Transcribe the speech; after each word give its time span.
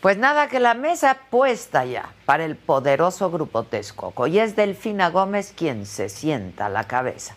Pues 0.00 0.16
nada, 0.16 0.48
que 0.48 0.60
la 0.60 0.74
mesa 0.74 1.18
puesta 1.28 1.84
ya 1.84 2.14
para 2.24 2.44
el 2.44 2.56
poderoso 2.56 3.30
grupo 3.30 3.64
Texcoco 3.64 4.28
y 4.28 4.38
es 4.38 4.54
Delfina 4.54 5.10
Gómez 5.10 5.52
quien 5.56 5.86
se 5.86 6.08
sienta 6.08 6.66
a 6.66 6.68
la 6.68 6.84
cabeza. 6.84 7.34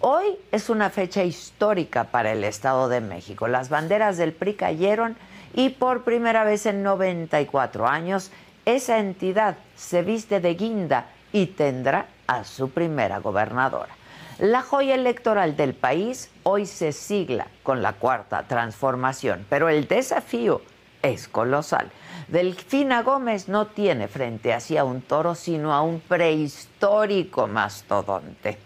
Hoy 0.00 0.38
es 0.52 0.70
una 0.70 0.90
fecha 0.90 1.24
histórica 1.24 2.04
para 2.04 2.32
el 2.32 2.44
Estado 2.44 2.88
de 2.88 3.00
México. 3.00 3.46
Las 3.46 3.68
banderas 3.68 4.16
del 4.16 4.32
PRI 4.32 4.54
cayeron 4.54 5.16
y 5.54 5.70
por 5.70 6.04
primera 6.04 6.44
vez 6.44 6.64
en 6.66 6.82
94 6.82 7.86
años 7.86 8.30
esa 8.64 8.98
entidad 8.98 9.56
se 9.76 10.02
viste 10.02 10.40
de 10.40 10.54
guinda 10.54 11.06
y 11.32 11.46
tendrá 11.46 12.06
a 12.26 12.44
su 12.44 12.70
primera 12.70 13.18
gobernadora. 13.18 13.97
La 14.38 14.62
joya 14.62 14.94
electoral 14.94 15.56
del 15.56 15.74
país 15.74 16.30
hoy 16.44 16.64
se 16.64 16.92
sigla 16.92 17.48
con 17.64 17.82
la 17.82 17.94
cuarta 17.94 18.44
transformación, 18.46 19.44
pero 19.50 19.68
el 19.68 19.88
desafío 19.88 20.62
es 21.02 21.26
colosal. 21.26 21.90
Delfina 22.28 23.02
Gómez 23.02 23.48
no 23.48 23.66
tiene 23.66 24.06
frente 24.06 24.54
a 24.54 24.84
un 24.84 25.02
toro, 25.02 25.34
sino 25.34 25.74
a 25.74 25.82
un 25.82 25.98
prehistórico 25.98 27.48
mastodonte. 27.48 28.58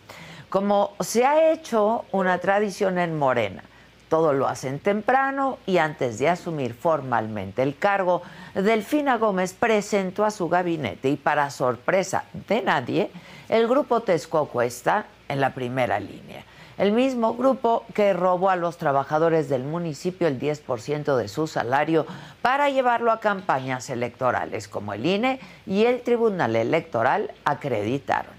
Como 0.51 0.93
se 1.01 1.25
ha 1.25 1.53
hecho 1.53 2.05
una 2.13 2.37
tradición 2.37 2.99
en 2.99 3.19
Morena, 3.19 3.63
todo 4.11 4.35
lo 4.35 4.49
hacen 4.49 4.79
temprano 4.79 5.57
y 5.65 5.79
antes 5.79 6.19
de 6.19 6.29
asumir 6.29 6.75
formalmente 6.75 7.63
el 7.63 7.79
cargo, 7.79 8.21
Delfina 8.55 9.17
Gómez 9.17 9.55
presentó 9.55 10.27
a 10.27 10.31
su 10.31 10.51
gabinete 10.51 11.09
y 11.09 11.17
para 11.17 11.49
sorpresa 11.49 12.25
de 12.47 12.61
nadie, 12.61 13.11
el 13.49 13.67
grupo 13.67 14.03
Texcoco 14.03 14.61
está 14.61 15.07
en 15.33 15.41
la 15.41 15.55
primera 15.55 15.99
línea. 15.99 16.45
El 16.79 16.93
mismo 16.93 17.35
grupo 17.35 17.85
que 17.95 18.13
robó 18.13 18.51
a 18.51 18.57
los 18.57 18.79
trabajadores 18.79 19.49
del 19.49 19.63
municipio 19.63 20.27
el 20.27 20.41
10% 20.41 21.17
de 21.17 21.29
su 21.29 21.47
salario 21.47 22.07
para 22.41 22.71
llevarlo 22.71 23.13
a 23.13 23.21
campañas 23.21 23.91
electorales, 23.91 24.69
como 24.69 24.93
el 24.95 25.05
INE 25.05 25.41
y 25.67 25.85
el 25.85 26.01
Tribunal 26.01 26.57
Electoral 26.57 27.33
acreditaron. 27.45 28.33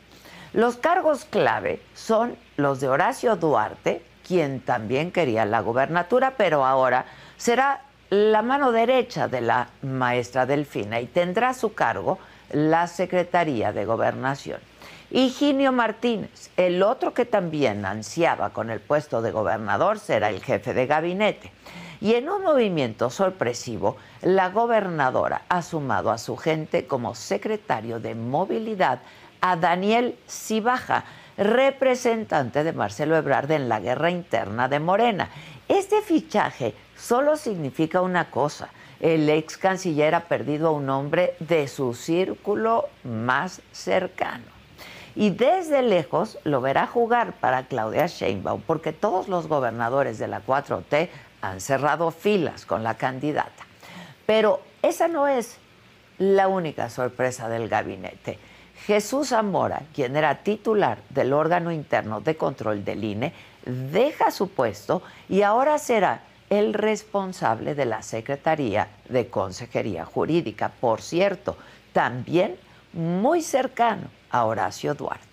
Los 0.53 0.77
cargos 0.77 1.25
clave 1.25 1.81
son 1.93 2.35
los 2.57 2.79
de 2.79 2.89
Horacio 2.89 3.35
Duarte, 3.35 4.03
quien 4.27 4.59
también 4.59 5.11
quería 5.11 5.45
la 5.45 5.61
gubernatura, 5.61 6.33
pero 6.37 6.65
ahora 6.65 7.05
será 7.37 7.81
la 8.09 8.41
mano 8.41 8.71
derecha 8.71 9.27
de 9.27 9.41
la 9.41 9.69
maestra 9.81 10.45
Delfina 10.45 10.99
y 11.01 11.07
tendrá 11.07 11.49
a 11.49 11.53
su 11.53 11.73
cargo 11.73 12.19
la 12.51 12.87
Secretaría 12.87 13.71
de 13.71 13.85
Gobernación. 13.85 14.59
Higinio 15.15 15.71
Martínez, 15.71 16.49
el 16.57 16.81
otro 16.81 17.13
que 17.13 17.25
también 17.25 17.85
ansiaba 17.85 18.49
con 18.49 18.71
el 18.71 18.79
puesto 18.79 19.21
de 19.21 19.29
gobernador, 19.29 19.99
será 19.99 20.31
el 20.31 20.43
jefe 20.43 20.73
de 20.73 20.87
gabinete. 20.87 21.51
Y 22.01 22.15
en 22.15 22.29
un 22.29 22.41
movimiento 22.41 23.11
sorpresivo, 23.11 23.95
la 24.23 24.49
gobernadora 24.49 25.43
ha 25.49 25.61
sumado 25.61 26.09
a 26.09 26.17
su 26.17 26.35
gente 26.35 26.87
como 26.87 27.13
secretario 27.13 27.99
de 27.99 28.15
movilidad 28.15 29.01
a 29.39 29.55
Daniel 29.55 30.17
Cibaja, 30.27 31.03
representante 31.37 32.63
de 32.63 32.73
Marcelo 32.73 33.15
Ebrard 33.15 33.51
en 33.51 33.69
la 33.69 33.79
guerra 33.79 34.09
interna 34.09 34.67
de 34.67 34.79
Morena. 34.79 35.29
Este 35.67 36.01
fichaje 36.01 36.73
solo 36.97 37.37
significa 37.37 38.01
una 38.01 38.31
cosa. 38.31 38.69
El 38.99 39.29
ex 39.29 39.59
canciller 39.59 40.15
ha 40.15 40.21
perdido 40.21 40.69
a 40.69 40.71
un 40.71 40.89
hombre 40.89 41.35
de 41.39 41.67
su 41.67 41.93
círculo 41.93 42.89
más 43.03 43.61
cercano. 43.71 44.52
Y 45.15 45.29
desde 45.29 45.81
lejos 45.81 46.39
lo 46.43 46.61
verá 46.61 46.87
jugar 46.87 47.33
para 47.33 47.67
Claudia 47.67 48.07
Sheinbaum, 48.07 48.61
porque 48.61 48.93
todos 48.93 49.27
los 49.27 49.47
gobernadores 49.47 50.17
de 50.17 50.27
la 50.27 50.43
4T 50.45 51.09
han 51.41 51.61
cerrado 51.61 52.11
filas 52.11 52.65
con 52.65 52.83
la 52.83 52.95
candidata. 52.95 53.63
Pero 54.25 54.61
esa 54.81 55.07
no 55.07 55.27
es 55.27 55.57
la 56.17 56.47
única 56.47 56.89
sorpresa 56.89 57.49
del 57.49 57.69
gabinete. 57.69 58.39
Jesús 58.85 59.29
Zamora, 59.29 59.83
quien 59.93 60.15
era 60.15 60.43
titular 60.43 60.99
del 61.09 61.33
órgano 61.33 61.71
interno 61.71 62.21
de 62.21 62.35
control 62.35 62.83
del 62.83 63.03
INE, 63.03 63.33
deja 63.65 64.31
su 64.31 64.49
puesto 64.49 65.03
y 65.29 65.41
ahora 65.41 65.77
será 65.77 66.21
el 66.49 66.73
responsable 66.73 67.75
de 67.75 67.85
la 67.85 68.01
Secretaría 68.01 68.89
de 69.09 69.29
Consejería 69.29 70.05
Jurídica. 70.05 70.69
Por 70.69 71.01
cierto, 71.01 71.55
también 71.93 72.57
muy 72.93 73.41
cercano 73.41 74.07
a 74.33 74.45
Horacio 74.45 74.95
Duarte. 74.95 75.27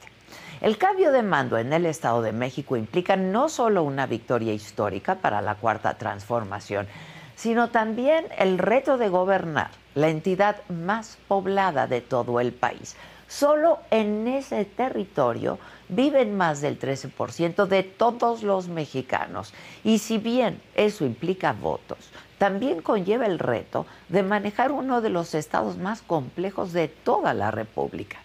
El 0.60 0.76
cambio 0.76 1.10
de 1.10 1.22
mando 1.22 1.56
en 1.56 1.72
el 1.72 1.86
Estado 1.86 2.20
de 2.20 2.32
México 2.32 2.76
implica 2.76 3.16
no 3.16 3.48
solo 3.48 3.82
una 3.82 4.06
victoria 4.06 4.52
histórica 4.52 5.16
para 5.16 5.40
la 5.40 5.54
cuarta 5.54 5.94
transformación, 5.94 6.86
sino 7.34 7.70
también 7.70 8.26
el 8.36 8.58
reto 8.58 8.98
de 8.98 9.08
gobernar 9.08 9.70
la 9.94 10.08
entidad 10.08 10.56
más 10.68 11.16
poblada 11.28 11.86
de 11.86 12.02
todo 12.02 12.40
el 12.40 12.52
país. 12.52 12.94
Solo 13.26 13.78
en 13.90 14.28
ese 14.28 14.66
territorio 14.66 15.58
viven 15.88 16.36
más 16.36 16.60
del 16.60 16.78
13% 16.78 17.66
de 17.66 17.82
todos 17.82 18.42
los 18.42 18.68
mexicanos. 18.68 19.54
Y 19.82 19.98
si 19.98 20.18
bien 20.18 20.60
eso 20.74 21.06
implica 21.06 21.52
votos, 21.52 22.10
también 22.36 22.82
conlleva 22.82 23.24
el 23.24 23.38
reto 23.38 23.86
de 24.10 24.22
manejar 24.22 24.72
uno 24.72 25.00
de 25.00 25.08
los 25.08 25.34
estados 25.34 25.78
más 25.78 26.02
complejos 26.02 26.74
de 26.74 26.88
toda 26.88 27.32
la 27.32 27.50
República. 27.50 28.18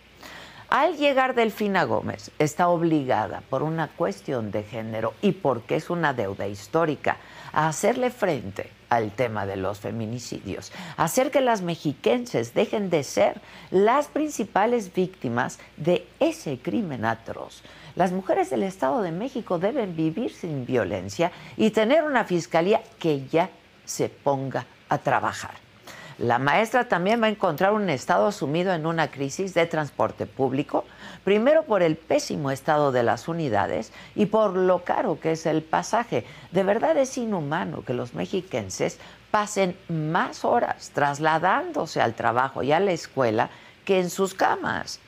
Al 0.70 0.98
llegar 0.98 1.36
Delfina 1.36 1.84
Gómez, 1.84 2.32
está 2.40 2.70
obligada 2.70 3.44
por 3.50 3.62
una 3.62 3.88
cuestión 3.88 4.50
de 4.50 4.64
género 4.64 5.14
y 5.22 5.32
porque 5.32 5.76
es 5.76 5.92
una 5.92 6.14
deuda 6.14 6.48
histórica 6.48 7.18
a 7.54 7.68
hacerle 7.68 8.10
frente 8.10 8.72
al 8.90 9.12
tema 9.12 9.46
de 9.46 9.58
los 9.58 9.80
feminicidios, 9.80 10.72
hacer 10.98 11.30
que 11.30 11.42
las 11.42 11.62
mexiquenses 11.62 12.56
dejen 12.56 12.90
de 12.90 13.04
ser 13.04 13.42
las 13.70 14.08
principales 14.08 14.92
víctimas 14.94 15.60
de 15.78 16.08
ese 16.20 16.58
crimen 16.58 17.06
atroz. 17.06 17.62
Las 17.96 18.12
mujeres 18.12 18.50
del 18.50 18.64
Estado 18.64 19.04
de 19.04 19.12
México 19.12 19.60
deben 19.60 19.96
vivir 19.96 20.34
sin 20.34 20.66
violencia 20.66 21.32
y 21.58 21.70
tener 21.70 22.04
una 22.04 22.26
fiscalía 22.26 22.82
que 22.98 23.28
ya 23.28 23.50
se 23.86 24.10
ponga 24.10 24.66
a 24.90 24.98
trabajar. 24.98 25.65
La 26.18 26.40
maestra 26.40 26.88
también 26.88 27.22
va 27.22 27.26
a 27.26 27.30
encontrar 27.30 27.74
un 27.74 27.90
Estado 27.90 28.32
sumido 28.32 28.74
en 28.74 28.86
una 28.86 29.12
crisis 29.12 29.54
de 29.54 29.66
transporte 29.66 30.26
público, 30.26 30.86
primero 31.26 31.64
por 31.64 31.84
el 31.84 31.98
pésimo 31.98 32.52
estado 32.52 32.94
de 32.94 33.04
las 33.04 33.28
unidades 33.28 33.92
y 34.16 34.28
por 34.28 34.56
lo 34.56 34.86
caro 34.86 35.20
que 35.20 35.34
es 35.34 35.46
el 35.46 35.62
pasaje. 35.62 36.26
De 36.54 36.64
verdad 36.64 36.96
es 36.98 37.18
inhumano 37.18 37.84
que 37.84 37.94
los 37.94 38.14
mexiquenses 38.14 38.98
pasen 39.30 39.78
más 39.90 40.46
horas 40.46 40.92
trasladándose 40.94 42.00
al 42.00 42.14
trabajo 42.14 42.64
y 42.64 42.72
a 42.72 42.80
la 42.80 42.94
escuela 42.94 43.50
que 43.84 44.00
en 44.00 44.10
sus 44.10 44.34
camas 44.34 45.02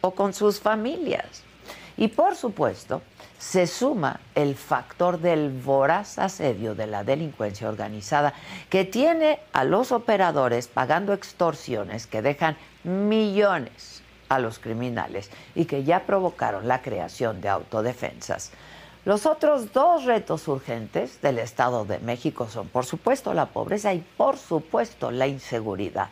o 0.00 0.10
con 0.10 0.34
sus 0.34 0.58
familias. 0.58 1.44
Y 1.96 2.08
por 2.08 2.34
supuesto, 2.34 3.00
se 3.38 3.66
suma 3.66 4.20
el 4.34 4.56
factor 4.56 5.20
del 5.20 5.50
voraz 5.50 6.18
asedio 6.18 6.74
de 6.74 6.86
la 6.86 7.04
delincuencia 7.04 7.68
organizada 7.68 8.34
que 8.68 8.84
tiene 8.84 9.38
a 9.52 9.64
los 9.64 9.92
operadores 9.92 10.66
pagando 10.66 11.12
extorsiones 11.12 12.06
que 12.06 12.20
dejan 12.20 12.56
millones 12.82 14.02
a 14.28 14.38
los 14.38 14.58
criminales 14.58 15.30
y 15.54 15.64
que 15.64 15.84
ya 15.84 16.04
provocaron 16.04 16.68
la 16.68 16.82
creación 16.82 17.40
de 17.40 17.48
autodefensas. 17.48 18.50
Los 19.04 19.24
otros 19.24 19.72
dos 19.72 20.04
retos 20.04 20.48
urgentes 20.48 21.22
del 21.22 21.38
Estado 21.38 21.84
de 21.84 21.98
México 22.00 22.48
son, 22.48 22.68
por 22.68 22.84
supuesto, 22.84 23.32
la 23.32 23.46
pobreza 23.46 23.94
y, 23.94 24.04
por 24.16 24.36
supuesto, 24.36 25.10
la 25.10 25.26
inseguridad. 25.26 26.08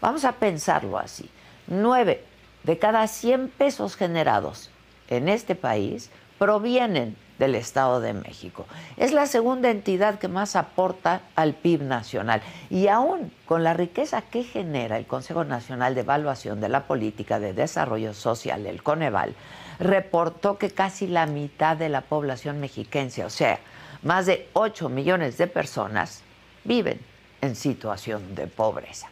Vamos 0.00 0.24
a 0.24 0.32
pensarlo 0.32 0.96
así. 0.96 1.28
Nueve 1.66 2.24
de 2.62 2.78
cada 2.78 3.06
100 3.06 3.48
pesos 3.48 3.96
generados 3.96 4.70
en 5.08 5.28
este 5.28 5.54
país 5.54 6.10
provienen 6.38 7.16
del 7.38 7.54
Estado 7.54 8.00
de 8.00 8.14
México. 8.14 8.66
Es 8.96 9.12
la 9.12 9.26
segunda 9.26 9.70
entidad 9.70 10.18
que 10.18 10.28
más 10.28 10.56
aporta 10.56 11.22
al 11.36 11.54
PIB 11.54 11.82
nacional. 11.82 12.42
Y 12.68 12.88
aún 12.88 13.32
con 13.46 13.64
la 13.64 13.74
riqueza 13.74 14.22
que 14.22 14.42
genera 14.42 14.98
el 14.98 15.06
Consejo 15.06 15.44
Nacional 15.44 15.94
de 15.94 16.00
Evaluación 16.00 16.60
de 16.60 16.68
la 16.68 16.84
Política 16.84 17.38
de 17.38 17.54
Desarrollo 17.54 18.12
Social, 18.14 18.66
el 18.66 18.82
Coneval, 18.82 19.34
reportó 19.78 20.58
que 20.58 20.70
casi 20.70 21.06
la 21.06 21.26
mitad 21.26 21.76
de 21.76 21.88
la 21.88 22.00
población 22.00 22.60
mexiquense, 22.60 23.24
o 23.24 23.30
sea, 23.30 23.60
más 24.02 24.26
de 24.26 24.48
8 24.52 24.88
millones 24.88 25.38
de 25.38 25.46
personas 25.46 26.22
viven 26.64 27.00
en 27.40 27.54
situación 27.54 28.34
de 28.34 28.46
pobreza. 28.46 29.08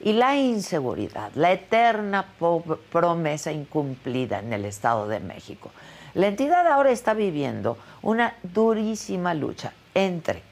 Y 0.00 0.12
la 0.12 0.36
inseguridad, 0.36 1.32
la 1.34 1.52
eterna 1.52 2.24
promesa 2.92 3.52
incumplida 3.52 4.38
en 4.38 4.52
el 4.52 4.64
Estado 4.64 5.08
de 5.08 5.20
México. 5.20 5.70
La 6.14 6.26
entidad 6.26 6.66
ahora 6.66 6.90
está 6.90 7.14
viviendo 7.14 7.78
una 8.02 8.34
durísima 8.42 9.34
lucha 9.34 9.72
entre 9.94 10.42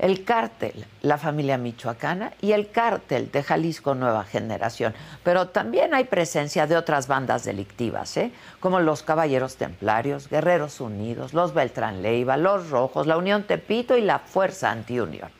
el 0.00 0.24
cártel, 0.24 0.86
la 1.02 1.18
familia 1.18 1.58
michoacana 1.58 2.32
y 2.40 2.52
el 2.52 2.70
cártel 2.70 3.30
de 3.30 3.42
Jalisco 3.42 3.94
Nueva 3.94 4.24
Generación. 4.24 4.94
Pero 5.22 5.48
también 5.48 5.94
hay 5.94 6.04
presencia 6.04 6.66
de 6.66 6.76
otras 6.76 7.06
bandas 7.06 7.44
delictivas, 7.44 8.16
¿eh? 8.16 8.32
como 8.60 8.80
los 8.80 9.02
Caballeros 9.02 9.56
Templarios, 9.56 10.28
Guerreros 10.30 10.80
Unidos, 10.80 11.34
los 11.34 11.52
Beltrán 11.52 12.00
Leiva, 12.00 12.38
los 12.38 12.70
Rojos, 12.70 13.06
la 13.06 13.18
Unión 13.18 13.42
Tepito 13.42 13.96
y 13.96 14.00
la 14.00 14.18
Fuerza 14.20 14.70
Antiunión. 14.70 15.30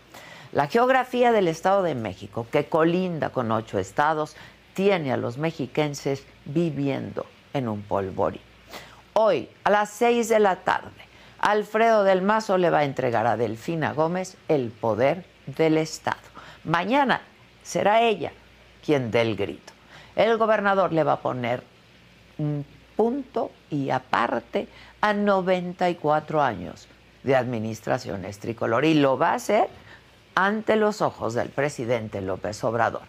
La 0.53 0.67
geografía 0.67 1.32
del 1.32 1.49
Estado 1.49 1.82
de 1.82 1.94
México, 1.94 2.46
que 2.50 2.67
colinda 2.67 3.31
con 3.31 3.50
ocho 3.53 3.79
estados, 3.79 4.37
tiene 4.75 5.12
a 5.12 5.17
los 5.17 5.38
mexiquenses 5.38 6.25
viviendo 6.44 7.25
en 7.55 7.69
un 7.69 7.82
polvorín. 7.82 8.50
Hoy, 9.12 9.48
a 9.64 9.70
las 9.70 9.90
seis 9.90 10.28
de 10.28 10.38
la 10.38 10.56
tarde, 10.56 10.90
Alfredo 11.40 12.04
del 12.04 12.22
Mazo 12.22 12.58
le 12.58 12.70
va 12.70 12.78
a 12.78 12.84
entregar 12.84 13.26
a 13.26 13.36
Delfina 13.36 13.92
Gómez 13.92 14.36
el 14.48 14.70
poder 14.70 15.24
del 15.46 15.78
Estado. 15.78 16.18
Mañana 16.64 17.20
será 17.62 18.02
ella 18.02 18.32
quien 18.84 19.10
dé 19.10 19.22
el 19.22 19.36
grito. 19.36 19.72
El 20.14 20.36
gobernador 20.36 20.92
le 20.92 21.02
va 21.02 21.14
a 21.14 21.20
poner 21.20 21.64
un 22.38 22.64
punto 22.96 23.50
y 23.70 23.90
aparte 23.90 24.68
a 25.00 25.12
94 25.12 26.42
años 26.42 26.86
de 27.22 27.36
administración 27.36 28.24
tricolor 28.38 28.84
y 28.84 28.94
lo 28.94 29.18
va 29.18 29.30
a 29.30 29.34
hacer 29.34 29.68
ante 30.34 30.76
los 30.76 31.02
ojos 31.02 31.34
del 31.34 31.48
presidente 31.48 32.20
López 32.20 32.62
Obrador. 32.64 33.02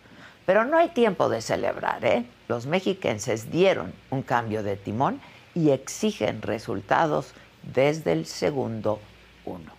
Pero 0.45 0.65
no 0.65 0.77
hay 0.77 0.89
tiempo 0.89 1.29
de 1.29 1.41
celebrar, 1.41 2.03
¿eh? 2.03 2.25
Los 2.47 2.65
mexiquenses 2.65 3.51
dieron 3.51 3.93
un 4.09 4.23
cambio 4.23 4.63
de 4.63 4.75
timón 4.75 5.21
y 5.53 5.71
exigen 5.71 6.41
resultados 6.41 7.33
desde 7.63 8.13
el 8.13 8.25
segundo 8.25 8.99
uno. 9.45 9.71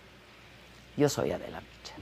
Yo 0.97 1.09
soy 1.09 1.31
Adela 1.31 1.61
Micha. 1.61 1.95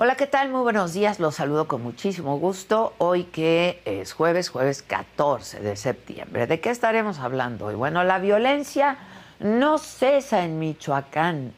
Hola, 0.00 0.14
¿qué 0.14 0.28
tal? 0.28 0.48
Muy 0.50 0.60
buenos 0.60 0.92
días. 0.92 1.18
Los 1.18 1.34
saludo 1.34 1.66
con 1.66 1.82
muchísimo 1.82 2.38
gusto. 2.38 2.94
Hoy 2.98 3.24
que 3.24 3.82
es 3.84 4.12
jueves, 4.12 4.48
jueves 4.48 4.84
14 4.84 5.58
de 5.58 5.74
septiembre. 5.74 6.46
¿De 6.46 6.60
qué 6.60 6.70
estaremos 6.70 7.18
hablando 7.18 7.66
hoy? 7.66 7.74
Bueno, 7.74 8.04
la 8.04 8.20
violencia 8.20 8.96
no 9.40 9.78
cesa 9.78 10.44
en 10.44 10.60
Michoacán. 10.60 11.52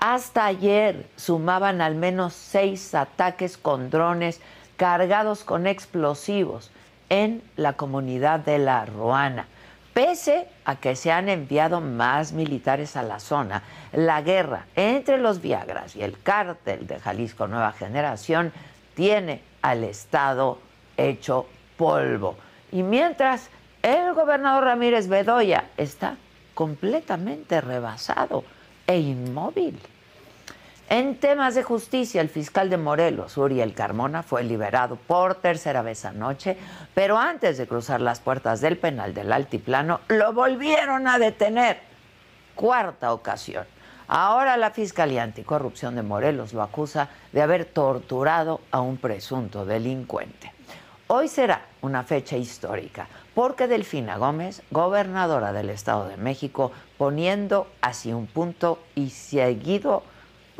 Hasta 0.00 0.46
ayer 0.46 1.06
sumaban 1.16 1.82
al 1.82 1.94
menos 1.94 2.32
seis 2.32 2.94
ataques 2.94 3.58
con 3.58 3.90
drones 3.90 4.40
cargados 4.78 5.44
con 5.44 5.66
explosivos 5.66 6.70
en 7.10 7.42
la 7.56 7.74
comunidad 7.74 8.40
de 8.40 8.58
La 8.58 8.86
Ruana. 8.86 9.46
Pese 9.92 10.48
a 10.64 10.76
que 10.76 10.96
se 10.96 11.12
han 11.12 11.28
enviado 11.28 11.82
más 11.82 12.32
militares 12.32 12.96
a 12.96 13.02
la 13.02 13.20
zona, 13.20 13.62
la 13.92 14.22
guerra 14.22 14.64
entre 14.74 15.18
los 15.18 15.42
Viagras 15.42 15.94
y 15.94 16.02
el 16.02 16.18
cártel 16.22 16.86
de 16.86 16.98
Jalisco 16.98 17.46
Nueva 17.46 17.72
Generación 17.72 18.54
tiene 18.94 19.42
al 19.60 19.84
Estado 19.84 20.60
hecho 20.96 21.44
polvo. 21.76 22.36
Y 22.72 22.82
mientras 22.82 23.50
el 23.82 24.14
gobernador 24.14 24.64
Ramírez 24.64 25.08
Bedoya 25.08 25.66
está 25.76 26.16
completamente 26.54 27.60
rebasado 27.60 28.44
e 28.90 28.98
inmóvil. 28.98 29.78
En 30.88 31.20
temas 31.20 31.54
de 31.54 31.62
justicia, 31.62 32.20
el 32.20 32.28
fiscal 32.28 32.68
de 32.68 32.76
Morelos, 32.76 33.36
Uriel 33.36 33.72
Carmona, 33.74 34.24
fue 34.24 34.42
liberado 34.42 34.96
por 34.96 35.36
tercera 35.36 35.82
vez 35.82 36.04
anoche, 36.04 36.56
pero 36.92 37.16
antes 37.16 37.58
de 37.58 37.68
cruzar 37.68 38.00
las 38.00 38.18
puertas 38.18 38.60
del 38.60 38.76
penal 38.76 39.14
del 39.14 39.32
Altiplano, 39.32 40.00
lo 40.08 40.32
volvieron 40.32 41.06
a 41.06 41.20
detener. 41.20 41.78
Cuarta 42.56 43.12
ocasión. 43.12 43.64
Ahora 44.08 44.56
la 44.56 44.72
Fiscalía 44.72 45.22
Anticorrupción 45.22 45.94
de 45.94 46.02
Morelos 46.02 46.52
lo 46.52 46.62
acusa 46.62 47.08
de 47.30 47.42
haber 47.42 47.66
torturado 47.66 48.60
a 48.72 48.80
un 48.80 48.96
presunto 48.96 49.64
delincuente. 49.64 50.52
Hoy 51.06 51.28
será 51.28 51.66
una 51.82 52.02
fecha 52.02 52.36
histórica 52.36 53.06
porque 53.34 53.68
Delfina 53.68 54.16
Gómez, 54.16 54.62
gobernadora 54.70 55.52
del 55.52 55.70
Estado 55.70 56.08
de 56.08 56.16
México, 56.16 56.72
poniendo 56.98 57.66
así 57.80 58.12
un 58.12 58.26
punto 58.26 58.78
y 58.94 59.10
seguido 59.10 60.02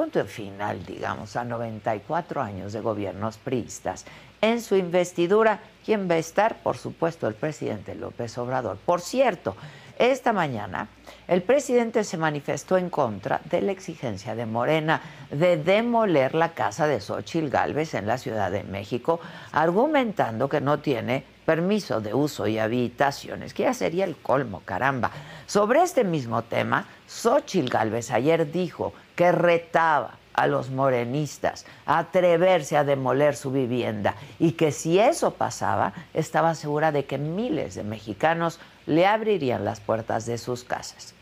punto 0.00 0.24
final, 0.24 0.82
digamos, 0.86 1.36
a 1.36 1.44
94 1.44 2.40
años 2.40 2.72
de 2.72 2.80
gobiernos 2.80 3.36
priistas. 3.36 4.06
En 4.40 4.62
su 4.62 4.76
investidura, 4.76 5.60
¿quién 5.84 6.08
va 6.08 6.14
a 6.14 6.18
estar? 6.18 6.62
Por 6.62 6.78
supuesto, 6.78 7.28
el 7.28 7.34
presidente 7.34 7.94
López 7.94 8.38
Obrador. 8.38 8.78
Por 8.78 9.02
cierto, 9.02 9.56
esta 9.98 10.32
mañana 10.32 10.88
el 11.28 11.42
presidente 11.42 12.02
se 12.04 12.16
manifestó 12.16 12.78
en 12.78 12.88
contra 12.88 13.42
de 13.50 13.60
la 13.60 13.72
exigencia 13.72 14.34
de 14.34 14.46
Morena 14.46 15.02
de 15.30 15.58
demoler 15.58 16.34
la 16.34 16.54
casa 16.54 16.86
de 16.86 17.02
Xochil 17.02 17.50
Gálvez 17.50 17.92
en 17.92 18.06
la 18.06 18.16
Ciudad 18.16 18.50
de 18.50 18.64
México, 18.64 19.20
argumentando 19.52 20.48
que 20.48 20.62
no 20.62 20.78
tiene 20.78 21.26
permiso 21.50 22.00
de 22.00 22.14
uso 22.14 22.46
y 22.46 22.60
habitaciones, 22.60 23.54
que 23.54 23.64
ya 23.64 23.74
sería 23.74 24.04
el 24.04 24.14
colmo, 24.14 24.62
caramba. 24.64 25.10
Sobre 25.48 25.82
este 25.82 26.04
mismo 26.04 26.42
tema, 26.42 26.86
Xochil 27.08 27.68
Gálvez 27.68 28.12
ayer 28.12 28.52
dijo 28.52 28.92
que 29.16 29.32
retaba 29.32 30.12
a 30.32 30.46
los 30.46 30.70
morenistas 30.70 31.66
a 31.86 31.98
atreverse 31.98 32.76
a 32.76 32.84
demoler 32.84 33.34
su 33.34 33.50
vivienda 33.50 34.14
y 34.38 34.52
que 34.52 34.70
si 34.70 35.00
eso 35.00 35.32
pasaba, 35.32 35.92
estaba 36.14 36.54
segura 36.54 36.92
de 36.92 37.04
que 37.04 37.18
miles 37.18 37.74
de 37.74 37.82
mexicanos 37.82 38.60
le 38.86 39.08
abrirían 39.08 39.64
las 39.64 39.80
puertas 39.80 40.26
de 40.26 40.38
sus 40.38 40.62
casas. 40.62 41.14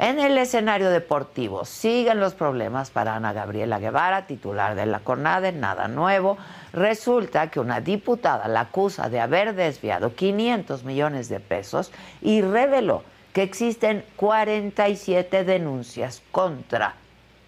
En 0.00 0.20
el 0.20 0.38
escenario 0.38 0.90
deportivo 0.90 1.64
siguen 1.64 2.20
los 2.20 2.34
problemas 2.34 2.88
para 2.90 3.16
Ana 3.16 3.32
Gabriela 3.32 3.80
Guevara, 3.80 4.28
titular 4.28 4.76
de 4.76 4.86
la 4.86 5.00
CONADE, 5.00 5.50
nada 5.50 5.88
nuevo. 5.88 6.38
Resulta 6.72 7.50
que 7.50 7.58
una 7.58 7.80
diputada 7.80 8.46
la 8.46 8.60
acusa 8.60 9.08
de 9.08 9.18
haber 9.18 9.56
desviado 9.56 10.14
500 10.14 10.84
millones 10.84 11.28
de 11.28 11.40
pesos 11.40 11.90
y 12.22 12.42
reveló 12.42 13.02
que 13.32 13.42
existen 13.42 14.04
47 14.14 15.42
denuncias 15.42 16.22
contra 16.30 16.94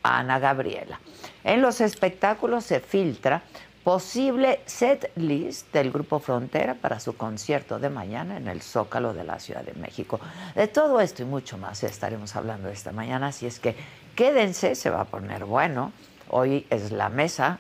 Ana 0.03 0.41
Gabriela. 0.41 0.99
En 1.45 1.63
los 1.63 1.81
espectáculos 1.81 2.65
se 2.65 2.81
filtra 2.81 3.43
posible 3.85 4.61
set 4.67 5.11
list 5.17 5.73
del 5.73 5.91
Grupo 5.91 6.19
Frontera 6.19 6.75
para 6.75 7.01
su 7.01 7.17
concierto 7.17 7.79
de 7.79 7.89
mañana 7.89 8.37
en 8.37 8.47
el 8.49 8.61
Zócalo 8.61 9.15
de 9.15 9.25
la 9.25 9.39
Ciudad 9.41 9.65
de 9.65 9.73
México. 9.73 10.21
De 10.55 10.69
todo 10.69 11.01
esto 11.01 11.23
y 11.23 11.27
mucho 11.27 11.57
más 11.57 11.83
estaremos 11.83 12.37
hablando 12.37 12.69
esta 12.69 12.93
mañana, 12.93 13.29
así 13.29 13.47
es 13.47 13.59
que 13.59 13.75
quédense, 14.15 14.75
se 14.75 14.91
va 14.91 15.03
a 15.03 15.05
poner 15.07 15.45
bueno. 15.45 15.93
Hoy 16.29 16.67
es 16.71 16.93
la 16.93 17.09
mesa, 17.09 17.59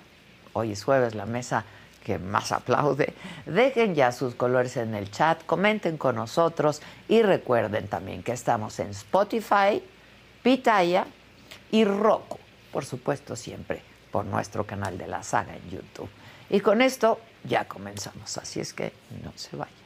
hoy 0.53 0.73
es 0.73 0.85
jueves, 0.85 1.15
la 1.15 1.27
mesa 1.27 1.65
que 2.05 2.19
más 2.19 2.53
aplaude. 2.53 3.15
Dejen 3.47 3.95
ya 3.95 4.13
sus 4.13 4.35
colores 4.35 4.77
en 4.77 4.95
el 4.95 5.11
chat, 5.11 5.45
comenten 5.47 5.97
con 5.97 6.17
nosotros 6.17 6.83
y 7.09 7.23
recuerden 7.23 7.89
también 7.89 8.23
que 8.23 8.33
estamos 8.33 8.79
en 8.79 8.91
Spotify, 8.91 9.83
Pitaya 10.43 11.07
y 11.71 11.85
Roku, 11.85 12.39
por 12.73 12.85
supuesto 12.85 13.37
siempre 13.37 13.90
por 14.11 14.25
nuestro 14.25 14.67
canal 14.67 14.99
de 14.99 15.07
la 15.07 15.23
saga 15.23 15.55
en 15.55 15.71
YouTube. 15.71 16.11
Y 16.49 16.61
con 16.61 16.83
esto 16.83 17.21
ya 17.45 17.67
comenzamos, 17.67 18.37
así 18.39 18.61
es 18.61 18.73
que 18.73 18.93
no 19.25 19.33
se 19.37 19.57
vayan. 19.57 19.80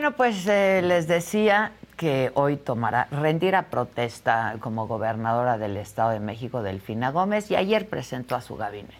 Bueno, 0.00 0.16
pues 0.16 0.46
eh, 0.46 0.80
les 0.82 1.06
decía 1.06 1.72
que 1.98 2.30
hoy 2.32 2.56
tomará, 2.56 3.06
rendirá 3.10 3.68
protesta 3.68 4.56
como 4.58 4.86
gobernadora 4.86 5.58
del 5.58 5.76
Estado 5.76 6.12
de 6.12 6.20
México, 6.20 6.62
Delfina 6.62 7.10
Gómez, 7.10 7.50
y 7.50 7.56
ayer 7.56 7.86
presentó 7.86 8.34
a 8.34 8.40
su 8.40 8.56
gabinete. 8.56 8.94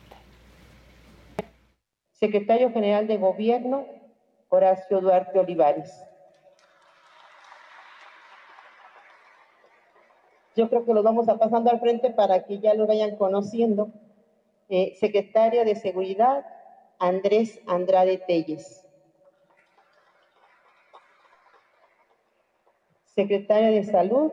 Secretario 2.13 2.71
General 2.71 3.07
de 3.07 3.17
Gobierno, 3.17 3.87
Horacio 4.51 5.01
Duarte 5.01 5.39
Olivares. 5.39 5.91
Yo 10.55 10.69
creo 10.69 10.85
que 10.85 10.93
lo 10.93 11.03
vamos 11.03 11.31
a 11.31 11.39
pasando 11.39 11.71
al 11.71 11.81
frente 11.81 12.11
para 12.11 12.45
que 12.45 12.59
ya 12.59 12.75
lo 12.75 12.87
vayan 12.87 13.17
conociendo. 13.17 13.89
Eh, 14.69 14.99
secretario 15.01 15.65
de 15.65 15.77
Seguridad, 15.77 16.45
Andrés 16.99 17.59
Andrade 17.67 18.19
Telles. 18.19 18.80
Secretaria 23.15 23.71
de 23.71 23.85
Salud, 23.85 24.33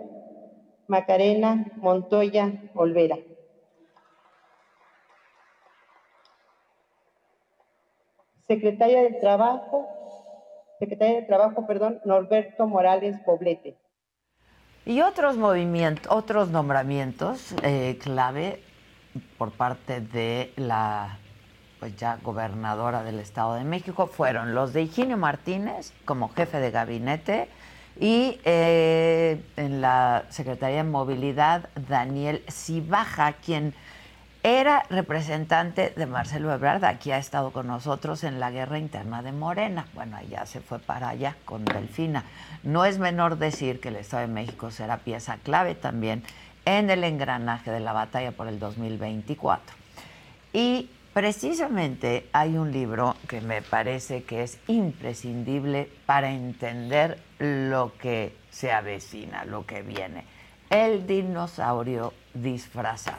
Macarena 0.88 1.66
Montoya 1.78 2.54
Olvera. 2.76 3.18
Secretaria 8.48 9.02
de 9.02 9.12
Trabajo, 9.20 9.88
Secretaria 10.80 11.22
de 11.22 11.28
Trabajo, 11.28 11.66
perdón, 11.68 12.00
Norberto 12.06 12.68
Morales 12.68 13.18
Poblete. 13.26 13.78
Y 14.86 15.02
otros 15.02 15.36
movimientos, 15.36 16.10
otros 16.10 16.50
nombramientos 16.50 17.54
eh, 17.64 17.98
clave 18.02 18.62
por 19.38 19.52
parte 19.52 20.00
de 20.00 20.54
la 20.56 21.18
pues 21.80 21.96
ya 21.96 22.18
gobernadora 22.24 23.04
del 23.04 23.20
Estado 23.20 23.56
de 23.56 23.64
México 23.64 24.08
fueron 24.08 24.56
los 24.56 24.74
de 24.74 24.84
Higinio 24.84 25.18
Martínez 25.18 25.94
como 26.06 26.30
jefe 26.30 26.60
de 26.60 26.72
gabinete 26.72 27.50
y 28.00 28.40
eh, 28.46 29.42
en 29.56 29.82
la 29.82 30.26
Secretaría 30.30 30.78
de 30.78 30.84
Movilidad 30.84 31.70
Daniel 31.76 32.44
Cibaja, 32.50 33.34
quien 33.34 33.74
era 34.44 34.84
representante 34.90 35.94
de 35.96 36.06
Marcelo 36.06 36.54
Ebrard, 36.54 36.86
aquí 36.86 37.12
ha 37.12 37.18
estado 37.18 37.52
con 37.52 37.68
nosotros 37.68 38.24
en 38.24 38.40
la 38.40 38.52
guerra 38.52 38.78
interna 38.78 39.22
de 39.22 39.32
Morena. 39.32 39.88
Bueno, 39.94 40.16
allá 40.16 40.46
se 40.46 40.62
fue 40.62 40.80
para 40.80 41.10
allá 41.10 41.36
con 41.44 41.66
Delfina. 41.66 42.24
No 42.64 42.86
es 42.86 43.00
menor 43.00 43.38
decir 43.38 43.82
que 43.82 43.90
el 43.90 43.98
Estado 43.98 44.22
de 44.22 44.34
México 44.34 44.72
será 44.72 44.98
pieza 44.98 45.38
clave 45.44 45.76
también 45.76 46.24
en 46.66 46.90
el 46.90 47.04
engranaje 47.04 47.72
de 47.72 47.80
la 47.80 47.94
batalla 47.94 48.32
por 48.32 48.48
el 48.48 48.60
2024. 48.60 49.76
Y 50.54 50.90
precisamente 51.18 52.30
hay 52.32 52.58
un 52.58 52.72
libro 52.72 53.16
que 53.28 53.42
me 53.42 53.64
parece 53.64 54.22
que 54.22 54.44
es 54.44 54.60
imprescindible 54.68 55.90
para 56.06 56.30
entender 56.30 57.18
lo 57.40 57.92
que 58.00 58.36
se 58.52 58.72
avecina, 58.72 59.44
lo 59.44 59.66
que 59.66 59.82
viene. 59.82 60.26
El 60.70 61.08
dinosaurio 61.08 62.14
disfrazado. 62.36 63.18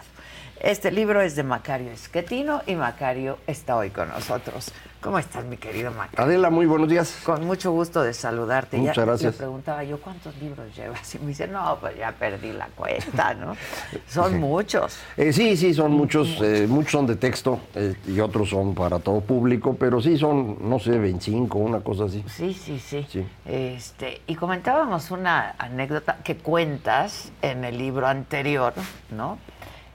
Este 0.60 0.92
libro 0.92 1.20
es 1.20 1.34
de 1.34 1.42
Macario 1.42 1.90
Esquetino 1.90 2.62
y 2.68 2.76
Macario 2.76 3.40
está 3.48 3.74
hoy 3.74 3.90
con 3.90 4.10
nosotros. 4.10 4.70
¿Cómo 5.00 5.16
estás, 5.20 5.44
mi 5.44 5.56
querido 5.56 5.92
Macario? 5.92 6.24
Adela, 6.24 6.50
muy 6.50 6.66
buenos 6.66 6.88
días. 6.88 7.20
Con 7.24 7.46
mucho 7.46 7.70
gusto 7.70 8.02
de 8.02 8.12
saludarte. 8.12 8.78
Muchas 8.78 8.96
ya, 8.96 9.04
gracias. 9.04 9.34
Le 9.34 9.38
preguntaba 9.38 9.84
yo, 9.84 10.00
¿cuántos 10.00 10.36
libros 10.38 10.74
llevas? 10.76 11.14
Y 11.18 11.18
me 11.20 11.28
dice, 11.28 11.46
no, 11.46 11.78
pues 11.80 11.96
ya 11.96 12.10
perdí 12.10 12.52
la 12.52 12.66
cuenta, 12.74 13.32
¿no? 13.34 13.56
Son 14.08 14.40
muchos. 14.40 14.98
Eh, 15.16 15.32
sí, 15.32 15.56
sí, 15.56 15.72
son 15.72 15.92
muchos. 15.92 16.40
Eh, 16.42 16.66
muchos 16.68 16.92
son 16.92 17.06
de 17.06 17.14
texto 17.14 17.60
eh, 17.76 17.94
y 18.08 18.18
otros 18.18 18.50
son 18.50 18.74
para 18.74 18.98
todo 18.98 19.20
público, 19.20 19.76
pero 19.78 20.00
sí 20.00 20.18
son, 20.18 20.58
no 20.68 20.80
sé, 20.80 20.98
25, 20.98 21.58
una 21.58 21.80
cosa 21.80 22.04
así. 22.04 22.24
Sí, 22.26 22.52
sí, 22.52 22.80
sí. 22.80 23.06
Sí. 23.08 23.24
Este, 23.46 24.22
y 24.26 24.34
comentábamos 24.34 25.12
una 25.12 25.54
anécdota 25.58 26.18
que 26.24 26.38
cuentas 26.38 27.30
en 27.40 27.64
el 27.64 27.78
libro 27.78 28.08
anterior, 28.08 28.72
¿no? 29.10 29.38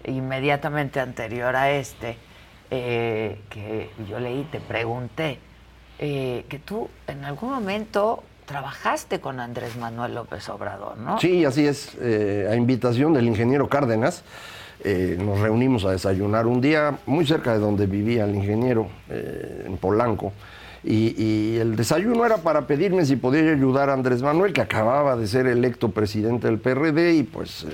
Inmediatamente 0.05 0.99
anterior 1.01 1.55
a 1.55 1.71
este, 1.71 2.17
eh, 2.75 3.37
que 3.51 3.91
yo 4.09 4.19
leí, 4.19 4.47
te 4.51 4.59
pregunté, 4.59 5.37
eh, 5.99 6.43
que 6.49 6.57
tú 6.57 6.89
en 7.05 7.23
algún 7.23 7.51
momento 7.51 8.23
trabajaste 8.47 9.19
con 9.19 9.39
Andrés 9.39 9.77
Manuel 9.77 10.15
López 10.15 10.49
Obrador, 10.49 10.97
¿no? 10.97 11.19
Sí, 11.19 11.45
así 11.45 11.67
es. 11.67 11.95
eh, 12.01 12.47
a 12.49 12.55
invitación 12.55 13.13
del 13.13 13.27
ingeniero 13.27 13.69
Cárdenas, 13.69 14.23
nos 14.83 15.39
reunimos 15.39 15.85
a 15.85 15.91
desayunar 15.91 16.47
un 16.47 16.59
día 16.59 16.97
muy 17.05 17.25
cerca 17.27 17.53
de 17.53 17.59
donde 17.59 17.85
vivía 17.85 18.25
el 18.25 18.35
ingeniero, 18.35 18.89
en 19.07 19.77
Polanco. 19.77 20.33
Y, 20.83 21.15
y 21.17 21.57
el 21.59 21.77
desayuno 21.77 22.25
era 22.25 22.37
para 22.39 22.67
pedirme 22.67 23.05
si 23.05 23.15
podía 23.15 23.49
ayudar 23.49 23.89
a 23.89 23.93
Andrés 23.93 24.21
Manuel, 24.21 24.51
que 24.51 24.59
acababa 24.59 25.15
de 25.15 25.27
ser 25.27 25.45
electo 25.45 25.91
presidente 25.91 26.47
del 26.47 26.59
PRD 26.59 27.13
y 27.13 27.23
pues, 27.23 27.65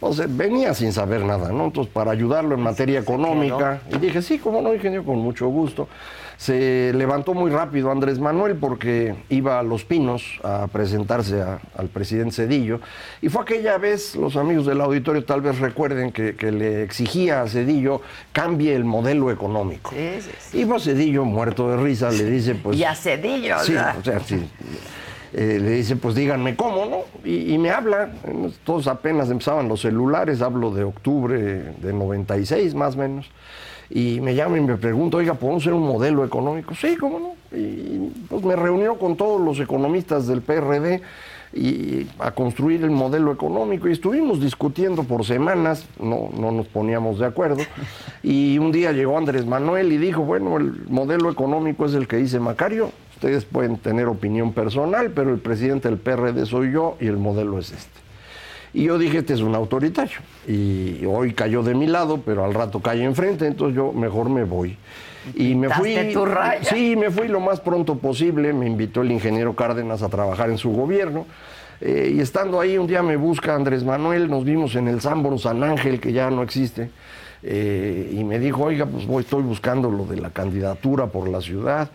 pues, 0.00 0.18
eh, 0.18 0.26
venía 0.28 0.74
sin 0.74 0.92
saber 0.92 1.24
nada, 1.24 1.50
¿no? 1.52 1.64
Entonces, 1.66 1.92
para 1.92 2.10
ayudarlo 2.12 2.54
en 2.54 2.60
materia 2.60 3.00
económica. 3.00 3.80
Y 3.90 3.98
dije, 3.98 4.22
sí, 4.22 4.38
cómo 4.38 4.60
no, 4.62 4.74
ingeniero, 4.74 5.04
con 5.04 5.18
mucho 5.18 5.48
gusto. 5.48 5.88
Se 6.38 6.92
levantó 6.94 7.32
muy 7.32 7.50
rápido 7.50 7.90
Andrés 7.90 8.18
Manuel 8.18 8.56
porque 8.56 9.14
iba 9.30 9.58
a 9.58 9.62
Los 9.62 9.84
Pinos 9.84 10.22
a 10.44 10.66
presentarse 10.70 11.40
a- 11.40 11.60
al 11.78 11.88
presidente 11.88 12.34
Cedillo. 12.34 12.78
Y 13.22 13.30
fue 13.30 13.40
aquella 13.40 13.78
vez, 13.78 14.14
los 14.16 14.36
amigos 14.36 14.66
del 14.66 14.82
auditorio 14.82 15.24
tal 15.24 15.40
vez 15.40 15.58
recuerden 15.60 16.12
que, 16.12 16.36
que 16.36 16.52
le 16.52 16.82
exigía 16.82 17.40
a 17.40 17.48
Cedillo 17.48 18.02
cambie 18.32 18.74
el 18.74 18.84
modelo 18.84 19.30
económico. 19.30 19.92
Sí, 19.96 20.20
sí, 20.20 20.30
sí. 20.38 20.60
Y 20.60 20.64
pues 20.66 20.84
Cedillo, 20.84 21.24
muerto 21.24 21.70
de 21.70 21.78
risa, 21.82 22.10
le 22.10 22.24
dice, 22.24 22.54
pues... 22.54 22.76
y 22.76 22.84
a 22.84 22.94
Cedillo, 22.94 23.58
Sí, 23.60 23.72
o 23.74 24.04
sea, 24.04 24.20
sí. 24.20 24.46
Eh, 25.38 25.58
le 25.60 25.72
dice, 25.72 25.96
pues 25.96 26.14
díganme 26.14 26.56
cómo, 26.56 26.86
¿no? 26.86 27.30
Y, 27.30 27.58
me 27.58 27.68
habla, 27.68 28.10
todos 28.64 28.86
apenas 28.86 29.28
empezaban 29.28 29.68
los 29.68 29.82
celulares, 29.82 30.40
hablo 30.40 30.70
de 30.70 30.82
octubre 30.82 31.74
de 31.76 31.92
96 31.92 32.74
más 32.74 32.94
o 32.94 33.00
menos, 33.00 33.26
y 33.90 34.18
me 34.22 34.34
llama 34.34 34.56
y 34.56 34.62
me 34.62 34.78
pregunta, 34.78 35.18
oiga, 35.18 35.34
¿podemos 35.34 35.62
hacer 35.62 35.74
un 35.74 35.86
modelo 35.86 36.24
económico? 36.24 36.74
Sí, 36.74 36.96
¿cómo 36.96 37.18
no? 37.20 37.34
Y 37.54 38.10
pues 38.30 38.42
me 38.44 38.56
reunió 38.56 38.98
con 38.98 39.14
todos 39.14 39.38
los 39.38 39.60
economistas 39.60 40.26
del 40.26 40.40
PRD 40.40 41.02
y 41.52 42.06
a 42.18 42.30
construir 42.30 42.82
el 42.82 42.90
modelo 42.90 43.30
económico 43.30 43.88
y 43.88 43.92
estuvimos 43.92 44.40
discutiendo 44.40 45.04
por 45.04 45.26
semanas, 45.26 45.86
no, 46.00 46.30
no 46.34 46.50
nos 46.50 46.66
poníamos 46.66 47.18
de 47.18 47.26
acuerdo, 47.26 47.62
y 48.22 48.56
un 48.56 48.72
día 48.72 48.92
llegó 48.92 49.18
Andrés 49.18 49.44
Manuel 49.44 49.92
y 49.92 49.98
dijo, 49.98 50.22
bueno, 50.22 50.56
el 50.56 50.86
modelo 50.88 51.30
económico 51.30 51.84
es 51.84 51.92
el 51.92 52.08
que 52.08 52.16
dice 52.16 52.40
Macario, 52.40 52.90
ustedes 53.16 53.44
pueden 53.44 53.78
tener 53.78 54.06
opinión 54.06 54.52
personal, 54.52 55.10
pero 55.10 55.32
el 55.32 55.38
presidente 55.38 55.88
del 55.88 55.98
PRD 55.98 56.46
soy 56.46 56.72
yo 56.72 56.96
y 57.00 57.06
el 57.06 57.16
modelo 57.16 57.58
es 57.58 57.72
este. 57.72 58.00
Y 58.74 58.84
yo 58.84 58.98
dije, 58.98 59.18
este 59.18 59.32
es 59.32 59.40
un 59.40 59.54
autoritario. 59.54 60.18
Y 60.46 61.04
hoy 61.06 61.32
cayó 61.32 61.62
de 61.62 61.74
mi 61.74 61.86
lado, 61.86 62.20
pero 62.24 62.44
al 62.44 62.52
rato 62.52 62.80
cae 62.80 63.02
enfrente, 63.02 63.46
entonces 63.46 63.74
yo 63.74 63.92
mejor 63.92 64.28
me 64.28 64.44
voy. 64.44 64.76
Y 65.34 65.54
me 65.54 65.70
fui. 65.70 65.96
Tu 66.12 66.24
raya. 66.26 66.62
Sí, 66.62 66.94
me 66.94 67.10
fui 67.10 67.26
lo 67.26 67.40
más 67.40 67.58
pronto 67.60 67.96
posible. 67.96 68.52
Me 68.52 68.66
invitó 68.66 69.00
el 69.00 69.10
ingeniero 69.10 69.56
Cárdenas 69.56 70.02
a 70.02 70.08
trabajar 70.10 70.50
en 70.50 70.58
su 70.58 70.70
gobierno. 70.70 71.26
Eh, 71.80 72.12
y 72.16 72.20
estando 72.20 72.60
ahí, 72.60 72.76
un 72.76 72.86
día 72.86 73.02
me 73.02 73.16
busca 73.16 73.54
Andrés 73.54 73.82
Manuel, 73.82 74.28
nos 74.28 74.44
vimos 74.44 74.74
en 74.76 74.88
el 74.88 75.00
Sambor 75.00 75.38
San 75.38 75.62
Ángel, 75.64 75.98
que 75.98 76.12
ya 76.12 76.30
no 76.30 76.42
existe. 76.42 76.90
eh, 77.42 78.10
y 78.12 78.24
me 78.24 78.38
dijo, 78.38 78.64
oiga, 78.64 78.86
pues 78.86 79.06
voy, 79.06 79.22
estoy 79.22 79.42
buscando 79.42 79.90
lo 79.90 80.04
de 80.04 80.16
la 80.16 80.30
candidatura 80.30 81.06
por 81.06 81.28
la 81.28 81.40
ciudad. 81.40 81.90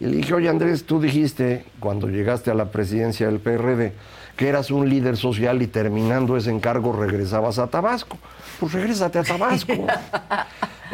Y 0.00 0.06
le 0.06 0.16
dije, 0.16 0.34
oye 0.34 0.48
Andrés, 0.48 0.84
tú 0.84 1.00
dijiste 1.00 1.64
cuando 1.80 2.08
llegaste 2.08 2.50
a 2.50 2.54
la 2.54 2.70
presidencia 2.70 3.26
del 3.26 3.38
PRD 3.38 3.92
que 4.36 4.48
eras 4.48 4.70
un 4.70 4.88
líder 4.88 5.16
social 5.16 5.62
y 5.62 5.66
terminando 5.66 6.36
ese 6.36 6.50
encargo 6.50 6.92
regresabas 6.92 7.58
a 7.58 7.68
Tabasco. 7.68 8.18
Pues 8.58 8.72
regrésate 8.72 9.18
a 9.18 9.24
Tabasco. 9.24 9.72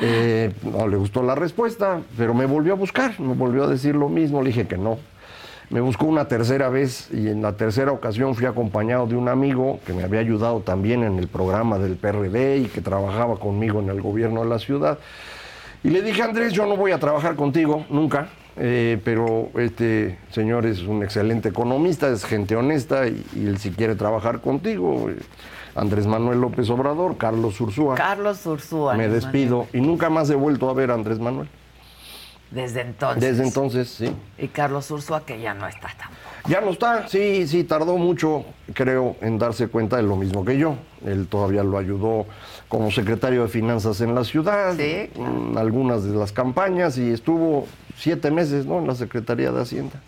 Eh, 0.03 0.55
no 0.63 0.89
le 0.89 0.97
gustó 0.97 1.23
la 1.23 1.35
respuesta, 1.35 2.01
pero 2.17 2.33
me 2.33 2.47
volvió 2.47 2.73
a 2.73 2.77
buscar, 2.77 3.21
me 3.21 3.35
volvió 3.35 3.65
a 3.65 3.67
decir 3.67 3.95
lo 3.95 4.09
mismo, 4.09 4.41
le 4.41 4.49
dije 4.49 4.67
que 4.67 4.79
no. 4.79 4.99
Me 5.69 5.81
buscó 5.81 6.07
una 6.07 6.27
tercera 6.27 6.71
vez 6.71 7.09
y 7.13 7.29
en 7.29 7.43
la 7.43 7.57
tercera 7.57 7.93
ocasión 7.93 8.35
fui 8.35 8.47
acompañado 8.47 9.07
de 9.07 9.17
un 9.17 9.29
amigo 9.29 9.79
que 9.85 9.93
me 9.93 10.03
había 10.03 10.21
ayudado 10.21 10.61
también 10.61 11.03
en 11.03 11.19
el 11.19 11.29
programa 11.29 11.79
del 11.79 11.97
PRD 11.97 12.59
y 12.59 12.65
que 12.67 12.81
trabajaba 12.81 13.37
conmigo 13.39 13.81
en 13.81 13.91
el 13.91 14.01
gobierno 14.01 14.43
de 14.43 14.49
la 14.49 14.59
ciudad. 14.59 14.99
Y 15.85 15.91
le 15.91 16.01
dije, 16.01 16.23
Andrés, 16.23 16.53
yo 16.55 16.67
no 16.67 16.77
voy 16.77 16.93
a 16.93 16.99
trabajar 16.99 17.37
contigo, 17.37 17.85
nunca, 17.91 18.29
eh, 18.57 19.01
pero 19.05 19.51
este 19.59 20.19
señor 20.31 20.67
es 20.67 20.81
un 20.83 21.03
excelente 21.03 21.49
economista, 21.49 22.09
es 22.09 22.25
gente 22.25 22.57
honesta 22.57 23.07
y, 23.07 23.25
y 23.35 23.47
él 23.47 23.59
si 23.59 23.71
quiere 23.71 23.95
trabajar 23.95 24.41
contigo. 24.41 25.09
eh, 25.11 25.17
Andrés 25.77 26.07
Manuel 26.07 26.41
López 26.41 26.69
Obrador, 26.69 27.17
Carlos 27.17 27.61
Ursúa. 27.61 27.95
Carlos 27.95 28.45
Ursúa. 28.45 28.95
Me 28.95 29.09
despido 29.09 29.67
y 29.73 29.81
nunca 29.81 30.11
más 30.11 30.29
he 30.29 30.35
vuelto 30.35 30.69
a 30.69 30.75
ver 30.75 30.91
a 30.91 30.95
Andrés 30.95 31.21
Manuel. 31.21 31.49
Desde 32.51 32.81
entonces. 32.81 33.23
Desde 33.23 33.45
entonces, 33.45 33.89
sí. 33.89 34.13
Y 34.37 34.49
Carlos 34.49 34.91
Ursúa, 34.91 35.25
que 35.25 35.41
ya 35.41 35.55
no 35.55 35.69
está 35.69 35.89
tampoco. 35.97 36.19
Ya 36.49 36.61
no 36.61 36.71
está, 36.71 37.07
sí, 37.07 37.47
sí, 37.47 37.63
tardó 37.63 37.97
mucho, 37.99 38.45
creo, 38.75 39.15
en 39.21 39.39
darse 39.39 39.69
cuenta 39.69 39.99
de 39.99 40.03
lo 40.03 40.17
mismo 40.17 40.45
que 40.45 40.59
yo. 40.59 40.75
Él 41.07 41.29
todavía 41.29 41.63
lo 41.63 41.79
ayudó 41.79 42.27
como 42.69 42.91
secretario 42.91 43.43
de 43.43 43.49
Finanzas 43.49 44.01
en 44.01 44.15
la 44.17 44.25
ciudad, 44.25 44.75
Sí, 44.77 45.11
en 45.15 45.57
algunas 45.57 46.03
de 46.03 46.17
las 46.17 46.33
campañas 46.33 46.99
y 46.99 47.13
estuvo 47.13 47.67
siete 48.01 48.31
meses 48.31 48.65
¿no? 48.67 48.79
en 48.79 48.87
la 48.87 48.95
Secretaría 48.95 49.53
de 49.53 49.61
Hacienda. 49.61 50.01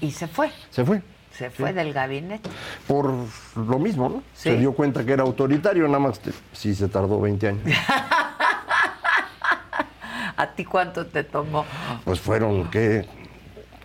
Y 0.00 0.12
se 0.12 0.28
fue. 0.28 0.50
Se 0.70 0.84
fue. 0.84 1.02
Se 1.32 1.50
fue 1.50 1.72
del 1.74 1.92
gabinete. 1.92 2.48
Por 2.86 3.12
lo 3.56 3.78
mismo, 3.78 4.08
¿no? 4.08 4.22
Sí. 4.32 4.50
Se 4.50 4.56
dio 4.56 4.72
cuenta 4.72 5.04
que 5.04 5.12
era 5.12 5.22
autoritario, 5.22 5.86
nada 5.86 5.98
más 5.98 6.18
sí 6.52 6.74
se 6.74 6.88
tardó 6.88 7.20
20 7.20 7.48
años. 7.48 7.62
¿A 10.36 10.46
ti 10.54 10.64
cuánto 10.64 11.06
te 11.06 11.24
tomó? 11.24 11.66
Pues 12.04 12.20
fueron, 12.20 12.70
¿qué? 12.70 13.06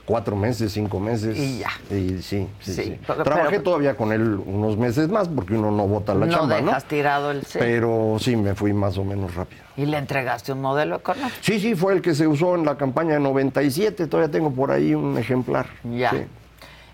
Cuatro 0.06 0.36
meses, 0.36 0.72
cinco 0.72 1.00
meses. 1.00 1.38
Y 1.38 1.60
ya. 1.60 1.70
Y 1.90 2.22
sí, 2.22 2.48
sí, 2.60 2.74
Sí, 2.74 2.84
sí. 2.84 3.00
pero- 3.08 3.24
Trabajé 3.24 3.50
pero- 3.52 3.64
todavía 3.64 3.96
con 3.96 4.12
él 4.12 4.40
unos 4.46 4.78
meses 4.78 5.10
más 5.10 5.28
porque 5.30 5.54
uno 5.54 5.72
no 5.72 5.88
vota 5.88 6.14
la 6.14 6.26
no 6.26 6.32
chamba, 6.32 6.60
¿no? 6.60 6.68
dejas 6.68 6.86
tirado 6.86 7.32
el 7.32 7.44
C. 7.46 7.60
Pero 7.60 8.18
sí, 8.20 8.36
me 8.36 8.56
fui 8.56 8.74
más 8.74 8.98
o 8.98 9.04
menos 9.04 9.34
rápido. 9.36 9.62
Y 9.78 9.86
le 9.86 9.98
entregaste 9.98 10.52
un 10.52 10.62
modelo 10.62 10.98
económico. 10.98 11.36
Sí, 11.42 11.60
sí, 11.60 11.76
fue 11.76 11.94
el 11.94 12.02
que 12.02 12.14
se 12.14 12.28
usó 12.28 12.56
en 12.56 12.66
la 12.66 12.78
campaña 12.78 13.14
de 13.14 13.20
97. 13.22 14.08
Todavía 14.08 14.32
tengo 14.32 14.52
por 14.52 14.72
ahí 14.72 14.94
un 14.94 15.18
ejemplar. 15.18 15.68
Ya. 15.84 16.12
Sí. 16.12 16.18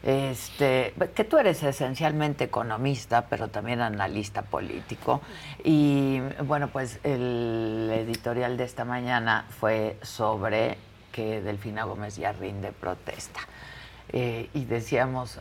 Este, 0.03 0.93
que 1.15 1.23
tú 1.23 1.37
eres 1.37 1.63
esencialmente 1.63 2.45
economista, 2.45 3.25
pero 3.29 3.49
también 3.49 3.81
analista 3.81 4.41
político. 4.43 5.21
Y 5.63 6.19
bueno, 6.45 6.69
pues 6.69 6.99
el 7.03 7.89
editorial 7.93 8.55
de 8.57 8.63
esta 8.63 8.85
mañana 8.85 9.45
fue 9.59 9.97
sobre 10.03 10.77
que 11.11 11.41
Delfina 11.41 11.83
Gómez 11.83 12.17
ya 12.17 12.31
rinde 12.31 12.71
protesta. 12.71 13.41
Eh, 14.09 14.49
y 14.53 14.65
decíamos, 14.65 15.37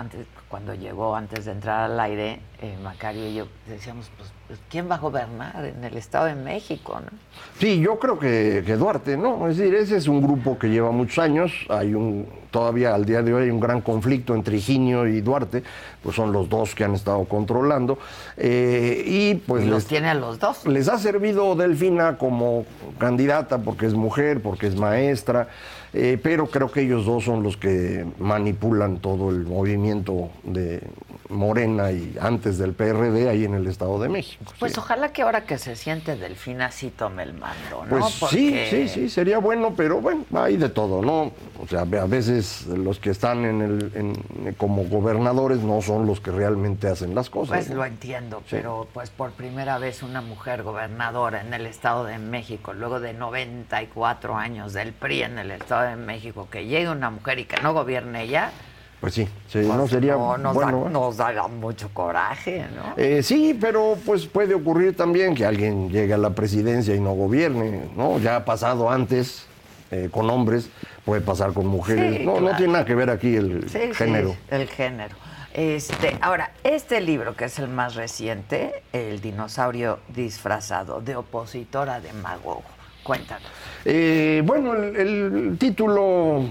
antes, 0.00 0.26
cuando 0.48 0.74
llegó, 0.74 1.14
antes 1.14 1.44
de 1.44 1.52
entrar 1.52 1.90
al 1.90 2.00
aire, 2.00 2.40
eh, 2.60 2.76
Macario 2.82 3.28
y 3.28 3.34
yo 3.34 3.46
decíamos, 3.68 4.10
pues, 4.16 4.32
pues, 4.46 4.58
¿quién 4.70 4.90
va 4.90 4.94
a 4.96 4.98
gobernar 4.98 5.64
en 5.64 5.84
el 5.84 5.96
Estado 5.96 6.24
de 6.26 6.34
México? 6.34 7.00
no? 7.00 7.10
Sí, 7.58 7.80
yo 7.80 7.98
creo 7.98 8.18
que, 8.18 8.62
que 8.64 8.76
Duarte, 8.76 9.16
¿no? 9.16 9.46
Es 9.48 9.58
decir, 9.58 9.74
ese 9.74 9.96
es 9.98 10.08
un 10.08 10.22
grupo 10.22 10.58
que 10.58 10.68
lleva 10.68 10.90
muchos 10.90 11.18
años, 11.18 11.52
hay 11.68 11.94
un, 11.94 12.26
todavía 12.50 12.94
al 12.94 13.04
día 13.04 13.22
de 13.22 13.32
hoy 13.34 13.44
hay 13.44 13.50
un 13.50 13.60
gran 13.60 13.80
conflicto 13.82 14.34
entre 14.34 14.56
Higinio 14.56 15.06
y 15.06 15.20
Duarte, 15.20 15.62
pues 16.02 16.16
son 16.16 16.32
los 16.32 16.48
dos 16.48 16.74
que 16.74 16.84
han 16.84 16.94
estado 16.94 17.24
controlando, 17.26 17.98
eh, 18.36 19.02
y 19.06 19.34
pues 19.34 19.64
Y 19.64 19.66
los 19.66 19.82
les, 19.82 19.86
tiene 19.86 20.08
a 20.08 20.14
los 20.14 20.38
dos. 20.38 20.66
les 20.66 20.88
ha 20.88 20.98
servido 20.98 21.54
Delfina 21.54 22.16
como 22.16 22.64
candidata 22.98 23.58
porque 23.58 23.86
es 23.86 23.94
mujer, 23.94 24.42
porque 24.42 24.66
es 24.66 24.76
maestra, 24.76 25.48
eh, 25.92 26.18
pero 26.22 26.46
creo 26.46 26.70
que 26.70 26.82
ellos 26.82 27.04
dos 27.04 27.24
son 27.24 27.42
los 27.42 27.56
que 27.56 28.06
manipulan 28.18 28.98
todo 28.98 29.30
el 29.30 29.44
movimiento 29.44 30.30
de 30.44 30.82
Morena 31.30 31.90
y 31.92 32.16
antes 32.20 32.58
del 32.58 32.72
PRD 32.74 33.28
ahí 33.28 33.44
en 33.44 33.54
el 33.54 33.66
Estado 33.66 33.98
de 34.00 34.08
México. 34.08 34.44
Pues 34.58 34.72
sí. 34.72 34.78
ojalá 34.80 35.12
que 35.12 35.22
ahora 35.22 35.44
que 35.44 35.58
se 35.58 35.76
siente 35.76 36.16
Delfina 36.16 36.70
sí 36.70 36.90
tome 36.90 37.22
el 37.22 37.34
mando, 37.34 37.84
¿no? 37.88 37.98
Pues 37.98 38.14
sí, 38.30 38.56
sí, 38.68 38.88
sí, 38.88 39.08
sería 39.08 39.38
bueno, 39.38 39.74
pero 39.76 40.00
bueno, 40.00 40.24
hay 40.34 40.56
de 40.56 40.68
todo, 40.68 41.02
¿no? 41.02 41.32
O 41.62 41.66
sea, 41.68 41.80
a 41.82 42.06
veces 42.06 42.66
los 42.66 42.98
que 42.98 43.10
están 43.10 43.44
en 43.44 43.60
el, 43.62 43.92
en- 43.94 44.54
como 44.54 44.84
gobernadores 44.84 45.58
no 45.60 45.80
son 45.82 46.06
los 46.06 46.20
que 46.20 46.30
realmente 46.30 46.88
hacen 46.88 47.14
las 47.14 47.30
cosas. 47.30 47.56
Pues 47.58 47.70
¿no? 47.70 47.76
lo 47.76 47.84
entiendo, 47.84 48.38
Sí. 48.40 48.56
pero 48.56 48.88
pues 48.92 49.10
por 49.10 49.30
primera 49.32 49.78
vez 49.78 50.02
una 50.02 50.20
mujer 50.20 50.62
gobernadora 50.62 51.40
en 51.42 51.54
el 51.54 51.66
Estado 51.66 52.04
de 52.04 52.18
México, 52.18 52.72
luego 52.72 53.00
de 53.00 53.12
94 53.14 54.36
años 54.36 54.72
del 54.72 54.92
PRI 54.92 55.22
en 55.22 55.38
el 55.38 55.50
Estado 55.50 55.90
de 55.90 55.96
México, 55.96 56.48
que 56.50 56.66
llegue 56.66 56.88
una 56.90 57.10
mujer 57.10 57.38
y 57.38 57.44
que 57.44 57.60
no 57.62 57.72
gobierne 57.72 58.22
ella, 58.22 58.50
Pues 59.00 59.14
sí, 59.14 59.24
sí, 59.48 59.62
pues, 59.64 59.66
no 59.66 59.88
sería 59.88 60.12
no, 60.12 60.36
nos, 60.36 60.54
bueno. 60.54 60.82
da, 60.82 60.86
¿eh? 60.88 60.92
nos 60.92 61.16
da 61.16 61.48
mucho 61.48 61.88
coraje, 61.94 62.66
¿no? 62.76 62.92
Eh, 63.02 63.22
sí, 63.22 63.56
pero 63.58 63.96
pues 64.04 64.26
puede 64.26 64.54
ocurrir 64.54 64.94
también 64.94 65.34
que 65.34 65.46
alguien 65.46 65.88
llegue 65.88 66.12
a 66.12 66.18
la 66.18 66.30
presidencia 66.30 66.94
y 66.94 67.00
no 67.00 67.12
gobierne, 67.14 67.88
¿no? 67.96 68.18
Ya 68.18 68.36
ha 68.36 68.44
pasado 68.44 68.90
antes 68.90 69.46
eh, 69.90 70.08
con 70.10 70.28
hombres, 70.28 70.68
puede 71.06 71.22
pasar 71.22 71.54
con 71.54 71.66
mujeres. 71.66 72.18
Sí, 72.18 72.26
no, 72.26 72.40
no 72.40 72.54
tiene 72.56 72.74
nada 72.74 72.84
que 72.84 72.94
ver 72.94 73.08
aquí 73.08 73.34
el 73.36 73.68
Sí, 73.70 73.94
género. 73.94 74.36
el 74.50 74.68
género. 74.68 75.16
Este, 75.54 76.16
ahora, 76.20 76.52
este 76.62 77.00
libro, 77.00 77.34
que 77.34 77.46
es 77.46 77.58
el 77.58 77.68
más 77.68 77.94
reciente, 77.96 78.82
El 78.92 79.20
dinosaurio 79.20 79.98
disfrazado, 80.14 81.00
de 81.00 81.16
opositor 81.16 81.88
a 81.88 82.00
demagogo. 82.00 82.62
Cuéntanos. 83.02 83.48
Eh, 83.84 84.42
bueno, 84.44 84.74
el, 84.74 84.94
el 84.96 85.56
título 85.58 86.44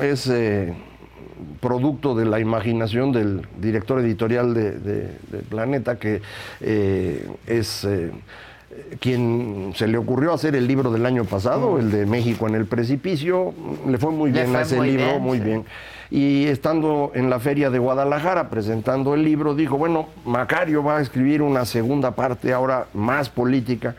es 0.00 0.28
eh, 0.28 0.72
producto 1.60 2.14
de 2.14 2.24
la 2.24 2.40
imaginación 2.40 3.12
del 3.12 3.46
director 3.60 4.00
editorial 4.00 4.54
de, 4.54 4.72
de- 4.72 5.10
de 5.30 5.38
Planeta, 5.48 5.98
que 5.98 6.22
eh, 6.60 7.28
es 7.46 7.84
eh, 7.84 8.10
quien 9.00 9.72
se 9.74 9.86
le 9.88 9.96
ocurrió 9.98 10.32
hacer 10.32 10.54
el 10.56 10.66
libro 10.66 10.90
del 10.90 11.06
año 11.06 11.24
pasado, 11.24 11.78
el 11.78 11.90
de 11.90 12.04
México 12.06 12.46
en 12.48 12.54
el 12.54 12.66
precipicio. 12.66 13.54
Le 13.86 13.98
fue 13.98 14.10
muy 14.12 14.30
Le 14.30 14.40
bien 14.40 14.50
fue 14.50 14.58
a 14.58 14.62
ese 14.62 14.76
muy 14.76 14.86
libro, 14.90 15.06
bien, 15.06 15.22
muy 15.22 15.38
sí. 15.38 15.44
bien. 15.44 15.64
Y 16.10 16.44
estando 16.46 17.10
en 17.14 17.30
la 17.30 17.40
feria 17.40 17.68
de 17.70 17.78
Guadalajara 17.80 18.48
presentando 18.48 19.14
el 19.14 19.24
libro, 19.24 19.54
dijo, 19.54 19.76
bueno, 19.76 20.06
Macario 20.24 20.82
va 20.84 20.98
a 20.98 21.00
escribir 21.00 21.42
una 21.42 21.64
segunda 21.64 22.12
parte 22.12 22.52
ahora 22.52 22.86
más 22.94 23.28
política 23.28 23.96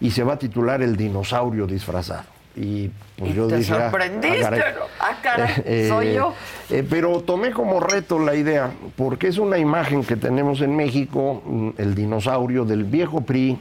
y 0.00 0.10
se 0.10 0.22
va 0.22 0.34
a 0.34 0.38
titular 0.38 0.82
El 0.82 0.96
dinosaurio 0.96 1.66
disfrazado. 1.66 2.35
Y 2.56 2.90
pues 3.18 3.32
Y 3.32 3.34
yo 3.34 3.48
te 3.48 3.58
dije, 3.58 3.72
ah, 3.74 3.90
sorprendiste, 3.90 4.44
ah. 4.44 4.74
Ah, 4.98 5.18
caray, 5.22 5.88
soy 5.88 6.14
yo. 6.14 6.32
eh, 6.70 6.82
pero 6.88 7.20
tomé 7.20 7.50
como 7.50 7.80
reto 7.80 8.18
la 8.18 8.34
idea, 8.34 8.70
porque 8.96 9.28
es 9.28 9.38
una 9.38 9.58
imagen 9.58 10.04
que 10.04 10.16
tenemos 10.16 10.62
en 10.62 10.74
México, 10.74 11.42
mm, 11.44 11.70
el 11.76 11.94
dinosaurio 11.94 12.64
del 12.64 12.84
viejo 12.84 13.20
PRI, 13.20 13.58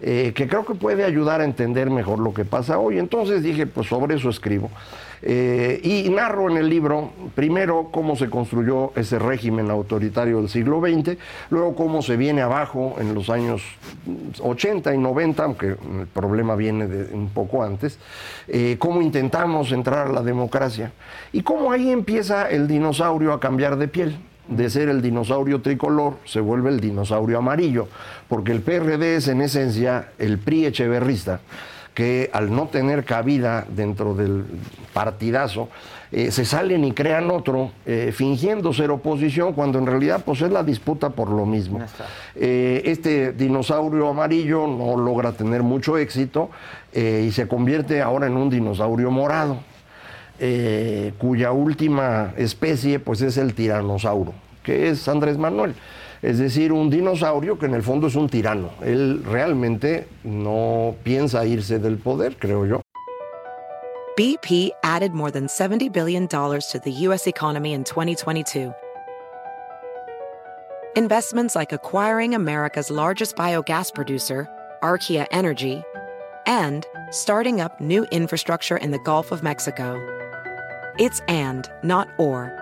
eh, 0.00 0.32
que 0.34 0.48
creo 0.48 0.64
que 0.66 0.74
puede 0.74 1.04
ayudar 1.04 1.40
a 1.40 1.44
entender 1.44 1.88
mejor 1.88 2.18
lo 2.18 2.34
que 2.34 2.44
pasa 2.44 2.78
hoy. 2.78 2.98
Entonces 2.98 3.42
dije, 3.44 3.66
pues 3.68 3.86
sobre 3.86 4.16
eso 4.16 4.28
escribo. 4.28 4.70
Eh, 5.24 5.80
y 5.84 6.10
narro 6.10 6.50
en 6.50 6.56
el 6.56 6.68
libro, 6.68 7.10
primero, 7.36 7.88
cómo 7.92 8.16
se 8.16 8.28
construyó 8.28 8.92
ese 8.96 9.20
régimen 9.20 9.70
autoritario 9.70 10.38
del 10.38 10.48
siglo 10.48 10.80
XX, 10.80 11.16
luego 11.50 11.76
cómo 11.76 12.02
se 12.02 12.16
viene 12.16 12.42
abajo 12.42 12.96
en 12.98 13.14
los 13.14 13.30
años 13.30 13.62
80 14.40 14.92
y 14.94 14.98
90, 14.98 15.44
aunque 15.44 15.66
el 15.68 16.06
problema 16.12 16.56
viene 16.56 16.88
de 16.88 17.14
un 17.14 17.28
poco 17.28 17.62
antes, 17.62 17.98
eh, 18.48 18.76
cómo 18.80 19.00
intentamos 19.00 19.70
entrar 19.70 20.08
a 20.08 20.12
la 20.12 20.22
democracia 20.22 20.92
y 21.32 21.42
cómo 21.42 21.70
ahí 21.70 21.90
empieza 21.90 22.50
el 22.50 22.66
dinosaurio 22.66 23.32
a 23.32 23.40
cambiar 23.40 23.76
de 23.76 23.88
piel. 23.88 24.16
De 24.48 24.68
ser 24.68 24.88
el 24.88 25.02
dinosaurio 25.02 25.62
tricolor 25.62 26.16
se 26.24 26.40
vuelve 26.40 26.68
el 26.70 26.80
dinosaurio 26.80 27.38
amarillo, 27.38 27.86
porque 28.28 28.50
el 28.50 28.60
PRD 28.60 29.14
es 29.14 29.28
en 29.28 29.40
esencia 29.40 30.08
el 30.18 30.38
PRI 30.38 30.66
echeverrista 30.66 31.40
que 31.94 32.30
al 32.32 32.54
no 32.54 32.68
tener 32.68 33.04
cabida 33.04 33.66
dentro 33.68 34.14
del 34.14 34.44
partidazo, 34.92 35.68
eh, 36.12 36.30
se 36.30 36.44
salen 36.44 36.84
y 36.84 36.92
crean 36.92 37.30
otro, 37.30 37.70
eh, 37.86 38.12
fingiendo 38.14 38.74
ser 38.74 38.90
oposición, 38.90 39.54
cuando 39.54 39.78
en 39.78 39.86
realidad 39.86 40.22
pues, 40.24 40.42
es 40.42 40.50
la 40.50 40.62
disputa 40.62 41.10
por 41.10 41.30
lo 41.30 41.46
mismo. 41.46 41.80
Eh, 42.34 42.82
este 42.84 43.32
dinosaurio 43.32 44.08
amarillo 44.08 44.66
no 44.66 44.96
logra 44.96 45.32
tener 45.32 45.62
mucho 45.62 45.96
éxito 45.96 46.50
y 46.94 47.30
se 47.30 47.48
convierte 47.48 48.02
ahora 48.02 48.26
en 48.26 48.36
un 48.36 48.50
dinosaurio 48.50 49.10
morado, 49.10 49.60
cuya 51.16 51.50
última 51.52 52.34
especie 52.36 52.98
pues, 52.98 53.22
es 53.22 53.38
el 53.38 53.54
tiranosaurio, 53.54 54.34
que 54.62 54.90
es 54.90 55.08
Andrés 55.08 55.38
Manuel. 55.38 55.74
Es 56.22 56.38
decir, 56.38 56.72
un 56.72 56.88
dinosaurio 56.88 57.58
que 57.58 57.66
en 57.66 57.74
el 57.74 57.82
fondo 57.82 58.06
es 58.06 58.14
un 58.14 58.28
tirano. 58.28 58.70
Él 58.80 59.24
realmente 59.24 60.06
no 60.22 60.94
piensa 61.02 61.44
irse 61.44 61.80
del 61.80 61.98
poder, 61.98 62.36
creo 62.36 62.64
yo. 62.64 62.80
BP 64.16 64.70
added 64.84 65.12
more 65.12 65.32
than 65.32 65.46
$70 65.46 65.90
billion 65.90 66.28
to 66.28 66.80
the 66.84 66.92
U.S. 67.06 67.26
economy 67.26 67.72
in 67.72 67.82
2022. 67.82 68.72
Investments 70.94 71.56
like 71.56 71.72
acquiring 71.72 72.34
America's 72.34 72.90
largest 72.90 73.34
biogas 73.34 73.92
producer, 73.92 74.46
Archaea 74.82 75.26
Energy, 75.32 75.82
and 76.46 76.86
starting 77.10 77.60
up 77.60 77.80
new 77.80 78.04
infrastructure 78.12 78.76
in 78.76 78.90
the 78.90 78.98
Gulf 78.98 79.32
of 79.32 79.42
Mexico. 79.42 79.96
It's 80.98 81.20
and, 81.28 81.68
not 81.82 82.08
or. 82.18 82.61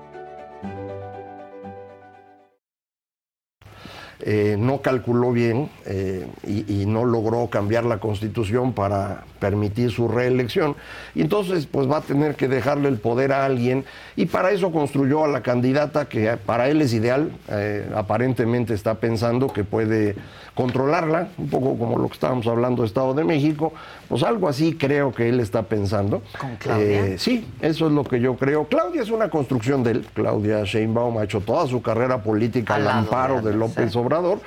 Eh, 4.23 4.55
no 4.59 4.81
calculó 4.81 5.31
bien 5.31 5.69
eh, 5.85 6.27
y, 6.45 6.85
no 6.85 7.05
logró 7.05 7.47
cambiar 7.47 7.85
la 7.85 7.99
constitución 7.99 8.73
para 8.73 9.23
permitir 9.39 9.91
su 9.91 10.07
reelección. 10.07 10.75
Y 11.15 11.21
entonces, 11.21 11.65
pues 11.65 11.89
va 11.89 11.97
a 11.97 12.01
tener 12.01 12.35
que 12.35 12.47
dejarle 12.47 12.89
el 12.89 12.99
poder 12.99 13.31
a 13.31 13.45
alguien. 13.45 13.85
Y 14.15 14.27
para 14.27 14.51
eso 14.51 14.71
construyó 14.71 15.23
a 15.23 15.27
la 15.27 15.41
candidata 15.41 16.07
que 16.07 16.37
para 16.37 16.69
él 16.69 16.81
es 16.81 16.93
ideal. 16.93 17.31
eh, 17.49 17.89
aparentemente 17.95 18.73
está 18.73 18.95
pensando 18.95 19.47
que 19.47 19.63
puede 19.63 20.15
controlarla, 20.53 21.29
un 21.37 21.49
poco 21.49 21.77
como 21.77 21.97
lo 21.97 22.07
que 22.07 22.13
estábamos 22.13 22.45
hablando 22.47 22.81
de 22.81 22.87
Estado 22.87 23.13
de 23.13 23.23
México. 23.23 23.73
Pues 24.11 24.23
algo 24.23 24.49
así 24.49 24.73
creo 24.75 25.13
que 25.13 25.29
él 25.29 25.39
está 25.39 25.63
pensando. 25.63 26.21
¿Con 26.37 26.57
Claudia? 26.57 27.05
Eh, 27.05 27.17
sí, 27.17 27.47
eso 27.61 27.87
es 27.87 27.93
lo 27.93 28.03
que 28.03 28.19
yo 28.19 28.35
creo. 28.35 28.65
Claudia 28.65 29.01
es 29.03 29.09
una 29.09 29.29
construcción 29.29 29.83
de 29.83 29.91
él. 29.91 30.05
Claudia 30.13 30.63
Sheinbaum 30.65 31.17
ha 31.17 31.23
hecho 31.23 31.39
toda 31.39 31.65
su 31.65 31.81
carrera 31.81 32.21
política 32.21 32.75
Al 32.75 32.89
amparo 32.89 33.41
de 33.41 33.53
López 33.53 33.93
sí. 33.93 33.97
Obrador. 33.97 34.39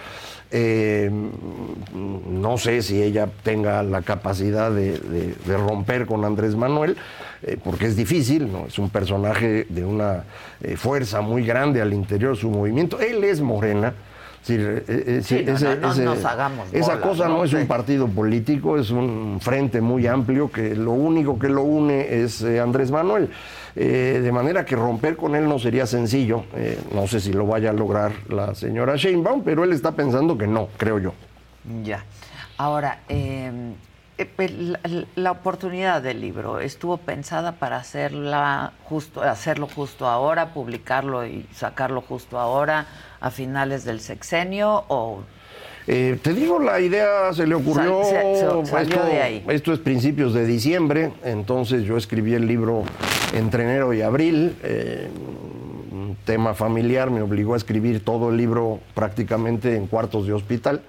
Eh, 0.50 1.11
no 1.94 2.59
sé 2.59 2.83
si 2.83 3.03
ella 3.03 3.27
tenga 3.42 3.83
la 3.83 4.03
capacidad 4.03 4.70
de, 4.70 4.98
de- 4.98 5.35
de 5.46 5.57
romper 5.57 6.05
con 6.05 6.27
Andrés 6.27 6.55
Manuel, 6.57 6.98
eh, 7.42 7.57
porque 7.64 7.87
es 7.87 7.96
difícil, 7.96 8.53
¿no? 8.53 8.66
es 8.66 8.79
un 8.79 8.90
personaje 8.90 9.66
de 9.68 9.83
una 9.85 10.24
eh, 10.61 10.77
fuerza 10.77 11.22
muy 11.22 11.44
grande 11.44 11.81
al 11.81 11.94
interior 11.94 12.35
de 12.35 12.40
su 12.42 12.50
movimiento. 12.50 13.00
Él 13.00 13.24
es 13.24 13.40
morena, 13.40 13.94
esa 16.72 17.00
cosa 17.00 17.28
no, 17.28 17.44
es 17.44 17.52
un 17.54 17.66
partido 17.66 18.07
político, 18.09 18.78
es 18.78 18.90
un 18.90 19.38
frente 19.40 19.80
muy 19.80 20.07
amplio 20.07 20.50
que 20.50 20.74
lo 20.74 20.92
único 20.92 21.38
que 21.38 21.48
lo 21.48 21.62
une 21.62 22.22
es 22.22 22.42
eh, 22.42 22.61
Andrés 22.61 22.90
Manuel. 22.90 23.30
Eh, 23.76 24.20
de 24.22 24.30
manera 24.30 24.64
que 24.64 24.76
romper 24.76 25.16
con 25.16 25.35
él 25.35 25.48
no 25.48 25.59
sería 25.59 25.87
sencillo. 25.87 26.44
Eh, 26.54 26.78
no 26.94 27.07
sé 27.07 27.20
si 27.20 27.33
lo 27.33 27.46
vaya 27.46 27.70
a 27.70 27.72
lograr 27.72 28.12
la 28.28 28.54
señora 28.54 28.96
Sheinbaum, 28.96 29.42
pero 29.42 29.64
él 29.64 29.72
está 29.72 29.92
pensando 29.92 30.38
que 30.38 30.46
no, 30.46 30.68
creo 30.76 30.98
yo. 30.98 31.14
Ya. 31.83 32.04
Ahora, 32.57 33.00
em, 34.18 34.29
pues, 34.37 34.53
la, 35.16 35.31
oportunidad 35.31 36.03
del 36.03 36.20
libro 36.20 36.61
estuvo 36.61 36.96
pensada 36.96 37.53
para 37.53 37.77
hacerla 37.77 38.72
justo, 38.85 39.22
hacerlo 39.22 39.68
justo 39.68 40.07
ahora, 40.07 40.53
publicarlo 40.53 41.27
y 41.27 41.46
sacarlo 41.53 42.00
justo 42.00 42.38
ahora 42.38 42.87
a 43.20 43.31
finales 43.31 43.85
del 43.85 44.00
sexenio 44.00 44.85
o 44.88 45.22
eh, 45.87 46.18
te 46.22 46.33
digo, 46.33 46.59
la 46.59 46.81
idea 46.81 47.33
se 47.35 47.46
le 47.46 47.55
ocurrió. 47.55 48.00
esto, 48.00 49.05
de 49.05 49.20
ahí. 49.20 49.44
esto 49.48 49.72
es 49.72 49.79
principios 49.79 50.33
de 50.33 50.46
diciembre, 50.46 51.12
entonces 51.24 51.85
yo 51.85 51.98
escribí 51.98 52.35
el 52.35 52.46
libro 52.46 52.85
entre 53.35 53.64
enero 53.64 53.92
y 53.92 54.00
abril. 54.00 54.57
Eh, 54.62 55.09
un 55.92 56.16
tema 56.24 56.55
familiar 56.55 57.11
me 57.11 57.20
obligó 57.20 57.55
a 57.55 57.59
escribir 57.59 58.03
todo 58.03 58.31
el 58.31 58.38
libro 58.38 58.81
prácticamente 58.94 59.77
en 59.77 59.87
cuartos 59.87 60.27
de 60.27 60.33
hospital. 60.33 60.81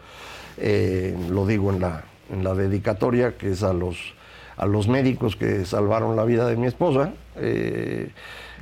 Eh, 0.57 1.13
lo 1.29 1.45
digo 1.45 1.73
en 1.73 1.81
la, 1.81 2.05
en 2.31 2.43
la 2.43 2.53
dedicatoria, 2.53 3.37
que 3.37 3.51
es 3.51 3.63
a 3.63 3.73
los, 3.73 3.97
a 4.57 4.65
los 4.65 4.87
médicos 4.87 5.35
que 5.35 5.65
salvaron 5.65 6.15
la 6.15 6.25
vida 6.25 6.47
de 6.47 6.55
mi 6.55 6.67
esposa. 6.67 7.13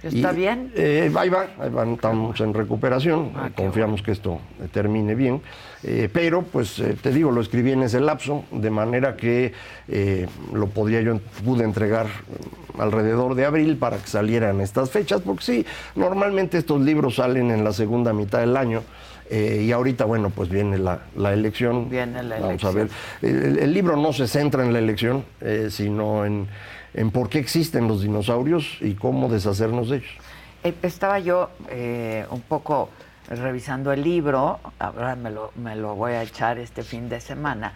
¿Está 0.03 0.33
bien? 0.33 0.71
Eh, 0.75 1.09
ahí 1.15 1.29
va, 1.29 1.47
ahí 1.59 1.69
va, 1.69 1.85
estamos 1.85 2.39
en 2.41 2.53
recuperación, 2.53 3.31
ah, 3.35 3.49
confiamos 3.55 4.01
que 4.01 4.11
esto 4.11 4.41
termine 4.73 5.15
bien, 5.15 5.41
eh, 5.81 6.09
pero 6.11 6.41
pues 6.41 6.77
eh, 6.79 6.97
te 7.01 7.11
digo, 7.11 7.31
lo 7.31 7.39
escribí 7.39 7.71
en 7.71 7.83
ese 7.83 8.01
lapso, 8.01 8.43
de 8.51 8.69
manera 8.69 9.15
que 9.15 9.53
lo 10.51 10.67
podría 10.67 10.99
yo, 11.01 11.19
pude 11.45 11.63
entregar 11.63 12.07
alrededor 12.77 13.35
de 13.35 13.45
abril 13.45 13.77
para 13.77 13.97
que 13.97 14.07
salieran 14.07 14.59
estas 14.59 14.89
fechas, 14.89 15.21
porque 15.21 15.43
sí, 15.43 15.65
normalmente 15.95 16.57
estos 16.57 16.81
libros 16.81 17.15
salen 17.15 17.51
en 17.51 17.63
la 17.63 17.71
segunda 17.71 18.11
mitad 18.11 18.39
del 18.39 18.57
año. 18.57 18.83
Y 19.29 19.71
ahorita, 19.71 20.05
bueno, 20.05 20.29
pues 20.29 20.49
viene 20.49 20.77
la, 20.77 20.99
elección. 21.33 21.89
Viene 21.89 22.23
la 22.23 22.39
Vamos 22.39 22.63
a 22.63 22.71
ver. 22.71 22.89
el, 23.21 23.73
libro 23.73 23.97
no 23.97 24.13
se 24.13 24.27
centra 24.27 24.63
en 24.63 24.73
la 24.73 24.79
elección, 24.79 25.25
sino 25.69 26.25
en, 26.25 26.47
en 26.93 27.11
por 27.11 27.29
qué 27.29 27.39
existen 27.39 27.87
los 27.87 28.01
dinosaurios 28.01 28.77
y 28.81 28.93
cómo 28.93 29.29
deshacernos 29.29 29.89
de 29.89 29.97
ellos. 29.97 30.11
Eh, 30.63 30.73
estaba 30.81 31.19
yo 31.19 31.49
eh, 31.69 32.25
un 32.29 32.41
poco 32.41 32.89
revisando 33.27 33.91
el 33.91 34.03
libro, 34.03 34.59
ahora 34.79 35.15
me 35.15 35.31
lo, 35.31 35.51
me 35.55 35.75
lo 35.75 35.95
voy 35.95 36.13
a 36.13 36.23
echar 36.23 36.57
este 36.57 36.83
fin 36.83 37.09
de 37.09 37.19
semana, 37.19 37.73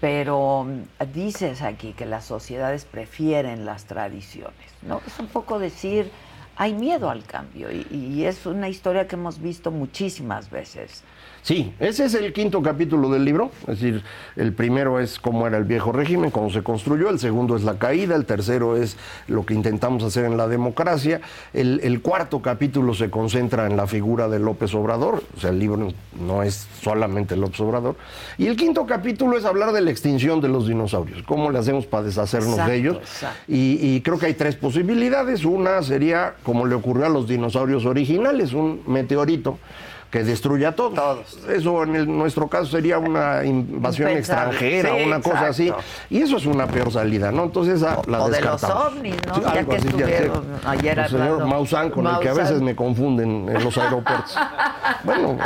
pero 0.00 0.64
mm, 0.64 1.12
dices 1.12 1.62
aquí 1.62 1.92
que 1.92 2.06
las 2.06 2.24
sociedades 2.24 2.84
prefieren 2.84 3.64
las 3.64 3.84
tradiciones, 3.84 4.72
¿no? 4.82 5.00
Es 5.06 5.18
un 5.18 5.28
poco 5.28 5.58
decir, 5.58 6.10
hay 6.58 6.74
miedo 6.74 7.08
al 7.08 7.24
cambio 7.24 7.68
y 7.70 8.24
es 8.24 8.44
una 8.44 8.68
historia 8.68 9.06
que 9.06 9.14
hemos 9.14 9.40
visto 9.40 9.70
muchísimas 9.70 10.50
veces. 10.50 11.04
Sí, 11.48 11.72
ese 11.80 12.04
es 12.04 12.12
el 12.12 12.34
quinto 12.34 12.60
capítulo 12.60 13.08
del 13.08 13.24
libro, 13.24 13.50
es 13.62 13.80
decir, 13.80 14.02
el 14.36 14.52
primero 14.52 15.00
es 15.00 15.18
cómo 15.18 15.46
era 15.46 15.56
el 15.56 15.64
viejo 15.64 15.92
régimen, 15.92 16.30
cómo 16.30 16.50
se 16.50 16.62
construyó, 16.62 17.08
el 17.08 17.18
segundo 17.18 17.56
es 17.56 17.62
la 17.62 17.78
caída, 17.78 18.16
el 18.16 18.26
tercero 18.26 18.76
es 18.76 18.98
lo 19.28 19.46
que 19.46 19.54
intentamos 19.54 20.04
hacer 20.04 20.26
en 20.26 20.36
la 20.36 20.46
democracia, 20.46 21.22
el, 21.54 22.02
cuarto 22.02 22.42
capítulo 22.42 22.92
se 22.92 23.08
concentra 23.08 23.64
en 23.64 23.78
la 23.78 23.86
figura 23.86 24.28
de 24.28 24.38
López 24.38 24.74
Obrador, 24.74 25.22
o 25.34 25.40
sea, 25.40 25.48
el 25.48 25.58
libro 25.58 25.90
no 26.20 26.42
es 26.42 26.68
solamente 26.82 27.34
López 27.34 27.60
Obrador, 27.60 27.96
y 28.36 28.46
el 28.46 28.54
quinto 28.54 28.84
capítulo 28.84 29.38
es 29.38 29.46
hablar 29.46 29.72
de 29.72 29.80
la 29.80 29.90
extinción 29.90 30.42
de 30.42 30.48
los 30.48 30.68
dinosaurios, 30.68 31.22
cómo 31.22 31.50
le 31.50 31.60
hacemos 31.60 31.86
para 31.86 32.02
deshacernos 32.02 32.58
de 32.66 32.76
ellos, 32.76 32.98
y, 33.46 33.78
y 33.80 34.02
creo 34.02 34.18
que 34.18 34.26
hay 34.26 34.34
tres 34.34 34.54
posibilidades, 34.54 35.46
una 35.46 35.82
sería 35.82 36.34
como 36.42 36.66
le 36.66 36.74
ocurrió 36.74 37.06
a 37.06 37.08
los 37.08 37.26
dinosaurios 37.26 37.86
originales, 37.86 38.52
un 38.52 38.82
meteorito 38.86 39.58
que 40.10 40.24
destruya 40.24 40.72
todo. 40.72 40.90
Todos. 40.90 41.38
Eso 41.48 41.82
en 41.82 42.16
nuestro 42.16 42.48
caso 42.48 42.66
sería 42.66 42.98
una 42.98 43.44
invasión 43.44 44.08
extranjera, 44.10 44.94
una 44.94 45.20
cosa 45.20 45.48
así. 45.48 45.72
Y 46.08 46.22
eso 46.22 46.38
es 46.38 46.46
una 46.46 46.66
peor 46.66 46.90
salida, 46.90 47.30
¿no? 47.30 47.44
Entonces 47.44 47.82
la 47.82 48.22
o 48.22 48.30
de 48.30 48.40
los 48.40 48.64
ovnis, 48.64 49.16
¿no? 49.26 49.54
ya 49.54 49.64
que 49.64 49.76
estuvieron 49.76 50.44
ayer 50.64 50.98
El 50.98 51.08
señor 51.08 51.46
Maussan, 51.46 51.90
con 51.90 52.06
el 52.06 52.18
que 52.20 52.28
a 52.28 52.34
veces 52.34 52.60
me 52.62 52.74
confunden 52.74 53.48
en 53.48 53.64
los 53.64 53.76
aeropuertos. 53.76 54.36
bueno, 55.04 55.38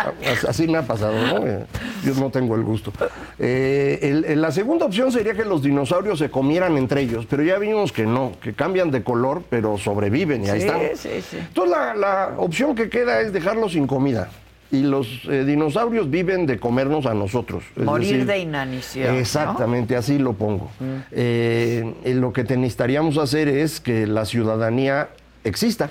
así 0.49 0.69
me 0.69 0.79
ha 0.79 0.83
pasado, 0.83 1.15
¿no? 1.15 1.47
Eh, 1.47 1.67
yo 2.05 2.15
no 2.15 2.31
tengo 2.31 2.55
el 2.55 2.63
gusto. 2.63 2.93
Eh, 3.39 4.35
la 4.37 4.53
segunda 4.53 4.87
opción 4.87 5.11
sería 5.11 5.35
que 5.35 5.45
los 5.45 5.63
dinosaurios 5.63 6.19
se 6.19 6.31
comieran 6.31 6.77
entre 6.77 7.01
ellos, 7.01 7.27
pero 7.29 7.43
ya 7.43 7.59
vimos 7.59 7.91
que 7.91 8.07
no, 8.07 8.33
que 8.41 8.53
cambian 8.53 8.91
de 8.91 9.03
color, 9.03 9.43
pero 9.51 9.77
sobreviven 9.77 10.45
y 10.45 10.51
ahí 10.51 10.61
están. 10.61 10.81
Sí, 10.95 11.23
sí. 11.29 11.39
Entonces 11.39 11.77
la, 11.77 11.95
la 11.95 12.35
opción 12.37 12.75
que 12.75 12.89
queda 12.89 13.21
es 13.21 13.33
dejarlos 13.33 13.73
sin 13.73 13.87
comida 13.87 14.29
y 14.73 14.83
los 14.83 15.29
eh, 15.29 15.45
dinosaurios 15.45 16.11
viven 16.11 16.47
de 16.47 16.59
comernos 16.59 17.05
a 17.05 17.13
nosotros. 17.13 17.63
Morir 17.77 18.25
de 18.25 18.39
inanición. 18.39 19.17
Exactamente, 19.17 19.95
así 19.97 20.19
lo 20.19 20.33
pongo. 20.33 20.71
Mm. 20.81 20.85
Eh, 21.13 21.95
lo 22.17 22.33
que 22.33 22.43
necesitaríamos 22.43 23.19
hacer 23.19 23.49
es 23.49 23.81
que 23.81 24.07
la 24.07 24.25
ciudadanía 24.25 25.11
exista. 25.45 25.91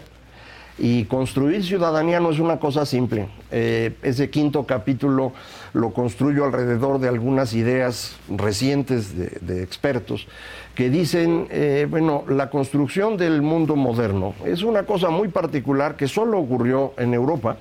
Y 0.79 1.03
construir 1.05 1.63
ciudadanía 1.63 2.19
no 2.19 2.31
es 2.31 2.39
una 2.39 2.57
cosa 2.57 2.87
simple. 2.87 3.27
Eh, 3.51 3.93
ese 4.01 4.31
quinto 4.31 4.65
capítulo 4.65 5.31
lo 5.73 5.91
construyo 5.91 6.43
alrededor 6.43 6.99
de 6.99 7.07
algunas 7.07 7.53
ideas 7.53 8.15
recientes 8.29 9.15
de, 9.15 9.37
de 9.41 9.61
expertos 9.61 10.27
que 10.73 10.89
dicen, 10.89 11.47
bueno, 11.89 12.23
la 12.29 12.49
construcción 12.49 13.17
del 13.17 13.41
mundo 13.41 13.75
moderno 13.75 14.33
es 14.45 14.63
una 14.63 14.83
cosa 14.83 15.09
muy 15.09 15.27
particular 15.27 15.97
que 15.97 16.07
solo 16.07 16.39
ocurrió 16.39 16.93
en 16.97 17.13
Europa 17.13 17.57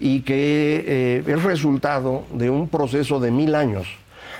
y 0.00 0.22
que 0.22 0.84
eh, 0.86 1.24
es 1.26 1.42
resultado 1.42 2.24
de 2.32 2.48
un 2.50 2.68
proceso 2.68 3.20
de 3.20 3.30
mil 3.30 3.54
años 3.54 3.86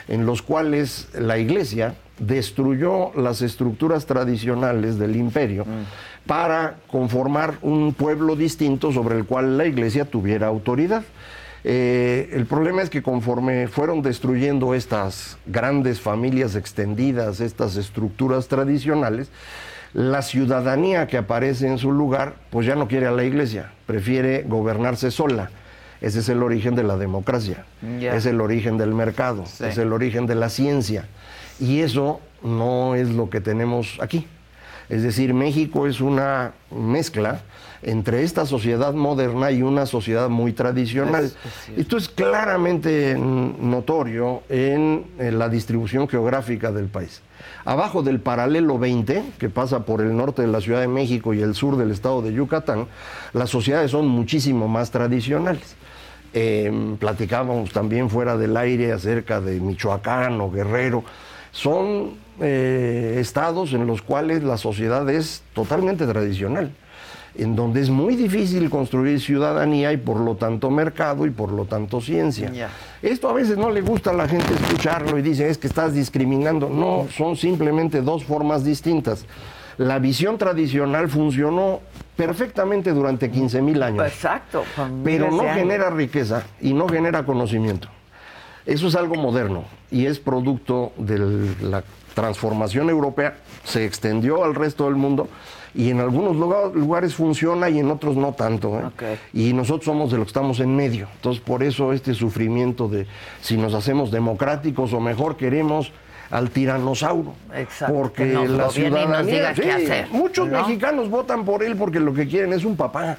en 0.09 0.27
los 0.27 0.43
cuales 0.43 1.09
la 1.15 1.39
iglesia 1.39 1.95
destruyó 2.19 3.13
las 3.15 3.43
estructuras 3.43 4.07
tradicionales 4.07 4.99
del 4.99 5.17
imperio 5.17 5.65
mm. 5.65 6.27
para 6.27 6.77
conformar 6.91 7.55
un 7.63 7.95
pueblo 7.95 8.37
distinto 8.37 8.93
sobre 8.93 9.17
el 9.17 9.25
cual 9.25 9.57
la 9.57 9.67
iglesia 9.67 10.05
tuviera 10.05 10.47
autoridad. 10.47 11.05
Eh, 11.63 12.31
el 12.33 12.47
problema 12.47 12.83
es 12.83 12.89
que 12.89 13.03
conforme 13.03 13.69
fueron 13.69 14.01
destruyendo 14.01 14.75
estas 14.75 15.37
grandes 15.47 16.01
familias 16.01 16.57
extendidas, 16.57 17.41
estas 17.41 17.77
estructuras 17.77 18.49
tradicionales, 18.49 19.31
la 19.93 20.23
ciudadanía 20.23 21.07
que 21.07 21.17
aparece 21.17 21.67
en 21.67 21.79
su 21.79 21.93
lugar, 21.93 22.35
pues 22.51 22.67
ya 22.67 22.77
no 22.77 22.89
quiere 22.89 23.07
a 23.07 23.13
la 23.13 23.25
iglesia, 23.25 23.73
prefiere 23.87 24.45
gobernarse 24.47 25.11
sola. 25.11 25.51
Ese 26.01 26.21
es 26.21 26.29
el 26.29 26.43
origen 26.43 26.75
de 26.75 26.83
la 26.83 26.97
democracia, 26.97 27.67
es 28.01 28.25
el 28.25 28.41
origen 28.41 28.79
del 28.79 28.95
mercado, 28.95 29.45
es 29.45 29.77
el 29.77 29.93
origen 29.93 30.27
de 30.27 30.35
la 30.35 30.49
ciencia. 30.49 31.07
Y 31.59 31.81
eso 31.81 32.21
no 32.43 32.95
es 32.95 33.11
lo 33.11 33.29
que 33.29 33.41
tenemos 33.41 33.99
aquí. 34.01 34.27
Es 34.89 35.03
decir, 35.03 35.35
México 35.35 35.87
es 35.87 36.01
una 36.01 36.53
mezcla 36.71 37.43
entre 37.83 38.25
esta 38.25 38.45
sociedad 38.45 38.93
moderna 38.93 39.51
y 39.51 39.63
una 39.63 39.87
sociedad 39.87 40.29
muy 40.29 40.53
tradicional. 40.53 41.33
Esto 41.77 41.97
es 41.97 42.09
claramente 42.09 43.17
notorio 43.17 44.43
en, 44.49 45.05
la 45.19 45.49
distribución 45.49 46.09
geográfica 46.09 46.73
del 46.73 46.87
país. 46.87 47.23
Abajo 47.65 48.03
del 48.03 48.21
paralelo 48.21 48.79
20, 48.79 49.23
que 49.39 49.51
pasa 49.51 49.85
por 49.85 50.01
el 50.01 50.17
norte 50.17 50.43
de 50.43 50.49
la 50.49 50.61
Ciudad 50.61 50.81
de 50.81 50.89
México 50.89 51.35
y 51.35 51.43
el 51.43 51.55
sur 51.55 51.77
del 51.77 51.91
estado 51.91 52.23
de 52.23 52.33
Yucatán, 52.33 52.87
las 53.33 53.51
sociedades 53.51 53.91
son 53.91 54.09
muchísimo 54.09 54.67
más 54.69 54.91
tradicionales. 54.91 55.77
Em, 56.33 56.97
platicábamos 56.97 57.73
también 57.73 58.09
fuera 58.09 58.37
del 58.37 58.57
aire 58.57 58.93
acerca 58.93 59.41
de 59.41 59.61
Michoacán 59.61 60.41
o 60.41 60.51
Guerrero. 60.51 61.05
Son 61.51 62.13
eh, 62.41 63.17
estados 63.19 63.73
en 63.73 63.87
los 63.87 64.01
cuales 64.01 64.43
la 64.45 64.57
sociedad 64.57 65.09
es 65.11 65.43
totalmente 65.53 66.07
tradicional, 66.07 66.71
en 67.43 67.57
donde 67.57 67.81
es 67.81 67.91
muy 67.91 68.17
difícil 68.17 68.69
construir 68.69 69.21
ciudadanía 69.21 69.93
y 69.93 69.97
por 69.97 70.21
lo 70.21 70.35
tanto 70.37 70.71
mercado 70.71 71.27
y 71.27 71.31
por 71.31 71.53
lo 71.53 71.65
tanto 71.65 72.01
ciencia. 72.01 72.71
Esto 73.03 73.31
a 73.31 73.33
veces 73.33 73.57
no 73.57 73.71
le 73.71 73.81
gusta 73.81 74.11
a 74.11 74.13
la 74.13 74.29
gente 74.29 74.53
escucharlo 74.53 75.19
y 75.19 75.23
dice 75.23 75.49
es 75.49 75.57
que 75.57 75.67
estás 75.67 75.95
discriminando. 75.95 76.69
No, 76.69 77.07
son 77.17 77.37
simplemente 77.37 78.03
dos 78.03 78.25
formas 78.25 78.65
distintas. 78.65 79.25
La 79.79 79.99
visión 79.99 80.37
tradicional 80.37 81.09
funcionó 81.09 81.81
perfectamente 82.15 82.93
durante 82.93 83.31
15 83.31 83.63
mil 83.63 83.83
años. 83.83 84.07
Exacto. 84.07 84.63
Pero 85.03 85.31
no 85.31 85.45
genera 85.55 85.89
riqueza 85.89 86.45
y 86.61 86.75
no 86.75 86.87
genera 86.89 87.25
conocimiento. 87.25 87.89
Eso 88.67 88.89
es 88.89 88.95
algo 88.95 89.15
moderno 89.15 89.65
y 89.91 90.05
es 90.05 90.19
producto 90.19 90.93
de 90.99 91.55
la 91.63 91.83
transformación 92.15 92.91
europea, 92.91 93.37
se 93.65 93.87
extendió 93.87 94.45
al 94.45 94.55
resto 94.55 94.85
del 94.85 94.97
mundo 94.97 95.29
y 95.75 95.91
en 95.91 96.01
algunos 96.01 96.37
lugares 96.75 97.15
funciona 97.15 97.69
y 97.69 97.79
en 97.79 97.91
otros 97.91 98.17
no 98.17 98.33
tanto. 98.33 98.93
¿eh? 99.01 99.19
Y 99.33 99.53
nosotros 99.53 99.85
somos 99.85 100.11
de 100.11 100.19
los 100.19 100.27
que 100.27 100.31
estamos 100.31 100.61
en 100.61 100.75
medio. 100.75 101.09
Entonces, 101.17 101.43
por 101.43 101.63
eso 101.63 101.93
este 101.93 102.15
sufrimiento 102.15 102.89
de 102.89 103.07
si 103.41 103.57
nos 103.57 103.75
hacemos 103.75 104.11
democráticos 104.11 104.93
o 104.93 105.01
mejor 105.01 105.37
queremos 105.37 105.93
al 106.31 106.51
tiranosaurio. 106.51 107.35
Exacto. 107.55 107.95
Porque 107.95 108.25
la 108.27 108.71
ciudadanía, 108.71 109.55
muchos 110.13 110.49
mexicanos 110.49 111.11
votan 111.11 111.45
por 111.45 111.63
él 111.63 111.77
porque 111.77 112.01
lo 112.01 112.15
que 112.15 112.27
quieren 112.27 112.53
es 112.53 112.65
un 112.65 112.77
papá. 112.77 113.17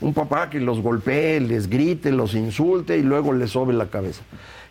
Un 0.00 0.12
papá 0.12 0.50
que 0.50 0.60
los 0.60 0.80
golpee, 0.80 1.40
les 1.40 1.70
grite, 1.70 2.10
los 2.10 2.34
insulte 2.34 2.98
y 2.98 3.02
luego 3.02 3.32
les 3.32 3.50
sobe 3.50 3.72
la 3.72 3.86
cabeza. 3.86 4.22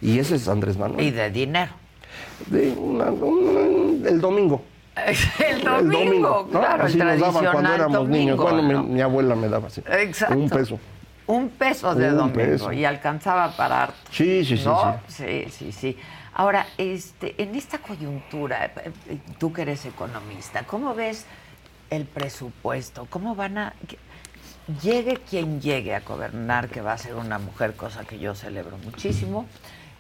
Y 0.02 0.20
ese 0.20 0.36
es 0.36 0.48
Andrés 0.48 0.78
Manuel. 0.78 1.06
Y 1.06 1.12
de 1.12 1.32
dinero. 1.32 1.72
el 2.52 4.20
domingo. 4.22 4.62
El 4.96 5.64
domingo, 5.64 6.48
claro, 6.50 6.86
así 6.86 6.98
nos 6.98 7.20
daban 7.20 7.52
cuando 7.52 7.74
éramos 7.74 8.10
niños. 8.10 8.38
Bueno, 8.38 8.84
mi, 8.84 9.02
abuela 9.02 9.36
me 9.36 9.50
daba 9.50 9.68
así. 9.68 9.82
Exacto. 9.88 10.38
Un 10.38 10.50
peso. 10.50 10.80
Un 11.26 11.50
peso 11.50 11.96
de 11.96 12.10
domingo 12.10 12.72
y 12.72 12.86
alcanzaba 12.86 13.56
para 13.56 13.84
harto. 13.84 14.12
Sí, 14.12 14.44
sí, 14.46 14.58
sí, 14.58 14.70
sí. 15.08 15.46
Sí, 15.50 15.72
sí, 15.72 15.98
Ahora, 16.36 16.66
este, 16.78 17.42
en 17.42 17.56
esta 17.56 17.78
coyuntura, 17.78 18.66
eh, 18.66 19.20
tú 19.40 19.54
que 19.54 19.62
eres 19.62 19.86
economista, 19.86 20.64
¿cómo 20.64 20.96
ves 20.96 21.26
el 21.90 22.06
presupuesto? 22.06 23.08
¿Cómo 23.10 23.36
van 23.36 23.58
a 23.60 23.74
llegue 24.82 25.18
quien 25.18 25.62
llegue 25.62 25.94
a 25.94 26.00
gobernar, 26.00 26.70
que 26.70 26.82
va 26.82 26.94
a 26.94 26.98
ser 26.98 27.16
una 27.16 27.38
mujer, 27.38 27.76
cosa 27.76 28.04
que 28.04 28.18
yo 28.20 28.34
celebro 28.34 28.78
muchísimo? 28.78 29.46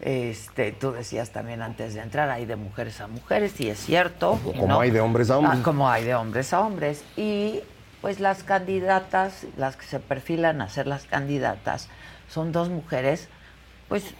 Este, 0.06 0.74
tú 0.74 0.92
decías 0.92 1.30
también 1.30 1.62
antes 1.62 1.94
de 1.94 2.02
entrar, 2.02 2.30
hay 2.30 2.46
de 2.46 2.58
mujeres 2.58 3.00
a 3.00 3.08
mujeres, 3.08 3.58
y 3.62 3.70
es 3.70 3.80
cierto. 3.80 4.38
Como 4.60 4.82
hay 4.82 4.92
de 4.92 5.00
hombres 5.00 5.30
a 5.30 5.38
hombres. 5.38 5.60
Ah, 5.62 5.64
como 5.64 5.90
hay 5.90 6.04
de 6.04 6.14
hombres 6.14 6.54
a 6.54 6.60
hombres. 6.60 7.06
Y 7.16 7.62
pues 8.02 8.20
las 8.20 8.44
candidatas, 8.44 9.46
las 9.56 9.78
que 9.78 9.86
se 9.86 10.02
perfilan 10.02 10.62
a 10.62 10.68
ser 10.68 10.88
las 10.88 11.06
candidatas, 11.06 11.88
son 12.28 12.52
dos 12.52 12.68
mujeres 12.68 13.30
pues 13.88 14.14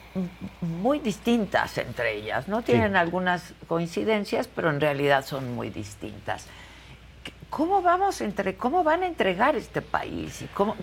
muy 0.62 1.00
distintas 1.00 1.78
entre 1.78 2.16
ellas, 2.16 2.48
¿no? 2.48 2.62
Tienen 2.62 2.96
algunas 2.96 3.54
coincidencias, 3.68 4.48
pero 4.48 4.70
en 4.70 4.80
realidad 4.80 5.26
son 5.26 5.54
muy 5.54 5.70
distintas. 5.70 6.46
¿Cómo 7.56 7.84
vamos 7.84 8.20
entre, 8.22 8.56
cómo 8.56 8.84
van 8.84 9.04
a 9.04 9.06
entregar 9.06 9.56
este 9.56 9.84
país 9.84 10.42
y 10.42 10.46
cómo, 10.56 10.76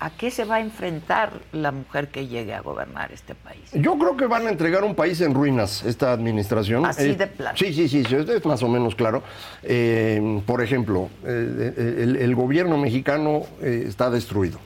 a 0.00 0.10
qué 0.10 0.30
se 0.30 0.44
va 0.44 0.56
a 0.56 0.60
enfrentar 0.60 1.32
la 1.52 1.72
mujer 1.72 2.08
que 2.08 2.26
llegue 2.26 2.52
a 2.52 2.60
gobernar 2.60 3.10
este 3.10 3.34
país? 3.34 3.70
Yo 3.72 3.96
creo 3.96 4.14
que 4.14 4.26
van 4.26 4.46
a 4.46 4.50
entregar 4.50 4.84
un 4.84 4.94
país 4.94 5.22
en 5.22 5.32
ruinas 5.32 5.82
esta 5.82 6.12
administración. 6.12 6.84
Así 6.84 7.08
eh, 7.08 7.14
de 7.14 7.26
plano. 7.26 7.56
Sí, 7.56 7.72
sí, 7.72 7.88
sí, 7.88 8.04
es 8.14 8.44
más 8.44 8.62
o 8.62 8.68
menos 8.68 8.94
claro. 8.94 9.22
Eh, 9.62 10.42
por 10.44 10.60
ejemplo, 10.60 11.08
eh, 11.24 12.16
el, 12.20 12.34
gobierno 12.34 12.76
mexicano 12.76 13.44
está 13.62 14.10
destruido. 14.10 14.58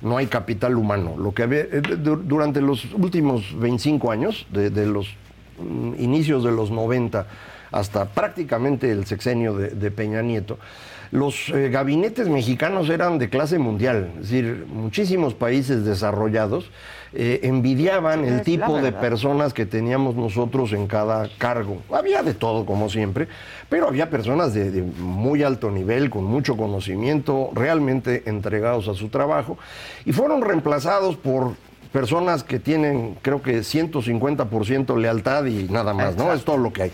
No 0.00 0.16
hay 0.16 0.28
capital 0.28 0.76
humano. 0.76 1.14
Lo 1.18 1.34
que 1.34 1.44
durante 1.46 2.62
los 2.62 2.86
últimos 2.94 3.54
25 3.60 4.10
años, 4.10 4.46
de, 4.48 4.70
de 4.70 4.86
los 4.86 5.08
mm, 5.58 6.00
inicios 6.00 6.42
de 6.42 6.52
los 6.52 6.70
90 6.70 7.26
hasta 7.72 8.06
prácticamente 8.06 8.90
el 8.90 9.06
sexenio 9.06 9.54
de, 9.54 9.90
Peña 9.90 10.22
Nieto, 10.22 10.58
los 11.10 11.48
eh, 11.48 11.68
gabinetes 11.70 12.28
mexicanos 12.28 12.88
eran 12.88 13.18
de 13.18 13.28
clase 13.28 13.58
mundial, 13.58 14.10
es 14.20 14.30
decir, 14.30 14.66
muchísimos 14.68 15.34
países 15.34 15.84
desarrollados 15.84 16.70
eh, 17.12 17.40
envidiaban 17.42 18.24
el 18.24 18.42
tipo 18.42 18.80
de 18.80 18.92
personas 18.92 19.52
que 19.52 19.66
teníamos 19.66 20.14
nosotros 20.14 20.72
en 20.72 20.86
cada 20.86 21.28
cargo. 21.38 21.82
Había 21.92 22.22
de 22.22 22.34
todo, 22.34 22.64
como 22.64 22.88
siempre, 22.88 23.26
pero 23.68 23.88
había 23.88 24.08
personas 24.08 24.54
de, 24.54 24.70
de 24.70 24.82
muy 24.82 25.42
alto 25.42 25.72
nivel, 25.72 26.08
con 26.08 26.22
mucho 26.22 26.56
conocimiento, 26.56 27.50
realmente 27.52 28.22
entregados 28.26 28.86
a 28.86 28.94
su 28.94 29.08
trabajo, 29.08 29.58
y 30.04 30.12
fueron 30.12 30.42
reemplazados 30.42 31.16
por 31.16 31.54
personas 31.92 32.44
que 32.44 32.58
tienen, 32.58 33.16
creo 33.20 33.42
que 33.42 33.60
150% 33.60 34.96
lealtad 34.96 35.44
y 35.46 35.64
nada 35.64 35.92
más, 35.92 36.16
¿no? 36.16 36.32
Es 36.32 36.44
todo 36.44 36.56
lo 36.56 36.72
que 36.72 36.84
hay. 36.84 36.92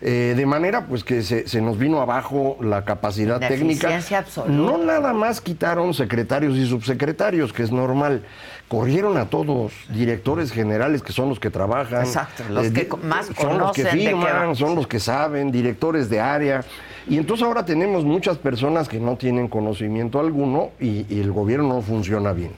Eh, 0.00 0.34
de 0.36 0.46
manera 0.46 0.86
pues 0.86 1.04
que 1.04 1.22
se, 1.22 1.60
nos 1.60 1.78
vino 1.78 2.00
abajo 2.00 2.58
la 2.60 2.84
capacidad 2.84 3.40
técnica. 3.40 4.00
No 4.46 4.78
nada 4.78 5.12
más 5.12 5.40
quitaron 5.40 5.94
secretarios 5.94 6.56
y 6.56 6.66
subsecretarios, 6.66 7.52
que 7.52 7.62
es 7.62 7.72
normal. 7.72 8.22
Corrieron 8.68 9.16
a 9.16 9.26
todos, 9.26 9.72
directores 9.88 10.50
generales 10.50 11.02
que 11.02 11.12
son 11.12 11.28
los 11.28 11.40
que 11.40 11.50
trabajan. 11.50 12.04
Exacto, 12.04 12.42
los 12.50 12.66
eh, 12.66 12.72
que 12.72 12.88
más 12.96 13.30
Son 13.38 13.58
los 13.58 13.72
que 13.72 13.86
firman, 13.86 14.54
son 14.56 14.74
los 14.74 14.86
que 14.86 15.00
saben, 15.00 15.50
directores 15.50 16.10
de 16.10 16.20
área. 16.20 16.64
Y 17.08 17.16
entonces 17.16 17.46
ahora 17.46 17.64
tenemos 17.64 18.04
muchas 18.04 18.36
personas 18.36 18.88
que 18.88 18.98
no 18.98 19.16
tienen 19.16 19.48
conocimiento 19.48 20.18
alguno 20.18 20.70
y, 20.80 21.06
y 21.08 21.20
el 21.20 21.32
gobierno 21.32 21.68
no 21.68 21.80
funciona 21.80 22.32
bien. 22.32 22.50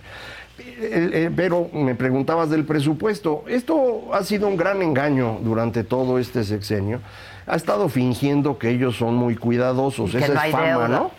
Eh, 0.80 1.30
pero 1.34 1.68
me 1.72 1.94
preguntabas 1.94 2.50
del 2.50 2.64
presupuesto. 2.64 3.44
Esto 3.48 4.12
ha 4.12 4.24
sido 4.24 4.48
un 4.48 4.56
gran 4.56 4.82
engaño 4.82 5.38
durante 5.42 5.84
todo 5.84 6.18
este 6.18 6.44
sexenio 6.44 7.00
ha 7.48 7.56
estado 7.56 7.88
fingiendo 7.88 8.58
que 8.58 8.70
ellos 8.70 8.96
son 8.96 9.14
muy 9.14 9.34
cuidadosos. 9.34 10.14
Esa 10.14 10.46
es 10.46 10.52
fama, 10.52 10.88
¿no? 10.88 11.10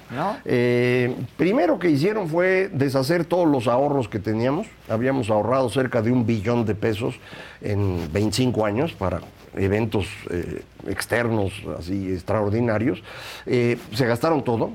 Eh, 0.46 1.16
primero 1.38 1.80
que 1.80 1.90
hicieron 1.90 2.28
fue 2.30 2.70
deshacer 2.72 3.26
todos 3.26 3.48
los 3.48 3.68
ahorros 3.68 4.08
que 4.08 4.20
teníamos. 4.20 4.68
Habíamos 4.88 5.30
ahorrado 5.30 5.70
cerca 5.70 6.02
de 6.02 6.12
un 6.12 6.26
billón 6.26 6.66
de 6.66 6.76
pesos 6.76 7.16
en 7.62 8.12
25 8.14 8.66
años 8.66 8.94
para 8.94 9.22
eventos 9.56 10.06
eh, 10.30 10.62
externos 10.88 11.52
así 11.78 12.14
extraordinarios. 12.14 13.02
Eh, 13.48 13.78
se 13.94 14.06
gastaron 14.06 14.44
todo 14.44 14.72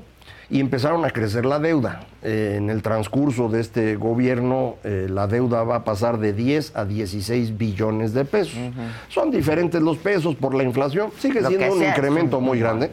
y 0.49 0.59
empezaron 0.59 1.05
a 1.05 1.09
crecer 1.09 1.45
la 1.45 1.59
deuda. 1.59 2.05
Eh, 2.21 2.55
en 2.57 2.71
el 2.71 2.81
transcurso 2.81 3.49
de 3.49 3.61
este 3.61 3.95
gobierno, 3.95 4.77
eh, 4.83 5.07
la 5.09 5.27
deuda 5.27 5.63
va 5.63 5.77
a 5.77 5.83
pasar 5.83 6.17
de 6.17 6.33
10 6.33 6.75
a 6.75 6.83
16 6.85 7.57
billones 7.57 8.13
de 8.13 8.25
pesos. 8.25 8.57
Son 9.09 9.29
diferentes 9.29 9.81
los 9.81 9.97
pesos 9.97 10.35
por 10.35 10.55
la 10.55 10.63
inflación, 10.63 11.11
sigue 11.19 11.45
siendo 11.45 11.73
un 11.73 11.83
incremento 11.83 12.41
muy 12.41 12.59
grande, 12.59 12.89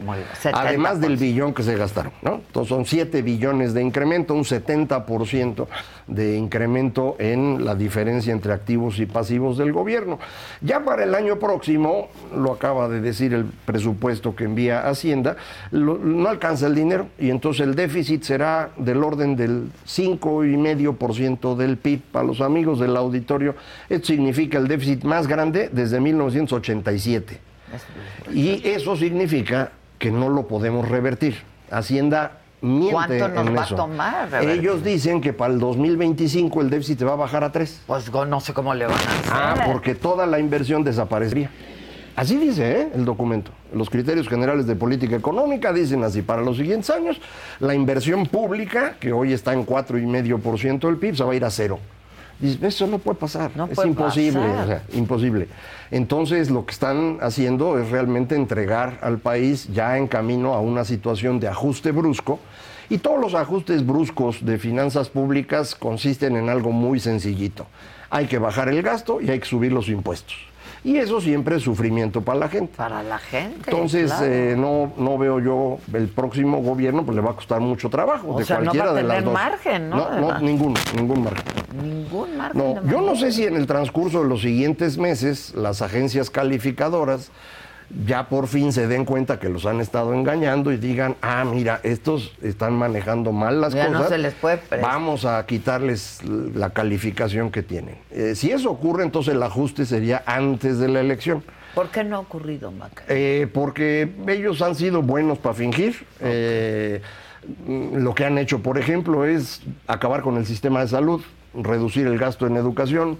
además 0.53 1.01
del 1.01 1.17
billón 1.17 1.53
que 1.53 1.63
se 1.63 1.75
gastaron. 1.75 2.11
¿no? 2.21 2.41
Entonces 2.45 2.69
son 2.69 2.85
7 2.85 3.21
billones 3.21 3.73
de 3.73 3.81
incremento, 3.81 4.35
un 4.35 4.43
70% 4.43 5.67
de 6.07 6.37
incremento 6.37 7.15
en 7.19 7.65
la 7.65 7.75
diferencia 7.75 8.33
entre 8.33 8.53
activos 8.53 8.99
y 8.99 9.05
pasivos 9.05 9.57
del 9.57 9.71
gobierno. 9.71 10.19
Ya 10.61 10.83
para 10.83 11.03
el 11.03 11.15
año 11.15 11.39
próximo, 11.39 12.09
lo 12.35 12.53
acaba 12.53 12.87
de 12.87 13.01
decir 13.01 13.33
el 13.33 13.45
presupuesto 13.45 14.35
que 14.35 14.43
envía 14.43 14.87
Hacienda, 14.87 15.37
no 15.71 16.29
alcanza 16.29 16.67
el 16.67 16.75
dinero 16.75 17.07
y 17.17 17.29
entonces 17.29 17.42
el 17.59 17.75
déficit 17.75 18.23
será 18.23 18.71
del 18.77 19.03
orden 19.03 19.35
del 19.35 19.69
5,5% 19.85 21.55
del 21.55 21.77
PIB. 21.77 22.01
Para 22.11 22.25
los 22.25 22.41
amigos 22.41 22.79
del 22.79 22.95
auditorio, 22.95 23.55
esto 23.89 24.07
significa 24.07 24.57
el 24.57 24.67
déficit 24.67 25.03
más 25.03 25.27
grande 25.27 25.69
desde 25.71 25.99
1987. 25.99 27.39
Y 28.33 28.67
eso 28.67 28.95
significa 28.95 29.71
que 29.99 30.11
no 30.11 30.29
lo 30.29 30.47
podemos 30.47 30.87
revertir. 30.87 31.35
Hacienda 31.69 32.39
¿Cuánto 32.91 33.27
nos 33.27 33.57
va 33.57 33.63
a 33.63 33.67
tomar? 33.67 34.43
Ellos 34.45 34.83
dicen 34.83 35.19
que 35.19 35.33
para 35.33 35.53
el 35.53 35.59
2025 35.59 36.61
el 36.61 36.69
déficit 36.69 37.03
va 37.05 37.13
a 37.13 37.15
bajar 37.15 37.43
a 37.43 37.51
3. 37.51 37.81
Pues 37.85 38.09
no 38.09 38.39
sé 38.39 38.53
cómo 38.53 38.73
le 38.73 38.85
van 38.85 38.95
a 38.95 38.97
hacer. 38.97 39.31
Ah, 39.31 39.63
porque 39.65 39.95
toda 39.95 40.25
la 40.25 40.39
inversión 40.39 40.81
desaparecería. 40.83 41.51
Así 42.15 42.37
dice 42.37 42.81
¿eh? 42.81 42.89
el 42.95 43.03
documento. 43.03 43.51
Los 43.73 43.89
criterios 43.89 44.27
generales 44.27 44.67
de 44.67 44.75
política 44.75 45.15
económica 45.15 45.73
dicen 45.73 46.03
así, 46.03 46.21
para 46.21 46.41
los 46.41 46.57
siguientes 46.57 46.89
años, 46.89 47.19
la 47.59 47.73
inversión 47.73 48.25
pública, 48.25 48.95
que 48.99 49.11
hoy 49.11 49.33
está 49.33 49.53
en 49.53 49.65
4,5% 49.65 50.87
del 50.87 50.97
PIB, 50.97 51.15
se 51.15 51.23
va 51.23 51.31
a 51.31 51.35
ir 51.35 51.45
a 51.45 51.49
cero. 51.49 51.79
Dice, 52.39 52.67
eso 52.67 52.87
no 52.87 52.99
puede 52.99 53.17
pasar, 53.17 53.51
es 53.69 53.85
imposible, 53.85 54.39
o 54.39 54.67
sea, 54.67 54.83
imposible. 54.93 55.47
Entonces 55.91 56.49
lo 56.49 56.65
que 56.65 56.71
están 56.71 57.19
haciendo 57.21 57.79
es 57.79 57.89
realmente 57.89 58.35
entregar 58.35 58.99
al 59.01 59.19
país 59.19 59.67
ya 59.71 59.97
en 59.97 60.07
camino 60.07 60.53
a 60.53 60.59
una 60.59 60.83
situación 60.83 61.39
de 61.39 61.47
ajuste 61.47 61.91
brusco, 61.91 62.39
y 62.89 62.97
todos 62.97 63.19
los 63.19 63.33
ajustes 63.33 63.85
bruscos 63.85 64.45
de 64.45 64.57
finanzas 64.57 65.09
públicas 65.09 65.73
consisten 65.73 66.35
en 66.35 66.49
algo 66.49 66.71
muy 66.71 66.99
sencillito. 66.99 67.65
Hay 68.09 68.27
que 68.27 68.39
bajar 68.39 68.67
el 68.69 68.81
gasto 68.81 69.21
y 69.21 69.29
hay 69.29 69.39
que 69.39 69.45
subir 69.45 69.71
los 69.71 69.87
impuestos. 69.87 70.35
Y 70.83 70.97
eso 70.97 71.21
siempre 71.21 71.55
es 71.55 71.63
sufrimiento 71.63 72.21
para 72.21 72.39
la 72.39 72.49
gente. 72.49 72.73
Para 72.75 73.01
la 73.03 73.17
gente. 73.17 73.71
Entonces, 73.71 74.11
eh, 74.21 74.55
no, 74.57 74.91
no 74.97 75.17
veo 75.17 75.39
yo 75.39 75.77
el 75.93 76.09
próximo 76.09 76.61
gobierno, 76.61 77.05
pues 77.05 77.15
le 77.15 77.21
va 77.21 77.31
a 77.31 77.35
costar 77.35 77.61
mucho 77.61 77.89
trabajo. 77.89 78.37
de 78.37 78.45
cualquiera 78.45 78.87
no 78.87 78.93
va 78.93 78.99
a 78.99 79.01
tener 79.01 79.25
margen, 79.25 79.89
¿no? 79.89 79.97
No, 79.97 80.19
no 80.19 80.39
ningún, 80.39 80.73
ningún 80.95 81.23
margen. 81.23 81.43
Ningún 81.81 82.37
margen. 82.37 82.57
No, 82.57 82.83
yo 82.89 83.01
no 83.01 83.15
sé 83.15 83.31
si 83.31 83.45
en 83.45 83.55
el 83.55 83.65
transcurso 83.65 84.23
de 84.23 84.29
los 84.29 84.41
siguientes 84.41 84.97
meses 84.97 85.53
las 85.55 85.81
agencias 85.81 86.29
calificadoras 86.29 87.31
ya 88.05 88.27
por 88.29 88.47
fin 88.47 88.73
se 88.73 88.87
den 88.87 89.05
cuenta 89.05 89.39
que 89.39 89.49
los 89.49 89.65
han 89.65 89.79
estado 89.81 90.13
engañando 90.13 90.71
y 90.71 90.77
digan, 90.77 91.15
ah, 91.21 91.43
mira, 91.45 91.79
estos 91.83 92.33
están 92.41 92.73
manejando 92.73 93.31
mal 93.31 93.61
las 93.61 93.73
Ya 93.73 93.87
no 93.87 93.97
cosas. 93.99 94.09
se 94.09 94.17
les 94.17 94.33
puede. 94.33 94.59
Vamos 94.81 95.25
a 95.25 95.45
quitarles 95.45 96.19
la 96.23 96.71
calificación 96.71 97.51
que 97.51 97.63
tienen. 97.63 97.97
Eh, 98.11 98.33
si 98.35 98.51
eso 98.51 98.71
ocurre, 98.71 99.03
entonces 99.03 99.33
el 99.35 99.43
ajuste 99.43 99.85
sería 99.85 100.23
antes 100.25 100.79
de 100.79 100.87
la 100.87 101.01
elección. 101.01 101.43
¿Por 101.75 101.89
qué 101.89 102.03
no 102.03 102.17
ha 102.17 102.19
ocurrido, 102.19 102.71
Maca? 102.71 103.03
Eh, 103.07 103.47
porque 103.51 104.11
ellos 104.27 104.61
han 104.61 104.75
sido 104.75 105.01
buenos 105.01 105.39
para 105.39 105.55
fingir. 105.55 106.05
Eh, 106.19 107.01
lo 107.67 108.13
que 108.15 108.25
han 108.25 108.37
hecho, 108.37 108.59
por 108.61 108.77
ejemplo, 108.77 109.25
es 109.25 109.61
acabar 109.87 110.21
con 110.21 110.37
el 110.37 110.45
sistema 110.45 110.81
de 110.81 110.87
salud, 110.87 111.21
reducir 111.53 112.07
el 112.07 112.17
gasto 112.17 112.47
en 112.47 112.57
educación, 112.57 113.17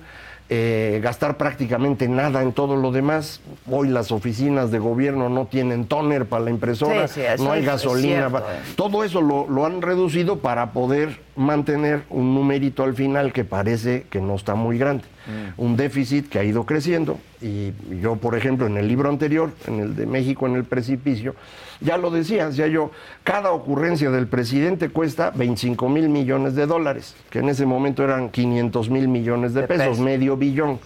eh, 0.50 1.00
gastar 1.02 1.38
prácticamente 1.38 2.08
nada 2.08 2.42
en 2.42 2.52
todo 2.54 2.76
lo 2.76 2.92
demás. 2.92 3.42
Hoy 3.70 3.88
las 3.88 4.12
oficinas 4.12 4.72
de 4.72 4.80
gobierno 4.80 5.30
no 5.30 5.46
tienen 5.46 5.86
toner 5.86 6.26
para 6.26 6.44
la 6.46 6.50
impresora, 6.52 7.08
Sí, 7.08 7.16
sí, 7.16 7.22
eso 7.22 7.44
no 7.44 7.52
hay 7.54 7.62
es 7.62 7.66
gasolina. 7.66 8.30
cierto, 8.30 8.38
eh. 8.40 8.60
Todo 8.76 9.04
eso 9.04 9.22
lo, 9.22 9.48
lo 9.50 9.66
han 9.66 9.82
reducido 9.82 10.40
para 10.40 10.72
poder 10.72 11.20
mantener 11.36 12.04
un 12.10 12.36
numerito 12.36 12.84
al 12.84 12.94
final 12.94 13.34
que 13.34 13.44
parece 13.46 14.06
que 14.10 14.20
no 14.22 14.36
está 14.36 14.54
muy 14.56 14.78
grande. 14.78 15.04
Mm. 15.26 15.62
Un 15.62 15.78
déficit 15.78 16.28
que 16.30 16.40
ha 16.40 16.44
ido 16.44 16.66
creciendo. 16.66 17.18
Y 17.42 17.72
yo, 18.02 18.18
por 18.18 18.36
ejemplo, 18.38 18.68
en 18.68 18.78
el 18.78 18.88
libro 18.88 19.10
anterior, 19.10 19.52
en 19.68 19.80
el 19.80 19.96
de 19.96 20.06
México 20.06 20.46
en 20.46 20.56
el 20.56 20.66
precipicio, 20.66 21.36
ya 21.82 21.98
lo 21.98 22.12
decía, 22.12 22.48
decía 22.48 22.68
yo, 22.68 22.92
cada 23.24 23.52
ocurrencia 23.52 24.10
del 24.12 24.28
presidente 24.28 24.90
cuesta 24.90 25.32
25 25.32 25.90
mil 25.90 26.10
millones 26.10 26.56
de 26.56 26.66
dólares, 26.66 27.16
que 27.30 27.40
en 27.40 27.50
ese 27.50 27.66
momento 27.66 28.04
eran 28.04 28.30
500 28.30 28.90
mil 28.90 29.08
millones 29.08 29.54
de, 29.54 29.62
De 29.62 29.68
pesos, 29.68 29.88
pesos. 29.88 30.00
medio 30.00 30.38
billón. 30.38 30.80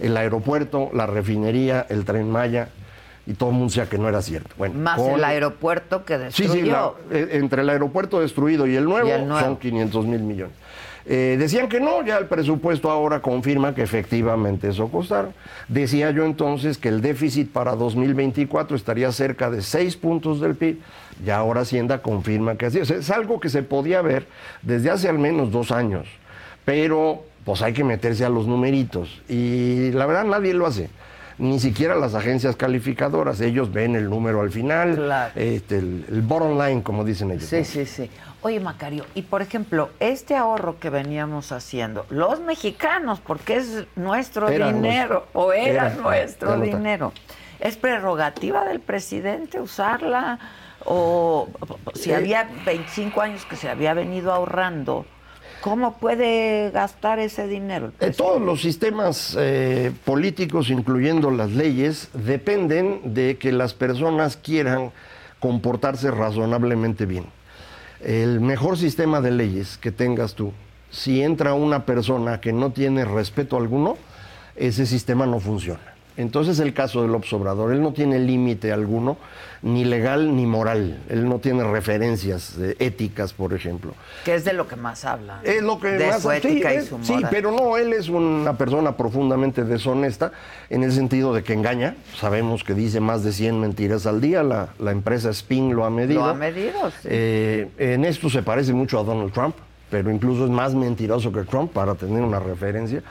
El 0.00 0.16
aeropuerto, 0.16 0.90
la 0.92 1.06
refinería, 1.06 1.86
el 1.88 2.04
tren 2.04 2.30
Maya, 2.30 2.68
y 3.24 3.34
todo 3.34 3.50
el 3.50 3.54
mundo 3.54 3.68
decía 3.68 3.88
que 3.88 3.98
no 3.98 4.08
era 4.08 4.20
cierto. 4.20 4.50
Bueno, 4.58 4.74
Más 4.80 4.98
con- 4.98 5.12
el 5.12 5.22
aeropuerto 5.22 6.04
que 6.04 6.16
Sí, 6.30 6.42
destruyó. 6.44 6.52
sí, 6.54 6.62
la- 6.62 6.92
eh, 7.18 7.28
entre 7.32 7.62
el 7.62 7.68
aeropuerto 7.70 8.20
destruido 8.20 8.66
y 8.66 8.74
el 8.74 8.84
nuevo, 8.84 9.06
Y 9.08 9.12
el 9.12 9.28
nuevo. 9.28 9.40
son 9.46 9.56
500 9.58 10.04
mil 10.06 10.20
millones. 10.22 10.56
Eh, 11.04 11.36
decían 11.38 11.68
que 11.68 11.80
no, 11.80 12.04
ya 12.04 12.16
el 12.18 12.26
presupuesto 12.26 12.90
ahora 12.90 13.20
confirma 13.20 13.74
que 13.74 13.82
efectivamente 13.82 14.68
eso 14.68 14.88
costaron. 14.88 15.32
Decía 15.68 16.10
yo 16.12 16.24
entonces 16.24 16.78
que 16.78 16.88
el 16.88 17.00
déficit 17.00 17.50
para 17.52 17.74
2024 17.74 18.76
estaría 18.76 19.10
cerca 19.12 19.50
de 19.50 19.62
6 19.62 19.96
puntos 19.96 20.40
del 20.40 20.54
PIB, 20.54 20.78
y 21.26 21.30
ahora 21.30 21.62
Hacienda 21.62 22.02
confirma 22.02 22.56
que 22.56 22.66
así 22.66 22.78
es. 22.78 22.90
Es 22.90 23.10
algo 23.10 23.40
que 23.40 23.48
se 23.48 23.62
podía 23.62 24.00
ver 24.02 24.26
desde 24.62 24.90
hace 24.90 25.08
al 25.08 25.18
menos 25.18 25.50
dos 25.50 25.72
años, 25.72 26.06
pero 26.64 27.24
pues 27.44 27.60
hay 27.62 27.72
que 27.72 27.82
meterse 27.84 28.24
a 28.24 28.28
los 28.28 28.46
numeritos, 28.46 29.20
y 29.28 29.90
la 29.90 30.06
verdad 30.06 30.24
nadie 30.24 30.54
lo 30.54 30.66
hace. 30.66 30.88
Ni 31.38 31.58
siquiera 31.58 31.96
las 31.96 32.14
agencias 32.14 32.54
calificadoras, 32.54 33.40
ellos 33.40 33.72
ven 33.72 33.96
el 33.96 34.08
número 34.08 34.42
al 34.42 34.50
final, 34.52 34.94
Claro. 34.94 35.32
este, 35.34 35.78
el, 35.78 36.04
el 36.12 36.22
bottom 36.22 36.56
line, 36.60 36.82
como 36.82 37.04
dicen 37.04 37.30
ellos. 37.32 37.44
Sí, 37.46 37.64
sí, 37.64 37.84
sí. 37.86 38.08
Oye, 38.44 38.58
Macario, 38.58 39.06
y 39.14 39.22
por 39.22 39.40
ejemplo, 39.40 39.90
este 40.00 40.34
ahorro 40.34 40.80
que 40.80 40.90
veníamos 40.90 41.52
haciendo, 41.52 42.06
los 42.10 42.40
mexicanos, 42.40 43.20
porque 43.20 43.56
es 43.56 43.84
nuestro 43.94 44.50
dinero, 44.50 45.26
o 45.32 45.52
era, 45.52 45.86
Era, 45.92 45.94
nuestro 46.02 46.60
dinero, 46.60 47.12
¿es 47.60 47.76
prerrogativa 47.76 48.64
del 48.64 48.80
presidente 48.80 49.60
usarla? 49.60 50.40
O 50.84 51.48
si 51.94 52.10
Eh. 52.10 52.16
había 52.16 52.48
25 52.66 53.20
años 53.20 53.44
que 53.46 53.54
se 53.54 53.68
había 53.68 53.94
venido 53.94 54.32
ahorrando, 54.32 55.06
¿cómo 55.60 55.98
puede 55.98 56.72
gastar 56.72 57.20
ese 57.20 57.46
dinero? 57.46 57.92
Eh, 58.00 58.10
todos 58.10 58.42
los 58.42 58.60
sistemas 58.60 59.36
eh, 59.38 59.92
políticos, 60.04 60.68
incluyendo 60.70 61.30
las 61.30 61.50
leyes, 61.52 62.08
dependen 62.12 63.14
de 63.14 63.38
que 63.38 63.52
las 63.52 63.72
personas 63.72 64.36
quieran 64.36 64.90
comportarse 65.38 66.10
razonablemente 66.10 67.06
bien. 67.06 67.26
El 68.02 68.40
mejor 68.40 68.76
sistema 68.78 69.20
de 69.20 69.30
leyes 69.30 69.78
que 69.78 69.92
tengas 69.92 70.34
tú, 70.34 70.52
si 70.90 71.22
entra 71.22 71.54
una 71.54 71.86
persona 71.86 72.40
que 72.40 72.52
no 72.52 72.72
tiene 72.72 73.04
respeto 73.04 73.56
alguno, 73.56 73.96
ese 74.56 74.86
sistema 74.86 75.24
no 75.24 75.38
funciona. 75.38 75.91
Entonces 76.16 76.58
el 76.60 76.74
caso 76.74 77.02
del 77.02 77.14
obsobrador, 77.14 77.72
él 77.72 77.80
no 77.82 77.92
tiene 77.92 78.18
límite 78.18 78.72
alguno, 78.72 79.16
ni 79.62 79.84
legal 79.84 80.34
ni 80.36 80.44
moral. 80.44 80.98
Él 81.08 81.28
no 81.28 81.38
tiene 81.38 81.62
referencias 81.64 82.56
eh, 82.58 82.76
éticas, 82.80 83.32
por 83.32 83.54
ejemplo. 83.54 83.94
Que 84.24 84.34
es 84.34 84.44
de 84.44 84.52
lo 84.52 84.66
que 84.68 84.76
más 84.76 85.04
habla. 85.04 85.40
Es 85.44 85.62
lo 85.62 85.78
que 85.80 85.88
de 85.88 86.08
más 86.08 86.22
su 86.22 86.30
sí, 86.30 86.36
ética 86.36 86.74
y 86.74 86.78
es- 86.78 86.86
su 86.86 86.98
sí, 87.02 87.12
moral. 87.12 87.28
pero 87.30 87.52
no, 87.52 87.76
él 87.76 87.92
es 87.92 88.08
una 88.08 88.58
persona 88.58 88.96
profundamente 88.96 89.64
deshonesta 89.64 90.32
en 90.68 90.82
el 90.82 90.92
sentido 90.92 91.32
de 91.32 91.42
que 91.44 91.52
engaña. 91.54 91.94
Sabemos 92.18 92.64
que 92.64 92.74
dice 92.74 93.00
más 93.00 93.22
de 93.24 93.32
100 93.32 93.60
mentiras 93.60 94.06
al 94.06 94.20
día. 94.20 94.42
La, 94.42 94.68
la 94.78 94.90
empresa 94.90 95.30
Spin 95.30 95.74
lo 95.74 95.84
ha 95.84 95.90
medido. 95.90 96.22
Lo 96.22 96.28
ha 96.30 96.34
medido, 96.34 96.90
sí. 96.90 97.08
Eh, 97.10 97.68
en 97.78 98.04
esto 98.04 98.28
se 98.28 98.42
parece 98.42 98.72
mucho 98.72 98.98
a 98.98 99.04
Donald 99.04 99.32
Trump, 99.32 99.54
pero 99.92 100.10
incluso 100.10 100.44
es 100.46 100.50
más 100.50 100.74
mentiroso 100.74 101.30
que 101.30 101.42
Trump 101.42 101.70
para 101.70 101.94
tener 101.94 102.22
una 102.22 102.40
referencia. 102.40 103.02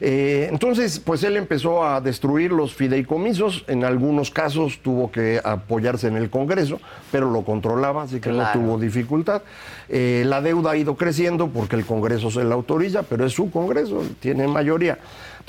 Eh, 0.00 0.48
entonces, 0.50 0.98
pues 0.98 1.22
él 1.22 1.36
empezó 1.36 1.84
a 1.84 2.00
destruir 2.00 2.50
los 2.50 2.72
fideicomisos. 2.74 3.62
En 3.68 3.84
algunos 3.84 4.30
casos 4.30 4.78
tuvo 4.82 5.10
que 5.12 5.38
apoyarse 5.44 6.08
en 6.08 6.16
el 6.16 6.30
Congreso, 6.30 6.80
pero 7.12 7.30
lo 7.30 7.42
controlaba, 7.44 8.04
así 8.04 8.20
que 8.20 8.30
Claro. 8.30 8.58
no 8.58 8.66
tuvo 8.66 8.78
dificultad. 8.80 9.42
Eh, 9.90 10.22
la 10.26 10.40
deuda 10.40 10.70
ha 10.70 10.76
ido 10.78 10.96
creciendo 10.96 11.48
porque 11.48 11.76
el 11.76 11.84
Congreso 11.84 12.30
se 12.30 12.42
la 12.42 12.54
autoriza, 12.54 13.02
pero 13.02 13.26
es 13.26 13.34
su 13.34 13.50
Congreso, 13.50 14.02
tiene 14.18 14.48
mayoría. 14.48 14.98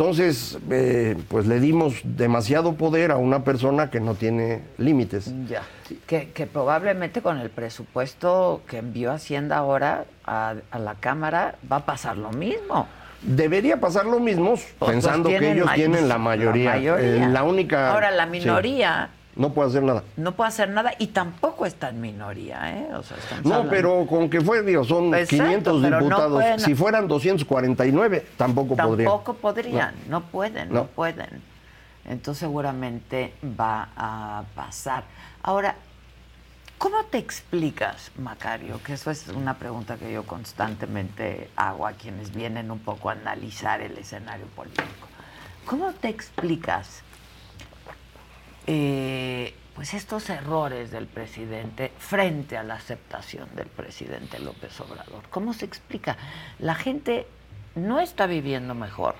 Entonces, 0.02 0.58
eh, 0.72 1.16
pues 1.28 1.46
le 1.46 1.60
dimos 1.60 2.02
demasiado 2.04 2.74
poder 2.74 3.12
a 3.12 3.18
una 3.18 3.44
persona 3.44 3.92
que 3.92 4.00
no 4.00 4.16
tiene 4.16 4.64
límites. 4.80 5.32
Ya. 5.48 5.62
Que, 6.08 6.32
que 6.32 6.48
probablemente 6.48 7.22
con 7.22 7.38
el 7.38 7.52
presupuesto 7.52 8.64
que 8.68 8.80
envió 8.80 9.12
Hacienda 9.12 9.58
ahora 9.58 10.06
a, 10.26 10.56
a 10.72 10.80
la 10.80 10.96
Cámara 10.96 11.54
va 11.72 11.76
a 11.76 11.86
pasar 11.86 12.18
lo 12.18 12.32
mismo. 12.32 12.88
Debería 13.22 13.80
pasar 13.80 14.06
lo 14.06 14.20
mismo, 14.20 14.56
Pues, 14.80 14.92
pensando 14.92 15.30
pues, 15.30 15.40
que 15.40 15.52
ellos 15.52 15.70
tienen 15.76 16.10
la 16.10 16.18
mayoría. 16.18 16.72
La 16.72 16.76
mayoría. 16.78 17.26
Eh, 17.26 17.30
la 17.30 17.44
única. 17.44 17.92
Ahora, 17.94 18.10
la 18.10 18.24
sí, 18.26 18.32
minoría 18.32 19.10
no 19.42 19.54
puede 19.54 19.70
hacer 19.70 19.84
nada. 19.84 20.04
no 20.16 20.32
puede 20.34 20.48
hacer 20.50 20.70
nada 20.70 20.94
y 21.00 21.08
tampoco 21.08 21.66
está 21.66 21.90
en 21.90 22.00
minoría, 22.00 22.72
¿eh? 22.78 22.88
O 22.96 23.04
sea, 23.04 23.18
estamos 23.18 23.44
No, 23.46 23.54
hablando- 23.56 23.70
pero 23.72 24.06
con 24.08 24.30
que 24.30 24.40
fue, 24.42 24.62
digo, 24.64 24.84
son 24.86 25.14
Exacto, 25.14 25.44
500 25.44 25.82
pero 25.82 25.98
no 26.00 26.06
diputados. 26.06 26.32
pueden- 26.34 26.60
Si 26.60 26.76
fueran 26.76 27.08
249, 27.08 28.26
tampoco, 28.38 28.76
podrían. 28.78 29.10
Tampoco 29.10 29.34
podrían, 29.34 29.94
no, 30.08 30.22
pueden, 30.22 30.70
no. 30.70 30.76
No. 30.76 30.86
pueden. 30.88 31.42
Entonces 32.06 32.40
seguramente 32.40 33.34
va 33.60 33.90
a 33.96 34.44
pasar. 34.56 35.04
Ahora, 35.44 35.76
¿cómo 36.78 37.04
te 37.12 37.20
explicas, 37.20 38.12
Macario? 38.18 38.82
Que 38.84 38.94
eso 38.94 39.12
es 39.12 39.28
una 39.28 39.54
pregunta 39.56 39.98
que 39.98 40.12
yo 40.12 40.24
constantemente 40.24 41.50
hago 41.56 41.86
a 41.86 41.92
quienes 41.94 42.34
vienen 42.34 42.72
un 42.72 42.80
poco 42.80 43.10
a 43.10 43.14
analizar 43.14 43.82
el 43.82 43.98
escenario 43.98 44.46
político. 44.48 45.08
¿Cómo 45.66 45.92
te 45.94 46.10
explicas 46.10 47.04
eh, 48.68 49.54
pues 49.76 49.94
estos 49.94 50.30
errores 50.30 50.92
del 50.92 51.08
presidente 51.08 51.92
frente 51.98 52.58
a 52.58 52.64
la 52.64 52.76
aceptación 52.76 53.48
del 53.56 53.68
presidente 53.68 54.40
López 54.40 54.80
Obrador. 54.82 55.24
¿Cómo 55.30 55.54
se 55.54 55.66
explica? 55.66 56.18
La 56.60 56.76
gente 56.76 57.26
no 57.76 58.00
está 58.00 58.28
viviendo 58.28 58.76
mejor, 58.76 59.16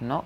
¿no? 0.00 0.24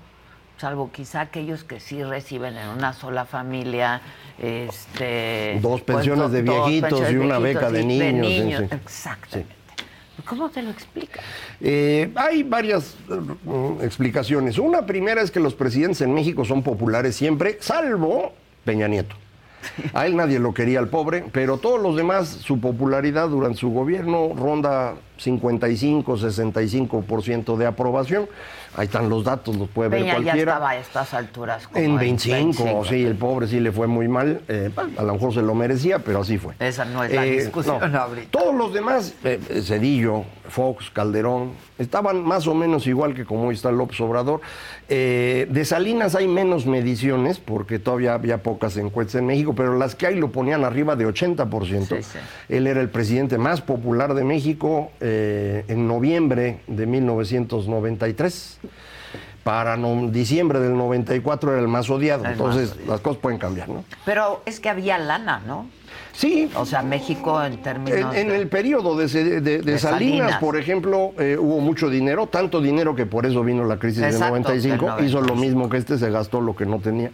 Salvo 0.57 0.91
quizá 0.91 1.21
aquellos 1.21 1.63
que 1.63 1.79
sí 1.79 2.03
reciben 2.03 2.55
en 2.57 2.67
una 2.67 2.93
sola 2.93 3.25
familia 3.25 4.01
este 4.37 5.57
Dos 5.61 5.81
pensiones 5.81 6.23
do- 6.25 6.29
de 6.29 6.41
viejitos 6.43 6.89
pensiones 6.99 7.13
y 7.13 7.17
una 7.17 7.39
viejitos 7.39 7.71
beca 7.71 7.71
de 7.71 7.83
niños, 7.83 8.27
sí, 8.59 8.67
sí. 8.69 8.75
Exactamente. 8.75 9.55
¿Cómo 10.27 10.49
te 10.51 10.61
lo 10.61 10.69
explicas? 10.69 11.23
Eh, 11.61 12.11
hay 12.15 12.43
varias 12.43 12.95
eh, 13.09 13.77
explicaciones. 13.85 14.59
Una 14.59 14.85
primera 14.85 15.21
es 15.23 15.31
que 15.31 15.39
los 15.39 15.55
presidentes 15.55 16.01
en 16.01 16.13
México 16.13 16.45
son 16.45 16.61
populares 16.61 17.15
siempre, 17.15 17.57
salvo 17.59 18.33
Peña 18.63 18.87
Nieto. 18.87 19.15
A 19.93 20.05
él 20.07 20.15
nadie 20.15 20.39
lo 20.39 20.53
quería 20.53 20.79
al 20.79 20.87
pobre, 20.87 21.23
pero 21.31 21.57
todos 21.57 21.81
los 21.81 21.95
demás, 21.95 22.27
su 22.27 22.59
popularidad 22.59 23.29
durante 23.29 23.59
su 23.59 23.69
gobierno 23.69 24.31
ronda 24.35 24.95
55, 25.21 26.17
65% 26.17 27.55
de 27.57 27.65
aprobación. 27.65 28.27
Ahí 28.75 28.85
están 28.85 29.09
los 29.09 29.25
datos, 29.25 29.55
los 29.57 29.67
puede 29.69 29.89
ver 29.89 29.99
Peña 29.99 30.13
ya 30.13 30.21
cualquiera. 30.21 30.53
estaba 30.53 30.69
a 30.69 30.77
estas 30.77 31.13
alturas. 31.13 31.67
como 31.67 31.83
En 31.83 31.97
25, 31.97 32.63
25, 32.63 32.85
sí, 32.85 33.03
el 33.03 33.15
pobre 33.15 33.47
sí 33.47 33.59
le 33.59 33.71
fue 33.71 33.87
muy 33.87 34.07
mal. 34.07 34.41
eh, 34.47 34.69
a 34.97 35.03
lo 35.03 35.13
mejor 35.13 35.33
se 35.33 35.41
lo 35.41 35.53
merecía, 35.53 35.99
pero 35.99 36.21
así 36.21 36.37
fue. 36.37 36.53
Esa 36.59 36.85
no 36.85 37.03
es 37.03 37.13
la 37.13 37.23
discusión 37.23 37.95
ahorita. 37.95 38.31
Todos 38.31 38.55
los 38.55 38.73
demás, 38.73 39.13
eh, 39.25 39.39
eh, 39.49 39.61
Cedillo, 39.61 40.23
Fox, 40.47 40.89
Calderón, 40.89 41.51
estaban 41.79 42.23
más 42.23 42.47
o 42.47 42.55
menos 42.55 42.87
igual 42.87 43.13
que 43.13 43.25
como 43.25 43.51
está 43.51 43.71
López 43.71 43.99
Obrador. 43.99 44.39
Eh, 44.87 45.47
de 45.49 45.65
Salinas 45.65 46.15
hay 46.15 46.27
menos 46.29 46.65
mediciones, 46.65 47.39
porque 47.39 47.77
todavía 47.77 48.13
había 48.13 48.41
pocas 48.41 48.77
encuestas 48.77 49.15
en 49.15 49.25
México, 49.27 49.53
pero 49.53 49.77
las 49.77 49.95
que 49.95 50.07
hay 50.07 50.15
lo 50.15 50.31
ponían 50.31 50.63
arriba 50.63 50.95
de 50.95 51.05
80%. 51.07 51.87
Sí, 51.97 52.03
sí. 52.03 52.19
Él 52.47 52.67
era 52.67 52.79
el 52.79 52.89
presidente 52.89 53.37
más 53.37 53.59
popular 53.61 54.13
de 54.13 54.23
México 54.23 54.91
eh, 55.01 55.10
en 55.67 55.87
noviembre 55.87 56.61
de 56.67 56.85
1993. 56.85 58.59
para 59.43 59.75
no- 59.75 60.07
diciembre 60.11 60.59
del 60.59 60.77
94 60.77 61.53
era 61.53 61.61
el 61.61 61.67
más 61.67 61.89
odiado. 61.89 62.19
El 62.25 62.29
más 62.29 62.37
Entonces, 62.37 62.73
odiado. 62.73 62.91
las 62.91 63.01
cosas 63.01 63.17
pueden 63.23 63.39
cambiar, 63.39 63.69
¿no? 63.69 63.83
Pero 64.05 64.43
es 64.45 64.59
que 64.59 64.69
había 64.69 64.99
lana, 64.99 65.41
¿no? 65.47 65.65
Sí, 66.13 66.47
O 66.55 66.63
sea, 66.63 66.83
México 66.83 67.43
en 67.43 67.57
términos... 67.63 68.15
en 68.15 68.27
de- 68.27 68.37
el 68.37 68.47
periodo 68.49 68.95
de, 68.95 69.07
de- 69.07 69.41
de 69.41 69.79
Salinas, 69.79 69.81
Salinas. 70.19 70.37
por 70.37 70.57
ejemplo, 70.57 71.13
eh, 71.17 71.37
hubo 71.39 71.59
mucho 71.59 71.89
dinero, 71.89 72.27
tanto 72.27 72.61
dinero 72.61 72.93
que 72.95 73.07
por 73.07 73.25
eso 73.25 73.43
vino 73.43 73.63
la 73.65 73.79
crisis 73.79 74.03
Exacto, 74.03 74.35
del 74.35 74.43
95, 74.43 74.95
del 74.97 75.05
hizo 75.07 75.21
lo 75.21 75.27
95. 75.29 75.35
mismo 75.35 75.69
que 75.69 75.77
este, 75.77 75.97
se 75.97 76.11
gastó 76.11 76.39
lo 76.39 76.55
que 76.55 76.67
no 76.67 76.77
tenía. 76.79 77.09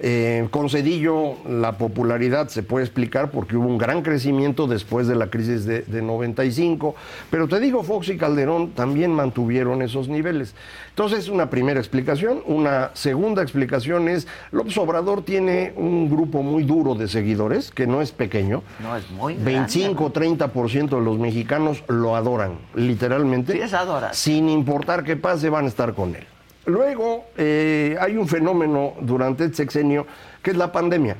Eh, 0.00 0.46
con 0.50 0.70
Cedillo 0.70 1.34
la 1.48 1.76
popularidad 1.76 2.48
se 2.48 2.62
puede 2.62 2.84
explicar 2.84 3.30
porque 3.30 3.56
hubo 3.56 3.66
un 3.66 3.78
gran 3.78 4.02
crecimiento 4.02 4.66
después 4.66 5.08
de 5.08 5.16
la 5.16 5.28
crisis 5.28 5.64
de, 5.64 5.82
de 5.82 6.02
95, 6.02 6.94
pero 7.30 7.48
te 7.48 7.58
digo, 7.58 7.82
Fox 7.82 8.08
y 8.08 8.16
Calderón 8.16 8.70
también 8.70 9.12
mantuvieron 9.12 9.82
esos 9.82 10.08
niveles. 10.08 10.54
Entonces, 10.90 11.28
una 11.28 11.48
primera 11.48 11.78
explicación. 11.78 12.42
Una 12.46 12.90
segunda 12.94 13.42
explicación 13.42 14.08
es, 14.08 14.26
López 14.50 14.76
Obrador 14.78 15.22
tiene 15.22 15.72
un 15.76 16.10
grupo 16.10 16.42
muy 16.42 16.64
duro 16.64 16.94
de 16.94 17.06
seguidores, 17.06 17.70
que 17.70 17.86
no 17.86 18.02
es 18.02 18.12
pequeño. 18.12 18.62
No, 18.80 18.96
es 18.96 19.08
muy 19.10 19.34
grande. 19.34 19.52
25 19.52 20.12
30% 20.12 20.88
de 20.88 21.00
los 21.00 21.18
mexicanos 21.18 21.84
lo 21.88 22.16
adoran, 22.16 22.58
literalmente. 22.74 23.52
Sí, 23.52 23.60
es 23.60 23.74
adoración. 23.74 24.14
Sin 24.14 24.48
importar 24.48 25.04
qué 25.04 25.16
pase, 25.16 25.48
van 25.50 25.66
a 25.66 25.68
estar 25.68 25.94
con 25.94 26.14
él. 26.16 26.26
Luego, 26.68 27.24
eh, 27.38 27.96
hay 27.98 28.16
un 28.18 28.28
fenómeno 28.28 28.92
durante 29.00 29.44
el 29.44 29.54
sexenio 29.54 30.06
que 30.42 30.50
es 30.50 30.56
la 30.58 30.70
pandemia. 30.70 31.16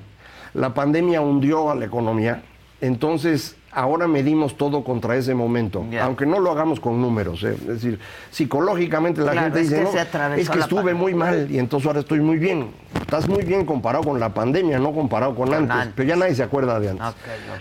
La 0.52 0.74
pandemia 0.74 1.22
hundió 1.22 1.70
a 1.70 1.74
la 1.74 1.86
economía, 1.86 2.42
entonces 2.82 3.56
ahora 3.70 4.06
medimos 4.08 4.56
todo 4.58 4.84
contra 4.84 5.16
ese 5.16 5.34
momento, 5.34 5.84
aunque 6.02 6.26
no 6.26 6.38
lo 6.40 6.50
hagamos 6.50 6.80
con 6.80 7.00
números. 7.00 7.42
eh. 7.44 7.54
Es 7.54 7.66
decir, 7.66 7.98
psicológicamente 8.30 9.20
la 9.22 9.32
Claro, 9.32 9.46
gente 9.46 9.60
es 9.60 9.70
dice, 9.70 9.82
que 9.84 10.18
no, 10.18 10.34
es 10.36 10.50
que 10.50 10.58
estuve 10.58 10.80
pandemia". 10.80 11.00
muy 11.02 11.14
mal 11.14 11.50
y 11.50 11.58
entonces 11.58 11.86
ahora 11.86 12.00
estoy 12.00 12.20
muy 12.20 12.36
bien. 12.38 12.70
Estás 13.00 13.26
muy 13.28 13.44
bien 13.44 13.64
comparado 13.64 14.04
con 14.04 14.20
la 14.20 14.34
pandemia, 14.34 14.78
no 14.78 14.92
comparado 14.92 15.34
con, 15.34 15.52
antes, 15.54 15.70
antes. 15.74 15.92
pero 15.96 16.08
ya 16.08 16.16
nadie 16.16 16.34
se 16.34 16.42
acuerda 16.42 16.78
de 16.78 16.90
antes. 16.90 17.06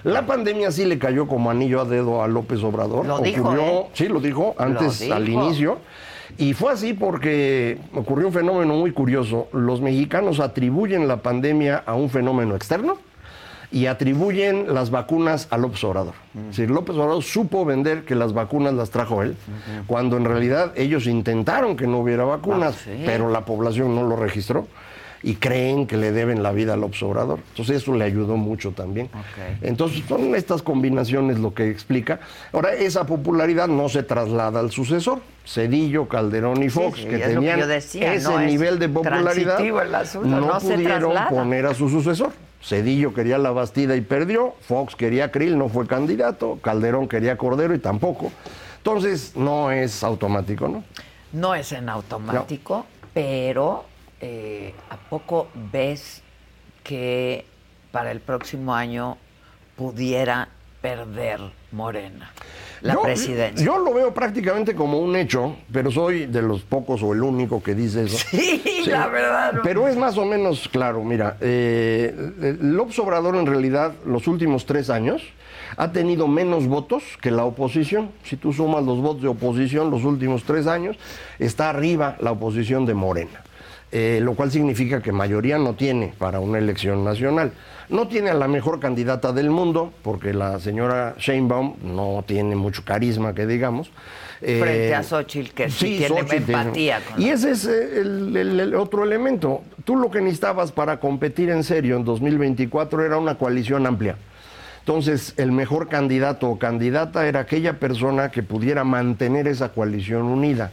La 0.03 0.25
pandemia 0.25 0.71
sí 0.71 0.83
le 0.85 0.97
cayó 0.99 1.25
como 1.27 1.49
anillo 1.51 1.81
a 1.81 1.85
dedo 1.85 2.21
a 2.21 2.27
López 2.27 2.61
Obrador. 2.63 3.05
Lo 3.05 3.19
dijo, 3.19 3.41
Ocurrió, 3.43 3.63
¿eh? 3.63 3.85
sí, 3.93 4.07
lo 4.09 4.19
dijo 4.19 4.55
antes, 4.57 4.99
dijo. 4.99 5.13
al 5.13 5.29
inicio. 5.29 5.77
Y 6.37 6.53
fue 6.53 6.73
así 6.73 6.93
porque 6.93 7.77
ocurrió 7.93 8.27
un 8.27 8.33
fenómeno 8.33 8.75
muy 8.75 8.91
curioso. 8.91 9.47
Los 9.53 9.81
mexicanos 9.81 10.39
atribuyen 10.39 11.07
la 11.07 11.21
pandemia 11.21 11.83
a 11.85 11.95
un 11.95 12.09
fenómeno 12.09 12.55
externo 12.55 12.97
y 13.71 13.87
atribuyen 13.87 14.73
las 14.73 14.91
vacunas 14.91 15.47
a 15.51 15.57
López 15.57 15.83
Obrador. 15.83 16.13
Decir, 16.33 16.69
López 16.71 16.95
Obrador 16.95 17.21
supo 17.23 17.65
vender 17.65 18.03
que 18.05 18.15
las 18.15 18.33
vacunas 18.33 18.73
las 18.73 18.89
trajo 18.91 19.23
él, 19.23 19.35
cuando 19.87 20.15
en 20.17 20.25
realidad 20.25 20.71
ellos 20.75 21.05
intentaron 21.07 21.75
que 21.75 21.85
no 21.87 21.99
hubiera 21.99 22.23
vacunas, 22.23 22.75
Ah, 22.75 22.81
sí. 22.85 23.03
pero 23.05 23.29
la 23.29 23.43
población 23.45 23.93
no 23.95 24.03
lo 24.03 24.15
registró 24.15 24.67
y 25.23 25.35
creen 25.35 25.87
que 25.87 25.97
le 25.97 26.11
deben 26.11 26.43
la 26.43 26.51
vida 26.51 26.73
a 26.73 26.77
López 26.77 27.01
Obrador. 27.03 27.39
Entonces 27.49 27.77
eso 27.77 27.93
le 27.93 28.05
ayudó 28.05 28.37
mucho 28.37 28.71
también. 28.71 29.09
Entonces 29.61 30.03
son 30.07 30.35
estas 30.35 30.61
combinaciones 30.61 31.39
lo 31.39 31.53
que 31.53 31.69
explica. 31.69 32.19
Ahora, 32.53 32.73
esa 32.73 33.05
popularidad 33.05 33.67
no 33.67 33.89
se 33.89 34.03
traslada 34.03 34.59
al 34.59 34.71
sucesor. 34.71 35.21
Cedillo, 35.45 36.07
Calderón 36.07 36.61
y 36.61 36.69
Fox, 36.69 36.99
sí, 36.99 37.05
que 37.05 37.15
es 37.15 37.21
lo 37.21 37.27
que 37.27 37.35
tenían 37.35 37.59
yo 37.59 37.67
decía, 37.67 38.13
ese 38.13 38.29
no 38.29 38.39
nivel 38.39 38.79
de 38.79 38.89
popularidad, 38.89 39.61
asunto, 39.95 40.27
no, 40.27 40.41
no 40.41 40.59
se 40.59 40.73
pudieron 40.73 41.13
poner 41.29 41.65
a 41.65 41.73
su 41.73 41.89
sucesor. 41.89 42.31
Cedillo 42.61 43.13
quería 43.13 43.37
la 43.37 43.51
Bastida 43.51 43.95
y 43.95 44.01
perdió, 44.01 44.55
Fox 44.61 44.95
quería 44.95 45.31
Krill, 45.31 45.57
no 45.57 45.69
fue 45.69 45.87
candidato, 45.87 46.59
Calderón 46.61 47.07
quería 47.07 47.37
Cordero 47.37 47.73
y 47.73 47.79
tampoco. 47.79 48.31
Entonces, 48.77 49.33
no 49.35 49.71
es 49.71 50.03
automático, 50.03 50.67
¿no? 50.67 50.83
No 51.31 51.55
es 51.55 51.71
en 51.71 51.87
automático, 51.87 52.85
pero 53.13 53.85
eh, 54.21 54.73
¿a 54.89 54.97
poco 54.97 55.47
ves 55.71 56.21
que 56.83 57.45
para 57.91 58.11
el 58.11 58.19
próximo 58.19 58.73
año 58.73 59.17
pudiera 59.75 60.49
perder 60.81 61.39
Morena 61.71 62.31
la 62.81 62.93
Yo- 62.93 63.01
presidencia? 63.01 63.65
Yo 63.65 63.77
lo 63.79 63.93
veo 63.93 64.13
prácticamente 64.13 64.75
como 64.75 64.99
un 64.99 65.15
hecho, 65.15 65.55
pero 65.71 65.91
soy 65.91 66.25
de 66.27 66.41
los 66.41 66.61
pocos 66.61 67.01
o 67.03 67.13
el 67.13 67.23
único 67.23 67.61
que 67.61 67.75
dice 67.75 68.03
eso. 68.05 68.17
Sí, 68.31 68.91
la 68.91 69.07
verdad. 69.07 69.53
no. 69.53 69.61
Pero 69.63 69.87
es 69.87 69.97
más 69.97 70.17
o 70.17 70.23
menos 70.25 70.69
claro, 70.69 71.03
mira, 71.03 71.35
eh, 71.41 72.57
López 72.61 72.97
Obrador 72.99 73.35
en 73.35 73.45
realidad 73.45 73.93
los 74.05 74.27
últimos 74.27 74.65
tres 74.65 74.89
años 74.89 75.21
ha 75.75 75.91
tenido 75.91 76.27
menos 76.29 76.67
votos 76.67 77.03
que 77.21 77.29
la 77.29 77.43
oposición. 77.43 78.11
Si 78.23 78.37
tú 78.37 78.53
sumas 78.53 78.85
los 78.85 78.99
votos 79.01 79.21
de 79.23 79.27
oposición 79.27 79.91
los 79.91 80.05
últimos 80.05 80.43
tres 80.43 80.67
años, 80.67 80.95
está 81.37 81.69
arriba 81.69 82.15
la 82.21 82.31
oposición 82.31 82.85
de 82.85 82.93
Morena. 82.93 83.43
Eh, 83.91 84.19
lo 84.21 84.33
cual 84.33 84.51
significa 84.51 85.01
que 85.01 85.13
mayoría 85.13 85.57
no 85.57 85.73
tiene 85.75 86.13
para 86.17 86.41
una 86.41 86.57
elección 86.57 87.05
nacional. 87.05 87.53
No 87.87 88.09
tiene 88.09 88.29
a 88.29 88.33
la 88.33 88.49
mejor 88.49 88.81
candidata 88.81 89.31
del 89.31 89.49
mundo, 89.49 89.93
porque 90.03 90.33
la 90.33 90.59
señora 90.59 91.15
Sheinbaum 91.17 91.75
no 91.83 92.21
tiene 92.27 92.57
mucho 92.57 92.83
carisma, 92.83 93.33
que 93.33 93.47
digamos. 93.47 93.89
Frente 94.39 94.89
Eh, 94.89 94.93
a 94.95 95.03
Xochitl, 95.03 95.51
que 95.53 95.69
sí 95.69 95.97
tiene 95.99 96.19
Xochitl 96.19 96.35
empatía 96.35 96.99
con 96.99 97.21
Y 97.21 97.29
ese 97.29 97.51
es 97.51 97.65
eh, 97.65 98.01
el, 98.01 98.35
el- 98.35 98.59
el 98.59 98.75
otro 98.75 99.05
elemento. 99.05 99.61
Tú 99.85 99.95
lo 99.95 100.11
que 100.11 100.19
necesitabas 100.19 100.73
para 100.73 100.99
competir 100.99 101.49
en 101.49 101.63
serio 101.63 101.95
en 101.95 102.03
2024 102.03 103.05
era 103.05 103.17
una 103.17 103.35
coalición 103.37 103.87
amplia. 103.87 104.17
Entonces, 104.79 105.33
el 105.37 105.51
mejor 105.53 105.87
candidato 105.89 106.49
o 106.49 106.59
candidata 106.59 107.25
era 107.27 107.41
aquella 107.41 107.79
persona 107.79 108.31
que 108.31 108.43
pudiera 108.43 108.83
mantener 108.83 109.47
esa 109.47 109.69
coalición 109.69 110.23
unida. 110.23 110.71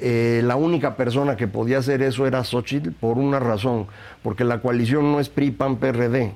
Eh, 0.00 0.42
la 0.44 0.56
única 0.56 0.96
persona 0.96 1.36
que 1.36 1.48
podía 1.48 1.78
hacer 1.78 2.02
eso 2.02 2.26
era 2.26 2.44
Xochitl 2.44 2.90
por 2.90 3.18
una 3.18 3.38
razón, 3.38 3.86
porque 4.22 4.44
la 4.44 4.60
coalición 4.60 5.12
no 5.12 5.20
es 5.20 5.28
PRI-PAN-PRD, 5.28 6.32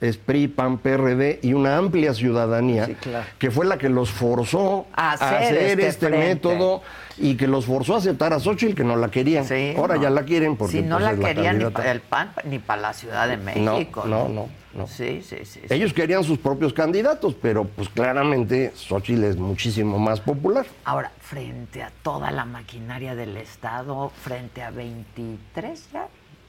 es 0.00 0.16
PRI-PAN-PRD 0.16 1.40
y 1.42 1.54
una 1.54 1.76
amplia 1.76 2.14
ciudadanía 2.14 2.86
Sí, 2.86 2.94
claro. 2.94 3.26
que 3.38 3.50
fue 3.50 3.66
la 3.66 3.78
que 3.78 3.88
los 3.88 4.10
forzó 4.10 4.86
A 4.94 5.12
hacer 5.12 5.80
este 5.80 6.08
frente. 6.08 6.18
método 6.18 6.82
y 7.16 7.36
que 7.36 7.48
los 7.48 7.66
forzó 7.66 7.96
a 7.96 7.98
aceptar 7.98 8.32
a 8.32 8.38
Xochitl, 8.38 8.74
que 8.74 8.84
no 8.84 8.94
la 8.96 9.10
querían. 9.10 9.44
Sí, 9.44 9.74
Ahora 9.76 9.96
no. 9.96 10.02
ya 10.02 10.10
la 10.10 10.22
quieren 10.24 10.56
porque 10.56 10.76
Si 10.76 10.82
no 10.82 10.98
pues, 10.98 11.18
la 11.18 11.26
querían 11.28 11.58
ni 11.58 11.64
para 11.70 11.90
el 11.90 12.00
PAN 12.00 12.32
ni 12.44 12.58
para 12.60 12.80
la 12.82 12.92
Ciudad 12.92 13.26
de 13.28 13.36
México. 13.38 14.04
no, 14.06 14.28
no, 14.28 14.48
no. 14.74 14.86
Sí, 14.86 15.22
sí, 15.28 15.38
sí. 15.44 15.60
sí. 15.66 15.74
Ellos 15.74 15.92
querían 15.92 16.22
sus 16.22 16.38
propios 16.38 16.72
candidatos, 16.72 17.34
pero 17.42 17.64
pues 17.64 17.88
claramente 17.88 18.70
Xochitl 18.76 19.24
es 19.24 19.36
muchísimo 19.36 19.98
más 19.98 20.20
popular. 20.20 20.64
Ahora, 20.84 21.10
frente 21.20 21.82
a 21.82 21.90
toda 22.02 22.30
la 22.30 22.44
maquinaria 22.44 23.16
del 23.16 23.36
Estado, 23.36 24.12
frente 24.22 24.62
a 24.62 24.70
23 24.70 25.88
ya, 25.92 26.06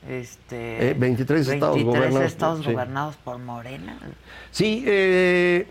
este, 0.08 0.92
Eh, 0.92 0.96
23 0.98 1.48
estados 1.48 1.84
gobernados, 1.84 2.24
estados 2.26 2.66
sí. 2.66 2.72
gobernados 2.72 3.16
por 3.18 3.38
Morena. 3.40 3.98
Sí, 4.52 4.84
eh, 4.88 5.68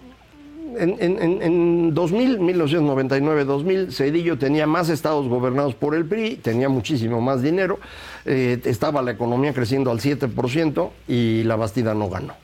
en, 0.78 0.96
en- 1.00 1.22
en- 1.22 1.42
en 1.42 1.94
2000, 1.94 2.38
1999-2000, 2.40 3.90
Cedillo 3.90 4.36
tenía 4.38 4.66
más 4.66 4.90
estados 4.90 5.26
gobernados 5.28 5.74
por 5.74 5.94
el 5.94 6.04
PRI, 6.04 6.36
tenía 6.36 6.68
muchísimo 6.68 7.20
más 7.20 7.42
dinero, 7.42 7.78
eh, 8.26 8.60
estaba 8.64 9.00
la 9.02 9.12
economía 9.12 9.54
creciendo 9.54 9.90
al 9.90 10.00
7% 10.00 10.90
y 11.08 11.42
la 11.44 11.56
Bastida 11.56 11.94
no 11.94 12.10
ganó. 12.10 12.34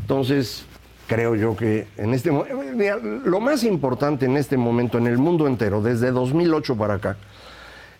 Entonces, 0.00 0.64
creo 1.06 1.36
yo 1.36 1.56
que 1.56 1.86
en 1.96 2.14
este 2.14 2.32
mo- 2.32 2.44
eh, 2.46 2.96
lo 3.24 3.40
más 3.40 3.62
importante 3.64 4.26
en 4.26 4.36
este 4.36 4.56
momento 4.56 4.98
en 4.98 5.06
el 5.06 5.18
mundo 5.18 5.46
entero, 5.46 5.80
desde 5.80 6.10
2008 6.10 6.76
para 6.76 6.94
acá, 6.94 7.16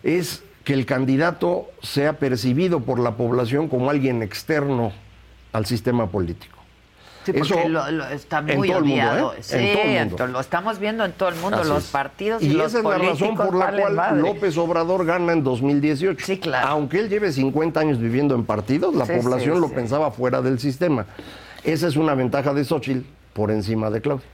es 0.03 0.43
que 0.69 0.75
el 0.75 0.85
candidato 0.85 1.67
sea 1.81 2.13
percibido 2.19 2.81
por 2.81 2.99
la 2.99 3.15
población 3.15 3.69
como 3.69 3.89
alguien 3.89 4.21
externo 4.21 4.91
al 5.51 5.65
sistema 5.65 6.05
político. 6.11 6.59
Sí, 7.25 7.33
porque 7.33 7.39
Eso 7.41 7.67
lo, 7.69 7.89
lo- 7.89 8.05
está 8.09 8.43
muy 8.43 8.55
mundo, 8.69 8.77
odiado. 8.77 9.33
¿eh? 9.33 9.37
Sí, 9.41 9.55
En 9.57 9.73
todo 9.73 9.81
el 9.81 9.87
mundo. 9.87 10.01
entonces 10.03 10.29
lo 10.33 10.39
estamos 10.39 10.77
viendo 10.77 11.05
en 11.05 11.11
todo 11.13 11.29
el 11.29 11.35
mundo, 11.37 11.57
Así 11.61 11.69
los 11.69 11.85
partidos 11.85 12.43
y, 12.43 12.49
Y 12.49 12.53
los 12.53 12.67
esa 12.67 12.77
es 12.77 12.83
la 12.83 12.97
razón 12.99 13.35
por 13.35 13.55
la 13.55 13.71
cual 13.71 13.93
madre. 13.95 14.21
López 14.21 14.55
Obrador 14.59 15.07
gana 15.07 15.33
en 15.33 15.43
2018. 15.43 16.23
Sí, 16.23 16.37
claro. 16.37 16.67
Aunque 16.67 16.99
él 16.99 17.09
lleve 17.09 17.31
50 17.31 17.79
años 17.79 17.97
viviendo 17.97 18.35
en 18.35 18.45
partidos, 18.45 18.93
la 18.93 19.07
Sí, 19.07 19.13
población 19.19 19.55
sí, 19.55 19.61
lo 19.61 19.69
sí. 19.69 19.73
pensaba 19.73 20.11
fuera 20.11 20.43
del 20.43 20.59
sistema. 20.59 21.07
Esa 21.63 21.87
es 21.87 21.95
una 21.95 22.13
ventaja 22.13 22.53
de 22.53 22.63
Xochitl 22.63 23.01
por 23.33 23.49
encima 23.49 23.89
de 23.89 24.01
Claudia. 24.01 24.27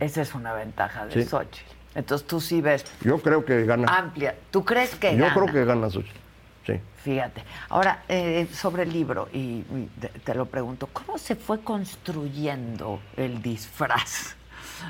Esa 0.00 0.22
es 0.22 0.34
una 0.34 0.52
ventaja 0.52 1.06
de 1.06 1.12
Sí. 1.22 1.28
Xochitl. 1.28 1.75
Entonces 1.96 2.26
tú 2.26 2.40
sí 2.40 2.60
ves 2.60 2.84
Yo 3.00 3.18
creo 3.20 3.44
que 3.44 3.64
gana. 3.64 3.88
amplia. 3.98 4.36
¿Tú 4.52 4.64
crees 4.64 4.94
que 4.94 5.16
Yo 5.16 5.24
gana? 5.24 5.34
creo 5.34 5.46
que 5.46 5.64
gana 5.64 5.90
Xochitl. 5.90 6.18
Sí. 6.66 6.80
Fíjate. 7.02 7.42
Ahora, 7.68 8.02
eh, 8.08 8.46
sobre 8.52 8.82
el 8.82 8.92
libro, 8.92 9.28
y, 9.32 9.38
y 9.38 9.88
te, 10.00 10.08
te 10.08 10.34
lo 10.34 10.46
pregunto, 10.46 10.88
¿cómo 10.92 11.16
se 11.18 11.34
fue 11.36 11.60
construyendo 11.60 13.00
el 13.16 13.40
disfraz? 13.42 14.34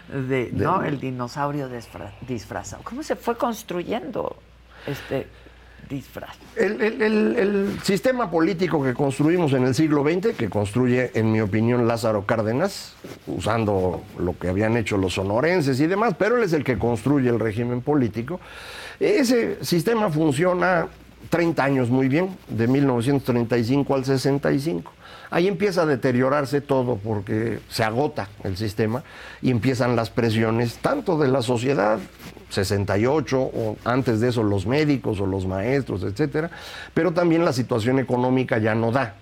De, 0.08 0.50
¿No? 0.52 0.82
El 0.82 0.98
dinosaurio 0.98 1.68
disfra- 1.70 2.12
disfrazado. 2.22 2.82
¿Cómo 2.82 3.02
se 3.02 3.14
fue 3.14 3.36
construyendo 3.36 4.36
este 4.86 5.28
disfraz. 5.88 6.36
El, 6.56 6.80
el- 6.82 7.78
sistema 7.82 8.30
político 8.30 8.82
que 8.82 8.94
construimos 8.94 9.52
en 9.52 9.64
el 9.64 9.74
siglo 9.74 10.02
XX, 10.02 10.34
que 10.36 10.48
construye, 10.48 11.10
en 11.14 11.30
mi 11.32 11.40
opinión, 11.40 11.86
Lázaro 11.86 12.24
Cárdenas, 12.26 12.94
usando 13.26 14.02
lo 14.18 14.36
que 14.38 14.48
habían 14.48 14.76
hecho 14.76 14.96
los 14.96 15.14
sonorenses 15.14 15.78
y 15.80 15.86
demás, 15.86 16.14
pero 16.18 16.36
él 16.38 16.42
es 16.44 16.52
el 16.52 16.64
que 16.64 16.78
construye 16.78 17.28
el 17.28 17.38
régimen 17.38 17.80
político. 17.82 18.40
Ese 18.98 19.62
sistema 19.64 20.10
funciona 20.10 20.88
30 21.30 21.62
años 21.64 21.90
muy 21.90 22.08
bien, 22.08 22.36
de 22.48 22.66
1935 22.66 23.94
al 23.94 24.04
65. 24.04 24.92
Ahí 25.30 25.48
empieza 25.48 25.82
a 25.82 25.86
deteriorarse 25.86 26.60
todo 26.60 26.96
porque 26.96 27.58
se 27.68 27.82
agota 27.82 28.28
el 28.44 28.56
sistema 28.56 29.02
y 29.42 29.50
empiezan 29.50 29.96
las 29.96 30.08
presiones 30.08 30.76
tanto 30.78 31.18
de 31.18 31.26
la 31.28 31.42
sociedad, 31.42 31.98
68 32.50 33.38
o 33.40 33.76
antes 33.84 34.20
de 34.20 34.28
eso 34.28 34.42
los 34.42 34.66
médicos 34.66 35.20
o 35.20 35.26
los 35.26 35.46
maestros, 35.46 36.02
etcétera, 36.02 36.50
pero 36.94 37.12
también 37.12 37.44
la 37.44 37.52
situación 37.52 37.98
económica 37.98 38.58
ya 38.58 38.74
no 38.74 38.92
da. 38.92 39.14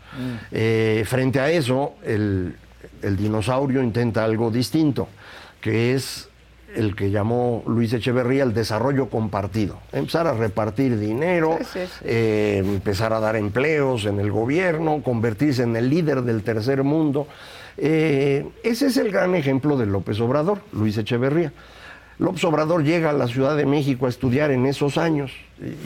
Eh, 0.53 1.05
frente 1.07 1.41
a 1.41 1.51
eso, 1.51 1.95
el, 2.05 2.55
el 3.03 3.17
dinosaurio 3.17 3.83
intenta 3.83 4.25
algo 4.25 4.51
distinto, 4.51 5.09
que 5.61 5.95
es 5.95 6.29
el 6.77 6.97
que 6.97 7.11
llamó 7.11 7.63
Luis 7.69 7.93
Echeverría 7.93 8.43
el 8.43 8.53
desarrollo 8.53 9.09
compartido. 9.09 9.79
Empezar 9.93 10.27
a 10.27 10.33
repartir 10.35 10.99
dinero, 10.99 11.57
Sí, 11.61 11.65
sí, 11.73 11.79
sí. 11.87 12.05
eh, 12.05 12.63
empezar 12.65 13.13
a 13.13 13.21
dar 13.21 13.37
empleos 13.37 14.07
en 14.07 14.19
el 14.19 14.33
gobierno, 14.33 15.01
convertirse 15.03 15.63
en 15.63 15.77
el 15.77 15.89
líder 15.89 16.23
del 16.23 16.43
tercer 16.43 16.83
mundo. 16.83 17.29
Eh, 17.77 18.47
ese 18.65 18.87
es 18.87 18.97
el 18.97 19.11
gran 19.13 19.35
ejemplo 19.37 19.77
de 19.77 19.87
López 19.87 20.21
Obrador, 20.21 20.61
Luis 20.73 20.97
Echeverría. 20.99 21.53
López 22.19 22.45
Obrador 22.45 22.85
llega 22.85 23.11
a 23.11 23.13
la 23.13 23.27
Ciudad 23.27 23.57
de 23.57 23.67
México 23.67 24.07
a 24.07 24.09
estudiar 24.09 24.51
en 24.51 24.67
esos 24.67 24.99
años 24.99 25.33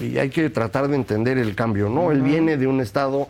y, 0.01 0.07
y 0.07 0.19
hay 0.19 0.31
que 0.31 0.51
tratar 0.51 0.89
de 0.89 0.97
entender 0.97 1.39
el 1.39 1.55
cambio, 1.55 1.89
¿no? 1.89 2.13
Él 2.13 2.23
viene 2.23 2.57
de 2.57 2.67
un 2.67 2.81
estado 2.81 3.29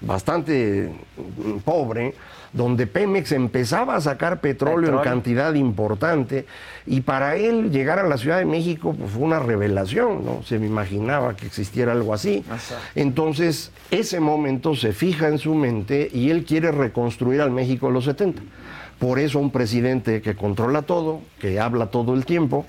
bastante 0.00 0.90
mm, 1.16 1.58
pobre, 1.58 2.14
donde 2.52 2.86
Pemex 2.86 3.32
empezaba 3.32 3.96
a 3.96 4.00
sacar 4.00 4.40
petróleo, 4.40 4.76
Petróleo. 4.76 4.98
en 4.98 5.04
cantidad 5.04 5.54
importante 5.54 6.46
y 6.86 7.02
para 7.02 7.36
él 7.36 7.70
llegar 7.70 7.98
a 7.98 8.08
la 8.08 8.16
Ciudad 8.16 8.38
de 8.38 8.46
México 8.46 8.94
pues, 8.98 9.10
fue 9.10 9.22
una 9.22 9.38
revelación, 9.38 10.24
no 10.24 10.42
se 10.44 10.58
me 10.58 10.66
imaginaba 10.66 11.36
que 11.36 11.46
existiera 11.46 11.92
algo 11.92 12.14
así. 12.14 12.44
Entonces, 12.94 13.70
ese 13.90 14.20
momento 14.20 14.74
se 14.74 14.92
fija 14.92 15.28
en 15.28 15.38
su 15.38 15.54
mente 15.54 16.08
y 16.12 16.30
él 16.30 16.44
quiere 16.44 16.72
reconstruir 16.72 17.40
al 17.42 17.50
México 17.50 17.88
de 17.88 17.92
los 17.92 18.04
70. 18.04 18.40
Por 18.98 19.18
eso 19.18 19.38
un 19.38 19.50
presidente 19.50 20.22
que 20.22 20.34
controla 20.34 20.82
todo, 20.82 21.20
que 21.40 21.60
habla 21.60 21.86
todo 21.86 22.14
el 22.14 22.24
tiempo, 22.24 22.66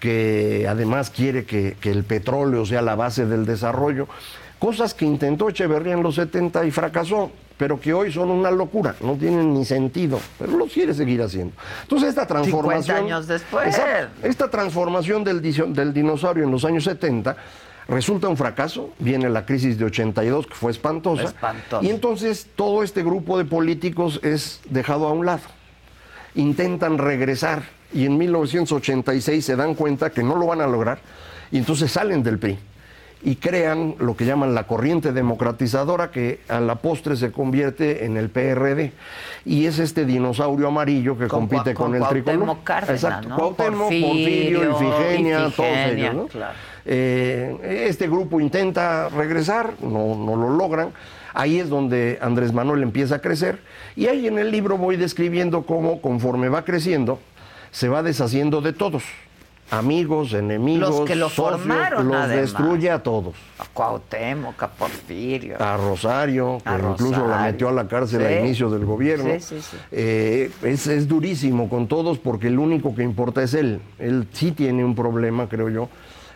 que 0.00 0.66
además 0.68 1.10
quiere 1.10 1.44
que, 1.44 1.76
que 1.80 1.90
el 1.90 2.04
petróleo 2.04 2.66
sea 2.66 2.82
la 2.82 2.94
base 2.94 3.26
del 3.26 3.46
desarrollo, 3.46 4.08
cosas 4.58 4.94
que 4.94 5.04
intentó 5.04 5.48
Echeverría 5.48 5.94
en 5.94 6.02
los 6.02 6.16
70 6.16 6.64
y 6.66 6.70
fracasó, 6.70 7.30
pero 7.56 7.80
que 7.80 7.92
hoy 7.92 8.12
son 8.12 8.30
una 8.30 8.50
locura, 8.50 8.94
no 9.00 9.14
tienen 9.16 9.52
ni 9.52 9.64
sentido, 9.64 10.20
pero 10.38 10.56
lo 10.56 10.66
quiere 10.66 10.94
seguir 10.94 11.22
haciendo. 11.22 11.54
Entonces 11.82 12.10
esta 12.10 12.26
transformación... 12.26 12.98
años 12.98 13.26
después. 13.26 13.78
Esta 14.22 14.48
transformación 14.48 15.24
del, 15.24 15.42
dinosaurio 15.92 16.44
en 16.44 16.50
los 16.50 16.64
años 16.64 16.84
70 16.84 17.36
resulta 17.88 18.28
un 18.28 18.36
fracaso, 18.36 18.90
viene 18.98 19.28
la 19.28 19.44
crisis 19.44 19.78
de 19.78 19.86
82 19.86 20.46
que 20.46 20.54
fue 20.54 20.70
espantosa, 20.70 21.24
Espantosa. 21.24 21.84
y 21.84 21.90
entonces 21.90 22.46
todo 22.54 22.82
este 22.82 23.02
grupo 23.02 23.38
de 23.38 23.44
políticos 23.44 24.20
es 24.22 24.60
dejado 24.70 25.08
a 25.08 25.12
un 25.12 25.26
lado. 25.26 25.42
Intentan 26.38 26.98
regresar 26.98 27.62
y 27.92 28.06
en 28.06 28.16
1986 28.16 29.44
se 29.44 29.56
dan 29.56 29.74
cuenta 29.74 30.10
que 30.10 30.22
no 30.22 30.36
lo 30.36 30.46
van 30.46 30.60
a 30.60 30.66
lograr 30.66 31.00
y 31.50 31.58
entonces 31.58 31.90
salen 31.90 32.22
del 32.22 32.38
PRI 32.38 32.58
y 33.22 33.36
crean 33.36 33.96
lo 33.98 34.16
que 34.16 34.24
llaman 34.24 34.54
la 34.54 34.64
corriente 34.64 35.12
democratizadora 35.12 36.12
que 36.12 36.40
a 36.48 36.60
la 36.60 36.76
postre 36.76 37.16
se 37.16 37.32
convierte 37.32 38.04
en 38.04 38.16
el 38.16 38.30
PRD 38.30 38.92
y 39.44 39.66
es 39.66 39.80
este 39.80 40.04
dinosaurio 40.04 40.68
amarillo 40.68 41.18
que 41.18 41.26
Con 41.26 41.48
compite 41.48 41.74
con, 41.74 41.86
con 41.92 42.00
el 42.00 42.08
tricolor. 42.08 42.56
Exacto, 42.88 43.28
¿no? 43.28 43.36
Cuauhtémoc, 43.36 43.88
Porfirio, 43.88 44.70
Porfirio, 44.70 44.70
Ifigenia, 44.70 45.38
todos 45.38 45.70
Ifigenia, 45.70 46.10
ellos, 46.10 46.14
¿no? 46.14 46.26
claro. 46.28 46.54
Eh, 46.90 47.86
este 47.88 48.06
grupo 48.06 48.40
intenta 48.40 49.08
regresar, 49.08 49.74
no, 49.82 50.14
no 50.14 50.36
lo 50.36 50.50
logran. 50.50 50.90
Ahí 51.34 51.58
es 51.58 51.68
donde 51.68 52.18
Andrés 52.22 52.52
Manuel 52.52 52.82
empieza 52.82 53.16
a 53.16 53.18
crecer. 53.20 53.58
Y 53.96 54.06
ahí 54.06 54.26
en 54.26 54.38
el 54.38 54.50
libro 54.50 54.76
voy 54.78 54.96
describiendo 54.96 55.62
cómo, 55.62 56.00
conforme 56.00 56.48
va 56.48 56.64
creciendo, 56.64 57.18
se 57.70 57.88
va 57.88 58.02
deshaciendo 58.02 58.60
de 58.60 58.72
todos. 58.72 59.02
Amigos, 59.70 60.32
enemigos, 60.32 60.88
Los 60.88 61.00
que 61.06 61.14
lo 61.14 61.28
socios, 61.28 61.60
formaron, 61.60 62.08
los 62.08 62.16
además. 62.16 62.40
destruye 62.40 62.90
a 62.90 63.02
todos. 63.02 63.34
A 63.58 63.66
Cuauhtémoc, 63.66 64.62
a 64.62 64.68
Porfirio. 64.68 65.62
A 65.62 65.76
Rosario, 65.76 66.56
que 66.64 66.70
incluso 66.72 67.28
la 67.28 67.42
metió 67.42 67.68
a 67.68 67.72
la 67.72 67.86
cárcel 67.86 68.24
a 68.24 68.28
Sí. 68.30 68.34
inicio 68.36 68.70
del 68.70 68.86
gobierno. 68.86 69.28
Sí, 69.34 69.40
sí, 69.40 69.60
sí. 69.60 69.76
Eh, 69.92 70.50
es, 70.62 70.86
es 70.86 71.06
durísimo 71.06 71.68
con 71.68 71.86
todos 71.86 72.18
porque 72.18 72.46
el 72.46 72.58
único 72.58 72.94
que 72.94 73.02
importa 73.02 73.42
es 73.42 73.52
él. 73.52 73.82
Él 73.98 74.26
sí 74.32 74.52
tiene 74.52 74.82
un 74.86 74.94
problema, 74.94 75.50
creo 75.50 75.68
yo, 75.68 75.90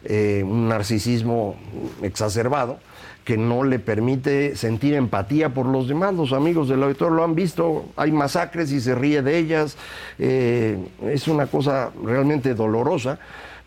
eh, 0.05 0.43
un 0.45 0.69
narcisismo 0.69 1.57
exacerbado 2.03 2.81
que 3.25 3.37
no 3.37 3.63
le 3.63 3.79
permite 3.79 4.57
sentir 4.57 4.95
empatía 4.95 5.51
por 5.51 5.67
los 5.67 5.87
demás. 5.89 6.15
Los 6.15 6.33
amigos 6.33 6.69
del 6.69 6.83
auditor 6.83 7.13
lo 7.13 7.23
han 7.23 7.35
visto, 7.35 7.87
hay 7.97 8.11
masacres 8.13 8.73
y 8.73 8.81
se 8.81 8.95
ríe 8.95 9.23
de 9.23 9.39
ellas. 9.39 9.77
Eh, 10.19 10.77
es 11.05 11.29
una 11.29 11.47
cosa 11.47 11.91
realmente 12.05 12.55
dolorosa. 12.55 13.19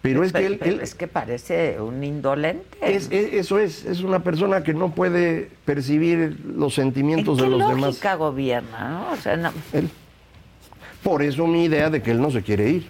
Pero 0.02 0.24
es 0.24 0.34
que 0.34 0.46
él, 0.46 0.58
Pero 0.60 0.72
él- 0.76 0.82
es 0.82 0.94
que 0.94 1.08
parece 1.08 1.82
un 1.82 2.04
indolente. 2.04 2.78
es- 2.82 3.08
es- 3.12 3.34
eso 3.34 3.58
es, 3.58 3.86
es 3.86 4.02
una 4.02 4.20
persona 4.20 4.62
que 4.62 4.74
no 4.74 4.92
puede 4.94 5.50
percibir 5.66 6.40
los 6.46 6.78
¿En 6.78 6.84
sentimientos 6.86 7.38
qué 7.38 7.44
de 7.46 7.50
los 7.50 7.68
demás. 7.68 8.00
gobierna? 8.18 8.90
¿no? 8.90 9.12
O 9.14 9.16
sea, 9.16 9.36
no- 9.36 9.52
Él. 9.74 9.90
Por 11.02 11.24
eso 11.24 11.48
mi 11.48 11.66
idea 11.66 11.90
de 11.90 12.02
que 12.04 12.12
él 12.12 12.22
no 12.22 12.30
se 12.30 12.44
quiere 12.44 12.70
ir 12.70 12.88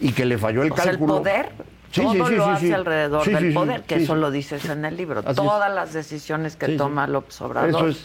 y 0.00 0.12
que 0.12 0.24
le 0.24 0.38
falló 0.38 0.62
el 0.64 0.72
o 0.72 0.74
sea, 0.74 0.84
el 0.84 0.90
cálculo. 0.90 1.18
poder 1.18 1.50
Sí, 1.94 2.02
todo 2.02 2.12
sí, 2.26 2.34
lo 2.34 2.44
sí, 2.44 2.50
hace 2.50 2.74
alrededor 2.74 3.24
del 3.24 3.54
poder, 3.54 3.82
que 3.82 3.94
eso 3.96 4.16
lo 4.16 4.32
dices 4.32 4.64
en 4.64 4.84
el 4.84 4.96
libro. 4.96 5.20
Así 5.20 5.30
es. 5.30 5.36
Todas 5.36 5.72
las 5.72 5.92
decisiones 5.92 6.56
que 6.56 6.70
toma 6.70 7.06
López 7.06 7.40
Obrador. 7.40 7.68
Eso 7.70 7.86
es. 7.86 8.04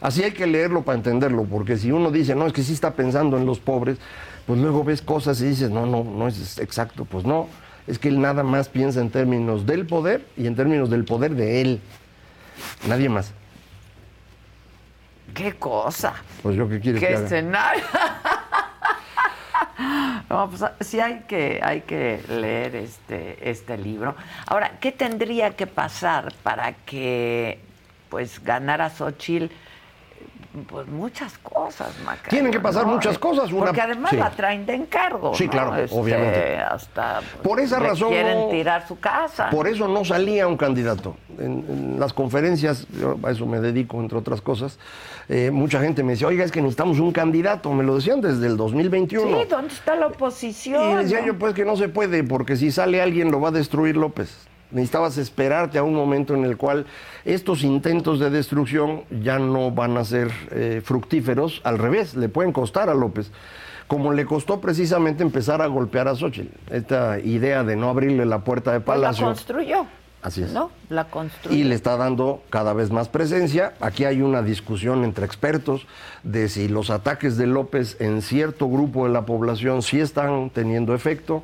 Así 0.00 0.22
hay 0.22 0.32
que 0.32 0.46
leerlo 0.46 0.82
para 0.82 0.96
entenderlo, 0.96 1.44
porque 1.44 1.76
si 1.76 1.92
uno 1.92 2.10
dice, 2.10 2.34
no, 2.34 2.46
es 2.46 2.54
que 2.54 2.62
sí 2.62 2.72
está 2.72 2.94
pensando 2.94 3.36
en 3.36 3.44
los 3.44 3.58
pobres, 3.58 3.98
pues 4.46 4.58
luego 4.58 4.82
ves 4.82 5.02
cosas 5.02 5.42
y 5.42 5.46
dices, 5.48 5.70
no, 5.70 5.84
no, 5.84 6.04
no 6.04 6.26
es 6.26 6.56
exacto. 6.58 7.04
Pues 7.04 7.26
no, 7.26 7.48
es 7.86 7.98
que 7.98 8.08
él 8.08 8.18
nada 8.18 8.42
más 8.44 8.70
piensa 8.70 9.02
en 9.02 9.10
términos 9.10 9.66
del 9.66 9.86
poder 9.86 10.24
y 10.36 10.46
en 10.46 10.56
términos 10.56 10.88
del 10.88 11.04
poder 11.04 11.34
de 11.34 11.60
él. 11.60 11.80
Nadie 12.88 13.10
más. 13.10 13.32
Qué 15.34 15.52
cosa. 15.52 16.14
Pues 16.42 16.56
yo 16.56 16.66
qué 16.66 16.80
quieres 16.80 17.00
Qué 17.00 17.08
que 17.08 17.14
haga? 17.14 17.24
escenario. 17.26 17.84
No, 20.28 20.50
pues 20.50 20.62
sí 20.80 21.00
hay 21.00 21.20
que, 21.28 21.60
hay 21.62 21.82
que 21.82 22.22
leer 22.28 22.76
este, 22.76 23.50
este 23.50 23.78
libro. 23.78 24.14
Ahora, 24.46 24.72
¿qué 24.80 24.92
tendría 24.92 25.56
que 25.56 25.66
pasar 25.66 26.34
para 26.42 26.72
que 26.72 27.60
pues 28.10 28.42
ganara 28.42 28.90
Xochitl? 28.90 29.46
Pues 30.66 30.88
muchas 30.88 31.36
cosas, 31.38 31.92
Macario, 32.04 32.30
Tienen 32.30 32.50
que 32.50 32.58
pasar 32.58 32.86
¿no? 32.86 32.94
muchas 32.94 33.18
cosas, 33.18 33.52
una- 33.52 33.66
Porque 33.66 33.82
además 33.82 34.10
sí. 34.10 34.16
la 34.16 34.30
traen 34.30 34.64
de 34.64 34.74
encargo. 34.74 35.34
Sí, 35.34 35.44
¿no? 35.44 35.50
claro, 35.50 35.76
Este, 35.76 35.94
obviamente. 35.96 36.56
Hasta, 36.56 37.20
pues, 37.20 37.42
Por 37.42 37.60
esa 37.60 37.78
razón 37.78 38.08
Quieren 38.08 38.48
tirar 38.50 38.88
su 38.88 38.98
casa. 38.98 39.50
Por 39.50 39.68
eso 39.68 39.86
no 39.88 40.04
salía 40.06 40.46
un 40.48 40.56
candidato. 40.56 41.16
En, 41.38 41.64
en 41.68 42.00
las 42.00 42.12
conferencias, 42.14 42.86
yo 42.98 43.16
a 43.22 43.30
eso 43.30 43.44
me 43.46 43.60
dedico, 43.60 44.00
entre 44.00 44.18
otras 44.18 44.40
cosas, 44.40 44.78
eh, 45.28 45.50
mucha 45.52 45.80
gente 45.80 46.02
me 46.02 46.12
decía, 46.12 46.26
oiga, 46.26 46.44
es 46.44 46.50
que 46.50 46.60
necesitamos 46.62 46.98
un 46.98 47.12
candidato. 47.12 47.70
Me 47.72 47.84
lo 47.84 47.96
decían 47.96 48.20
desde 48.22 48.46
el 48.46 48.56
2021. 48.56 49.38
Sí, 49.42 49.44
¿dónde 49.50 49.74
está 49.74 49.96
la 49.96 50.06
oposición? 50.06 50.90
Y 50.92 50.94
decía 51.04 51.20
no? 51.20 51.26
yo, 51.26 51.38
pues 51.38 51.52
que 51.54 51.64
no 51.66 51.76
se 51.76 51.88
puede, 51.88 52.24
porque 52.24 52.56
si 52.56 52.72
sale 52.72 53.02
alguien 53.02 53.30
lo 53.30 53.40
va 53.40 53.48
a 53.50 53.52
destruir 53.52 53.96
López. 53.98 54.48
Necesitabas 54.70 55.16
esperarte 55.18 55.78
a 55.78 55.82
un 55.82 55.94
momento 55.94 56.34
en 56.34 56.44
el 56.44 56.56
cual 56.56 56.86
estos 57.24 57.62
intentos 57.62 58.20
de 58.20 58.30
destrucción 58.30 59.02
ya 59.22 59.38
no 59.38 59.70
van 59.70 59.96
a 59.96 60.04
ser 60.04 60.30
eh, 60.50 60.82
fructíferos, 60.84 61.60
al 61.64 61.78
revés, 61.78 62.14
le 62.14 62.28
pueden 62.28 62.52
costar 62.52 62.90
a 62.90 62.94
López. 62.94 63.30
Como 63.86 64.12
le 64.12 64.26
costó 64.26 64.60
precisamente 64.60 65.22
empezar 65.22 65.62
a 65.62 65.66
golpear 65.66 66.08
a 66.08 66.14
Xochitl. 66.14 66.54
Esta 66.70 67.18
idea 67.20 67.64
de 67.64 67.74
no 67.76 67.88
abrirle 67.88 68.26
la 68.26 68.40
puerta 68.44 68.72
de 68.72 68.80
Pues 68.80 68.98
la 68.98 69.04
Palacio. 69.06 69.24
construyó. 69.26 69.86
Así 70.20 70.42
es. 70.42 70.52
¿No? 70.52 70.70
La 70.90 71.04
construyó. 71.04 71.56
y 71.56 71.62
le 71.64 71.74
está 71.74 71.96
dando 71.96 72.42
cada 72.50 72.74
vez 72.74 72.90
más 72.90 73.08
presencia. 73.08 73.72
Aquí 73.80 74.04
hay 74.04 74.20
una 74.20 74.42
discusión 74.42 75.04
entre 75.04 75.24
expertos 75.24 75.86
de 76.24 76.48
si 76.50 76.68
los 76.68 76.90
ataques 76.90 77.38
de 77.38 77.46
López 77.46 77.96
en 78.00 78.20
cierto 78.20 78.68
grupo 78.68 79.06
de 79.06 79.12
la 79.12 79.24
población 79.24 79.80
sí 79.80 80.00
están 80.00 80.50
teniendo 80.50 80.94
efecto. 80.94 81.42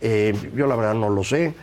Eh, 0.00 0.34
yo 0.56 0.66
la 0.66 0.74
verdad 0.74 0.94
no 0.94 1.10
lo 1.10 1.22
sé, 1.22 1.54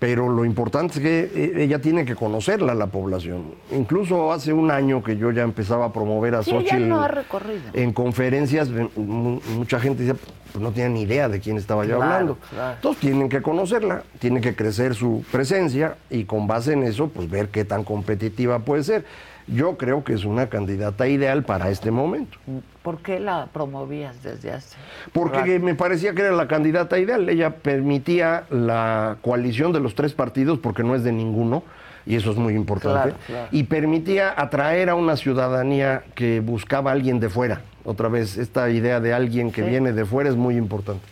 pero 0.00 0.28
lo 0.30 0.44
importante 0.46 0.94
es 0.94 1.00
que 1.00 1.20
eh, 1.58 1.62
ella 1.62 1.78
tiene 1.78 2.04
que 2.06 2.16
conocerla 2.16 2.74
la 2.74 2.86
población. 2.86 3.54
Incluso 3.70 4.32
hace 4.32 4.52
un 4.52 4.70
año 4.70 5.04
que 5.04 5.16
yo 5.18 5.30
ya 5.30 5.42
empezaba 5.42 5.84
a 5.84 5.92
promover 5.92 6.34
a 6.34 6.42
Sí, 6.42 6.50
Xochitl 6.50 6.90
recorrido. 7.08 7.60
en 7.74 7.92
conferencias, 7.92 8.70
mu- 8.96 9.40
mucha 9.56 9.78
gente 9.78 10.02
decía, 10.04 10.18
pues 10.52 10.62
no 10.62 10.72
tenía 10.72 10.88
ni 10.88 11.02
idea 11.02 11.28
de 11.28 11.38
quién 11.38 11.58
estaba 11.58 11.84
yo 11.84 11.96
Claro, 11.98 12.12
hablando. 12.12 12.38
claro. 12.48 12.74
Entonces 12.76 13.00
tienen 13.02 13.28
que 13.28 13.42
conocerla, 13.42 14.02
tiene 14.18 14.40
que 14.40 14.56
crecer 14.56 14.94
su 14.94 15.22
presencia 15.30 15.96
y 16.08 16.24
con 16.24 16.46
base 16.46 16.72
en 16.72 16.82
eso, 16.82 17.08
pues 17.08 17.28
ver 17.30 17.48
qué 17.50 17.66
tan 17.66 17.84
competitiva 17.84 18.58
puede 18.60 18.82
ser. 18.82 19.04
Yo 19.52 19.76
creo 19.76 20.04
que 20.04 20.12
es 20.12 20.24
una 20.24 20.48
candidata 20.48 21.08
ideal 21.08 21.42
para 21.42 21.70
este 21.70 21.90
momento. 21.90 22.38
¿Por 22.82 22.98
qué 22.98 23.18
la 23.18 23.46
promovías 23.52 24.22
desde 24.22 24.52
hace? 24.52 24.76
Porque 25.12 25.38
rato? 25.38 25.64
me 25.64 25.74
parecía 25.74 26.14
que 26.14 26.22
era 26.22 26.32
la 26.32 26.46
candidata 26.46 26.98
ideal. 26.98 27.28
Ella 27.28 27.50
permitía 27.56 28.44
la 28.50 29.16
coalición 29.22 29.72
de 29.72 29.80
los 29.80 29.94
tres 29.94 30.12
partidos, 30.14 30.58
porque 30.58 30.82
no 30.84 30.94
es 30.94 31.02
de 31.02 31.12
ninguno, 31.12 31.64
y 32.06 32.14
eso 32.16 32.30
es 32.30 32.36
muy 32.36 32.54
importante. 32.54 33.10
Claro, 33.10 33.16
claro. 33.26 33.48
Y 33.50 33.64
permitía 33.64 34.32
atraer 34.36 34.88
a 34.88 34.94
una 34.94 35.16
ciudadanía 35.16 36.04
que 36.14 36.40
buscaba 36.40 36.90
a 36.90 36.94
alguien 36.94 37.18
de 37.20 37.28
fuera. 37.28 37.62
Otra 37.84 38.08
vez, 38.08 38.36
esta 38.36 38.70
idea 38.70 39.00
de 39.00 39.12
alguien 39.14 39.50
que 39.50 39.62
Sí. 39.64 39.68
viene 39.68 39.92
de 39.92 40.04
fuera 40.04 40.30
es 40.30 40.36
muy 40.36 40.56
importante. 40.56 41.02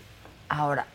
Ahora, 0.49 0.86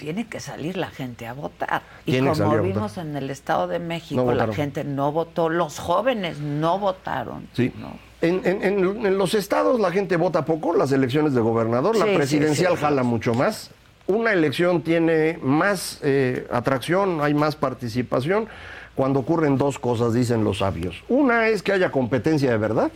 tiene 0.00 0.26
que 0.26 0.40
salir 0.40 0.78
la 0.78 0.88
gente 0.88 1.26
a 1.26 1.34
votar. 1.34 1.82
Y 2.06 2.18
como 2.18 2.34
salir 2.34 2.62
vimos 2.62 2.92
votar. 2.94 3.06
en 3.06 3.16
el 3.18 3.28
Estado 3.28 3.68
de 3.68 3.78
México, 3.78 4.24
No 4.24 4.32
la 4.32 4.50
gente 4.54 4.82
no 4.82 5.12
votó, 5.12 5.50
los 5.50 5.78
jóvenes 5.78 6.38
no 6.40 6.78
votaron. 6.78 7.46
Sí. 7.52 7.70
¿no? 7.78 7.92
En, 8.22 8.40
en- 8.46 8.62
en- 8.64 9.06
en 9.06 9.18
los 9.18 9.34
estados 9.34 9.78
la 9.78 9.90
gente 9.92 10.16
vota 10.16 10.46
poco, 10.46 10.74
las 10.74 10.90
elecciones 10.92 11.34
de 11.34 11.42
gobernador, 11.42 11.94
Sí, 11.96 12.00
la 12.00 12.06
sí, 12.06 12.14
presidencial 12.16 12.76
sí. 12.76 12.80
jala 12.80 13.02
mucho 13.02 13.34
más. 13.34 13.70
Una 14.06 14.32
elección 14.32 14.80
tiene 14.80 15.38
más 15.42 15.98
eh, 16.02 16.46
atracción, 16.50 17.20
hay 17.20 17.34
más 17.34 17.54
participación 17.54 18.48
cuando 18.94 19.20
ocurren 19.20 19.58
dos 19.58 19.78
cosas, 19.78 20.14
dicen 20.14 20.44
los 20.44 20.58
sabios. 20.58 21.04
Una 21.10 21.48
es 21.48 21.62
que 21.62 21.72
haya 21.72 21.90
competencia 21.90 22.50
de 22.50 22.56
verdad 22.58 22.90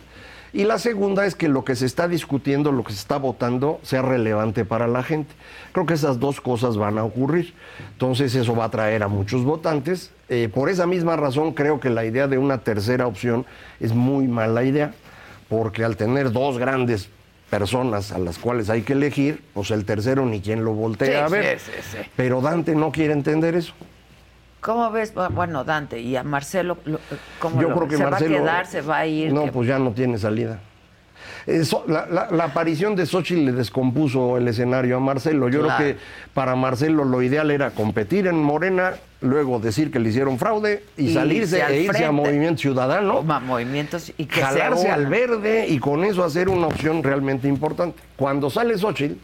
y 0.54 0.64
la 0.64 0.78
segunda 0.78 1.26
es 1.26 1.34
que 1.34 1.48
lo 1.48 1.64
que 1.64 1.74
se 1.74 1.84
está 1.84 2.08
discutiendo, 2.08 2.72
lo 2.72 2.84
que 2.84 2.92
se 2.92 3.00
está 3.00 3.18
votando, 3.18 3.80
sea 3.82 4.02
relevante 4.02 4.64
para 4.64 4.86
la 4.86 5.02
gente. 5.02 5.34
Creo 5.72 5.84
que 5.84 5.94
esas 5.94 6.20
dos 6.20 6.40
cosas 6.40 6.76
van 6.76 6.96
a 6.96 7.04
ocurrir. 7.04 7.52
Entonces 7.92 8.34
eso 8.34 8.54
va 8.54 8.64
a 8.64 8.66
atraer 8.68 9.02
a 9.02 9.08
muchos 9.08 9.44
votantes. 9.44 10.12
Eh, 10.28 10.48
por 10.52 10.70
esa 10.70 10.86
misma 10.86 11.16
razón 11.16 11.52
creo 11.52 11.80
que 11.80 11.90
la 11.90 12.04
idea 12.04 12.28
de 12.28 12.38
una 12.38 12.58
tercera 12.58 13.06
opción 13.06 13.44
es 13.80 13.92
muy 13.92 14.28
mala 14.28 14.62
idea, 14.64 14.94
porque 15.48 15.84
al 15.84 15.96
tener 15.96 16.32
dos 16.32 16.56
grandes 16.56 17.08
personas 17.50 18.12
a 18.12 18.18
las 18.18 18.38
cuales 18.38 18.70
hay 18.70 18.82
que 18.82 18.94
elegir, 18.94 19.42
pues 19.54 19.70
el 19.70 19.84
tercero 19.84 20.24
ni 20.24 20.40
quien 20.40 20.64
lo 20.64 20.72
voltea 20.72 21.08
Sí, 21.08 21.14
a 21.14 21.28
ver. 21.28 21.58
sí, 21.58 21.70
sí, 21.76 21.98
sí. 21.98 22.10
Pero 22.16 22.40
Dante 22.40 22.74
no 22.74 22.90
quiere 22.92 23.12
entender 23.12 23.54
eso. 23.54 23.74
¿Cómo 24.64 24.90
ves? 24.90 25.12
Bueno, 25.32 25.62
Dante, 25.62 26.00
y 26.00 26.16
a 26.16 26.22
Marcelo, 26.24 26.78
lo- 26.86 26.98
¿cómo 27.38 27.60
Yo 27.60 27.68
lo 27.68 27.76
creo 27.76 27.88
que 27.88 27.96
¿Se 27.98 28.02
Marcelo. 28.04 28.30
va 28.36 28.40
a 28.40 28.42
quedar? 28.42 28.66
¿Se 28.66 28.80
va 28.80 28.96
a 28.98 29.06
ir? 29.06 29.30
No, 29.30 29.44
¿Qué- 29.44 29.52
pues 29.52 29.68
ya 29.68 29.78
no 29.78 29.90
tiene 29.92 30.16
salida. 30.16 30.58
Eso- 31.46 31.84
la, 31.86 32.06
la- 32.06 32.30
la 32.30 32.44
aparición 32.44 32.96
de 32.96 33.04
Xochitl 33.04 33.44
le 33.44 33.52
descompuso 33.52 34.38
el 34.38 34.48
escenario 34.48 34.96
a 34.96 35.00
Marcelo. 35.00 35.50
Yo 35.50 35.60
Claro. 35.64 35.76
creo 35.84 35.94
que 35.96 36.00
para 36.32 36.56
Marcelo 36.56 37.04
lo 37.04 37.20
ideal 37.20 37.50
era 37.50 37.72
competir 37.72 38.26
en 38.26 38.42
Morena, 38.42 38.94
luego 39.20 39.58
decir 39.58 39.90
que 39.90 39.98
le 39.98 40.08
hicieron 40.08 40.38
fraude 40.38 40.82
y, 40.96 41.08
Y 41.10 41.12
salirse 41.14 41.56
irse 41.58 41.62
al 41.62 41.72
e 41.72 41.80
irse 41.82 41.90
a 41.90 41.92
frente. 42.08 42.12
Movimiento 42.12 42.60
Ciudadano. 42.62 43.14
Toma 43.16 43.40
movimientos 43.40 44.12
y 44.16 44.24
que 44.24 44.40
jalarse 44.40 44.84
se 44.84 44.90
al 44.90 45.06
verde 45.08 45.66
y 45.68 45.78
con 45.78 46.04
eso 46.04 46.24
hacer 46.24 46.48
una 46.48 46.68
opción 46.68 47.02
realmente 47.02 47.46
importante. 47.48 48.00
Cuando 48.16 48.48
sale 48.48 48.78
Xochitl, 48.78 49.16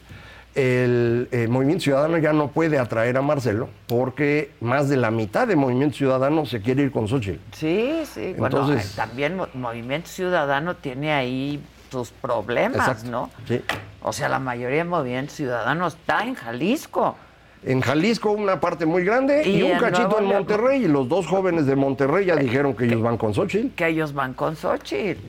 el, 0.55 1.29
eh, 1.33 1.47
Movimiento 1.49 1.85
Ciudadano 1.85 2.19
ya 2.19 2.33
no 2.33 2.49
puede 2.49 2.79
atraer 2.79 3.17
a 3.17 3.23
Marcelo 3.23 3.69
porque 3.87 4.51
más 4.61 4.89
de 4.89 4.97
la 4.97 5.11
mitad 5.11 5.47
de 5.47 5.57
Movimiento 5.57 5.97
Ciudadano 5.97 6.45
se 6.47 6.61
quiere 6.61 6.83
ir 6.83 6.91
con 6.93 7.07
Xochitl. 7.09 7.39
Sí, 7.53 8.03
sí. 8.05 8.35
Bueno, 8.37 8.59
Entonces- 8.61 8.93
eh, 8.93 8.97
también 8.97 9.37
Mo- 9.37 9.49
Movimiento 9.55 10.09
Ciudadano 10.09 10.75
tiene 10.77 11.13
ahí 11.13 11.63
sus 11.91 12.11
problemas, 12.11 12.77
Exacto. 12.89 13.11
¿no? 13.11 13.31
Sí. 13.47 13.61
O 14.03 14.13
sea, 14.13 14.29
la 14.29 14.39
mayoría 14.39 14.79
de 14.79 14.85
Movimiento 14.85 15.33
Ciudadano 15.35 15.87
está 15.87 16.25
en 16.25 16.35
Jalisco. 16.35 17.17
En 17.65 17.81
Jalisco 17.83 18.31
una 18.31 18.59
parte 18.59 18.87
muy 18.87 19.05
grande 19.05 19.43
y, 19.47 19.59
Y 19.59 19.63
un 19.65 19.79
cachito 19.79 20.19
en. 20.19 20.25
Monterrey 20.25 20.85
y 20.85 20.89
los 20.89 21.09
dos 21.09 21.27
jóvenes 21.27 21.67
de 21.67 21.77
Monterrey 21.77 22.25
ya 22.27 22.37
dijeron 22.37 22.75
que 22.75 22.87
ellos 22.87 23.03
van 23.03 23.19
con 23.19 23.35
Xochitl. 23.35 23.69
que 23.77 23.87
ellos 23.89 24.15
van 24.15 24.33
con 24.35 24.57
Xochitl. 24.57 25.21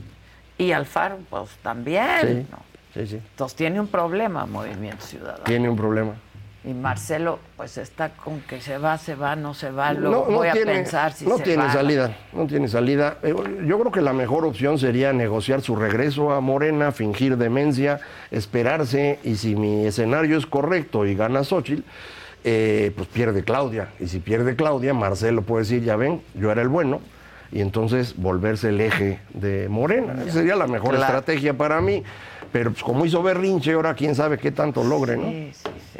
Y 0.57 0.71
Alfaro, 0.71 1.17
pues 1.29 1.49
también. 1.61 2.05
Sí, 2.21 2.47
¿no? 2.51 2.70
Sí, 2.93 3.07
sí. 3.07 3.15
Entonces 3.15 3.55
tiene 3.55 3.79
un 3.79 3.87
problema 3.87 4.45
Movimiento 4.45 5.05
Ciudadano. 5.05 5.43
Tiene 5.43 5.69
un 5.69 5.75
problema. 5.75 6.13
Y 6.63 6.75
Marcelo, 6.75 7.39
pues 7.57 7.79
está 7.79 8.09
con 8.09 8.39
que 8.41 8.61
se 8.61 8.77
va, 8.77 8.95
se 8.99 9.15
va, 9.15 9.35
no 9.35 9.55
se 9.55 9.71
va. 9.71 9.93
No, 9.93 10.11
no 10.11 10.21
voy 10.25 10.47
a 10.47 10.51
tiene, 10.51 10.73
pensar 10.73 11.11
si 11.11 11.25
no 11.25 11.37
se 11.37 11.43
tiene 11.43 11.63
va. 11.63 11.73
salida, 11.73 12.15
no 12.33 12.45
tiene 12.45 12.67
salida. 12.67 13.17
Eh, 13.23 13.33
Yo 13.65 13.79
creo 13.79 13.91
que 13.91 14.01
la 14.01 14.13
mejor 14.13 14.45
opción 14.45 14.77
sería 14.77 15.11
negociar 15.11 15.61
su 15.61 15.75
regreso 15.75 16.31
a 16.31 16.39
Morena, 16.39 16.91
fingir 16.91 17.35
demencia, 17.37 17.99
esperarse 18.29 19.17
y 19.23 19.37
si 19.37 19.55
mi 19.55 19.87
escenario 19.87 20.37
es 20.37 20.45
correcto 20.45 21.07
y 21.07 21.15
gana 21.15 21.43
Xochitl, 21.43 21.81
eh, 22.43 22.91
pues 22.95 23.07
pierde 23.07 23.43
Claudia. 23.43 23.87
Y 23.99 24.07
si 24.07 24.19
pierde 24.19 24.55
Claudia, 24.55 24.93
Marcelo 24.93 25.41
puede 25.41 25.63
decir, 25.63 25.83
ya 25.83 25.95
ven, 25.95 26.21
yo 26.35 26.51
era 26.51 26.61
el 26.61 26.67
bueno. 26.67 27.01
Y 27.51 27.61
entonces 27.61 28.15
volverse 28.17 28.69
el 28.69 28.79
eje 28.81 29.19
de 29.33 29.67
Morena. 29.67 30.13
Esa 30.23 30.33
sería 30.33 30.55
la 30.55 30.67
mejor 30.67 30.91
Claro. 30.95 31.03
estrategia 31.05 31.53
para 31.55 31.81
mí. 31.81 32.03
Pero 32.51 32.71
pues 32.71 32.83
como 32.83 33.05
hizo 33.05 33.23
Berrinche, 33.23 33.73
ahora 33.73 33.93
quién 33.93 34.15
sabe 34.15 34.37
qué 34.37 34.51
tanto 34.51 34.83
logre, 34.83 35.17
¿no? 35.17 35.29
Sí, 35.29 35.51
sí, 35.53 35.69
sí. 35.93 35.99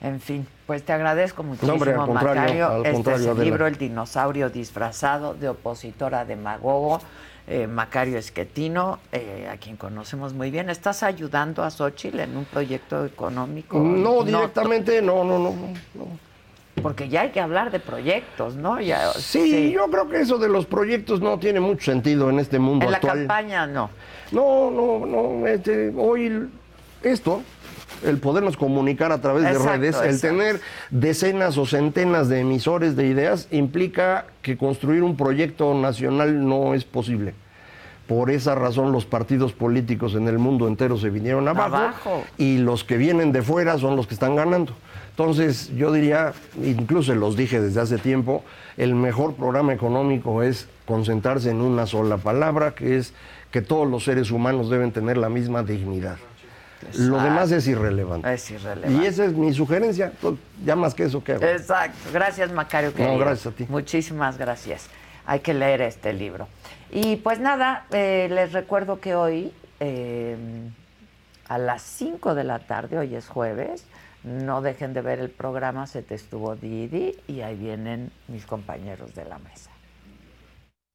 En 0.00 0.20
fin, 0.20 0.46
pues 0.66 0.84
te 0.84 0.92
agradezco 0.92 1.42
muchísimo, 1.42 1.72
hombre, 1.72 1.92
al 1.92 2.06
contrario, 2.06 2.40
Macario. 2.40 2.68
al 2.68 2.86
este 2.86 3.14
es 3.14 3.26
el 3.26 3.40
libro 3.40 3.66
El 3.66 3.76
dinosaurio 3.76 4.48
disfrazado 4.50 5.34
de 5.34 5.48
opositora 5.48 6.24
demagogo. 6.24 7.00
eh, 7.50 7.66
Macario 7.66 8.18
Esquetino, 8.18 8.98
eh, 9.10 9.48
a 9.50 9.56
quien 9.56 9.76
conocemos 9.76 10.34
muy 10.34 10.50
bien. 10.50 10.68
¿Estás 10.68 11.02
ayudando 11.02 11.64
a 11.64 11.70
Xochitl 11.70 12.20
en 12.20 12.36
un 12.36 12.44
proyecto 12.44 13.06
económico? 13.06 13.78
No, 13.78 14.22
directamente, 14.22 15.00
no, 15.00 15.24
no, 15.24 15.38
no. 15.38 15.50
no. 15.94 16.27
Porque 16.80 17.08
ya 17.08 17.22
hay 17.22 17.30
que 17.30 17.40
hablar 17.40 17.70
de 17.70 17.80
proyectos, 17.80 18.56
¿no? 18.56 18.80
Ya, 18.80 19.12
Sí, 19.12 19.70
yo 19.72 19.86
creo 19.90 20.08
que 20.08 20.20
eso 20.20 20.38
de 20.38 20.48
los 20.48 20.66
proyectos 20.66 21.20
no 21.20 21.38
tiene 21.38 21.60
mucho 21.60 21.90
sentido 21.90 22.30
en 22.30 22.38
este 22.38 22.58
mundo 22.58 22.84
En 22.86 22.92
la 22.92 23.00
campaña 23.00 23.66
no. 23.66 23.90
No, 24.32 24.70
no, 24.70 25.06
no. 25.06 25.46
este, 25.46 25.92
hoy 25.96 26.48
esto, 27.02 27.42
el 28.04 28.18
podernos 28.18 28.56
comunicar 28.56 29.12
a 29.12 29.20
través 29.20 29.44
Exacto, 29.44 29.64
de 29.70 29.76
redes, 29.78 29.96
el 30.00 30.10
exacto. 30.14 30.36
tener 30.36 30.60
decenas 30.90 31.56
o 31.58 31.64
centenas 31.66 32.28
de 32.28 32.40
emisores 32.40 32.96
de 32.96 33.06
ideas, 33.06 33.48
implica 33.50 34.26
que 34.42 34.56
construir 34.58 35.02
un 35.02 35.16
proyecto 35.16 35.72
nacional 35.74 36.46
no 36.46 36.74
es 36.74 36.84
posible. 36.84 37.34
Por 38.06 38.30
esa 38.30 38.54
razón 38.54 38.90
los 38.90 39.04
partidos 39.04 39.52
políticos 39.52 40.14
en 40.14 40.28
el 40.28 40.38
mundo 40.38 40.66
entero 40.66 40.96
se 40.96 41.10
vinieron 41.10 41.46
abajo, 41.46 41.76
Abajo. 41.76 42.24
y 42.38 42.56
los 42.58 42.82
que 42.82 42.96
vienen 42.96 43.32
de 43.32 43.42
fuera 43.42 43.76
son 43.78 43.96
los 43.96 44.06
que 44.06 44.14
están 44.14 44.34
ganando. 44.34 44.72
Entonces 45.18 45.74
yo 45.74 45.90
diría, 45.90 46.32
incluso 46.62 47.12
los 47.12 47.36
dije 47.36 47.60
desde 47.60 47.80
hace 47.80 47.98
tiempo, 47.98 48.44
el 48.76 48.94
mejor 48.94 49.34
programa 49.34 49.72
económico 49.72 50.44
es 50.44 50.68
concentrarse 50.86 51.50
en 51.50 51.60
una 51.60 51.86
sola 51.86 52.18
palabra, 52.18 52.76
que 52.76 52.98
es 52.98 53.12
que 53.50 53.60
todos 53.60 53.88
los 53.88 54.04
seres 54.04 54.30
humanos 54.30 54.70
deben 54.70 54.92
tener 54.92 55.16
la 55.16 55.28
misma 55.28 55.64
dignidad. 55.64 56.18
Lo 56.96 57.20
demás 57.20 57.50
es 57.50 57.66
irrelevante. 57.66 58.32
Es 58.32 58.48
irrelevante. 58.48 59.04
Y 59.04 59.06
esa 59.06 59.24
es 59.24 59.32
mi 59.32 59.52
sugerencia. 59.52 60.12
Ya 60.64 60.76
más 60.76 60.94
que 60.94 61.02
eso, 61.02 61.24
¿qué 61.24 61.32
hago? 61.32 61.44
Exacto. 61.44 61.98
Gracias, 62.12 62.52
Macario. 62.52 62.94
querido. 62.94 63.18
gracias 63.18 63.52
a 63.52 63.56
ti. 63.56 63.66
Muchísimas 63.68 64.38
gracias. 64.38 64.86
Hay 65.26 65.40
que 65.40 65.52
leer 65.52 65.80
este 65.80 66.12
libro. 66.12 66.46
Y 66.92 67.16
pues 67.16 67.40
nada, 67.40 67.86
eh, 67.90 68.28
les 68.30 68.52
recuerdo 68.52 69.00
que 69.00 69.16
hoy, 69.16 69.52
eh, 69.80 70.36
a 71.48 71.58
las 71.58 71.82
5 71.82 72.36
de 72.36 72.44
la 72.44 72.60
tarde, 72.60 72.98
hoy 72.98 73.16
es 73.16 73.26
jueves, 73.26 73.84
no 74.24 74.62
dejen 74.62 74.94
de 74.94 75.02
ver 75.02 75.18
el 75.20 75.30
programa 75.30 75.86
Se 75.86 76.02
te 76.02 76.14
estuvo 76.14 76.56
Didi 76.56 77.16
y 77.26 77.40
ahí 77.40 77.56
vienen 77.56 78.10
mis 78.26 78.44
compañeros 78.46 79.14
de 79.14 79.24
la 79.24 79.38
mesa. 79.38 79.70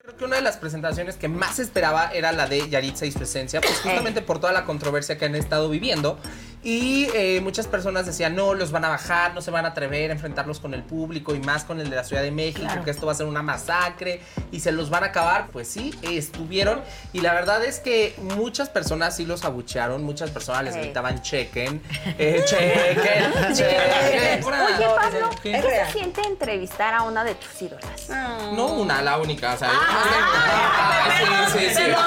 Creo 0.04 0.18
que 0.18 0.26
una 0.26 0.36
de 0.36 0.42
las 0.42 0.58
presentaciones 0.58 1.16
que 1.16 1.30
más 1.30 1.60
esperaba 1.60 2.12
era 2.12 2.34
la 2.34 2.46
de 2.46 2.68
Yaritza 2.70 3.06
y 3.06 3.12
su 3.14 3.24
esencia, 3.24 3.62
pues 3.62 3.80
justamente 3.80 4.22
por 4.22 4.38
toda 4.38 4.52
la 4.52 4.66
controversia 4.66 5.18
que 5.18 5.24
han 5.24 5.36
estado 5.36 5.70
viviendo. 5.70 6.20
Y 6.64 7.10
eh, 7.14 7.42
muchas 7.42 7.68
personas 7.68 8.06
decían, 8.06 8.36
no, 8.36 8.54
los 8.54 8.72
van 8.72 8.86
a 8.86 8.90
bajar, 8.90 9.34
no 9.34 9.42
se 9.42 9.52
van 9.52 9.66
a 9.66 9.70
atrever 9.70 10.12
a 10.12 10.14
enfrentarlos 10.14 10.60
con 10.62 10.74
el 10.74 10.82
público 10.82 11.36
y 11.36 11.40
más 11.40 11.66
con 11.66 11.82
el 11.82 11.90
de 11.90 11.96
la 11.98 12.04
Ciudad 12.06 12.22
de 12.22 12.32
México, 12.32 12.68
que 12.86 12.92
esto 12.92 13.06
va 13.06 13.12
a 13.12 13.16
ser 13.16 13.26
una 13.26 13.42
masacre 13.42 14.22
y 14.52 14.62
se 14.62 14.72
los 14.72 14.90
van 14.90 15.04
a 15.04 15.08
acabar. 15.08 15.48
Pues 15.52 15.68
sí, 15.68 15.94
estuvieron. 16.02 16.82
Y 17.12 17.20
la 17.20 17.34
verdad 17.34 17.64
es 17.66 17.80
que 17.80 18.16
muchas 18.38 18.70
personas 18.70 19.16
sí 19.18 19.26
los 19.26 19.44
abuchearon, 19.44 20.04
muchas 20.06 20.32
personas 20.32 20.64
les 20.64 20.76
gritaban, 20.78 21.22
chequen, 21.22 21.82
eh, 22.18 22.44
chequen, 22.46 23.54
chequen. 23.54 24.44
Oye, 24.44 24.88
Pablo, 24.96 25.30
¿Qué? 25.42 25.52
¿qué 25.52 25.62
se 25.62 25.92
siente 25.92 26.22
entrevistar 26.22 26.94
a 26.94 27.02
una 27.04 27.24
de 27.26 27.36
tus 27.36 27.62
ídolas? 27.62 28.10
No 28.54 28.68
una, 28.68 29.02
la 29.02 29.18
única. 29.18 29.54
O 29.54 29.58
sea, 29.58 29.68
yo 29.70 29.76
más 29.76 30.06
de 30.06 30.20
una. 30.20 30.32
Ah, 30.36 31.48
sí, 31.52 31.60
sí, 31.60 31.76
sí. 31.76 31.82
No, 31.92 31.98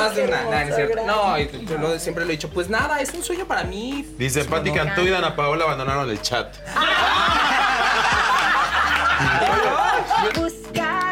más 0.00 0.14
de 0.14 0.24
una. 0.24 0.42
No 0.44 0.52
es 0.58 0.74
cierto. 0.76 1.04
No, 1.06 1.38
y 1.38 1.66
yo 1.66 1.78
lo- 1.78 1.98
siempre 1.98 2.24
lo 2.24 2.30
he 2.30 2.34
dicho 2.34 2.50
pues 2.52 2.68
nada, 2.68 3.00
es 3.00 3.14
un 3.14 3.22
sueño 3.22 3.46
para 3.46 3.64
mí. 3.64 4.06
Dice 4.18 4.44
Patti 4.44 4.72
Cantú 4.72 5.02
y 5.02 5.10
Dana 5.10 5.34
Paola 5.34 5.64
abandonaron 5.64 6.10
el 6.10 6.20
chat. 6.20 6.54
Buscar. 10.34 11.11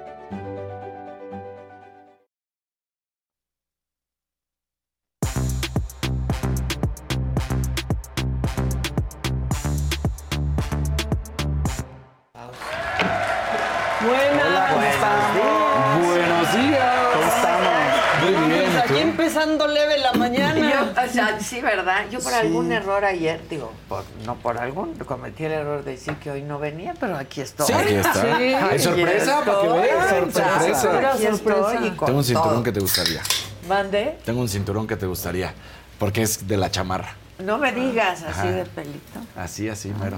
Empezando 19.43 19.67
leve 19.67 19.97
la 19.97 20.13
mañana. 20.13 20.55
Yo, 20.95 21.03
o 21.03 21.07
sea, 21.13 21.39
sí, 21.39 21.61
¿verdad? 21.61 22.05
Yo 22.11 22.19
por 22.19 22.31
Sí. 22.31 22.37
algún 22.39 22.71
error 22.71 23.03
ayer, 23.05 23.41
digo, 23.49 23.71
por- 23.87 24.03
no 24.25 24.35
por 24.35 24.57
algún, 24.57 24.93
cometí 24.95 25.45
el 25.45 25.51
error 25.53 25.83
de 25.83 25.91
decir 25.91 26.15
que 26.15 26.31
hoy 26.31 26.41
no 26.43 26.59
venía, 26.59 26.93
pero 26.99 27.17
aquí 27.17 27.41
estoy. 27.41 27.65
Sí, 27.67 27.73
aquí 27.73 27.93
está. 27.95 28.13
Sí. 28.13 28.53
¿Es 28.71 28.83
sorpresa? 28.83 29.43
Para 29.45 29.61
que 29.61 29.67
veas. 29.67 30.09
Sorpresa. 30.09 30.55
Aquí 30.59 30.71
estoy 30.71 31.37
sorpresa. 31.39 32.05
Tengo 32.05 32.17
un 32.17 32.23
cinturón 32.23 32.49
todo. 32.53 32.63
que 32.63 32.71
te 32.71 32.79
gustaría. 32.79 33.21
¿Mande? 33.67 34.17
Tengo 34.25 34.41
un 34.41 34.49
cinturón 34.49 34.87
que 34.87 34.95
te 34.95 35.05
gustaría. 35.05 35.53
Porque 35.99 36.23
es 36.23 36.47
de 36.47 36.57
la 36.57 36.71
chamarra. 36.71 37.15
No 37.39 37.57
me 37.57 37.71
digas 37.71 38.23
así 38.23 38.39
Ajá. 38.47 38.51
de 38.51 38.65
pelito. 38.65 39.19
Así, 39.35 39.69
así, 39.69 39.93
mero. 39.99 40.17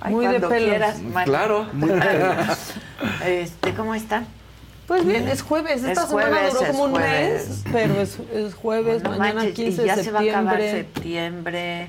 Ay, 0.00 0.12
Muy 0.14 0.26
de 0.28 0.38
pelos. 0.40 0.52
quieras. 0.52 0.96
Claro. 1.24 1.66
Muy 1.72 1.90
Este, 3.24 3.74
¿cómo 3.74 3.94
están? 3.94 4.26
Pues 4.88 5.04
bien, 5.06 5.28
es 5.28 5.42
jueves. 5.42 5.84
Esta 5.84 6.02
Es 6.02 6.08
semana 6.08 6.28
jueves, 6.36 6.54
duró 6.54 6.66
como 6.72 6.84
un 6.84 6.90
jueves. 6.92 7.48
mes, 7.48 7.64
pero 7.70 8.00
es, 8.00 8.18
es 8.34 8.54
jueves, 8.54 9.02
No 9.02 9.10
mañana 9.10 9.34
manches, 9.34 9.54
15 9.54 9.82
y 9.82 9.86
ya 9.86 9.96
de 9.96 10.02
se 10.04 10.10
va 10.10 10.18
a 10.20 10.22
acabar 10.22 10.60
septiembre. 10.60 11.88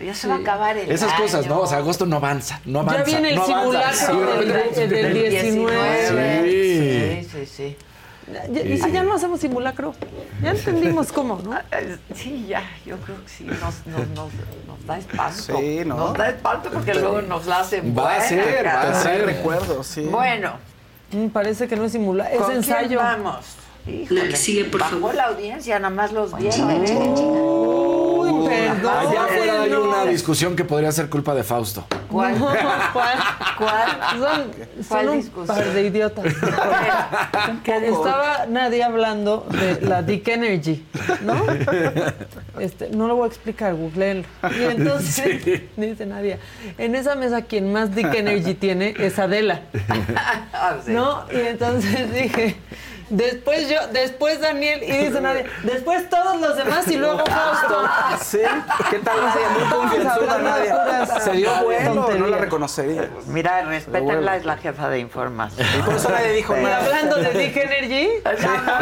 Ya 0.00 0.14
se 0.14 0.20
Sí. 0.22 0.28
va 0.28 0.34
a 0.36 0.38
acabar 0.38 0.76
el 0.78 0.90
Esas 0.90 1.12
cosas. 1.14 1.46
¿no? 1.46 1.58
O 1.60 1.66
sea, 1.66 1.78
agosto 1.78 2.06
no 2.06 2.16
avanza. 2.16 2.60
No 2.64 2.80
avanza. 2.80 3.00
Ya 3.00 3.04
viene 3.04 3.28
el 3.30 3.34
no 3.34 3.44
simulacro 3.46 4.36
del, 4.40 4.88
del 4.90 5.12
19. 5.30 7.22
Sí, 7.22 7.28
sí, 7.30 7.46
sí. 7.46 7.76
Ya- 8.32 8.62
Y 8.62 8.78
si 8.78 8.92
ya 8.92 9.02
no 9.02 9.14
hacemos 9.14 9.40
simulacro, 9.40 9.92
ya 10.40 10.52
entendimos 10.52 11.10
cómo, 11.10 11.40
¿no? 11.42 11.50
Ah, 11.54 11.62
eh, 11.72 11.98
Sí, 12.14 12.46
ya, 12.48 12.62
yo 12.86 12.96
creo 12.98 13.16
que 13.24 13.28
sí, 13.28 13.42
nos, 13.44 13.84
nos, 13.86 14.06
nos, 14.10 14.30
nos 14.68 14.86
da 14.86 14.98
espanto. 14.98 15.58
Sí, 15.58 15.82
¿no? 15.84 15.96
Nos 15.96 16.16
da 16.16 16.28
espanto 16.30 16.70
porque 16.70 16.94
luego 16.94 17.22
nos 17.22 17.46
la 17.46 17.58
hacen 17.60 17.92
Va 17.98 18.14
a 18.14 18.20
ser, 18.20 18.64
va 18.64 18.82
a 18.82 18.94
ser. 19.02 19.26
recuerdo, 19.26 19.82
sí. 19.82 20.02
Bueno, 20.02 20.52
parece 21.32 21.66
que 21.68 21.76
no 21.76 21.84
es 21.84 21.92
simulacro, 21.92 22.34
es 22.36 22.42
¿con 22.42 22.52
ensayo. 22.54 22.88
quién 22.88 22.98
vamos? 23.00 23.44
Híjole, 23.86 24.24
La 24.24 24.28
que 24.28 24.36
sigue, 24.36 24.64
por 24.66 24.80
bajó 24.80 24.96
favor. 24.96 25.14
la 25.14 25.24
audiencia, 25.26 25.78
nada 25.78 25.94
más 25.94 26.12
los 26.12 26.36
vieron, 26.36 26.70
perdón. 28.50 28.94
Allá 28.98 29.24
afuera 29.24 29.62
hay 29.62 29.72
una 29.72 30.04
discusión 30.04 30.56
que 30.56 30.64
podría 30.64 30.92
ser 30.92 31.08
culpa 31.08 31.34
de 31.34 31.42
Fausto. 31.44 31.86
¿Cuál? 32.10 32.38
No, 32.38 32.46
¿Cuál? 32.92 33.18
¿Cuál? 33.58 33.88
Son, 34.18 34.50
¿Cuál 34.88 35.04
son 35.04 35.08
un 35.08 35.16
discusión? 35.20 35.56
par 35.56 35.64
de 35.72 35.82
idiotas. 35.86 36.24
Que 37.64 37.76
estaba 37.88 38.46
nadie 38.48 38.82
hablando 38.82 39.46
de 39.50 39.80
la 39.86 40.02
Dick 40.02 40.26
Energy, 40.28 40.84
¿no? 41.22 41.34
Este, 42.58 42.90
no 42.90 43.06
lo 43.08 43.16
voy 43.16 43.24
a 43.24 43.28
explicar, 43.28 43.74
googleenlo. 43.74 44.26
Y 44.58 44.62
entonces, 44.64 45.42
dice 45.76 46.04
Nadia, 46.06 46.38
en 46.76 46.94
esa 46.94 47.14
mesa 47.14 47.42
quien 47.42 47.72
más 47.72 47.94
Dick 47.94 48.12
Energy 48.12 48.54
tiene 48.54 48.94
es 48.98 49.18
Adela, 49.18 49.62
Ah. 50.52 50.76
¿no? 50.86 51.24
Y 51.32 51.38
entonces 51.46 52.12
dije, 52.12 52.56
después 53.10 53.68
yo, 53.68 53.76
después 53.92 54.40
Daniel, 54.40 54.82
y 54.82 54.90
dice 54.90 55.20
Nadia, 55.20 55.44
después 55.64 56.08
todos 56.08 56.40
los 56.40 56.56
demás 56.56 56.86
y 56.88 56.96
luego 56.96 57.18
Fausto. 57.26 57.88
Sí, 58.22 58.38
¿qué 58.90 58.98
tal? 59.00 59.16
Muy 59.20 59.68
confianzuda 59.70 60.38
Nadia. 60.38 61.06
Se 61.20 61.32
dio 61.32 61.50
bueno, 61.64 62.08
no 62.18 62.26
la 62.26 62.38
reconocería. 62.38 63.08
Mira, 63.26 63.62
respétenla, 63.62 64.36
es 64.36 64.44
la 64.44 64.56
jefa 64.56 64.88
de 64.88 64.98
información. 65.00 65.66
Y 65.78 65.82
por 65.82 65.94
eso 65.94 66.08
nadie 66.10 66.32
dijo 66.32 66.56
Y 66.56 66.62
nada. 66.62 66.78
hablando 66.78 67.16
de 67.16 67.30
Dick 67.38 67.56
Energy, 67.56 68.08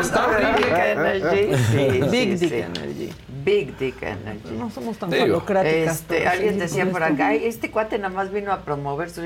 Está 0.00 0.26
Big 0.56 0.66
Energy. 0.68 1.56
Sí, 1.72 2.00
Big 2.10 2.38
Dick 2.38 2.50
sí. 2.50 2.54
Energy. 2.60 3.12
Big 3.44 3.76
Dick 3.78 4.02
Energy. 4.02 4.50
No 4.52 4.70
somos 4.70 4.98
tan 4.98 5.10
Digo, 5.10 5.22
falocráticas. 5.24 5.96
Este, 5.96 6.28
alguien 6.28 6.58
decía 6.58 6.84
por 6.90 7.02
acá, 7.02 7.28
"Ay, 7.28 7.46
este 7.46 7.70
cuate 7.70 7.96
nada 7.98 8.12
más 8.14 8.30
vino 8.30 8.52
a 8.52 8.60
promover 8.60 9.10
su... 9.10 9.22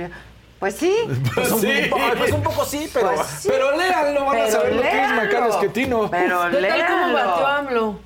Pues 0.62 0.76
sí, 0.76 0.94
Pues 1.34 1.50
un, 1.50 1.60
poco, 1.90 2.02
pues 2.18 2.30
un 2.32 2.42
poco 2.44 2.64
sí, 2.64 2.88
pero... 2.94 3.14
pues 3.16 3.26
sí. 3.26 3.48
Pero 3.50 3.76
léanlo, 3.76 4.24
van 4.26 4.42
a 4.42 4.46
saber 4.48 4.76
lo 4.76 4.82
que 4.82 4.86
es 4.86 4.94
léanlo. 4.94 5.22
Macario 5.24 5.48
Esquetino. 5.48 6.08
Pero 6.08 6.40
¿Qué 6.52 6.56
tal 6.68 6.86
cómo 6.86 7.06
léanlo. 7.08 7.14
batió 7.14 7.46
AMLO? 7.48 8.00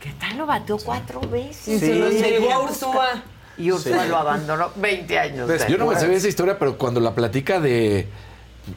¿Qué 0.00 0.12
tal 0.18 0.38
lo 0.38 0.46
batió 0.46 0.78
cuatro 0.78 1.20
veces? 1.20 1.68
Y 1.68 1.78
se 1.78 1.94
lo 1.96 2.08
llegó 2.08 2.52
a 2.54 2.62
Ursúa. 2.62 3.22
Y 3.58 3.70
Ursula 3.70 4.06
lo 4.06 4.16
abandonó 4.16 4.70
20 4.76 5.18
años 5.18 5.46
Pues, 5.46 5.66
Yo 5.66 5.76
no 5.76 5.88
me 5.88 5.94
sabía 5.96 6.16
esa 6.16 6.28
historia, 6.28 6.58
pero 6.58 6.78
cuando 6.78 7.00
la 7.00 7.14
platica 7.14 7.60
de. 7.60 8.08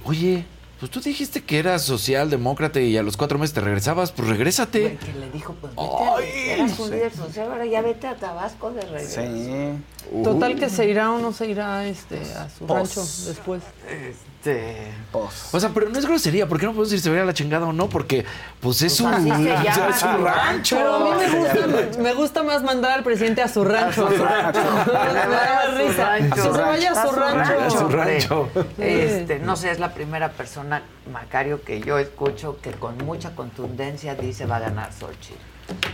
Oye, 0.04 0.44
pues 0.84 0.92
tú 0.92 1.00
dijiste 1.00 1.42
que 1.42 1.60
eras 1.60 1.84
socialdemócrata 1.84 2.82
y 2.82 2.98
a 2.98 3.04
los 3.04 3.16
cuatro 3.16 3.40
meses 3.40 3.54
te 3.54 3.62
regresabas, 3.62 4.12
pues 4.12 4.28
regrésate. 4.28 4.82
Güey, 4.82 4.98
Que 4.98 5.14
le 5.18 5.32
dijo, 5.32 5.56
pues 5.62 5.72
vete, 5.78 6.18
a- 6.20 6.56
eras 6.56 6.78
un 6.78 6.92
líder 6.92 7.14
social, 7.16 7.50
ahora 7.50 7.66
ya 7.66 7.82
vete 7.82 8.06
a 8.06 8.18
Tabasco 8.18 8.70
de 8.72 8.82
regreso. 8.82 9.22
Sí. 9.22 10.24
Total 10.26 10.56
que 10.60 10.70
se 10.70 10.86
irá 10.90 11.10
o 11.14 11.20
no 11.20 11.32
se 11.32 11.48
irá 11.48 11.86
este, 11.88 12.20
a 12.34 12.50
su 12.50 12.66
Pos. 12.66 12.76
rancho 12.78 13.00
después. 13.30 13.64
Este... 13.88 14.33
Pues. 14.44 15.54
O 15.54 15.60
sea, 15.60 15.70
pero 15.74 15.90
no 15.90 15.98
es 15.98 16.06
grosería. 16.06 16.48
¿Por 16.48 16.60
qué 16.60 16.66
no 16.66 16.74
podemos 16.74 16.90
decir 16.90 17.02
se 17.02 17.10
vaya 17.10 17.22
a 17.22 17.26
la 17.26 17.34
chingada 17.34 17.66
o 17.66 17.74
no? 17.74 17.88
Porque, 17.88 18.26
pues 18.60 18.82
es 18.82 19.00
o 19.00 19.10
sea, 19.10 19.94
su 19.94 20.24
rancho. 20.24 20.76
Pero 20.76 20.96
a 20.96 21.00
mí 21.00 21.12
me 21.20 21.40
gusta, 21.40 22.02
me 22.02 22.14
gusta 22.14 22.44
más 22.44 22.64
mandar 22.64 22.92
al 22.92 23.04
presidente 23.04 23.42
a 23.42 23.48
su 23.48 23.64
rancho. 23.64 24.06
más 24.14 25.78
risa. 25.78 26.18
Que 26.34 26.42
se 26.42 26.50
vaya 26.50 26.92
a 26.92 27.08
su 27.08 27.16
rancho. 27.16 27.60
A 27.60 27.70
su 27.70 27.88
rancho. 27.88 28.50
Este, 28.78 29.40
no 29.40 29.56
sé, 29.56 29.72
es 29.72 29.80
la 29.80 29.94
primera 29.94 30.32
persona, 30.32 30.84
Macario, 31.12 31.64
que 31.64 31.80
yo 31.80 31.98
escucho 31.98 32.60
que 32.62 32.72
con 32.72 32.98
mucha 32.98 33.36
contundencia 33.36 34.16
dice 34.16 34.46
va 34.46 34.58
a 34.58 34.62
ganar 34.62 34.92
Xochitl. 34.92 35.40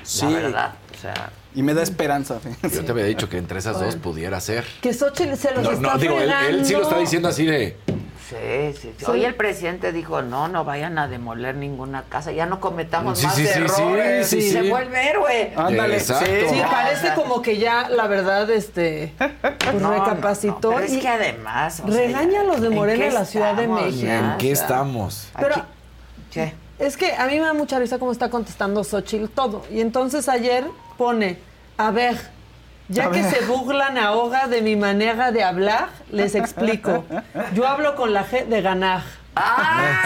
Sí. 0.04 0.26
La 0.26 0.32
verdad, 0.32 0.74
o 1.00 1.02
sea... 1.02 1.32
Y 1.56 1.64
me 1.64 1.74
da 1.74 1.82
esperanza. 1.82 2.40
fíjate. 2.40 2.70
Yo 2.76 2.86
te 2.86 2.92
había 2.92 3.06
dicho 3.06 3.28
que 3.30 3.38
entre 3.38 3.60
esas 3.60 3.80
dos 3.80 3.96
pudiera 3.96 4.40
ser. 4.42 4.66
Que 4.82 4.94
Xochitl 4.94 5.36
se 5.36 5.52
los 5.54 5.64
No, 5.64 5.72
está 5.72 5.94
no, 5.94 5.98
digo, 5.98 6.20
él, 6.20 6.32
él 6.50 6.66
sí 6.66 6.74
lo 6.74 6.84
está 6.84 6.98
diciendo 7.00 7.28
así 7.30 7.46
de. 7.46 7.76
Sí, 8.30 8.80
sí, 8.80 8.94
sí. 8.96 9.06
Hoy 9.08 9.26
el 9.26 9.34
presidente 9.34 9.92
dijo, 9.92 10.22
no, 10.22 10.48
no 10.48 10.64
vayan 10.64 11.00
a 11.00 11.08
demoler 11.08 11.56
ninguna 11.56 12.04
casa, 12.04 12.32
ya 12.32 12.46
no 12.46 12.60
cometamos 12.60 13.18
Sí, 13.18 13.26
más 13.26 13.36
sí, 13.36 13.48
sí, 13.48 13.54
sí, 13.54 13.60
errores. 13.82 14.28
sí, 14.28 14.42
se 14.52 14.70
vuelve 14.70 15.10
héroe. 15.10 15.54
Ándale. 15.56 15.98
Exacto. 15.98 16.30
Sí, 16.52 16.62
parece 16.70 17.14
como 17.16 17.42
que 17.42 17.58
ya, 17.58 17.90
la 17.90 18.06
verdad, 18.06 18.48
este, 18.52 19.14
pues 19.18 19.82
No, 19.82 19.90
recapacitó. 19.92 20.70
no, 20.70 20.76
pero 20.76 20.86
es 20.86 20.94
y 20.94 21.00
que 21.00 21.08
además... 21.08 21.82
o 21.84 21.92
sea, 21.92 22.02
regaña 22.06 22.42
a 22.42 22.44
los 22.44 22.62
de 22.62 22.68
¿en 22.68 22.76
Morena 22.76 23.10
la 23.10 23.26
Ciudad 23.26 23.56
de 23.56 23.68
México. 23.68 24.12
¿En 24.12 24.38
qué 24.38 24.52
estamos? 24.52 25.30
Pero- 25.40 25.56
aquí- 25.56 25.64
¿Qué? 26.32 26.54
Es 26.80 26.96
que 26.98 27.14
a 27.14 27.26
mí 27.28 27.34
me 27.40 27.46
da 27.46 27.54
mucha 27.54 27.78
risa 27.78 28.00
cómo 28.00 28.12
está 28.12 28.30
contestando 28.30 28.84
Xochitl 28.84 29.28
todo. 29.28 29.66
Y 29.70 29.82
entonces 29.82 30.30
ayer 30.30 30.66
pone, 30.98 31.38
a 31.78 31.92
ver, 31.92 32.16
ya 32.88 33.12
que 33.12 33.22
se 33.24 33.42
burlan 33.46 33.98
ahora 33.98 34.48
de 34.48 34.62
mi 34.62 34.76
manera 34.78 35.32
de 35.32 35.44
hablar, 35.44 35.90
les 36.12 36.36
explico. 36.36 37.04
Yo 37.54 37.68
hablo 37.68 37.96
con 37.96 38.14
la 38.14 38.26
G 38.26 38.46
de 38.48 38.62
ganar. 38.62 39.04
¡Ah! 39.36 40.02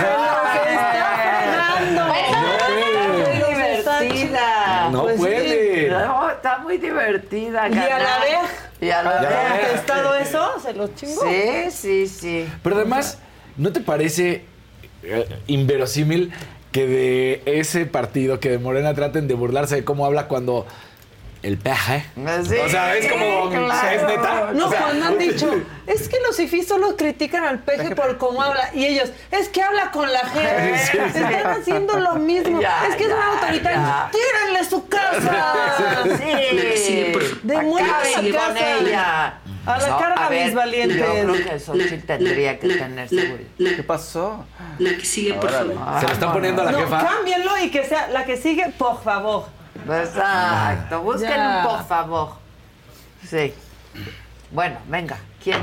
¡Se 2.65 3.39
los 3.49 3.59
está 3.59 3.99
divertida! 3.99 4.89
No 4.91 5.03
Pues 5.03 5.15
sí. 5.15 5.19
puede. 5.21 5.89
No, 5.89 6.29
está 6.29 6.57
muy 6.59 6.77
divertida. 6.77 7.69
Y 7.69 7.77
a 7.77 7.99
la 7.99 8.19
vez, 8.19 8.49
Y 8.81 8.89
a 8.89 9.03
la 9.03 9.21
¿Le 9.21 9.27
vez. 9.27 9.37
ha 9.37 9.59
contestado 9.67 10.15
eso? 10.15 10.59
¿Se 10.61 10.73
los 10.73 10.95
chingó? 10.95 11.21
Sí, 11.23 11.71
sí, 11.71 12.07
sí. 12.07 12.49
Pero 12.63 12.75
además, 12.77 13.19
¿no 13.57 13.71
te 13.71 13.79
parece 13.79 14.45
eh, 15.03 15.27
inverosímil 15.47 16.33
que 16.73 16.85
de 16.87 17.41
ese 17.45 17.85
partido, 17.85 18.41
que 18.41 18.49
de 18.49 18.57
Morena 18.57 18.93
traten 18.93 19.29
de 19.29 19.33
burlarse 19.35 19.75
de 19.75 19.85
cómo 19.85 20.05
habla 20.05 20.27
cuando 20.27 20.65
el 21.43 21.57
peje. 21.57 22.05
Sí, 22.47 22.55
o 22.55 22.69
sea, 22.69 22.95
es 22.95 23.11
como. 23.11 23.49
claro. 23.49 23.89
Es 23.89 24.01
neta. 24.03 24.51
No, 24.53 24.67
O 24.67 24.69
sea, 24.69 24.81
cuando 24.83 25.05
han 25.07 25.17
dicho, 25.17 25.51
es 25.87 26.07
que 26.07 26.17
los 26.25 26.37
fifís 26.37 26.67
solo 26.67 26.95
critican 26.95 27.43
al 27.43 27.59
peje 27.59 27.93
por 27.95 28.17
cómo 28.17 28.41
habla. 28.41 28.69
Y 28.73 28.85
ellos, 28.85 29.11
es 29.29 29.49
que 29.49 29.61
habla 29.61 29.91
con 29.91 30.11
la 30.11 30.19
gente. 30.19 30.77
Sí, 30.91 30.97
sí. 31.13 31.19
Están 31.19 31.61
haciendo 31.61 31.99
lo 31.99 32.15
mismo. 32.15 32.61
Ya, 32.61 32.87
es 32.89 32.95
que 32.95 33.03
es 33.03 33.09
ya, 33.09 33.15
un 33.15 33.21
autoritario. 33.21 33.77
ya. 33.79 34.09
¡Tírenle 34.11 34.69
su 34.69 34.87
casa! 34.87 36.03
Sí, 36.17 37.13
Demuestra 37.43 37.97
acaben 37.99 38.31
la 38.31 38.39
con 38.39 38.53
casa. 38.53 38.77
ella. 38.79 39.33
A 39.65 39.77
la 39.79 39.97
carga, 39.97 40.25
a 40.25 40.29
ver, 40.29 40.45
mis 40.47 40.55
valientes. 40.55 40.97
Yo 40.97 41.05
creo 41.13 41.33
que 41.45 41.55
eso 41.55 41.73
sí 41.73 41.97
tendría 42.05 42.59
que 42.59 42.67
tener 42.67 43.07
seguridad. 43.07 43.47
¿Qué 43.57 43.83
pasó? 43.83 44.45
La 44.79 44.89
que 44.97 45.05
sigue, 45.05 45.33
por 45.35 45.49
favor. 45.49 45.99
Se 46.01 46.07
lo 46.07 46.13
están 46.13 46.33
poniendo 46.33 46.61
a 46.61 46.65
la 46.65 46.71
No, 46.73 46.79
jefa. 46.79 47.05
cámbienlo 47.07 47.57
y 47.59 47.71
que 47.71 47.85
sea 47.85 48.07
la 48.09 48.25
que 48.25 48.35
sigue, 48.37 48.73
por 48.77 49.01
favor. 49.01 49.45
Exacto, 49.87 51.01
busquen 51.01 51.39
un 51.41 51.63
por 51.63 51.85
favor. 51.87 52.29
Sí. 53.27 53.53
Bueno, 54.51 54.77
venga, 54.89 55.17
¿quién? 55.41 55.59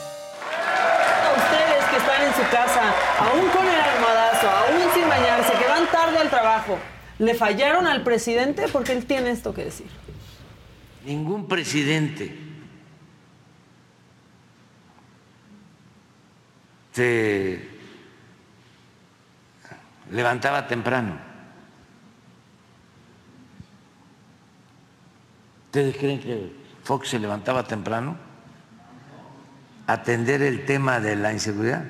A 0.00 1.32
ustedes 1.36 1.84
que 1.90 1.96
están 1.96 2.22
en 2.22 2.34
su 2.34 2.42
casa, 2.50 2.82
aún 3.18 3.48
con 3.50 3.66
el 3.66 3.80
almohadazo, 3.80 4.48
aún 4.48 4.82
sin 4.94 5.08
van 5.08 5.24
al 6.18 6.30
trabajo, 6.30 6.78
¿le 7.18 7.34
fallaron 7.34 7.86
al 7.86 8.02
presidente? 8.02 8.66
Porque 8.72 8.92
él 8.92 9.06
tiene 9.06 9.30
esto 9.30 9.54
que 9.54 9.64
decir. 9.64 9.86
Ningún 11.04 11.48
presidente 11.48 12.36
se 16.92 17.68
levantaba 20.10 20.66
temprano. 20.66 21.18
¿Ustedes 25.66 25.96
creen 25.96 26.20
que 26.20 26.52
Fox 26.82 27.08
se 27.08 27.18
levantaba 27.18 27.64
temprano? 27.64 28.16
Atender 29.86 30.42
el 30.42 30.64
tema 30.64 31.00
de 31.00 31.16
la 31.16 31.32
inseguridad. 31.32 31.84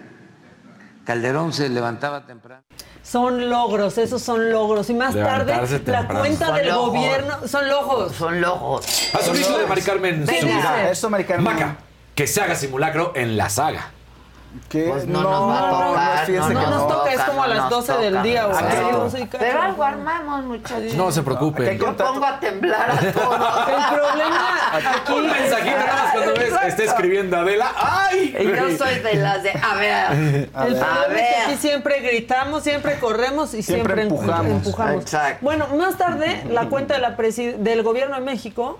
Calderón 1.10 1.52
se 1.52 1.68
levantaba 1.68 2.24
temprano. 2.24 2.62
Son 3.02 3.50
logros, 3.50 3.98
esos 3.98 4.22
son 4.22 4.48
logros. 4.52 4.88
Y 4.90 4.94
más 4.94 5.12
tarde, 5.12 5.52
la 5.86 6.06
cuenta 6.06 6.46
Son 6.46 6.54
del 6.54 6.72
gobierno. 6.72 7.48
Son 7.48 7.68
logos. 7.68 8.12
Son 8.12 8.40
lojos. 8.40 9.10
A 9.12 9.18
solito 9.18 9.58
de 9.58 9.66
Mari 9.66 9.82
Carmen 9.82 10.24
Carmen. 11.26 11.42
Maca, 11.42 11.78
que 12.14 12.28
se 12.28 12.40
haga 12.40 12.54
simulacro 12.54 13.10
en 13.16 13.36
la 13.36 13.48
saga. 13.48 13.90
¿Qué? 14.68 14.88
Pues 14.88 15.06
no 15.06 15.22
nos 15.22 15.48
va 15.48 15.58
a 15.58 15.86
tocar, 15.86 16.26
fíjense 16.26 16.54
no 16.54 16.60
que 16.60 16.66
nos 16.66 16.88
toca, 16.88 17.12
es 17.12 17.20
como 17.22 17.42
a 17.42 17.46
no 17.46 17.54
las 17.54 17.62
nos 17.62 17.86
12 17.86 17.92
del 17.98 18.22
día, 18.22 18.42
no 18.42 18.48
o 18.48 18.50
nos 18.50 18.58
sea, 18.58 18.80
toca. 18.82 18.96
12 18.96 19.20
y 19.20 19.26
cacho. 19.26 19.38
Pero 19.38 19.62
algo 19.62 19.84
armamos, 19.84 20.44
muchachos. 20.44 20.94
No 20.94 21.12
se 21.12 21.22
preocupen. 21.22 21.78
Yo 21.78 21.96
pongo 21.96 22.24
a 22.26 22.40
temblar 22.40 22.90
a 22.90 22.96
todos. 23.12 23.68
El 23.68 23.96
problema 23.96 24.58
aquí. 24.72 25.12
Un 25.12 25.26
mensajito 25.30 25.76
nada 25.76 26.02
más 26.04 26.12
cuando 26.12 26.34
ves, 26.34 26.52
está 26.66 26.82
escribiendo 26.82 27.36
Adela. 27.36 27.72
¡Ay! 27.76 28.34
Yo 28.42 28.76
soy 28.84 28.98
de 28.98 29.14
las 29.14 29.42
de, 29.44 29.50
a 29.50 29.74
ver, 29.76 30.10
El 30.12 30.50
a 30.52 30.58
problema 30.64 31.20
es 31.20 31.36
que 31.36 31.42
aquí 31.52 31.56
siempre 31.56 32.00
gritamos, 32.00 32.62
siempre 32.64 32.98
corremos 32.98 33.54
y 33.54 33.62
siempre, 33.62 33.94
Siempre 33.94 34.08
empu- 34.08 34.20
empujamos. 34.20 34.52
empujamos. 34.66 35.02
Exacto. 35.02 35.38
Bueno, 35.42 35.66
más 35.78 35.96
tarde, 35.96 36.42
la 36.50 36.66
cuenta 36.68 36.94
de 36.94 37.00
la 37.00 37.16
del 37.16 37.82
gobierno 37.84 38.16
de 38.16 38.22
México 38.22 38.78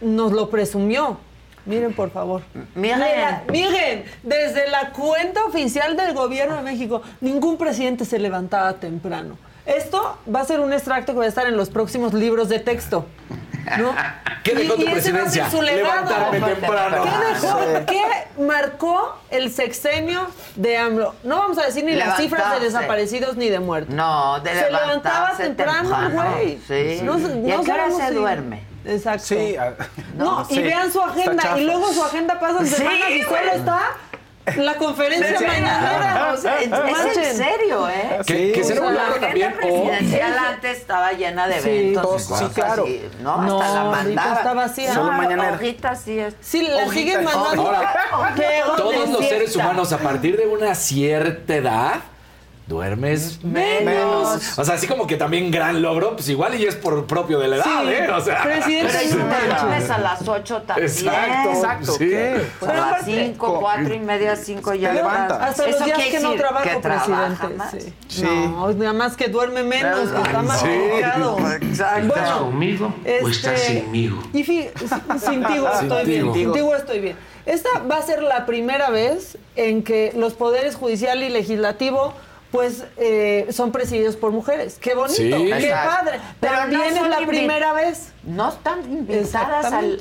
nos 0.00 0.32
lo 0.32 0.48
presumió. 0.48 1.18
Miren, 1.66 1.92
por 1.94 2.10
favor. 2.10 2.42
Miren. 2.74 2.98
Mira, 3.00 3.42
Miren, 3.50 4.04
desde 4.22 4.68
la 4.70 4.90
cuenta 4.90 5.44
oficial 5.44 5.96
del 5.96 6.14
gobierno 6.14 6.56
de 6.56 6.62
México, 6.62 7.02
ningún 7.20 7.56
presidente 7.58 8.04
se 8.04 8.18
levantaba 8.18 8.74
temprano. 8.74 9.36
Esto 9.66 10.18
va 10.34 10.40
a 10.40 10.44
ser 10.44 10.60
un 10.60 10.72
extracto 10.72 11.12
que 11.12 11.18
va 11.18 11.24
a 11.26 11.28
estar 11.28 11.46
en 11.46 11.56
los 11.56 11.68
próximos 11.70 12.12
libros 12.14 12.48
de 12.48 12.58
texto. 12.60 13.06
¿no? 13.78 13.94
¿Qué 14.42 14.54
dejó 14.54 14.74
tu 14.74 14.80
ese 14.82 14.90
va 14.90 14.96
a 14.96 15.00
ser 15.00 15.12
presidencia? 15.12 15.50
su 15.50 15.60
legado. 15.62 16.08
Levantarme 16.08 16.40
temprano. 16.54 17.02
¿Qué 17.04 17.26
dejó? 17.46 17.86
¿Qué 17.86 18.42
marcó 18.42 19.16
el 19.30 19.50
sexenio 19.52 20.26
de 20.56 20.78
AMLO? 20.78 21.14
No 21.24 21.36
vamos 21.36 21.58
a 21.58 21.66
decir 21.66 21.84
ni 21.84 21.92
las 21.92 22.16
cifras 22.16 22.58
de 22.58 22.64
desaparecidos 22.66 23.36
ni 23.36 23.50
de 23.50 23.60
muertos. 23.60 23.94
No, 23.94 24.40
de 24.40 24.50
Se 24.50 24.70
levantaba 24.70 25.32
levantarse 25.36 25.42
temprano, 25.44 26.10
güey. 26.10 26.58
Sí. 26.66 27.00
No, 27.04 27.18
¿Y 27.18 27.52
a 27.52 27.56
no 27.58 27.62
qué 27.64 27.70
hora 27.72 27.82
sabemos 27.82 28.00
se 28.02 28.08
si- 28.08 28.14
duerme? 28.14 28.69
Exacto. 28.84 29.24
Sí. 29.26 29.56
ah, 29.58 29.72
No, 30.16 30.46
y 30.48 30.54
sí, 30.54 30.62
vean 30.62 30.90
su 30.92 31.00
agenda 31.02 31.58
y 31.58 31.64
luego 31.64 31.92
su 31.92 32.02
agenda 32.02 32.38
pasan 32.40 32.66
Sí, 32.66 32.74
semanas 32.76 33.10
y 33.10 33.22
solo 33.22 33.52
está 33.54 33.80
la 34.56 34.74
conferencia 34.76 35.38
Sí, 35.38 35.44
mañanera. 35.44 36.32
o 36.32 36.36
sea, 36.36 36.58
es, 36.60 36.70
es 36.72 37.16
en 37.18 37.36
serio, 37.36 37.88
¿eh? 37.90 38.20
Que, 38.26 38.52
que 38.52 38.62
un 38.80 38.94
la 38.94 39.06
agenda 39.08 39.26
también. 39.26 39.52
O 39.52 39.56
presidencial 39.58 40.38
antes 40.38 40.78
estaba 40.78 41.12
llena 41.12 41.46
de 41.46 41.58
eventos. 41.58 42.22
Sí, 42.24 42.44
claro. 42.54 42.84
así, 42.84 43.02
No, 43.20 43.36
No, 43.42 43.60
hasta 43.60 43.74
la 43.84 43.90
mandaba. 43.90 44.34
está 44.34 44.54
vacía. 44.54 44.94
Solo 44.94 45.12
No, 45.12 45.18
mañanera. 45.18 45.50
ahorita 45.50 45.94
sí 45.94 46.18
es. 46.18 46.34
Sí, 46.40 46.66
la 46.66 46.88
siguen 46.88 47.22
mandando. 47.22 47.66
Ahora, 48.12 48.36
todos 48.76 49.08
los 49.10 49.28
seres 49.28 49.54
humanos 49.54 49.92
a 49.92 49.98
partir 49.98 50.36
de 50.38 50.46
una 50.46 50.74
cierta 50.74 51.54
edad 51.54 51.94
duermes 52.70 53.42
menos. 53.44 54.56
O 54.56 54.64
sea, 54.64 54.76
así 54.76 54.86
como 54.86 55.06
que 55.06 55.16
también 55.16 55.50
gran 55.50 55.82
logro, 55.82 56.12
pues 56.14 56.28
igual 56.28 56.54
y 56.54 56.64
es 56.66 56.76
por 56.76 57.04
propio 57.06 57.40
de 57.40 57.48
la 57.48 57.56
edad, 57.56 57.64
Sí. 57.82 57.88
¿eh? 57.90 58.08
O 58.10 58.20
sea, 58.20 58.42
Presidente, 58.44 58.92
Pero 58.92 59.08
si 59.10 59.16
no 59.16 59.24
te 59.24 59.30
manches. 59.30 59.62
duermes 59.62 59.90
a 59.90 59.98
las 59.98 60.28
8 60.28 60.62
también. 60.62 60.88
Exacto, 60.88 61.50
Exacto, 61.50 61.92
sí. 61.98 62.10
Pues 62.60 62.70
a 62.70 62.74
las 62.74 62.84
aparte- 62.86 63.24
5, 63.24 63.58
4 63.60 63.94
y 63.94 63.98
media, 63.98 64.36
5 64.36 64.74
ya 64.74 64.92
levantas. 64.94 65.42
Hasta 65.42 65.66
los 65.66 65.74
¿Eso 65.76 65.84
días 65.84 65.96
quiere 65.98 66.10
que 66.12 66.20
no 66.20 66.30
decir? 66.30 66.40
trabajo, 66.46 66.68
que 66.70 66.76
trabaja 66.76 67.26
presidente. 67.36 67.54
más. 67.56 67.70
Sí. 67.72 67.94
Sí. 68.08 68.22
No, 68.24 68.72
nada 68.72 68.92
más 68.92 69.16
que 69.16 69.28
duerme 69.28 69.64
menos, 69.64 70.08
que 70.10 70.22
está 70.22 70.42
más 70.42 70.60
Sí. 70.60 70.66
complicado. 70.68 71.38
Exacto. 71.60 72.06
¿Estás 72.14 72.30
conmigo 72.38 72.94
o 73.24 73.28
estás 73.28 73.60
Este, 73.60 73.80
sinmigo? 73.80 74.22
Y 74.32 74.44
fi- 74.44 74.68
sin 74.78 75.44
estoy 75.44 76.04
bien. 76.04 76.22
Sintigo. 76.22 76.34
Sin 76.34 76.52
tigo 76.52 76.74
estoy 76.76 77.00
bien. 77.00 77.16
Esta 77.46 77.68
va 77.90 77.96
a 77.96 78.02
ser 78.02 78.22
la 78.22 78.46
primera 78.46 78.90
vez 78.90 79.36
en 79.56 79.82
que 79.82 80.12
los 80.14 80.34
poderes 80.34 80.76
judicial 80.76 81.20
y 81.22 81.30
legislativo 81.30 82.12
pues 82.50 82.84
eh, 82.96 83.46
son 83.50 83.70
presididos 83.72 84.16
por 84.16 84.32
mujeres. 84.32 84.78
Qué 84.80 84.94
bonito, 84.94 85.14
Sí. 85.16 85.30
qué 85.30 85.68
Exacto. 85.68 85.88
padre. 85.96 86.20
Pero 86.40 86.54
También 86.54 86.94
no 86.94 87.04
es 87.04 87.10
la 87.10 87.26
primera 87.26 87.72
vez. 87.72 88.12
No 88.24 88.48
están 88.48 88.80
invitadas 88.90 89.72
al 89.72 89.98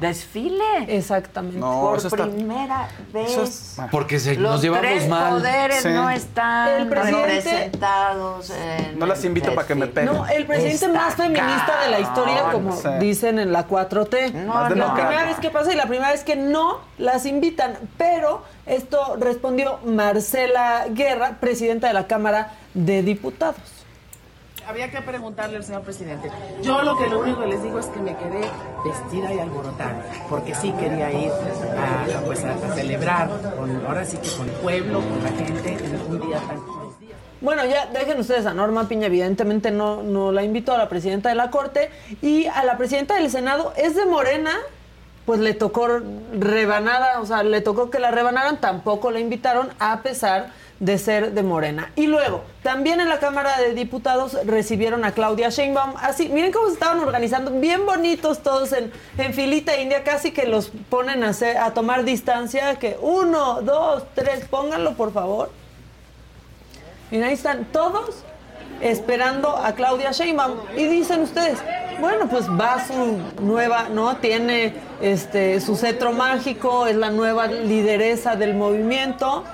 desfile. 0.00 0.64
Exactamente. 0.88 1.58
No, 1.58 1.80
Por 1.82 1.98
eso 1.98 2.08
está- 2.08 2.24
primera 2.28 2.88
vez. 3.12 3.30
eso 3.30 3.42
es- 3.44 3.76
Porque 3.90 4.18
se, 4.18 4.36
Los 4.36 4.52
nos 4.52 4.62
llevamos 4.62 4.86
tres 4.86 5.08
mal. 5.08 5.32
poderes 5.34 5.82
Sí. 5.82 5.88
no 5.88 6.10
están 6.10 6.88
presidente- 6.88 7.26
representados 7.26 8.50
en 8.50 8.98
No 8.98 9.06
las 9.06 9.20
el 9.20 9.26
invito 9.26 9.54
para 9.54 9.66
que 9.66 9.74
me 9.74 9.86
desfile. 9.86 10.06
peguen. 10.06 10.16
No, 10.22 10.26
el 10.28 10.46
presidente 10.46 10.86
Está 10.86 10.88
más 10.98 11.14
feminista 11.14 11.80
de 11.84 11.90
la 11.90 12.00
historia, 12.00 12.36
cabrón. 12.36 12.52
como 12.52 12.76
Sí. 12.76 12.88
dicen 13.00 13.38
en 13.38 13.52
la 13.52 13.66
4T. 13.66 14.30
No, 14.32 14.54
Más 14.54 14.70
no, 14.70 14.76
La 14.76 14.94
primera 14.94 15.24
vez 15.24 15.36
que 15.38 15.50
pasa 15.50 15.72
y 15.72 15.76
la 15.76 15.86
primera 15.86 16.10
vez 16.12 16.24
que 16.24 16.36
no 16.36 16.78
las 16.98 17.26
invitan. 17.26 17.76
Pero 17.98 18.42
esto 18.66 19.16
respondió 19.18 19.78
Marcela 19.84 20.86
Guerra, 20.90 21.36
presidenta 21.40 21.88
de 21.88 21.94
la 21.94 22.06
Cámara 22.06 22.52
de 22.74 23.02
Diputados. 23.02 23.56
Habría 24.66 24.90
que 24.90 25.00
preguntarle 25.02 25.56
al 25.56 25.64
señor 25.64 25.82
presidente. 25.82 26.30
Yo 26.62 26.82
lo 26.82 26.96
que 26.96 27.08
lo 27.08 27.20
único 27.20 27.40
que 27.40 27.46
les 27.48 27.62
digo 27.62 27.78
es 27.78 27.86
que 27.86 28.00
me 28.00 28.16
quedé 28.16 28.48
vestida 28.84 29.34
y 29.34 29.38
alborotada, 29.38 30.02
porque 30.28 30.54
sí 30.54 30.72
quería 30.72 31.10
ir 31.10 31.30
a, 31.30 32.20
pues, 32.20 32.44
a 32.44 32.56
celebrar, 32.74 33.28
con, 33.58 33.84
ahora 33.86 34.04
sí 34.04 34.16
que 34.18 34.30
con 34.30 34.48
el 34.48 34.54
pueblo, 34.56 35.00
con 35.00 35.22
la 35.22 35.30
gente, 35.30 35.84
en 35.84 36.00
un 36.08 36.20
día 36.20 36.38
tan... 36.38 36.60
Bueno, 37.40 37.64
ya 37.66 37.86
dejen 37.86 38.20
ustedes 38.20 38.46
a 38.46 38.54
Norma 38.54 38.88
Piña, 38.88 39.08
evidentemente 39.08 39.72
no, 39.72 40.02
no 40.02 40.30
la 40.30 40.44
invitó 40.44 40.74
a 40.74 40.78
la 40.78 40.88
presidenta 40.88 41.28
de 41.28 41.34
la 41.34 41.50
Corte 41.50 41.90
y 42.22 42.46
a 42.46 42.62
la 42.62 42.78
presidenta 42.78 43.16
del 43.16 43.30
Senado 43.30 43.72
es 43.76 43.96
de 43.96 44.06
Morena, 44.06 44.52
pues 45.26 45.40
le 45.40 45.52
tocó 45.52 45.88
rebanada, 46.38 47.20
o 47.20 47.26
sea, 47.26 47.42
le 47.42 47.60
tocó 47.60 47.90
que 47.90 47.98
la 47.98 48.12
rebanaran, 48.12 48.60
tampoco 48.60 49.10
la 49.10 49.18
invitaron 49.18 49.70
a 49.80 50.02
pesar 50.02 50.50
de 50.82 50.98
ser 50.98 51.30
de 51.30 51.44
Morena. 51.44 51.92
Y 51.94 52.08
luego, 52.08 52.42
también 52.64 53.00
en 53.00 53.08
la 53.08 53.20
Cámara 53.20 53.56
de 53.60 53.72
Diputados 53.72 54.36
recibieron 54.44 55.04
a 55.04 55.12
Claudia 55.12 55.48
Sheinbaum, 55.48 55.94
así, 56.00 56.28
miren 56.28 56.50
cómo 56.50 56.66
se 56.66 56.72
estaban 56.72 56.98
organizando, 56.98 57.52
bien 57.52 57.86
bonitos 57.86 58.42
todos 58.42 58.72
en, 58.72 58.90
en 59.16 59.32
filita 59.32 59.76
india, 59.76 60.02
casi 60.02 60.32
que 60.32 60.44
los 60.44 60.72
ponen 60.90 61.22
a, 61.22 61.28
hacer- 61.28 61.56
a 61.56 61.72
tomar 61.72 62.02
distancia, 62.02 62.74
que 62.80 62.98
uno, 63.00 63.62
dos, 63.62 64.02
tres, 64.16 64.44
pónganlo 64.50 64.94
por 64.94 65.12
favor. 65.12 65.52
Mira, 67.12 67.28
ahí 67.28 67.34
están 67.34 67.64
todos 67.66 68.24
esperando 68.80 69.56
a 69.56 69.74
Claudia 69.76 70.10
Sheinbaum. 70.10 70.58
Y 70.76 70.86
dicen 70.86 71.20
ustedes, 71.20 71.58
bueno, 72.00 72.28
pues 72.28 72.48
va 72.50 72.84
su 72.84 73.20
nueva, 73.40 73.88
¿no? 73.88 74.16
Tiene 74.16 74.74
este 75.00 75.60
su 75.60 75.76
cetro 75.76 76.10
mágico, 76.12 76.88
es 76.88 76.96
la 76.96 77.10
nueva 77.10 77.46
lideresa 77.46 78.34
del 78.34 78.54
movimiento. 78.54 79.44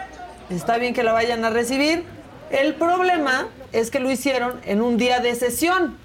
Está 0.51 0.79
bien 0.79 0.95
que 0.95 1.03
la 1.03 1.13
vayan 1.13 1.45
a 1.45 1.51
recibir. 1.51 2.05
El 2.51 2.75
problema 2.75 3.49
es 3.73 3.91
que 3.91 4.01
lo 4.01 4.11
hicieron 4.11 4.61
en 4.65 4.81
un 4.81 4.97
día 4.97 5.21
de 5.21 5.35
sesión. 5.35 5.97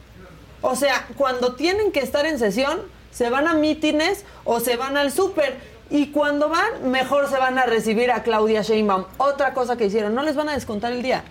O 0.62 0.76
sea, 0.76 1.08
cuando 1.16 1.56
tienen 1.56 1.92
que 1.92 2.02
estar 2.02 2.26
en 2.26 2.38
sesión, 2.38 2.82
se 3.12 3.30
van 3.30 3.48
a 3.48 3.54
mítines 3.54 4.26
o 4.44 4.60
se 4.60 4.76
van 4.76 4.98
al 4.98 5.12
súper. 5.12 5.56
Y 5.90 6.08
cuando 6.08 6.50
van, 6.50 6.92
mejor 6.92 7.30
se 7.30 7.38
van 7.38 7.58
a 7.58 7.66
recibir 7.66 8.12
a 8.12 8.24
Claudia 8.24 8.64
Sheinbaum. 8.64 9.06
Otra 9.18 9.54
cosa 9.54 9.78
que 9.78 9.86
hicieron, 9.86 10.16
no 10.16 10.24
les 10.24 10.36
van 10.36 10.50
a 10.50 10.54
descontar 10.54 10.92
el 10.92 11.04
día, 11.04 11.24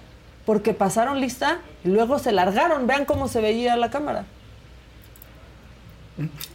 porque 0.46 0.72
pasaron 0.72 1.20
lista 1.20 1.58
y 1.84 1.88
luego 1.88 2.18
se 2.18 2.32
largaron. 2.32 2.86
Vean 2.86 3.04
cómo 3.04 3.28
se 3.28 3.40
veía 3.40 3.76
la 3.76 3.90
cámara. 3.90 4.24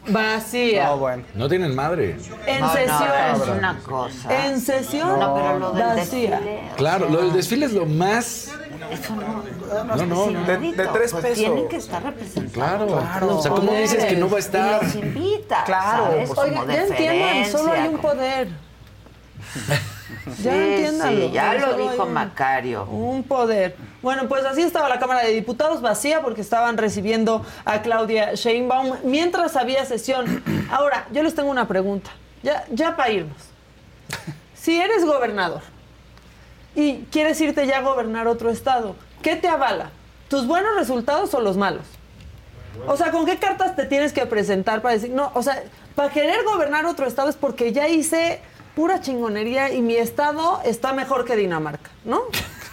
Vacía. 0.07 0.85
No, 0.87 0.97
bueno. 0.97 1.23
No 1.33 1.49
tienen 1.49 1.73
madre. 1.75 2.15
En 2.45 2.59
No, 2.61 2.67
no, 2.67 2.73
sesión. 2.73 3.01
es 3.41 3.47
una 3.57 3.79
cosa. 3.79 4.45
En 4.47 4.61
sesión. 4.61 5.19
No, 5.19 5.33
pero 5.35 5.59
lo 5.59 5.71
del 5.71 5.83
vacía. 5.83 5.95
desfile. 6.39 6.61
Claro, 6.77 7.09
lo 7.09 7.21
del 7.21 7.33
desfile 7.33 7.65
es 7.65 7.73
lo 7.73 7.85
más. 7.85 8.51
Eso 8.91 9.15
no. 9.15 9.43
No, 9.83 10.05
no, 10.05 10.31
no. 10.31 10.43
De, 10.45 10.57
de 10.59 10.87
tres 10.87 11.11
Pues 11.11 11.23
pesos. 11.23 11.37
tienen 11.37 11.67
que 11.67 11.77
estar 11.77 12.03
representados. 12.03 12.87
Claro. 13.01 13.37
O 13.37 13.41
sea, 13.41 13.51
¿cómo 13.51 13.73
dices 13.73 14.05
que 14.05 14.15
no 14.15 14.29
va 14.29 14.37
a 14.37 14.39
estar? 14.39 14.81
Y 14.83 14.85
los 14.85 14.95
invita. 14.95 15.63
Claro, 15.65 16.11
Oigan, 16.37 16.67
ya 16.67 16.83
entiendan, 16.85 17.51
solo 17.51 17.71
hay 17.71 17.87
un 17.87 17.97
poder. 17.97 18.47
Ya 20.43 20.51
Sí, 20.51 20.57
entiéndanlo. 20.57 21.27
sí, 21.27 21.31
ya 21.31 21.53
lo 21.55 21.73
dijo 21.77 22.03
un- 22.03 22.13
Macario. 22.13 22.85
Un 22.85 23.23
poder. 23.23 23.75
Bueno, 24.01 24.27
pues 24.27 24.45
así 24.45 24.61
estaba 24.61 24.89
la 24.89 24.99
Cámara 24.99 25.21
de 25.21 25.31
Diputados 25.33 25.81
vacía 25.81 26.21
porque 26.21 26.41
estaban 26.41 26.77
recibiendo 26.77 27.45
a 27.65 27.81
Claudia 27.81 28.33
Sheinbaum 28.35 28.97
mientras 29.03 29.55
había 29.55 29.85
sesión. 29.85 30.43
Ahora, 30.71 31.07
yo 31.11 31.23
les 31.23 31.33
tengo 31.35 31.49
una 31.49 31.67
pregunta, 31.67 32.11
ya, 32.43 32.65
ya 32.71 32.95
para 32.95 33.09
irnos. 33.11 33.37
Si 34.55 34.79
eres 34.79 35.05
gobernador 35.05 35.61
y 36.75 37.05
quieres 37.11 37.39
irte 37.41 37.65
ya 37.67 37.79
a 37.79 37.81
gobernar 37.81 38.27
otro 38.27 38.49
estado, 38.49 38.95
¿qué 39.21 39.35
te 39.35 39.47
avala? 39.47 39.91
¿Tus 40.29 40.45
buenos 40.45 40.75
resultados 40.75 41.33
o 41.33 41.39
los 41.41 41.57
malos? 41.57 41.83
O 42.85 42.95
sea, 42.95 43.11
¿con 43.11 43.25
qué 43.25 43.37
cartas 43.37 43.75
te 43.75 43.85
tienes 43.85 44.13
que 44.13 44.25
presentar 44.27 44.81
para 44.81 44.93
decir, 44.93 45.09
no, 45.09 45.31
o 45.33 45.41
sea, 45.41 45.63
para 45.95 46.09
querer 46.09 46.43
gobernar 46.43 46.85
otro 46.85 47.07
estado 47.07 47.27
es 47.29 47.35
porque 47.35 47.73
ya 47.73 47.87
hice 47.87 48.39
pura 48.77 49.01
chingonería 49.01 49.73
y 49.73 49.81
mi 49.81 49.95
estado 49.95 50.61
está 50.63 50.93
mejor 50.93 51.25
que 51.25 51.35
Dinamarca, 51.35 51.89
¿no? 52.05 52.21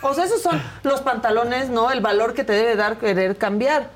O 0.02 0.12
sea, 0.12 0.24
esos 0.26 0.42
son 0.42 0.60
los 0.82 1.00
pantalones, 1.00 1.70
¿no? 1.70 1.90
El 1.90 2.02
valor 2.02 2.34
que 2.34 2.44
te 2.44 2.52
debe 2.52 2.76
dar 2.76 2.98
querer 2.98 3.38
cambiar. 3.38 3.88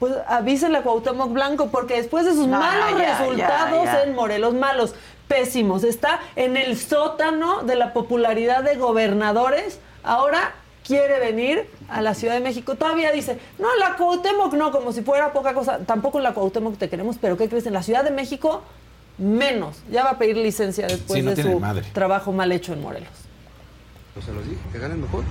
Pues 0.00 0.12
avísele 0.26 0.78
a 0.78 0.82
Cuauhtémoc 0.82 1.30
Blanco, 1.32 1.68
porque 1.70 1.94
después 1.98 2.24
de 2.26 2.32
sus 2.32 2.48
No, 2.48 2.58
malos 2.58 2.98
ya, 2.98 3.16
resultados 3.16 3.84
ya, 3.84 3.92
ya. 3.92 4.02
en 4.02 4.16
Morelos, 4.16 4.54
malos, 4.54 4.96
pésimos, 5.28 5.84
está 5.84 6.18
en 6.34 6.56
el 6.56 6.76
sótano 6.76 7.62
de 7.62 7.76
la 7.76 7.92
popularidad 7.92 8.64
de 8.64 8.74
gobernadores, 8.74 9.78
ahora 10.02 10.54
quiere 10.84 11.20
venir 11.20 11.70
a 11.88 12.02
la 12.02 12.14
Ciudad 12.14 12.34
de 12.34 12.40
México. 12.40 12.74
Todavía 12.74 13.12
dice, 13.12 13.38
no, 13.60 13.68
la 13.76 13.94
Cuauhtémoc 13.94 14.52
no, 14.54 14.72
como 14.72 14.90
si 14.90 15.02
fuera 15.02 15.32
poca 15.32 15.54
cosa. 15.54 15.78
Tampoco 15.86 16.18
en 16.18 16.24
la 16.24 16.34
Cuauhtémoc 16.34 16.76
te 16.76 16.88
queremos, 16.88 17.18
pero 17.20 17.36
¿qué 17.36 17.48
crees? 17.48 17.66
En 17.66 17.72
la 17.72 17.84
Ciudad 17.84 18.02
de 18.02 18.10
México, 18.10 18.62
menos. 19.22 19.76
Ya 19.90 20.04
va 20.04 20.10
a 20.10 20.18
pedir 20.18 20.36
licencia 20.36 20.86
después 20.86 21.20
Sí, 21.20 21.22
no 21.24 21.34
de 21.34 21.42
su 21.42 21.58
madre. 21.60 21.86
trabajo 21.92 22.32
mal 22.32 22.52
hecho 22.52 22.72
en 22.72 22.82
Morelos. 22.82 23.08
Pues 24.14 24.26
se 24.26 24.32
los 24.34 24.44
dije, 24.44 24.60
que 24.70 24.78
ganen 24.78 25.00
mejor. 25.00 25.24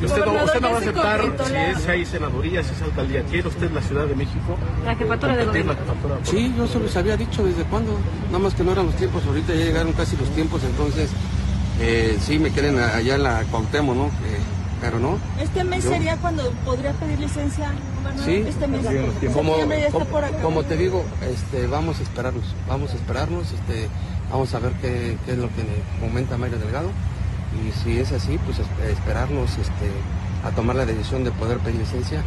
¿Y 0.00 0.04
usted, 0.04 0.18
no, 0.20 0.26
Gobernador, 0.26 0.46
usted 0.46 0.60
no 0.60 0.68
va 0.70 0.74
a 0.76 0.78
aceptar 0.78 1.46
si, 1.48 1.54
es, 1.56 1.78
si 1.84 1.90
hay 1.90 2.06
senaduría, 2.06 2.62
si 2.62 2.74
es 2.74 2.82
alcaldía? 2.82 3.22
¿Quiere 3.24 3.48
usted 3.48 3.70
la 3.72 3.80
Ciudad 3.82 4.06
de 4.06 4.14
México? 4.14 4.56
La 4.84 4.94
jefatura 4.94 5.36
de 5.36 5.44
gobierno. 5.46 5.74
Sí, 6.22 6.54
yo 6.56 6.66
se 6.68 6.78
los 6.78 6.96
había 6.96 7.16
dicho 7.16 7.44
desde 7.44 7.64
cuándo. 7.64 7.98
Nada 8.26 8.38
más 8.38 8.54
que 8.54 8.62
no 8.62 8.70
eran 8.70 8.86
los 8.86 8.94
tiempos, 8.94 9.24
ahorita 9.26 9.52
ya 9.54 9.64
llegaron 9.64 9.92
casi 9.94 10.16
los 10.16 10.28
tiempos, 10.30 10.62
entonces 10.62 11.10
eh, 11.80 12.18
sí 12.20 12.38
me 12.38 12.50
quieren 12.52 12.78
allá 12.78 13.16
en 13.16 13.22
la 13.24 13.42
Cuauhtémoc, 13.50 13.96
¿no? 13.96 14.04
Eh, 14.06 14.10
pero 14.80 14.98
no. 14.98 15.18
Este 15.40 15.62
mes 15.64 15.84
Yo- 15.84 15.90
sería 15.90 16.16
cuando 16.16 16.50
podría 16.64 16.92
pedir 16.92 17.18
licencia. 17.20 17.70
Sí, 18.24 18.44
Este 18.46 18.66
mes. 18.66 18.82
como, 19.34 19.54
como, 19.92 20.06
como 20.42 20.62
te 20.64 20.76
digo, 20.76 21.04
este, 21.30 21.66
vamos 21.66 22.00
a 22.00 22.02
esperarnos, 22.02 22.44
vamos 22.68 22.90
a 22.92 22.94
esperarnos, 22.94 23.52
este, 23.52 23.88
vamos 24.30 24.52
a 24.54 24.58
ver 24.58 24.72
qué, 24.80 25.16
qué 25.26 25.32
es 25.32 25.38
lo 25.38 25.48
que 25.48 25.62
comenta 26.00 26.36
Mario 26.36 26.58
Delgado 26.58 26.88
y 27.66 27.72
si 27.82 27.98
es 27.98 28.12
así, 28.12 28.38
pues 28.46 28.58
esp- 28.58 28.90
esperarnos 28.90 29.50
este, 29.58 29.90
a 30.44 30.50
tomar 30.52 30.76
la 30.76 30.86
decisión 30.86 31.24
de 31.24 31.30
poder 31.32 31.58
pedir 31.58 31.80
licencia, 31.80 32.22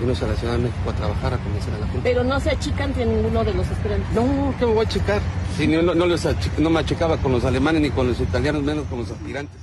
irnos 0.00 0.22
a 0.22 0.26
la 0.26 0.34
Ciudad 0.36 0.54
de 0.54 0.64
México 0.64 0.90
a 0.90 0.92
trabajar, 0.92 1.34
a 1.34 1.38
convencer 1.38 1.72
a 1.74 1.78
la 1.78 1.86
gente. 1.86 2.00
Pero 2.02 2.24
no 2.24 2.38
se 2.40 2.50
achican 2.50 2.92
que 2.92 3.06
ninguno 3.06 3.44
de 3.44 3.54
los 3.54 3.66
aspirantes. 3.70 4.06
No, 4.14 4.54
¿qué 4.58 4.66
me 4.66 4.72
voy 4.74 4.84
a 4.84 4.88
checar? 4.88 5.20
Si 5.56 5.66
no, 5.66 5.82
no, 5.82 6.06
les 6.06 6.24
achi- 6.26 6.50
no 6.58 6.68
me 6.70 6.80
achicaba 6.80 7.16
con 7.18 7.32
los 7.32 7.44
alemanes 7.44 7.80
ni 7.82 7.90
con 7.90 8.08
los 8.08 8.20
italianos, 8.20 8.62
menos 8.62 8.84
con 8.90 8.98
los 9.00 9.10
aspirantes. 9.10 9.56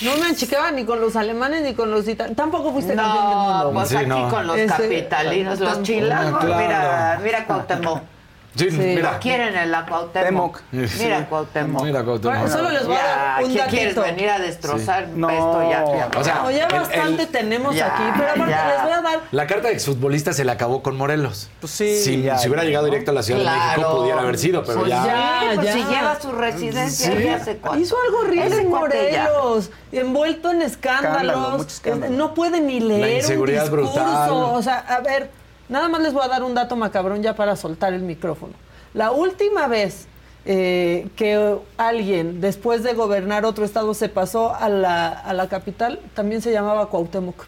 No 0.00 0.16
me 0.16 0.26
achicaba 0.30 0.70
ni 0.72 0.84
con 0.84 1.00
los 1.00 1.14
alemanes 1.16 1.62
ni 1.62 1.74
con 1.74 1.90
los 1.90 2.08
italianos. 2.08 2.36
Tampoco 2.36 2.72
fuiste 2.72 2.94
campeón 2.94 3.14
del 3.16 3.24
No, 3.24 3.44
mundo. 3.64 3.70
pues 3.74 3.88
Sí, 3.90 3.96
aquí 3.96 4.06
no. 4.06 4.28
con 4.28 4.46
los 4.46 4.56
Ese- 4.56 4.68
capitalinos, 4.68 5.60
los 5.60 5.82
chilangos. 5.82 6.44
Claro. 6.44 6.62
Mira, 6.62 7.20
mira 7.22 7.46
Cuauhtémoc. 7.46 8.00
Sí, 8.54 8.68
mira. 8.70 9.18
Quieren 9.18 9.56
en 9.56 9.70
la 9.70 9.86
Cuauhtémoc. 9.86 10.60
Mira 10.72 11.26
Cuauhtémoc. 11.28 11.82
Mira, 11.84 12.02
Cuauhtémoc. 12.04 12.38
Bueno, 12.38 12.54
solo 12.54 12.70
les 12.70 12.86
voy 12.86 12.96
a 12.96 12.98
Ya, 12.98 13.16
dar 13.16 13.44
un 13.44 13.52
¿qué 13.54 13.60
quieres 13.70 13.94
datito. 13.94 14.14
venir 14.14 14.30
a 14.30 14.38
destrozar 14.38 15.08
No. 15.08 15.30
esto 15.30 15.62
ya? 15.70 15.84
ya. 16.10 16.10
O 16.20 16.24
sea, 16.24 16.34
No, 16.42 16.50
ya 16.50 16.66
el- 16.66 16.72
bastante 16.72 17.22
el- 17.22 17.28
tenemos 17.28 17.74
Ya, 17.74 17.86
aquí, 17.94 18.02
pero 18.18 18.28
aparte 18.30 18.50
ya. 18.50 18.72
les 18.74 18.82
voy 18.82 18.92
a 18.92 19.00
dar 19.00 19.20
La 19.30 19.46
carta 19.46 19.68
de 19.68 19.74
exfutbolista 19.74 20.32
se 20.34 20.44
le 20.44 20.52
acabó 20.52 20.82
con 20.82 20.96
Morelos. 20.96 21.48
Pues 21.60 21.72
sí, 21.72 21.96
Si, 21.98 22.22
ya, 22.22 22.36
si 22.36 22.48
hubiera 22.48 22.64
llegado 22.64 22.84
directo 22.84 23.10
a 23.10 23.14
la 23.14 23.22
Ciudad 23.22 23.40
de 23.40 23.46
México, 23.46 23.96
pudiera 23.98 24.20
haber 24.20 24.38
sido, 24.38 24.64
pero 24.64 24.80
Pues 24.80 24.90
ya. 24.90 25.40
pues 25.54 25.66
ya. 25.66 25.72
si 25.72 25.84
lleva 25.84 26.20
su 26.20 26.32
residencia 26.32 27.10
Sí. 27.10 27.16
¿qué 27.16 27.30
hace 27.30 27.56
cuánto? 27.56 27.80
Hizo 27.80 27.96
algo 28.06 28.18
horrible 28.20 28.56
en 28.58 28.62
ya. 28.64 28.68
Morelos, 28.68 29.70
envuelto 29.92 30.50
en 30.50 30.62
Escándalo, 30.62 31.32
escándalos. 31.32 31.66
escándalo. 31.68 32.12
No 32.16 32.34
puede 32.34 32.60
ni 32.60 32.80
leer 32.80 33.22
inseguridad 33.22 33.64
un 33.72 33.78
discurso. 33.78 33.92
brutal. 34.04 34.30
O 34.30 34.62
sea, 34.62 34.78
a 34.80 35.00
ver, 35.00 35.30
nada 35.72 35.88
más 35.88 36.00
les 36.02 36.12
voy 36.12 36.22
a 36.24 36.28
dar 36.28 36.42
un 36.44 36.54
dato 36.54 36.76
macabrón 36.76 37.22
ya 37.22 37.34
para 37.34 37.56
soltar 37.56 37.92
el 37.92 38.02
micrófono. 38.02 38.52
La 38.94 39.10
última 39.10 39.66
vez 39.66 40.06
eh, 40.44 41.08
que 41.16 41.56
alguien, 41.78 42.40
después 42.40 42.82
de 42.82 42.94
gobernar 42.94 43.44
otro 43.44 43.64
estado, 43.64 43.94
se 43.94 44.08
pasó 44.08 44.54
a 44.54 44.68
la, 44.68 45.08
a 45.08 45.32
la 45.32 45.48
capital, 45.48 45.98
también 46.14 46.42
se 46.42 46.52
llamaba 46.52 46.86
Cuauhtémoc. 46.88 47.46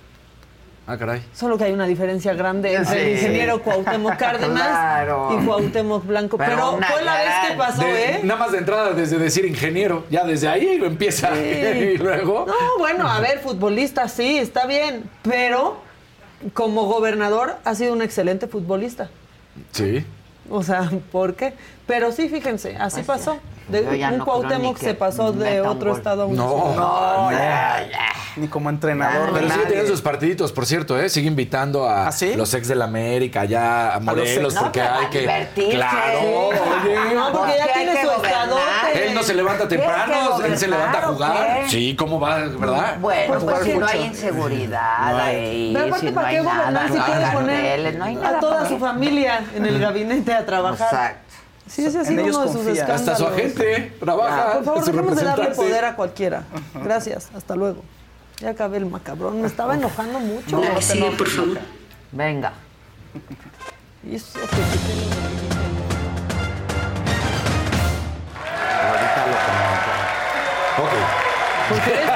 Ah, 0.86 0.98
caray. 0.98 1.22
Solo 1.32 1.56
que 1.56 1.64
hay 1.64 1.72
una 1.72 1.86
diferencia 1.86 2.34
grande 2.34 2.74
entre 2.74 3.02
el 3.04 3.12
ingeniero 3.16 3.62
Cuauhtémoc 3.62 4.16
Cárdenas 4.18 4.68
Claro. 4.68 5.30
y 5.40 5.44
Cuauhtémoc 5.46 6.04
Blanco. 6.06 6.36
Pero 6.36 6.78
fue 6.92 7.02
la 7.02 7.16
vez 7.16 7.30
que 7.48 7.54
pasó, 7.56 7.82
De- 7.82 8.04
¿eh? 8.16 8.20
Nada 8.22 8.38
más 8.40 8.52
de 8.52 8.58
entrada, 8.58 8.90
desde 8.92 9.16
decir 9.18 9.46
ingeniero, 9.46 10.04
ya 10.10 10.24
desde 10.24 10.46
ahí 10.48 10.76
lo 10.76 10.84
empieza. 10.86 11.34
Sí. 11.34 11.40
y 11.94 11.96
luego. 11.96 12.44
No, 12.46 12.78
bueno, 12.78 13.08
a 13.10 13.18
ver, 13.20 13.38
futbolista 13.40 14.08
sí, 14.08 14.36
está 14.36 14.66
bien, 14.66 15.08
pero 15.22 15.78
como 16.52 16.84
gobernador 16.86 17.56
ha 17.64 17.74
sido 17.74 17.92
un 17.92 18.02
excelente 18.02 18.46
futbolista. 18.46 19.08
Sí. 19.72 20.04
O 20.50 20.62
sea, 20.62 20.90
¿por 21.10 21.34
qué? 21.34 21.54
Pero 21.86 22.12
sí, 22.12 22.28
fíjense, 22.28 22.76
así 22.76 23.02
Pues 23.02 23.06
pasó. 23.06 23.38
De, 23.68 23.98
ya 23.98 24.10
un 24.10 24.18
no 24.18 24.24
Cuauhtémoc 24.24 24.76
se 24.78 24.94
pasó 24.94 25.32
de 25.32 25.60
otro 25.62 25.90
gol. 25.90 25.98
estado 25.98 26.22
a 26.22 26.26
un 26.26 26.36
No. 26.36 26.74
No, 26.74 27.32
ya, 27.32 27.86
ya. 27.90 27.98
Ni 28.36 28.48
como 28.48 28.68
entrenador. 28.68 29.30
Pero 29.32 29.46
de 29.46 29.52
sigue 29.52 29.66
teniendo 29.66 29.90
sus 29.90 30.02
partiditos, 30.02 30.52
por 30.52 30.66
cierto, 30.66 31.00
¿eh? 31.00 31.08
Sigue 31.08 31.28
invitando 31.28 31.88
a 31.88 32.08
¿Ah, 32.08 32.12
sí? 32.12 32.34
los 32.34 32.52
ex 32.52 32.66
del 32.68 32.82
América, 32.82 33.44
ya 33.44 33.94
a 33.94 34.00
Morelos, 34.00 34.54
porque 34.54 34.82
hay 34.82 35.06
que. 35.06 35.48
Claro, 35.70 36.20
oye. 36.48 37.14
No, 37.14 37.32
porque 37.32 37.54
ya 37.56 37.72
tiene 37.72 37.92
su 38.02 38.10
estadote. 38.10 39.06
Él 39.06 39.14
no 39.14 39.22
se 39.22 39.34
levanta 39.34 39.68
¿Tiene 39.68 39.84
temprano, 39.84 40.44
él 40.44 40.58
se 40.58 40.68
levanta 40.68 40.98
a 40.98 41.02
jugar. 41.02 41.64
Sí, 41.68 41.94
¿cómo 41.96 42.18
va? 42.20 42.38
¿Verdad? 42.38 42.98
Bueno, 43.00 43.38
Pues 43.40 43.64
si 43.64 43.74
no 43.74 43.86
hay 43.86 44.02
inseguridad 44.02 45.18
ahí, 45.20 45.70
Pero 45.72 45.86
aparte, 45.86 46.12
¿para 46.12 46.30
qué 46.30 46.40
gobernar 46.40 46.88
si 46.92 46.98
quieres 46.98 47.30
poner 47.30 48.02
a 48.24 48.40
toda 48.40 48.68
su 48.68 48.78
familia 48.78 49.44
en 49.54 49.64
el 49.66 49.78
gabinete 49.78 50.32
a 50.34 50.44
trabajar? 50.44 50.88
Exacto. 50.88 51.23
Sí, 51.74 51.84
ese 51.84 51.98
ha 51.98 52.02
En 52.02 52.20
uno 52.20 52.24
de 52.24 52.32
sus 52.32 52.56
confía. 52.56 52.72
escándalos. 52.72 53.00
Hasta 53.00 53.16
su 53.16 53.26
agente 53.26 53.96
trabaja. 53.98 54.52
Por 54.54 54.64
favor, 54.64 54.84
dejemos 54.84 55.16
de 55.16 55.24
darle 55.24 55.46
poder 55.50 55.84
a 55.84 55.96
cualquiera. 55.96 56.44
Gracias, 56.84 57.30
hasta 57.36 57.56
luego. 57.56 57.82
Ya 58.38 58.50
acabé 58.50 58.76
el 58.76 58.86
macabrón, 58.86 59.40
me 59.40 59.48
estaba 59.48 59.74
enojando 59.74 60.20
mucho. 60.20 60.60
No, 60.60 60.80
sí, 60.80 61.04
por 61.18 61.28
favor. 61.28 61.58
Venga. 62.12 62.52
Y 64.04 64.14
eso 64.14 64.38
que 64.40 64.46
quité 64.46 65.24
Ok. 70.76 70.92
Porque 71.68 71.90
eres 71.94 72.06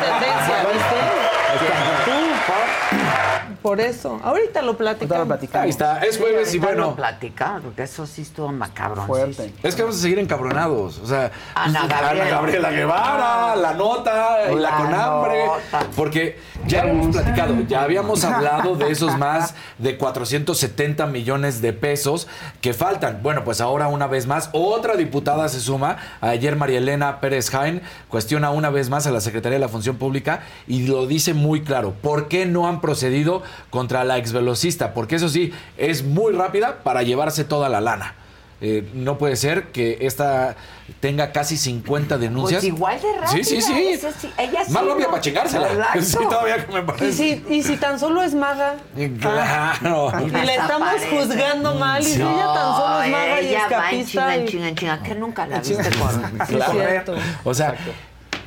por 3.62 3.80
eso. 3.80 4.20
Ahorita 4.22 4.62
lo 4.62 4.76
platicamos. 4.76 5.10
Ahorita 5.12 5.18
lo 5.18 5.26
platicamos. 5.26 5.64
Ahí 5.64 5.70
está, 5.70 5.98
es 6.00 6.18
jueves 6.18 6.54
y 6.54 6.58
Ahorita 6.58 6.74
lo 6.74 6.82
bueno. 6.86 6.96
platicar, 6.96 7.60
porque 7.62 7.82
eso 7.82 8.06
sí 8.06 8.22
estuvo 8.22 8.48
macabrón. 8.52 9.06
Fuerte. 9.06 9.52
Es 9.62 9.74
que 9.74 9.82
vamos 9.82 9.96
a 9.98 10.00
seguir 10.00 10.18
encabronados. 10.18 10.98
O 10.98 11.06
sea, 11.06 11.30
Ana 11.54 11.86
Gabriela. 11.86 12.28
Gabriela 12.30 12.70
Guevara, 12.70 13.56
la 13.56 13.74
nota, 13.74 14.48
la, 14.48 14.54
La 14.54 14.76
con 14.76 14.94
hambre. 14.94 15.46
nota. 15.46 15.86
Porque 15.96 16.38
ya 16.66 16.82
hemos 16.82 17.14
platicado, 17.14 17.54
ya 17.66 17.82
habíamos 17.82 18.24
hablado 18.24 18.76
de 18.76 18.90
esos 18.90 19.16
más 19.18 19.54
de 19.78 19.96
470 19.96 21.06
millones 21.06 21.60
de 21.60 21.72
pesos 21.72 22.28
que 22.60 22.72
faltan. 22.74 23.20
Bueno, 23.22 23.44
pues 23.44 23.60
ahora 23.60 23.88
una 23.88 24.06
vez 24.06 24.26
más, 24.26 24.50
otra 24.52 24.96
diputada 24.96 25.48
se 25.48 25.60
suma. 25.60 25.96
Ayer 26.20 26.56
María 26.56 26.78
Elena 26.78 27.20
Pérez 27.20 27.50
Jaén 27.50 27.82
cuestiona 28.08 28.50
una 28.50 28.70
vez 28.70 28.88
más 28.90 29.06
a 29.06 29.10
la 29.10 29.20
Secretaría 29.20 29.56
de 29.56 29.60
la 29.64 29.68
Función 29.68 29.96
Pública 29.96 30.40
y 30.66 30.86
lo 30.86 31.06
dice 31.06 31.34
muy 31.34 31.62
claro. 31.62 31.94
¿Por 32.00 32.28
qué 32.28 32.46
no 32.46 32.66
han 32.68 32.80
procedido 32.80 33.42
contra 33.70 34.04
la 34.04 34.18
exvelocista? 34.18 34.94
Porque 34.94 35.16
eso 35.16 35.28
sí, 35.28 35.52
es 35.76 36.02
muy 36.04 36.32
rápida 36.32 36.78
para 36.82 37.02
llevarse 37.02 37.44
toda 37.44 37.68
la 37.68 37.80
lana. 37.80 38.14
Eh, 38.60 38.88
no 38.92 39.18
puede 39.18 39.36
ser 39.36 39.68
que 39.68 39.98
esta 40.00 40.56
tenga 40.98 41.30
casi 41.30 41.56
50 41.56 42.18
denuncias. 42.18 42.60
Pues 42.60 42.72
igual 42.74 43.00
de 43.00 43.12
rápida. 43.12 43.28
Sí, 43.28 43.44
sí, 43.44 43.62
sí. 43.62 43.86
esa 43.90 44.10
sí, 44.10 44.28
ella 44.36 44.64
sí 44.64 44.72
Más 44.72 44.84
rápida 44.84 45.04
no- 45.04 45.10
para 45.12 45.20
chingársela. 45.22 45.68
Exacto. 45.94 46.02
Sí, 46.02 46.16
todavía 46.28 46.66
que 46.66 46.72
me 46.72 46.80
Y 46.80 46.82
parece. 46.82 47.12
si, 47.12 47.44
y 47.48 47.62
si 47.62 47.76
tan 47.76 48.00
solo 48.00 48.20
es 48.20 48.34
maga. 48.34 48.74
Claro. 49.20 50.12
Y 50.26 50.30
le 50.30 50.54
estamos 50.56 50.88
juzgando 51.08 51.74
mal. 51.76 52.02
Y 52.02 52.06
si 52.06 52.14
ella 52.20 52.52
tan 52.52 52.74
solo 52.76 53.02
es 53.02 53.10
maga 53.12 53.40
y 53.42 53.46
ella 53.48 53.68
va 53.70 53.90
en 53.90 54.00
escapista. 54.00 54.10
chinga, 54.10 54.34
en 54.34 54.42
y- 54.42 54.48
chinga, 54.48 54.68
en 54.68 54.74
chinga, 54.74 55.02
que 55.04 55.14
nunca 55.14 55.46
la 55.46 55.58
viste 55.60 55.76
con... 55.98 56.46
Sí, 56.48 56.54
Claro. 56.54 56.72
cierto. 56.72 57.14
O 57.44 57.54
sea, 57.54 57.74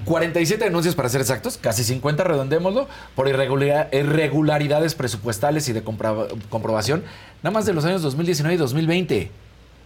47 0.05 0.63
denuncias 0.63 0.95
para 0.95 1.09
ser 1.09 1.21
exactos, 1.21 1.57
casi 1.57 1.83
50, 1.83 2.23
redondémoslo, 2.23 2.87
por 3.15 3.27
irregularidad- 3.27 3.87
irregularidades 3.93 4.95
presupuestales 4.95 5.67
y 5.69 5.73
de 5.73 5.83
comprobación, 5.83 7.03
nada 7.43 7.53
más 7.53 7.65
de 7.65 7.73
los 7.73 7.85
años 7.85 8.01
2019 8.01 8.55
y 8.55 8.57
2020. 8.57 9.31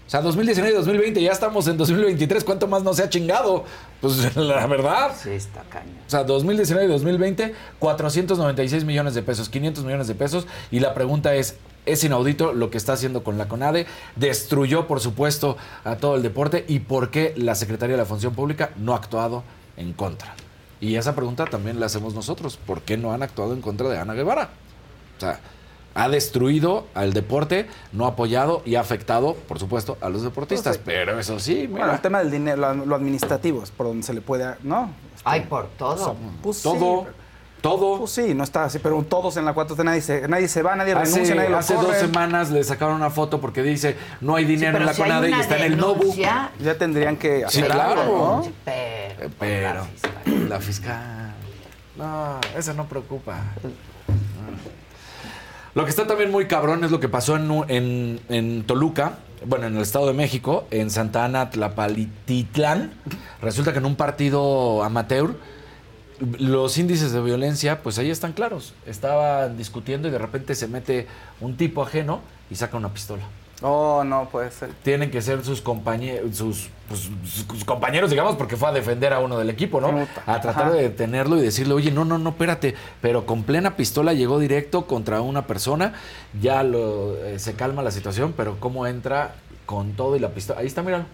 O 0.05 0.09
sea, 0.09 0.21
2019 0.21 0.71
y 0.71 0.77
2020, 0.77 1.21
ya 1.23 1.31
estamos 1.31 1.67
en 1.67 1.77
2023, 1.77 2.43
¿cuánto 2.43 2.67
más 2.67 2.83
no 2.83 2.93
se 2.93 3.01
ha 3.01 3.09
chingado? 3.09 3.65
Pues 4.01 4.35
la 4.37 4.67
verdad. 4.67 5.11
Sí, 5.19 5.31
está 5.31 5.63
cañón. 5.63 5.95
O 6.05 6.09
sea, 6.09 6.23
2019 6.23 6.85
y 6.85 6.89
2020, 6.89 7.55
496 7.79 8.85
millones 8.85 9.15
de 9.15 9.23
pesos, 9.23 9.49
500 9.49 9.83
millones 9.83 10.07
de 10.07 10.13
pesos. 10.13 10.45
Y 10.69 10.79
la 10.79 10.93
pregunta 10.93 11.33
es, 11.33 11.55
es 11.87 12.03
inaudito 12.03 12.53
lo 12.53 12.69
que 12.69 12.77
está 12.77 12.93
haciendo 12.93 13.23
con 13.23 13.39
la 13.39 13.47
CONADE. 13.47 13.87
Destruyó, 14.15 14.85
por 14.85 14.99
supuesto, 14.99 15.57
a 15.83 15.95
todo 15.95 16.15
el 16.17 16.21
deporte. 16.21 16.65
¿Y 16.67 16.79
por 16.81 17.09
qué 17.09 17.33
la 17.35 17.55
Secretaría 17.55 17.95
de 17.95 18.01
la 18.03 18.05
Función 18.07 18.35
Pública 18.35 18.69
no 18.77 18.93
ha 18.93 18.97
actuado 18.97 19.43
en 19.77 19.93
contra? 19.93 20.35
Y 20.79 20.95
esa 20.95 21.15
pregunta 21.15 21.45
también 21.45 21.79
la 21.79 21.85
hacemos 21.85 22.13
nosotros. 22.13 22.57
¿Por 22.57 22.81
qué 22.81 22.97
no 22.97 23.13
han 23.13 23.23
actuado 23.23 23.53
en 23.53 23.61
contra 23.61 23.89
de 23.89 23.97
Ana 23.97 24.13
Guevara? 24.13 24.49
O 25.17 25.19
sea, 25.19 25.39
ha 25.95 26.09
destruido 26.09 26.87
al 26.93 27.13
deporte, 27.13 27.67
no 27.93 28.05
ha 28.05 28.09
apoyado 28.09 28.61
y 28.65 28.75
ha 28.75 28.81
afectado, 28.81 29.33
por 29.33 29.59
supuesto, 29.59 29.97
a 30.01 30.09
los 30.09 30.23
deportistas. 30.23 30.77
Pero 30.77 31.17
eso 31.17 31.39
sí, 31.39 31.67
mira. 31.67 31.69
Bueno, 31.69 31.93
el 31.93 32.01
tema 32.01 32.19
del 32.19 32.31
dinero, 32.31 32.57
lo, 32.57 32.85
lo 32.85 32.95
administrativo, 32.95 33.63
es 33.63 33.71
por 33.71 33.87
donde 33.87 34.03
se 34.03 34.13
le 34.13 34.21
puede, 34.21 34.55
¿no? 34.63 34.91
Ay, 35.23 35.41
por 35.41 35.67
todo. 35.69 36.15
Pues 36.43 36.61
Todo, 36.61 37.05
sí, 37.05 37.09
todo. 37.69 37.97
Pues 37.99 38.11
sí, 38.11 38.33
no 38.35 38.43
está 38.43 38.65
así, 38.65 38.79
pero 38.79 39.01
todos 39.03 39.37
en 39.37 39.45
la 39.45 39.55
4T 39.55 39.83
nadie 39.83 40.01
se, 40.01 40.27
nadie 40.27 40.47
se 40.47 40.61
va, 40.61 40.75
nadie 40.75 40.93
Hace, 40.93 41.11
renuncia, 41.13 41.35
nadie 41.35 41.49
lo 41.49 41.57
hace 41.57 41.73
dos 41.75 41.95
semanas 41.97 42.51
le 42.51 42.63
sacaron 42.63 42.95
una 42.95 43.09
foto 43.09 43.41
porque 43.41 43.63
dice 43.63 43.95
no 44.21 44.35
hay 44.35 44.45
dinero 44.45 44.77
en 44.77 44.85
la 44.85 44.93
si 44.93 45.01
CONADE 45.01 45.29
y 45.31 45.33
está 45.33 45.57
en 45.57 45.63
el 45.73 45.77
Nobu. 45.77 46.13
Ya 46.15 46.51
tendrían 46.77 47.17
que 47.17 47.39
Sí, 47.49 47.59
hacer 47.61 47.67
claro. 47.71 48.01
algo, 48.01 48.17
¿no? 48.45 48.51
Pero, 48.65 49.29
Pero 49.39 49.87
la 50.47 50.59
fiscal. 50.59 51.33
No, 51.97 52.39
eso 52.57 52.73
no 52.73 52.85
preocupa. 52.85 53.41
Lo 55.73 55.83
que 55.83 55.89
está 55.89 56.07
también 56.07 56.31
muy 56.31 56.45
cabrón 56.47 56.83
es 56.83 56.91
lo 56.91 56.99
que 56.99 57.09
pasó 57.09 57.35
en, 57.35 57.51
en- 57.67 58.19
en 58.29 58.63
Toluca, 58.63 59.17
bueno, 59.45 59.67
en 59.67 59.75
el 59.75 59.81
Estado 59.81 60.07
de 60.07 60.13
México, 60.13 60.65
en 60.71 60.89
Santa 60.89 61.25
Ana, 61.25 61.49
Tlapalititlán. 61.49 62.93
Resulta 63.41 63.73
que 63.73 63.79
en 63.79 63.85
un 63.85 63.95
partido 63.97 64.83
amateur, 64.83 65.35
los 66.19 66.77
índices 66.77 67.11
de 67.11 67.21
violencia, 67.21 67.81
pues 67.83 67.97
ahí 67.99 68.09
están 68.09 68.33
claros. 68.33 68.73
Estaban 68.85 69.57
discutiendo 69.57 70.07
y 70.07 70.11
de 70.11 70.17
repente 70.17 70.55
se 70.55 70.67
mete 70.67 71.07
un 71.41 71.57
tipo 71.57 71.83
ajeno 71.83 72.21
y 72.49 72.55
saca 72.55 72.77
una 72.77 72.89
pistola. 72.93 73.23
Oh, 73.61 74.03
no 74.03 74.27
puede 74.29 74.51
ser. 74.51 74.69
Tienen 74.83 75.09
que 75.11 75.21
ser 75.21 75.43
sus 75.45 75.61
compañeros, 75.61 76.35
sus, 76.35 76.67
pues, 76.89 77.09
sus 77.25 77.63
compañeros, 77.63 78.09
digamos, 78.09 78.35
porque 78.35 78.57
fue 78.57 78.67
a 78.67 78.71
defender 78.73 79.13
a 79.13 79.19
uno 79.19 79.37
del 79.37 79.49
equipo, 79.49 79.79
¿no? 79.79 79.87
A 80.25 80.41
tratar 80.41 80.65
Ajá. 80.65 80.71
de 80.71 80.81
detenerlo 80.83 81.37
y 81.37 81.41
decirle, 81.41 81.73
oye, 81.73 81.89
no, 81.89 82.03
no, 82.03 82.17
no, 82.17 82.31
espérate. 82.31 82.75
Pero 83.01 83.25
con 83.25 83.43
plena 83.43 83.77
pistola 83.77 84.11
llegó 84.13 84.39
directo 84.39 84.87
contra 84.87 85.21
una 85.21 85.47
persona. 85.47 85.93
Ya 86.41 86.63
lo, 86.63 87.15
eh, 87.15 87.39
se 87.39 87.53
calma 87.53 87.81
la 87.81 87.91
situación, 87.91 88.33
pero 88.35 88.59
cómo 88.59 88.87
entra 88.87 89.35
con 89.65 89.93
todo 89.93 90.17
y 90.17 90.19
la 90.19 90.29
pistola. 90.29 90.59
Ahí 90.59 90.67
está, 90.67 90.83
míralo. 90.83 91.05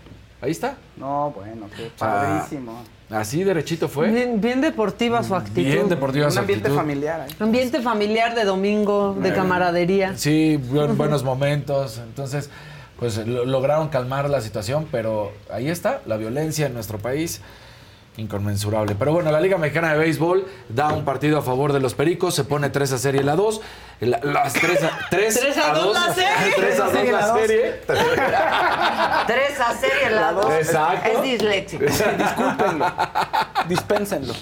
Ahí 0.42 0.50
está. 0.52 0.78
No, 0.98 1.30
bueno, 1.36 1.68
qué 1.78 1.92
Ah, 2.02 2.40
padrísimo. 2.40 2.82
Así 3.12 3.44
derechito 3.44 3.90
fue. 3.90 4.10
Bien, 4.10 4.40
bien 4.40 4.62
deportiva 4.62 5.22
su 5.24 5.36
actitud. 5.36 5.62
Bien 5.70 5.90
deportiva 5.90 6.28
Un 6.28 6.32
su 6.32 6.40
ambiente 6.40 6.68
actitud. 6.68 6.80
familiar. 6.80 7.28
¿eh? 7.30 7.34
Ambiente 7.40 7.82
familiar 7.82 8.36
de 8.36 8.46
domingo, 8.46 9.16
de 9.20 9.30
Eh, 9.30 9.34
camaradería. 9.34 10.18
Sí, 10.18 10.58
buen- 10.58 10.96
buenos 10.98 11.24
momentos. 11.24 11.98
Entonces, 11.98 12.50
pues 12.98 13.18
lo- 13.28 13.46
lograron 13.46 13.90
calmar 13.90 14.30
la 14.30 14.40
situación, 14.42 14.88
pero 14.92 15.32
ahí 15.52 15.68
está, 15.70 16.02
la 16.06 16.16
violencia 16.18 16.68
en 16.68 16.74
nuestro 16.74 17.00
país. 17.00 17.42
Inconmensurable. 18.18 18.96
Pero 19.00 19.14
bueno, 19.14 19.32
la 19.32 19.40
Liga 19.40 19.58
Mexicana 19.58 19.94
de 19.94 20.00
Béisbol 20.00 20.46
da 20.70 20.90
un 20.94 21.06
partido 21.06 21.38
a 21.38 21.42
favor 21.42 21.72
de 21.72 21.80
los 21.80 21.94
Pericos, 21.94 22.36
se 22.36 22.44
pone 22.44 22.70
3 22.70 22.92
a 22.92 22.98
serie 22.98 23.24
la 23.24 23.36
2. 23.38 23.62
La- 24.02 24.20
las 24.24 24.54
3 24.54 24.84
a, 24.84 25.00
3 25.12 25.40
Tres 25.40 25.58
a 25.58 25.74
dos 25.74 25.94
la 25.94 26.12
serie. 26.14 26.30
3 26.58 26.80
a 26.80 26.84
2 26.86 26.94
la 27.12 27.34
serie. 27.36 27.82
Tres 29.28 29.60
a 29.60 29.74
serie 29.76 30.10
la 30.10 30.32
dos. 30.34 30.52
Exacto. 30.54 31.10
Es 31.12 31.22
disléxico. 31.22 31.86
Discúlpenlo. 31.86 32.86
Dispénsenlo. 33.68 34.34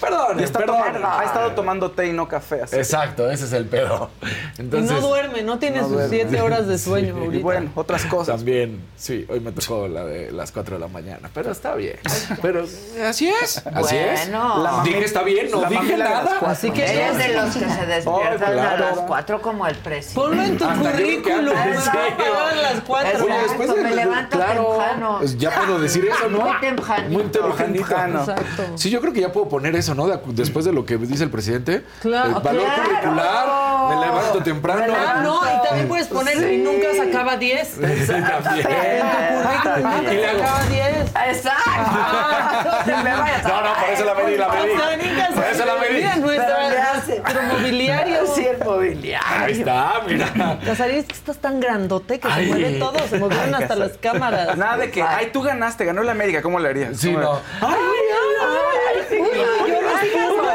Perdón, 0.00 0.38
Y 0.40 0.44
está 0.44 0.60
perdón. 0.60 0.76
tomando- 0.78 1.08
ha 1.08 1.24
estado 1.24 1.50
tomando 1.52 1.90
té 1.90 2.06
y 2.06 2.12
no 2.12 2.28
café. 2.28 2.62
Así. 2.62 2.76
Exacto, 2.76 3.28
ese 3.30 3.44
es 3.46 3.52
el 3.52 3.66
pedo. 3.66 4.10
y 4.56 4.60
Entonces, 4.60 4.90
no 4.92 5.00
duerme, 5.00 5.42
no 5.42 5.58
tiene 5.58 5.78
no 5.78 5.84
sus 5.84 5.92
duerme. 5.94 6.16
siete 6.16 6.40
horas 6.40 6.66
de 6.68 6.78
sueño 6.78 7.14
Sí. 7.14 7.20
ahorita. 7.20 7.36
Y 7.36 7.42
bueno, 7.42 7.70
otras 7.74 8.04
cosas. 8.04 8.36
También, 8.36 8.84
sí, 8.96 9.26
hoy 9.28 9.40
me 9.40 9.50
tocó 9.52 9.88
la 9.88 10.04
de 10.04 10.30
las 10.30 10.52
4 10.52 10.76
de 10.76 10.80
la 10.80 10.88
mañana, 10.88 11.28
pero 11.34 11.50
está 11.50 11.74
bien. 11.74 11.98
Pero 12.40 12.62
así 13.04 13.28
es, 13.28 13.66
así 13.66 13.96
es. 13.96 14.20
Bueno. 14.30 14.62
La 14.62 14.82
Dije 14.84 15.04
está 15.04 15.22
bien, 15.22 15.50
no 15.50 15.62
dije 15.64 15.96
nada. 15.96 16.38
Así 16.46 16.70
que 16.70 16.84
Ella 16.84 17.08
es 17.10 17.18
de 17.18 17.28
los 17.34 17.54
que 17.56 17.68
se 17.68 17.86
despiertan 17.86 18.06
Oh, 18.06 18.36
claro. 18.52 18.84
a 18.86 18.90
las 18.90 18.98
cuatro 19.08 19.42
como 19.42 19.66
el 19.66 19.74
presidente. 19.76 20.20
ponlo 20.20 20.42
en 20.42 20.56
tu 20.58 20.64
Hasta 20.64 20.90
currículum. 20.92 21.54
sí. 21.82 21.90
Pagar 22.18 22.56
las 22.62 22.80
cuatro. 22.86 23.08
Exacto, 23.10 23.24
Oye, 23.34 23.42
después 23.42 23.74
de 23.74 23.82
me 23.82 23.94
levanto 23.94 24.36
claro, 24.36 24.64
temprano. 24.68 25.16
pues 25.18 25.38
ya 25.38 25.50
puedo 25.50 25.80
decir 25.80 26.04
eso, 26.06 26.28
¿no? 26.28 26.40
Muy 26.40 26.60
tempranito. 26.60 27.10
Muy 27.10 27.22
tempranito. 27.32 27.84
Temprano. 27.86 28.20
Exacto. 28.20 28.62
Sí, 28.76 28.90
yo 28.90 29.00
creo 29.00 29.12
que 29.12 29.20
ya 29.20 29.32
puedo 29.32 29.48
poner 29.48 29.74
eso, 29.76 29.94
¿no? 29.94 30.06
De 30.06 30.18
después 30.28 30.64
de 30.64 30.72
lo 30.72 30.84
que 30.84 30.96
dice 30.98 31.24
el 31.24 31.30
presidente. 31.30 31.84
Claro, 32.00 32.36
El 32.36 32.42
valor 32.42 32.64
claro. 32.64 32.82
curricular, 32.84 33.88
me 33.88 34.06
levanto 34.06 34.42
temprano. 34.42 34.94
Ah, 34.96 35.20
no, 35.22 35.40
y 35.42 35.66
también 35.66 35.88
puedes 35.88 36.06
poner 36.06 36.52
y 36.52 36.58
nunca 36.58 36.88
sacaba 36.96 37.36
10. 37.36 37.68
Sí, 37.68 37.80
también. 37.80 38.68
En 38.88 39.00
tu 39.00 39.78
currículum 39.78 40.02
Y 40.02 40.04
le 40.04 40.32
nunca 40.32 40.38
sacaba 40.38 40.62
10. 40.68 41.10
Exacto. 41.28 42.68
No 42.68 42.84
te 42.84 43.02
me 43.02 43.16
vayas 43.16 43.44
a 43.44 43.48
No, 43.48 43.60
no, 43.62 43.74
por 43.80 43.90
eso 43.90 44.04
la 44.04 44.14
medí, 44.14 44.36
la 44.36 44.50
sea, 44.50 44.96
nunca 44.96 45.28
Por 45.34 45.44
eso 45.44 45.64
la 45.64 45.74
medí. 45.76 45.94
Mira, 45.96 46.16
nuestra, 46.16 46.57
nuestro 47.22 47.42
mobiliario. 47.42 48.26
Sí, 48.34 48.46
el 48.46 48.58
mobiliario. 48.64 49.26
Ahí 49.44 49.52
está, 49.60 50.02
mira. 50.06 50.58
Casarín, 50.64 50.96
es 50.98 51.04
que 51.06 51.14
estás 51.14 51.38
tan 51.38 51.60
grandote 51.60 52.18
que 52.20 52.28
Ay. 52.30 52.46
se 52.46 52.50
mueve 52.52 52.78
todo, 52.78 52.98
se 53.08 53.18
movieron 53.18 53.54
hasta 53.54 53.74
las 53.76 53.92
cámaras. 53.98 54.56
Nada 54.56 54.76
de 54.78 54.90
que, 54.90 55.02
ay, 55.02 55.30
tú 55.32 55.42
ganaste, 55.42 55.84
ganó 55.84 56.02
la 56.02 56.12
América, 56.12 56.42
¿cómo 56.42 56.58
le 56.58 56.68
harías? 56.68 56.96
Sí, 56.98 57.12
¿Cómo 57.12 57.24
no. 57.24 57.34
le- 57.34 57.40
Ay, 57.66 57.76
ay, 59.10 59.20
uy, 59.20 59.28
yo 59.70 59.82
no 59.82 60.00
sé 60.00 60.12
cómo 60.12 60.48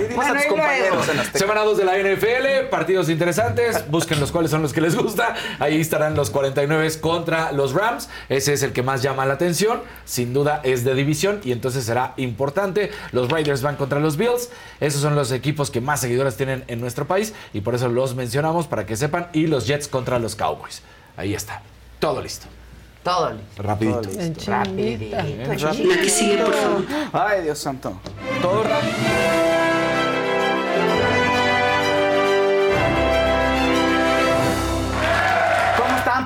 Sí, 0.00 0.08
diles 0.08 0.16
Bueno, 0.16 0.32
a 0.32 0.36
tus 0.36 0.44
y 0.44 0.48
luego. 0.48 0.62
compañeros 0.62 1.08
en 1.08 1.18
Azteca. 1.20 1.38
Semana 1.38 1.60
2 1.62 1.78
de 1.78 1.84
la 1.84 1.98
NFL, 1.98 2.68
partidos 2.70 3.08
interesantes, 3.08 3.90
busquen 3.90 4.20
los 4.20 4.32
cuáles 4.32 4.50
son 4.50 4.62
los 4.62 4.72
que 4.72 4.80
les 4.80 4.96
gusta. 4.96 5.34
Ahí 5.58 5.80
estarán 5.80 6.14
los 6.14 6.30
49 6.30 7.00
contra 7.00 7.52
los 7.52 7.72
Rams. 7.74 8.08
Ese 8.28 8.52
es 8.52 8.62
el 8.62 8.72
que 8.72 8.82
más 8.82 9.02
llama 9.02 9.26
la 9.26 9.34
atención. 9.34 9.82
Sin 10.04 10.32
duda 10.32 10.60
es 10.64 10.84
de 10.84 10.94
división 10.94 11.40
y 11.44 11.52
entonces 11.52 11.84
será 11.84 12.14
importante. 12.16 12.90
Los 13.12 13.28
Raiders 13.30 13.62
van 13.62 13.76
contra 13.76 14.00
los 14.00 14.16
Bills. 14.16 14.50
Esos 14.80 15.02
son 15.02 15.14
los 15.14 15.32
equipos 15.32 15.70
que 15.70 15.80
más 15.80 16.00
seguidores 16.00 16.36
tienen 16.36 16.64
en 16.68 16.80
nuestro 16.80 17.06
país 17.06 17.34
y 17.52 17.60
por 17.60 17.74
eso 17.74 17.88
los 17.88 18.14
mencionamos 18.14 18.66
para 18.66 18.86
que 18.86 18.96
sepan. 18.96 19.28
Y 19.32 19.46
los 19.46 19.66
Jets 19.66 19.88
contra 19.88 20.18
los 20.18 20.36
Cowboys. 20.36 20.82
Ahí 21.16 21.34
está. 21.34 21.62
Todo 21.98 22.22
listo. 22.22 22.46
Todo 23.02 23.30
listo. 23.32 23.62
Rapidito. 23.62 24.02
Rapidito. 24.46 25.16
chinguita. 25.56 25.96
La 25.96 26.02
que 26.02 26.10
sigue, 26.10 26.36
por 26.44 26.54
favor. 26.54 26.84
Ay, 27.12 27.42
Dios 27.42 27.58
santo. 27.58 27.98
Todo 28.42 28.62
rápido. 28.62 28.92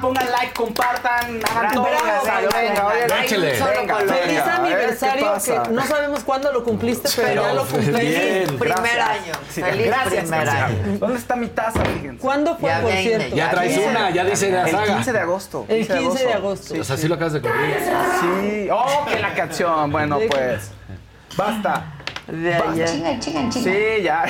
Pongan 0.04 0.30
like, 0.32 0.52
compartan, 0.52 1.40
hagan 1.50 1.72
todo. 1.72 1.84
Venga, 1.84 2.50
Venga. 2.52 3.24
Feliz 3.24 3.60
a 3.60 4.60
ver, 4.60 4.96
¿qué 4.98 5.06
aniversario, 5.08 5.64
que 5.64 5.70
no 5.70 5.86
sabemos 5.86 6.20
cuándo 6.24 6.52
lo 6.52 6.62
cumpliste, 6.62 7.08
pero, 7.16 7.28
Pero, 7.28 7.42
ya 7.42 7.52
lo 7.54 7.64
cumpliste. 7.64 8.02
bien. 8.02 8.58
Primer 8.58 9.00
año. 9.00 9.32
Sí, 9.50 9.62
Feliz 9.62 9.86
gracias, 9.86 10.24
primer 10.24 10.48
año. 10.48 10.98
¿Dónde 10.98 11.18
está 11.18 11.36
mi 11.36 11.46
taza? 11.46 11.82
Fíjense. 11.82 12.18
¿Cuándo 12.18 12.58
fue, 12.58 12.68
Ya 12.68 12.80
por 12.82 12.92
viene, 12.92 13.02
cierto? 13.18 13.36
Ya 13.36 13.50
traes 13.50 13.78
una, 13.78 14.10
ya 14.10 14.24
dice 14.24 14.50
la 14.50 14.64
El 14.64 14.70
saga. 14.72 14.94
15 14.94 15.12
de 15.12 15.18
agosto. 15.20 15.66
El 15.68 15.88
15 15.88 16.24
de 16.26 16.32
agosto. 16.34 16.74
O 16.78 16.84
sea, 16.84 16.96
sí 16.98 17.08
lo 17.08 17.14
acabas 17.14 17.32
de 17.32 17.40
cumplir. 17.40 17.76
Sí. 18.20 18.68
Oh, 18.70 19.06
que 19.06 19.18
la 19.20 19.32
canción. 19.34 19.90
Bueno, 19.90 20.18
pues. 20.28 20.70
Basta. 21.34 21.94
De 22.26 22.54
allá. 22.54 22.86
Sí, 23.50 24.02
ya. 24.02 24.24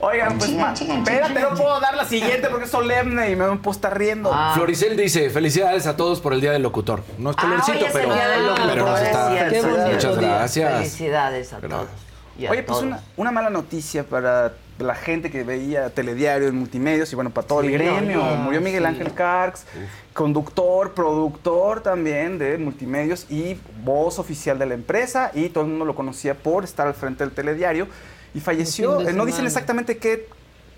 Oigan, 0.00 0.38
pues, 0.38 0.50
ma, 0.52 0.72
espérate, 0.72 1.40
no 1.40 1.50
puedo 1.54 1.80
dar 1.80 1.94
la 1.96 2.04
siguiente 2.04 2.48
porque 2.48 2.64
es 2.64 2.70
solemne 2.70 3.30
y 3.30 3.36
me 3.36 3.44
puedo 3.56 3.72
estar 3.72 3.96
riendo. 3.96 4.30
Ah. 4.32 4.52
Floricel 4.54 4.96
dice, 4.96 5.30
felicidades 5.30 5.86
a 5.86 5.96
todos 5.96 6.20
por 6.20 6.32
el 6.32 6.40
Día 6.40 6.52
del 6.52 6.62
Locutor. 6.62 7.02
No 7.18 7.30
es 7.30 7.36
Ah, 7.38 7.42
colorcito, 7.42 7.86
es 7.86 7.92
pero, 7.92 8.08
el 8.08 8.14
día 8.14 8.28
del 8.28 8.46
locutor, 8.46 8.68
pero 8.70 8.86
nos 8.86 9.00
es 9.00 9.06
está... 9.06 9.48
Qué 9.48 9.62
Muchas 9.92 10.16
gracias. 10.18 10.72
Felicidades 10.74 11.52
a 11.52 11.60
Gracias. 11.60 11.80
todos. 11.80 11.90
y 12.38 12.46
a 12.46 12.50
Oye, 12.50 12.62
pues 12.62 12.78
todos. 12.78 12.82
una, 12.84 13.00
una 13.16 13.30
mala 13.32 13.50
noticia 13.50 14.04
para 14.04 14.52
la 14.78 14.94
gente 14.94 15.30
que 15.30 15.44
veía 15.44 15.90
telediario 15.90 16.48
en 16.48 16.54
multimedios 16.56 17.12
y 17.12 17.14
bueno, 17.14 17.28
para 17.30 17.46
todo 17.46 17.60
Sí, 17.60 17.66
el 17.66 17.72
gremio. 17.74 18.22
Murió 18.22 18.62
Miguel 18.62 18.82
sí. 18.84 18.88
Ángel 18.88 19.12
Carx, 19.12 19.66
conductor, 20.14 20.94
productor 20.94 21.82
también 21.82 22.38
de 22.38 22.56
multimedios 22.56 23.26
y 23.30 23.58
voz 23.84 24.18
oficial 24.18 24.58
de 24.58 24.64
la 24.66 24.74
empresa 24.74 25.32
y 25.34 25.50
todo 25.50 25.64
el 25.64 25.70
mundo 25.70 25.84
lo 25.84 25.94
conocía 25.94 26.34
por 26.34 26.64
estar 26.64 26.86
al 26.86 26.94
frente 26.94 27.24
del 27.24 27.32
telediario 27.34 27.88
y 28.34 28.40
falleció. 28.40 29.00
Eh, 29.00 29.12
no 29.12 29.26
dicen 29.26 29.46
exactamente 29.46 29.98
qué 29.98 30.28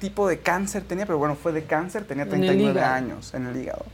tipo 0.01 0.27
de 0.29 0.39
cáncer 0.41 0.83
tenía, 0.83 1.07
pero 1.07 1.19
bueno, 1.19 1.37
fue 1.37 1.53
de 1.53 1.65
cáncer, 1.65 2.05
tenía 2.05 2.25
En 2.25 2.31
el 2.31 2.39
39 2.41 2.73
hígado. 2.73 2.95
años 2.95 3.35
en 3.35 3.47
el 3.47 3.57
hígado. 3.57 3.85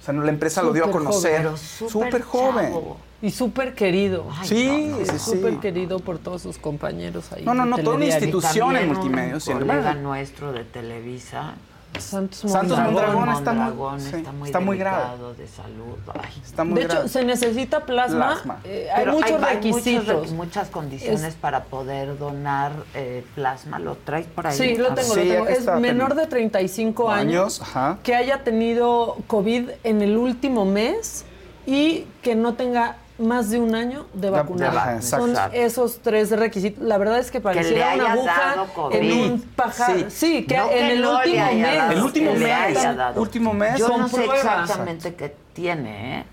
O 0.00 0.04
sea, 0.04 0.14
la 0.14 0.30
empresa 0.30 0.62
lo 0.62 0.72
dio 0.72 0.86
a 0.86 0.90
conocer. 0.90 1.48
Súper 1.56 2.22
joven. 2.22 2.72
Y 3.20 3.30
súper 3.30 3.74
querido. 3.74 4.26
Sí, 4.44 4.94
sí, 5.04 5.12
sí. 5.12 5.18
Súper 5.18 5.58
querido 5.58 5.98
por 5.98 6.18
todos 6.18 6.42
sus 6.42 6.56
compañeros 6.56 7.32
ahí. 7.32 7.44
No, 7.44 7.52
no, 7.52 7.64
no, 7.64 7.76
toda 7.78 7.96
una 7.96 8.06
institución 8.06 8.76
en 8.76 8.94
sí, 8.94 9.00
Un 9.08 9.18
en 9.18 9.66
colega 9.66 9.94
nuestro 9.94 10.52
de 10.52 10.64
Televisa. 10.64 11.54
Santos 11.98 12.38
Santos 12.50 12.78
Mondragón. 12.78 12.94
Mondragón 13.26 13.28
está 13.38 13.52
muy- 13.52 13.62
Mondragón 13.64 14.00
sí, 14.00 14.16
está 14.16 14.32
muy, 14.32 14.48
está 14.48 14.60
muy 14.60 14.78
grave. 14.78 15.04
de 15.36 15.48
salud. 15.48 15.96
Ay. 16.14 16.42
Está 16.44 16.64
muy 16.64 16.74
De 16.80 16.84
hecho, 16.84 17.08
se 17.08 17.24
necesita 17.24 17.80
plasma. 17.86 18.26
Plasma. 18.34 18.60
eh, 18.64 18.88
hay 18.94 19.06
muchos 19.06 19.30
muchos 19.32 19.48
requisitos. 19.48 20.28
requ- 20.28 20.32
muchas 20.34 20.68
condiciones 20.68 21.22
Es- 21.22 21.34
para 21.34 21.64
poder 21.64 22.16
donar 22.18 22.72
eh, 22.94 23.24
plasma. 23.34 23.78
¿Lo 23.78 23.96
traes 23.96 24.26
por 24.26 24.46
ahí? 24.46 24.56
Sí, 24.56 24.76
lo 24.76 24.92
A 24.92 24.94
tengo, 24.94 25.14
lo 25.16 25.22
tengo. 25.22 25.46
Es 25.48 25.66
menor 25.80 26.14
de 26.14 26.26
35 26.26 27.10
años, 27.10 27.60
años, 27.74 27.98
que 28.02 28.14
haya 28.14 28.44
tenido 28.44 29.16
COVID 29.26 29.70
en 29.84 30.02
el 30.02 30.16
último 30.16 30.64
mes 30.64 31.24
y 31.66 32.06
que 32.22 32.34
no 32.34 32.54
tenga 32.54 32.96
más 33.18 33.50
de 33.50 33.58
un 33.58 33.74
año 33.74 34.06
de 34.14 34.28
exacto. 34.28 35.26
Son 35.26 35.34
esos 35.52 35.98
tres 35.98 36.30
requisitos. 36.30 36.82
La 36.84 36.98
verdad 36.98 37.18
es 37.18 37.30
que 37.30 37.40
pareciera 37.40 37.94
le 37.96 38.02
una 38.02 38.12
aguja 38.12 38.66
en 38.92 39.12
un 39.12 39.40
pajar. 39.40 39.96
Sí. 39.96 40.06
Sí, 40.08 40.46
que 40.46 40.56
No 40.56 40.70
en 40.70 40.70
que 40.70 40.92
el 40.92 41.02
no 41.02 41.16
último 41.16 41.52
mes. 41.52 41.90
El 41.90 42.02
último 42.02 42.32
que 42.32 42.38
mes, 42.38 42.96
dado. 42.96 43.20
último 43.20 43.52
mes. 43.54 43.78
Yo 43.78 43.88
no 43.98 44.08
sé 44.08 44.24
exactamente 44.24 45.14
qué 45.14 45.34
tiene, 45.52 46.20
¿eh? 46.20 46.24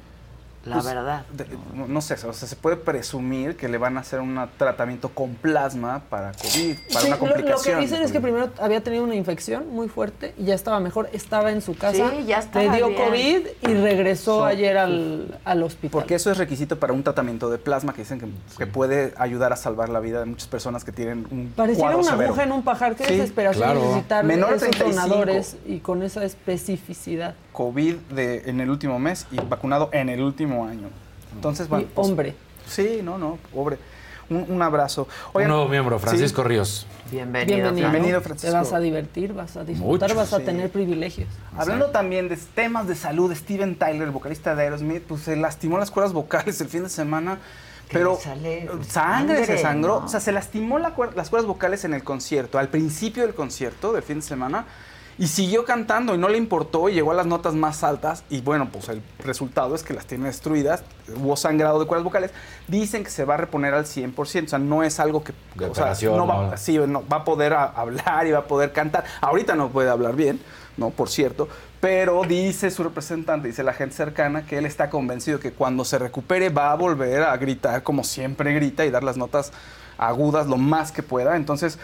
La 0.65 0.77
Pues, 0.77 0.85
verdad. 0.85 1.25
de- 1.31 1.45
no- 1.75 1.87
no 1.87 2.01
sé, 2.01 2.15
o 2.15 2.33
sea, 2.33 2.33
se 2.47 2.55
puede 2.55 2.75
presumir 2.75 3.55
que 3.55 3.69
le 3.69 3.77
van 3.77 3.97
a 3.97 3.99
hacer 3.99 4.19
un 4.19 4.39
tratamiento 4.57 5.09
con 5.09 5.35
plasma 5.35 6.01
para 6.09 6.31
COVID, 6.31 6.75
para 6.91 7.01
Sí, 7.01 7.07
una 7.07 7.15
lo, 7.17 7.21
lo 7.21 7.27
que 7.27 7.33
complicación. 7.33 7.79
dicen 7.81 8.01
es 8.01 8.11
que 8.11 8.19
primero 8.19 8.49
había 8.59 8.81
tenido 8.81 9.03
una 9.03 9.13
infección 9.13 9.69
muy 9.69 9.87
fuerte 9.89 10.33
y 10.39 10.45
ya 10.45 10.55
estaba 10.55 10.79
mejor, 10.79 11.07
estaba 11.13 11.51
en 11.51 11.61
su 11.61 11.77
casa, 11.77 12.09
Sí, 12.09 12.25
ya 12.25 12.39
estaba 12.39 12.65
le 12.65 12.77
dio 12.77 12.87
bien. 12.89 13.03
COVID 13.03 13.47
y 13.61 13.73
regresó 13.75 14.39
So- 14.39 14.45
ayer 14.45 14.75
al, 14.79 15.37
al 15.45 15.61
hospital. 15.61 15.91
Porque 15.91 16.15
eso 16.15 16.31
es 16.31 16.37
requisito 16.39 16.79
para 16.79 16.93
un 16.93 17.03
tratamiento 17.03 17.51
de 17.51 17.59
plasma 17.59 17.93
que 17.93 18.01
dicen 18.01 18.19
que, 18.19 18.27
que 18.57 18.65
puede 18.65 19.13
ayudar 19.17 19.53
a 19.53 19.57
salvar 19.57 19.89
la 19.89 19.99
vida 19.99 20.19
de 20.21 20.25
muchas 20.25 20.47
personas 20.47 20.83
que 20.83 20.91
tienen 20.91 21.27
un 21.29 21.53
Pareciera 21.55 21.89
cuadro 21.89 21.99
una 21.99 22.09
severo. 22.09 22.29
aguja 22.29 22.43
en 22.43 22.51
un 22.51 22.63
pajar, 22.63 22.95
qué 22.95 23.05
Sí, 23.05 23.13
desesperación 23.17 23.63
claro. 23.63 23.81
necesitar 23.81 24.25
Menor 24.25 24.55
esos 24.55 24.69
35. 24.71 24.95
donadores 25.09 25.57
y 25.67 25.77
con 25.77 26.01
esa 26.01 26.23
especificidad. 26.23 27.35
COVID 27.55 27.95
de, 28.11 28.43
en 28.49 28.59
el 28.61 28.69
último 28.69 28.99
mes 28.99 29.25
y 29.31 29.37
vacunado 29.37 29.89
en 29.93 30.09
el 30.09 30.21
último 30.21 30.65
año. 30.67 30.89
Entonces, 31.33 31.67
bueno, 31.69 31.85
y 31.85 31.87
pues, 31.87 32.07
hombre. 32.07 32.35
Sí, 32.67 32.99
no, 33.03 33.17
no, 33.17 33.37
pobre. 33.53 33.77
Un, 34.29 34.45
un 34.49 34.61
abrazo. 34.61 35.07
Un 35.33 35.47
nuevo 35.47 35.67
miembro, 35.67 35.99
Francisco 35.99 36.41
sí, 36.41 36.47
Ríos. 36.47 36.87
Bienvenido. 37.11 37.55
Bienvenido. 37.57 37.89
Bienvenido, 37.91 38.19
Te 38.21 38.25
Francisco. 38.25 38.55
vas 38.55 38.73
a 38.73 38.79
divertir, 38.79 39.33
vas 39.33 39.55
a 39.55 39.63
disfrutar, 39.63 40.09
Mucho, 40.09 40.15
vas 40.19 40.33
a 40.33 40.39
sí. 40.39 40.45
tener 40.45 40.71
privilegios. 40.71 41.29
Hablando 41.55 41.91
también 41.91 42.27
de 42.27 42.35
temas 42.37 42.87
de 42.87 42.95
salud, 42.95 43.31
Steven 43.35 43.75
Tyler, 43.75 44.01
el 44.01 44.11
vocalista 44.11 44.55
de 44.55 44.63
Aerosmith, 44.63 45.03
pues 45.03 45.21
se 45.21 45.35
lastimó 45.35 45.77
las 45.77 45.91
cuerdas 45.91 46.11
vocales 46.13 46.59
el 46.59 46.67
fin 46.69 46.83
de 46.83 46.89
semana. 46.89 47.37
Pero 47.91 48.17
le 48.17 48.19
sale 48.23 48.69
sangre, 48.89 49.45
se 49.45 49.59
sangró. 49.59 49.99
¿no? 49.99 50.05
O 50.05 50.09
sea, 50.09 50.19
se 50.19 50.31
lastimó 50.31 50.79
la 50.79 50.95
cuer- 50.95 51.13
las 51.13 51.29
cuerdas 51.29 51.45
vocales 51.47 51.85
en 51.85 51.93
el 51.93 52.03
concierto, 52.03 52.57
al 52.57 52.69
principio 52.69 53.21
del 53.23 53.35
concierto 53.35 53.93
del 53.93 54.01
fin 54.01 54.15
de 54.15 54.21
semana. 54.23 54.65
Y 55.17 55.27
siguió 55.27 55.63
cantando 55.63 56.13
y 56.13 56.17
no 56.17 56.27
le 56.27 56.37
importó 56.37 56.89
y 56.89 56.93
llegó 56.93 57.11
a 57.11 57.13
las 57.13 57.25
notas 57.25 57.53
más 57.53 57.83
altas. 57.85 58.25
Y 58.29 58.41
bueno, 58.41 58.67
pues 58.69 58.89
el 58.89 59.01
resultado 59.19 59.73
es 59.73 59.81
que 59.83 59.93
las 59.93 60.05
tiene 60.05 60.25
destruidas. 60.27 60.83
Hubo 61.15 61.37
sangrado 61.37 61.79
de 61.79 61.85
cuerdas 61.85 62.03
vocales. 62.03 62.31
Dicen 62.67 63.03
que 63.05 63.09
se 63.09 63.23
va 63.23 63.35
a 63.35 63.37
reponer 63.37 63.73
al 63.73 63.85
100%. 63.85 64.13
O 64.45 64.49
sea, 64.49 64.59
no 64.59 64.83
es 64.83 64.99
algo 64.99 65.23
que. 65.23 65.33
De 65.55 65.67
o 65.67 65.73
sea, 65.73 65.93
no 66.09 66.27
va, 66.27 66.47
¿no? 66.51 66.57
sí, 66.57 66.77
no, 66.77 67.07
va 67.07 67.17
a 67.17 67.23
poder 67.23 67.53
a- 67.53 67.63
hablar 67.63 68.27
y 68.27 68.31
va 68.31 68.39
a 68.39 68.45
poder 68.47 68.73
cantar. 68.73 69.05
Ahorita 69.21 69.55
no 69.55 69.69
puede 69.69 69.89
hablar 69.89 70.15
bien, 70.17 70.41
¿no? 70.75 70.89
Por 70.89 71.07
cierto. 71.07 71.47
Pero 71.79 72.23
dice 72.23 72.69
su 72.69 72.83
representante, 72.83 73.47
dice 73.47 73.63
la 73.63 73.73
gente 73.73 73.95
cercana, 73.95 74.45
que 74.45 74.57
él 74.57 74.65
está 74.65 74.89
convencido 74.89 75.39
que 75.39 75.53
cuando 75.53 75.85
se 75.85 75.97
recupere 75.97 76.49
va 76.49 76.71
a 76.71 76.75
volver 76.75 77.23
a 77.23 77.37
gritar 77.37 77.83
como 77.83 78.03
siempre 78.03 78.53
grita 78.53 78.85
y 78.85 78.89
dar 78.91 79.03
las 79.03 79.15
notas 79.17 79.53
agudas 79.97 80.47
lo 80.47 80.57
más 80.57 80.91
que 80.91 81.03
pueda. 81.03 81.35
Entonces, 81.37 81.79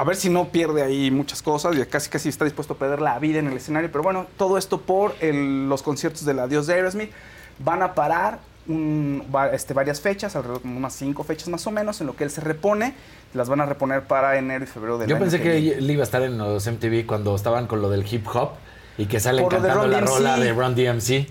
a 0.00 0.04
ver 0.04 0.16
si 0.16 0.30
no 0.30 0.48
pierde 0.48 0.82
ahí 0.82 1.10
muchas 1.10 1.42
cosas 1.42 1.76
y 1.76 1.84
casi 1.84 2.08
casi 2.08 2.30
está 2.30 2.46
dispuesto 2.46 2.72
a 2.72 2.78
perder 2.78 3.02
la 3.02 3.18
vida 3.18 3.38
en 3.38 3.48
el 3.48 3.56
escenario. 3.58 3.90
Pero 3.92 4.02
bueno, 4.02 4.26
todo 4.38 4.56
esto 4.56 4.80
por 4.80 5.14
el- 5.20 5.68
los 5.68 5.82
conciertos 5.82 6.24
del 6.24 6.38
Adiós 6.38 6.66
de 6.66 6.74
Aerosmith. 6.74 7.10
Van 7.58 7.82
a 7.82 7.94
parar 7.94 8.38
un- 8.66 9.24
este, 9.52 9.74
varias 9.74 10.00
fechas, 10.00 10.36
alrededor 10.36 10.62
de 10.62 10.68
unas 10.70 10.94
cinco 10.94 11.22
fechas 11.22 11.48
más 11.48 11.66
o 11.66 11.70
menos, 11.70 12.00
en 12.00 12.06
lo 12.06 12.16
que 12.16 12.24
él 12.24 12.30
se 12.30 12.40
repone. 12.40 12.94
Las 13.34 13.50
van 13.50 13.60
a 13.60 13.66
reponer 13.66 14.04
para 14.04 14.38
enero 14.38 14.64
y 14.64 14.66
febrero 14.66 14.96
del 14.96 15.08
Yo 15.08 15.16
año 15.16 15.22
pensé 15.24 15.40
que 15.42 15.56
viene. 15.60 15.76
él 15.78 15.90
iba 15.90 16.00
a 16.00 16.04
estar 16.04 16.22
en 16.22 16.38
los 16.38 16.66
MTV 16.66 17.04
cuando 17.06 17.36
estaban 17.36 17.66
con 17.66 17.82
lo 17.82 17.90
del 17.90 18.04
hip 18.10 18.26
hop 18.32 18.52
y 18.96 19.04
que 19.04 19.20
salen 19.20 19.44
Por 19.44 19.52
de 19.52 19.68
cantando 19.68 19.86
la 19.88 20.00
rola 20.00 20.38
de 20.38 20.52
Run 20.54 20.74
DMC. 20.74 21.26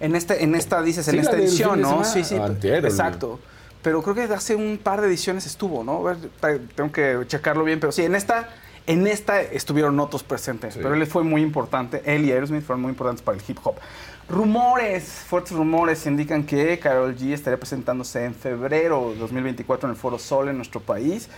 En, 0.00 0.16
este, 0.16 0.42
en 0.42 0.54
esta, 0.54 0.80
dices, 0.80 1.04
Sí, 1.04 1.10
en 1.10 1.16
la 1.16 1.22
esta 1.22 1.36
edición, 1.36 1.76
de 1.76 1.82
¿no? 1.82 2.04
Sí, 2.04 2.24
sí. 2.24 2.36
El- 2.36 2.84
exacto. 2.86 3.38
Pero 3.82 4.02
creo 4.02 4.14
que 4.14 4.22
hace 4.22 4.54
un 4.54 4.78
par 4.82 5.00
de 5.00 5.08
ediciones 5.08 5.46
estuvo, 5.46 5.82
¿no? 5.82 6.06
A 6.06 6.14
ver, 6.14 6.60
tengo 6.74 6.92
que 6.92 7.18
checarlo 7.26 7.64
bien, 7.64 7.80
pero 7.80 7.92
sí, 7.92 8.04
en 8.04 8.14
esta, 8.14 8.48
en 8.86 9.06
esta 9.06 9.42
estuvieron 9.42 9.98
otros 9.98 10.22
presentes, 10.22 10.76
pero 10.76 10.94
él 10.94 11.06
fue 11.06 11.24
muy 11.24 11.42
importante, 11.42 12.02
él 12.04 12.24
y 12.24 12.32
Aerosmith 12.32 12.62
fueron 12.62 12.82
muy 12.82 12.90
importantes 12.90 13.22
para 13.22 13.36
el 13.36 13.44
hip 13.46 13.58
hop. 13.64 13.74
Rumores, 14.28 15.04
fuertes 15.04 15.52
rumores 15.52 16.06
indican 16.06 16.44
que 16.44 16.78
Carol 16.78 17.16
G 17.16 17.32
estaría 17.32 17.58
presentándose 17.58 18.24
en 18.24 18.34
febrero 18.34 19.10
de 19.12 19.18
2024 19.18 19.88
en 19.88 19.94
el 19.94 20.00
Foro 20.00 20.18
Sol 20.18 20.48
en 20.48 20.56
nuestro 20.56 20.80
país, 20.80 21.28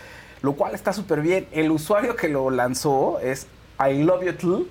lo 0.43 0.53
cual 0.53 0.75
está 0.75 0.93
súper 0.93 1.23
bien. 1.23 1.49
El 1.51 1.71
usuario 1.71 2.15
que 2.15 2.29
lo 2.29 2.51
lanzó 2.51 3.19
es 3.21 3.47
I 3.81 4.03
Love 4.03 4.25
You 4.27 4.33
Too, 4.35 4.66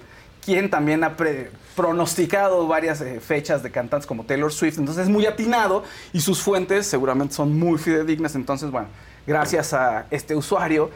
quien 0.45 0.69
también 0.69 1.03
ha 1.03 1.15
pre- 1.15 1.51
pronosticado 1.75 2.67
varias 2.67 3.01
eh, 3.01 3.19
fechas 3.19 3.63
de 3.63 3.71
cantantes 3.71 4.05
como 4.05 4.23
Taylor 4.25 4.51
Swift, 4.51 4.77
entonces 4.77 5.03
es 5.03 5.09
muy 5.09 5.25
atinado 5.25 5.83
y 6.11 6.21
sus 6.21 6.41
fuentes 6.41 6.85
seguramente 6.87 7.33
son 7.33 7.57
muy 7.57 7.77
fidedignas, 7.77 8.35
entonces 8.35 8.69
bueno, 8.71 8.87
gracias 9.25 9.73
a 9.73 10.05
este 10.11 10.35
usuario 10.35 10.91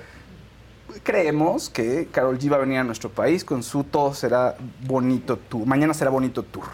creemos 1.04 1.70
que 1.70 2.08
Carol 2.12 2.38
G 2.40 2.52
va 2.52 2.58
a 2.58 2.60
venir 2.60 2.80
a 2.80 2.84
nuestro 2.84 3.10
país 3.10 3.44
con 3.44 3.64
su 3.64 3.84
Todo 3.84 4.14
será 4.14 4.56
bonito 4.86 5.38
tour, 5.38 5.66
mañana 5.66 5.94
será 5.94 6.10
bonito 6.10 6.44
tour. 6.44 6.66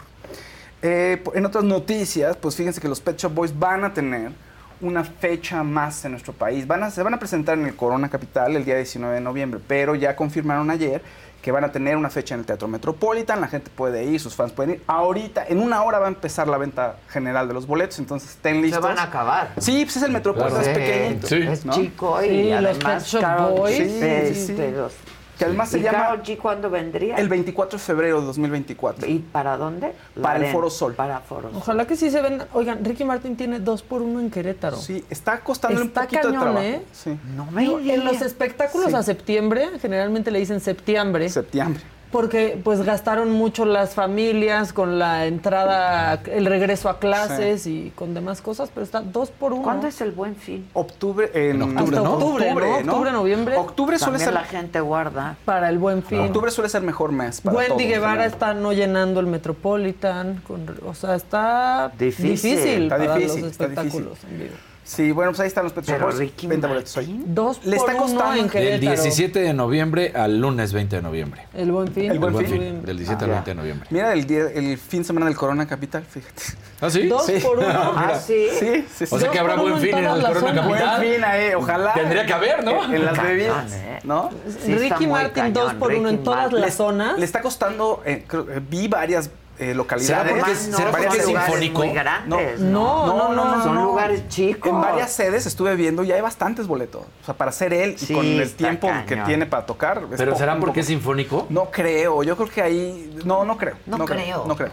Eh, 0.82 1.22
en 1.34 1.46
otras 1.46 1.64
noticias, 1.64 2.36
pues 2.36 2.56
fíjense 2.56 2.80
que 2.80 2.88
los 2.88 3.00
Pet 3.00 3.18
Shop 3.18 3.32
Boys 3.32 3.58
van 3.58 3.84
a 3.84 3.94
tener 3.94 4.32
una 4.80 5.02
fecha 5.02 5.62
más 5.62 6.04
en 6.04 6.10
nuestro 6.10 6.32
país. 6.34 6.66
Van 6.66 6.82
a, 6.82 6.90
se 6.90 7.02
van 7.02 7.14
a 7.14 7.18
presentar 7.18 7.56
en 7.58 7.64
el 7.64 7.74
Corona 7.74 8.10
Capital 8.10 8.54
el 8.54 8.64
día 8.64 8.76
19 8.76 9.14
de 9.14 9.20
noviembre, 9.20 9.60
pero 9.66 9.94
ya 9.94 10.14
confirmaron 10.14 10.70
ayer 10.70 11.00
que 11.44 11.52
van 11.52 11.62
a 11.62 11.70
tener 11.70 11.94
una 11.94 12.08
fecha 12.08 12.32
en 12.34 12.40
el 12.40 12.46
Teatro 12.46 12.66
Metropolitan. 12.68 13.38
La 13.38 13.48
gente 13.48 13.70
puede 13.76 14.02
ir, 14.02 14.18
sus 14.18 14.34
fans 14.34 14.50
pueden 14.52 14.76
ir. 14.76 14.82
Ahorita, 14.86 15.44
en 15.46 15.58
una 15.60 15.82
hora 15.82 15.98
va 15.98 16.06
a 16.06 16.08
empezar 16.08 16.48
la 16.48 16.56
venta 16.56 16.96
general 17.10 17.46
de 17.48 17.52
los 17.52 17.66
boletos, 17.66 17.98
entonces 17.98 18.30
estén 18.30 18.62
listos. 18.62 18.82
van 18.82 18.98
a 18.98 19.02
acabar. 19.02 19.52
Sí, 19.58 19.84
pues 19.84 19.98
es 19.98 20.02
el 20.04 20.10
Metropolitan, 20.12 20.62
Claro. 20.62 20.70
es 20.70 20.78
pequeñito. 20.78 21.26
Sí. 21.26 21.36
Es 21.42 21.66
¿no? 21.66 21.74
chico 21.74 22.22
y 22.24 22.28
Sí, 22.30 22.48
los 22.50 22.76
además 22.78 23.12
Pet 23.12 23.58
Boys. 23.58 23.78
G, 23.78 24.28
Sí, 24.28 24.34
sí, 24.34 24.46
sí. 24.46 24.52
de 24.54 24.70
los- 24.72 24.94
Que 25.38 25.44
además 25.46 25.68
se 25.68 25.78
¿Y 25.78 25.82
llama 25.82 25.98
Karol 25.98 26.22
G 26.22 26.38
cuándo 26.38 26.70
vendría? 26.70 27.16
el 27.16 27.28
24 27.28 27.78
de 27.78 27.84
febrero 27.84 28.20
de 28.20 28.26
2024. 28.26 29.08
¿Y 29.08 29.18
para 29.18 29.56
dónde? 29.56 29.92
La 30.14 30.22
Para 30.22 30.46
el. 30.46 30.52
Foro 30.52 30.70
Sol. 30.70 30.94
Para 30.94 31.20
Foro 31.20 31.48
Sol. 31.50 31.58
Ojalá 31.58 31.86
que 31.86 31.96
sí 31.96 32.10
se 32.10 32.22
vendan. 32.22 32.46
Oigan, 32.52 32.84
Ricky 32.84 33.04
Martin 33.04 33.36
tiene 33.36 33.58
dos 33.58 33.82
por 33.82 34.02
uno 34.02 34.20
en 34.20 34.30
Querétaro. 34.30 34.76
Sí, 34.76 35.04
está 35.10 35.40
costando 35.40 35.80
un 35.82 35.88
poquito 35.90 36.28
de 36.28 36.38
trabajo. 36.38 36.60
¿eh? 36.60 36.82
Sí. 36.92 37.18
No 37.34 37.46
me 37.50 37.62
Digo, 37.62 37.80
en 37.80 38.04
los 38.04 38.20
espectáculos 38.22 38.90
Sí. 38.90 38.96
a 38.96 39.02
septiembre, 39.02 39.68
generalmente 39.80 40.30
le 40.30 40.38
dicen 40.38 40.60
septiembre, 40.60 41.28
Septiembre. 41.28 41.82
Porque 42.14 42.60
pues 42.62 42.82
gastaron 42.84 43.32
mucho 43.32 43.64
las 43.64 43.94
familias 43.94 44.72
con 44.72 45.00
la 45.00 45.26
entrada, 45.26 46.20
el 46.30 46.46
regreso 46.46 46.88
a 46.88 47.00
clases 47.00 47.66
y 47.66 47.92
con 47.96 48.14
demás 48.14 48.40
cosas, 48.40 48.70
pero 48.72 48.84
está 48.84 49.00
dos 49.00 49.30
por 49.32 49.52
uno. 49.52 49.64
¿Cuándo 49.64 49.88
es 49.88 50.00
el 50.00 50.12
buen 50.12 50.36
fin? 50.36 50.64
Octubre, 50.74 51.28
en 51.34 51.60
octubre, 51.60 51.96
¿no? 51.96 52.12
octubre, 52.14 52.54
¿no? 52.54 52.92
Octubre, 52.92 53.10
noviembre. 53.10 53.56
Octubre 53.56 53.98
suele 53.98 54.18
También 54.20 54.24
ser 54.26 54.34
la 54.34 54.44
gente 54.44 54.78
guarda. 54.80 55.36
Para 55.44 55.68
el 55.68 55.78
buen 55.78 56.04
fin. 56.04 56.20
Octubre 56.20 56.52
suele 56.52 56.68
ser 56.70 56.82
mejor 56.82 57.10
mes 57.10 57.40
para 57.40 57.56
Wendy 57.56 57.68
todo, 57.70 57.80
en 57.80 57.88
Guevara 57.88 58.26
está 58.26 58.54
no 58.54 58.72
llenando 58.72 59.18
el 59.18 59.26
Metropolitan, 59.26 60.40
con- 60.46 60.72
o 60.86 60.94
sea, 60.94 61.16
está 61.16 61.90
Difícil. 61.98 62.30
difícil, 62.30 62.82
Está 62.84 62.96
para 62.96 63.16
difícil, 63.16 63.42
los 63.42 63.50
está 63.50 63.64
espectáculos 63.64 64.18
en 64.30 64.38
vivo. 64.38 64.54
Sí, 64.84 65.12
bueno, 65.12 65.30
pues 65.32 65.40
ahí 65.40 65.46
están 65.46 65.64
los 65.64 65.72
precios. 65.72 65.94
Pero 65.94 66.06
Pues, 66.08 66.18
Ricky 66.18 66.46
20 66.46 66.66
boletos 66.66 66.94
hoy. 66.98 67.22
Dos 67.26 67.64
Le 67.64 67.76
por 67.78 67.88
está 67.90 68.02
uno 68.02 68.12
costando. 68.14 68.34
en 68.34 68.42
Del 68.42 68.50
Querétaro. 68.50 68.90
17 69.02 69.40
de 69.40 69.54
noviembre 69.54 70.12
al 70.14 70.38
lunes 70.38 70.74
20 70.74 70.96
de 70.96 71.02
noviembre. 71.02 71.46
El 71.54 71.72
buen 71.72 71.88
fin. 71.88 72.10
El 72.10 72.18
Buen 72.18 72.34
Buen 72.34 72.46
Fin. 72.46 72.58
fin, 72.60 72.82
Del 72.84 72.96
17 72.98 73.24
al 73.24 73.30
20 73.30 73.50
de 73.50 73.54
noviembre. 73.54 73.88
Mira 73.90 74.12
el, 74.12 74.26
día- 74.26 74.50
el 74.54 74.76
fin 74.76 75.00
de 75.00 75.04
semana 75.06 75.24
del 75.26 75.36
Corona 75.36 75.66
Capital, 75.66 76.04
fíjate. 76.04 76.42
¿Ah, 76.82 76.90
sí? 76.90 77.06
Dos 77.08 77.24
Sí. 77.24 77.38
por 77.42 77.58
uno. 77.58 77.66
Ah, 77.96 78.14
sí. 78.24 78.46
Sí, 78.60 78.84
sí, 78.94 79.06
sí. 79.06 79.14
O 79.14 79.18
sea 79.18 79.30
que 79.30 79.38
habrá 79.38 79.56
buen 79.56 79.72
en 79.72 79.80
fin 79.80 79.96
en 79.96 80.04
el 80.04 80.22
Corona. 80.22 80.32
Capital. 80.54 80.68
Buen 80.68 81.12
fin, 81.14 81.24
eh, 81.34 81.54
ojalá. 81.56 81.94
Tendría 81.94 82.26
que 82.26 82.32
haber, 82.34 82.62
¿no? 82.64 82.84
En, 82.84 82.94
en 82.94 83.04
las 83.06 83.14
Cañón, 83.14 83.28
bebidas, 83.32 83.72
eh. 83.72 83.98
¿no? 84.04 84.28
Sí 84.64 84.72
está 84.72 84.96
Ricky 84.96 85.06
muy 85.06 85.12
Martin, 85.22 85.32
cañón, 85.44 85.54
dos 85.54 85.74
por 85.74 85.92
uno 85.94 86.08
en 86.10 86.14
Ricky 86.16 86.24
todas 86.24 86.40
Martin. 86.42 86.60
las 86.60 86.74
zonas. 86.74 87.18
Le 87.18 87.24
está 87.24 87.40
costando, 87.40 88.02
eh, 88.04 88.24
creo- 88.28 88.50
eh, 88.50 88.60
vi 88.68 88.86
varias 88.88 89.30
eh, 89.70 89.74
localidades. 89.74 90.28
¿Será 90.28 90.38
porque- 90.40 90.52
no 90.70 90.76
será 90.78 90.90
son 90.90 90.90
porque 91.02 91.18
es 91.18 91.26
lugares 91.26 91.46
sinfónico? 91.46 91.78
muy 91.78 91.88
grandes. 91.92 92.60
No, 92.60 93.06
no, 93.06 93.32
no, 93.34 93.62
Son 93.62 93.74
no. 93.74 93.84
lugares 93.84 94.28
chicos. 94.28 94.70
En 94.70 94.80
varias 94.80 95.12
sedes 95.12 95.46
estuve 95.46 95.74
viendo 95.76 96.04
y 96.04 96.12
hay 96.12 96.20
bastantes 96.20 96.66
boletos. 96.66 97.02
O 97.22 97.24
sea, 97.24 97.34
para 97.34 97.52
ser 97.52 97.72
él 97.72 97.96
y 98.00 98.06
Sí, 98.06 98.14
con 98.14 98.24
el 98.26 98.54
tiempo 98.54 98.88
que 99.06 99.14
cañón. 99.14 99.26
tiene 99.26 99.46
para 99.46 99.66
tocar. 99.66 100.02
¿Pero 100.16 100.32
poco, 100.32 100.38
será 100.38 100.58
porque 100.58 100.80
es 100.80 100.86
sinfónico? 100.86 101.46
No 101.50 101.70
creo, 101.70 102.22
yo 102.22 102.36
creo 102.36 102.48
que 102.48 102.62
ahí. 102.62 103.16
No, 103.24 103.44
no 103.44 103.56
creo. 103.56 103.76
No 103.86 104.04
creo. 104.04 104.44
No 104.46 104.56
creo. 104.56 104.70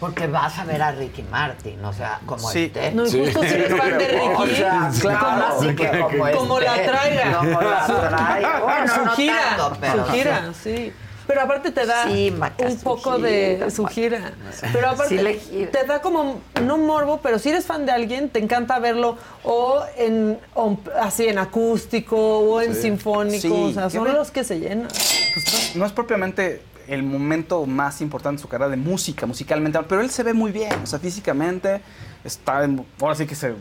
Porque 0.00 0.26
vas 0.26 0.58
a 0.58 0.64
ver 0.64 0.80
a 0.80 0.90
Ricky 0.92 1.22
Martin, 1.24 1.84
o 1.84 1.92
sea, 1.92 2.18
como 2.24 2.48
Sí. 2.50 2.64
esté. 2.64 2.92
No, 2.92 3.04
y 3.06 3.10
justo 3.10 3.42
si 3.42 3.46
eres 3.48 3.76
fan 3.78 3.98
de 3.98 4.06
O 4.36 4.42
Ricky, 4.44 4.56
sea, 4.56 4.90
claro, 5.02 5.54
como, 5.56 5.76
que 5.76 5.86
como, 5.86 6.30
como 6.32 6.60
la 6.60 6.76
esté, 6.76 6.88
traiga. 6.88 7.36
Como 7.36 7.60
la 7.60 7.86
traiga. 8.08 8.60
Bueno, 8.60 8.94
su 8.94 9.04
no 9.04 9.10
gira, 9.12 9.34
tanto, 9.58 9.76
pero 9.78 10.06
su 10.06 10.12
gira, 10.12 10.42
sí. 10.62 10.92
Pero 11.26 11.40
aparte 11.40 11.70
te 11.72 11.84
da 11.86 12.06
Sí, 12.06 12.30
Maca, 12.30 12.66
un 12.66 12.78
poco 12.78 13.16
gira, 13.16 13.28
de 13.28 13.70
su 13.70 13.84
gira. 13.86 14.32
Pero 14.72 14.88
aparte 14.90 15.38
Sí 15.40 15.66
te 15.70 15.84
da 15.84 16.00
como, 16.00 16.40
no 16.62 16.78
morbo, 16.78 17.20
pero 17.22 17.38
si 17.38 17.48
eres 17.50 17.66
fan 17.66 17.84
de 17.86 17.92
alguien, 17.92 18.28
te 18.28 18.38
encanta 18.38 18.78
verlo 18.78 19.16
o 19.42 19.82
en 19.96 20.38
o 20.54 20.78
así 21.00 21.26
en 21.26 21.38
acústico 21.38 22.16
o 22.16 22.60
en 22.60 22.74
sinfónico. 22.74 23.40
Sí. 23.40 23.48
O 23.52 23.72
sea, 23.72 23.90
son 23.90 24.12
los 24.12 24.30
que 24.30 24.44
se 24.44 24.60
llenan. 24.60 24.88
Pues 24.88 25.74
no, 25.74 25.80
no 25.80 25.86
es 25.86 25.92
propiamente 25.92 26.62
el 26.88 27.02
momento 27.02 27.66
más 27.66 28.00
importante 28.00 28.38
de 28.38 28.42
su 28.42 28.48
carrera 28.48 28.70
de 28.70 28.76
música, 28.76 29.26
musicalmente, 29.26 29.78
pero 29.88 30.00
él 30.00 30.10
se 30.10 30.22
ve 30.22 30.32
muy 30.32 30.52
bien, 30.52 30.72
o 30.82 30.86
sea, 30.86 31.00
físicamente 31.00 31.80
está, 32.24 32.62
en- 32.62 32.86
ahora 33.00 33.16
sí 33.16 33.26
que 33.26 33.34
se, 33.34 33.54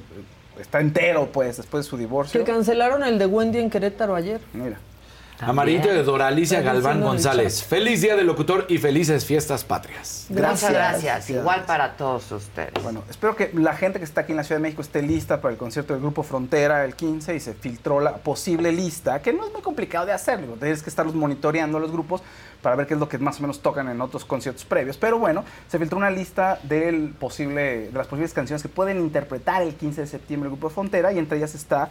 está 0.62 0.80
entero, 0.80 1.30
pues, 1.32 1.58
después 1.58 1.86
de 1.86 1.90
su 1.90 1.98
divorcio. 1.98 2.40
Que 2.46 2.52
cancelaron 2.52 3.04
el 3.04 3.18
de 3.18 3.26
Wendy 3.26 3.58
en 3.58 3.72
Querétaro 3.72 4.14
ayer. 4.16 4.40
Mira. 4.54 4.78
Amarillito 5.40 5.90
de 5.90 6.04
Doralicia 6.04 6.62
Galván 6.62 7.02
González. 7.02 7.64
Feliz 7.64 8.02
día 8.02 8.16
del 8.16 8.26
locutor 8.26 8.66
y 8.70 8.78
felices 8.78 9.26
fiestas 9.26 9.64
patrias. 9.66 10.28
Muchas 10.30 10.72
gracias. 10.72 11.04
Gracias. 11.04 11.30
Igual 11.30 11.66
para 11.66 11.98
todos 11.98 12.32
ustedes. 12.32 12.72
Bueno, 12.82 13.04
espero 13.10 13.36
que 13.36 13.52
la 13.54 13.74
gente 13.74 14.00
que 14.00 14.06
está 14.06 14.22
aquí 14.22 14.32
en 14.32 14.38
la 14.38 14.44
Ciudad 14.44 14.60
de 14.60 14.64
México 14.64 14.82
esté 14.82 15.02
lista 15.02 15.42
para 15.42 15.52
el 15.52 15.58
concierto 15.58 15.94
del 15.94 16.02
Grupo 16.02 16.24
Frontera 16.24 16.86
el 16.86 16.96
15 16.96 17.36
y 17.36 17.40
se 17.40 17.54
filtró 17.54 18.00
la 18.00 18.16
posible 18.18 18.72
lista, 18.72 19.22
que 19.22 19.34
no 19.34 19.46
es 19.46 19.52
muy 19.52 19.62
complicado 19.62 20.06
de 20.06 20.14
hacer, 20.14 20.40
digo, 20.40 20.56
tienes 20.56 20.82
que 20.82 20.90
estarlos 20.90 21.16
monitoreando 21.16 21.80
los 21.80 21.92
grupos 21.92 22.22
para 22.62 22.76
ver 22.76 22.88
qué 22.88 22.94
es 22.94 23.00
lo 23.00 23.10
que 23.10 23.18
más 23.18 23.40
o 23.40 23.42
menos 23.42 23.62
tocan 23.62 23.90
en 23.90 24.00
otros 24.02 24.24
conciertos 24.26 24.64
previos. 24.64 24.98
Pero 24.98 25.20
bueno, 25.20 25.44
se 25.68 25.78
filtró 25.78 25.98
una 25.98 26.10
lista 26.10 26.60
del 26.64 27.10
posible, 27.10 27.88
de 27.88 27.94
las 27.94 28.08
posibles 28.08 28.34
canciones 28.34 28.62
que 28.62 28.70
pueden 28.70 29.00
interpretar 29.00 29.62
el 29.62 29.76
15 29.76 30.02
de 30.02 30.08
septiembre 30.08 30.48
el 30.48 30.56
Grupo 30.56 30.70
Frontera 30.70 31.12
y 31.12 31.20
entre 31.20 31.38
ellas 31.38 31.56
está... 31.56 31.90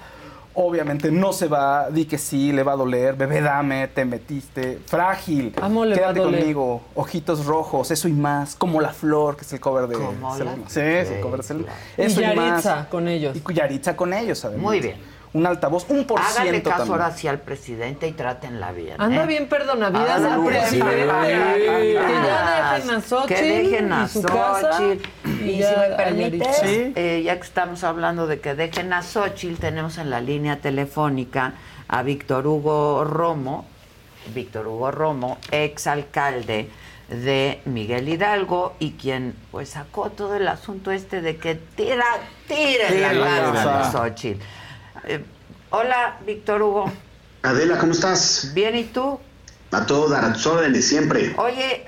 Obviamente 0.56 1.10
no 1.10 1.32
se 1.32 1.48
va, 1.48 1.90
di 1.90 2.04
que 2.04 2.16
sí, 2.16 2.52
le 2.52 2.62
va 2.62 2.72
a 2.72 2.76
doler, 2.76 3.16
bebé 3.16 3.40
dame, 3.40 3.88
te 3.88 4.04
metiste, 4.04 4.78
frágil, 4.86 5.52
Amo, 5.60 5.84
le 5.84 5.90
va 5.90 5.96
a 5.96 5.98
quédate 5.98 6.20
doler. 6.20 6.40
conmigo, 6.40 6.80
ojitos 6.94 7.44
rojos, 7.44 7.90
eso 7.90 8.06
y 8.06 8.12
más, 8.12 8.54
como 8.54 8.80
la 8.80 8.90
flor, 8.90 9.36
que 9.36 9.42
es 9.42 9.52
el 9.52 9.58
cover 9.58 9.88
de 9.88 9.94
Como 9.96 10.38
la-. 10.38 10.54
Sí, 10.68 10.80
es 10.80 11.10
el 11.10 11.20
cover 11.20 11.40
de 11.40 11.42
Selena. 11.46 11.66
claro. 11.66 11.80
Y 11.98 12.02
Eso 12.02 12.20
y, 12.20 12.24
Yaritza 12.24 12.76
más. 12.76 12.86
con 12.86 13.08
ellos. 13.08 13.36
Y 13.36 13.52
Yaritza 13.52 13.96
con 13.96 14.12
ellos, 14.12 14.44
además. 14.44 14.62
Muy 14.62 14.80
bien. 14.80 15.13
Un 15.34 15.44
altavoz, 15.46 15.84
un 15.90 16.04
por 16.06 16.20
Háganle 16.20 16.50
ciento 16.52 16.70
caso 16.70 16.82
también. 16.84 17.02
ahora 17.02 17.16
sí 17.16 17.26
al 17.28 17.40
presidente 17.40 18.06
y 18.08 18.12
trátenla 18.12 18.70
bien. 18.72 18.94
Anda 19.00 19.24
¿eh? 19.24 19.26
bien 19.26 19.48
perdonavidas 19.48 20.22
Háganle 20.22 20.58
al 20.58 20.60
caso. 20.62 20.78
presidente. 20.78 20.94
Que 21.66 21.92
ya 21.92 22.62
dejen 22.62 22.90
a 22.90 23.00
Xochitl 23.00 23.34
Que 23.34 23.42
dejen 23.42 23.92
a 23.92 24.04
y. 24.04 24.08
Xochitl. 24.08 25.08
si 25.24 25.58
me 25.80 25.96
permites. 25.96 26.56
Sí. 26.58 26.92
eh, 26.94 27.22
ya 27.24 27.34
que 27.36 27.42
estamos 27.42 27.82
hablando 27.84 28.26
de 28.28 28.40
que 28.40 28.54
dejen 28.54 28.92
a 28.92 29.02
Xochitl, 29.02 29.56
tenemos 29.60 29.98
en 29.98 30.10
la 30.10 30.20
línea 30.20 30.60
telefónica 30.60 31.54
a 31.88 32.02
Víctor 32.02 32.46
Hugo 32.46 33.04
Romo, 33.04 33.66
Víctor 34.34 34.68
Hugo 34.68 34.90
Romo, 34.92 35.38
ex 35.50 35.86
alcalde 35.88 36.70
de 37.08 37.60
Miguel 37.66 38.08
Hidalgo 38.08 38.74
y 38.78 38.92
quien 38.92 39.34
pues 39.50 39.70
sacó 39.70 40.10
todo 40.10 40.36
el 40.36 40.46
asunto 40.48 40.90
este 40.92 41.20
de 41.20 41.36
que 41.36 41.54
tira, 41.56 42.04
tire 42.48 43.00
la 43.00 43.10
Tira, 43.10 43.52
casa 43.52 43.76
de 43.76 43.82
esa. 43.82 43.92
Xochitl. 43.92 44.40
Eh, 45.06 45.24
hola, 45.70 46.18
Víctor 46.26 46.62
Hugo. 46.62 46.92
Adela, 47.42 47.78
¿cómo 47.78 47.92
estás? 47.92 48.52
Bien, 48.54 48.74
¿y 48.76 48.84
tú? 48.84 49.20
A 49.70 49.84
todo 49.86 50.08
dar 50.08 50.24
a 50.24 50.32
tus 50.32 50.46
órdenes 50.46 50.86
siempre. 50.86 51.34
Oye, 51.36 51.86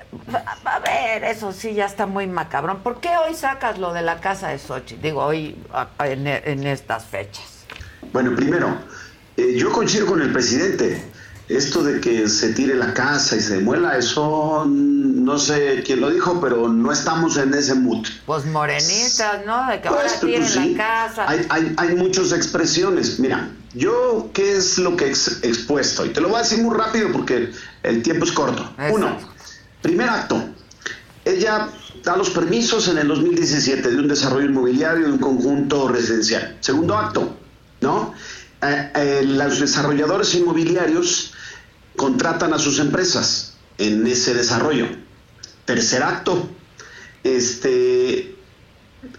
a 0.65 0.79
ver, 0.79 1.23
eso 1.23 1.53
sí 1.53 1.73
ya 1.73 1.85
está 1.85 2.05
muy 2.05 2.27
macabrón. 2.27 2.79
¿Por 2.79 2.99
qué 2.99 3.09
hoy 3.17 3.33
sacas 3.33 3.79
lo 3.79 3.93
de 3.93 4.01
la 4.01 4.19
casa 4.19 4.49
de 4.49 4.59
Xochitl? 4.59 5.01
Digo, 5.01 5.23
hoy 5.23 5.55
en, 5.99 6.27
en 6.27 6.67
estas 6.67 7.05
fechas. 7.05 7.65
Bueno, 8.11 8.35
primero, 8.35 8.77
eh, 9.37 9.53
yo 9.55 9.71
coincido 9.71 10.05
con 10.05 10.21
el 10.21 10.33
presidente. 10.33 11.01
Esto 11.49 11.81
de 11.81 12.01
que 12.01 12.27
se 12.27 12.49
tire 12.53 12.75
la 12.75 12.93
casa 12.93 13.37
y 13.37 13.39
se 13.39 13.55
demuela, 13.55 13.97
eso 13.97 14.65
no 14.67 15.39
sé 15.39 15.81
quién 15.85 16.01
lo 16.01 16.09
dijo, 16.09 16.41
pero 16.41 16.67
no 16.67 16.91
estamos 16.91 17.37
en 17.37 17.53
ese 17.53 17.73
mood. 17.73 18.05
Pues 18.25 18.45
morenistas, 18.45 19.45
¿no? 19.45 19.69
De 19.69 19.79
que 19.79 19.87
ahora 19.87 20.01
Pues, 20.01 20.19
tienen 20.19 20.41
pues, 20.41 20.51
sí. 20.53 20.73
la 20.75 20.77
casa. 20.77 21.25
Hay, 21.29 21.45
hay, 21.49 21.73
hay 21.77 21.95
muchas 21.95 22.33
expresiones. 22.33 23.19
Mira, 23.19 23.49
yo, 23.73 24.29
¿qué 24.33 24.57
es 24.57 24.77
lo 24.77 24.97
que 24.97 25.05
he 25.05 25.09
ex- 25.09 25.39
expuesto? 25.41 26.05
Y 26.05 26.09
te 26.09 26.19
lo 26.19 26.27
voy 26.27 26.39
a 26.39 26.43
decir 26.43 26.61
muy 26.61 26.75
rápido 26.75 27.13
porque 27.13 27.51
el 27.83 28.03
tiempo 28.03 28.25
es 28.25 28.33
corto. 28.33 28.63
Exacto. 28.73 28.95
Uno, 28.95 29.17
primer 29.81 30.09
acto. 30.09 30.43
Ella 31.23 31.69
da 32.03 32.17
los 32.17 32.29
permisos 32.29 32.89
en 32.89 32.97
el 32.97 33.07
2017 33.07 33.89
de 33.89 33.95
un 33.97 34.07
desarrollo 34.09 34.47
inmobiliario 34.47 35.05
de 35.07 35.13
un 35.13 35.19
conjunto 35.19 35.87
residencial. 35.87 36.57
Segundo 36.59 36.97
acto, 36.97 37.37
¿no? 37.81 38.13
Eh, 38.61 38.91
eh, 38.95 39.21
los 39.25 39.59
desarrolladores 39.59 40.33
inmobiliarios 40.35 41.33
contratan 41.97 42.53
a 42.53 42.59
sus 42.59 42.79
empresas 42.79 43.55
en 43.77 44.07
ese 44.07 44.33
desarrollo. 44.33 44.87
Tercer 45.65 46.03
acto, 46.03 46.49
este, 47.25 48.35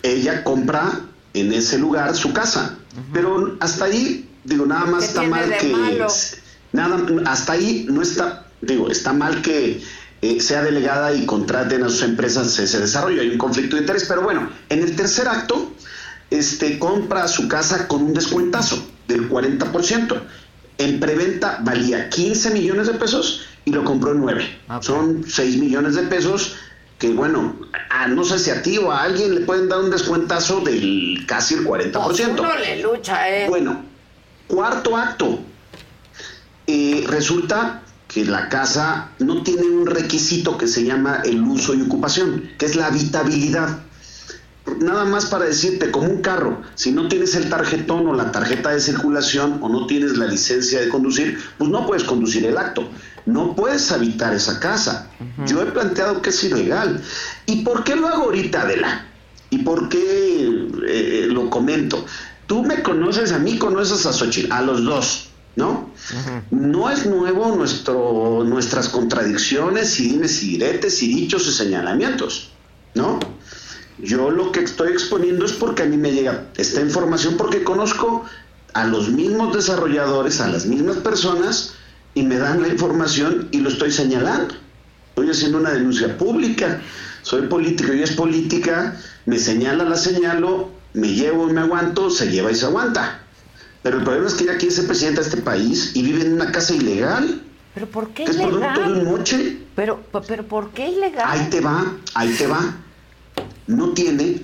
ella 0.03 0.45
compra 0.45 1.03
en 1.35 1.53
ese 1.53 1.79
lugar 1.79 2.17
su 2.17 2.33
casa. 2.33 2.79
Pero 3.13 3.57
hasta 3.61 3.85
ahí, 3.85 4.29
digo, 4.45 4.65
nada 4.65 4.87
más 4.87 5.01
¿Qué 5.01 5.09
está 5.09 5.23
mal 5.25 5.57
que. 5.59 5.69
malo? 5.69 6.07
Nada, 6.73 7.07
hasta 7.27 7.53
ahí 7.53 7.87
no 7.89 8.03
está, 8.03 8.47
digo, 8.61 8.91
está 8.91 9.13
mal 9.13 9.43
que 9.43 9.83
eh, 10.21 10.41
sea 10.41 10.63
delegada 10.63 11.15
y 11.15 11.27
contraten 11.27 11.83
a 11.83 11.89
sus 11.89 12.03
empresas 12.03 12.59
ese 12.59 12.81
desarrollo. 12.81 13.21
Hay 13.21 13.29
un 13.29 13.39
conflicto 13.39 13.77
de 13.77 13.83
interés. 13.83 14.07
Pero 14.09 14.23
bueno, 14.23 14.51
en 14.69 14.83
el 14.83 14.97
tercer 14.97 15.29
acto, 15.29 15.73
este, 16.31 16.79
compra 16.79 17.29
su 17.29 17.49
casa 17.49 17.89
con 17.89 18.03
un 18.03 18.15
descuentazo 18.15 18.85
del 19.07 19.29
40%. 19.29 20.23
En 20.79 21.01
preventa 21.01 21.59
valía 21.63 22.09
15 22.09 22.51
millones 22.51 22.87
de 22.87 22.95
pesos 22.95 23.43
y 23.65 23.73
lo 23.73 23.85
compró 23.85 24.13
en 24.13 24.21
9. 24.21 24.59
Son 24.81 25.25
6 25.27 25.57
millones 25.57 25.97
de 25.97 26.03
pesos 26.05 26.55
que, 26.99 27.11
bueno, 27.11 27.57
a- 27.91 28.07
no 28.09 28.25
sé 28.25 28.39
si 28.39 28.51
a 28.51 28.63
ti 28.63 28.79
o 28.79 28.91
a 28.93 29.03
alguien 29.03 29.35
le 29.35 29.41
pueden 29.43 29.69
dar 29.69 29.81
un 29.81 29.91
descuentazo 29.91 30.61
del 30.61 31.25
casi 31.27 31.55
el 31.55 31.65
40%. 31.65 32.37
Pues 32.37 32.51
uno 32.53 32.57
le 32.59 32.83
lucha, 32.83 33.29
¿eh? 33.29 33.47
Bueno, 33.49 33.85
cuarto 34.47 34.97
acto. 34.97 35.41
Eh, 36.67 37.05
resulta 37.09 37.83
que 38.07 38.25
la 38.25 38.49
casa 38.49 39.11
no 39.19 39.43
tiene 39.43 39.63
un 39.63 39.87
requisito 39.87 40.57
que 40.59 40.67
se 40.69 40.85
llama 40.85 41.23
el 41.25 41.43
uso 41.43 41.75
y 41.75 41.83
ocupación, 41.83 42.51
que 42.59 42.67
es 42.67 42.77
la 42.77 42.87
habitabilidad. 42.87 43.81
Nada 44.81 45.05
más 45.05 45.27
para 45.27 45.47
decirte, 45.47 45.91
como 45.91 46.09
un 46.09 46.23
carro, 46.23 46.63
si 46.75 46.93
no 46.93 47.09
tienes 47.09 47.35
el 47.35 47.49
tarjetón 47.49 48.07
o 48.07 48.15
la 48.15 48.31
tarjeta 48.31 48.71
de 48.71 48.81
circulación 48.81 49.59
o 49.63 49.69
no 49.69 49.87
tienes 49.87 50.17
la 50.17 50.27
licencia 50.27 50.81
de 50.81 50.89
conducir, 50.89 51.39
pues 51.57 51.71
no 51.71 51.87
puedes 51.87 52.05
conducir 52.05 52.45
el 52.45 52.57
acto. 52.59 52.89
No 53.27 53.55
puedes 53.55 53.93
habitar 53.93 54.33
esa 54.35 54.59
casa. 54.59 55.11
Yo 55.47 55.63
he 55.63 55.67
planteado 55.67 56.23
que 56.23 56.31
es 56.31 56.45
ilegal. 56.45 57.03
¿Y 57.47 57.63
por 57.63 57.85
qué 57.85 57.95
lo 57.95 58.09
hago 58.09 58.25
ahorita, 58.25 58.63
Adela? 58.63 59.07
¿Y 59.51 59.59
por 59.59 59.89
qué 59.89 60.69
eh, 60.87 61.27
lo 61.29 61.51
comento? 61.51 62.05
Tú 62.47 62.63
me 62.63 62.83
conoces, 62.83 63.33
a 63.33 63.39
mí 63.39 63.59
conoces 63.59 64.07
a 64.07 64.13
Xochitl, 64.13 64.51
a 64.51 64.63
los 64.63 64.83
dos, 64.85 65.29
¿no? 65.57 65.91
No 66.51 66.91
es 66.91 67.05
nuevo 67.05 67.55
nuestro, 67.55 68.45
nuestras 68.45 68.89
contradicciones 68.89 70.01
y 70.01 70.09
dimes 70.09 70.43
y 70.43 70.53
diretes 70.53 71.03
y 71.03 71.09
dichos 71.09 71.47
y 71.47 71.53
señalamientos, 71.53 72.51
¿no? 72.95 73.19
Yo 74.01 74.31
lo 74.31 74.53
que 74.53 74.61
estoy 74.61 74.93
exponiendo 74.93 75.45
es 75.45 75.53
porque 75.53 75.83
a 75.83 75.87
mí 75.87 75.97
me 75.97 76.13
llega 76.13 76.47
esta 76.57 76.81
información 76.81 77.37
porque 77.37 77.65
conozco 77.65 78.25
a 78.75 78.85
los 78.85 79.09
mismos 79.09 79.55
desarrolladores, 79.55 80.41
a 80.41 80.49
las 80.49 80.67
mismas 80.67 80.99
personas 80.99 81.75
y 82.15 82.23
me 82.23 82.37
dan 82.39 82.63
la 82.63 82.69
información 82.69 83.49
y 83.51 83.59
lo 83.59 83.71
estoy 83.71 83.91
señalando. 83.91 84.55
Estoy 85.11 85.31
haciendo 85.31 85.59
una 85.59 85.71
denuncia 85.71 86.17
pública. 86.17 86.81
Soy 87.23 87.49
político 87.49 87.93
y 87.93 88.03
es 88.03 88.13
política, 88.13 88.97
me 89.27 89.39
señala, 89.39 89.85
la 89.85 89.97
señalo 89.97 90.71
me 90.95 91.09
llevo 91.09 91.49
y 91.49 91.53
me 91.53 91.61
aguanto, 91.61 92.11
se 92.11 92.31
lleva 92.31 92.51
y 92.51 92.55
se 92.55 92.67
aguanta. 92.67 93.21
Pero 93.83 93.99
el 93.99 94.05
problema 94.05 94.29
es 94.29 94.35
que 94.35 94.45
ella 94.45 94.57
quiere 94.57 94.75
ser 94.75 94.87
presidenta 94.87 95.21
de 95.21 95.29
este 95.29 95.43
país 95.43 95.93
y 95.95 96.03
vive 96.03 96.23
en 96.23 96.35
una 96.35 96.51
casa 96.51 96.75
ilegal. 96.75 97.43
¿Pero 97.75 97.87
por 97.87 98.09
qué 98.11 98.25
que 98.25 98.31
es 98.31 98.37
producto 98.37 98.81
de 98.81 98.87
ilegal? 98.87 98.93
un 98.93 99.05
moche. 99.05 99.59
Pero, 99.77 100.01
pero 100.27 100.47
¿por 100.47 100.71
qué 100.71 100.89
ilegal? 100.89 101.25
Ahí 101.27 101.49
te 101.51 101.61
va, 101.61 101.93
ahí 102.15 102.35
te 102.35 102.47
va. 102.47 102.77
No 103.67 103.91
tiene 103.91 104.43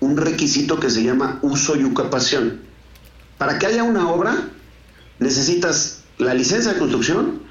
un 0.00 0.16
requisito 0.16 0.78
que 0.80 0.90
se 0.90 1.02
llama 1.02 1.38
uso 1.42 1.76
y 1.76 1.84
ocupación. 1.84 2.60
Para 3.36 3.58
que 3.58 3.66
haya 3.66 3.82
una 3.82 4.08
obra, 4.10 4.48
necesitas 5.18 6.02
la 6.18 6.34
licencia 6.34 6.72
de 6.72 6.78
construcción 6.78 7.42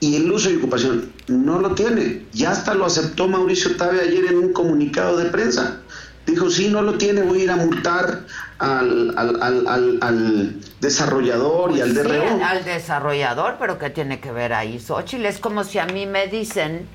y 0.00 0.16
el 0.16 0.30
uso 0.30 0.50
y 0.50 0.56
ocupación. 0.56 1.12
No 1.28 1.58
lo 1.60 1.74
tiene. 1.74 2.26
Ya 2.32 2.50
hasta 2.50 2.74
lo 2.74 2.86
aceptó 2.86 3.28
Mauricio 3.28 3.76
Tabe 3.76 4.00
ayer 4.00 4.26
en 4.26 4.38
un 4.38 4.52
comunicado 4.52 5.16
de 5.16 5.26
prensa. 5.26 5.78
Dijo, 6.26 6.50
sí, 6.50 6.68
no 6.68 6.82
lo 6.82 6.96
tiene, 6.98 7.22
voy 7.22 7.40
a 7.40 7.44
ir 7.44 7.50
a 7.50 7.56
multar 7.56 8.26
al, 8.58 9.14
al- 9.16 9.42
al- 9.42 9.66
al- 9.66 9.98
al 10.00 10.56
desarrollador 10.80 11.72
y 11.72 11.80
al 11.80 11.90
Sí, 11.90 11.94
DRO. 11.96 12.44
al 12.44 12.64
desarrollador, 12.64 13.56
pero 13.58 13.78
¿qué 13.78 13.90
tiene 13.90 14.20
que 14.20 14.30
ver 14.30 14.52
ahí 14.52 14.78
Xochitl? 14.78 15.24
Es 15.26 15.38
como 15.38 15.64
si 15.64 15.78
a 15.78 15.86
mí 15.86 16.06
me 16.06 16.26
dicen, 16.28 16.86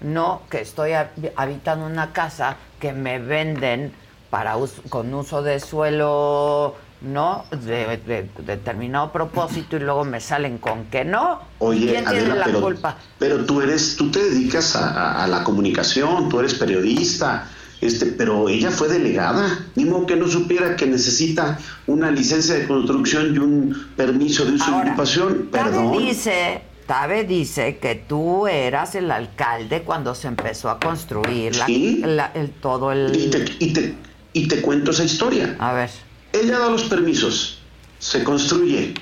no, 0.00 0.42
que 0.50 0.60
estoy 0.60 0.90
hab- 0.90 1.32
habitando 1.36 1.86
una 1.86 2.12
casa 2.12 2.56
que 2.80 2.92
me 2.92 3.18
venden 3.18 3.92
para 4.30 4.56
us- 4.56 4.80
con 4.88 5.12
uso 5.14 5.42
de 5.42 5.60
suelo, 5.60 6.74
¿no? 7.00 7.44
De, 7.50 7.98
de 7.98 8.28
determinado 8.44 9.12
propósito 9.12 9.76
y 9.76 9.80
luego 9.80 10.04
me 10.04 10.20
salen 10.20 10.58
con 10.58 10.84
que 10.86 11.04
no. 11.04 11.40
Oye, 11.58 11.86
¿Quién 11.92 12.04
tiene 12.04 12.20
Adela, 12.20 12.34
la 12.36 12.44
pero, 12.46 12.60
culpa? 12.60 12.96
pero 13.18 13.44
tú 13.44 13.60
eres, 13.62 13.96
tú 13.96 14.10
te 14.10 14.22
dedicas 14.22 14.74
a, 14.76 14.88
a- 14.90 15.24
a 15.24 15.26
la 15.28 15.44
comunicación, 15.44 16.28
tú 16.28 16.40
eres 16.40 16.54
periodista, 16.54 17.48
este, 17.80 18.06
pero 18.06 18.48
ella 18.48 18.70
fue 18.70 18.88
delegada, 18.88 19.66
ni 19.74 19.84
modo 19.84 20.06
que 20.06 20.16
no 20.16 20.26
supiera 20.26 20.74
que 20.76 20.86
necesita 20.86 21.58
una 21.86 22.10
licencia 22.10 22.54
de 22.54 22.66
construcción 22.66 23.34
y 23.34 23.38
un 23.38 23.88
permiso 23.96 24.44
de 24.46 24.52
uso 24.52 24.70
y 24.70 24.88
ocupación, 24.88 25.48
perdón. 25.52 25.98
dice, 25.98 26.62
Tabe 26.86 27.24
dice 27.24 27.78
que 27.78 27.94
tú 27.94 28.46
eras 28.46 28.94
el 28.94 29.10
alcalde 29.10 29.82
cuando 29.82 30.14
se 30.14 30.28
empezó 30.28 30.68
a 30.70 30.78
construir 30.78 31.56
la- 31.56 31.66
Sí. 31.66 32.02
la- 32.04 32.32
el, 32.34 32.50
todo 32.50 32.92
el... 32.92 33.14
Y 33.16 33.30
te, 33.30 33.44
y, 33.58 33.72
te, 33.72 33.94
y 34.32 34.48
te 34.48 34.60
cuento 34.60 34.90
esa 34.90 35.04
historia. 35.04 35.56
A 35.58 35.72
ver. 35.72 35.90
Ella 36.32 36.58
da 36.58 36.68
los 36.70 36.82
permisos, 36.84 37.58
se 37.98 38.24
construye, 38.24 38.94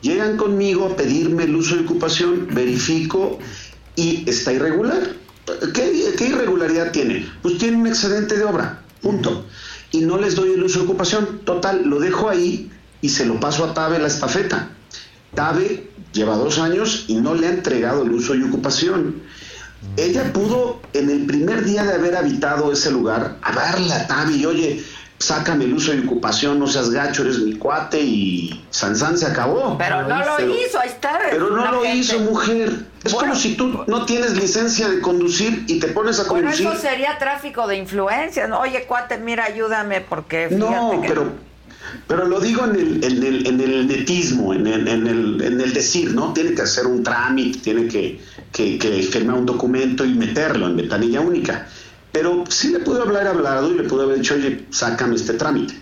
llegan 0.00 0.36
conmigo 0.36 0.86
a 0.86 0.96
pedirme 0.96 1.44
el 1.44 1.54
uso 1.54 1.76
de 1.76 1.82
ocupación, 1.84 2.48
verifico 2.50 3.38
y 3.94 4.28
está 4.28 4.52
irregular. 4.52 5.00
¿Qué, 5.74 6.14
qué 6.18 6.24
irregularidad 6.28 6.90
tiene? 6.92 7.28
Pues 7.40 7.58
tiene 7.58 7.76
un 7.76 7.86
excedente 7.86 8.36
de 8.36 8.44
obra, 8.44 8.82
punto. 9.00 9.46
Y 9.92 10.00
no 10.00 10.18
les 10.18 10.34
doy 10.34 10.52
el 10.54 10.62
uso 10.64 10.80
de 10.80 10.84
ocupación. 10.86 11.40
Total, 11.44 11.82
lo 11.84 12.00
dejo 12.00 12.28
ahí 12.28 12.70
y 13.00 13.08
se 13.10 13.26
lo 13.26 13.38
paso 13.40 13.64
a 13.64 13.74
Tabe 13.74 13.98
la 13.98 14.06
estafeta. 14.08 14.70
Tabe 15.34 15.90
lleva 16.12 16.36
dos 16.36 16.58
años 16.58 17.04
y 17.08 17.16
no 17.16 17.34
le 17.34 17.46
ha 17.46 17.50
entregado 17.50 18.02
el 18.02 18.12
uso 18.12 18.34
y 18.34 18.42
ocupación. 18.42 19.22
Ella 19.96 20.32
pudo, 20.32 20.80
en 20.92 21.10
el 21.10 21.26
primer 21.26 21.64
día 21.64 21.82
de 21.82 21.94
haber 21.94 22.16
habitado 22.16 22.72
ese 22.72 22.90
lugar, 22.90 23.36
hablarle 23.42 23.92
a 23.92 24.06
Tabe, 24.06 24.46
oye, 24.46 24.84
sácame 25.18 25.64
el 25.64 25.74
uso 25.74 25.92
y 25.92 26.00
ocupación, 26.06 26.58
no 26.60 26.66
seas 26.68 26.90
gacho, 26.90 27.22
eres 27.22 27.38
mi 27.40 27.54
cuate 27.54 28.00
y 28.00 28.64
Sansán 28.70 29.18
se 29.18 29.26
acabó. 29.26 29.76
Pero 29.78 30.02
no 30.06 30.18
lo 30.24 30.40
hizo, 30.54 30.78
ahí 30.78 30.88
está. 30.88 31.18
Pero 31.30 31.50
no 31.50 31.70
lo 31.72 31.82
gente. 31.82 31.96
hizo, 31.98 32.18
mujer. 32.20 32.72
Es 33.02 33.12
como 33.12 33.34
si 33.34 33.54
tú 33.56 33.84
no 33.88 34.04
tienes 34.06 34.36
licencia 34.36 34.88
de 34.88 35.00
conducir 35.00 35.64
y 35.66 35.80
te 35.80 35.88
pones 35.88 36.20
a 36.20 36.24
Bueno, 36.24 36.46
conducir. 36.50 36.66
eso 36.68 36.76
sería 36.80 37.18
tráfico 37.18 37.66
de 37.66 37.76
influencias. 37.76 38.48
Oye, 38.52 38.84
cuate, 38.86 39.18
mira, 39.18 39.44
ayúdame 39.46 40.00
porque 40.00 40.46
fíjate 40.48 40.64
No, 40.64 41.00
que... 41.02 41.08
pero, 41.08 41.32
pero 42.06 42.26
lo 42.26 42.40
digo 42.40 42.64
en 42.64 42.76
el, 42.76 43.04
en 43.04 43.22
el, 43.22 43.46
en 43.46 43.60
el 43.60 43.86
netismo, 43.86 44.54
en 44.54 44.66
el, 44.66 44.88
en, 44.88 45.06
el, 45.06 45.42
en 45.42 45.60
el 45.60 45.72
decir, 45.72 46.12
¿no? 46.12 46.32
Tiene 46.32 46.54
que 46.54 46.62
hacer 46.62 46.86
un 46.86 47.02
trámite, 47.02 47.58
tiene 47.60 47.88
que, 47.88 48.20
que, 48.52 48.78
que 48.78 49.02
firmar 49.02 49.36
un 49.36 49.46
documento 49.46 50.04
y 50.04 50.14
meterlo 50.14 50.66
en 50.66 50.76
ventanilla 50.76 51.20
única. 51.20 51.68
Pero 52.12 52.44
sí 52.48 52.70
le 52.70 52.80
pudo 52.80 53.02
haber 53.02 53.26
hablado 53.26 53.72
y 53.72 53.76
le 53.76 53.84
pudo 53.84 54.02
haber 54.02 54.18
dicho, 54.18 54.34
oye, 54.34 54.66
sácame 54.70 55.16
este 55.16 55.34
trámite. 55.34 55.74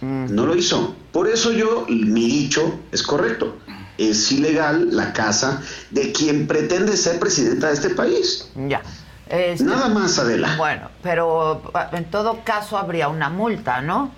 No 0.00 0.46
lo 0.46 0.54
hizo. 0.54 0.94
Por 1.12 1.28
eso 1.28 1.52
yo, 1.52 1.86
mi 1.88 2.26
dicho 2.26 2.80
es 2.92 3.02
correcto. 3.02 3.56
Es 3.96 4.30
ilegal 4.30 4.94
la 4.94 5.12
casa 5.12 5.60
de 5.90 6.12
quien 6.12 6.46
pretende 6.46 6.96
ser 6.96 7.18
presidenta 7.18 7.68
de 7.68 7.74
este 7.74 7.90
país. 7.90 8.48
Ya. 8.68 8.80
Este, 9.28 9.64
Nada 9.64 9.88
más, 9.88 10.18
Adela. 10.18 10.56
Bueno, 10.56 10.88
pero 11.02 11.62
ah, 11.74 11.90
en 11.92 12.04
todo 12.10 12.40
caso 12.44 12.78
habría 12.78 13.08
una 13.08 13.28
multa, 13.28 13.80
¿no? 13.80 14.12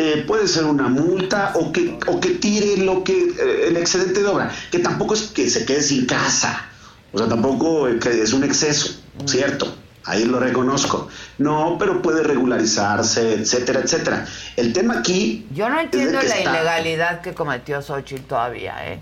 Eh, 0.00 0.22
puede 0.28 0.46
ser 0.46 0.64
una 0.64 0.86
multa 0.88 1.50
o 1.56 1.72
que, 1.72 1.98
o 2.06 2.20
que 2.20 2.30
tire 2.36 2.76
lo 2.76 3.02
que 3.02 3.14
eh, 3.36 3.64
el 3.66 3.76
excedente 3.76 4.20
de 4.22 4.26
obra, 4.28 4.48
que 4.70 4.78
tampoco 4.78 5.14
es 5.14 5.22
que 5.22 5.50
se 5.50 5.64
quede 5.66 5.82
sin 5.82 6.06
casa, 6.06 6.66
o 7.12 7.18
sea, 7.18 7.26
tampoco 7.28 7.88
eh, 7.88 7.98
es 8.22 8.32
un 8.32 8.44
exceso, 8.44 8.94
¿cierto? 9.24 9.74
Ahí 10.04 10.24
lo 10.24 10.38
reconozco. 10.38 11.08
No, 11.38 11.76
pero 11.80 12.00
puede 12.00 12.22
regularizarse, 12.22 13.34
etcétera, 13.34 13.80
etcétera. 13.80 14.24
El 14.56 14.72
tema 14.72 15.00
aquí... 15.00 15.48
Yo 15.52 15.68
no 15.68 15.80
entiendo 15.80 16.12
la 16.12 16.20
está- 16.22 16.40
ilegalidad 16.50 17.20
que 17.20 17.34
cometió 17.34 17.82
Xochitl 17.82 18.22
todavía, 18.22 18.74
¿eh? 18.92 19.00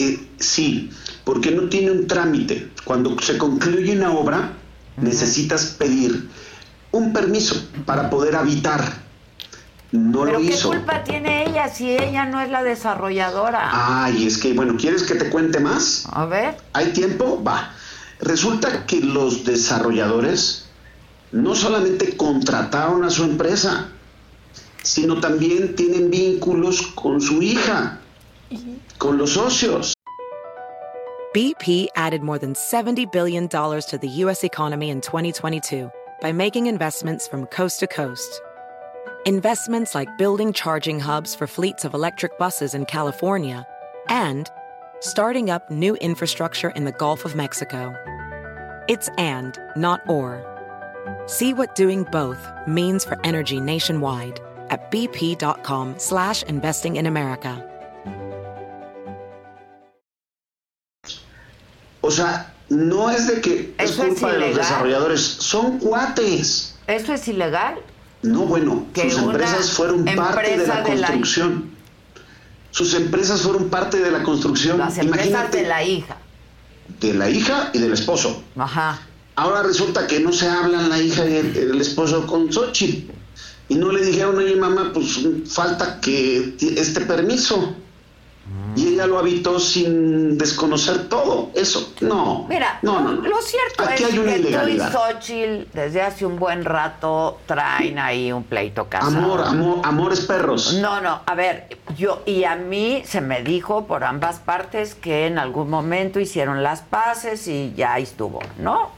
Eh, 0.00 0.26
sí, 0.40 0.90
porque 1.22 1.52
no 1.52 1.68
tiene 1.68 1.92
un 1.92 2.08
trámite. 2.08 2.70
Cuando 2.84 3.16
se 3.20 3.38
concluye 3.38 3.92
una 3.96 4.10
obra, 4.10 4.54
necesitas 4.96 5.66
pedir 5.78 6.28
un 6.90 7.12
permiso 7.12 7.54
para 7.84 8.10
poder 8.10 8.34
habitar. 8.34 9.05
No 9.92 10.24
¿Pero 10.24 10.32
lo 10.32 10.38
qué 10.40 10.52
hizo. 10.52 10.68
culpa 10.68 11.04
tiene 11.04 11.48
ella 11.48 11.68
si 11.68 11.90
ella 11.90 12.26
no 12.26 12.40
es 12.40 12.50
la 12.50 12.62
desarrolladora? 12.64 13.70
Ay, 13.72 14.26
es 14.26 14.38
que, 14.38 14.52
bueno, 14.52 14.76
¿quieres 14.76 15.04
que 15.04 15.14
te 15.14 15.30
cuente 15.30 15.60
más? 15.60 16.06
A 16.10 16.26
ver. 16.26 16.56
¿Hay 16.72 16.92
tiempo? 16.92 17.42
Va. 17.42 17.72
Resulta 18.20 18.86
que 18.86 19.00
los 19.00 19.44
desarrolladores 19.44 20.68
no 21.32 21.54
solamente 21.54 22.16
contrataron 22.16 23.04
a 23.04 23.10
su 23.10 23.24
empresa, 23.24 23.88
sino 24.82 25.20
también 25.20 25.74
tienen 25.76 26.10
vínculos 26.10 26.82
con 26.94 27.20
su 27.20 27.42
hija, 27.42 28.00
con 28.98 29.18
los 29.18 29.30
socios. 29.30 29.92
BP 31.34 31.88
added 31.96 32.22
more 32.22 32.38
than 32.38 32.54
$70 32.54 33.12
billion 33.12 33.46
to 33.48 33.98
the 34.00 34.08
U.S. 34.24 34.42
economy 34.42 34.88
in 34.88 35.02
2022 35.02 35.90
by 36.22 36.32
making 36.32 36.66
investments 36.66 37.28
from 37.28 37.44
coast 37.46 37.78
to 37.80 37.86
coast. 37.86 38.40
Investments 39.26 39.92
like 39.92 40.16
building 40.18 40.52
charging 40.52 41.00
hubs 41.00 41.34
for 41.34 41.48
fleets 41.48 41.84
of 41.84 41.94
electric 41.94 42.38
buses 42.38 42.74
in 42.74 42.84
California 42.84 43.66
and 44.08 44.48
starting 45.00 45.50
up 45.50 45.68
new 45.68 45.96
infrastructure 45.96 46.70
in 46.76 46.84
the 46.84 46.92
Gulf 46.92 47.24
of 47.24 47.34
Mexico. 47.34 47.92
It's 48.86 49.08
and, 49.18 49.58
not 49.74 50.08
or. 50.08 50.44
See 51.26 51.52
what 51.54 51.74
doing 51.74 52.04
both 52.12 52.38
means 52.68 53.04
for 53.04 53.18
energy 53.24 53.58
nationwide 53.58 54.38
at 54.70 54.92
bp.com 54.92 55.98
slash 55.98 56.44
investing 56.44 56.94
in 56.94 57.06
America. 57.06 57.64
O 62.00 62.10
sea, 62.10 62.46
no 62.70 63.08
es 63.08 63.26
de 63.26 63.40
que 63.40 63.74
es 63.76 63.90
Eso 63.90 64.04
es 64.04 64.20
culpa 64.20 64.34
de 64.34 64.38
los 64.38 64.56
desarrolladores, 64.56 65.20
son 65.20 65.80
cuates. 65.80 66.76
¿Eso 66.86 67.12
es 67.12 67.26
ilegal? 67.26 67.82
No, 68.26 68.40
bueno, 68.46 68.86
Que 68.92 69.10
sus 69.10 69.22
empresas 69.22 69.70
fueron 69.72 70.04
parte 70.04 70.56
de 70.58 70.66
la 70.66 70.82
de 70.82 70.96
la- 70.96 71.06
construcción. 71.08 71.70
Sus 72.70 72.94
empresas 72.94 73.40
fueron 73.40 73.68
parte 73.70 73.98
de 73.98 74.10
la 74.10 74.22
construcción. 74.22 74.78
Las 74.78 74.98
empresas 74.98 75.28
Imagínate, 75.28 75.62
de 75.62 75.68
la 75.68 75.82
hija. 75.84 76.16
de 77.00 77.14
la 77.14 77.30
hija 77.30 77.70
y 77.72 77.78
del 77.78 77.92
esposo. 77.92 78.42
Ajá. 78.56 79.00
Ahora 79.34 79.62
resulta 79.62 80.06
que 80.06 80.20
no 80.20 80.32
se 80.32 80.48
hablan 80.48 80.88
la 80.88 80.98
hija 81.00 81.26
y 81.26 81.34
el, 81.36 81.56
el 81.56 81.80
esposo 81.80 82.26
con 82.26 82.52
Xochitl. 82.52 83.10
Y 83.68 83.74
no 83.74 83.90
le 83.92 84.04
dijeron, 84.04 84.36
oye 84.38 84.56
mamá, 84.56 84.92
pues 84.94 85.18
falta 85.48 86.00
que 86.00 86.54
este 86.60 87.00
permiso. 87.02 87.74
Y 88.76 88.88
ella 88.88 89.06
lo 89.06 89.18
habitó 89.18 89.58
sin 89.58 90.36
desconocer 90.36 91.08
todo. 91.08 91.50
Eso, 91.54 91.94
no. 92.02 92.44
Mira, 92.46 92.78
no, 92.82 93.00
no, 93.00 93.12
no. 93.12 93.22
lo 93.22 93.40
cierto 93.40 93.82
Aquí 93.82 94.02
es 94.02 94.12
hay 94.12 94.18
una 94.18 94.34
que 94.34 94.40
tú 94.40 94.68
y. 94.68 94.78
Xochitl 94.78 95.68
desde 95.72 96.02
hace 96.02 96.26
un 96.26 96.38
buen 96.38 96.62
rato 96.62 97.38
traen 97.46 97.98
ahí 97.98 98.30
un 98.32 98.44
pleito 98.44 98.86
casado. 98.86 99.16
Amor, 99.16 99.40
amor, 99.40 99.78
amores 99.82 100.20
perros. 100.20 100.74
No, 100.74 101.00
no, 101.00 101.22
a 101.24 101.34
ver, 101.34 101.78
yo 101.96 102.22
y 102.26 102.44
a 102.44 102.54
mí 102.54 103.02
se 103.06 103.22
me 103.22 103.42
dijo 103.42 103.86
por 103.86 104.04
ambas 104.04 104.40
partes 104.40 104.94
que 104.94 105.26
en 105.26 105.38
algún 105.38 105.70
momento 105.70 106.20
hicieron 106.20 106.62
las 106.62 106.82
paces 106.82 107.48
y 107.48 107.72
ya 107.74 107.98
estuvo, 107.98 108.40
¿no? 108.58 108.90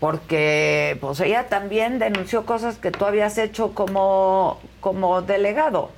Porque 0.00 0.98
pues 1.00 1.18
ella 1.20 1.48
también 1.48 1.98
denunció 1.98 2.44
cosas 2.44 2.76
que 2.76 2.90
tú 2.90 3.06
habías 3.06 3.38
hecho 3.38 3.72
como, 3.74 4.60
como 4.80 5.22
delegado. 5.22 5.90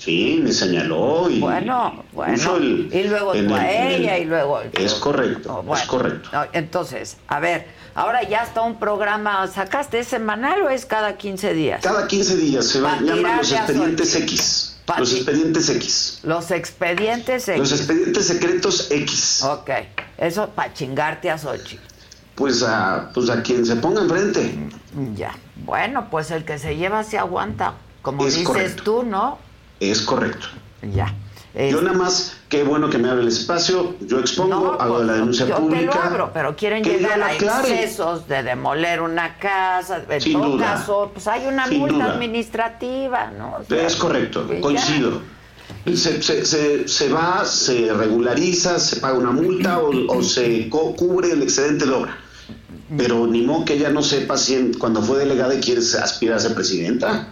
Sí, 0.00 0.40
me 0.42 0.50
señaló 0.50 1.28
y 1.28 1.40
Bueno, 1.40 2.04
bueno. 2.12 2.56
el- 2.56 2.88
y 2.90 3.04
luego 3.04 3.32
tú 3.32 3.54
a 3.54 3.70
el- 3.70 4.00
ella 4.00 4.16
el- 4.16 4.22
y 4.22 4.24
luego... 4.26 4.62
Es 4.72 4.94
correcto, 4.94 5.56
Oh, 5.58 5.62
bueno. 5.62 5.82
es 5.82 5.86
correcto. 5.86 6.30
No, 6.32 6.44
entonces, 6.54 7.18
a 7.28 7.38
ver, 7.38 7.66
ahora 7.94 8.22
ya 8.26 8.42
está 8.44 8.62
un 8.62 8.78
programa, 8.78 9.46
¿sacaste 9.46 9.98
¿es 9.98 10.08
semanal 10.08 10.62
o 10.62 10.70
es 10.70 10.86
cada 10.86 11.18
15 11.18 11.52
días? 11.52 11.82
Cada 11.82 12.06
15 12.08 12.36
días 12.36 12.64
se 12.66 12.80
van, 12.80 13.04
llaman 13.04 13.36
los 13.36 13.52
expedientes. 13.52 14.14
X. 14.16 14.66
Pa' 14.86 14.98
Los 15.00 15.12
expedientes 15.12 15.68
X. 15.68 16.20
Los 16.22 16.50
expedientes 16.50 17.46
X. 17.48 17.58
Los 17.58 17.72
expedientes 17.72 18.26
secretos 18.26 18.90
X. 18.90 19.42
Ok, 19.44 19.70
eso 20.16 20.48
para 20.48 20.72
chingarte 20.72 21.30
a 21.30 21.36
Sochi. 21.36 21.78
Pues 22.36 22.62
a, 22.62 23.10
pues 23.12 23.28
a 23.28 23.42
quien 23.42 23.66
se 23.66 23.76
ponga 23.76 24.00
enfrente. 24.00 24.50
Ya. 25.14 25.32
Bueno, 25.56 26.08
pues 26.10 26.30
el 26.30 26.46
que 26.46 26.58
se 26.58 26.76
lleva 26.78 27.04
se 27.04 27.18
aguanta, 27.18 27.74
como 28.00 28.26
Es 28.26 28.32
dices 28.32 28.46
correcto. 28.48 28.82
tú, 28.82 29.02
¿no? 29.02 29.38
Es 29.80 30.02
correcto. 30.02 30.46
Ya. 30.94 31.14
Yo 31.52 31.82
nada 31.82 31.98
más, 31.98 32.36
qué 32.48 32.62
bueno 32.62 32.88
que 32.90 32.98
me 32.98 33.08
abre 33.10 33.22
el 33.22 33.28
espacio, 33.28 33.96
yo 34.00 34.20
expongo, 34.20 34.76
hago 34.80 35.02
la 35.02 35.14
denuncia 35.14 35.46
Yo 35.46 35.56
pública. 35.56 35.80
te 35.90 35.96
lo 35.98 36.02
abro, 36.04 36.30
pero 36.32 36.54
quieren 36.54 36.84
llegar 36.84 37.20
a 37.20 37.34
excesos 37.34 38.28
de 38.28 38.44
demoler 38.44 39.00
una 39.00 39.36
casa. 39.36 40.00
En 40.08 40.20
Sin 40.20 40.34
todo 40.34 40.50
duda. 40.52 40.74
caso, 40.74 41.10
pues 41.12 41.26
hay 41.26 41.46
una 41.48 41.66
Sin 41.66 41.80
multa 41.80 41.94
duda. 41.96 42.12
administrativa, 42.14 43.32
¿no? 43.36 43.56
O 43.60 43.64
sea, 43.64 43.84
Es 43.84 43.96
correcto, 43.96 44.46
ya. 44.48 44.60
coincido. 44.60 45.22
Se, 45.86 46.22
se- 46.22 46.44
se- 46.44 46.86
se 46.86 47.08
va, 47.08 47.44
se 47.44 47.92
regulariza, 47.94 48.78
se 48.78 48.96
paga 48.96 49.18
una 49.18 49.32
multa 49.32 49.80
o, 49.80 49.90
o 50.18 50.22
se 50.22 50.68
co- 50.68 50.94
cubre 50.94 51.32
el 51.32 51.42
excedente 51.42 51.84
de 51.86 51.92
obra. 51.92 52.16
Pero 52.96 53.26
ni 53.26 53.42
modo 53.42 53.64
que 53.64 53.74
ella 53.74 53.90
no 53.90 54.02
sepa 54.02 54.36
si 54.36 54.54
en- 54.54 54.74
cuando 54.74 55.02
fue 55.02 55.18
delegada 55.18 55.52
y 55.54 55.60
quiere 55.60 55.80
aspirar 55.80 56.36
a 56.36 56.40
ser 56.40 56.54
presidenta. 56.54 57.28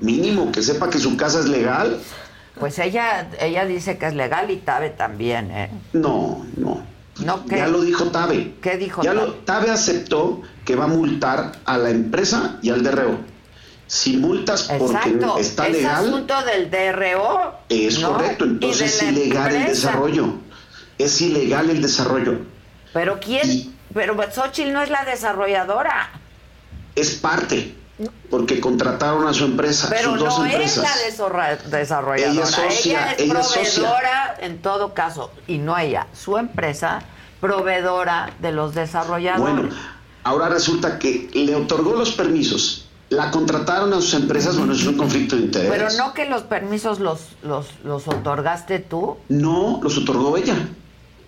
Mínimo, 0.00 0.50
que 0.52 0.62
sepa 0.62 0.88
que 0.90 0.98
su 0.98 1.16
casa 1.16 1.40
es 1.40 1.46
legal. 1.46 2.00
Pues 2.58 2.78
ella, 2.78 3.28
ella 3.40 3.64
dice 3.64 3.98
que 3.98 4.06
es 4.06 4.14
legal 4.14 4.50
y 4.50 4.56
Tabe 4.56 4.90
también, 4.90 5.50
¿eh? 5.50 5.70
No, 5.92 6.46
no. 6.56 6.82
No, 7.24 7.44
¿qué? 7.44 7.56
Ya 7.56 7.68
lo 7.68 7.82
dijo 7.82 8.06
Tabe. 8.06 8.54
¿Qué 8.62 8.76
dijo 8.76 9.02
Ya 9.02 9.12
Tabe? 9.14 9.26
lo, 9.26 9.34
Tabe 9.34 9.70
aceptó 9.70 10.42
que 10.64 10.74
va 10.74 10.84
a 10.84 10.88
multar 10.88 11.52
a 11.64 11.78
la 11.78 11.90
empresa 11.90 12.58
y 12.62 12.70
al 12.70 12.82
DRO. 12.82 13.18
Si 13.86 14.16
multas 14.16 14.70
porque 14.78 15.18
está 15.40 15.66
es 15.66 15.72
legal, 15.72 16.06
asunto 16.06 16.34
del 16.44 16.70
DRO. 16.70 17.54
es 17.68 17.98
¿no? 17.98 18.12
correcto. 18.12 18.46
Y 18.46 18.48
Entonces 18.48 19.02
es 19.02 19.10
ilegal 19.10 19.54
el 19.54 19.66
desarrollo. 19.66 20.34
Es 20.96 21.20
ilegal 21.20 21.70
el 21.70 21.82
desarrollo. 21.82 22.38
Pero 22.92 23.18
¿quién? 23.20 23.74
Pero 23.92 24.16
Xochitl 24.32 24.72
no 24.72 24.82
es 24.82 24.90
la 24.90 25.04
desarrolladora. 25.04 26.10
Es 26.94 27.16
parte. 27.16 27.74
Porque 28.30 28.60
contrataron 28.60 29.26
a 29.26 29.32
su 29.34 29.44
empresa, 29.44 29.88
Pero 29.90 30.10
sus 30.12 30.18
dos 30.20 30.38
no 30.38 30.44
es 30.46 30.52
empresas. 30.54 30.84
la 30.84 31.76
desarrolladora. 31.78 32.32
Ella 32.32 32.42
es 32.42 32.50
socia, 32.50 33.14
ella 33.18 33.40
es 33.40 33.46
socia. 33.46 33.62
proveedora 33.82 34.36
en 34.40 34.62
todo 34.62 34.94
caso. 34.94 35.30
Y 35.46 35.58
no 35.58 35.76
ella, 35.76 36.06
su 36.14 36.38
empresa, 36.38 37.02
proveedora 37.40 38.30
de 38.40 38.52
los 38.52 38.74
desarrolladores. 38.74 39.54
Bueno, 39.54 39.68
ahora 40.24 40.48
resulta 40.48 40.98
que 40.98 41.28
le 41.34 41.54
otorgó 41.54 41.94
los 41.94 42.12
permisos. 42.12 42.86
La 43.10 43.30
contrataron 43.32 43.92
a 43.92 43.96
sus 43.96 44.14
empresas, 44.14 44.56
bueno, 44.56 44.72
es 44.72 44.86
un 44.86 44.96
conflicto 44.96 45.34
de 45.34 45.42
interés. 45.42 45.68
Pero 45.70 45.88
no 45.98 46.14
que 46.14 46.26
los 46.26 46.42
permisos 46.42 47.00
los, 47.00 47.20
los, 47.42 47.66
los 47.82 48.06
otorgaste 48.06 48.78
tú. 48.78 49.16
No, 49.28 49.80
los 49.82 49.98
otorgó 49.98 50.36
ella. 50.36 50.54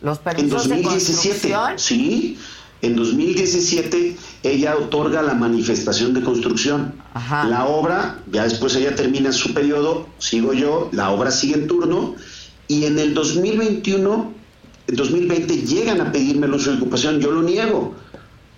Los 0.01 0.19
En 0.19 0.25
permisos 0.25 0.69
de 0.69 0.77
2017, 0.83 1.31
construcción. 1.53 1.79
sí. 1.79 2.39
En 2.83 2.97
2017 2.97 4.17
ella 4.43 4.77
otorga 4.77 5.23
la 5.23 5.35
manifestación 5.35 6.13
de 6.15 6.23
construcción. 6.23 6.95
La 7.15 7.65
obra, 7.67 8.19
ya 8.31 8.43
después 8.45 8.75
ella 8.75 8.95
termina 8.97 9.33
su 9.33 9.55
periodo, 9.55 10.09
sigo 10.19 10.53
yo, 10.53 10.89
la 10.93 11.11
obra 11.11 11.31
sigue 11.31 11.55
en 11.55 11.69
turno 11.69 12.17
y 12.67 12.85
en 12.87 12.99
el 12.99 13.15
2021, 13.15 14.33
en 14.89 14.97
2020 14.97 15.57
llegan 15.59 16.01
a 16.01 16.11
pedirme 16.11 16.47
el 16.47 16.55
uso 16.55 16.73
de 16.73 16.79
ocupación, 16.79 17.21
yo 17.21 17.31
lo 17.31 17.43
niego 17.43 17.95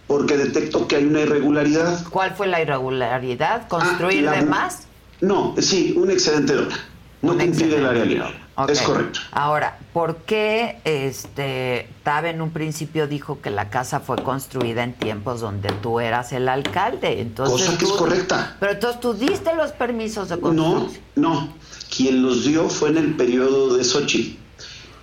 porque 0.07 0.37
detecto 0.37 0.87
que 0.89 0.97
hay 0.97 1.05
una 1.05 1.21
irregularidad. 1.21 2.05
¿Cuál 2.11 2.33
fue 2.35 2.47
la 2.47 2.61
irregularidad? 2.63 3.69
¿Construir 3.69 4.27
Ah, 4.29 4.33
la- 4.33 4.41
de 4.41 4.47
más? 4.47 4.87
No, 5.21 5.55
sí, 5.59 5.95
un 5.97 6.11
excedente 6.11 6.55
de 6.55 6.59
obra. 6.61 6.77
No 7.25 7.37
cumplir 7.37 7.75
el 7.75 7.87
área 7.87 8.05
libre. 8.05 8.45
Ok. 8.57 8.71
Es 8.71 8.83
correcto. 8.83 9.21
Ahora, 9.33 9.79
¿por 9.93 10.19
qué 10.19 10.79
este 10.85 11.89
Tabe 12.05 12.31
en 12.31 12.41
un 12.41 12.51
principio 12.51 13.09
dijo 13.09 13.41
que 13.41 13.51
la 13.51 13.69
casa 13.71 13.99
fue 14.01 14.17
construida 14.23 14.85
en 14.85 14.93
tiempos 14.95 15.41
donde 15.41 15.71
tú 15.83 15.99
eras 16.01 16.33
el 16.33 16.49
alcalde? 16.49 17.21
Entonces 17.21 17.67
Cosa 17.67 17.79
que 17.79 17.85
es 17.85 17.93
correcta. 17.93 18.57
Pero 18.61 18.73
entonces 18.73 19.01
tú 19.01 19.15
diste 19.15 19.55
los 19.57 19.73
permisos 19.73 20.29
de 20.29 20.37
No, 20.37 20.43
construcción. 20.43 21.03
no. 21.17 21.55
Quien 21.95 22.23
los 22.23 22.45
dio 22.45 22.69
fue 22.69 22.91
en 22.91 22.99
el 22.99 23.15
periodo 23.17 23.77
de 23.77 23.85
Xochitl. 23.85 24.39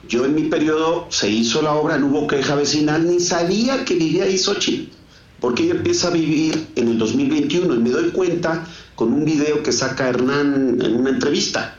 Yo 0.08 0.26
en 0.26 0.36
mi 0.36 0.44
periodo 0.44 1.08
se 1.10 1.30
hizo 1.30 1.62
la 1.62 1.74
obra, 1.74 1.98
no 1.98 2.08
hubo 2.08 2.28
queja 2.28 2.56
vecinal, 2.56 3.06
ni 3.08 3.20
sabía 3.20 3.86
que 3.86 3.96
vivía 3.96 4.24
ahí 4.26 4.38
Xochitl. 4.38 4.92
Porque 5.40 5.64
ella 5.64 5.74
empieza 5.74 6.08
a 6.08 6.12
vivir 6.12 6.68
en 6.76 6.88
el 6.90 6.98
2021 6.98 7.74
y 7.74 7.80
me 7.80 7.90
doy 7.90 8.12
cuenta 8.12 8.66
con 8.96 9.12
un 9.12 9.26
video 9.26 9.64
que 9.64 9.72
saca 9.72 10.08
Hernán 10.08 10.78
en 10.82 10.96
una 10.96 11.10
entrevista. 11.10 11.76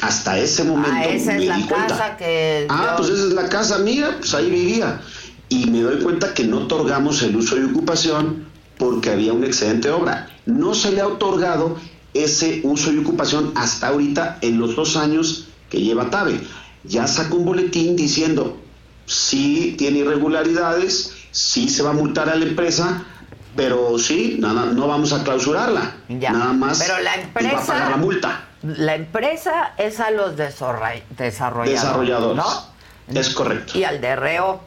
Hasta 0.00 0.38
ese 0.38 0.64
momento 0.64 0.90
Ah, 0.94 1.04
esa 1.06 1.32
me 1.32 1.42
es 1.42 1.48
la 1.48 1.56
di 1.56 1.62
cuenta. 1.64 1.86
casa 1.88 2.16
que 2.16 2.66
Ah, 2.68 2.90
yo- 2.90 2.96
pues 2.98 3.08
esa 3.10 3.26
es 3.28 3.32
la 3.32 3.48
casa 3.48 3.78
mía, 3.78 4.16
pues 4.18 4.32
ahí 4.34 4.50
vivía. 4.50 5.00
Y 5.48 5.66
me 5.70 5.80
doy 5.82 6.02
cuenta 6.02 6.34
que 6.34 6.44
no 6.44 6.58
otorgamos 6.58 7.22
el 7.22 7.34
uso 7.36 7.56
y 7.58 7.64
ocupación 7.64 8.46
porque 8.76 9.10
había 9.10 9.32
un 9.32 9.42
excedente 9.44 9.88
de 9.88 9.94
obra. 9.94 10.28
No 10.46 10.74
se 10.74 10.92
le 10.92 11.00
ha 11.00 11.06
otorgado 11.08 11.76
ese 12.14 12.60
uso 12.64 12.92
y 12.92 12.98
ocupación 12.98 13.52
hasta 13.56 13.88
ahorita 13.88 14.38
en 14.40 14.58
los 14.60 14.76
dos 14.76 14.96
años 14.96 15.48
que 15.70 15.80
lleva 15.80 16.10
TABE. 16.10 16.40
Ya 16.84 17.06
sacó 17.08 17.36
un 17.36 17.44
boletín 17.46 17.96
diciendo 17.96 18.56
sí 19.06 19.74
tiene 19.78 20.00
irregularidades, 20.00 21.12
sí 21.32 21.68
se 21.68 21.82
va 21.82 21.90
a 21.90 21.94
multar 21.94 22.28
a 22.28 22.36
la 22.36 22.44
empresa, 22.44 23.02
pero 23.56 23.98
sí, 23.98 24.36
nada, 24.38 24.66
no 24.66 24.86
vamos 24.86 25.12
a 25.12 25.24
clausurarla. 25.24 25.96
Nada 26.08 26.52
más 26.52 26.78
Pero 26.78 27.00
la 27.02 27.16
y 27.16 27.16
va 27.16 27.22
a 27.22 27.32
pagar 27.32 27.54
empresa 27.56 27.90
la 27.90 27.96
multa. 27.96 28.47
La 28.62 28.94
empresa 28.94 29.72
es 29.76 30.00
a 30.00 30.10
los 30.10 30.36
desarroll- 30.36 31.02
desarrolladores, 31.10 31.80
Desarrolladores. 31.80 32.36
¿no? 32.36 33.20
Es 33.20 33.30
correcto. 33.30 33.78
Y 33.78 33.84
al 33.84 34.00
DRO. 34.00 34.60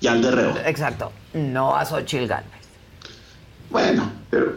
Y 0.00 0.06
al 0.06 0.22
DRO. 0.22 0.54
Exacto. 0.64 1.12
No 1.34 1.76
a 1.76 1.84
Xochitl 1.84 2.26
Gálvez. 2.26 2.52
Bueno, 3.70 4.10
pero, 4.30 4.56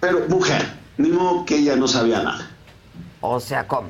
pero 0.00 0.20
mujer, 0.28 0.64
ni 0.98 1.08
modo 1.08 1.44
que 1.44 1.56
ella 1.58 1.76
no 1.76 1.88
sabía 1.88 2.22
nada. 2.22 2.50
O 3.20 3.40
sea, 3.40 3.66
¿cómo? 3.66 3.88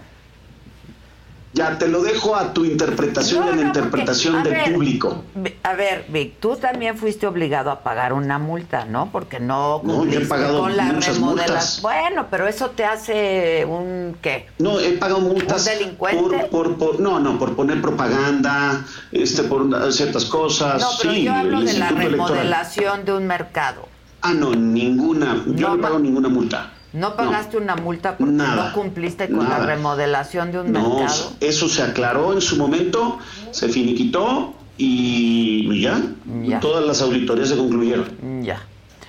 Ya 1.55 1.79
te 1.79 1.87
lo 1.87 2.03
dejo 2.03 2.35
a 2.35 2.53
tu 2.53 2.65
interpretación 2.65 3.47
y 3.47 3.51
a 3.51 3.55
la 3.55 3.63
interpretación 3.63 4.35
a 4.35 4.43
del 4.43 4.55
ver, 4.55 4.73
público. 4.75 5.23
A 5.63 5.75
ver, 5.75 6.05
Vic, 6.09 6.41
tú 6.41 6.57
también 6.57 6.99
fuiste 6.99 7.29
obligado 7.29 7.71
a 7.71 7.81
pagar 7.85 8.13
una 8.13 8.41
multa, 8.41 8.87
¿no? 8.87 9.11
Porque 9.13 9.39
no 9.39 9.81
No, 9.85 9.93
yo 9.93 9.95
he 9.95 9.99
cumpliste 9.99 10.29
pagado 10.29 10.61
con 10.63 10.77
la 10.77 10.83
muchas 10.87 11.15
remodelación. 11.15 11.55
multas. 11.57 11.81
Bueno, 11.81 12.27
pero 12.29 12.49
eso 12.49 12.71
te 12.71 12.85
hace 12.85 13.65
un 13.67 14.17
¿qué? 14.21 14.47
No, 14.59 14.81
he 14.81 14.95
pagado 14.95 15.21
multas 15.21 15.65
¿Un 15.69 15.79
delincuente? 15.79 16.49
por, 16.51 16.51
por, 16.51 16.77
por- 16.77 17.01
no, 17.01 17.21
no, 17.21 17.39
por 17.39 17.55
poner 17.55 17.81
propaganda, 17.81 18.85
este, 19.13 19.45
por 19.45 19.93
ciertas 19.93 20.25
cosas. 20.25 20.81
No, 20.83 20.89
pero 21.01 21.15
sí, 21.15 21.23
yo 21.23 21.35
hablo 21.35 21.59
de 21.61 21.65
la 21.67 21.71
Instituto 21.71 22.01
Electoral. 22.01 22.29
remodelación 22.33 23.05
de 23.05 23.13
un 23.13 23.27
mercado. 23.29 23.89
Ah, 24.23 24.35
no, 24.35 24.51
ninguna. 24.55 25.41
Yo 25.47 25.69
no 25.69 25.75
he 25.77 25.79
pagado 25.79 26.01
ninguna 26.01 26.29
multa. 26.29 26.73
¿No 26.95 27.17
pagaste 27.17 27.57
una 27.57 27.75
multa 27.77 28.17
porque 28.17 28.33
Nada, 28.33 28.69
no 28.69 28.73
cumpliste 28.73 29.29
con 29.29 29.41
nada. 29.41 29.59
la 29.59 29.67
remodelación 29.67 30.53
de 30.53 30.61
un 30.61 30.73
No, 30.73 30.99
mercado? 31.01 31.33
eso 31.41 31.69
se 31.69 31.83
aclaró 31.83 32.33
en 32.33 32.41
su 32.41 32.57
momento, 32.57 33.19
se 33.51 33.69
finiquitó 33.69 34.55
y 34.79 35.81
ya, 35.83 36.01
todas 36.61 36.85
las 36.87 37.03
auditorías 37.03 37.49
se 37.49 37.57
concluyeron. 37.57 38.43
Ya. 38.45 38.63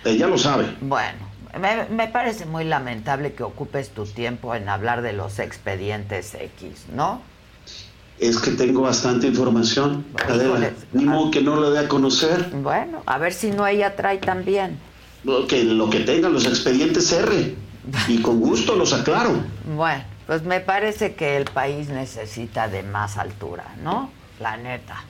Ella 0.04 0.28
lo 0.28 0.38
sabe. 0.38 0.66
Bueno, 0.82 1.20
me, 1.60 1.86
me 1.96 2.08
parece 2.08 2.46
muy 2.48 2.64
lamentable 2.66 3.34
que 3.34 3.44
ocupes 3.44 3.90
tu 3.92 4.06
tiempo 4.06 4.56
en 4.56 4.68
hablar 4.68 5.02
de 5.04 5.14
los 5.14 5.38
expedientes 5.40 6.34
X, 6.34 6.86
¿no? 6.94 7.22
Es 8.20 8.40
que 8.40 8.52
tengo 8.52 8.82
bastante 8.82 9.28
información, 9.28 10.06
Adela. 10.28 10.72
Ni 10.94 11.06
modo 11.06 11.30
que 11.32 11.42
no 11.42 11.56
lo 11.58 11.70
dé 11.72 11.80
a 11.80 11.88
conocer. 11.88 12.50
Bueno, 12.64 13.04
a 13.06 13.18
ver 13.20 13.34
si 13.34 13.52
no 13.52 13.68
ella 13.68 13.96
trae 13.96 14.18
también. 14.20 14.80
Lo 15.24 15.46
que, 15.48 15.64
lo 15.64 15.90
que 15.90 16.00
tenga, 16.02 16.30
los 16.30 16.46
expedientes 16.46 17.12
R. 17.12 17.56
Y 18.08 18.22
con 18.22 18.40
gusto 18.40 18.76
los 18.76 18.94
aclaro. 18.94 19.44
Bueno, 19.76 20.04
pues 20.28 20.44
me 20.44 20.60
parece 20.60 21.16
que 21.16 21.38
el 21.38 21.46
país 21.46 21.90
necesita 21.90 22.68
de 22.68 22.84
más 22.84 23.18
altura, 23.18 23.76
¿no? 23.84 24.10
La 24.40 24.58
neta. 24.58 25.04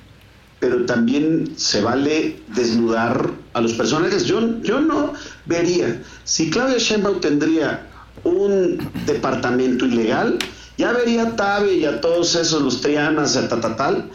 Pero 0.59 0.85
también 0.85 1.57
se 1.57 1.81
vale 1.81 2.39
desnudar 2.47 3.29
a 3.53 3.61
los 3.61 3.73
personajes. 3.73 4.25
Yo, 4.25 4.61
yo 4.61 4.79
no 4.81 5.13
vería. 5.45 6.01
Si 6.23 6.49
Claudia 6.49 6.77
Sheinbaum 6.77 7.19
tendría 7.19 7.87
un 8.23 8.89
departamento 9.05 9.85
ilegal, 9.85 10.39
ya 10.77 10.91
vería 10.91 11.23
a 11.23 11.35
Tabe 11.35 11.73
y 11.73 11.85
a 11.85 12.01
todos 12.01 12.35
esos, 12.35 12.61
los 12.61 12.81
Trianas, 12.81 13.37
a 13.37 13.47
Tatatal, 13.47 14.09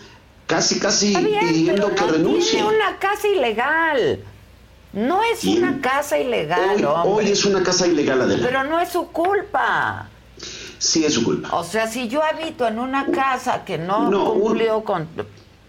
casi, 0.46 0.78
casi 0.78 1.14
pidiendo 1.16 1.94
que 1.94 2.04
renuncie. 2.04 2.52
Tiene 2.52 2.68
una 2.68 2.98
casa 2.98 3.28
ilegal. 3.28 4.20
No 4.92 5.20
es 5.22 5.44
una 5.44 5.80
casa 5.80 6.18
ilegal, 6.18 6.76
Hoy, 6.78 6.84
hombre. 6.84 7.12
hoy 7.12 7.28
es 7.30 7.44
una 7.44 7.62
casa 7.62 7.86
ilegal, 7.86 8.22
Adela. 8.22 8.44
Pero 8.46 8.64
no 8.64 8.80
es 8.80 8.88
su 8.90 9.06
culpa. 9.08 10.08
sí 10.78 11.04
es 11.04 11.14
su 11.14 11.22
culpa. 11.22 11.50
O 11.56 11.62
sea, 11.64 11.86
si 11.86 12.08
yo 12.08 12.22
habito 12.24 12.66
en 12.66 12.78
una 12.78 13.06
casa 13.06 13.64
que 13.64 13.78
no, 13.78 14.10
No, 14.10 14.32
un- 14.32 14.40
cumplió 14.40 14.82
con... 14.82 15.06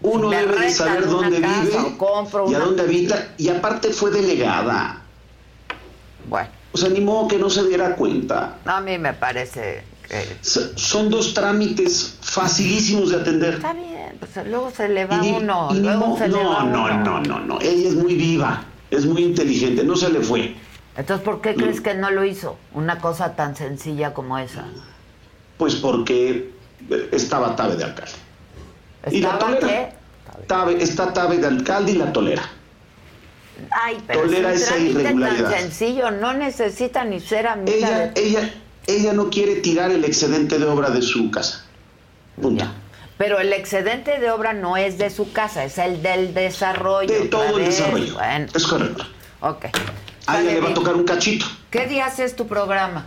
Uno 0.04 0.30
debe 0.30 0.58
de 0.58 0.70
saber 0.72 1.06
dónde 1.06 1.38
vive 1.38 1.96
compro 1.96 2.50
y 2.50 2.54
a 2.54 2.58
dónde 2.58 2.82
habita. 2.82 3.28
Y 3.38 3.48
aparte 3.50 3.90
fue 3.92 4.10
delegada. 4.10 5.02
Bueno. 6.28 6.48
O 6.72 6.78
sea, 6.78 6.88
ni 6.88 7.00
modo 7.00 7.28
que 7.28 7.38
no 7.38 7.48
se 7.50 7.64
diera 7.68 7.94
cuenta. 7.94 8.56
A 8.64 8.80
mí 8.80 8.98
me 8.98 9.12
parece 9.12 9.84
Son 10.74 11.08
dos 11.10 11.32
trámites 11.34 12.16
facilísimos 12.20 13.10
de 13.10 13.16
atender. 13.20 13.54
Está 13.54 13.72
bien, 13.74 14.16
pues 14.18 14.46
luego 14.48 14.70
se 14.74 14.88
le 14.88 15.04
va 15.04 15.24
Y 15.24 15.30
uno, 15.30 15.68
y 15.70 15.78
luego 15.80 16.06
mo- 16.08 16.18
se 16.18 16.26
le 16.28 16.34
va 16.42 16.64
no, 16.64 16.64
no, 16.64 16.84
uno. 16.84 16.98
no, 16.98 17.20
no, 17.20 17.38
no. 17.40 17.60
Ella 17.60 17.88
es 17.88 17.94
muy 17.94 18.14
viva, 18.14 18.64
es 18.92 19.06
muy 19.06 19.22
inteligente, 19.22 19.82
no 19.84 19.96
se 19.96 20.10
le 20.10 20.20
fue. 20.20 20.54
Entonces, 20.96 21.24
¿por 21.24 21.40
qué 21.40 21.54
crees 21.54 21.80
que 21.80 21.94
no 21.94 22.10
lo 22.10 22.24
hizo? 22.24 22.56
Una 22.74 22.98
cosa 23.00 23.34
tan 23.34 23.56
sencilla 23.56 24.12
como 24.12 24.38
esa. 24.38 24.66
Pues 25.56 25.74
porque 25.76 26.50
estaba 27.10 27.56
Tabe 27.56 27.76
de 27.76 27.84
alcalde. 27.84 28.12
¿Y 29.10 29.20
la 29.20 29.30
¿Estaba 29.30 29.38
tolera? 29.58 29.66
qué? 29.66 29.92
Tabe, 30.46 30.82
está 30.82 31.12
Tabe 31.12 31.38
de 31.38 31.46
alcalde 31.46 31.92
y 31.92 31.94
la 31.96 32.12
tolera. 32.12 32.42
Ay, 33.70 33.98
pero 34.06 34.22
Tolera 34.22 34.52
esa 34.52 34.74
trámite 34.74 34.92
tan 34.94 35.02
irregularidad. 35.02 35.50
sencillo, 35.58 36.10
no 36.10 36.34
necesita 36.34 37.04
ni 37.04 37.20
ser 37.20 37.46
amiga 37.46 37.74
Ella, 37.76 37.98
de... 38.08 38.12
ella, 38.22 38.54
ella 38.86 39.12
no 39.12 39.30
quiere 39.30 39.56
tirar 39.56 39.90
el 39.90 40.04
excedente 40.04 40.58
de 40.58 40.66
obra 40.66 40.90
de 40.90 41.00
su 41.00 41.30
casa. 41.30 41.64
Punto. 42.40 42.64
Pero 43.22 43.38
el 43.38 43.52
excedente 43.52 44.18
de 44.18 44.32
obra 44.32 44.52
no 44.52 44.76
es 44.76 44.98
de 44.98 45.08
su 45.08 45.32
casa, 45.32 45.62
es 45.62 45.78
el 45.78 46.02
del 46.02 46.34
desarrollo. 46.34 47.06
De 47.20 47.28
todo 47.28 47.56
el 47.56 47.66
desarrollo. 47.66 48.14
Bueno, 48.14 48.46
Es 48.52 48.66
correcto. 48.66 49.04
ok. 49.38 49.66
A 50.26 50.40
ella 50.40 50.54
le 50.54 50.60
va 50.60 50.70
a 50.70 50.74
tocar 50.74 50.96
un 50.96 51.04
cachito. 51.04 51.46
¿Qué 51.70 51.86
días 51.86 52.18
es 52.18 52.34
tu 52.34 52.48
programa? 52.48 53.06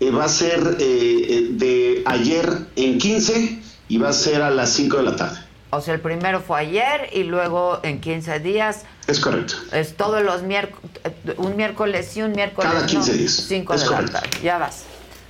Eh, 0.00 0.10
va 0.10 0.24
a 0.24 0.28
ser 0.30 0.60
eh, 0.80 1.26
eh, 1.28 1.46
de 1.50 2.02
ayer 2.06 2.48
en 2.74 2.96
15 2.96 3.58
y 3.88 3.98
va 3.98 4.08
a 4.08 4.12
ser 4.14 4.40
a 4.40 4.50
las 4.50 4.70
5 4.70 4.96
de 4.96 5.02
la 5.02 5.14
tarde. 5.14 5.40
O 5.68 5.82
sea, 5.82 5.92
el 5.92 6.00
primero 6.00 6.40
fue 6.40 6.60
ayer 6.60 7.10
y 7.12 7.24
luego 7.24 7.80
en 7.82 8.00
15 8.00 8.40
días 8.40 8.84
Es 9.08 9.20
correcto. 9.20 9.56
es 9.72 9.94
todos 9.94 10.22
los 10.22 10.42
miércoles, 10.42 10.88
un 11.36 11.54
miércoles 11.54 12.16
y 12.16 12.22
un 12.22 12.32
miércoles. 12.32 12.72
Cada 12.72 12.86
15 12.86 13.10
no, 13.12 13.18
días. 13.18 13.32
5 13.46 13.74
Es 13.74 13.80
de 13.82 13.90
la 13.90 14.04
tarde. 14.06 14.30
Ya 14.42 14.56
vas. 14.56 14.84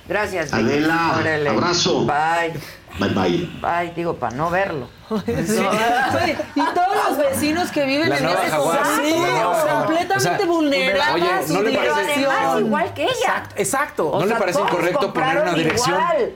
Gracias. 0.07 0.53
Adela, 0.53 1.15
Órale. 1.19 1.49
abrazo. 1.49 2.05
Bye. 2.05 2.53
Bye 2.99 3.09
bye. 3.09 3.49
Bye, 3.61 3.93
digo, 3.95 4.15
para 4.15 4.35
no 4.35 4.49
verlo. 4.49 4.87
Sí. 5.45 5.57
Oye, 6.23 6.37
y 6.55 6.61
todos 6.73 6.95
los 7.09 7.17
vecinos 7.17 7.69
que 7.71 7.85
viven 7.85 8.09
La 8.09 8.17
en 8.17 8.25
ese 8.29 8.49
Jaguar. 8.49 8.79
completamente 8.83 10.15
O 10.15 10.19
sea, 10.19 10.45
vulnerables 10.45 11.23
oye, 11.23 11.31
a 11.33 11.47
su 11.47 11.53
¿no 11.53 11.61
le 11.61 11.71
parece- 11.73 11.91
dirección. 11.93 12.15
Pero 12.15 12.31
además, 12.31 12.59
igual 12.61 12.93
que 12.93 13.03
ella. 13.03 13.11
Exacto. 13.13 13.55
exacto. 13.57 14.09
O 14.11 14.19
¿No 14.19 14.25
le 14.25 14.35
parece 14.35 14.59
incorrecto 14.61 15.13
poner 15.13 15.37
una 15.41 15.53
dirección? 15.53 15.89
igual. 15.99 16.31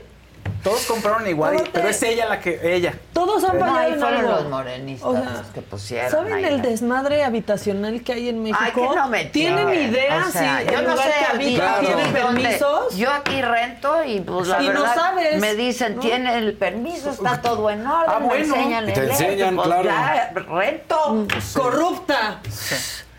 Todos 0.63 0.85
compraron 0.85 1.27
igual, 1.27 1.53
Aparte- 1.55 1.71
pero 1.73 1.89
es 1.89 2.01
ella 2.03 2.25
la 2.27 2.39
que. 2.39 2.59
Ella. 2.75 2.93
Todos 3.13 3.43
han 3.43 3.57
No, 3.57 3.65
fallado 3.65 3.77
ahí 3.79 3.93
en 3.93 3.99
fueron 3.99 4.19
algo. 4.19 4.31
los 4.33 4.49
morenistas 4.49 5.07
O 5.09 5.13
sea, 5.13 5.23
los 5.31 5.47
que 5.47 5.61
pusieron. 5.61 6.11
¿Saben 6.11 6.33
ahí 6.33 6.43
el 6.45 6.57
la- 6.57 6.63
desmadre 6.63 7.23
habitacional 7.23 8.01
que 8.03 8.13
hay 8.13 8.29
en 8.29 8.43
México? 8.43 8.59
Ay, 8.61 8.71
que 8.71 8.81
no 8.95 9.07
me 9.07 9.25
¿Tienen 9.25 9.67
chinguen. 9.67 9.89
idea 9.93 10.25
O 10.27 10.31
sea, 10.31 10.59
si 10.59 10.65
yo 10.71 10.79
el 10.79 10.85
no 10.87 10.97
sé 10.97 11.03
que 11.03 11.09
aquí, 11.13 11.25
habitan 11.35 11.75
aquí 11.75 11.85
tiene 11.85 12.03
dónde- 12.03 12.21
permisos? 12.41 12.95
Yo 12.97 13.11
aquí 13.11 13.41
rento 13.41 14.03
y 14.03 14.19
pues 14.21 14.47
la 14.47 14.61
Y 14.61 14.67
no 14.67 14.73
verdad 14.81 14.95
sabes, 14.95 15.39
me 15.39 15.55
dicen, 15.55 15.95
¿no? 15.95 16.01
tiene 16.01 16.37
el 16.37 16.53
permiso, 16.53 17.09
está 17.11 17.41
todo 17.41 17.69
en 17.69 17.85
orden, 17.85 18.09
Ah, 18.15 18.19
me 18.19 18.25
bueno. 18.27 18.55
enseñan 18.55 18.89
Y 18.89 18.93
te 18.93 18.99
el 19.01 19.09
enseñan, 19.11 19.55
pues 19.55 19.67
claro. 19.67 19.83
ya, 19.83 20.31
rento. 20.35 21.27
Corrupta. 21.53 22.39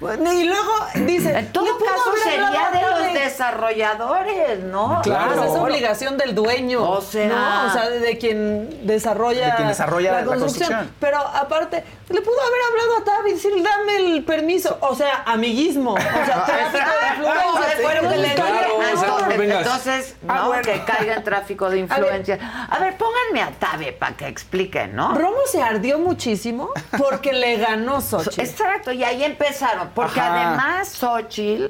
Y 0.00 0.44
luego 0.44 0.72
dice, 1.06 1.36
En 1.38 1.52
todo 1.52 1.64
"Le 1.66 1.72
pudo 1.72 1.86
caso 1.86 2.10
haber 2.10 2.22
sería 2.22 2.46
hablado 2.46 2.72
de 2.72 2.80
los 2.82 3.00
Tabe". 3.12 3.18
desarrolladores, 3.24 4.60
¿no? 4.60 5.00
Claro. 5.02 5.34
Pues 5.34 5.50
es 5.50 5.56
obligación 5.58 6.16
del 6.16 6.34
dueño. 6.34 6.88
O 6.88 7.00
sea- 7.00 7.26
¿no? 7.28 7.66
O 7.66 7.70
sea, 7.72 7.88
de, 7.90 7.98
de 8.00 8.18
quien 8.18 8.86
desarrolla, 8.86 9.46
De 9.50 9.54
quien 9.56 9.68
desarrolla 9.68 10.12
la 10.12 10.24
construcción. 10.24 10.90
Pero 11.00 11.18
aparte, 11.18 11.84
le 12.08 12.20
pudo 12.20 12.40
haber 12.40 12.60
hablado 12.70 12.98
a 13.00 13.04
Tavi 13.04 13.30
y 13.30 13.34
decirle, 13.34 13.62
dame 13.62 13.96
el 13.96 14.24
permiso. 14.24 14.78
O 14.80 14.94
sea, 14.94 15.22
amiguismo. 15.26 15.94
O 15.94 15.98
sea, 15.98 16.44
tráfico 16.46 16.88
de 16.88 17.08
influencias. 17.16 17.82
Bueno, 17.82 18.08
que 18.08 18.16
le- 18.16 18.28
Entonces, 18.32 19.38
no 19.38 19.42
entonces, 19.58 20.16
no, 20.22 20.32
Ah, 20.32 20.46
bueno. 20.46 20.62
que 20.62 20.84
caiga 20.84 21.14
en 21.14 21.24
tráfico 21.24 21.68
de 21.70 21.78
influencia. 21.84 22.38
A 22.70 22.78
ver, 22.78 22.96
pónganme 22.96 23.42
a 23.42 23.50
Tabe 23.58 23.92
para 23.92 24.16
que 24.16 24.26
explique, 24.28 24.86
¿no? 24.86 25.14
Romo 25.14 25.38
se 25.50 25.60
ardió 25.62 25.98
muchísimo 25.98 26.70
porque 26.96 27.32
le 27.32 27.56
ganó 27.56 28.00
Xochitl. 28.00 28.40
Exacto, 28.40 28.92
y 28.92 29.04
ahí 29.04 29.24
empezaron, 29.24 29.87
porque 29.94 30.20
Ajá. 30.20 30.48
además 30.48 30.88
Xochitl 30.88 31.66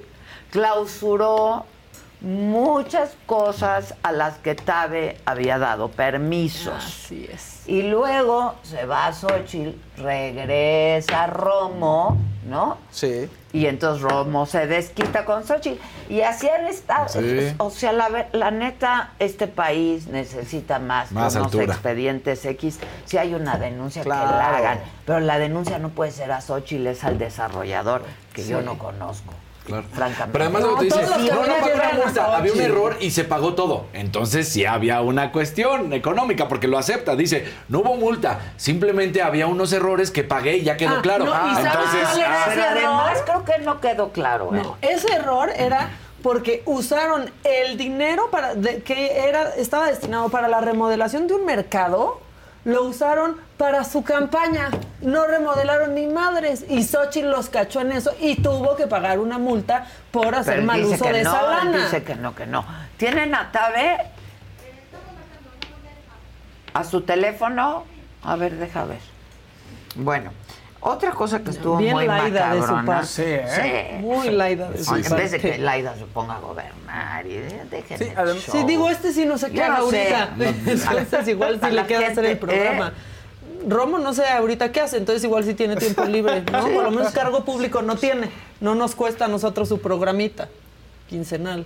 clausuró 0.51 1.66
muchas 2.20 3.16
cosas 3.27 3.95
a 4.03 4.12
las 4.12 4.39
que 4.39 4.55
Tabe 4.55 5.20
había 5.24 5.59
dado 5.59 5.89
permisos. 5.89 6.74
Así 6.74 7.28
es. 7.32 7.57
Y 7.69 7.82
luego 7.82 8.55
se 8.62 8.86
va 8.86 9.07
a 9.09 9.12
Xochitl, 9.12 9.77
regresa 9.99 11.27
Romo, 11.27 12.16
¿no? 12.47 12.78
Sí. 12.90 13.28
Y 13.53 13.66
entonces 13.66 14.03
Romo 14.03 14.47
se 14.47 14.66
desquita 14.66 15.24
con 15.27 15.45
Xochitl. 15.47 15.78
Y 16.09 16.23
así 16.23 16.49
han 16.49 16.66
estado. 16.66 17.09
Sí. 17.09 17.55
O 17.59 17.69
sea, 17.70 17.93
la, 17.93 18.27
la 18.32 18.51
neta, 18.51 19.11
este 19.19 19.47
país 19.49 20.07
necesita 20.07 20.78
más, 20.78 21.12
Más 21.12 21.35
unos 21.35 21.47
altura. 21.47 21.65
expedientes 21.74 22.45
X. 22.47 22.78
Si 23.05 23.19
hay 23.19 23.35
una 23.35 23.59
denuncia 23.59 24.03
que 24.03 24.09
Claro. 24.09 24.31
la 24.39 24.57
hagan. 24.57 24.81
Pero 25.05 25.20
la 25.20 25.39
denuncia 25.39 25.78
no 25.78 25.90
puede 25.90 26.11
ser 26.11 26.32
a 26.32 26.40
Xochitl, 26.40 26.86
es 26.86 27.05
al 27.05 27.19
desarrollador, 27.19 28.03
que 28.32 28.47
yo 28.47 28.62
no 28.62 28.78
conozco. 28.78 29.35
Claro. 29.69 29.85
Francamente. 29.93 30.32
Pero 30.32 30.45
además 30.45 30.62
No, 30.62 30.82
dicen, 30.82 31.05
todos 31.05 31.20
los 31.23 31.31
no, 31.31 31.35
no 31.35 31.47
caminos 31.47 31.59
pagó 31.61 31.69
la 31.69 31.74
llevan 31.74 31.90
a 32.01 32.05
multa, 32.05 32.36
había 32.36 32.53
un 32.53 32.61
error 32.61 32.97
y 33.01 33.11
se 33.11 33.24
pagó 33.24 33.55
todo. 33.55 33.86
Entonces 33.93 34.49
sí 34.49 34.65
había 34.65 35.01
una 35.03 35.31
cuestión 35.31 35.93
económica 35.93 36.49
porque 36.49 36.66
lo 36.69 36.78
acepta. 36.78 37.15
Dice, 37.16 37.47
no 37.69 37.81
hubo 37.81 37.97
multa, 37.97 38.53
simplemente 38.57 39.23
había 39.23 39.47
unos 39.47 39.73
errores 39.73 40.11
que 40.11 40.24
pagué 40.24 40.57
y 40.57 40.65
ya 40.65 40.77
quedó 40.77 40.97
Ah, 40.97 41.03
claro. 41.03 41.24
no, 41.27 41.31
¿y 41.31 41.35
Ah, 41.35 41.55
sabes 41.55 41.66
entonces, 41.66 42.01
cuál 42.09 42.19
era 42.19 42.28
ah, 42.43 42.45
Pero 42.49 42.61
ese 42.62 42.70
además 42.70 43.11
error? 43.12 43.24
creo 43.24 43.45
que 43.45 43.62
no 43.65 43.81
quedó 43.81 44.09
claro. 44.12 44.55
¿eh? 44.55 44.61
No, 44.62 44.77
ese 44.82 45.12
error 45.15 45.51
era 45.57 45.90
porque 46.23 46.62
usaron 46.66 47.31
el 47.45 47.77
dinero 47.77 48.28
para 48.31 48.55
de- 48.55 48.82
que 48.82 49.19
era 49.28 49.51
estaba 49.55 49.86
destinado 49.86 50.28
para 50.31 50.49
la 50.49 50.61
remodelación 50.61 51.27
de 51.28 51.35
un 51.35 51.45
mercado, 51.45 52.20
lo 52.65 52.82
usaron 52.85 53.36
para 53.59 53.85
su 53.85 54.02
campaña. 54.02 54.70
No 55.02 55.26
remodelaron 55.26 55.94
ni 55.94 56.06
madres 56.06 56.64
y 56.68 56.82
Xochitl 56.85 57.28
los 57.28 57.51
cachó 57.51 57.80
en 57.80 57.93
eso 57.93 58.12
y 58.20 58.36
tuvo 58.36 58.76
que 58.76 58.86
pagar 58.86 59.18
una 59.18 59.39
multa 59.39 59.86
por 60.10 60.35
hacer 60.35 60.44
Pero 60.55 60.60
él 60.60 60.66
mal 60.66 60.82
dice 60.82 60.94
uso 60.94 61.05
que 61.05 61.12
de 61.12 61.22
no, 61.24 61.30
esa 61.30 61.40
él 61.43 61.51
lana. 61.72 61.85
dice 61.85 62.02
que 62.05 62.14
no, 62.14 62.35
que 62.35 62.47
no. 62.47 62.64
¿Tienen 62.97 63.35
a 63.35 63.51
Tabe? 63.52 63.98
¿A 66.74 66.85
su 66.85 67.01
teléfono? 67.02 67.85
A 68.22 68.36
ver, 68.36 68.56
deja 68.56 68.85
ver. 68.85 68.98
Bueno, 69.97 70.30
otra 70.80 71.10
cosa 71.10 71.40
que 71.40 71.51
estuvo 71.51 71.76
Bien 71.78 71.93
muy 71.94 72.06
laida 72.06 72.55
de 72.55 72.62
su 72.62 72.85
parte. 72.85 73.06
Sí, 73.06 73.22
¿eh? 73.26 73.93
Sí. 73.97 74.02
Muy 74.02 74.30
laida 74.30 74.70
de 74.70 74.85
su 74.85 74.94
en 74.94 75.02
vez 75.02 75.10
de 75.32 75.39
parte. 75.39 75.52
que 75.52 75.59
Laida 75.59 75.94
se 75.97 76.05
ponga 76.05 76.35
a 76.36 76.40
gobernar 76.40 77.26
y 77.26 77.35
de- 77.36 77.64
dejen 77.70 77.98
Sí, 77.98 78.05
el 78.16 78.39
show. 78.40 78.55
Sí, 78.56 78.64
digo, 78.64 78.89
este 78.89 79.12
sí 79.12 79.24
no 79.26 79.36
qué 79.51 79.56
Yo 79.56 79.64
haga 79.64 79.78
no 79.78 79.85
ahorita. 79.85 80.30
Entonces 80.39 81.28
igual 81.28 81.59
la 81.60 81.70
le 81.70 81.86
queda 81.86 82.06
hacer 82.09 82.24
el 82.26 82.39
programa. 82.39 82.93
Romo 83.66 83.98
no 83.98 84.14
sé 84.14 84.26
ahorita 84.26 84.72
qué 84.72 84.80
hace, 84.80 84.98
entonces 84.98 85.24
igual 85.24 85.44
sí 85.44 85.55
tiene 85.55 85.76
tiempo 85.76 86.05
libre, 86.05 86.43
¿no? 86.52 86.62
Por 86.68 86.85
lo 86.85 86.90
menos 86.90 87.12
cargo 87.12 87.44
público 87.44 87.82
no 87.82 87.97
tiene. 87.97 88.30
No 88.60 88.74
nos 88.74 88.94
cuesta 88.94 89.24
a 89.24 89.28
nosotros 89.28 89.68
su 89.68 89.80
programita 89.80 90.48
quincenal. 91.09 91.64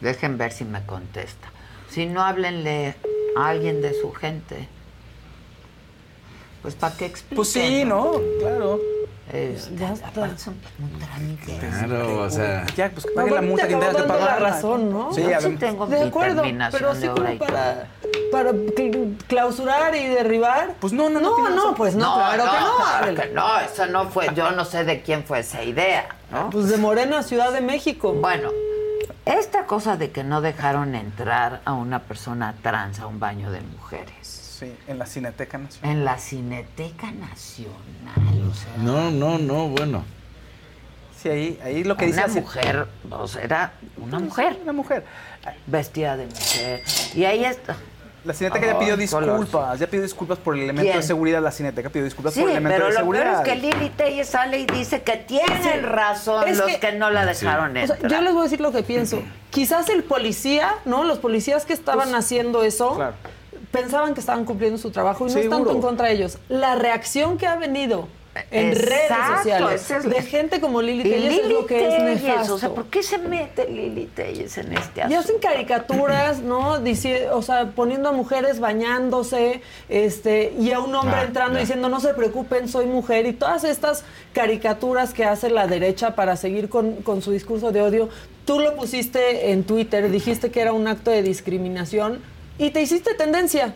Dejen 0.00 0.36
ver 0.38 0.52
si 0.52 0.64
me 0.64 0.84
contesta. 0.84 1.50
Si 1.88 2.06
no, 2.06 2.22
háblenle 2.22 2.94
a 3.36 3.48
alguien 3.48 3.80
de 3.80 3.94
su 3.94 4.12
gente. 4.12 4.68
Pues 6.62 6.74
para 6.74 6.96
que 6.96 7.06
explique. 7.06 7.36
Pues 7.36 7.52
sí, 7.52 7.84
¿no? 7.84 8.20
Claro. 8.40 8.80
Este, 9.32 9.76
Ya 9.76 9.92
está. 9.92 10.08
aparte 10.08 10.38
son 10.38 10.56
un 10.82 10.98
trámite. 10.98 11.58
Claro, 11.58 12.20
o 12.22 12.30
sea. 12.30 12.66
Ya, 12.76 12.90
pues 12.90 13.06
que 13.06 13.12
pague 13.12 13.30
la 13.30 13.42
multa 13.42 13.68
que 13.68 13.74
acabo 13.76 13.92
dando 13.92 14.08
pagar. 14.08 14.40
la 14.42 14.48
razón, 14.50 14.90
¿no? 14.90 15.12
Sí, 15.12 15.22
Yo 15.22 15.40
sí 15.40 15.56
tengo 15.56 15.86
De 15.86 16.00
mi 16.00 16.08
acuerdo, 16.08 16.42
pero 16.72 16.94
sí 16.94 17.06
como 17.06 17.38
para, 17.38 17.86
para 18.32 18.50
cl- 18.52 19.16
clausurar 19.28 19.94
y 19.94 20.08
derribar. 20.08 20.74
Pues 20.80 20.92
no, 20.92 21.08
no, 21.08 21.20
no 21.20 21.38
no, 21.38 21.48
no, 21.50 21.74
pues 21.74 21.94
no, 21.94 22.14
claro 22.14 22.42
que 22.44 22.60
no. 22.60 22.76
claro 22.76 23.14
que 23.14 23.28
no, 23.34 23.60
eso 23.60 23.86
no 23.86 24.08
fue, 24.08 24.28
yo 24.34 24.50
no 24.50 24.64
sé 24.64 24.84
de 24.84 25.02
quién 25.02 25.22
fue 25.24 25.40
esa 25.40 25.62
idea, 25.62 26.06
¿no? 26.32 26.50
Pues 26.50 26.68
de 26.68 26.76
Morena, 26.76 27.22
Ciudad 27.22 27.52
de 27.52 27.60
México. 27.60 28.12
Bueno, 28.12 28.50
esta 29.26 29.66
cosa 29.66 29.96
de 29.96 30.10
que 30.10 30.24
no 30.24 30.40
dejaron 30.40 30.94
entrar 30.94 31.60
a 31.64 31.72
una 31.74 32.00
persona 32.00 32.54
trans 32.62 32.98
a 33.00 33.06
un 33.06 33.20
baño 33.20 33.50
de 33.52 33.60
mujeres 33.60 34.39
Sí, 34.60 34.72
en 34.86 34.98
la 34.98 35.06
Cineteca 35.06 35.56
Nacional. 35.58 35.90
en 35.96 36.04
la 36.04 36.18
Cineteca 36.18 37.10
Nacional, 37.12 38.48
o 38.50 38.54
sea, 38.54 38.70
No, 38.78 39.10
no, 39.10 39.38
no, 39.38 39.68
bueno. 39.68 40.04
Sí, 41.20 41.28
ahí, 41.30 41.60
ahí 41.64 41.82
lo 41.84 41.96
que 41.96 42.06
dice 42.06 42.22
una 42.24 42.32
mujer, 42.34 42.86
o 43.10 43.26
sea, 43.28 43.42
era 43.42 43.72
una 43.98 44.18
mujer 44.18 44.58
Una 44.62 44.72
mujer. 44.72 45.04
vestida 45.66 46.16
de 46.16 46.26
mujer 46.26 46.82
y 47.14 47.24
ahí 47.24 47.44
está. 47.44 47.76
La 48.22 48.34
Cineteca 48.34 48.66
ya 48.66 48.78
pidió 48.78 48.96
color. 49.10 49.38
disculpas, 49.38 49.78
ya 49.78 49.86
pidió 49.86 50.02
disculpas 50.02 50.36
por 50.38 50.54
el 50.54 50.60
elemento 50.64 50.82
¿Quién? 50.90 50.96
de 50.98 51.02
seguridad. 51.02 51.40
La 51.42 51.50
Cineteca 51.52 51.88
pidió 51.88 52.04
disculpas 52.04 52.34
Sí, 52.34 52.40
por 52.40 52.50
el 52.50 52.56
elemento 52.56 52.76
pero 52.76 52.86
de 52.88 52.92
lo 52.92 52.98
seguridad. 53.00 53.42
peor 53.42 53.56
es 53.56 53.62
que 53.62 53.66
Lili 53.78 53.90
Telles 53.90 54.28
sale 54.28 54.58
y 54.60 54.66
dice 54.66 55.00
que 55.02 55.16
tienen 55.16 55.82
razón 55.84 56.46
Es 56.46 56.58
los 56.58 56.66
que- 56.66 56.80
que, 56.80 56.92
no 56.92 57.08
la 57.10 57.24
dejaron 57.24 57.70
O 57.70 57.86
sea, 57.86 57.94
entrar. 57.96 58.10
yo 58.12 58.20
les 58.20 58.32
voy 58.34 58.40
a 58.40 58.44
decir 58.44 58.60
lo 58.60 58.72
que 58.72 58.82
pienso. 58.82 59.22
Quizás 59.48 59.88
el 59.88 60.04
policía, 60.04 60.74
¿no? 60.84 61.04
Los 61.04 61.18
policías 61.18 61.64
que 61.64 61.72
estaban 61.72 62.14
haciendo 62.14 62.62
eso 62.62 62.98
pensaban 63.70 64.14
que 64.14 64.20
estaban 64.20 64.44
cumpliendo 64.44 64.78
su 64.78 64.90
trabajo 64.90 65.26
y 65.26 65.32
no 65.32 65.38
es 65.38 65.48
tanto 65.48 65.70
en 65.70 65.80
contra 65.80 66.08
de 66.08 66.14
ellos. 66.14 66.38
La 66.48 66.74
reacción 66.74 67.38
que 67.38 67.46
ha 67.46 67.56
venido 67.56 68.08
en 68.52 68.68
Exacto, 68.68 68.86
redes 68.86 69.36
sociales 69.38 69.90
es 69.90 70.04
de 70.04 70.22
gente 70.22 70.60
como 70.60 70.80
Lili 70.80 71.00
Y 71.00 71.10
Telles 71.10 71.40
es 71.40 71.48
lo 71.48 71.66
que 71.66 71.88
es 71.96 72.02
nefasto. 72.02 72.54
O 72.54 72.58
sea, 72.58 72.68
¿por 72.70 72.86
qué 72.86 73.02
se 73.02 73.18
mete 73.18 73.68
Lili 73.68 74.06
Telles 74.06 74.56
en 74.56 74.72
este 74.72 75.00
Y 75.00 75.02
asunto? 75.02 75.18
hacen 75.18 75.38
caricaturas, 75.40 76.38
¿no? 76.40 76.78
O 77.32 77.42
sea, 77.42 77.70
poniendo 77.74 78.08
a 78.08 78.12
mujeres 78.12 78.60
bañándose, 78.60 79.62
este, 79.88 80.52
y 80.58 80.70
a 80.70 80.78
un 80.78 80.94
hombre 80.94 81.16
Ah, 81.16 81.24
entrando 81.24 81.58
diciendo, 81.58 81.88
no 81.88 81.98
se 81.98 82.14
preocupen, 82.14 82.68
soy 82.68 82.86
mujer, 82.86 83.26
y 83.26 83.32
todas 83.32 83.64
estas 83.64 84.04
caricaturas 84.32 85.12
que 85.12 85.24
hace 85.24 85.50
la 85.50 85.66
derecha 85.66 86.14
para 86.14 86.36
seguir 86.36 86.68
con, 86.68 86.96
con 87.02 87.22
su 87.22 87.32
discurso 87.32 87.72
de 87.72 87.82
odio. 87.82 88.08
Tú 88.44 88.60
lo 88.60 88.74
pusiste 88.76 89.50
en 89.50 89.64
Twitter, 89.64 90.08
dijiste 90.08 90.52
que 90.52 90.60
era 90.60 90.72
un 90.72 90.86
acto 90.86 91.10
de 91.10 91.22
discriminación, 91.22 92.20
y 92.60 92.70
te 92.70 92.80
hiciste 92.80 93.14
tendencia. 93.14 93.74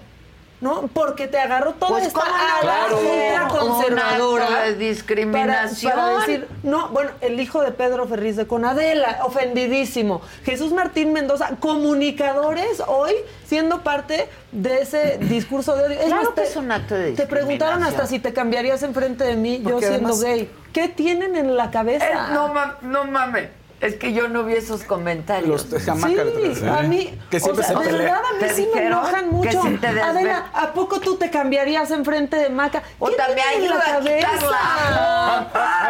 ¿No? 0.60 0.88
Porque 0.94 1.26
te 1.26 1.36
agarró 1.38 1.72
toda 1.74 1.90
Pues, 1.90 2.06
esta 2.06 2.20
¿cómo 2.20 2.32
no 2.32 2.36
ala 2.36 2.64
va 2.64 2.84
a 2.84 2.88
ser 2.88 2.94
ultraconservadora 2.96 4.46
un 4.46 4.54
acto 4.54 4.64
de 4.66 4.74
discriminación? 4.76 5.92
Para, 5.92 6.04
para 6.06 6.18
decir, 6.20 6.48
no, 6.62 6.88
bueno, 6.88 7.10
el 7.20 7.38
hijo 7.38 7.60
de 7.60 7.70
Pedro 7.72 8.06
Ferriz 8.06 8.36
de 8.36 8.46
Conadela, 8.46 9.18
ofendidísimo. 9.24 10.22
Jesús 10.44 10.72
Martín 10.72 11.12
Mendoza, 11.12 11.50
comunicadores 11.60 12.82
hoy 12.86 13.12
siendo 13.46 13.82
parte 13.82 14.26
de 14.52 14.80
ese 14.82 15.18
discurso 15.18 15.76
de 15.76 15.84
odio. 15.86 15.98
Claro 16.06 16.34
que 16.34 16.42
es 16.44 16.56
un 16.56 16.72
acto 16.72 16.94
de 16.94 17.12
Te 17.12 17.26
preguntaron 17.26 17.82
hasta 17.82 18.06
si 18.06 18.18
te 18.18 18.32
cambiarías 18.32 18.82
enfrente 18.84 19.24
de 19.24 19.36
mí, 19.36 19.60
yo 19.62 19.80
siendo 19.80 20.14
además- 20.14 20.22
gay. 20.22 20.50
¿Qué 20.72 20.88
tienen 20.88 21.36
en 21.36 21.56
la 21.56 21.70
cabeza? 21.70 22.06
Eh, 22.08 22.32
no, 22.32 22.48
ma- 22.54 22.78
no 22.80 23.04
mames. 23.04 23.50
Es 23.84 23.96
que 23.96 24.14
yo 24.14 24.28
no 24.28 24.44
vi 24.44 24.54
esos 24.54 24.82
comentarios. 24.82 25.70
Los 25.70 25.82
jamacas. 25.82 26.26
Sí, 26.54 26.66
a 26.66 26.82
mí, 26.82 27.18
Que 27.30 27.38
siempre 27.38 27.64
o 27.64 27.68
sea, 27.68 27.78
se 27.78 27.84
de 27.84 27.98
verdad 27.98 28.16
a 28.18 28.32
mí 28.32 28.38
Te 28.40 28.48
sí 28.54 28.68
me 28.74 28.86
enojan 28.86 29.30
mucho. 29.30 29.60
si 29.62 29.86
Adela, 29.86 30.46
¿a 30.54 30.72
poco 30.72 31.00
tú 31.00 31.16
te 31.16 31.28
cambiarías 31.30 31.90
enfrente 31.90 32.36
de 32.36 32.48
Maca? 32.48 32.82
O 32.98 33.08
¿Qué 33.08 33.16
también 33.16 33.46
en 33.56 33.68
la 33.68 33.76
a 33.76 33.82
cabeza? 33.84 34.16
quitarla. 34.30 35.48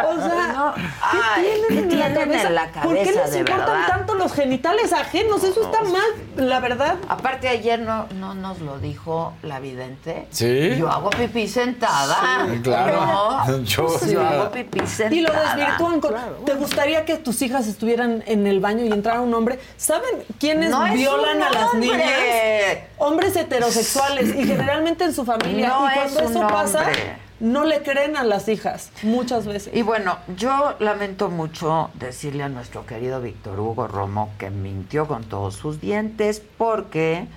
O 0.09 0.15
sea, 0.17 0.47
No, 0.53 0.73
¿qué 0.75 0.81
ay, 1.01 1.43
tienen, 1.43 1.67
¿qué 1.69 1.77
en, 1.79 1.87
tienen 1.89 1.99
la 1.99 2.07
en 2.07 2.13
cabeza? 2.15 2.49
la 2.49 2.71
¿Por 2.83 2.93
qué 2.95 3.11
les 3.13 3.31
de 3.31 3.39
importan 3.39 3.65
verdad? 3.67 3.87
tanto 3.87 4.15
los 4.15 4.33
genitales 4.33 4.91
ajenos? 4.91 5.43
Eso 5.45 5.61
está 5.63 5.81
mal, 5.83 6.03
la 6.35 6.59
verdad. 6.59 6.95
Aparte 7.07 7.47
ayer 7.47 7.79
no, 7.79 8.07
no 8.15 8.33
nos 8.35 8.59
lo 8.59 8.77
dijo 8.79 9.33
la 9.41 9.59
vidente. 9.61 10.27
Sí. 10.31 10.75
Yo 10.77 10.89
hago 10.89 11.09
pipí 11.11 11.47
sentada. 11.47 12.45
Sí, 12.51 12.59
claro. 12.61 13.05
No, 13.05 13.61
Yo- 13.63 13.99
yo 14.11 14.21
hago 14.21 14.51
pipí 14.51 14.79
sentada. 14.85 15.15
Y 15.15 15.21
lo 15.21 15.31
desvirtúan 15.31 16.01
con. 16.01 16.13
¿Te 16.45 16.53
gustaría 16.55 17.05
que 17.05 17.15
tus 17.15 17.41
hijas 17.41 17.67
estuvieran 17.67 17.84
en 17.89 18.47
el 18.47 18.59
baño 18.59 18.83
y 18.85 18.91
entrara 18.91 19.21
un 19.21 19.33
hombre? 19.33 19.59
¿Saben 19.77 20.23
quiénes 20.39 20.69
No 20.69 20.83
violan 20.93 21.41
a 21.41 21.49
las 21.49 21.73
hombre. 21.73 21.89
niñas? 21.89 22.09
Hombres 22.97 23.35
heterosexuales 23.35 24.35
y 24.35 24.45
generalmente 24.45 25.03
en 25.05 25.13
su 25.13 25.25
familia. 25.25 25.69
No 25.69 25.89
y 25.89 25.93
cuando 25.93 26.19
es 26.21 26.29
eso 26.31 26.47
pasa, 26.47 26.85
no 27.39 27.65
le 27.65 27.81
creen 27.83 28.15
a 28.17 28.23
las 28.23 28.47
hijas 28.47 28.91
muchas 29.03 29.45
veces. 29.45 29.73
Y 29.73 29.81
bueno, 29.81 30.17
yo 30.37 30.75
lamento 30.79 31.29
mucho 31.29 31.89
decirle 31.95 32.43
a 32.43 32.49
nuestro 32.49 32.85
querido 32.85 33.21
Víctor 33.21 33.59
Hugo 33.59 33.87
Romo 33.87 34.31
que 34.37 34.49
mintió 34.49 35.07
con 35.07 35.23
todos 35.23 35.55
sus 35.55 35.81
dientes 35.81 36.41
porque 36.57 37.27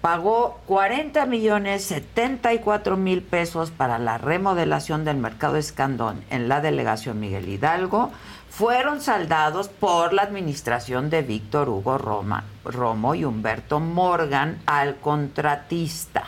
pagó 0.00 0.60
40 0.66 1.24
millones 1.26 1.84
74 1.84 2.96
mil 2.98 3.22
pesos 3.22 3.70
para 3.70 3.98
la 3.98 4.18
remodelación 4.18 5.04
del 5.04 5.16
mercado 5.16 5.56
Escandón 5.56 6.22
en 6.30 6.48
la 6.48 6.60
delegación 6.60 7.18
Miguel 7.20 7.48
Hidalgo. 7.48 8.12
Fueron 8.56 9.00
saldados 9.00 9.68
por 9.68 10.12
la 10.12 10.22
administración 10.22 11.10
de 11.10 11.22
Víctor 11.22 11.68
Hugo 11.68 11.98
Roma, 11.98 12.44
Romo 12.64 13.16
y 13.16 13.24
Humberto 13.24 13.80
Morgan 13.80 14.62
al 14.64 14.94
contratista 15.00 16.22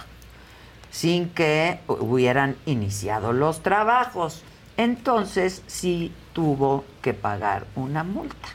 sin 0.90 1.28
que 1.28 1.78
hubieran 1.86 2.56
iniciado 2.66 3.32
los 3.32 3.62
trabajos. 3.62 4.42
Entonces 4.76 5.62
sí 5.68 6.12
tuvo 6.32 6.84
que 7.00 7.14
pagar 7.14 7.66
una 7.76 8.02
multa. 8.02 8.48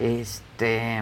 Este 0.00 1.00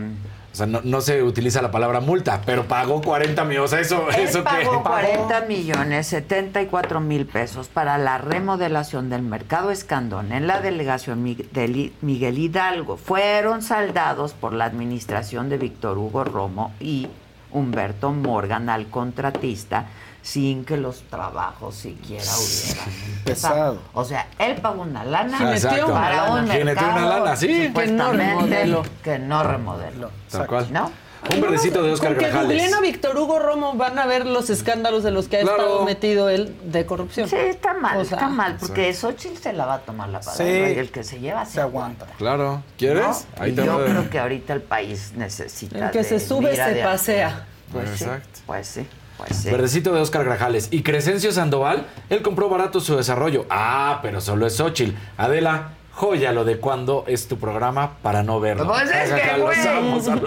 O 0.55 0.56
sea, 0.56 0.66
no, 0.66 0.81
no 0.85 1.01
se 1.01 1.20
utiliza 1.20 1.60
la 1.60 1.72
palabra 1.72 1.98
multa, 1.98 2.40
pero 2.47 2.68
pagó 2.68 3.02
40 3.02 3.44
millones. 3.44 3.72
O 3.72 3.74
sea, 3.74 3.81
eso, 3.81 4.09
él 4.10 4.22
eso 4.22 4.39
que. 4.39 4.44
pagó 4.44 4.85
40 4.85 5.40
millones 5.48 6.06
74 6.06 7.01
mil 7.01 7.26
pesos 7.26 7.66
para 7.66 7.98
la 7.98 8.18
remodelación 8.18 9.10
del 9.10 9.22
mercado 9.22 9.72
Escandón 9.72 10.31
en 10.31 10.47
la 10.47 10.60
delegación 10.60 11.26
I- 11.26 11.93
Miguel 12.02 12.39
Hidalgo. 12.39 12.97
Fueron 12.97 13.62
saldados 13.62 14.32
por 14.32 14.52
la 14.52 14.66
administración 14.66 15.48
de 15.48 15.59
Víctor 15.59 15.98
Hugo 15.98 16.22
Romo 16.22 16.72
y 16.78 17.09
Humberto 17.51 18.12
Morgan 18.12 18.68
al 18.68 18.86
contratista 18.86 19.86
sin 20.24 20.64
que 20.64 20.76
los 20.78 21.02
trabajos 21.02 21.74
siquiera 21.74 22.24
hubieran 22.24 22.88
empezado. 23.18 23.24
Pesado. 23.24 23.78
O 23.92 24.05
sea, 24.05 24.26
él 24.38 24.56
pagó 24.56 24.82
una 24.82 25.05
lana 25.05 25.52
Exacto. 25.52 25.92
para 25.92 26.32
un 26.32 26.44
mercado 26.46 26.92
una 26.96 27.06
lana, 27.18 27.36
sí. 27.36 27.70
Que 27.74 27.86
no 27.88 28.10
remodeló. 28.12 28.82
que 29.02 29.18
no 29.18 29.42
remodeló. 29.44 30.10
Tal 30.30 30.46
cual. 30.46 30.72
¿No? 30.72 30.90
Un 31.34 31.40
verdecito 31.40 31.82
de 31.82 31.92
Oscar 31.92 32.10
Con 32.12 32.18
que 32.18 32.24
Grajales. 32.26 32.48
googleen 32.51 32.74
a 32.74 32.80
Víctor 32.80 33.16
Hugo 33.18 33.38
Romo 33.38 33.74
van 33.74 33.98
a 33.98 34.05
ver 34.06 34.26
los 34.26 34.48
escándalos 34.51 35.02
de 35.02 35.10
los 35.10 35.28
que 35.28 35.38
ha 35.38 35.40
Claro. 35.42 35.56
estado 35.59 35.84
metido 35.86 36.28
él 36.30 36.55
de 36.64 36.84
corrupción. 36.86 37.28
Sí, 37.28 37.36
está 37.36 37.72
mal, 37.74 37.98
O 37.98 38.05
sea, 38.05 38.16
está 38.18 38.28
mal, 38.28 38.56
porque 38.60 38.92
Xochitl 38.92 39.38
se 39.38 39.52
la 39.55 39.64
va 39.66 39.74
a 39.74 39.78
tomar 39.80 40.09
la 40.10 40.20
palabra 40.20 40.44
Sí. 40.44 40.51
y 40.51 40.78
el 40.78 40.90
que 40.90 41.02
se 41.05 41.20
lleva 41.20 41.44
se, 41.46 41.52
Se 41.52 41.60
aguanta. 41.62 42.06
Claro. 42.18 42.62
¿Quieres? 42.76 43.26
¿no? 43.38 43.42
Ahí 43.42 43.52
Y 43.52 43.55
yo 43.55 43.84
creo 43.86 44.10
que 44.10 44.18
ahorita 44.18 44.52
el 44.55 44.62
país 44.62 45.12
necesita 45.16 45.86
El 45.86 45.90
que 45.92 45.98
de 45.98 46.05
se 46.05 46.20
sube 46.20 46.56
se 46.56 46.74
de- 46.74 46.82
pasea. 46.82 47.46
Pues 47.72 47.88
sí, 47.96 48.05
Exacto. 48.05 48.40
pues 48.46 48.66
sí, 48.68 48.86
pues 49.26 49.38
sí. 49.40 49.51
Verdecito 49.51 49.92
de 49.94 50.01
Oscar 50.01 50.24
Grajales. 50.24 50.68
Y 50.70 50.82
Crescencio 50.82 51.32
Sandoval, 51.32 51.86
él 52.10 52.22
compró 52.22 52.48
barato 52.48 52.80
su 52.80 52.96
desarrollo. 52.96 53.46
Ah, 53.51 53.98
pero 54.02 54.20
solo 54.20 54.46
es 54.46 54.56
Xochitl. 54.56 54.94
Adela, 55.16 55.70
joya 55.92 56.32
lo 56.32 56.44
de 56.44 56.59
cuándo 56.59 57.05
es 57.06 57.28
tu 57.28 57.38
programa 57.38 57.98
para 58.02 58.22
no 58.22 58.40
verlo. 58.40 58.66
Pues 58.66 58.90
es 58.90 59.12
que, 59.12 59.40
güey, 59.40 59.59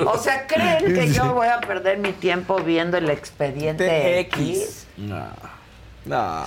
o 0.06 0.18
sea, 0.18 0.48
¿creen 0.48 0.94
que 0.94 1.08
Sí. 1.08 1.14
yo 1.14 1.34
voy 1.34 1.48
a 1.48 1.60
perder 1.60 1.98
mi 1.98 2.14
tiempo 2.14 2.58
viendo 2.60 2.98
el 2.98 3.10
expediente 3.10 3.84
De 3.84 4.20
X? 4.22 4.40
X. 4.62 4.88
No. 4.98 5.26
No. 6.06 6.46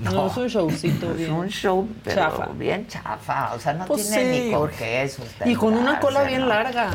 No, 0.00 0.26
es 0.28 0.36
un 0.38 0.46
showcito 0.48 1.10
Es 1.10 1.16
bien. 1.18 1.30
un 1.32 1.48
show 1.48 1.86
pero 2.02 2.22
Chafa. 2.22 2.46
bien 2.54 2.86
chafa, 2.88 3.52
o 3.54 3.60
sea, 3.60 3.74
no 3.74 3.84
Pues 3.84 4.08
tiene 4.08 4.34
sí, 4.34 4.44
ni 4.46 4.54
porque- 4.54 4.76
qué 4.78 5.08
sustentarse. 5.10 5.50
Y 5.52 5.54
con 5.56 5.74
una 5.74 6.00
cola 6.00 6.22
bien 6.22 6.40
¿no? 6.40 6.46
larga. 6.46 6.88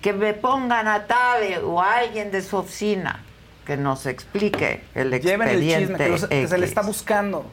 Que 0.00 0.12
me 0.12 0.34
pongan 0.34 0.88
a 0.88 1.06
Tabe 1.06 1.58
o 1.58 1.80
a 1.80 1.98
alguien 1.98 2.32
de 2.32 2.42
su 2.42 2.56
oficina 2.56 3.22
que 3.66 3.76
nos 3.76 4.06
explique 4.06 4.82
el 4.94 5.10
Lleven 5.20 5.48
el 5.48 5.54
expediente 5.62 5.80
chisme, 5.92 5.98
que, 5.98 6.08
los- 6.10 6.26
que 6.26 6.48
se 6.48 6.58
le 6.58 6.66
está 6.66 6.82
buscando. 6.82 7.44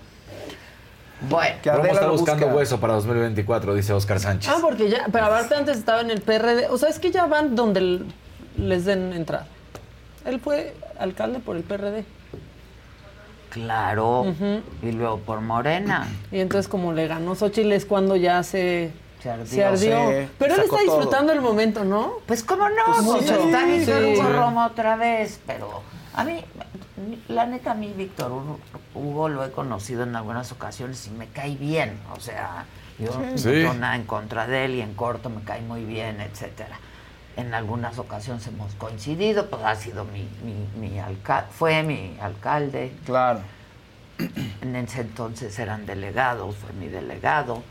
Bueno, 1.30 1.56
Romo 1.65 1.86
está 1.86 2.07
buscando 2.10 2.45
busca. 2.45 2.57
hueso 2.57 2.80
para 2.80 2.94
2024, 2.94 3.73
dice 3.76 3.91
Oscar 3.94 4.19
Sánchez. 4.19 4.52
Ah, 4.56 4.60
porque 4.61 4.90
ya, 4.90 5.06
pero 5.11 5.26
aparte 5.26 5.53
antes 5.56 5.77
estaba 5.77 5.99
en 6.02 6.11
el 6.11 6.22
PRD. 6.22 6.68
O 6.69 6.77
sea, 6.77 6.88
es 6.90 6.98
que 6.99 7.11
ya 7.11 7.26
van 7.26 7.56
donde 7.56 8.03
les 8.57 8.86
den 8.86 9.11
entrada. 9.14 9.45
Él 10.26 10.40
fue 10.40 10.73
alcalde 10.98 11.40
por 11.40 11.57
el 11.57 11.64
PRD. 11.64 12.06
claro. 13.49 14.26
Y 14.81 14.91
luego 14.91 15.19
por 15.19 15.41
Morena. 15.41 16.07
Y 16.31 16.40
entonces 16.40 16.68
como 16.68 16.94
le 16.94 17.07
ganó 17.07 17.36
Xochitl 17.36 17.72
es 17.72 17.86
cuando 17.86 18.15
ya 18.15 18.44
se, 18.44 18.91
Se 19.22 19.30
ardió. 19.31 19.45
se 19.48 19.64
ardió. 19.65 20.10
Sí, 20.22 20.27
pero 20.38 20.53
él 20.56 20.61
está 20.61 20.77
todo. 20.77 20.86
disfrutando 20.86 21.34
el 21.34 21.41
momento, 21.41 21.84
¿no? 21.84 22.14
Pues 22.27 22.44
cómo 22.44 22.69
no, 22.69 22.76
Pues 22.86 23.02
mucho. 23.02 23.19
está 23.48 23.65
Sí. 23.65 23.91
Hugo 24.19 24.30
Roma 24.30 24.68
otra 24.68 24.95
vez, 24.95 25.40
pero 25.48 25.81
a 26.20 26.24
mí, 26.24 26.44
la 27.28 27.46
neta, 27.46 27.72
a 27.72 27.74
mí 27.76 27.94
Víctor 27.96 28.32
Hugo- 28.94 29.30
lo 29.30 29.44
he 29.46 29.52
conocido 29.52 30.04
en 30.04 30.16
algunas 30.16 30.52
ocasiones 30.52 31.06
y 31.08 31.12
me 31.12 31.28
cae 31.28 31.56
bien, 31.56 32.00
o 32.16 32.20
sea, 32.20 32.66
yo 32.98 33.12
no 33.18 33.36
tengo 33.41 33.74
nada 33.74 33.96
en 33.96 34.04
contra 34.04 34.48
de 34.48 34.66
él 34.66 34.76
y 34.76 34.82
en 34.82 34.94
corto 34.94 35.30
me 35.30 35.41
cae 35.44 35.62
muy 35.62 35.86
bien, 35.86 36.20
etcétera. 36.22 36.78
En 37.38 37.54
algunas 37.54 37.98
ocasiones 38.00 38.46
hemos 38.48 38.74
coincidido, 38.76 39.50
pues 39.50 39.64
ha 39.64 39.76
sido 39.76 40.04
mi, 40.06 40.28
mi, 40.44 40.90
mi 40.90 41.00
alcalde, 41.00 41.48
fue 41.52 41.84
mi 41.84 42.18
alcalde, 42.22 42.94
Claro. 43.06 43.40
en 44.62 44.76
ese 44.76 45.02
entonces 45.02 45.58
eran 45.60 45.86
delegados, 45.86 46.56
fue 46.58 46.74
mi 46.74 46.88
delegado, 46.88 47.64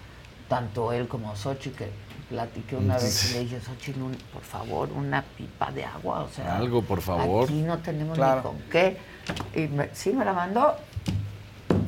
tanto 0.49 0.93
él 0.93 1.07
como 1.09 1.37
Xochitl, 1.37 1.77
que 1.77 1.91
platiqué 2.29 2.77
una 2.77 2.95
vez 2.97 3.31
y 3.31 3.35
le 3.35 3.41
dije, 3.41 3.61
Xochitl, 3.61 4.03
un- 4.03 4.17
por 4.33 4.43
favor, 4.43 4.91
una 4.95 5.23
pipa 5.23 5.71
de 5.73 5.85
agua, 5.85 6.21
o 6.21 6.29
sea... 6.29 6.57
Algo, 6.59 6.83
por 6.83 7.01
favor. 7.01 7.45
Aquí 7.45 7.63
no 7.63 7.79
tenemos 7.79 8.17
Claro. 8.17 8.37
ni 8.37 8.43
con 8.43 8.71
qué. 8.71 8.99
Y 9.55 9.67
me- 9.69 9.91
sí, 9.95 10.13
me 10.13 10.25
la 10.25 10.33
mandó. 10.33 10.75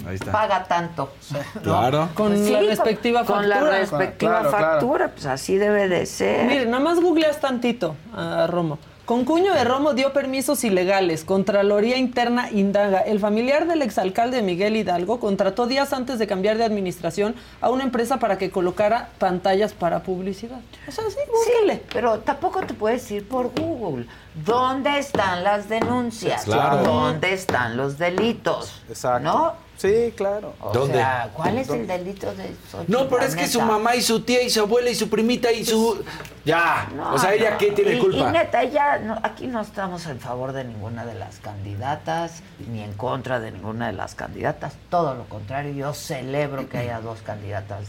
Ahí 0.07 0.15
está. 0.15 0.33
paga 0.33 0.65
tanto. 0.65 1.13
Claro. 1.63 2.09
Con 2.15 2.51
la 2.53 2.61
respectiva 2.61 3.25
con, 3.25 3.37
factura. 3.37 3.59
Con 3.61 3.69
la 3.71 3.79
respectiva 3.79 4.31
Claro, 4.41 4.51
claro. 4.51 4.67
factura, 4.73 5.09
pues 5.09 5.27
así 5.27 5.57
debe 5.59 5.89
de 5.89 6.07
ser. 6.07 6.47
Mire, 6.47 6.67
nada 6.67 6.83
más 6.83 7.01
googleas 7.01 7.39
tantito 7.39 7.95
a 8.15 8.47
Romo. 8.47 8.79
Con 9.05 9.25
cuño 9.25 9.53
de 9.55 9.65
Romo 9.65 9.93
dio 9.95 10.13
permisos 10.13 10.63
ilegales. 10.63 11.25
Contraloría 11.25 11.97
Interna 11.97 12.51
indaga. 12.51 13.01
El 13.01 13.19
familiar 13.19 13.67
del 13.67 13.83
exalcalde 13.83 14.41
Miguel 14.41 14.77
Hidalgo 14.77 15.19
contrató 15.19 15.67
días 15.67 15.93
antes 15.93 16.19
de 16.21 16.29
cambiar 16.29 16.59
de 16.59 16.65
administración 16.65 17.35
a 17.61 17.71
una 17.71 17.83
empresa 17.83 18.19
para 18.19 18.39
que 18.39 18.51
colocara 18.51 19.09
pantallas 19.19 19.73
para 19.73 20.05
publicidad. 20.05 20.61
O 20.87 20.93
sea, 20.93 21.05
sí, 21.11 21.17
búsquele. 21.29 21.83
Pero 21.93 22.21
tampoco 22.21 22.61
te 22.61 22.75
puedes 22.75 23.11
ir 23.11 23.27
por 23.27 23.51
Google. 23.53 24.07
¿Dónde 24.45 24.99
están 24.99 25.43
las 25.43 25.69
denuncias? 25.69 26.45
Claro. 26.45 26.85
¿Dónde 26.85 27.33
están 27.33 27.77
los 27.77 27.99
delitos? 27.99 28.81
Exacto. 28.89 29.25
¿No? 29.25 29.70
Sí, 29.81 30.13
claro. 30.15 30.53
O 30.61 30.73
¿Dónde? 30.73 30.99
sea, 30.99 31.31
¿cuál 31.33 31.57
es 31.57 31.71
el 31.71 31.87
delito 31.87 32.35
de 32.35 32.55
Xochitl, 32.71 32.93
No, 32.93 33.09
pero 33.09 33.23
es 33.25 33.35
que 33.35 33.47
su 33.47 33.63
mamá 33.63 33.97
y 33.97 34.03
su 34.03 34.21
tía 34.21 34.43
y 34.43 34.51
su 34.51 34.61
abuela 34.61 34.91
y 34.91 34.95
su 34.95 35.09
primita 35.09 35.51
y 35.51 35.65
su... 35.65 36.05
Ya. 36.45 36.87
No, 36.95 37.15
o 37.15 37.19
sea, 37.19 37.33
¿ella 37.33 37.53
no. 37.53 37.59
qué 37.59 37.71
tiene 37.73 37.95
Y- 37.95 37.99
culpa? 37.99 38.29
Y 38.29 38.33
neta, 38.33 38.63
ya 38.65 38.99
no- 38.99 39.19
aquí 39.23 39.47
no 39.47 39.63
estamos 39.63 40.05
en 40.05 40.21
favor 40.21 40.53
de 40.53 40.65
ninguna 40.65 41.07
de 41.07 41.15
las 41.15 41.39
candidatas, 41.39 42.43
ni 42.71 42.83
en 42.83 42.93
contra 42.93 43.41
de 43.41 43.53
ninguna 43.53 43.87
de 43.87 43.95
las 43.95 44.15
candidatas. 44.15 44.75
Todo 44.91 45.15
lo 45.15 45.25
contrario, 45.31 45.73
yo 45.73 45.95
celebro 45.95 46.69
que 46.69 46.77
haya 46.77 47.01
dos 47.01 47.23
candidatas 47.23 47.85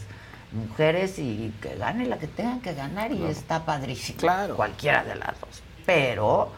mujeres 0.53 1.19
y 1.19 1.53
que 1.61 1.75
gane 1.75 2.05
la 2.05 2.17
que 2.19 2.27
tengan 2.27 2.61
que 2.61 2.73
ganar 2.73 3.11
y 3.11 3.21
está 3.25 3.65
padrísimo. 3.65 4.17
Claro. 4.17 4.55
Cualquiera 4.55 5.03
de 5.03 5.15
las 5.15 5.39
dos. 5.41 5.61
Pero, 5.85 6.51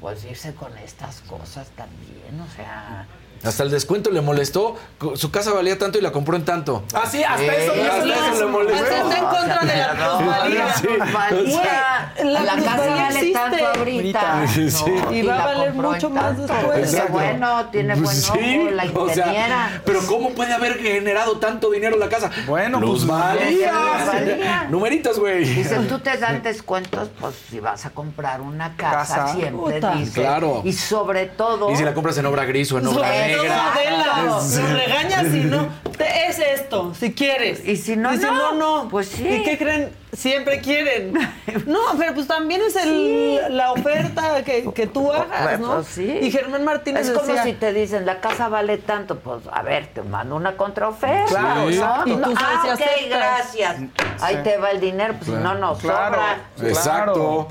pues 0.00 0.24
irse 0.24 0.54
con 0.56 0.76
estas 0.78 1.20
cosas 1.20 1.68
también, 1.76 2.40
o 2.40 2.48
sea... 2.56 3.06
Hasta 3.44 3.62
el 3.64 3.70
descuento 3.70 4.10
le 4.10 4.20
molestó. 4.20 4.76
Su 5.14 5.30
casa 5.30 5.52
valía 5.52 5.76
tanto 5.78 5.98
y 5.98 6.00
la 6.00 6.12
compró 6.12 6.36
en 6.36 6.44
tanto. 6.44 6.84
Ah, 6.94 7.02
sí, 7.10 7.22
hasta 7.24 7.42
eso. 7.44 7.72
hasta 7.72 8.04
eso 8.04 8.32
eso 8.34 8.44
le 8.44 8.50
molestó. 8.50 8.84
Hasta 8.84 8.98
está 9.02 9.18
en 9.18 9.24
contra 9.24 9.60
de 9.60 9.76
la 9.76 9.92
plusvalía. 10.16 10.66
la 10.66 10.72
Sí. 10.74 10.86
la 12.24 12.42
La, 12.42 12.54
casa 12.62 12.76
vale 12.76 13.06
existe. 13.18 13.32
tanto 13.32 13.66
ahorita. 13.78 14.46
Sí, 14.52 14.70
sí. 14.70 14.84
¿no? 14.90 15.12
Y 15.12 15.22
va 15.22 15.42
a 15.42 15.46
valer 15.46 15.72
mucho 15.74 16.10
más 16.10 16.36
después. 16.38 16.94
Qué 16.94 17.02
bueno, 17.10 17.66
tiene 17.70 17.94
buen 17.96 18.14
Sí, 18.16 18.28
ojo 18.60 18.70
la 18.70 18.84
o 18.84 19.08
sea, 19.08 19.26
ingeniera. 19.26 19.82
pero 19.84 20.00
¿cómo 20.06 20.30
puede 20.30 20.52
haber 20.52 20.78
generado 20.78 21.38
tanto 21.38 21.70
dinero 21.70 21.96
la 21.96 22.08
casa? 22.08 22.30
Bueno, 22.46 22.78
pues, 22.80 22.90
Plusvalía. 22.90 23.72
plusvalía. 23.72 24.66
Numeritos, 24.70 25.18
güey. 25.18 25.44
Dice, 25.44 25.76
tú 25.88 25.98
te 25.98 26.16
dan 26.18 26.42
descuentos, 26.42 27.08
pues 27.20 27.34
si 27.50 27.60
vas 27.60 27.84
a 27.86 27.90
comprar 27.90 28.40
una 28.40 28.76
casa, 28.76 29.16
Casa. 29.16 29.28
siempre 29.34 29.74
Puta. 29.76 29.94
dice. 29.94 30.20
Claro. 30.20 30.62
Y 30.64 30.72
sobre 30.72 31.26
todo. 31.26 31.70
Y 31.72 31.76
si 31.76 31.84
la 31.84 31.94
compras 31.94 32.16
en 32.18 32.26
obra 32.26 32.44
gris 32.44 32.70
o 32.72 32.78
en 32.78 32.86
obra 32.86 33.08
Sobre 33.08 33.31
negra. 33.36 33.72
Adela, 33.72 34.40
Sí. 34.40 34.60
nos 34.60 34.70
regañas 34.72 35.26
si 35.30 35.40
no. 35.40 35.68
Te- 35.96 36.22
Es 36.28 36.38
esto, 36.38 36.94
si 36.94 37.12
quieres. 37.12 37.62
Y 37.66 37.76
si 37.76 37.96
no, 37.96 38.12
y 38.14 38.16
si 38.16 38.24
no. 38.24 38.32
no, 38.32 38.52
no. 38.82 38.88
Pues 38.88 39.08
sí. 39.08 39.26
¿Y 39.28 39.42
qué 39.42 39.58
creen? 39.58 39.92
Siempre 40.12 40.60
quieren. 40.60 41.12
No, 41.66 41.78
pero 41.98 42.14
pues 42.14 42.26
también 42.26 42.60
es 42.66 42.74
el, 42.76 43.56
la 43.56 43.72
oferta 43.72 44.42
que, 44.42 44.70
que 44.74 44.86
tú 44.86 45.12
hagas, 45.12 45.60
¿no? 45.60 45.74
pues 45.74 45.88
sí. 45.88 46.18
Y 46.22 46.30
Germán 46.30 46.64
Martínez 46.64 47.06
Es 47.08 47.12
como 47.12 47.26
decía, 47.26 47.42
si 47.44 47.52
te 47.52 47.72
dicen, 47.72 48.06
la 48.06 48.20
casa 48.20 48.48
vale 48.48 48.78
tanto, 48.78 49.18
pues 49.18 49.42
a 49.52 49.62
ver, 49.62 49.88
te 49.88 50.02
mando 50.02 50.36
una 50.36 50.56
contraoferta. 50.56 51.26
Claro, 51.26 51.60
¿no? 51.62 51.68
exacto. 51.70 52.08
Y 52.08 52.12
tú 52.12 52.18
No, 52.18 52.24
sabes 52.40 52.58
ah, 52.70 52.74
ok, 52.74 53.08
gracias. 53.10 53.76
Ahí 54.20 54.36
te 54.42 54.56
va 54.56 54.70
el 54.70 54.80
dinero, 54.80 55.14
pues 55.14 55.26
si 55.26 55.32
no, 55.32 55.54
no 55.54 55.74
Claro. 55.76 56.14
sobra. 56.14 56.68
Exacto. 56.68 57.48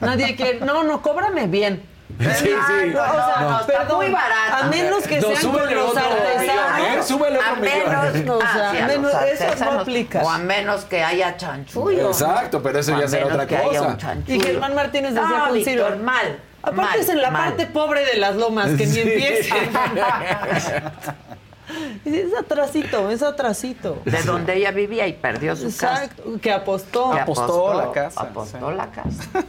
nadie 0.00 0.34
quiere. 0.36 0.60
No, 0.60 0.82
no, 0.82 1.02
cóbrame 1.02 1.46
bien. 1.46 1.82
Sí, 2.18 2.46
sí. 2.48 2.90
No, 2.92 3.06
no, 3.06 3.50
no, 3.50 3.60
está 3.60 3.84
muy 3.94 4.10
barato. 4.10 4.56
A 4.56 4.62
menos 4.64 5.06
que 5.06 5.20
No, 5.20 5.28
sean 5.28 5.52
con 5.52 5.60
los 5.62 5.70
millón, 5.70 5.98
¿eh? 5.98 6.00
artesanos. 6.00 7.10
A 7.10 7.54
menos. 7.56 8.30
O 8.30 8.40
sea, 8.40 8.70
ah, 8.70 8.70
a 8.70 8.86
menos- 8.86 9.12
los 9.12 9.22
eso 9.40 9.64
no 9.64 9.80
aplica. 9.80 10.22
O 10.22 10.30
a 10.30 10.38
menos 10.38 10.84
que 10.84 11.02
haya 11.02 11.36
chanchullo. 11.36 12.02
¿no? 12.02 12.08
Exacto, 12.10 12.62
pero 12.62 12.78
eso 12.78 12.94
O 12.94 13.00
ya 13.00 13.08
será 13.08 13.26
otra 13.26 13.46
que 13.46 13.56
haya 13.56 13.78
cosa. 13.78 14.16
Y 14.26 14.40
Germán 14.40 14.74
Martínez 14.74 15.14
decía 15.14 15.28
no, 15.38 15.48
con 15.48 15.64
Ciro. 15.64 15.96
mal. 16.02 16.38
Aparte 16.62 16.82
mal, 16.82 16.98
es 17.00 17.08
en 17.08 17.22
la 17.22 17.30
mal. 17.30 17.48
parte 17.50 17.66
pobre 17.66 18.04
de 18.04 18.18
las 18.18 18.36
lomas, 18.36 18.68
que 18.76 18.86
ni 18.86 18.98
empiecen. 19.00 19.70
es 22.04 22.34
atrasito, 22.38 23.10
es 23.10 23.22
atrasito. 23.22 23.98
De 24.04 24.22
donde 24.22 24.56
ella 24.56 24.70
vivía 24.70 25.06
y 25.06 25.12
perdió 25.14 25.54
su 25.56 25.64
casa. 25.66 26.04
Exacto, 26.04 26.22
que 26.40 26.52
apostó. 26.52 27.10
Que 27.12 27.20
Apostó 27.20 27.74
la 27.74 27.92
casa, 27.92 28.20
Apostó 28.22 28.70
sí. 28.70 28.76
la 28.76 28.90
casa. 28.90 29.24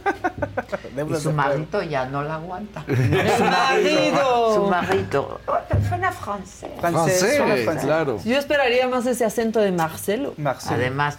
Y 1.08 1.14
su 1.16 1.32
marido 1.32 1.82
ya 1.82 2.04
no 2.06 2.22
la 2.22 2.34
aguanta. 2.34 2.84
El 2.88 3.44
marido. 3.44 4.54
Su 4.54 4.66
marido. 4.68 5.40
Suena 5.88 6.12
francés. 6.12 6.70
Francés, 6.80 7.18
suena 7.36 7.56
francés. 7.56 7.84
claro. 7.84 8.18
Yo 8.24 8.38
esperaría 8.38 8.88
más 8.88 9.06
ese 9.06 9.24
acento 9.24 9.60
de 9.60 9.72
Marcelo. 9.72 10.34
Marcelo. 10.36 10.76
Además, 10.76 11.18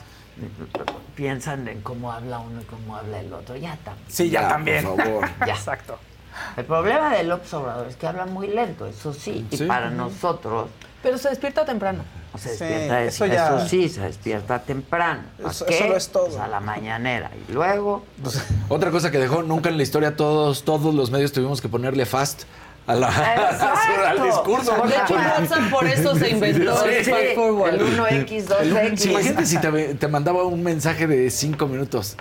piensan 1.15 1.67
en 1.67 1.81
cómo 1.81 2.11
habla 2.11 2.39
uno 2.39 2.61
y 2.61 2.65
cómo 2.65 2.95
habla 2.97 3.19
el 3.19 3.33
otro. 3.33 3.55
Ya 3.55 3.77
también. 3.83 4.05
Sí, 4.09 4.29
ya, 4.29 4.41
Ya, 4.43 4.47
también. 4.49 4.83
por 4.85 4.97
favor. 5.01 5.29
Ya. 5.45 5.53
Exacto. 5.53 5.97
El 6.57 6.65
problema 6.65 7.15
del 7.15 7.31
Obrador 7.31 7.87
es 7.87 7.95
que 7.95 8.07
habla 8.07 8.25
muy 8.25 8.47
lento, 8.47 8.85
eso 8.87 9.13
sí. 9.13 9.45
Y 9.51 9.57
Sí. 9.57 9.65
para 9.65 9.89
nosotros, 9.91 10.67
Pero 11.03 11.17
se 11.17 11.29
despierta 11.29 11.65
temprano. 11.65 12.03
se 12.37 12.43
Sí, 12.43 12.49
despierta, 12.63 13.03
eso 13.03 13.25
eso, 13.25 13.33
ya- 13.33 13.67
sí, 13.67 13.89
se 13.89 14.01
despierta 14.01 14.59
temprano. 14.59 15.21
¿Más 15.43 15.57
Eso- 15.57 15.65
qué? 15.65 15.75
eso 15.77 15.87
lo 15.87 15.97
es 15.97 16.07
todo. 16.09 16.27
Pues 16.27 16.39
a 16.39 16.47
la 16.47 16.59
mañanera. 16.61 17.29
Y 17.47 17.51
luego, 17.51 18.03
Otra 18.69 18.89
cosa 18.89 19.11
que 19.11 19.19
dejó, 19.19 19.43
nunca 19.43 19.69
en 19.69 19.77
la 19.77 19.83
historia 19.83 20.15
todos, 20.15 20.63
todos 20.63 20.95
los 20.95 21.11
medios 21.11 21.31
tuvimos 21.31 21.61
que 21.61 21.67
ponerle 21.69 22.05
fast 22.07 22.43
a 22.87 22.95
la, 22.95 23.07
Exacto. 23.51 24.07
al 24.07 24.23
discurso. 24.23 24.71
De 24.87 24.95
hecho, 24.95 25.13
WhatsApp 25.13 25.69
por 25.69 25.85
eso 25.85 26.15
se 26.15 26.29
inventó 26.31 26.85
el 26.85 27.03
Sí, 27.05 27.11
fast 27.11 27.23
forward. 27.35 27.73
el 27.75 27.81
1X, 27.99 28.45
2X. 28.47 29.05
Imagínate 29.11 29.45
si 29.45 29.57
te, 29.59 29.93
te 29.95 30.07
mandaba 30.07 30.43
un 30.43 30.63
mensaje 30.63 31.05
de 31.07 31.29
cinco 31.29 31.67
minutos. 31.67 32.15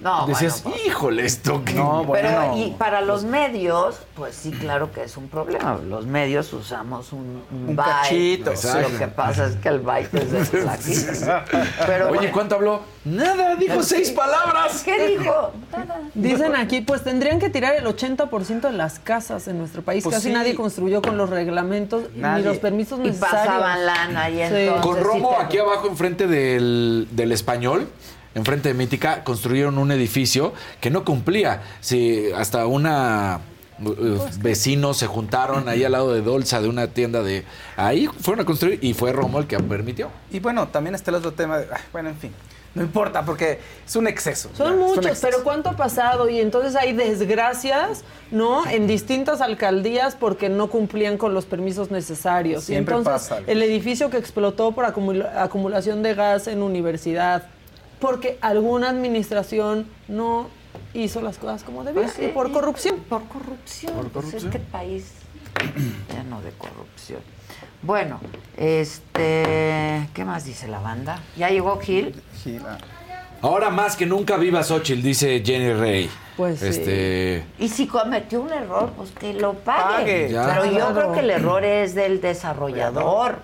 No, 0.00 0.26
Decías, 0.28 0.62
bueno, 0.62 0.76
pues, 0.76 0.86
híjole, 0.86 1.24
esto 1.26 1.64
que... 1.64 1.72
No, 1.74 2.04
bueno. 2.04 2.28
Pero 2.28 2.56
y 2.56 2.70
para 2.72 3.00
los 3.00 3.24
medios, 3.24 3.96
pues 4.14 4.36
sí, 4.36 4.52
claro 4.52 4.92
que 4.92 5.02
es 5.02 5.16
un 5.16 5.28
problema. 5.28 5.76
Los 5.88 6.06
medios 6.06 6.52
usamos 6.52 7.12
un, 7.12 7.42
un 7.50 7.68
Un 7.70 7.76
byte. 7.76 8.44
cachito. 8.44 8.52
Lo 8.90 8.96
que 8.98 9.08
pasa 9.08 9.46
es 9.46 9.56
que 9.56 9.68
el 9.68 9.80
byte 9.80 10.14
es 10.14 10.52
de. 10.52 11.42
Pero 11.86 12.10
Oye, 12.10 12.30
¿cuánto 12.30 12.54
habló? 12.54 12.80
Nada, 13.04 13.56
dijo 13.56 13.82
seis 13.82 14.10
palabras. 14.10 14.82
¿Qué 14.84 15.18
dijo? 15.18 15.52
Nada. 15.72 16.00
Dicen 16.14 16.54
aquí, 16.54 16.80
pues 16.80 17.02
tendrían 17.02 17.38
que 17.40 17.48
tirar 17.50 17.74
el 17.74 17.84
80% 17.86 18.60
de 18.60 18.72
las 18.72 18.98
casas 19.00 19.48
en 19.48 19.58
nuestro 19.58 19.82
país. 19.82 20.04
Pues 20.04 20.14
Casi 20.16 20.28
sí. 20.28 20.34
nadie 20.34 20.54
construyó 20.54 21.02
con 21.02 21.16
los 21.16 21.28
reglamentos 21.30 22.04
Nadie. 22.14 22.42
ni 22.44 22.48
los 22.48 22.58
permisos 22.58 23.00
Y 23.00 23.08
necesarios. 23.08 23.46
pasaban 23.46 23.86
lana 23.86 24.30
y 24.30 24.34
Sí. 24.34 24.40
entonces. 24.42 24.82
Con 24.86 25.02
Romo, 25.02 25.36
aquí 25.40 25.58
abajo, 25.58 25.88
enfrente 25.88 26.26
del, 26.26 27.08
del 27.10 27.32
español, 27.32 27.88
enfrente 28.34 28.68
de 28.68 28.74
Mítica, 28.74 29.24
construyeron 29.24 29.78
un 29.78 29.90
edificio 29.92 30.52
que 30.80 30.90
no 30.90 31.04
cumplía. 31.04 31.62
Sí, 31.80 32.26
hasta 32.36 32.66
una 32.66 33.40
uh, 33.82 34.18
vecinos 34.40 34.96
se 34.98 35.06
juntaron 35.06 35.68
ahí 35.68 35.84
al 35.84 35.92
lado 35.92 36.12
de 36.12 36.20
Dolza, 36.22 36.60
de 36.60 36.68
una 36.68 36.88
tienda 36.88 37.22
de 37.22 37.44
ahí 37.76 38.08
fueron 38.20 38.42
a 38.42 38.44
construir 38.44 38.78
y 38.82 38.94
fue 38.94 39.12
Romo 39.12 39.38
el 39.38 39.46
que 39.46 39.58
permitió. 39.58 40.10
Y 40.30 40.40
bueno, 40.40 40.68
también 40.68 40.94
está 40.94 41.10
el 41.10 41.16
otro 41.16 41.32
tema. 41.32 41.58
de- 41.58 41.66
ay, 41.72 41.82
bueno, 41.92 42.08
en 42.10 42.16
fin. 42.16 42.32
No 42.74 42.82
importa, 42.84 43.24
porque 43.24 43.58
es 43.86 43.96
un 43.96 44.06
exceso. 44.06 44.50
Son 44.54 44.78
muchos, 44.78 44.98
exceso. 45.06 45.26
pero 45.26 45.42
¿cuánto 45.42 45.70
ha 45.70 45.72
pasado? 45.76 46.28
Y 46.28 46.38
entonces 46.38 46.76
hay 46.76 46.92
desgracias, 46.92 48.04
¿no? 48.30 48.68
En 48.68 48.86
distintas 48.86 49.40
alcaldías 49.40 50.14
porque 50.14 50.48
no 50.48 50.68
cumplían 50.68 51.16
con 51.16 51.32
los 51.34 51.44
permisos 51.46 51.90
necesarios. 51.90 52.64
Siempre 52.64 52.94
y 52.94 52.98
entonces, 52.98 53.28
pasa 53.30 53.42
el 53.46 53.62
edificio 53.62 54.10
que 54.10 54.18
explotó 54.18 54.72
por 54.72 54.84
acumula- 54.84 55.42
acumulación 55.42 56.02
de 56.02 56.14
gas 56.14 56.46
en 56.46 56.62
universidad, 56.62 57.44
porque 58.00 58.38
alguna 58.40 58.90
administración 58.90 59.86
no 60.08 60.48
hizo 60.94 61.20
las 61.20 61.38
cosas 61.38 61.62
como 61.64 61.84
debía, 61.84 62.02
Pues 62.02 62.14
sí, 62.14 62.24
y 62.24 62.28
por 62.28 62.50
corrupción. 62.52 62.96
Por 63.08 63.24
corrupción. 63.24 63.92
Por 63.94 64.08
Pues 64.08 64.26
corrupción. 64.26 64.46
este 64.46 64.58
país 64.60 65.12
lleno 66.14 66.40
de 66.42 66.50
corrupción. 66.52 67.20
Bueno, 67.82 68.20
este, 68.56 70.08
¿qué 70.14 70.24
más 70.24 70.44
dice 70.44 70.68
la 70.68 70.80
banda? 70.80 71.20
¿Ya 71.36 71.48
llegó 71.50 71.78
Gil? 71.78 72.14
Sí, 72.42 72.58
ah. 72.64 72.78
Ahora 73.40 73.70
más 73.70 73.94
que 73.96 74.04
nunca 74.04 74.36
viva 74.36 74.64
Xochitl, 74.64 75.00
dice 75.00 75.42
Jenny 75.44 75.72
Rey. 75.72 76.10
Pues 76.36 76.58
sí. 76.58 76.66
este, 76.66 77.44
Y 77.60 77.68
si 77.68 77.86
cometió 77.86 78.40
un 78.40 78.52
error, 78.52 78.90
pues 78.96 79.10
que 79.12 79.32
lo 79.32 79.54
pague. 79.54 80.26
Pague. 80.26 80.28
Ya. 80.30 80.46
Pero 80.46 80.64
yo 80.66 80.72
Claro. 80.72 80.94
creo 80.94 81.12
que 81.12 81.20
el 81.20 81.30
error 81.30 81.64
es 81.64 81.94
del 81.94 82.20
desarrollador. 82.20 83.38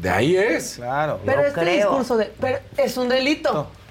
De 0.00 0.10
ahí 0.10 0.36
es. 0.36 0.74
Claro. 0.76 1.20
Pero 1.24 1.40
Yo 1.42 1.46
este 1.48 1.60
creo. 1.60 1.76
discurso 1.76 2.16
de, 2.18 2.32
pero 2.40 2.58
es 2.76 2.96
un 2.98 3.08
delito. 3.08 3.52
No. 3.54 3.81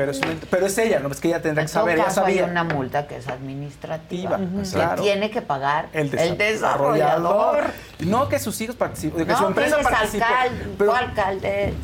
Pero 0.00 0.12
es, 0.12 0.18
una- 0.18 0.34
pero 0.48 0.64
es 0.66 0.78
ella, 0.78 0.98
¿no? 0.98 1.10
Es 1.10 1.20
que 1.20 1.28
ella 1.28 1.42
tendrá 1.42 1.60
En 1.60 1.66
que 1.68 1.72
todo 1.74 1.82
saber, 1.82 1.96
ella 1.96 2.04
caso 2.06 2.24
hay 2.24 2.38
sabía. 2.38 2.50
una 2.50 2.64
multa 2.64 3.06
que 3.06 3.16
es 3.16 3.28
administrativa, 3.28 4.38
Ujú. 4.38 4.62
que 4.62 4.68
Claro. 4.70 5.02
tiene 5.02 5.30
que 5.30 5.42
pagar 5.42 5.90
el, 5.92 6.18
El 6.18 6.38
desarrollador. 6.38 7.64
No 7.98 8.30
que 8.30 8.38
sus 8.38 8.58
hijos 8.62 8.76
participen, 8.76 9.26
que 9.26 9.34
su 9.34 9.42
No, 9.42 9.48
empresa 9.48 9.76
tienes 9.76 9.92
participe. 9.92 10.24
alcalde, 10.24 10.64
pero- 10.78 10.94
alcalde. 10.94 11.74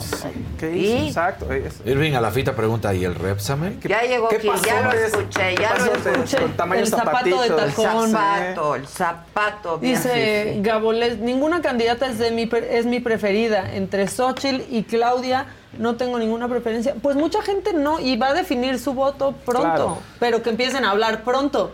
¿Qué 0.59 0.73
¿Y? 0.75 0.87
hizo? 0.95 1.07
Exacto. 1.09 1.53
es- 1.53 1.83
Irving 1.85 2.15
a 2.15 2.23
la 2.23 2.31
fita 2.31 2.57
pregunta, 2.57 2.95
¿y 2.95 3.05
el 3.05 3.15
Repsamen? 3.15 3.81
Ya 3.83 4.01
llegó 4.01 4.29
¿Qué 4.29 4.41
Gil, 4.41 4.51
pasó, 4.53 4.65
ya 4.65 4.81
lo 4.81 4.91
pues? 4.91 5.03
escuché, 5.03 5.55
ya 5.61 5.75
¿Qué 5.75 5.81
lo 5.85 5.93
escuché. 5.93 6.39
El 6.79 6.87
zapato 6.87 7.43
de 7.43 7.49
tacón. 7.51 8.05
El 8.07 8.11
zapato, 8.13 8.75
el 8.77 8.87
zapato. 8.87 9.79
Dice 9.79 10.45
fifi. 10.55 10.63
Gaboles, 10.63 11.19
ninguna 11.19 11.61
candidata 11.61 12.07
es, 12.07 12.19
de 12.19 12.31
mi, 12.31 12.49
es 12.71 12.87
mi 12.87 13.01
preferida. 13.01 13.75
Entre 13.75 14.09
Xochitl 14.09 14.63
y 14.71 14.85
Claudia 14.85 15.45
no 15.79 15.97
tengo 15.97 16.19
ninguna 16.19 16.49
preferencia. 16.49 16.95
Pues 17.01 17.17
mucha 17.17 17.43
gente 17.43 17.73
no, 17.73 18.01
y 18.01 18.17
va 18.17 18.29
a 18.29 18.35
definir 18.35 18.79
su 18.79 18.95
voto 18.95 19.33
pronto. 19.33 19.63
Claro. 19.63 19.99
Pero 20.19 20.43
que 20.43 20.51
empiecen 20.51 20.85
a 20.85 20.91
hablar 20.91 21.23
pronto. 21.25 21.73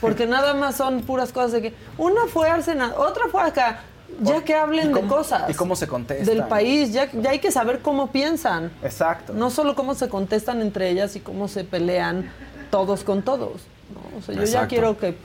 Porque 0.00 0.26
nada 0.26 0.54
más 0.54 0.76
son 0.76 1.02
puras 1.02 1.32
cosas 1.32 1.52
de 1.52 1.62
que 1.62 1.74
una 1.98 2.26
fue 2.26 2.48
al 2.48 2.62
Senado, 2.64 3.00
otra 3.00 3.24
fue 3.30 3.42
acá. 3.42 3.80
Ya 4.20 4.44
que 4.44 4.54
hablen 4.54 4.90
¿Y 4.90 4.94
de 4.94 5.00
cosas. 5.02 5.48
y 5.48 5.54
cómo 5.54 5.74
se 5.74 5.86
contestan? 5.86 6.26
Del 6.26 6.44
país, 6.44 6.92
ya, 6.92 7.10
ya 7.10 7.30
hay 7.30 7.38
que 7.38 7.50
saber 7.50 7.80
cómo 7.80 8.08
piensan. 8.08 8.70
Exacto. 8.82 9.32
No 9.32 9.50
solo 9.50 9.74
cómo 9.74 9.94
se 9.94 10.08
contestan 10.08 10.60
entre 10.60 10.90
ellas 10.90 11.16
y 11.16 11.20
cómo 11.20 11.48
se 11.48 11.64
pelean 11.64 12.30
todos 12.70 13.04
con 13.04 13.22
todos. 13.22 13.62
¿no? 13.92 14.18
O 14.18 14.22
sea, 14.22 14.34
yo 14.34 14.44
ya 14.44 14.66
quiero 14.66 14.98
que, 14.98 15.16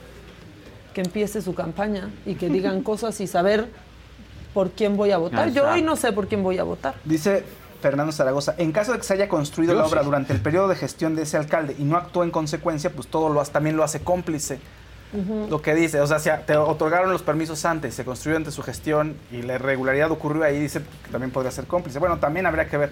que 0.94 1.02
empiece 1.02 1.42
su 1.42 1.54
campaña 1.54 2.10
y 2.24 2.34
que 2.34 2.48
digan 2.48 2.82
cosas 2.82 3.20
y 3.20 3.26
saber 3.26 3.68
por 4.54 4.70
quién 4.70 4.96
voy 4.96 5.10
a 5.10 5.18
votar. 5.18 5.50
Yo 5.52 5.70
hoy 5.70 5.82
no 5.82 5.94
sé 5.94 6.12
por 6.12 6.26
quién 6.26 6.42
voy 6.42 6.58
a 6.58 6.64
votar. 6.64 6.94
Dice 7.04 7.44
Fernando 7.80 8.12
Zaragoza, 8.12 8.54
en 8.58 8.72
caso 8.72 8.92
de 8.92 8.98
que 8.98 9.04
se 9.04 9.14
haya 9.14 9.28
construido 9.28 9.72
Yo 9.72 9.80
la 9.80 9.86
obra 9.86 10.00
sí. 10.00 10.06
durante 10.06 10.32
el 10.32 10.40
periodo 10.40 10.68
de 10.68 10.76
gestión 10.76 11.14
de 11.14 11.22
ese 11.22 11.36
alcalde 11.36 11.76
y 11.78 11.84
no 11.84 11.96
actuó 11.96 12.24
en 12.24 12.30
consecuencia, 12.30 12.90
pues 12.90 13.08
todo 13.08 13.28
lo 13.28 13.40
hace, 13.40 13.52
también 13.52 13.76
lo 13.76 13.84
hace 13.84 14.00
cómplice. 14.00 14.60
Lo 15.48 15.62
que 15.62 15.74
dice, 15.74 16.00
o 16.00 16.06
sea, 16.06 16.18
si 16.18 16.28
te 16.46 16.56
otorgaron 16.56 17.10
los 17.10 17.22
permisos 17.22 17.64
antes, 17.64 17.94
se 17.94 18.04
construyó 18.04 18.36
ante 18.36 18.50
su 18.50 18.62
gestión 18.62 19.16
y 19.32 19.40
la 19.42 19.54
irregularidad 19.54 20.10
ocurrió 20.10 20.44
ahí, 20.44 20.60
dice 20.60 20.80
que 21.04 21.10
también 21.10 21.30
podría 21.30 21.50
ser 21.50 21.64
cómplice. 21.64 21.98
Bueno, 21.98 22.18
también 22.18 22.44
habría 22.46 22.68
que 22.68 22.76
ver 22.76 22.90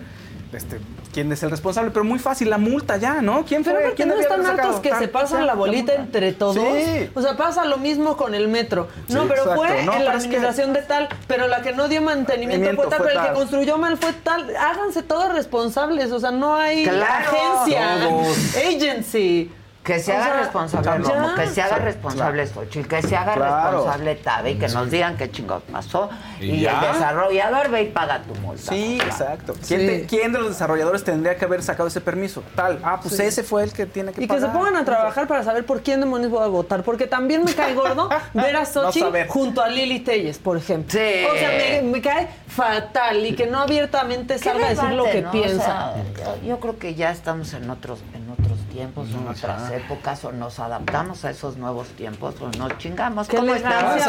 este, 0.53 0.79
quién 1.13 1.31
es 1.33 1.43
el 1.43 1.51
responsable, 1.51 1.91
pero 1.91 2.05
muy 2.05 2.19
fácil, 2.19 2.49
la 2.49 2.57
multa 2.57 2.97
ya, 2.97 3.21
¿no? 3.21 3.45
¿Quién 3.45 3.63
Pero 3.63 3.77
fue? 3.77 3.85
porque 3.85 3.97
¿Quién 4.05 4.09
no 4.09 4.15
están 4.19 4.47
hartos 4.47 4.81
que 4.81 4.89
Tan- 4.91 5.01
se 5.01 5.09
pasan 5.09 5.41
ya, 5.41 5.47
la 5.47 5.55
bolita 5.55 5.93
entre 5.95 6.33
todos. 6.33 6.55
Sí. 6.57 7.11
O 7.15 7.21
sea, 7.21 7.37
pasa 7.37 7.67
lo 7.67 7.77
mismo 7.77 8.17
con 8.17 8.35
el 8.35 8.49
metro. 8.49 8.89
No, 9.09 9.23
Sí, 9.23 9.27
pero 9.29 9.43
exacto. 9.43 9.55
fue 9.57 9.69
No, 9.69 9.77
en 9.81 9.87
la 9.87 9.93
pero 9.93 10.05
que- 10.05 10.17
administración 10.17 10.73
de 10.73 10.83
tal, 10.83 11.09
pero 11.27 11.49
la 11.49 11.61
que 11.61 11.73
no 11.73 11.89
dio 11.89 12.01
mantenimiento 12.01 12.75
fue 12.77 12.87
tal, 12.87 12.99
fue 12.99 13.09
pero 13.09 13.21
el 13.21 13.27
que 13.27 13.33
tal. 13.33 13.35
construyó 13.37 13.77
mal 13.77 13.99
fue 13.99 14.13
tal. 14.15 14.57
Háganse 14.57 15.03
todos 15.03 15.35
responsables. 15.35 16.11
O 16.13 16.21
sea, 16.21 16.31
no 16.31 16.55
hay 16.55 16.85
Claro. 16.85 17.05
agencia, 17.05 18.09
Todos. 18.09 18.57
agency. 18.57 19.51
Que 19.87 20.01
se 20.01 20.11
O 20.13 20.17
haga 20.17 20.25
sea, 20.25 20.37
responsable 20.41 21.05
ya. 21.07 21.15
como 21.15 21.35
que 21.37 21.47
se 21.47 21.63
haga 21.63 21.77
responsable 21.77 22.47
Xochitl, 22.49 22.89
que 22.89 23.03
se 23.03 23.17
haga 23.17 23.35
Claro. 23.35 23.71
responsable 23.71 24.15
Tabe 24.17 24.51
y 24.51 24.55
que 24.57 24.67
nos 24.69 24.91
digan 24.91 25.17
qué 25.17 25.31
chingados 25.31 25.63
pasó. 25.71 26.11
Y 26.41 26.47
Y, 26.47 26.67
el 26.67 26.75
desarrollador 26.93 27.71
ve 27.71 27.83
y 27.83 27.87
paga 27.91 28.21
tu 28.23 28.35
multa. 28.41 28.73
Sí, 28.73 28.97
Claro. 28.97 29.11
exacto. 29.13 29.55
¿Quién, 29.67 29.81
Sí. 29.81 29.87
te- 29.87 30.07
quién 30.07 30.33
de 30.33 30.41
los 30.41 30.49
desarrolladores 30.49 31.05
tendría 31.05 31.37
que 31.37 31.45
haber 31.45 31.63
sacado 31.63 31.87
ese 31.89 32.01
permiso? 32.01 32.43
Tal. 32.57 32.81
Ah, 32.83 32.99
pues 33.01 33.17
Sí. 33.17 33.23
ese 33.23 33.45
fue 33.45 33.63
el 33.63 33.73
que 33.73 33.87
tiene 33.87 34.11
que 34.13 34.25
Y 34.25 34.27
que 34.27 34.35
se 34.35 34.41
pagar. 34.47 34.57
pongan 34.57 34.77
a 34.77 34.85
trabajar 34.85 35.29
para 35.29 35.45
saber 35.45 35.65
por 35.65 35.81
quién 35.83 36.01
demonios 36.01 36.33
voy 36.33 36.43
a 36.43 36.49
votar. 36.49 36.83
Porque 36.83 37.07
también 37.07 37.45
me 37.45 37.55
cae 37.55 37.73
gordo 37.75 38.09
ver 38.35 38.57
a 38.57 38.65
Xochitl 38.67 39.07
saber. 39.07 39.29
junto 39.29 39.63
a 39.63 39.69
Lili 39.69 40.01
Telles, 40.01 40.39
por 40.39 40.57
ejemplo. 40.57 40.99
Sí. 40.99 41.25
O 41.33 41.39
sea, 41.39 41.51
me, 41.51 41.83
me 41.83 42.03
cae 42.03 42.29
fatal 42.49 43.25
y 43.25 43.35
que 43.37 43.47
no 43.47 43.61
abiertamente 43.61 44.35
¿Qué 44.35 44.41
salga 44.41 44.67
a 44.67 44.71
decir 44.71 44.91
lo 44.91 45.05
que 45.05 45.23
no? 45.23 45.29
O 45.29 45.33
piensa. 45.33 45.65
sea, 45.65 45.95
yo, 46.43 46.49
yo 46.49 46.61
creo 46.61 46.77
que 46.77 46.95
ya 46.97 47.13
estamos 47.13 47.53
en 47.55 47.71
otros, 47.71 48.01
en 48.15 48.29
otros 48.31 48.46
tiempos, 48.77 49.09
en 49.09 49.27
otras 49.27 49.71
épocas, 49.73 50.23
o 50.27 50.33
nos 50.33 50.59
adaptamos 50.59 51.25
a 51.25 51.31
esos 51.31 51.57
nuevos 51.57 51.89
tiempos, 51.89 52.35
o 52.43 52.49
nos 52.59 52.77
chingamos. 52.77 53.27
¡Qué 53.27 53.39
¿Cómo 53.39 53.55
estás! 53.55 54.05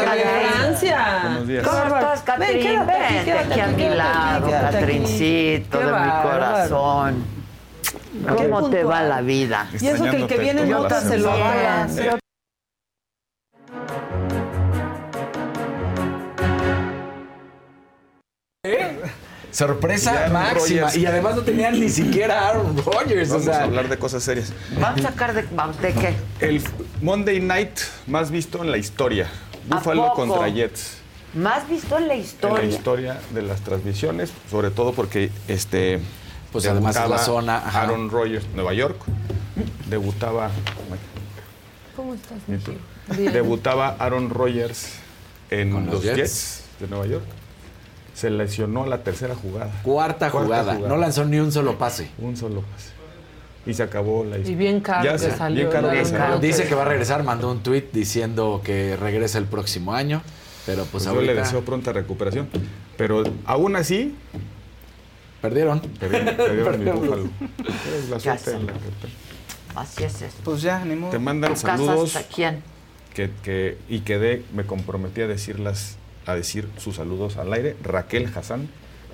Buenos 1.22 1.46
días. 1.48 1.66
¿Cómo 1.66 1.84
estás, 1.84 2.20
Catrín? 2.22 2.62
Quédate 2.62 2.92
Vente 2.92 3.24
quédate 3.24 3.52
aquí 3.52 3.60
a 3.60 3.66
mi 3.68 3.88
lado. 3.96 4.50
Catrincito 4.50 5.78
de 5.78 5.86
mi 5.86 6.10
corazón. 6.22 7.24
¿Cómo 8.36 8.68
te 8.68 8.84
va 8.84 9.02
la 9.02 9.22
vida? 9.22 9.68
Y 9.80 9.86
eso 9.86 10.04
que 10.04 10.16
el 10.16 10.26
que 10.26 10.36
viene 10.36 10.66
nota 10.66 11.00
se 11.00 11.16
lo 11.16 11.32
haga. 11.32 11.88
Sorpresa 19.50 20.10
Aaron 20.26 20.32
máxima. 20.32 20.94
Y 20.96 21.06
además 21.06 21.36
no 21.36 21.42
tenían 21.42 21.78
ni 21.78 21.88
siquiera 21.88 22.48
Aaron 22.48 22.76
Rodgers. 22.76 23.28
Vamos 23.30 23.46
o 23.46 23.50
sea, 23.50 23.60
a 23.60 23.64
hablar 23.64 23.88
de 23.88 23.98
cosas 23.98 24.22
serias. 24.22 24.52
Vamos 24.80 25.00
a 25.00 25.08
sacar 25.10 25.34
de, 25.34 25.42
¿de 25.42 25.94
qué? 25.94 26.14
El 26.40 26.62
Monday 27.02 27.40
Night 27.40 27.78
más 28.06 28.30
visto 28.30 28.62
en 28.62 28.70
la 28.70 28.76
historia. 28.78 29.28
¿A 29.70 29.76
Buffalo 29.76 30.12
contra 30.14 30.48
Jets. 30.48 30.98
Más 31.34 31.68
visto 31.68 31.98
en 31.98 32.08
la 32.08 32.14
En 32.14 32.20
historia. 32.20 32.58
la 32.58 32.64
historia 32.64 33.20
de 33.34 33.42
las 33.42 33.60
transmisiones, 33.60 34.32
sobre 34.50 34.70
todo 34.70 34.92
porque 34.92 35.30
este 35.46 36.00
Pues 36.52 36.66
además 36.66 36.96
es 36.96 37.08
la 37.08 37.18
zona, 37.18 37.58
ajá. 37.58 37.82
Aaron 37.82 38.10
Rodgers, 38.10 38.46
Nueva 38.54 38.72
York. 38.72 38.96
Debutaba 39.88 40.50
¿Cómo 41.96 42.14
estás, 42.14 42.38
¿Y 43.18 43.22
debutaba 43.24 43.96
Aaron 43.98 44.30
Rodgers 44.30 44.92
en 45.50 45.72
los 45.74 45.94
los 45.94 46.02
Jets. 46.02 46.16
Jets. 46.16 46.62
de 46.80 46.86
Nueva 46.88 47.06
York. 47.06 47.24
Se 48.18 48.30
lesionó 48.30 48.84
la 48.84 49.04
tercera 49.04 49.34
jugada. 49.36 49.70
cuarta, 49.84 50.28
jugada. 50.30 50.74
No 50.74 50.96
lanzó 50.96 51.24
ni 51.24 51.38
un 51.38 51.52
solo 51.52 51.78
pase. 51.78 52.10
Un 52.18 52.36
solo 52.36 52.62
pase. 52.62 52.90
Y 53.64 53.74
se 53.74 53.82
acabó 53.84 54.24
la 54.24 54.38
Y 54.38 54.54
bien 54.56 54.80
caro 54.80 55.04
Ya 55.04 55.12
que 55.12 55.18
sé, 55.18 55.36
salió. 55.36 55.68
bien 55.70 56.10
caro. 56.10 56.38
Dice 56.40 56.66
que 56.66 56.74
va 56.74 56.82
a 56.82 56.86
regresar, 56.86 57.22
mandó 57.22 57.48
un 57.50 57.62
tweet 57.62 57.84
diciendo 57.92 58.60
que 58.64 58.96
regresa 58.96 59.38
el 59.38 59.44
próximo 59.44 59.94
año. 59.94 60.20
Pero 60.66 60.82
pues, 60.82 60.90
Pues 60.90 61.04
yo 61.04 61.10
ahorita 61.10 61.32
le 61.32 61.40
deseo 61.40 61.60
pronta 61.64 61.92
recuperación. 61.92 62.48
Pero 62.96 63.22
aún 63.46 63.76
así, 63.76 64.16
perdieron. 65.40 65.80
perdieron, 65.80 66.36
perdieron 66.36 66.58
mi 66.80 66.84
Perdieron. 66.86 67.00
búfalo. 67.00 67.22
Es 68.02 68.08
la 68.10 68.18
Ya 68.18 68.36
suerte 68.36 68.50
sé. 68.50 68.56
en 68.56 68.66
la 68.66 68.72
que 68.72 68.78
Así 69.76 70.02
es 70.04 70.22
esto. 70.22 70.40
Pues 70.44 70.60
ya, 70.62 70.84
ni 70.84 70.96
modo. 70.96 71.10
te 71.12 71.18
mandan 71.20 71.54
¿Tu 71.54 71.60
casa 71.62 71.76
saludos 71.76 72.16
hasta 72.16 72.28
quién? 72.34 72.62
que, 73.14 73.30
que- 73.42 73.78
y 73.88 74.00
quedé, 74.00 74.42
me 74.52 74.64
comprometí 74.64 75.20
a 75.20 75.26
decirlas, 75.28 75.96
a 76.28 76.34
decir 76.34 76.68
sus 76.78 76.96
saludos 76.96 77.36
al 77.38 77.52
aire. 77.52 77.74
Raquel 77.82 78.30
Hassan, 78.34 78.68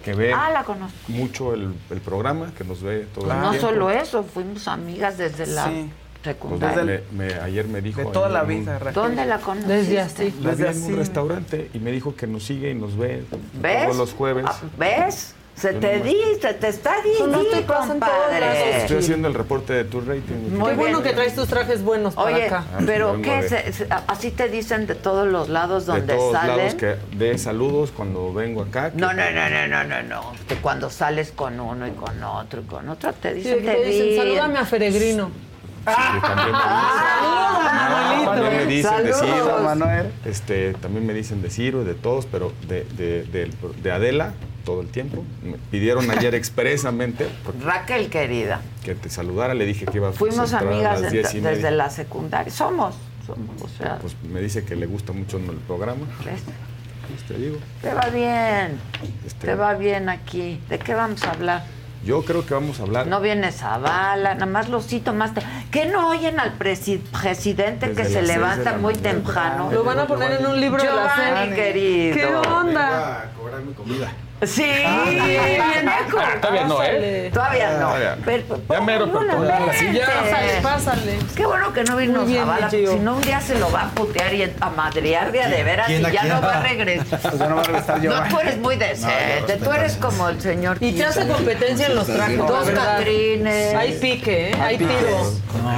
que 0.05 0.15
ve 0.15 0.33
Ah, 0.35 0.51
la 0.51 0.65
mucho 1.09 1.55
el, 1.55 1.73
el 1.91 2.01
programa, 2.01 2.53
que 2.59 2.65
nos 2.65 2.83
ve 2.83 3.07
todo 3.15 3.25
Pues 3.27 3.37
el 3.37 3.43
no 3.43 3.51
tiempo. 3.51 3.69
solo 3.69 3.91
eso, 3.91 4.25
fuimos 4.25 4.67
amigas 4.69 5.17
desde 5.17 5.47
la 5.47 5.65
Sí. 5.67 5.91
Pues 6.25 6.35
secundaria. 6.37 7.03
me- 7.13 7.27
me- 7.27 7.35
ayer 7.35 7.67
me 7.69 7.81
dijo 7.83 8.01
De 8.01 8.07
toda 8.07 8.29
la 8.31 8.43
un- 8.43 8.49
vida, 8.49 8.79
Raquel. 8.79 8.95
¿Dónde 8.95 9.27
la 9.27 9.39
conociste? 9.39 9.73
Desde 9.75 10.01
así. 10.01 10.35
La 10.43 10.51
vi 10.53 10.63
Desde 10.63 10.79
en 10.87 10.93
un 10.93 10.97
restaurante 10.99 11.71
y 11.75 11.79
me 11.79 11.93
dijo 11.93 12.17
que 12.17 12.27
nos 12.27 12.45
sigue 12.45 12.71
y 12.71 12.75
nos 12.75 12.97
ve 12.97 13.25
¿Ves? 13.61 13.83
todos 13.85 13.97
los 13.99 14.13
jueves. 14.15 14.45
Ah, 14.49 14.59
¿Ves? 14.79 15.35
Se 15.57 15.73
Yo 15.73 15.79
te 15.79 15.99
no 15.99 16.05
me- 16.05 16.11
di, 16.11 16.17
se 16.43 16.53
te 16.55 16.67
está 16.69 16.97
diciendo, 17.03 17.39
pasa 17.39 17.59
en 17.59 17.67
todos 17.67 17.87
compadre. 17.87 18.41
lados. 18.41 18.59
Estoy 18.83 18.97
haciendo 18.99 19.29
el 19.29 19.35
reporte 19.35 19.73
de 19.73 19.85
tu 19.85 20.01
rating. 20.01 20.51
Muy 20.59 20.71
Qué 20.71 20.77
bueno 20.77 20.99
bien. 21.01 21.03
que 21.11 21.13
traes 21.15 21.35
tus 21.37 21.47
trajes 21.49 21.83
buenos 21.83 22.15
para 22.15 22.35
Oye, 22.35 22.47
acá. 22.47 22.65
Ah, 22.75 22.81
pero 22.85 23.13
vengo 23.13 23.23
¿qué? 23.23 23.43
de- 23.43 23.49
Se- 23.49 23.73
se- 23.73 23.87
así 24.09 24.33
te 24.33 24.49
dicen 24.49 24.87
de 24.89 24.97
todos 24.97 25.29
los 25.29 25.49
lados 25.49 25.87
de 25.87 25.93
donde 25.93 26.15
todos 26.17 26.33
salen. 26.33 26.57
lados 26.57 26.75
que 26.75 26.97
de 27.17 27.39
saludos 27.39 27.93
cuando 27.93 28.33
vengo 28.35 28.63
acá. 28.63 28.91
que- 28.91 28.99
No, 28.99 29.13
no, 29.13 29.23
no, 29.31 29.49
no, 29.51 29.67
no, 29.69 29.85
no, 29.85 30.03
no. 30.03 30.33
Que 30.49 30.57
cuando 30.57 30.91
sales 30.91 31.31
con 31.31 31.61
uno 31.61 31.87
y 31.87 31.93
con 31.93 32.21
otro 32.25 32.61
y 32.61 32.65
con 32.65 32.89
otro 32.89 33.13
te 33.13 33.31
Sí, 33.35 33.37
dicen 33.37 33.59
que 33.61 33.65
te 33.71 33.77
te 33.77 33.85
dicen, 33.85 34.07
vi. 34.09 34.17
salúdame 34.17 34.59
a 34.59 34.65
Feregrino. 34.65 35.31
que 35.87 35.93
también 36.21 36.51
me 36.51 36.59
Ah, 36.61 38.15
dicen, 38.17 38.25
también 38.35 38.57
me 38.57 38.67
dicen 38.67 39.05
de 39.05 39.13
Saludos. 39.13 39.45
Ciro, 39.45 39.59
Manuel. 39.63 40.13
este, 40.25 40.73
también 40.75 41.07
me 41.07 41.13
dicen 41.15 41.43
de 41.43 41.51
Ciro 41.51 41.83
y 41.83 41.85
de 41.85 41.95
todos, 41.95 42.27
pero 42.27 42.53
de, 42.67 42.85
de, 42.97 43.23
de- 43.25 43.51
de 43.83 43.93
Adela 43.93 44.33
todo 44.65 44.81
el 44.81 44.89
tiempo. 44.89 45.23
Me 45.43 45.57
pidieron 45.71 46.11
ayer 46.11 46.35
expresamente 46.35 47.29
Raquel, 47.63 48.09
querida. 48.09 48.61
que 48.85 48.95
te 48.95 49.09
saludara, 49.11 49.55
le 49.55 49.67
dije 49.67 49.87
que 49.87 49.99
iba 49.99 50.09
a 50.09 50.13
Fuimos 50.13 50.53
entrar 50.53 50.67
a 50.67 50.75
amigas 50.75 51.01
las 51.01 51.13
de- 51.13 51.19
diez 51.19 51.35
y 51.35 51.37
media. 51.41 51.51
desde 51.51 51.71
la 51.71 51.91
secundaria. 51.91 52.53
Somos, 52.53 52.95
somos, 53.27 53.63
o 53.63 53.69
sea, 53.69 53.99
Pues 54.01 54.17
me 54.31 54.41
dice 54.41 54.65
que 54.65 54.75
le 54.77 54.87
gusta 54.87 55.13
mucho 55.13 55.37
el 55.37 55.45
programa. 55.67 56.07
¿ves? 56.25 56.41
Pues 57.09 57.23
te 57.29 57.35
digo. 57.35 57.59
Te 57.83 57.93
va 57.93 58.09
bien. 58.09 58.79
Este- 59.27 59.47
Te 59.47 59.55
va 59.55 59.75
bien 59.75 60.09
aquí. 60.09 60.61
¿De 60.69 60.79
qué 60.79 60.95
vamos 60.95 61.23
a 61.25 61.31
hablar? 61.33 61.65
Yo 62.05 62.23
creo 62.23 62.45
que 62.45 62.53
vamos 62.53 62.81
a 62.81 62.83
hablar. 62.83 63.07
No 63.07 63.19
viene 63.23 63.51
Zavala, 63.51 64.35
nada 64.35 64.45
más 64.45 64.69
los 64.69 64.87
cito 64.87 65.15
más. 65.15 65.33
te- 65.33 65.41
¿Qué 65.71 65.87
no 65.87 66.09
oyen 66.11 66.39
al 66.39 66.59
presi- 66.59 67.01
presidente 67.01 67.89
Desde 67.89 68.03
que 68.03 68.09
se 68.11 68.23
levanta 68.23 68.77
muy 68.77 68.93
temprano? 68.95 69.71
Lo 69.73 69.85
van 69.85 70.01
a 70.01 70.07
poner 70.07 70.33
en 70.33 70.47
un 70.47 70.61
libro 70.61 70.83
de 70.83 70.89
la 70.91 71.15
Giovanni, 71.17 71.55
querido. 71.57 72.15
¿Qué 72.15 72.27
onda? 72.27 73.31
A 73.55 73.61
cobrar 73.61 73.63
mi 73.63 73.73
comida. 73.75 74.13
Sí, 74.43 74.63
bien. 75.11 75.91
Todavía 76.41 76.65
no, 76.65 76.83
¿eh? 76.83 77.31
Todavía 77.33 77.79
no. 77.79 77.87
Todavía. 77.87 78.17
Pero, 78.25 78.61
Ya 78.69 78.81
mero, 78.81 79.11
pero 79.13 79.45
la 79.45 79.73
silla. 79.73 80.07
Pásale, 80.07 80.61
pásale. 80.63 81.19
Qué 81.35 81.47
bueno 81.47 81.73
que 81.73 81.85
no 81.85 81.97
vino 81.97 82.25
bien, 82.25 82.45
Zavala, 82.45 82.71
si 82.71 82.85
no 83.01 83.17
un 83.17 83.23
día 83.23 83.41
se 83.41 83.59
lo 83.59 83.71
va 83.71 83.85
a 83.85 83.91
putear 83.91 84.35
y 84.35 84.43
a 84.61 84.71
madrear 84.71 85.33
de 85.33 85.45
de 85.45 85.63
veras 85.63 85.89
y 85.89 86.01
ya 86.01 86.11
quién? 86.11 86.29
no 86.29 86.41
va 86.43 86.59
a 86.59 86.63
regresar. 86.63 87.21
Pues 87.35 87.39
ya 87.39 87.49
no 87.49 87.57
va 87.57 87.63
a 87.63 87.65
regresar 87.65 88.01
yo. 88.01 88.11
No, 88.15 88.29
tú 88.29 88.39
eres 88.41 88.59
muy 88.59 88.77
decente, 88.77 89.57
tú 89.63 89.73
eres 89.73 89.97
como 89.97 90.29
el 90.29 90.41
señor 90.41 90.79
Y 90.81 90.93
te 90.93 91.05
hace 91.05 91.27
competencia 91.27 91.87
en 91.87 91.95
los 91.95 92.07
trajes. 92.07 92.39
Dos. 92.39 92.71
Catrines. 92.71 93.75
Hay 93.75 93.93
pique, 93.99 94.51
¿eh? 94.51 94.55
Hay 94.61 94.79
tiro. 94.79 95.33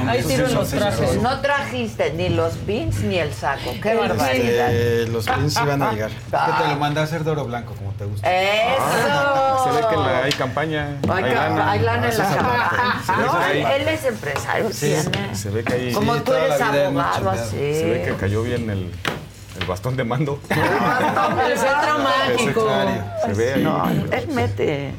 Hay 0.07 0.23
tiro 0.23 0.47
en 0.47 0.55
los 0.55 0.69
trajes. 0.69 1.21
No 1.21 1.39
trajiste 1.41 2.11
ni 2.13 2.29
los 2.29 2.65
beans 2.65 3.01
ni 3.01 3.17
el 3.17 3.33
saco. 3.33 3.73
Qué 3.81 3.93
barbaridad. 3.93 4.71
Los 5.09 5.25
pins 5.25 5.57
iban 5.61 5.81
a 5.81 5.91
llegar. 5.91 6.11
Que 6.11 6.63
te 6.63 6.69
lo 6.69 6.75
mandé 6.77 6.99
a 7.01 7.03
hacer 7.03 7.23
de 7.23 7.31
oro 7.31 7.45
blanco, 7.45 7.66
como 7.75 7.91
te 7.93 8.05
gusta. 8.05 8.27
Eso. 8.31 9.63
Se 9.63 9.69
ve 9.81 9.87
que 9.89 9.95
la- 9.95 10.23
hay 10.23 10.31
campaña. 10.31 10.97
Hay, 11.09 11.23
lana. 11.33 11.71
hay 11.71 11.79
lana 11.79 12.09
en 12.09 12.17
la 12.17 12.25
campaña. 12.25 13.01
No, 13.25 13.45
él, 13.71 13.87
es 13.87 14.05
empresario, 14.05 14.71
Sí, 14.71 14.95
tiene. 15.11 15.35
Se 15.35 15.49
ve 15.49 15.63
que. 15.63 15.93
Como 15.93 16.15
Sí, 16.15 16.21
tú 16.25 16.33
eres 16.33 16.61
abogado, 16.61 17.29
así. 17.31 17.51
Se 17.57 17.85
ve 17.89 18.03
que 18.07 18.13
cayó 18.15 18.43
bien 18.43 18.69
el, 18.69 18.91
el 19.59 19.65
bastón 19.67 19.95
de 19.97 20.03
mando. 20.03 20.39
El 20.49 21.57
centro 21.57 21.99
mágico. 21.99 22.61
Secretario. 22.61 23.03
Se 23.25 23.33
ve 23.33 23.53
ahí. 23.53 23.63
No, 23.63 23.89
él 23.89 24.27
mete. 24.29 24.93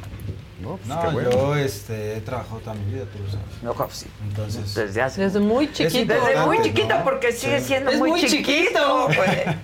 No, 0.61 0.70
pues 0.77 0.86
No, 0.89 1.01
qué 1.01 1.09
bueno. 1.11 1.31
yo 1.31 1.57
este, 1.57 2.16
he 2.16 2.20
trabajado 2.20 2.59
toda 2.59 2.74
mi 2.74 2.93
vida, 2.93 3.05
tú 3.12 3.23
lo 3.23 3.31
sabes. 3.31 3.62
No, 3.62 3.74
pues 3.74 3.95
sí. 3.95 4.07
Entonces, 4.28 4.74
Desde 4.74 5.03
hace. 5.03 5.20
Desde 5.23 5.39
muy 5.39 5.73
chiquito. 5.73 6.12
Desde 6.12 6.45
muy 6.45 6.61
chiquito, 6.62 6.99
¿no? 6.99 7.05
porque 7.05 7.32
sigue 7.32 7.61
siendo 7.61 7.93
Es 7.93 7.99
muy, 7.99 8.11
muy 8.11 8.20
chiquito. 8.24 9.09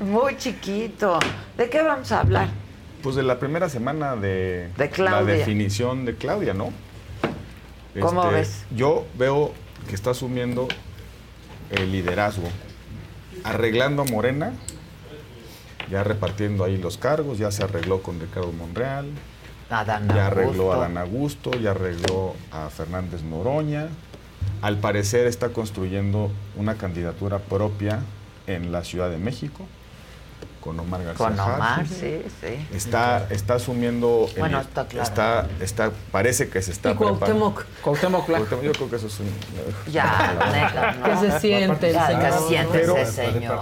Muy 0.00 0.36
chiquito. 0.36 1.18
¿De 1.58 1.68
qué 1.68 1.82
vamos 1.82 2.10
a 2.12 2.20
hablar? 2.20 2.46
Pues 3.04 3.16
de 3.16 3.22
la 3.22 3.38
primera 3.38 3.68
semana 3.68 4.16
de, 4.16 4.70
la 4.96 5.22
definición 5.22 6.06
de 6.06 6.14
Claudia, 6.14 6.54
¿no? 6.54 6.72
¿Cómo 8.00 8.22
Este, 8.24 8.34
ves? 8.34 8.64
Yo 8.74 9.04
veo 9.18 9.52
que 9.86 9.94
está 9.94 10.12
asumiendo 10.12 10.68
el 11.68 11.92
liderazgo, 11.92 12.48
arreglando 13.44 14.00
a 14.00 14.04
Morena, 14.06 14.54
ya 15.90 16.02
repartiendo 16.02 16.64
ahí 16.64 16.78
los 16.78 16.96
cargos, 16.96 17.36
ya 17.36 17.50
se 17.50 17.62
arregló 17.62 18.00
con 18.02 18.18
Ricardo 18.18 18.52
Monreal, 18.52 19.10
Adán 19.68 20.08
ya 20.08 20.28
arregló 20.28 20.72
Augusto. 20.72 20.72
a 20.72 20.76
Dan 20.78 20.96
Augusto, 20.96 21.50
ya 21.58 21.72
arregló 21.72 22.34
a 22.52 22.70
Fernández 22.70 23.22
Noroña. 23.22 23.88
Al 24.62 24.78
parecer 24.78 25.26
está 25.26 25.50
construyendo 25.50 26.30
una 26.56 26.76
candidatura 26.76 27.38
propia 27.38 28.00
en 28.46 28.72
la 28.72 28.82
Ciudad 28.82 29.10
de 29.10 29.18
México, 29.18 29.66
con 30.64 30.80
Omar 30.80 31.04
García 31.04 31.26
Con 31.26 31.38
Omar, 31.38 31.86
sí, 31.86 32.22
sí. 32.40 32.66
Está, 32.74 33.26
está 33.28 33.54
asumiendo. 33.56 34.28
el- 34.34 34.38
Bueno, 34.40 34.60
está 34.60 34.86
claro. 34.86 35.06
Está, 35.06 35.46
está- 35.60 35.90
parece 36.10 36.48
que 36.48 36.62
se 36.62 36.72
está 36.72 36.92
Y 36.92 36.94
Cuauhtémoc. 36.94 37.64
Cuauhtémoc 37.82 38.26
Blanco. 38.26 38.46
Cuauhtémoc, 38.46 38.64
Yo 38.64 38.72
creo 38.72 38.88
que 38.90 38.96
eso 38.96 39.06
es 39.08 39.20
un. 39.20 39.26
Ya, 39.92 40.38
neta, 40.52 40.92
¿no? 40.92 41.04
Que 41.04 41.30
se 41.30 41.40
siente 41.40 41.90
el 41.90 41.96
señor. 42.06 42.22
que 42.24 42.32
se 42.32 42.48
siente 42.48 42.78
Pero- 42.78 42.96
ese 42.96 43.12
señor. 43.12 43.56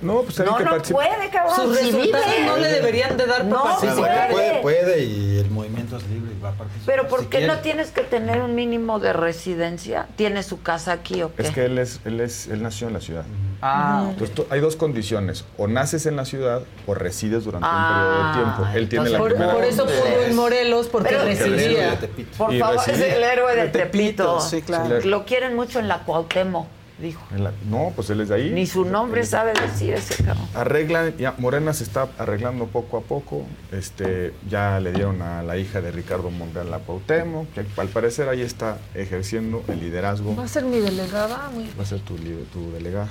¿no? 0.00 0.14
No, 0.14 0.22
pues 0.22 0.38
No, 0.38 0.56
que 0.56 0.64
no 0.64 0.78
puede, 0.82 1.28
cabrón. 1.30 1.54
Sus 1.56 1.76
si 1.78 1.90
resultados 1.90 2.26
no 2.46 2.56
le 2.56 2.68
deberían 2.68 3.16
de 3.18 3.26
dar 3.26 3.44
No 3.44 3.62
participar. 3.62 4.30
puede. 4.30 4.60
puede, 4.60 4.62
puede 4.62 5.04
y 5.04 5.38
el 5.40 5.50
movimiento 5.50 5.98
es 5.98 6.06
libre 6.08 6.32
y 6.38 6.40
va 6.42 6.48
a 6.48 6.52
participar. 6.52 6.86
Pero 6.96 7.06
¿por 7.08 7.20
Si 7.20 7.26
qué 7.26 7.38
quiere. 7.38 7.46
no 7.48 7.58
tienes 7.58 7.90
que 7.90 8.00
tener 8.00 8.40
un 8.40 8.54
mínimo 8.54 8.98
de 8.98 9.12
residencia? 9.12 10.08
¿Tiene 10.16 10.42
su 10.42 10.62
casa 10.62 10.92
aquí 10.92 11.22
o 11.22 11.34
qué? 11.34 11.42
Es 11.42 11.50
que 11.50 11.66
él, 11.66 11.76
es, 11.78 12.00
él, 12.06 12.20
es, 12.20 12.46
él 12.48 12.62
nació 12.62 12.86
en 12.88 12.94
la 12.94 13.00
ciudad. 13.02 13.24
Ah, 13.62 14.06
Entonces, 14.10 14.34
tú- 14.34 14.46
hay 14.50 14.60
dos 14.60 14.76
condiciones. 14.76 15.44
O 15.58 15.66
naces 15.68 16.06
en 16.06 16.16
la 16.16 16.24
ciudad 16.24 16.62
o 16.86 16.94
resides 16.94 17.44
durante 17.44 17.66
Ah, 17.70 17.76
un 17.76 18.02
periodo 18.02 18.26
de 18.26 18.32
tiempo. 18.64 18.78
Él 18.78 18.88
tiene 18.88 19.10
la 19.10 19.18
Por, 19.18 19.30
primera 19.30 19.52
por 19.54 19.64
eso 19.64 19.84
pudo 19.84 20.22
en 20.26 20.34
Morelos, 20.36 20.86
porque 20.88 21.10
Pero- 21.10 21.24
residía. 21.24 21.98
Por 22.38 22.58
favor, 22.58 22.76
es 22.88 23.00
el 23.00 23.22
héroe 23.22 23.54
de 23.56 23.62
De 23.62 23.68
Tepito, 23.68 24.24
Tepito. 24.38 24.40
sí, 24.40 24.62
claro. 24.62 25.00
Lo 25.04 25.24
quieren 25.26 25.54
mucho 25.56 25.78
en 25.78 25.88
la 25.88 26.04
Cuauhtémoc, 26.04 26.66
dijo. 26.98 27.22
La- 27.36 27.52
no, 27.68 27.92
pues 27.94 28.08
él 28.10 28.22
es 28.22 28.28
de 28.30 28.34
ahí. 28.36 28.50
Ni 28.50 28.66
su 28.66 28.84
nombre 28.86 29.24
sabe 29.26 29.52
decir 29.52 29.92
ese 29.92 30.22
cabrón. 30.24 30.48
Arreglan, 30.54 31.16
ya 31.18 31.34
Morena 31.36 31.74
se 31.74 31.84
está 31.84 32.08
arreglando 32.18 32.66
poco 32.66 32.96
a 32.96 33.00
poco. 33.02 33.44
Este, 33.72 34.32
ya 34.48 34.80
le 34.80 34.92
dieron 34.92 35.20
a 35.22 35.42
la 35.42 35.56
hija 35.58 35.80
de 35.82 35.90
Ricardo 35.92 36.30
Monreal 36.30 36.70
la 36.70 36.78
Cuauhtémoc, 36.78 37.52
que 37.52 37.64
al 37.76 37.88
parecer 37.88 38.28
ahí 38.30 38.40
está 38.40 38.78
ejerciendo 38.94 39.62
el 39.68 39.80
liderazgo. 39.80 40.34
Va 40.34 40.44
a 40.44 40.48
ser 40.48 40.64
mi 40.64 40.78
delegada, 40.78 41.50
muy 41.52 41.70
va 41.78 41.82
a 41.82 41.86
ser 41.86 42.00
tu, 42.00 42.16
tu 42.16 42.72
delegada. 42.72 43.08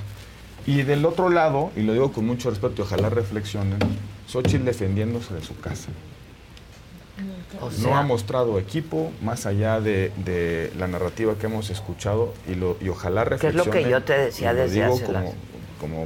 Y 0.69 0.83
del 0.83 1.03
otro 1.05 1.29
lado, 1.29 1.71
y 1.75 1.81
lo 1.81 1.93
digo 1.93 2.11
con 2.11 2.27
mucho 2.27 2.49
respeto 2.51 2.75
y 2.77 2.81
ojalá 2.81 3.09
reflexionen, 3.09 3.79
Xochitl 4.27 4.65
defendiéndose 4.65 5.33
de 5.33 5.41
su 5.41 5.57
casa. 5.59 5.89
O 7.59 7.69
no 7.81 7.97
ha 7.97 8.03
mostrado 8.03 8.59
equipo 8.59 9.11
más 9.23 9.45
allá 9.47 9.81
de, 9.81 10.11
de 10.23 10.71
la 10.77 10.87
narrativa 10.87 11.33
que 11.39 11.47
hemos 11.47 11.71
escuchado 11.71 12.33
y, 12.47 12.53
lo, 12.53 12.77
y 12.79 12.89
ojalá 12.89 13.25
Que 13.25 13.47
es 13.47 13.55
lo 13.55 13.63
reflexionen. 13.63 13.83
que 13.83 13.89
yo 13.89 14.03
te 14.03 14.13
decía 14.17 14.53
desde 14.53 14.81
digo 14.83 14.93
hace 14.93 15.05
como, 15.05 15.19
las- 15.19 15.33
como 15.81 16.05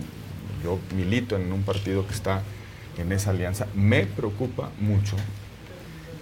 yo 0.64 0.80
milito 0.95 1.35
en 1.35 1.52
un 1.52 1.64
partido 1.64 2.07
que 2.07 2.14
está 2.14 2.41
en 2.98 3.11
esa 3.11 3.31
alianza, 3.31 3.68
me 3.76 4.06
preocupa 4.06 4.69
mucho 4.80 5.18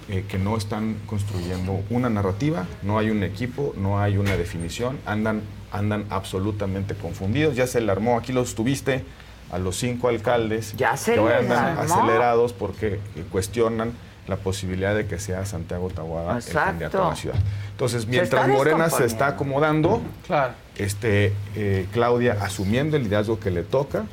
eh, 0.10 0.26
que 0.28 0.40
no 0.40 0.58
están 0.58 0.96
construyendo 1.06 1.82
una 1.92 2.10
narrativa, 2.10 2.66
no 2.82 2.98
hay 2.98 3.12
un 3.12 3.22
equipo, 3.24 3.74
no 3.78 4.00
hay 4.02 4.18
una 4.18 4.36
definición, 4.36 4.98
andan, 5.06 5.42
andan 5.72 6.06
absolutamente 6.10 6.96
confundidos. 6.96 7.56
Ya 7.56 7.68
se 7.68 7.82
le 7.82 7.92
armó, 7.92 8.18
aquí 8.18 8.34
los 8.34 8.56
tuviste 8.56 9.04
a 9.52 9.60
los 9.60 9.76
cinco 9.76 10.08
alcaldes 10.08 10.74
Ya 10.78 10.96
se 10.96 11.14
que 11.14 11.20
hoy 11.20 11.34
andan 11.34 11.78
armó. 11.78 11.94
acelerados 11.96 12.54
porque 12.54 13.00
cuestionan 13.32 13.92
la 14.28 14.38
posibilidad 14.38 14.96
de 14.96 15.08
que 15.08 15.20
sea 15.20 15.46
Santiago 15.46 15.90
Tahuada 15.90 16.38
el 16.38 16.44
candidato 16.46 17.06
a 17.06 17.10
la 17.10 17.16
ciudad. 17.16 17.36
Entonces, 17.72 18.06
mientras 18.08 18.48
Morena 18.48 18.90
se 18.90 19.06
está 19.06 19.28
acomodando, 19.28 20.02
claro. 20.28 20.54
este, 20.78 21.34
eh, 21.56 21.88
Claudia 21.92 22.38
asumiendo 22.42 22.96
el 22.98 23.04
liderazgo 23.04 23.40
que 23.40 23.50
le 23.52 23.64
toca, 23.64 24.04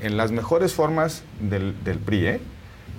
en 0.00 0.16
las 0.16 0.32
mejores 0.32 0.74
formas 0.74 1.22
del, 1.40 1.82
del 1.84 1.98
PRI, 1.98 2.26
¿eh? 2.26 2.40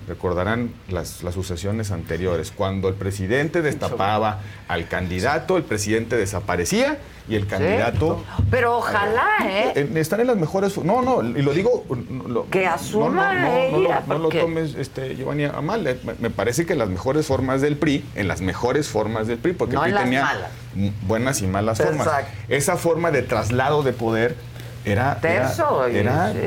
Recordarán 0.08 0.72
las, 0.90 1.24
las 1.24 1.34
sucesiones 1.34 1.92
anteriores. 1.92 2.52
Cuando 2.56 2.90
el 2.90 2.94
presidente 2.96 3.62
destapaba 3.62 4.42
al 4.68 4.88
candidato, 4.88 5.58
el 5.58 5.64
presidente 5.64 6.16
desaparecía 6.16 7.00
y 7.28 7.36
el 7.36 7.48
candidato... 7.48 8.24
Pero 8.52 8.78
ojalá, 8.78 9.28
¿eh? 9.44 9.72
Eh, 9.76 9.90
Están 9.96 10.20
en 10.20 10.28
las 10.28 10.38
mejores... 10.38 10.78
No, 10.78 11.02
no, 11.02 11.24
y 11.24 11.42
lo 11.42 11.54
digo... 11.54 11.84
no, 12.10 12.28
lo- 12.28 12.50
Que 12.50 12.68
asuma 12.68 13.34
no, 13.34 13.40
no, 13.40 13.40
no, 13.40 13.48
no, 13.50 13.58
ella, 13.58 14.00
lo- 14.02 14.08
no 14.08 14.18
lo 14.20 14.24
porque- 14.26 14.40
tomes, 14.42 14.76
este, 14.76 15.16
Giovanni, 15.16 15.46
a 15.46 15.60
mal. 15.62 15.88
Eh, 15.88 16.00
Me, 16.04 16.14
me 16.20 16.30
parece 16.30 16.68
que 16.68 16.76
las 16.76 16.90
mejores 16.90 17.26
formas 17.26 17.62
del 17.62 17.78
PRI, 17.78 18.06
en 18.14 18.28
las 18.28 18.42
mejores 18.42 18.88
formas 18.88 19.26
del 19.26 19.40
PRI, 19.40 19.54
porque 19.54 19.74
No 19.76 19.86
el 19.86 19.94
PRI 19.94 20.04
tenía 20.04 20.24
malas. 20.24 20.52
buenas 21.08 21.42
y 21.42 21.48
malas 21.48 21.80
formas. 21.80 22.06
Exacto. 22.06 22.32
Esa 22.50 22.78
forma 22.78 23.10
de 23.10 23.24
traslado 23.24 23.82
de 23.82 23.94
poder 23.94 24.36
era, 24.86 25.12
era- 25.12 25.22
Terso, 25.22 25.90
y- 25.90 25.96
era 25.98 26.32
sí. 26.32 26.40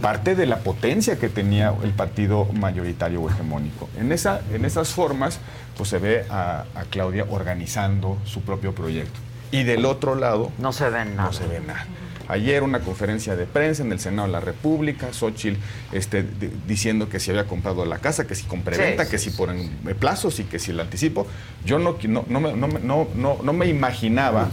parte 0.00 0.34
de 0.34 0.46
la 0.46 0.58
potencia 0.58 1.18
que 1.18 1.28
tenía 1.28 1.74
el 1.82 1.90
partido 1.90 2.46
mayoritario 2.52 3.20
o 3.22 3.28
hegemónico. 3.30 3.88
En, 3.98 4.12
esa, 4.12 4.40
en 4.52 4.64
esas 4.64 4.88
formas, 4.90 5.38
pues 5.76 5.88
se 5.88 5.98
ve 5.98 6.24
a, 6.30 6.64
a 6.74 6.82
Claudia 6.90 7.26
organizando 7.28 8.18
su 8.24 8.40
propio 8.42 8.74
proyecto. 8.74 9.18
Y 9.50 9.62
del 9.64 9.84
otro 9.84 10.14
lado, 10.14 10.50
no 10.58 10.72
se 10.72 10.88
ve 10.90 11.04
nada. 11.04 11.24
No 11.24 11.32
se 11.32 11.46
ve 11.46 11.60
nada. 11.60 11.86
Ayer 12.26 12.62
una 12.62 12.80
conferencia 12.80 13.36
de 13.36 13.44
prensa 13.44 13.82
en 13.82 13.92
el 13.92 14.00
Senado 14.00 14.26
de 14.26 14.32
la 14.32 14.40
República, 14.40 15.12
Xochitl 15.12 15.58
este, 15.92 16.22
di- 16.22 16.50
diciendo 16.66 17.10
que 17.10 17.20
si 17.20 17.30
había 17.30 17.44
comprado 17.44 17.84
la 17.84 17.98
casa, 17.98 18.26
que 18.26 18.34
si 18.34 18.44
con 18.44 18.62
preventa, 18.62 19.04
Sí, 19.04 19.10
que 19.10 19.18
sí, 19.18 19.30
si 19.30 19.36
por 19.36 19.50
en- 19.50 19.70
eh, 19.86 19.94
plazos 19.94 20.40
y 20.40 20.44
que 20.44 20.58
si 20.58 20.70
el 20.70 20.80
anticipo. 20.80 21.26
Yo 21.66 21.78
no, 21.78 21.96
no, 22.08 22.40
me- 22.40 22.54
no, 22.54 22.66
no, 23.14 23.38
no 23.42 23.52
me 23.52 23.66
imaginaba, 23.66 24.48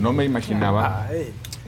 no 0.00 0.14
me 0.14 0.24
imaginaba 0.24 1.08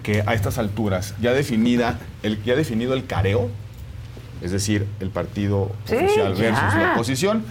que 0.04 0.22
a 0.26 0.34
estas 0.34 0.58
alturas, 0.58 1.14
ya 1.20 1.32
definida, 1.32 1.98
el, 2.22 2.40
ya 2.44 2.54
definido 2.54 2.94
el 2.94 3.06
careo, 3.06 3.50
es 4.42 4.52
decir, 4.52 4.86
el 5.00 5.10
partido 5.10 5.72
Sí, 5.86 5.96
oficial 5.96 6.34
ya. 6.34 6.42
versus 6.42 6.74
la 6.74 6.92
oposición, 6.92 7.42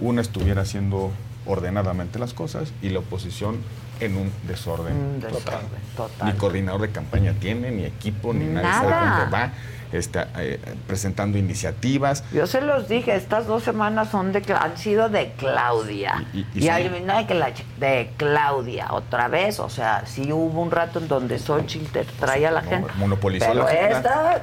una 0.00 0.20
estuviera 0.20 0.62
haciendo 0.62 1.10
ordenadamente 1.46 2.18
las 2.20 2.32
cosas 2.34 2.72
y 2.82 2.90
la 2.90 3.00
oposición 3.00 3.56
en 4.00 4.16
un 4.16 4.30
desorden, 4.46 4.92
Un 4.94 5.20
total. 5.20 5.34
desorden 5.34 5.68
total. 5.96 6.32
Ni 6.32 6.38
coordinador 6.38 6.80
de 6.82 6.90
campaña 6.90 7.32
tiene, 7.40 7.70
ni 7.70 7.84
equipo, 7.84 8.32
ni 8.34 8.44
nadie 8.46 8.70
sabe 8.70 8.90
Nada. 8.90 9.18
dónde 9.20 9.30
va. 9.36 9.52
Está 9.92 10.28
eh, 10.38 10.58
presentando 10.86 11.38
iniciativas. 11.38 12.24
Yo 12.32 12.46
se 12.46 12.60
los 12.60 12.88
dije, 12.88 13.14
estas 13.14 13.46
dos 13.46 13.62
semanas 13.62 14.08
son 14.10 14.32
de, 14.32 14.42
han 14.58 14.76
sido 14.76 15.08
de 15.08 15.32
Claudia. 15.38 16.24
Y- 16.32 16.38
Y, 16.38 16.46
y- 16.54 16.64
y 16.64 16.68
hay 16.68 16.88
son- 16.88 17.02
una 17.02 17.18
de, 17.18 17.26
que 17.26 17.34
la 17.34 17.52
de 17.78 18.10
Claudia, 18.16 18.88
otra 18.92 19.28
vez. 19.28 19.60
O 19.60 19.68
sea, 19.70 20.04
sí 20.06 20.32
hubo 20.32 20.60
un 20.62 20.70
rato 20.70 20.98
en 20.98 21.08
donde 21.08 21.38
Xochitl 21.38 21.92
te 21.92 22.04
traía 22.04 22.48
a 22.48 22.52
la 22.52 22.62
No, 22.62 22.70
gente. 22.70 22.90
monopolizó 22.96 23.46
pero 23.46 23.64
la 23.64 23.70
agenda. 23.70 23.96
esta, 23.98 24.42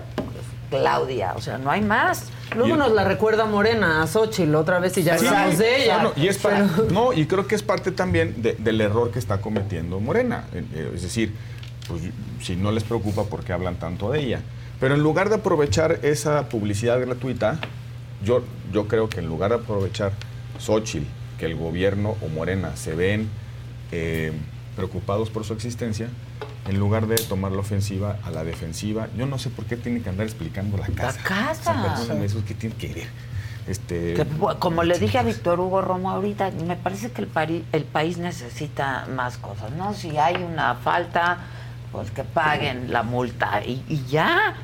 Claudia, 0.70 1.34
o 1.36 1.42
sea, 1.42 1.58
no 1.58 1.70
hay 1.70 1.82
más. 1.82 2.28
Luego 2.56 2.78
nos 2.78 2.92
la 2.94 3.04
recuerda 3.04 3.46
Morena 3.46 4.04
a 4.04 4.08
Xochitl 4.08 4.56
otra 4.56 4.80
vez 4.80 4.98
y 4.98 5.04
ya 5.04 5.18
Sí, 5.18 5.26
hablamos 5.28 5.58
de 5.58 5.84
ella. 5.84 5.96
bueno, 5.96 6.12
y, 6.16 6.28
es 6.28 6.38
para- 6.38 6.60
no, 6.92 7.12
y 7.14 7.26
creo 7.26 7.46
que 7.48 7.56
es 7.56 7.64
parte 7.64 7.92
también 7.92 8.42
de- 8.42 8.54
del 8.56 8.80
error 8.80 9.12
que 9.12 9.20
está 9.20 9.42
cometiendo 9.42 10.00
Morena. 10.00 10.46
Eh, 10.54 10.92
Es 10.96 11.02
decir, 11.02 11.36
pues, 11.90 12.04
si 12.42 12.56
no 12.56 12.72
les 12.72 12.84
preocupa, 12.86 13.24
¿por 13.26 13.44
qué 13.44 13.52
hablan 13.54 13.76
tanto 13.76 14.12
de 14.12 14.20
ella? 14.22 14.40
Pero 14.82 14.96
en 14.96 15.02
lugar 15.04 15.30
de 15.30 15.36
aprovechar 15.36 16.00
esa 16.04 16.50
publicidad 16.50 17.00
gratuita, 17.00 17.60
yo, 18.26 18.44
yo 18.74 18.88
creo 18.90 19.08
que 19.10 19.20
en 19.20 19.28
lugar 19.28 19.52
de 19.52 19.58
aprovechar 19.58 20.12
Xochitl, 20.60 21.06
que 21.40 21.46
el 21.46 21.56
gobierno 21.56 22.16
o 22.22 22.28
Morena 22.28 22.76
se 22.76 22.94
ven 22.96 23.30
eh, 23.94 24.34
preocupados 24.76 25.30
por 25.30 25.46
su 25.46 25.54
existencia, 25.54 26.10
en 26.68 26.78
lugar 26.80 27.08
de 27.08 27.16
tomar 27.16 27.52
la 27.52 27.60
ofensiva 27.60 28.18
a 28.24 28.30
la 28.32 28.44
defensiva, 28.44 29.08
yo 29.18 29.26
no 29.26 29.38
sé 29.40 29.50
por 29.50 29.66
qué 29.66 29.78
tiene 29.78 30.02
que 30.02 30.10
andar 30.10 30.26
explicando 30.26 30.78
la 30.78 30.88
casa. 30.88 31.18
La 31.20 31.24
casa. 31.24 32.02
O 32.02 32.06
sea, 32.06 32.24
eso 32.24 32.44
que 32.46 32.54
tiene 32.56 32.76
que 32.76 32.94
ver. 32.94 33.08
Este, 33.68 34.14
Que, 34.16 34.26
como 34.60 34.84
le 34.84 34.98
dije 34.98 35.20
a 35.20 35.24
Víctor 35.24 35.60
Hugo 35.60 35.82
Romo 35.82 36.10
ahorita, 36.12 36.50
me 36.66 36.76
parece 36.76 37.12
que 37.12 37.22
el, 37.22 37.32
pari- 37.32 37.64
el 37.72 37.84
país 37.84 38.18
necesita 38.18 39.06
más 39.16 39.38
cosas, 39.38 39.72
¿no? 39.74 39.94
Si 39.94 40.18
hay 40.18 40.36
una 40.44 40.74
falta, 40.76 41.38
pues 41.92 42.10
que 42.12 42.24
paguen 42.24 42.92
la 42.92 43.04
multa 43.04 43.62
y, 43.64 43.84
y 43.88 44.04
ya. 44.10 44.56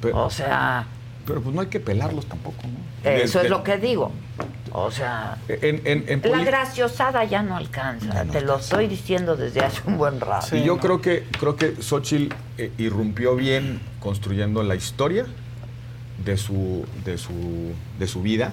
Pero- 0.00 0.24
o 0.26 0.30
sea, 0.30 0.86
Pero 1.26 1.42
pues 1.42 1.54
no 1.54 1.60
hay 1.60 1.66
que 1.68 1.80
pelarlos 1.80 2.26
tampoco, 2.26 2.56
¿no? 2.64 2.78
eso 3.10 3.10
De- 3.10 3.24
es 3.24 3.32
de- 3.44 3.48
lo 3.48 3.62
que 3.62 3.76
digo. 3.78 4.10
O 4.72 4.90
sea, 4.90 5.36
En, 5.48 5.80
en- 5.84 6.04
en 6.08 6.30
la 6.30 6.44
graciosada 6.44 7.24
ya 7.24 7.42
no 7.42 7.56
alcanza. 7.56 8.24
Te 8.24 8.40
lo 8.40 8.56
estoy 8.58 8.86
diciendo 8.86 9.36
desde 9.36 9.60
hace 9.64 9.80
un 9.86 9.98
buen 9.98 10.20
rato. 10.20 10.54
y 10.56 10.62
yo 10.64 10.78
creo 10.78 11.00
que 11.00 11.24
creo 11.38 11.56
que 11.56 11.74
Xochitl 11.82 12.32
eh, 12.56 12.70
irrumpió 12.78 13.34
bien 13.34 13.80
construyendo 13.98 14.62
la 14.62 14.76
historia 14.76 15.26
de 16.24 16.36
su 16.36 16.86
de 17.04 17.18
su 17.18 17.72
de 17.98 18.06
su 18.06 18.22
vida. 18.22 18.52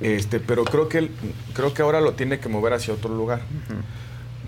Este, 0.00 0.40
pero 0.40 0.64
creo 0.64 0.88
que 0.88 1.10
creo 1.54 1.74
que 1.74 1.82
ahora 1.82 2.00
lo 2.00 2.12
tiene 2.14 2.40
que 2.40 2.48
mover 2.48 2.72
hacia 2.72 2.94
otro 2.94 3.14
lugar. 3.14 3.42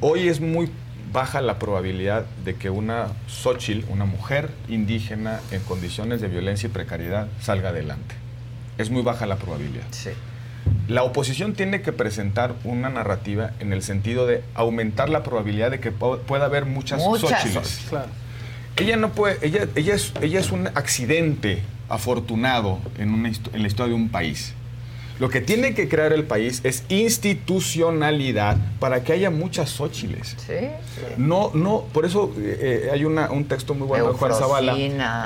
Hoy 0.01 0.29
es 0.29 0.41
muy 0.41 0.71
baja 1.15 1.41
la 1.41 1.59
probabilidad 1.59 2.27
de 2.45 2.57
que 2.57 2.69
una 2.69 3.07
Xochitl, 3.29 3.87
una 3.91 4.05
mujer 4.05 4.51
indígena 4.69 5.41
en 5.51 5.63
condiciones 5.63 6.21
de 6.21 6.29
violencia 6.29 6.67
y 6.67 6.71
precariedad, 6.73 7.29
salga 7.41 7.71
adelante. 7.71 8.15
Es 8.77 8.91
muy 8.91 9.01
baja 9.03 9.25
la 9.25 9.37
probabilidad. 9.37 9.85
La 10.89 11.03
oposición 11.05 11.55
tiene 11.55 11.81
que 11.83 11.93
presentar 11.93 12.55
una 12.65 12.89
narrativa 12.91 13.53
en 13.61 13.73
el 13.73 13.83
sentido 13.83 14.27
de 14.27 14.43
aumentar 14.55 15.09
la 15.09 15.23
probabilidad 15.23 15.71
de 15.71 15.79
que 15.81 15.91
pu- 15.97 16.19
pueda 16.21 16.47
haber 16.47 16.67
muchas, 16.67 17.01
Muchas. 17.03 17.31
Xochitl. 17.43 17.59
Ella 18.77 18.97
no 18.97 19.13
puede, 19.13 19.39
ella, 19.47 19.69
ella, 19.77 19.95
es, 19.95 20.13
ella 20.21 20.41
es 20.41 20.51
un 20.51 20.67
accidente 20.67 21.63
afortunado 21.89 22.81
en, 22.99 23.15
una, 23.15 23.29
en 23.29 23.63
la 23.63 23.69
historia 23.69 23.91
de 23.95 24.03
un 24.03 24.09
país. 24.09 24.53
Lo 25.21 25.29
que 25.29 25.41
tiene 25.41 25.75
que 25.75 25.89
crear 25.89 26.13
el 26.13 26.25
país 26.25 26.61
es 26.65 26.83
institucionalidad 26.89 28.57
para 28.81 29.05
que 29.05 29.13
haya 29.13 29.31
muchas 29.31 29.71
Xochiles. 29.71 30.37
Sí. 30.45 30.55
No, 31.17 31.51
no, 31.55 31.85
por 31.93 32.05
eso 32.05 32.33
eh, 32.39 32.87
eh, 32.87 32.91
hay 32.93 33.05
una- 33.05 33.31
un 33.31 33.45
texto 33.47 33.75
muy 33.75 33.87
bueno 33.87 34.07
de 34.09 34.19
Juan 34.19 34.33
Zavala. 34.35 34.73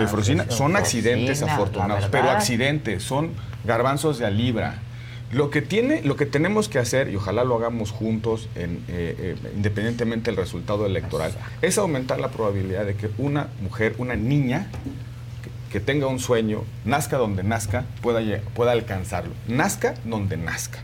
Eufrosina, 0.01 0.45
son 0.51 0.77
accidentes 0.77 1.39
afortunados, 1.55 2.05
pero 2.11 2.25
accidentes, 2.31 3.03
son 3.03 3.31
garbanzos 3.65 4.19
de 4.19 4.27
a 4.27 4.31
libra. 4.31 4.83
Lo 5.31 5.51
que, 5.51 5.61
tiene, 5.61 6.01
lo 6.03 6.17
que 6.17 6.25
tenemos 6.25 6.71
que 6.71 6.79
hacer, 6.79 7.11
y 7.11 7.17
ojalá 7.17 7.45
lo 7.45 7.55
hagamos 7.57 7.91
juntos, 7.91 8.49
en, 8.57 8.83
eh, 8.89 9.15
eh, 9.19 9.37
independientemente 9.57 10.31
del 10.31 10.39
resultado 10.39 10.87
electoral, 10.87 11.33
es 11.61 11.77
aumentar 11.77 12.19
la 12.19 12.29
probabilidad 12.29 12.87
de 12.87 12.95
que 12.95 13.11
una 13.19 13.49
mujer, 13.63 13.95
una 13.99 14.17
niña, 14.17 14.69
que, 15.71 15.81
tenga 15.81 16.07
un 16.07 16.19
sueño, 16.19 16.65
nazca 16.85 17.17
donde 17.19 17.43
nazca, 17.43 17.85
pueda, 18.03 18.21
pueda 18.55 18.73
alcanzarlo. 18.73 19.33
Nazca 19.47 19.95
donde 20.05 20.37
nazca. 20.37 20.79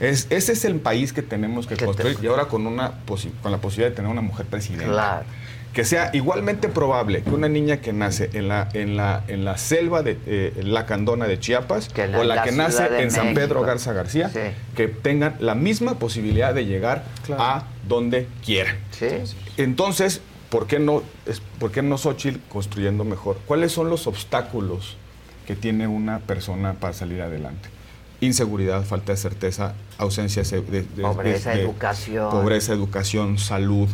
Es, 0.00 0.26
ese 0.30 0.52
es 0.52 0.64
el 0.64 0.76
país 0.76 1.12
que 1.12 1.22
tenemos 1.22 1.66
que 1.66 1.76
construir 1.76 2.16
y 2.22 2.26
ahora 2.26 2.46
con, 2.46 2.66
una 2.66 2.92
con 3.42 3.52
la 3.52 3.58
posibilidad 3.58 3.90
de 3.90 3.96
tener 3.96 4.10
una 4.10 4.22
mujer 4.22 4.46
presidenta. 4.46 4.92
Claro. 4.92 5.24
Que 5.72 5.84
sea 5.86 6.10
igualmente 6.12 6.68
probable 6.68 7.22
que 7.22 7.30
una 7.30 7.48
niña 7.48 7.78
que 7.78 7.94
nace 7.94 8.28
en 8.34 8.48
la, 8.48 8.68
en 8.74 8.96
la, 8.96 9.24
en 9.28 9.44
la 9.46 9.56
selva 9.56 10.02
de 10.02 10.18
eh, 10.26 10.52
la 10.64 10.84
Candona 10.84 11.26
de 11.26 11.38
Chiapas 11.38 11.88
la- 11.96 12.18
o 12.18 12.24
la, 12.24 12.42
que 12.42 12.52
nace 12.52 13.00
en 13.00 13.10
San. 13.10 13.32
Pedro 13.32 13.62
Garza 13.62 13.94
García, 13.94 14.30
que 14.76 14.88
tengan 14.88 15.36
la 15.40 15.54
misma 15.54 15.98
posibilidad 15.98 16.52
de 16.52 16.66
llegar 16.66 17.04
a 17.38 17.64
donde 17.88 18.26
quieran. 18.44 18.76
Entonces, 19.56 20.20
¿por 20.52 20.66
qué 20.66 20.78
no, 20.78 21.02
es, 21.24 21.40
¿por 21.58 21.72
qué 21.72 21.80
no 21.80 21.96
Xochitl 21.96 22.38
construyendo 22.50 23.04
mejor? 23.04 23.38
¿Cuáles 23.46 23.72
son 23.72 23.88
los 23.88 24.06
obstáculos 24.06 24.98
que 25.46 25.56
tiene 25.56 25.86
una 25.88 26.18
persona 26.18 26.74
para 26.74 26.92
salir 26.92 27.22
adelante? 27.22 27.70
Inseguridad, 28.20 28.84
falta 28.84 29.12
de 29.12 29.16
certeza, 29.18 29.72
ausencia 29.96 30.42
de, 30.42 30.60
de- 30.60 30.82
Pobreza, 31.02 31.50
de- 31.50 31.56
de- 31.56 31.62
educación. 31.62 32.30
Pobreza, 32.30 32.72
educación, 32.74 33.38
salud, 33.38 33.88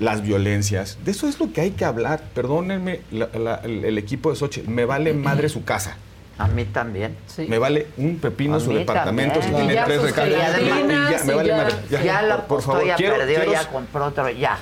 las 0.00 0.22
violencias. 0.22 0.98
De 1.04 1.12
eso 1.12 1.28
es 1.28 1.38
lo 1.38 1.52
que 1.52 1.60
hay 1.60 1.70
que 1.70 1.84
hablar. 1.84 2.20
Perdónenme, 2.34 3.00
la- 3.12 3.28
la- 3.38 3.60
el, 3.62 3.84
el 3.84 3.96
equipo 3.96 4.30
de 4.30 4.36
Xochitl, 4.36 4.68
me 4.68 4.84
vale 4.84 5.14
madre 5.14 5.48
su 5.48 5.62
casa. 5.64 5.96
A 6.36 6.48
mí 6.48 6.64
también. 6.64 7.16
Me 7.46 7.58
vale 7.58 7.86
un 7.96 8.16
pepino 8.18 8.56
A 8.56 8.60
su 8.60 8.72
departamento 8.72 9.38
también. 9.38 9.54
si 9.54 9.60
tiene 9.60 9.74
ya 9.74 9.84
tres 9.84 10.00
sus 10.00 10.06
recámaras. 10.10 10.56
gelatinas, 10.56 11.10
Y 11.10 11.14
ya, 11.18 11.24
me 11.24 11.34
vale 11.34 11.48
ya- 11.48 11.56
madre. 11.58 11.74
Ya 12.04 12.22
lo 12.22 12.28
por, 12.28 12.36
por 12.46 12.58
apostó, 12.58 12.72
favor, 12.72 12.86
ya 12.88 12.96
quiero, 12.96 13.16
perdió, 13.18 13.36
quiero- 13.36 13.52
ya 13.52 13.68
compró 13.70 14.06
otro, 14.06 14.28
ya. 14.30 14.58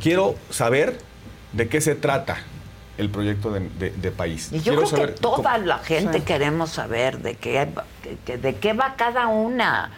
Quiero 0.00 0.34
saber 0.50 0.98
de 1.52 1.68
qué 1.68 1.80
se 1.80 1.94
trata 1.94 2.36
el 2.98 3.10
proyecto 3.10 3.50
de, 3.50 3.60
de- 3.70 3.90
de 3.90 4.10
país. 4.10 4.50
Y 4.52 4.58
yo 4.58 4.62
Quiero 4.72 4.78
creo 4.78 4.86
saber 4.90 5.14
que 5.14 5.20
toda 5.20 5.52
cómo- 5.54 5.66
la 5.66 5.78
gente 5.78 6.22
queremos 6.22 6.70
saber 6.70 7.18
de 7.18 7.34
qué, 7.36 7.68
de 8.26 8.56
qué 8.56 8.72
va 8.72 8.94
cada 8.96 9.26
una, 9.26 9.90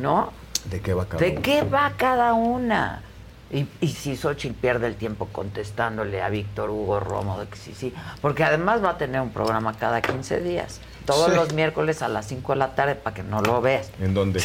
¿no? 0.00 0.32
¿De 0.70 0.80
qué 0.80 0.94
va 0.94 1.06
cada 1.06 1.20
¿De 1.24 1.32
uno? 1.32 1.42
qué 1.42 1.62
va 1.62 1.92
cada 1.96 2.34
una? 2.34 3.02
Y, 3.50 3.66
y 3.80 3.88
si 3.88 4.16
Xochitl 4.16 4.54
pierde 4.54 4.88
el 4.88 4.96
tiempo 4.96 5.26
contestándole 5.26 6.20
a 6.22 6.28
Víctor 6.28 6.70
Hugo 6.70 6.98
Romo 6.98 7.38
de 7.38 7.46
que 7.46 7.56
sí, 7.56 7.72
sí, 7.76 7.94
porque 8.20 8.42
además 8.42 8.82
va 8.84 8.90
a 8.90 8.98
tener 8.98 9.20
un 9.20 9.30
programa 9.30 9.72
cada 9.74 10.00
15 10.02 10.40
días, 10.40 10.80
todos 11.06 11.30
Sí. 11.30 11.36
los 11.36 11.52
miércoles 11.54 12.02
a 12.02 12.08
las 12.08 12.26
5 12.26 12.52
de 12.52 12.58
la 12.58 12.74
tarde 12.74 12.94
para 12.96 13.14
que 13.14 13.22
no 13.22 13.40
lo 13.40 13.60
veas. 13.62 13.88
¿En 14.00 14.12
dónde? 14.12 14.40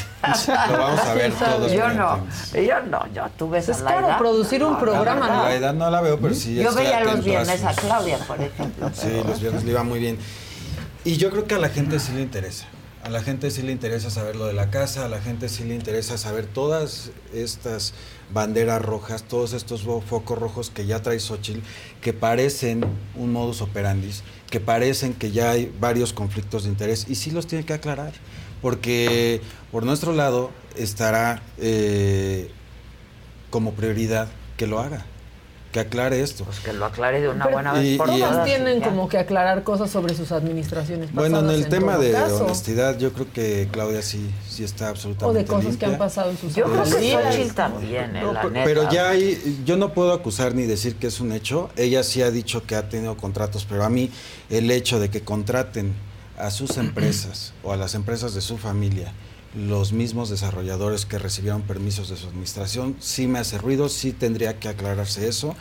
Lo 0.71 0.77
vamos 0.77 0.99
a 1.01 1.13
ver 1.15 1.33
todos. 1.39 1.71
Yo 1.71 1.89
no, 1.89 2.25
yo 2.53 2.81
no, 2.83 3.13
yo 3.13 3.23
tú 3.37 3.49
ves 3.49 3.67
Es 3.67 3.81
a 3.81 3.85
caro 3.85 4.01
Laida. 4.01 4.17
producir 4.17 4.63
un 4.63 4.73
No, 4.73 4.79
programa, 4.79 5.27
no. 5.27 5.43
La 5.43 5.55
edad 5.55 5.73
no 5.73 5.89
la 5.89 5.99
veo, 6.01 6.19
pero 6.19 6.33
sí. 6.33 6.55
Yo 6.55 6.73
veía 6.73 7.03
los 7.03 7.23
viernes 7.23 7.63
a 7.63 7.73
sus- 7.73 7.83
Claudia, 7.83 8.17
por 8.19 8.39
ejemplo. 8.41 8.89
Sí, 8.93 9.09
los 9.27 9.41
viernes 9.41 9.63
le 9.65 9.71
iba 9.71 9.83
muy 9.83 9.99
bien. 9.99 10.17
Y 11.03 11.17
yo 11.17 11.31
creo 11.31 11.45
que 11.45 11.55
a 11.55 11.59
la 11.59 11.69
gente 11.69 11.99
sí 11.99 12.13
le 12.13 12.21
interesa. 12.21 12.65
A 13.03 13.09
la 13.09 13.23
gente 13.23 13.49
sí 13.49 13.63
le 13.63 13.71
interesa 13.71 14.11
saber 14.11 14.35
lo 14.35 14.45
de 14.45 14.53
la 14.53 14.69
casa, 14.69 15.05
a 15.05 15.07
la 15.09 15.19
gente 15.19 15.49
sí 15.49 15.63
le 15.63 15.73
interesa 15.73 16.19
saber 16.19 16.45
todas 16.45 17.09
estas 17.33 17.95
banderas 18.31 18.79
rojas, 18.79 19.23
todos 19.23 19.53
estos 19.53 19.81
focos 20.07 20.37
rojos 20.37 20.69
que 20.69 20.85
ya 20.85 21.01
trae 21.01 21.19
Xochitl, 21.19 21.61
que 21.99 22.13
parecen 22.13 22.85
un 23.15 23.33
modus 23.33 23.61
operandi, 23.61 24.11
que 24.51 24.59
parecen 24.59 25.13
que 25.13 25.31
ya 25.31 25.51
hay 25.51 25.73
varios 25.79 26.13
conflictos 26.13 26.65
de 26.65 26.69
interés 26.69 27.07
y 27.09 27.15
sí 27.15 27.31
los 27.31 27.47
tiene 27.47 27.65
que 27.65 27.73
aclarar. 27.73 28.13
Porque 28.61 29.41
por 29.71 29.83
nuestro 29.85 30.13
lado 30.13 30.51
estará 30.75 31.41
eh, 31.57 32.51
como 33.49 33.73
prioridad 33.73 34.27
que 34.57 34.67
lo 34.67 34.79
haga, 34.79 35.05
que 35.71 35.79
aclare 35.79 36.21
esto. 36.21 36.43
Pues 36.43 36.59
que 36.59 36.73
lo 36.73 36.85
aclare 36.85 37.21
de 37.21 37.29
una 37.29 37.45
Pero 37.45 37.55
buena 37.55 37.73
vez 37.73 37.85
y- 37.85 37.97
por 37.97 38.09
y- 38.09 38.19
Todas 38.19 38.45
tienen 38.45 38.79
ya. 38.79 38.85
como 38.87 39.07
que 39.09 39.17
aclarar 39.17 39.63
cosas 39.63 39.89
sobre 39.89 40.13
sus 40.13 40.31
administraciones 40.31 41.11
Bueno, 41.13 41.39
en 41.39 41.49
el 41.49 41.69
tema 41.69 41.97
de 41.97 42.11
caso. 42.11 42.45
honestidad, 42.45 42.97
yo 42.99 43.13
creo 43.13 43.31
que 43.31 43.67
Claudia 43.71 44.01
sí, 44.01 44.29
sí 44.49 44.63
está 44.63 44.87
O 44.87 44.89
absolutamente 44.89 45.39
de 45.39 45.45
cosas 45.45 45.77
que 45.77 45.85
han 45.85 45.97
pasado 45.97 46.31
en 46.31 46.37
sus 46.37 46.53
Yo 46.55 46.65
creo 46.65 46.83
que. 46.83 46.89
Xochitl 46.89 47.53
también, 47.55 48.15
eh, 48.15 48.21
No, 48.21 48.33
la 48.33 48.43
neta. 48.43 48.65
pero 48.65 48.91
ya 48.91 49.09
hay, 49.09 49.61
yo 49.65 49.77
no 49.77 49.93
puedo 49.93 50.13
acusar 50.13 50.53
ni 50.55 50.63
decir 50.63 50.95
que 50.95 51.07
es 51.07 51.19
un 51.19 51.31
hecho. 51.31 51.69
Ella 51.77 52.03
sí 52.03 52.21
ha 52.21 52.31
dicho 52.31 52.65
que 52.65 52.75
ha 52.75 52.89
tenido 52.89 53.15
contratos, 53.17 53.65
pero 53.67 53.83
a 53.83 53.89
mí 53.89 54.11
el 54.49 54.69
hecho 54.71 54.99
de 54.99 55.09
que 55.09 55.21
contraten 55.21 55.93
a 56.37 56.51
sus 56.51 56.77
empresas 56.77 57.53
o 57.63 57.71
a 57.71 57.77
las 57.77 57.93
empresas 57.95 58.33
de 58.33 58.41
su 58.41 58.57
familia 58.57 59.13
los 59.55 59.91
mismos 59.91 60.29
desarrolladores 60.29 61.05
que 61.05 61.19
recibieron 61.19 61.61
permisos 61.61 62.09
de 62.09 62.15
su 62.15 62.27
administración, 62.27 62.95
sí 62.99 63.27
me 63.27 63.39
hace 63.39 63.57
ruido, 63.57 63.89
sí 63.89 64.13
tendría 64.13 64.59
que 64.59 64.69
aclararse 64.69 65.27
eso. 65.27 65.55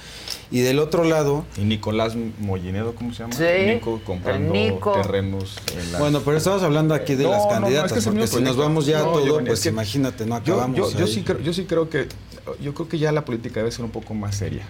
Y 0.50 0.60
del 0.60 0.78
otro 0.78 1.04
lado... 1.04 1.44
¿Y 1.56 1.62
Nicolás 1.62 2.14
Mollinedo, 2.38 2.94
cómo 2.94 3.12
se 3.12 3.24
llama? 3.24 3.34
Sí, 3.34 3.44
Nico 3.66 4.00
comprando 4.04 4.52
Nico. 4.52 4.92
terrenos 4.92 5.56
en 5.76 5.92
la... 5.92 5.98
Bueno, 5.98 6.20
pero 6.24 6.36
estamos 6.36 6.62
hablando 6.62 6.94
aquí 6.94 7.14
de 7.16 7.24
No, 7.24 7.30
las 7.30 7.40
no, 7.40 7.44
no, 7.46 7.50
candidatas, 7.50 7.92
es 7.98 8.04
que 8.04 8.10
porque 8.10 8.26
si 8.28 8.40
nos 8.40 8.56
vamos 8.56 8.86
ya 8.86 9.00
a 9.00 9.02
todo, 9.02 9.44
pues 9.44 9.66
imagínate, 9.66 10.24
no 10.24 10.42
Yo, 10.44 10.54
acabamos. 10.54 10.76
yo, 10.92 10.98
yo 10.98 11.04
ahí. 11.06 11.12
sí 11.12 11.22
creo, 11.24 11.40
yo 11.40 11.52
sí 11.52 11.64
creo 11.64 11.88
que 11.90 12.06
yo 12.60 12.74
creo 12.74 12.88
que 12.88 12.98
ya 12.98 13.12
la 13.12 13.24
política 13.24 13.60
debe 13.60 13.70
ser 13.70 13.84
un 13.84 13.90
poco 13.92 14.12
más 14.14 14.34
seria. 14.34 14.66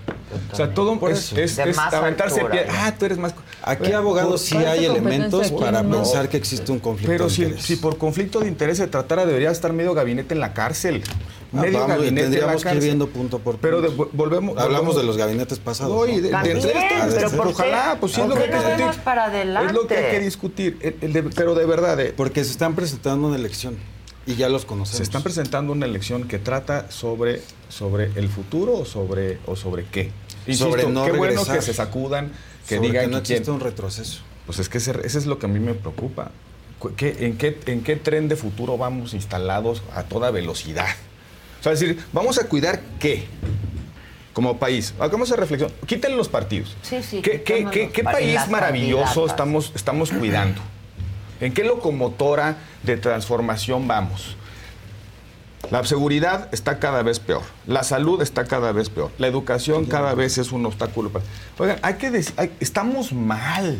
O 0.53 0.57
sea, 0.57 0.75
todo 0.75 0.99
Por 0.99 1.13
es, 1.13 1.33
es, 1.33 1.57
es 1.59 1.77
más 1.77 1.95
aventarse 1.95 2.41
altura, 2.41 2.65
pie. 2.65 2.73
Ah, 2.77 2.95
tú 2.99 3.07
eres 3.07 3.17
más. 3.17 3.35
Aquí 3.63 3.83
Bueno, 3.85 3.99
abogados 3.99 4.43
sí 4.43 4.57
hay 4.57 4.85
elementos 4.85 5.51
para 5.53 5.83
¿no? 5.83 5.97
pensar 5.99 6.29
que 6.29 6.37
existe 6.37 6.71
un 6.73 6.79
conflicto 6.81 7.11
Pero 7.13 7.25
de 7.25 7.31
si, 7.31 7.43
interés. 7.43 7.65
si 7.65 7.77
por 7.77 7.97
conflicto 7.97 8.41
de 8.41 8.49
interés 8.49 8.79
se 8.79 8.87
debería 9.27 9.51
estar 9.51 9.73
medio 9.73 9.95
gabinete 9.95 10.35
en 10.35 10.41
la 10.41 10.55
cárcel. 10.55 11.03
Ah, 11.53 11.62
medio 11.62 11.81
vamos, 11.81 11.97
gabinete 11.97 12.09
en 12.09 12.15
la 12.16 12.23
tendríamos 12.39 12.65
que 12.65 12.74
ir 12.77 12.81
viendo 12.82 13.09
punto 13.09 13.39
por 13.41 13.57
punto. 13.57 13.61
Pero 13.61 13.81
de- 13.82 13.89
volvemos. 14.12 14.57
Hablamos 14.57 14.95
volvemos- 14.95 14.97
de 14.97 15.03
los 15.05 15.16
gabinetes 15.16 15.59
pasados. 15.59 15.97
No, 15.97 16.07
y 16.07 16.11
¿no? 16.11 16.16
de- 16.16 16.23
de- 16.23 16.28
También, 16.31 16.61
de 16.61 16.69
esto, 16.69 16.77
pero 17.11 17.31
¿por 17.31 17.47
qué? 17.49 17.53
ojalá, 17.53 17.97
pues 17.99 18.12
sí 18.12 18.20
es 18.20 18.27
¿Por 18.27 18.37
lo 18.37 18.43
que 18.43 18.55
hay 18.55 18.61
que 18.62 18.77
discutir. 18.77 19.03
para 19.03 19.24
adelante? 19.24 19.66
Es 19.69 19.73
lo 19.74 19.87
que 19.89 19.97
hay 19.97 20.11
que 20.12 20.20
discutir. 20.20 20.78
El- 20.81 20.97
el 21.01 21.12
de- 21.12 21.23
pero 21.24 21.55
de 21.55 21.66
verdad, 21.66 21.97
de- 21.97 22.12
Porque 22.12 22.45
se 22.45 22.53
están 22.53 22.74
presentando 22.77 23.27
una 23.27 23.37
elección 23.37 23.77
y 24.27 24.37
ya 24.37 24.49
los 24.49 24.65
conocemos. 24.65 24.99
se 24.99 25.03
están 25.03 25.23
presentando 25.24 25.73
una 25.73 25.87
elección 25.87 26.28
que 26.28 26.39
trata 26.39 26.89
sobre, 26.91 27.43
sobre 27.69 28.12
el 28.15 28.28
futuro 28.28 28.74
o 28.74 28.85
sobre, 28.85 29.39
o 29.47 29.57
sobre 29.57 29.85
qué. 29.87 30.12
Insisto, 30.47 30.70
Sobre 30.70 30.87
no 30.89 31.05
qué 31.05 31.12
bueno 31.12 31.45
que 31.45 31.61
se 31.62 31.74
sacudan, 31.74 32.31
que 32.69 32.77
Sobre 32.77 32.89
digan 32.89 33.05
que 33.07 33.11
no 33.11 33.19
existe 33.19 33.51
un 33.51 33.61
retroceso. 33.61 34.20
Pues 34.47 34.59
es 34.61 34.69
que 34.69 34.78
ese, 34.78 34.93
ese 35.05 35.19
es 35.19 35.27
lo 35.27 35.39
que 35.39 35.47
a 35.47 35.49
mí 35.49 35.59
me 35.61 35.74
preocupa. 35.74 36.31
Qué- 36.97 37.16
en, 37.20 37.36
qué, 37.36 37.59
¿En 37.66 37.82
qué 37.82 37.97
tren 37.97 38.28
de 38.28 38.36
futuro 38.36 38.77
vamos 38.78 39.15
instalados 39.15 39.82
a 39.94 40.02
toda 40.05 40.31
velocidad? 40.31 40.89
O 41.61 41.62
sea, 41.62 41.73
es 41.73 41.81
decir, 41.81 42.02
¿vamos 42.12 42.39
a 42.39 42.47
cuidar 42.48 42.81
qué? 42.98 43.27
Como 44.32 44.59
país. 44.59 44.94
Hagamos 44.98 45.28
esa 45.28 45.36
reflexión. 45.36 45.70
Quiten 45.86 46.16
los 46.16 46.28
partidos. 46.28 46.77
Sí, 46.82 47.02
sí. 47.02 47.20
¿Qué, 47.20 47.43
qué- 47.43 47.66
qué- 47.70 47.90
qué 47.90 48.05
país 48.05 48.40
maravilloso 48.48 49.27
estamos, 49.27 49.73
estamos 49.74 50.11
cuidando? 50.19 50.61
¿En 51.40 51.52
qué 51.52 51.65
locomotora 51.65 52.57
de 52.82 52.97
transformación 52.97 53.86
vamos? 53.89 54.36
La 55.70 55.85
seguridad 55.85 56.48
está 56.52 56.78
cada 56.78 57.02
vez 57.02 57.20
peor, 57.20 57.43
la 57.66 57.82
salud 57.85 58.23
está 58.23 58.44
cada 58.47 58.73
vez 58.73 58.89
peor, 58.89 59.11
la 59.19 59.27
educación 59.27 59.85
cada 59.85 60.15
vez 60.15 60.39
es 60.39 60.52
un 60.52 60.65
obstáculo. 60.66 61.11
Oigan, 61.59 61.78
hay 61.82 61.94
que 61.94 62.11
decir, 62.11 62.32
hay- 62.39 62.51
estamos 62.61 63.12
mal. 63.12 63.78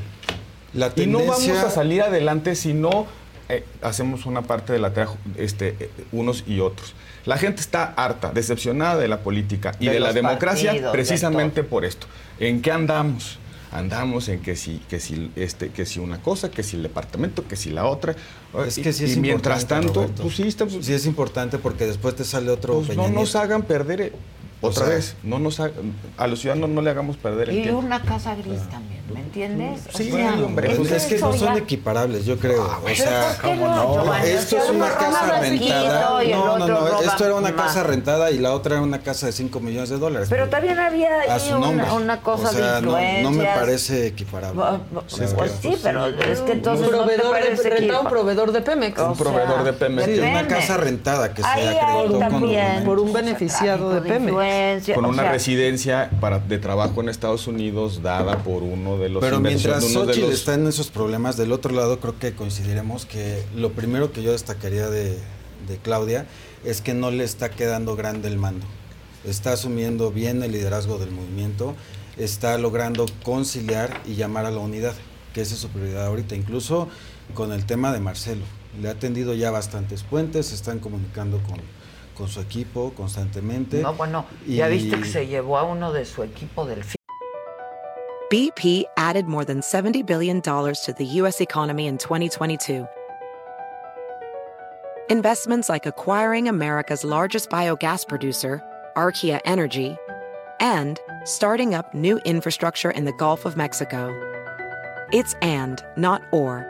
La 0.75 0.93
Y 0.97 1.07
no 1.07 1.19
vamos 1.19 1.49
a 1.49 1.71
salir 1.71 2.03
adelante 2.03 2.55
si 2.55 2.73
no 2.75 3.07
eh, 3.49 3.65
hacemos 3.83 4.27
una 4.27 4.43
parte 4.43 4.73
de 4.73 4.79
la 4.79 4.93
tarea 4.93 5.13
este, 5.37 5.77
eh, 5.81 5.91
unos 6.13 6.45
y 6.47 6.61
otros. 6.61 6.95
La 7.27 7.37
gente 7.37 7.61
está 7.61 7.85
harta, 7.97 8.31
decepcionada 8.33 8.97
de 8.97 9.09
la 9.09 9.21
política 9.21 9.73
y 9.81 9.87
De 9.87 9.95
de, 9.95 10.01
la 10.01 10.13
democracia 10.13 10.71
partidos, 10.71 10.93
de 10.93 10.97
precisamente 10.97 11.65
por 11.65 11.85
esto. 11.85 12.07
¿En 12.39 12.63
qué 12.63 12.71
andamos? 12.71 13.39
Andamos 13.73 14.29
en 14.29 14.41
que 14.41 14.57
si, 14.57 14.79
que 14.89 14.99
si, 14.99 15.31
este, 15.37 15.69
que 15.71 15.87
si 15.87 16.01
una 16.01 16.21
cosa, 16.23 16.51
que 16.51 16.63
si 16.63 16.77
el 16.77 16.83
departamento, 16.83 17.47
que 17.47 17.57
si 17.57 17.71
la 17.71 17.87
otra. 17.87 18.17
Es 18.67 18.79
Y- 18.79 18.83
que 18.83 18.93
sí 18.93 19.05
es 19.05 19.17
y 19.17 19.21
mientras 19.21 19.67
tanto, 19.67 19.93
Roberto. 19.93 20.23
pues 20.23 20.35
sí, 20.37 20.43
está- 20.49 20.67
Sí 20.69 20.93
es 20.93 21.07
importante 21.07 21.59
porque 21.59 21.87
después 21.87 22.17
te 22.17 22.25
sale 22.25 22.51
otro 22.51 22.81
pues 22.83 22.97
no 22.97 23.09
nos 23.09 23.37
hagan 23.37 23.63
perder 23.63 24.13
otra 24.61 24.87
sea- 24.87 24.95
vez. 24.95 25.17
No 25.23 25.39
nos 25.39 25.61
ha- 25.61 25.71
a 26.19 26.27
los 26.27 26.41
ciudadanos 26.41 26.71
no 26.71 26.83
le 26.83 26.91
hagamos 26.91 27.17
perder 27.17 27.51
el 27.51 27.59
Y 27.59 27.63
tiempo. 27.63 27.81
una 27.81 28.03
casa 28.03 28.35
gris 28.35 28.61
también, 28.71 29.03
¿me 29.13 29.21
entiendes? 29.21 29.83
O 29.93 29.97
Sí, 29.99 30.13
hombre, 30.13 30.73
es 30.73 30.79
Pues 30.79 30.91
es 30.93 31.05
que 31.07 31.19
no 31.19 31.33
son 31.33 31.55
ya- 31.55 31.59
equiparables, 31.59 32.25
yo 32.27 32.39
creo. 32.39 32.65
o 32.65 32.81
pero 32.85 32.97
sea, 32.97 33.37
¿por 33.41 33.51
qué 33.51 33.57
no, 33.57 34.15
esto 34.17 34.57
O 34.57 34.59
es 34.65 34.71
una 34.71 34.89
casa 34.89 35.41
rentada. 35.41 36.25
y 36.25 36.31
No, 36.33 36.59
no, 36.59 36.67
no. 36.69 37.01
Esto 37.01 37.25
era 37.27 37.35
una 37.35 37.55
casa 37.57 37.83
rentada 37.83 38.31
y 38.31 38.39
la 38.39 38.53
otra 38.53 38.75
era 38.77 38.83
una 38.83 38.99
casa 39.01 39.27
de 39.27 39.33
5 39.33 39.61
millones 39.61 39.89
de 39.91 39.99
dólares. 39.99 40.29
Pero 40.31 40.49
también 40.49 40.79
había 40.79 41.11
ahí 41.29 41.53
una, 41.53 41.95
una 41.95 42.21
cosa 42.21 42.49
o 42.51 42.53
sea, 42.53 42.75
de 42.77 42.83
no- 42.83 42.89
influencias. 42.91 43.23
No, 43.23 43.31
me 43.31 43.45
parece 43.45 44.07
equiparable. 44.09 44.63
Sí, 45.07 45.23
Pues 45.37 45.53
sí, 45.63 45.77
pero 45.83 46.07
es 46.07 46.41
que 46.41 46.53
entonces 46.53 46.87
un 46.87 46.93
no 46.93 47.05
te 47.07 47.17
proveedor 47.17 47.35
de, 47.63 47.71
rentaba 47.71 48.01
un 48.01 48.09
proveedor 48.09 48.53
de 48.53 48.61
Pemex. 48.61 48.99
O 48.99 49.15
sea, 49.15 49.25
Sí, 50.05 50.19
una 50.21 50.43
Pemex. 50.43 50.49
casa 50.49 50.77
rentada 50.77 51.35
que 51.35 51.43
se 51.43 51.49
también 51.49 52.11
documentos. 52.31 52.85
por 52.85 52.99
un 53.01 53.13
beneficiado 53.13 53.91
de 53.95 54.01
Pemex. 54.03 54.33
Con 54.95 55.05
una 55.05 55.23
sea, 55.23 55.33
residencia 55.33 56.11
para, 56.21 56.39
de 56.39 56.59
trabajo 56.59 57.01
en 57.01 57.09
Estados 57.09 57.47
Unidos 57.47 58.03
dada 58.03 58.39
por 58.43 58.63
uno 58.63 58.97
de 58.99 59.09
los 59.09 59.21
Pero 59.23 59.41
mientras 59.41 59.85
Xochitl 59.85 60.21
los- 60.23 60.35
está 60.35 60.55
en 60.55 60.67
esos 60.67 60.91
problemas, 60.91 61.37
del 61.37 61.53
otro 61.53 61.73
lado 61.75 62.01
creo 62.01 62.19
que 62.19 62.33
coincidiremos 62.35 63.07
que 63.07 63.43
lo 63.55 63.73
primero 63.73 64.13
que 64.13 64.23
yo 64.23 64.33
destacaría 64.33 64.89
de, 64.89 65.19
de 65.69 65.77
Claudia 65.83 66.27
es 66.65 66.81
que 66.81 66.95
no 66.95 67.11
le 67.11 67.25
está 67.25 67.51
quedando 67.51 67.97
grande 67.97 68.29
el 68.29 68.37
mando. 68.37 68.67
Está 69.25 69.53
asumiendo 69.53 70.11
bien 70.11 70.43
el 70.43 70.53
liderazgo 70.53 70.99
del 70.99 71.11
movimiento, 71.11 71.75
está 72.17 72.57
logrando 72.59 73.07
conciliar 73.23 74.01
y 74.07 74.15
llamar 74.15 74.47
a 74.47 74.51
la 74.51 74.59
unidad, 74.59 74.95
que 75.35 75.43
esa 75.43 75.55
es 75.55 75.61
su 75.61 75.69
prioridad 75.69 76.07
ahorita, 76.07 76.35
incluso 76.35 76.89
con 77.35 77.53
el 77.53 77.65
tema 77.67 77.93
de 77.93 78.01
Marcelo. 78.01 78.43
Le 78.81 78.89
ha 78.89 78.95
tendido 78.95 79.35
ya 79.35 79.51
bastantes 79.51 80.03
puentes, 80.05 80.47
se 80.47 80.55
están 80.55 80.79
comunicando 80.79 81.39
con, 81.43 81.57
con 82.21 82.29
su 82.29 82.41
equipo 82.41 82.93
constantemente. 82.95 83.81
No, 83.81 83.95
bueno, 83.95 84.27
ya 84.47 84.69
Y- 84.69 84.73
viste 84.73 84.99
que 84.99 85.07
se 85.07 85.27
llevó 85.27 85.57
a 85.57 85.63
uno 85.65 85.91
de 85.91 86.05
su 86.05 86.23
equipo 86.23 86.67
del 86.67 86.83
BP 88.31 88.85
added 88.99 89.25
more 89.27 89.45
than 89.45 89.61
$70 89.63 90.05
billion 90.07 90.43
to 90.43 90.93
the 90.99 91.05
U.S. 91.23 91.41
economy 91.41 91.87
in 91.87 91.97
2022. 91.97 92.87
Investments 95.09 95.69
like 95.71 95.87
acquiring 95.87 96.47
America's 96.47 97.03
largest 97.05 97.49
biogas 97.51 98.07
producer, 98.07 98.63
Archaea 98.97 99.41
Energy, 99.47 99.97
and 100.61 101.01
starting 101.25 101.75
up 101.75 101.93
new 101.95 102.19
infrastructure 102.27 102.91
in 102.91 103.05
the 103.07 103.13
Gulf 103.15 103.47
of 103.47 103.57
Mexico. 103.57 104.13
It's 105.11 105.35
and, 105.43 105.83
not 105.97 106.21
or. 106.33 106.70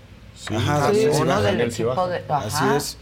Ajá, 0.49 0.89
Sí, 0.91 1.01
sí, 1.01 1.07
uno 1.21 1.37
sí, 1.37 1.43
del 1.43 1.71
sí, 1.71 1.81
equipo 1.83 1.95
baja. 1.95 2.07
de- 2.07 2.23
Así 2.29 2.63
es. 2.75 2.97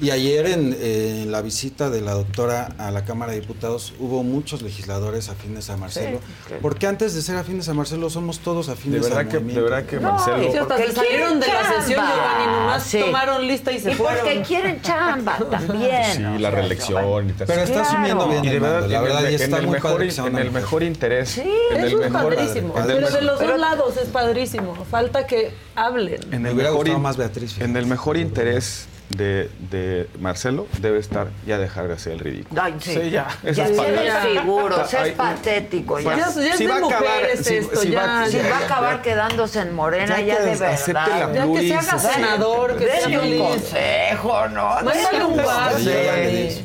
Y 0.00 0.10
ayer 0.10 0.46
en, 0.46 0.76
eh, 0.78 1.22
en 1.24 1.32
la 1.32 1.42
visita 1.42 1.90
de 1.90 2.00
la 2.00 2.12
doctora 2.12 2.68
a 2.78 2.90
la 2.90 3.04
Cámara 3.04 3.32
de 3.32 3.40
Diputados 3.40 3.94
hubo 3.98 4.22
muchos 4.22 4.62
legisladores 4.62 5.28
afines 5.28 5.70
a 5.70 5.76
Marcelo. 5.76 6.20
Sí. 6.48 6.54
Porque 6.62 6.86
antes 6.86 7.14
de 7.14 7.22
ser 7.22 7.36
afines 7.36 7.68
a 7.68 7.74
Marcelo 7.74 8.10
somos 8.10 8.38
todos 8.40 8.68
afines 8.68 9.02
De 9.02 9.08
verdad 9.08 9.20
al 9.20 9.28
que- 9.28 9.38
de 9.54 9.60
verdad 9.60 9.84
que 9.84 9.96
No, 9.98 10.12
Marcelo- 10.12 10.38
y 10.42 10.50
sí, 10.52 10.56
hasta 10.58 10.68
Porque 10.76 10.86
se 10.88 10.94
salieron 10.94 11.40
de 11.40 11.46
la 11.46 11.52
quieren 11.54 11.80
sesión, 11.82 12.00
chamba. 12.00 12.14
Giovanni, 12.14 12.52
nomás 12.58 12.82
Sí. 12.84 13.00
tomaron 13.00 13.46
lista 13.46 13.72
y 13.72 13.80
se 13.80 13.90
Y 13.90 13.94
fueron. 13.94 14.18
porque 14.24 14.42
quieren 14.42 14.82
chamba 14.82 15.38
también. 15.50 16.04
Sí, 16.16 16.24
o 16.24 16.38
la 16.38 16.50
reelección 16.50 17.30
y 17.30 17.32
tal. 17.32 17.46
Pero 17.46 17.60
está 17.62 17.74
Claro. 17.74 17.88
asumiendo 17.88 18.28
bien 18.28 18.44
Y 18.44 18.48
de 18.48 18.54
el 18.54 18.60
verdad, 18.60 18.80
mando, 18.80 18.88
la 18.88 18.98
en 18.98 19.02
el 19.04 19.08
verdad, 19.12 19.22
y 19.30 19.34
en 19.34 19.40
está 19.42 19.56
el 19.58 19.66
mejor, 19.68 19.92
padre 19.92 20.06
que 20.06 20.12
sea 20.12 20.26
en 20.26 20.38
el 20.38 20.50
mejor 20.52 20.82
interés. 20.82 21.28
Sí, 21.30 21.42
en 21.72 21.80
el 21.80 21.86
es 21.86 21.94
mejor, 21.98 22.34
padrísimo. 22.34 22.74
en 22.76 22.82
el 22.82 22.96
Pero 22.96 23.10
de 23.10 23.22
los 23.22 23.40
dos 23.40 23.58
lados 23.58 23.96
es 23.96 24.08
padrísimo. 24.08 24.74
Falta 24.90 25.26
que 25.26 25.52
hablen. 25.74 26.20
en 26.32 26.46
el 26.46 26.54
mejor 26.70 26.88
in- 26.88 27.02
más 27.02 27.16
Beatriz. 27.16 27.60
En 27.60 27.76
el 27.76 27.86
mejor 27.86 28.16
interés 28.16 28.86
de, 29.10 29.48
de 29.70 30.06
Marcelo 30.20 30.66
debe 30.82 30.98
estar 30.98 31.28
ya 31.46 31.56
dejar 31.58 31.88
de 31.88 31.94
hacer 31.94 32.12
el 32.12 32.18
ridículo. 32.18 32.60
Ay, 32.62 32.74
sí. 32.78 32.92
Sí, 32.92 33.10
ya. 33.10 33.26
Ya 33.42 33.50
Esas 33.50 33.68
se 33.70 33.74
palabras. 33.74 34.22
desfiguro, 34.24 34.76
Ay, 34.98 35.08
es 35.08 35.14
patético. 35.16 35.98
Ya, 36.00 36.10
Ya, 36.10 36.16
ya 36.18 36.26
es 36.50 36.56
Si 36.58 36.66
de 36.66 36.70
va 36.70 36.74
a 36.76 36.78
acabar, 36.78 37.22
si- 37.42 37.54
esto, 37.56 37.80
si 37.80 37.90
ya. 37.90 38.26
Si 38.28 38.36
ya, 38.36 38.42
va 38.50 38.56
a 38.56 38.60
ya, 38.60 38.66
acabar 38.66 38.96
ya. 38.96 39.02
quedándose 39.02 39.60
en 39.60 39.74
Morena, 39.74 40.20
Ya 40.20 40.20
ya, 40.20 40.40
de 40.40 40.50
acepte 40.66 40.92
verdad. 40.92 41.34
la 41.34 41.34
Ya 41.34 41.52
que 41.52 41.68
se 41.68 41.74
haga 41.74 41.98
senador, 41.98 42.76
que 42.76 42.86
sea 42.86 43.20
un 43.20 43.38
consejo, 43.38 44.48
¿no? 44.48 44.68
Mándale 44.82 45.24
un 45.24 45.36
Denle 45.84 46.64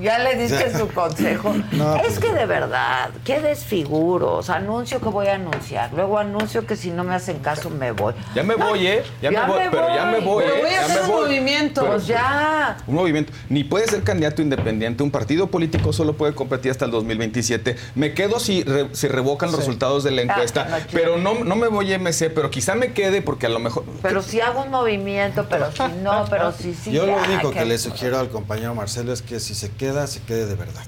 Ya 0.00 0.18
le 0.18 0.24
consejo. 0.24 0.34
Ya 0.34 0.34
diste 0.34 0.78
su 0.78 0.88
consejo. 0.88 1.54
No, 1.72 1.96
es 1.96 2.02
pues- 2.02 2.18
que 2.20 2.32
de 2.32 2.46
verdad, 2.46 3.10
qué 3.24 3.40
desfiguros. 3.40 4.48
Anuncio 4.50 5.00
que 5.00 5.08
voy 5.08 5.26
a 5.26 5.34
anunciar. 5.34 5.92
Luego 5.92 6.18
anuncio 6.18 6.66
que 6.66 6.76
si 6.76 6.90
no 6.90 7.04
me 7.04 7.14
hacen 7.14 7.38
caso 7.40 7.70
me 7.70 7.92
voy. 7.92 8.14
Ya 8.34 8.42
me 8.42 8.54
voy, 8.54 8.86
¿eh? 8.86 9.02
Ya, 9.20 9.30
me 9.30 9.46
voy, 9.46 9.60
pero 9.70 9.88
ya 9.94 10.04
me 10.06 10.20
voy, 10.20 10.44
Pero 10.44 10.56
¿eh? 10.56 10.60
voy 10.62 10.74
a 10.74 10.80
hacer 10.84 11.02
un 11.02 11.08
voy. 11.08 11.22
movimiento. 11.24 11.80
Pero- 11.82 11.92
Pues 11.94 12.06
ya. 12.06 12.76
Un 12.86 12.94
movimiento. 12.94 13.32
Ni 13.48 13.64
puede 13.64 13.86
ser 13.86 14.02
candidato 14.02 14.42
independiente. 14.42 15.02
Un 15.02 15.10
partido 15.10 15.48
político 15.48 15.92
solo 15.92 16.14
puede 16.14 16.34
competir 16.34 16.70
hasta 16.70 16.84
el 16.84 16.90
2027. 16.90 17.76
Me 17.94 18.14
quedo 18.14 18.38
si, 18.40 18.62
re- 18.62 18.88
si 18.92 19.08
revocan 19.08 19.50
los 19.50 19.58
resultados 19.60 20.04
de 20.04 20.10
la 20.12 20.22
encuesta. 20.22 20.64
no, 20.66 20.76
pero 20.92 21.18
no, 21.18 21.44
no 21.44 21.56
me 21.56 21.68
voy 21.68 21.92
a 21.92 21.98
MC, 21.98 22.30
pero 22.30 22.50
quizá 22.50 22.74
me 22.74 22.92
quede 22.92 23.22
porque 23.22 23.46
a 23.46 23.50
lo 23.50 23.58
mejor. 23.58 23.84
Pero 24.02 24.22
si 24.22 24.40
hago 24.40 24.62
un 24.62 24.70
movimiento, 24.70 25.46
pero 25.48 25.70
si 25.72 25.82
no, 26.02 26.24
pero 26.30 26.52
si 26.52 26.74
sí. 26.74 26.92
Yo 26.92 27.06
lo 27.06 27.16
único 27.16 27.50
que 27.50 27.64
le 27.64 27.78
sugiero 27.78 28.18
al 28.18 28.28
compañero 28.28 28.74
Marcelo 28.74 29.12
es 29.12 29.22
que 29.22 29.40
si 29.40 29.54
se 29.54 29.63
queda, 29.70 30.06
se 30.06 30.20
quede 30.22 30.46
de 30.46 30.54
verdad. 30.54 30.82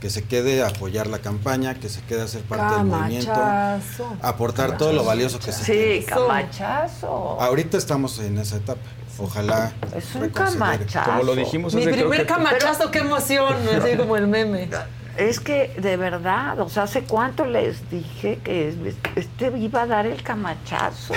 Que 0.00 0.10
se 0.10 0.24
quede 0.24 0.64
a 0.64 0.68
apoyar 0.68 1.06
la 1.06 1.20
campaña, 1.20 1.74
que 1.74 1.88
se 1.88 2.00
quede 2.02 2.22
a 2.22 2.26
ser 2.28 2.42
parte 2.42 2.74
del 2.74 2.84
movimiento, 2.86 3.32
Camachazo. 3.32 4.16
aportar 4.20 4.76
todo 4.76 4.92
lo 4.92 5.04
valioso 5.04 5.38
que 5.38 5.52
se 5.52 5.64
Sí, 5.64 5.72
tiene. 5.72 6.04
camachazo. 6.04 7.40
Ahorita 7.40 7.76
estamos 7.78 8.18
en 8.18 8.38
esa 8.38 8.56
etapa. 8.56 8.80
Ojalá. 9.18 9.72
Es 9.96 10.14
un 10.16 10.28
camachazo. 10.30 11.08
Como 11.10 11.22
lo 11.22 11.36
dijimos 11.36 11.74
Mi 11.74 11.82
hace, 11.82 11.90
creo 11.92 12.08
primer 12.08 12.26
que- 12.26 12.32
camachazo, 12.32 12.90
qué 12.90 12.98
emoción, 13.00 13.54
así 13.80 13.96
como 13.96 14.16
el 14.16 14.26
meme. 14.26 14.68
Es 15.18 15.40
que, 15.40 15.74
de 15.78 15.96
verdad, 15.98 16.58
o 16.60 16.68
sea, 16.70 16.84
¿hace 16.84 17.02
cuánto 17.02 17.44
les 17.44 17.90
dije 17.90 18.38
que 18.42 18.74
este 19.14 19.52
iba 19.58 19.82
a 19.82 19.86
dar 19.86 20.06
el 20.06 20.22
camachazo? 20.22 21.14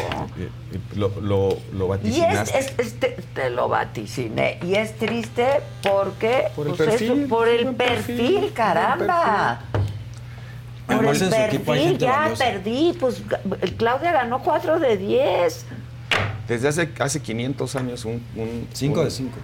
Lo, 0.95 1.09
lo, 1.21 1.57
lo 1.73 1.85
Y 2.03 2.19
es, 2.19 2.19
vaticinaste. 2.27 2.59
es- 2.59 2.73
este, 2.77 3.17
te 3.33 3.49
lo 3.49 3.69
vaticiné. 3.69 4.59
Y 4.63 4.75
es 4.75 4.97
triste 4.97 5.47
porque... 5.81 6.43
Por 6.55 6.67
el 6.67 6.73
pues, 6.73 6.89
perfil, 6.89 7.11
eso, 7.21 7.29
por 7.29 7.47
el 7.47 7.73
perfil, 7.75 8.17
perfil, 8.17 8.53
caramba. 8.53 9.61
Por 10.87 11.05
el 11.05 11.15
su 11.15 11.25
equipo 11.33 11.71
hay 11.71 11.79
perfil 11.79 11.97
ya 11.97 12.19
valiosa. 12.19 12.45
perdí. 12.45 12.97
Pues 12.99 13.21
Claudia 13.77 14.11
ganó 14.11 14.43
4 14.43 14.79
de 14.79 14.97
10. 14.97 15.65
Desde 16.47 16.67
hace, 16.67 16.89
hace 16.99 17.21
500 17.21 17.75
años, 17.75 18.05
un. 18.05 18.21
un 18.35 18.67
5 18.73 18.99
un- 18.99 19.05
de 19.05 19.11
5. 19.11 19.37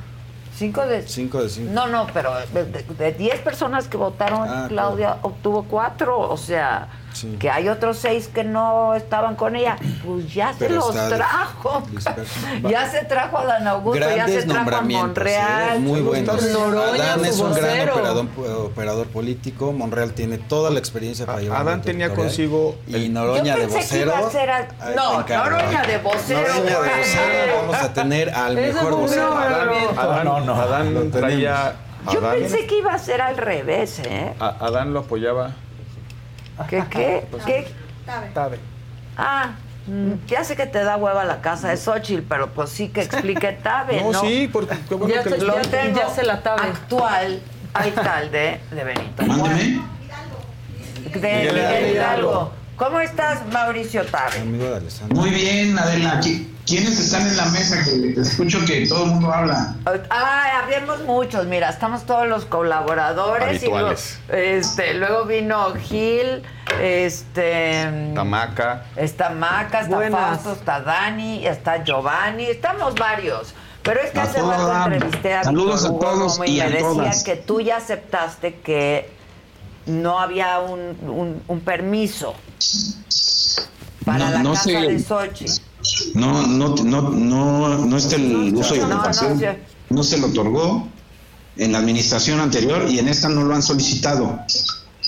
5 0.62 0.86
de... 0.86 1.08
5 1.08 1.42
de 1.44 1.50
5. 1.50 1.74
No, 1.74 1.88
no, 1.88 2.06
pero 2.14 2.32
de- 2.54 2.66
de 2.66 2.84
de 2.84 3.12
10 3.14 3.40
personas 3.42 3.88
que 3.88 3.98
votaron, 3.98 4.48
Ah, 4.48 4.66
Claudia 4.70 5.18
obtuvo 5.24 5.64
4. 5.64 6.20
O 6.20 6.38
sea, 6.38 6.88
que 7.40 7.50
hay 7.50 7.70
otros 7.70 7.98
seis 7.98 8.30
que 8.34 8.44
no 8.44 8.96
estaban 8.96 9.36
con 9.36 9.56
ella, 9.56 9.76
pues 10.06 10.34
ya 10.34 10.54
se 10.54 10.70
los 10.70 10.92
trajo. 10.92 11.84
ya 12.70 12.90
se 12.90 13.04
trajo 13.06 13.38
a 13.40 13.46
Dan 13.46 13.68
Augusto, 13.68 14.00
ya 14.16 14.28
se 14.28 14.44
trajo 14.44 14.52
a 14.52 14.56
nombramientos, 14.56 15.08
Monreal. 15.08 15.76
¿eh? 15.78 15.80
muy 15.80 16.02
buenos. 16.02 16.42
Noroña, 16.52 17.04
Adán 17.14 17.26
es 17.26 17.40
un 17.40 17.54
gran 17.54 17.90
operador, 17.90 18.28
operador 18.66 19.08
político. 19.08 19.72
Monreal 19.72 20.14
tiene 20.14 20.38
toda 20.38 20.70
la 20.72 20.80
experiencia 20.80 21.26
para 21.26 21.40
llevar. 21.42 21.62
Adán 21.62 21.82
tenía 21.82 22.14
consigo 22.14 22.76
y 22.88 23.10
Noroña 23.10 23.56
Yo 23.56 23.62
de 23.62 23.68
vocero. 23.68 24.14
iba 24.18 24.28
a 24.28 24.32
ser 24.32 24.50
al- 24.50 24.68
ahí 24.80 24.96
No, 24.96 25.22
Noroña 25.28 25.84
¿eh? 25.84 25.88
de 25.88 25.98
vocero. 26.00 26.42
Noroña 26.42 26.82
de 26.82 27.02
vocero. 27.02 27.54
Vamos 27.62 27.76
a 27.78 27.94
tener 27.94 28.30
al 28.30 28.56
mejor 28.56 28.96
vocero. 28.96 29.38
Adán, 29.38 30.26
No, 30.26 30.40
no, 30.42 30.56
Adán 30.56 31.12
traía. 31.12 31.74
Yo 32.12 32.20
pensé 32.20 32.66
que 32.66 32.80
iba 32.80 32.94
a 32.94 32.98
ser 32.98 33.22
al 33.22 33.38
revés, 33.38 34.00
¿eh? 34.00 34.34
a- 34.40 34.56
Adán 34.66 34.94
lo 34.94 35.02
apoyaba. 35.02 35.52
¿Qué, 36.70 36.84
qué? 36.90 37.28
¿Qué? 37.46 37.68
Tabe. 38.34 38.60
Ah, 39.18 39.52
mm, 39.88 40.14
ya 40.28 40.44
sé 40.44 40.56
que 40.56 40.66
te 40.66 40.84
da 40.84 40.98
hueva 40.98 41.24
la 41.26 41.42
casa 41.42 41.70
de 41.70 41.78
Xochitl, 41.78 42.24
pero 42.28 42.50
pues 42.52 42.70
sí 42.70 42.90
que 42.90 43.02
explique 43.02 43.52
Tabe, 43.64 44.02
¿no? 44.02 44.12
No, 44.12 44.22
sí, 44.22 44.50
porque 44.52 44.76
qué 44.88 44.96
bueno 44.96 45.14
Ya 45.14 45.24
que 45.24 45.30
se- 45.30 45.38
lo- 45.42 45.62
Ya- 45.62 45.70
tengo 45.70 46.00
ya 46.00 46.10
se 46.10 46.24
la 46.24 46.42
tabe. 46.42 46.62
actual 46.64 47.42
alcalde 47.74 48.60
de 48.72 48.84
Benito 48.84 49.24
Mándeme. 49.26 49.82
De 51.14 51.20
Miguel 51.20 51.92
Hidalgo. 51.96 52.52
¿Cómo 52.78 53.00
estás, 53.00 53.46
Mauricio 53.52 54.04
Tabe? 54.06 54.40
Amigo 54.40 54.66
de 54.66 54.76
Alessandro. 54.78 55.16
Muy 55.16 55.30
bien, 55.30 55.78
Adela. 55.78 56.20
¿Qui- 56.20 56.48
¿Quiénes 56.72 56.98
están 57.02 57.28
en 57.28 57.36
la 57.36 57.46
mesa? 57.48 57.84
Que 57.84 58.14
te 58.14 58.22
escucho 58.22 58.64
que 58.66 58.88
todo 58.88 59.04
el 59.04 59.12
mundo 59.12 59.34
habla. 59.34 59.76
Ah, 60.10 60.62
habíamos 60.64 61.02
muchos, 61.04 61.46
mira, 61.46 61.70
estamos 61.70 62.06
todos 62.06 62.28
los 62.30 62.46
colaboradores. 62.46 63.62
y 63.62 63.66
luego- 63.66 63.88
Habituales. 63.90 64.20
este, 64.30 64.94
luego 64.94 65.26
vino 65.26 65.74
Gil, 65.76 66.44
este... 66.82 68.12
Tamaca. 68.16 68.86
Está 68.96 69.32
Maca, 69.32 69.82
está 69.82 69.96
Buenas. 69.98 70.42
Fausto, 70.42 70.54
está 70.54 70.80
Dani, 70.80 71.46
está 71.46 71.84
Giovanni, 71.84 72.46
estamos 72.46 72.96
varios. 72.96 73.54
Pero 73.84 74.00
es 74.00 74.12
que 74.12 74.20
A 74.20 74.24
hace 74.24 74.42
rato 74.42 74.94
entrevisté 74.94 75.34
a 75.34 75.44
Saludos 75.44 75.84
a 75.84 75.90
todos 75.90 76.38
y 76.46 76.52
me 76.58 76.62
a 76.62 76.70
decía 76.70 76.80
todas. 76.88 77.24
que 77.26 77.36
tú 77.36 77.60
ya 77.60 77.78
aceptaste 77.78 78.56
que 78.62 79.10
no 79.88 80.20
había 80.22 80.60
un, 80.60 80.80
un- 81.02 81.44
un 81.50 81.60
permiso 81.60 82.34
para 84.06 84.20
No- 84.26 84.32
la 84.32 84.40
no 84.44 84.52
casa 84.54 84.64
sé. 84.64 84.72
de 84.88 85.00
Sochi. 85.00 85.46
No, 86.14 86.46
no, 86.48 86.76
no, 86.76 87.10
no, 87.12 87.86
no 87.86 87.98
está 87.98 88.16
el 88.16 88.54
uso 88.56 88.76
no, 88.76 88.96
ocupación. 88.96 89.42
No 89.90 90.04
se 90.04 90.18
lo 90.18 90.28
otorgó 90.28 90.88
en 91.58 91.72
la 91.74 91.80
administración 91.80 92.40
anterior 92.40 92.88
y 92.90 93.00
en 93.00 93.08
esta 93.08 93.30
no 93.30 93.44
lo 93.44 93.54
han 93.56 93.62
solicitado. 93.64 94.40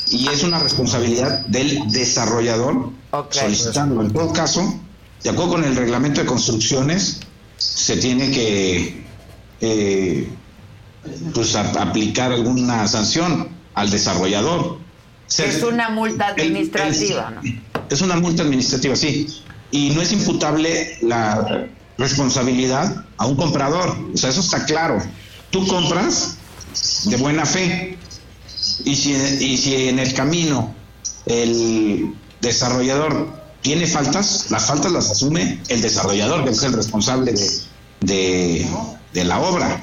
Y 0.10 0.28
es 0.28 0.44
una 0.44 0.60
responsabilidad 0.60 1.46
del 1.48 1.90
desarrollador 1.92 2.92
Ok. 3.12 3.34
solicitándolo. 3.34 4.02
En 4.04 4.12
todo 4.14 4.34
caso, 4.34 4.80
de 5.24 5.30
acuerdo 5.30 5.54
con 5.54 5.64
el 5.64 5.76
reglamento 5.76 6.22
de 6.22 6.28
construcciones, 6.28 7.20
se 7.58 7.98
tiene 7.98 8.30
que 8.32 9.04
eh, 9.62 10.28
pues, 11.34 11.56
a- 11.56 11.82
aplicar 11.82 12.32
alguna 12.34 12.86
sanción 12.88 13.48
al 13.74 13.90
desarrollador. 13.90 14.78
Se- 15.28 15.48
Es 15.48 15.64
una 15.64 15.90
multa 15.90 16.30
el- 16.36 16.42
el- 16.42 16.48
administrativa, 16.48 17.32
¿no? 17.32 17.42
es 17.90 18.02
una 18.02 18.18
multa 18.18 18.44
administrativa, 18.44 18.96
sí. 18.96 19.28
Y 19.74 19.90
no 19.90 20.04
es 20.04 20.12
imputable 20.14 21.00
la 21.02 21.66
responsabilidad 21.98 23.06
a 23.18 23.26
un 23.26 23.36
comprador. 23.36 23.98
O 24.14 24.16
sea, 24.16 24.30
eso 24.30 24.42
está 24.42 24.66
claro. 24.66 25.02
Tú 25.50 25.66
compras 25.66 26.38
de 27.06 27.18
buena 27.18 27.44
fe. 27.44 27.98
Y 28.86 28.96
si, 28.96 29.14
y 29.14 29.58
si 29.58 29.88
en 29.88 29.98
el 29.98 30.14
camino 30.14 30.76
el 31.26 32.14
desarrollador 32.40 33.28
tiene 33.62 33.88
faltas, 33.88 34.52
las 34.52 34.68
faltas 34.68 34.92
las 34.92 35.10
asume 35.10 35.60
el 35.70 35.82
desarrollador, 35.82 36.44
que 36.44 36.52
es 36.52 36.62
el 36.62 36.74
responsable 36.74 37.34
de, 37.34 37.50
de, 38.02 38.68
de 39.12 39.24
la 39.24 39.40
obra. 39.40 39.82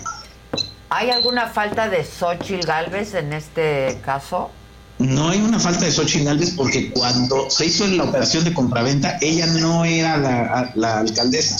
¿Hay 0.91 1.11
alguna 1.11 1.49
falta 1.49 1.89
de 1.89 2.05
Xochitl 2.05 2.65
Galvez 2.65 3.15
en 3.15 3.33
este 3.33 4.01
caso? 4.05 4.53
No 5.01 5.31
hay 5.31 5.41
una 5.41 5.59
falta 5.59 5.87
de 5.87 5.93
Xochitl 5.93 6.27
Gálvez 6.27 6.51
porque 6.51 6.91
cuando 6.91 7.51
se 7.51 7.67
hizo 7.67 7.87
la 7.87 8.05
operación 8.05 8.45
de 8.45 8.53
compraventa, 8.53 9.17
ella 9.23 9.47
no 9.47 9.85
era 9.85 10.19
la, 10.19 10.73
la 10.75 10.99
alcaldesa 10.99 11.57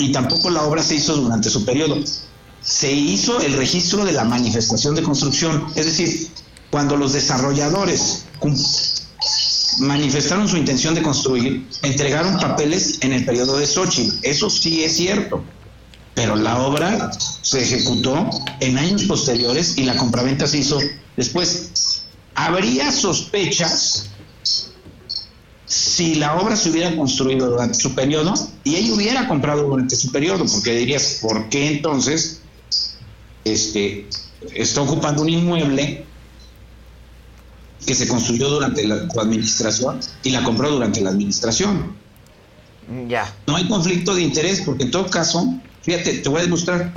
y 0.00 0.10
tampoco 0.10 0.50
la 0.50 0.62
obra 0.62 0.82
se 0.82 0.96
hizo 0.96 1.14
durante 1.14 1.48
su 1.48 1.64
periodo. 1.64 1.98
Se 2.60 2.92
hizo 2.92 3.40
el 3.40 3.54
registro 3.54 4.04
de 4.04 4.12
la 4.12 4.24
manifestación 4.24 4.96
de 4.96 5.02
construcción, 5.02 5.66
es 5.76 5.86
decir, 5.86 6.30
cuando 6.70 6.96
los 6.96 7.12
desarrolladores 7.12 8.24
manifestaron 9.78 10.48
su 10.48 10.56
intención 10.56 10.96
de 10.96 11.02
construir, 11.02 11.68
entregaron 11.82 12.38
papeles 12.38 12.98
en 13.02 13.12
el 13.12 13.24
periodo 13.24 13.56
de 13.56 13.66
Xochitl. 13.66 14.18
Eso 14.22 14.50
sí 14.50 14.82
es 14.82 14.96
cierto. 14.96 15.44
Pero 16.14 16.36
la 16.36 16.58
obra 16.58 17.10
se 17.40 17.62
ejecutó 17.62 18.28
en 18.60 18.78
años 18.78 19.04
posteriores 19.04 19.78
y 19.78 19.84
la 19.84 19.96
compraventa 19.96 20.46
se 20.46 20.58
hizo 20.58 20.78
después. 21.16 21.91
Habría 22.34 22.90
sospechas 22.90 24.10
si 25.72 26.16
la 26.16 26.36
obra 26.36 26.54
se 26.54 26.70
hubiera 26.70 26.94
construido 26.94 27.48
durante 27.48 27.78
su 27.78 27.94
periodo 27.94 28.34
y 28.62 28.76
ella 28.76 28.92
hubiera 28.92 29.26
comprado 29.26 29.62
durante 29.62 29.96
su 29.96 30.12
periodo, 30.12 30.44
porque 30.44 30.74
dirías, 30.74 31.18
¿por 31.22 31.48
qué 31.48 31.76
entonces 31.76 32.42
este, 33.44 34.06
está 34.54 34.82
ocupando 34.82 35.22
un 35.22 35.30
inmueble 35.30 36.04
que 37.86 37.94
se 37.94 38.06
construyó 38.06 38.50
durante 38.50 38.86
la, 38.86 39.08
tu 39.08 39.20
administración 39.20 40.00
y 40.22 40.30
la 40.30 40.42
compró 40.42 40.70
durante 40.70 41.00
la 41.00 41.10
administración? 41.10 41.96
Ya. 43.08 43.34
No 43.46 43.56
hay 43.56 43.66
conflicto 43.66 44.14
de 44.14 44.22
interés 44.22 44.60
porque 44.60 44.84
en 44.84 44.90
todo 44.90 45.06
caso, 45.06 45.54
fíjate, 45.82 46.18
te 46.18 46.28
voy 46.28 46.40
a 46.40 46.44
demostrar, 46.44 46.92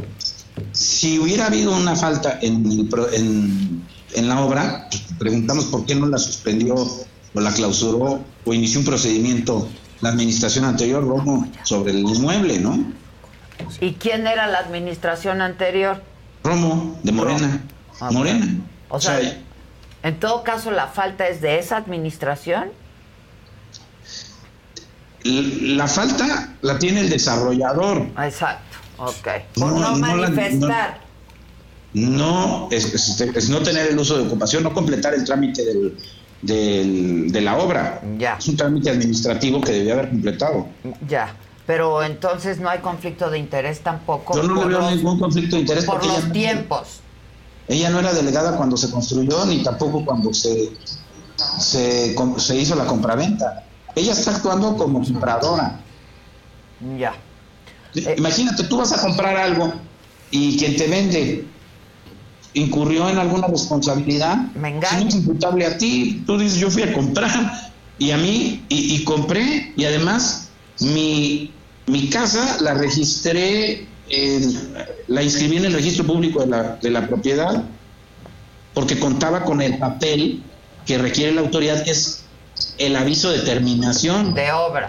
si 0.74 1.20
hubiera 1.20 1.48
habido 1.48 1.76
una 1.76 1.96
falta 1.96 2.40
en, 2.42 2.90
en, 3.14 3.84
en 4.16 4.28
la 4.30 4.42
obra, 4.42 4.88
pues, 4.90 5.04
preguntamos 5.20 5.66
por 5.66 5.86
qué 5.86 5.96
no 5.96 6.08
la 6.08 6.18
suspendió 6.18 6.76
o 6.76 7.40
la 7.42 7.54
clausuró 7.54 8.22
o 8.46 8.54
inició 8.54 8.80
un 8.80 8.86
procedimiento 8.86 9.68
la 10.02 10.10
administración 10.10 10.66
anterior, 10.66 11.06
Romo, 11.06 11.48
sobre 11.64 11.92
el 11.92 12.00
inmueble, 12.00 12.60
¿no? 12.60 12.78
¿Y 13.80 13.94
quién 13.94 14.28
era 14.28 14.48
la 14.48 14.60
administración 14.60 15.42
anterior? 15.42 16.02
Romo, 16.44 17.00
de 17.04 17.12
Morena. 17.12 17.64
Ah, 18.00 18.12
Morena. 18.12 18.46
O 18.90 19.00
sea, 19.00 19.20
en 20.04 20.20
todo 20.20 20.44
caso, 20.44 20.72
la 20.72 20.88
falta 20.88 21.28
es 21.28 21.42
de 21.42 21.60
esa 21.60 21.78
administración. 21.78 22.70
la 25.24 25.88
falta 25.88 26.56
la 26.62 26.78
tiene 26.78 27.02
el 27.02 27.10
desarrollador. 27.10 28.08
Exacto, 28.20 28.78
ok. 28.98 29.28
Por 29.56 29.72
no, 29.72 29.96
manifestar. 29.96 31.00
no 31.00 31.05
es, 32.72 32.94
es- 32.94 33.22
es 33.22 33.50
no 33.50 33.60
tener 33.62 33.88
el 33.88 33.98
uso 33.98 34.18
de 34.18 34.24
ocupación, 34.28 34.64
no 34.64 34.74
completar 34.74 35.14
el 35.14 35.24
trámite 35.24 35.64
del, 35.66 35.98
del- 36.42 37.32
de 37.32 37.42
la 37.42 37.58
obra. 37.58 38.02
Es 38.38 38.48
un 38.48 38.58
trámite 38.58 38.90
administrativo 38.90 39.62
que 39.62 39.72
debía 39.72 39.94
haber 39.94 40.10
completado. 40.10 40.68
Ya. 41.08 41.36
Pero 41.66 42.04
entonces 42.04 42.60
no 42.60 42.70
hay 42.70 42.80
conflicto 42.80 43.30
de 43.30 43.40
interés 43.40 43.80
tampoco. 43.80 44.36
Yo 44.36 44.44
no 44.44 44.56
le 44.56 44.66
veo 44.68 44.80
los- 44.82 44.92
ningún 44.96 45.20
conflicto 45.20 45.56
de 45.56 45.62
interés 45.64 45.86
Por 45.86 46.06
los 46.06 46.20
ella, 46.20 46.32
tiempos. 46.32 47.00
ella 47.68 47.90
no 47.90 48.00
era 48.00 48.14
delegada 48.14 48.56
cuando 48.58 48.78
se 48.78 48.92
construyó 48.92 49.46
ni 49.46 49.64
tampoco 49.64 50.06
cuando 50.06 50.32
se, 50.34 50.70
se, 51.60 52.16
se 52.38 52.56
hizo 52.58 52.76
la 52.76 52.86
compraventa. 52.86 53.64
Ella 53.96 54.12
está 54.12 54.36
actuando 54.36 54.76
como 54.78 55.02
compradora. 55.04 55.80
Ya. 57.00 57.14
Imagínate, 58.18 58.66
tú 58.66 58.78
vas 58.78 58.92
a 58.92 59.02
comprar 59.02 59.36
algo 59.38 59.74
y 60.30 60.58
quien 60.58 60.76
te 60.76 60.88
vende 60.88 61.46
incurrió 62.56 63.08
en 63.10 63.18
alguna 63.20 63.48
responsabilidad. 63.48 64.38
Me 64.56 64.70
Si 64.82 65.04
no 65.04 65.08
es 65.10 65.16
imputable 65.16 65.66
a 65.66 65.78
ti, 65.78 66.24
tú 66.26 66.38
dices, 66.38 66.58
yo 66.60 66.70
fui 66.72 66.84
a 66.84 66.94
comprar 66.94 67.30
y 68.00 68.12
a 68.12 68.18
mí, 68.18 68.66
y, 68.70 68.96
y 68.96 69.04
compré, 69.04 69.74
y 69.78 69.86
además 69.86 70.50
mi, 70.80 71.54
mi 71.88 72.10
casa 72.10 72.58
la 72.62 72.74
registré, 72.74 73.88
en- 74.10 74.74
la 75.08 75.24
inscribí 75.24 75.58
en 75.58 75.66
el 75.66 75.74
registro 75.74 76.06
público 76.06 76.42
de 76.42 76.48
la, 76.48 76.76
de 76.82 76.90
la 76.92 77.08
propiedad 77.08 77.64
porque 78.74 79.00
contaba 79.00 79.44
con 79.44 79.62
el 79.62 79.78
papel 79.78 80.44
que 80.86 80.98
requiere 80.98 81.32
la 81.34 81.42
autoridad, 81.42 81.84
que 81.84 81.92
es 81.92 82.26
el 82.78 82.96
aviso 82.96 83.32
de 83.32 83.40
terminación 83.40 84.34
de 84.34 84.52
obra. 84.52 84.88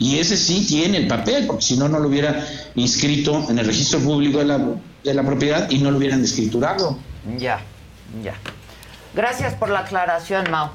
Y 0.00 0.18
ese 0.18 0.36
sí 0.36 0.64
tiene 0.66 0.96
el 0.96 1.06
papel, 1.06 1.46
porque 1.46 1.62
si 1.62 1.76
no, 1.76 1.88
no 1.88 2.00
lo 2.00 2.08
hubiera 2.08 2.44
inscrito 2.74 3.46
en 3.48 3.58
el 3.58 3.66
registro 3.66 4.00
público 4.00 4.38
de 4.38 4.46
la, 4.46 4.58
de 5.04 5.14
la 5.14 5.22
propiedad 5.22 5.70
y 5.70 5.78
no 5.78 5.90
lo 5.90 5.98
hubieran 5.98 6.24
escriturado. 6.24 6.98
Ya, 7.38 7.60
ya. 8.24 8.34
Gracias 9.14 9.54
por 9.54 9.68
la 9.68 9.80
aclaración, 9.80 10.50
Mau. 10.50 10.70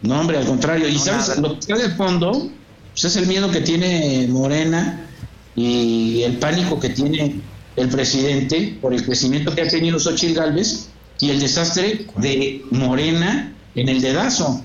No, 0.00 0.18
hombre, 0.18 0.38
al 0.38 0.46
contrario. 0.46 0.88
Y 0.88 0.98
sabes, 0.98 1.28
nada. 1.28 1.40
lo 1.42 1.54
que 1.54 1.60
está 1.60 1.76
de 1.76 1.90
fondo 1.90 2.50
pues 2.92 3.04
es 3.04 3.16
el 3.16 3.26
miedo 3.26 3.50
que 3.50 3.60
tiene 3.60 4.26
Morena 4.28 5.06
y 5.54 6.22
el 6.22 6.38
pánico 6.38 6.80
que 6.80 6.90
tiene 6.90 7.40
el 7.76 7.88
presidente 7.88 8.78
por 8.80 8.92
el 8.92 9.04
crecimiento 9.04 9.54
que 9.54 9.62
ha 9.62 9.68
tenido 9.68 9.98
Xochitl 9.98 10.34
Gálvez 10.34 10.88
y 11.18 11.30
el 11.30 11.40
desastre 11.40 12.06
de 12.16 12.64
Morena 12.70 13.52
en 13.74 13.88
el 13.88 14.00
dedazo. 14.00 14.62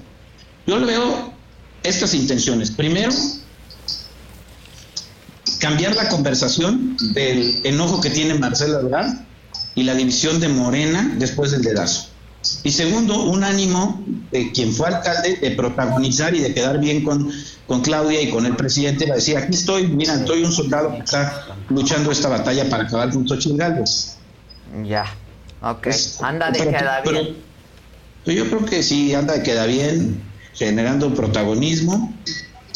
Yo 0.65 0.79
le 0.79 0.85
veo 0.85 1.33
estas 1.83 2.13
intenciones. 2.13 2.71
Primero, 2.71 3.11
cambiar 5.59 5.95
la 5.95 6.09
conversación 6.09 6.97
del 7.13 7.61
enojo 7.63 8.01
que 8.01 8.09
tiene 8.09 8.33
Marcelo 8.35 8.79
Ebrard 8.81 9.13
y 9.75 9.83
la 9.83 9.93
división 9.95 10.39
de 10.39 10.47
Morena 10.49 11.13
después 11.17 11.51
del 11.51 11.61
dedazo. 11.61 12.09
Y 12.63 12.71
segundo, 12.71 13.23
un 13.23 13.43
ánimo 13.43 14.03
de 14.31 14.51
quien 14.51 14.71
fue 14.71 14.87
alcalde 14.87 15.37
de 15.37 15.51
protagonizar 15.51 16.35
y 16.35 16.39
de 16.41 16.53
quedar 16.53 16.79
bien 16.79 17.03
con, 17.03 17.31
con 17.65 17.81
Claudia 17.81 18.21
y 18.21 18.29
con 18.29 18.45
el 18.45 18.55
presidente, 18.55 19.05
va 19.07 19.13
a 19.13 19.15
decir, 19.15 19.35
aquí 19.35 19.55
estoy, 19.55 19.87
mira, 19.87 20.13
estoy 20.13 20.43
un 20.43 20.51
soldado 20.51 20.91
que 20.93 20.99
está 20.99 21.47
luchando 21.69 22.11
esta 22.11 22.29
batalla 22.29 22.69
para 22.69 22.83
acabar 22.83 23.09
con 23.11 23.27
Xochitl 23.27 23.57
Gálvez. 23.57 24.17
Ya, 24.87 25.05
ok. 25.61 25.87
Anda 26.21 26.51
de 26.51 26.59
Pero- 26.59 26.71
queda 26.71 27.01
bien. 27.01 27.35
pero 28.23 28.37
yo 28.37 28.47
creo 28.47 28.65
que 28.65 28.83
sí, 28.83 29.13
anda 29.15 29.33
de 29.33 29.43
queda 29.43 29.65
bien, 29.65 30.21
generando 30.53 31.13
protagonismo 31.15 32.13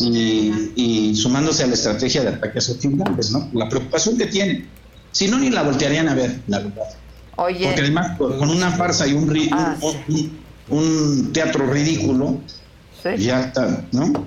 y, 0.02 0.72
y 0.76 1.16
sumándose 1.16 1.64
a 1.64 1.68
la 1.68 1.74
estrategia 1.74 2.22
de 2.22 2.30
ataque 2.30 2.60
a 2.60 3.32
¿no? 3.32 3.50
La 3.54 3.70
preocupación 3.70 4.18
que 4.18 4.26
tiene. 4.28 4.66
Si 5.12 5.28
no, 5.28 5.38
ni 5.40 5.50
la 5.50 5.64
voltearían 5.64 6.08
a 6.10 6.16
ver, 6.16 6.40
la 6.48 6.60
verdad. 6.60 6.84
Oye. 7.38 7.66
Porque 7.66 7.82
además, 7.82 8.18
con 8.18 8.50
una 8.50 8.72
farsa 8.72 9.08
y 9.08 9.14
un, 9.14 9.30
ri- 9.30 9.50
Ah, 9.52 9.76
un, 9.82 9.96
un- 10.16 10.40
un 10.78 11.34
teatro 11.34 11.66
ridículo, 11.66 12.40
ya 13.18 13.42
está, 13.42 13.86
¿no? 13.92 14.26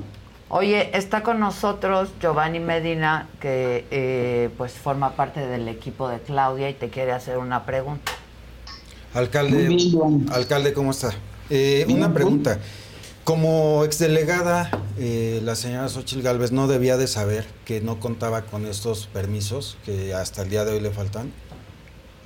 Oye, 0.48 0.90
está 0.96 1.22
con 1.22 1.40
nosotros 1.40 2.10
Giovanni 2.20 2.58
Medina, 2.60 3.28
que 3.40 3.86
eh, 3.90 4.50
pues 4.58 4.72
forma 4.72 5.12
parte 5.16 5.40
del 5.46 5.66
equipo 5.68 6.08
de 6.08 6.18
Claudia 6.20 6.68
y 6.68 6.74
te 6.74 6.88
quiere 6.90 7.12
hacer 7.12 7.38
una 7.38 7.64
pregunta. 7.64 8.12
Alcalde, 9.14 9.68
alcalde, 10.30 10.72
¿cómo 10.72 10.90
está? 10.90 11.10
Eh, 11.50 11.86
una 11.88 12.12
pregunta. 12.12 12.58
Como 13.24 13.84
exdelegada, 13.84 14.68
eh, 14.98 15.40
la 15.44 15.54
señora 15.54 15.88
Xochitl 15.88 16.22
Galvez 16.22 16.50
no 16.50 16.66
debía 16.66 16.96
de 16.96 17.06
saber 17.06 17.46
que 17.64 17.80
no 17.80 18.00
contaba 18.00 18.42
con 18.42 18.66
estos 18.66 19.06
permisos 19.06 19.76
que 19.84 20.12
hasta 20.12 20.42
el 20.42 20.50
día 20.50 20.64
de 20.64 20.72
hoy 20.72 20.80
le 20.80 20.90
faltan. 20.90 21.32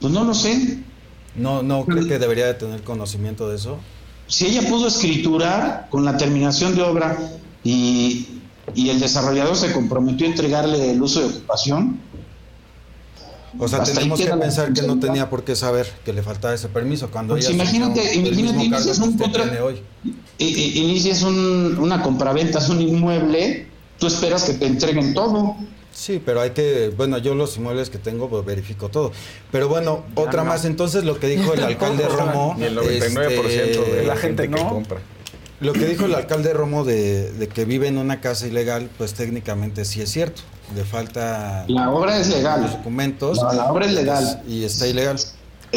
Pues 0.01 0.11
no 0.11 0.25
lo 0.25 0.33
sé. 0.33 0.79
No, 1.35 1.63
no 1.63 1.85
creo 1.85 2.09
que 2.09 2.19
debería 2.19 2.47
de 2.47 2.55
tener 2.55 2.83
conocimiento 2.83 3.47
de 3.51 3.57
eso. 3.57 3.79
Si 4.27 4.47
ella 4.47 4.67
pudo 4.69 4.89
escriturar 4.89 5.89
con 5.91 6.03
la 6.03 6.17
terminación 6.17 6.75
de 6.75 6.81
obra 6.81 7.19
y, 7.63 8.41
y 8.75 8.89
el 8.89 8.99
desarrollador 8.99 9.55
se 9.55 9.73
comprometió 9.73 10.27
a 10.27 10.31
entregarle 10.31 10.93
el 10.93 11.03
uso 11.03 11.21
de 11.21 11.27
ocupación, 11.27 12.01
O 13.59 13.69
sea, 13.69 13.81
Hasta 13.83 13.95
tenemos 13.95 14.21
que 14.21 14.27
pensar 14.27 14.73
que 14.73 14.83
no 14.83 14.99
tenía 15.01 15.31
por 15.31 15.45
qué 15.45 15.57
saber 15.57 15.87
que 16.05 16.13
le 16.13 16.23
faltaba 16.23 16.53
ese 16.55 16.69
permiso 16.69 17.11
cuando 17.11 17.35
Pues 17.35 17.47
ella 17.47 17.55
imagínate- 17.65 18.15
imagínate, 18.15 18.61
inicias 18.61 18.99
un 18.99 19.17
i- 20.39 20.79
inicias 20.81 21.23
un- 21.23 21.79
una 21.79 22.03
compraventa, 22.03 22.59
es 22.59 22.69
un 22.69 22.81
inmueble, 22.83 23.67
tú 23.99 24.07
esperas 24.07 24.45
que 24.45 24.55
te 24.55 24.67
entreguen 24.67 25.15
todo. 25.15 25.57
Sí, 25.93 26.21
pero 26.25 26.43
hay 26.43 26.51
que, 26.51 26.93
bueno, 26.95 27.17
yo 27.17 27.35
los 27.35 27.57
inmuebles 27.57 27.89
que 27.89 27.97
tengo 27.97 28.29
pues, 28.29 28.45
verifico 28.45 28.91
todo. 28.91 29.13
Pero 29.51 29.69
bueno, 29.69 30.05
otra 30.15 30.43
no. 30.45 30.51
más, 30.51 30.67
entonces 30.67 31.05
lo 31.05 31.19
que 31.19 31.27
dijo 31.29 31.55
el 31.55 31.65
alcalde 31.65 32.07
Romo. 32.09 32.55
Ni 32.59 32.65
el 32.67 32.77
99% 32.77 33.49
este, 33.49 33.93
de 33.97 34.05
la 34.07 34.17
gente 34.17 34.51
que 34.51 34.57
compra. 34.63 34.99
Lo 35.61 35.73
que 35.73 35.87
dijo 35.87 36.05
el 36.05 36.15
alcalde 36.15 36.53
Romo 36.53 36.85
de, 36.85 37.33
de 37.33 37.49
que 37.49 37.65
vive 37.65 37.89
en 37.89 37.97
una 37.97 38.21
casa 38.21 38.47
ilegal, 38.47 38.91
pues 38.99 39.15
técnicamente 39.15 39.87
sí 39.87 40.03
es 40.03 40.11
cierto. 40.13 40.43
Le 40.75 40.85
falta 40.85 41.65
La 41.69 41.91
obra 41.91 42.19
es 42.19 42.29
legal. 42.29 42.63
los 42.63 42.73
documentos. 42.73 43.39
No, 43.41 43.53
la 43.53 43.71
obra 43.73 43.87
es 43.87 43.93
legal. 43.93 44.43
Y 44.49 44.65
está 44.65 44.87
ilegal. 44.87 45.17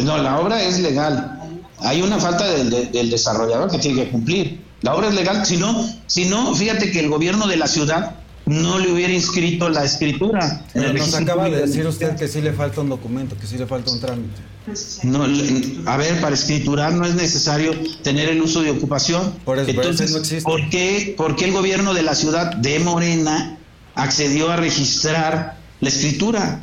No, 0.02 0.18
la 0.18 0.38
obra 0.40 0.62
es 0.62 0.78
legal. 0.80 1.38
Hay 1.78 2.02
una 2.02 2.18
falta 2.18 2.44
del, 2.48 2.70
de- 2.70 2.86
del 2.86 3.10
desarrollador 3.10 3.70
que 3.70 3.78
tiene 3.78 4.04
que 4.04 4.10
cumplir. 4.10 4.60
La 4.82 4.94
obra 4.94 5.08
es 5.08 5.14
legal. 5.14 5.44
Si 5.46 5.56
no, 5.56 5.86
si 6.06 6.24
no, 6.26 6.54
fíjate 6.54 6.90
que 6.90 7.00
el 7.00 7.08
gobierno 7.08 7.46
de 7.46 7.56
la 7.56 7.66
ciudad 7.66 8.16
no 8.46 8.78
le 8.78 8.90
hubiera 8.92 9.12
inscrito 9.12 9.68
la 9.68 9.84
escritura. 9.84 10.64
en 10.74 10.82
el 10.82 10.92
Pero 10.92 11.04
nos 11.06 11.14
acaba 11.14 11.48
de 11.48 11.56
decir 11.66 11.86
usted 11.86 12.16
que 12.16 12.26
sí 12.26 12.40
le 12.40 12.52
falta 12.52 12.80
un 12.80 12.88
documento, 12.88 13.36
que 13.38 13.46
sí 13.46 13.56
le 13.56 13.66
falta 13.66 13.92
un 13.92 14.00
trámite. 14.00 14.40
No, 15.04 15.24
a 15.86 15.96
ver, 15.96 16.20
para 16.20 16.34
escriturar 16.34 16.92
no 16.92 17.04
es 17.06 17.14
necesario 17.14 17.72
tener 18.02 18.28
el 18.28 18.42
uso 18.42 18.62
de 18.62 18.70
ocupación. 18.70 19.34
Por 19.44 19.58
eso, 19.58 19.70
Entonces, 19.70 20.10
no 20.10 20.18
existe. 20.18 20.42
¿por 20.42 20.68
qué, 20.68 21.14
por 21.16 21.36
qué 21.36 21.44
el 21.46 21.52
gobierno 21.52 21.94
de 21.94 22.02
la 22.02 22.14
ciudad 22.14 22.54
de 22.56 22.78
Morena 22.80 23.56
accedió 23.94 24.50
a 24.50 24.56
registrar 24.56 25.56
la 25.80 25.88
escritura? 25.88 26.60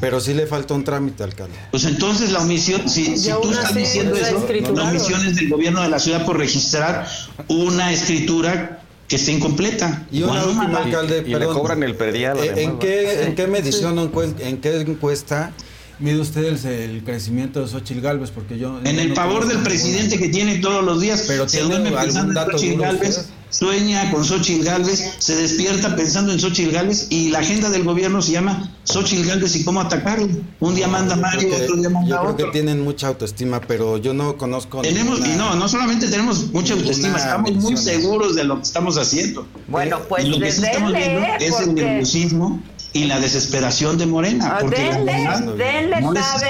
Pero 0.00 0.20
sí 0.20 0.32
le 0.34 0.46
falta 0.46 0.74
un 0.74 0.84
trámite, 0.84 1.24
alcalde. 1.24 1.54
Pues 1.70 1.84
entonces 1.84 2.30
la 2.30 2.40
omisión, 2.40 2.88
si, 2.88 3.16
si 3.16 3.30
tú 3.30 3.50
estás 3.50 3.74
diciendo 3.74 4.14
está 4.14 4.28
eso, 4.28 4.46
la 4.74 4.90
omisión 4.90 5.26
es 5.26 5.36
del 5.36 5.48
gobierno 5.48 5.82
de 5.82 5.88
la 5.88 5.98
ciudad 5.98 6.24
por 6.24 6.38
registrar 6.38 7.08
una 7.48 7.92
escritura 7.92 8.82
que 9.08 9.16
esté 9.16 9.32
incompleta. 9.32 10.06
Y 10.12 10.22
una 10.22 10.42
Cuando 10.42 10.48
última, 10.50 10.78
alcalde, 10.84 11.22
perdón. 11.22 11.82
el 11.82 11.94
predial. 11.96 12.38
Eh, 12.38 12.46
¿En 12.48 12.52
además, 12.56 12.76
qué. 12.80 13.22
¿En 13.24 13.34
qué 13.34 13.46
medición 13.46 13.98
en 14.38 14.58
qué 14.60 14.80
encuesta 14.82 15.52
mide 15.98 16.20
usted 16.20 16.44
el, 16.44 16.64
el 16.66 17.02
crecimiento 17.02 17.60
de 17.62 17.68
Xochitl 17.68 18.00
Galvez? 18.00 18.30
Porque 18.30 18.58
yo, 18.58 18.78
En 18.84 18.94
yo 18.96 19.00
el 19.02 19.08
no 19.08 19.14
pavor 19.14 19.40
conozco 19.40 19.48
del 19.48 19.56
ninguna. 19.64 19.70
presidente 19.70 20.18
que 20.18 20.28
tiene 20.28 20.58
todos 20.58 20.84
los 20.84 21.00
días, 21.00 21.24
Pero 21.26 21.48
se 21.48 21.56
¿tiene 21.58 21.70
duerme 21.74 21.88
algún 21.88 22.02
pensando 22.04 22.30
en 22.30 22.34
dato 22.34 22.52
Xochitl 22.52 22.80
usted? 22.82 23.26
Sueña 23.50 24.10
con 24.10 24.24
Xochitl 24.24 24.64
Gálvez, 24.64 25.14
se 25.18 25.36
despierta 25.36 25.96
pensando 25.96 26.32
en 26.32 26.38
Xochitl 26.40 26.72
Gálvez 26.72 27.06
y 27.10 27.30
la 27.30 27.38
agenda 27.40 27.70
del 27.70 27.84
gobierno 27.84 28.20
se 28.22 28.32
llama 28.32 28.70
Xochitl 28.84 29.26
Gálvez 29.26 29.56
y 29.56 29.64
cómo 29.64 29.80
atacarlo. 29.80 30.28
Un 30.60 30.74
día 30.74 30.88
manda 30.88 31.16
Mario, 31.16 31.48
que- 31.48 31.56
otro 31.64 31.76
día 31.76 31.88
manda 31.90 32.08
Yo 32.08 32.18
creo 32.20 32.30
otro. 32.32 32.46
que 32.46 32.52
tienen 32.52 32.82
mucha 32.82 33.08
autoestima, 33.08 33.60
pero 33.60 33.96
yo 33.98 34.12
no 34.14 34.36
conozco. 34.36 34.82
Tenemos, 34.82 35.20
y 35.20 35.30
no, 35.36 35.54
no 35.54 35.68
solamente 35.68 36.08
tenemos 36.08 36.52
mucha 36.52 36.74
autoestima, 36.74 37.16
estamos 37.18 37.52
muy 37.54 37.76
seguros 37.76 38.34
de 38.34 38.44
lo 38.44 38.56
que 38.56 38.62
estamos 38.62 38.98
haciendo. 38.98 39.46
Bueno, 39.68 39.98
pues 40.08 40.24
Y 40.24 40.28
lo 40.28 40.38
que 40.40 40.52
sí 40.52 40.62
estamos 40.64 40.92
viendo 40.92 41.20
es 41.40 41.60
el 41.60 41.74
nerviosismo 41.74 42.60
y 42.92 43.04
la 43.04 43.20
desesperación 43.20 43.98
de 43.98 44.06
Morena. 44.06 44.48
Ah, 44.54 44.58
porque 44.60 44.82
la 44.86 44.96
denle, 44.96 45.12
verdad, 45.12 45.40
denle 45.56 46.00
no 46.00 46.12
les- 46.12 46.24
sabe 46.24 46.48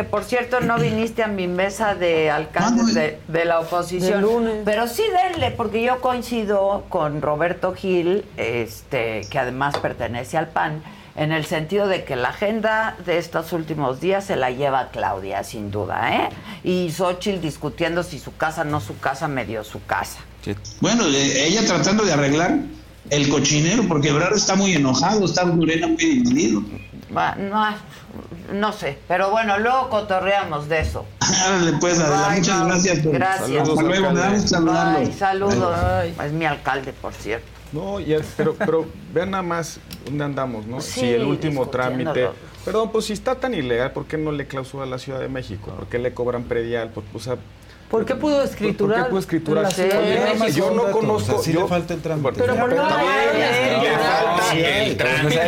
que 0.00 0.04
por 0.04 0.24
cierto 0.24 0.62
no 0.62 0.78
viniste 0.78 1.22
a 1.22 1.26
mi 1.26 1.46
mesa 1.46 1.94
de 1.94 2.30
alcaldes 2.30 2.94
de, 2.94 3.18
de 3.28 3.44
la 3.44 3.60
oposición. 3.60 4.12
De 4.12 4.20
lunes. 4.22 4.62
Pero 4.64 4.88
sí 4.88 5.02
denle, 5.30 5.50
porque 5.50 5.82
yo 5.82 6.00
coincido 6.00 6.86
con 6.88 7.20
Roberto 7.20 7.74
Gil, 7.74 8.24
este, 8.38 9.20
que 9.30 9.38
además 9.38 9.76
pertenece 9.76 10.38
al 10.38 10.48
PAN, 10.48 10.82
en 11.16 11.32
el 11.32 11.44
sentido 11.44 11.86
de 11.86 12.04
que 12.04 12.16
la 12.16 12.30
agenda 12.30 12.96
de 13.04 13.18
estos 13.18 13.52
últimos 13.52 14.00
días 14.00 14.24
se 14.24 14.36
la 14.36 14.50
lleva 14.50 14.88
Claudia, 14.88 15.44
sin 15.44 15.70
duda, 15.70 16.16
¿eh? 16.16 16.28
Y 16.64 16.90
Xochitl 16.90 17.42
discutiendo 17.42 18.02
si 18.02 18.18
su 18.18 18.34
casa, 18.34 18.64
no 18.64 18.80
su 18.80 18.98
casa, 19.00 19.28
medio 19.28 19.64
su 19.64 19.84
casa. 19.84 20.20
Bueno, 20.80 21.04
eh, 21.08 21.46
ella 21.46 21.66
tratando 21.66 22.06
de 22.06 22.14
arreglar 22.14 22.56
el 23.10 23.28
cochinero, 23.28 23.84
porque 23.86 24.08
Ebrard 24.08 24.34
está 24.34 24.54
muy 24.54 24.72
enojado, 24.72 25.26
está 25.26 25.44
Morena 25.44 25.88
muy 25.88 25.96
dividido. 25.96 26.62
Va, 27.16 27.34
No, 27.34 27.74
no 28.52 28.72
sé, 28.72 28.98
pero 29.08 29.30
bueno, 29.30 29.58
luego 29.58 29.88
cotorreamos 29.90 30.68
de 30.68 30.80
eso. 30.80 31.04
Árale, 31.44 31.72
pues, 31.80 31.98
Adela, 31.98 32.28
Bye, 32.28 32.38
muchas 32.40 32.66
gracias. 32.66 32.98
por- 33.00 33.12
Gracias. 33.12 33.68
Hasta 33.68 33.82
luego, 33.82 34.10
me 34.12 34.20
da 34.20 34.30
gusto 34.30 34.48
saludarlo. 34.48 34.98
Bye, 35.00 35.12
saludos. 35.12 35.76
Bye. 36.16 36.26
Es 36.26 36.32
mi 36.32 36.44
alcalde, 36.44 36.92
por 36.92 37.12
cierto. 37.12 37.46
No, 37.72 38.00
ya, 38.00 38.18
pero, 38.36 38.54
pero 38.54 38.86
vean 39.14 39.30
nada 39.30 39.42
más 39.44 39.78
dónde 40.04 40.24
andamos, 40.24 40.66
¿no? 40.66 40.80
Sí, 40.80 41.00
si 41.00 41.12
el 41.12 41.24
último 41.24 41.68
trámite. 41.68 42.28
Perdón, 42.64 42.90
pues 42.92 43.06
si 43.06 43.12
está 43.12 43.36
tan 43.36 43.54
ilegal, 43.54 43.92
¿por 43.92 44.06
qué 44.06 44.18
no 44.18 44.32
le 44.32 44.46
clausura 44.46 44.84
a 44.84 44.86
la 44.86 44.98
Ciudad 44.98 45.20
de 45.20 45.28
México? 45.28 45.70
¿Por 45.70 45.86
qué 45.86 45.98
le 45.98 46.12
cobran 46.12 46.44
predial? 46.44 46.90
Por, 46.90 47.04
o 47.14 47.18
sea, 47.18 47.36
¿Por 47.90 48.04
qué 48.04 48.14
pudo 48.14 48.44
escriturar? 48.44 48.98
¿Por 48.98 49.04
qué 49.04 49.10
pudo 49.10 49.18
escriturar? 49.20 49.64
la 49.64 50.48
yo 50.48 50.70
no 50.70 50.92
conozco. 50.92 51.32
O 51.32 51.38
sea, 51.38 51.44
sí 51.44 51.52
yo- 51.52 51.62
le 51.62 51.68
falta 51.68 51.94
el 51.94 52.00
trámite. 52.00 52.34
Pero 52.38 52.54
por 52.54 52.72
no 52.72 52.88
también 52.88 53.10
le 53.16 53.98
falta 53.98 54.54
el 54.54 54.96
trámite. 54.96 55.40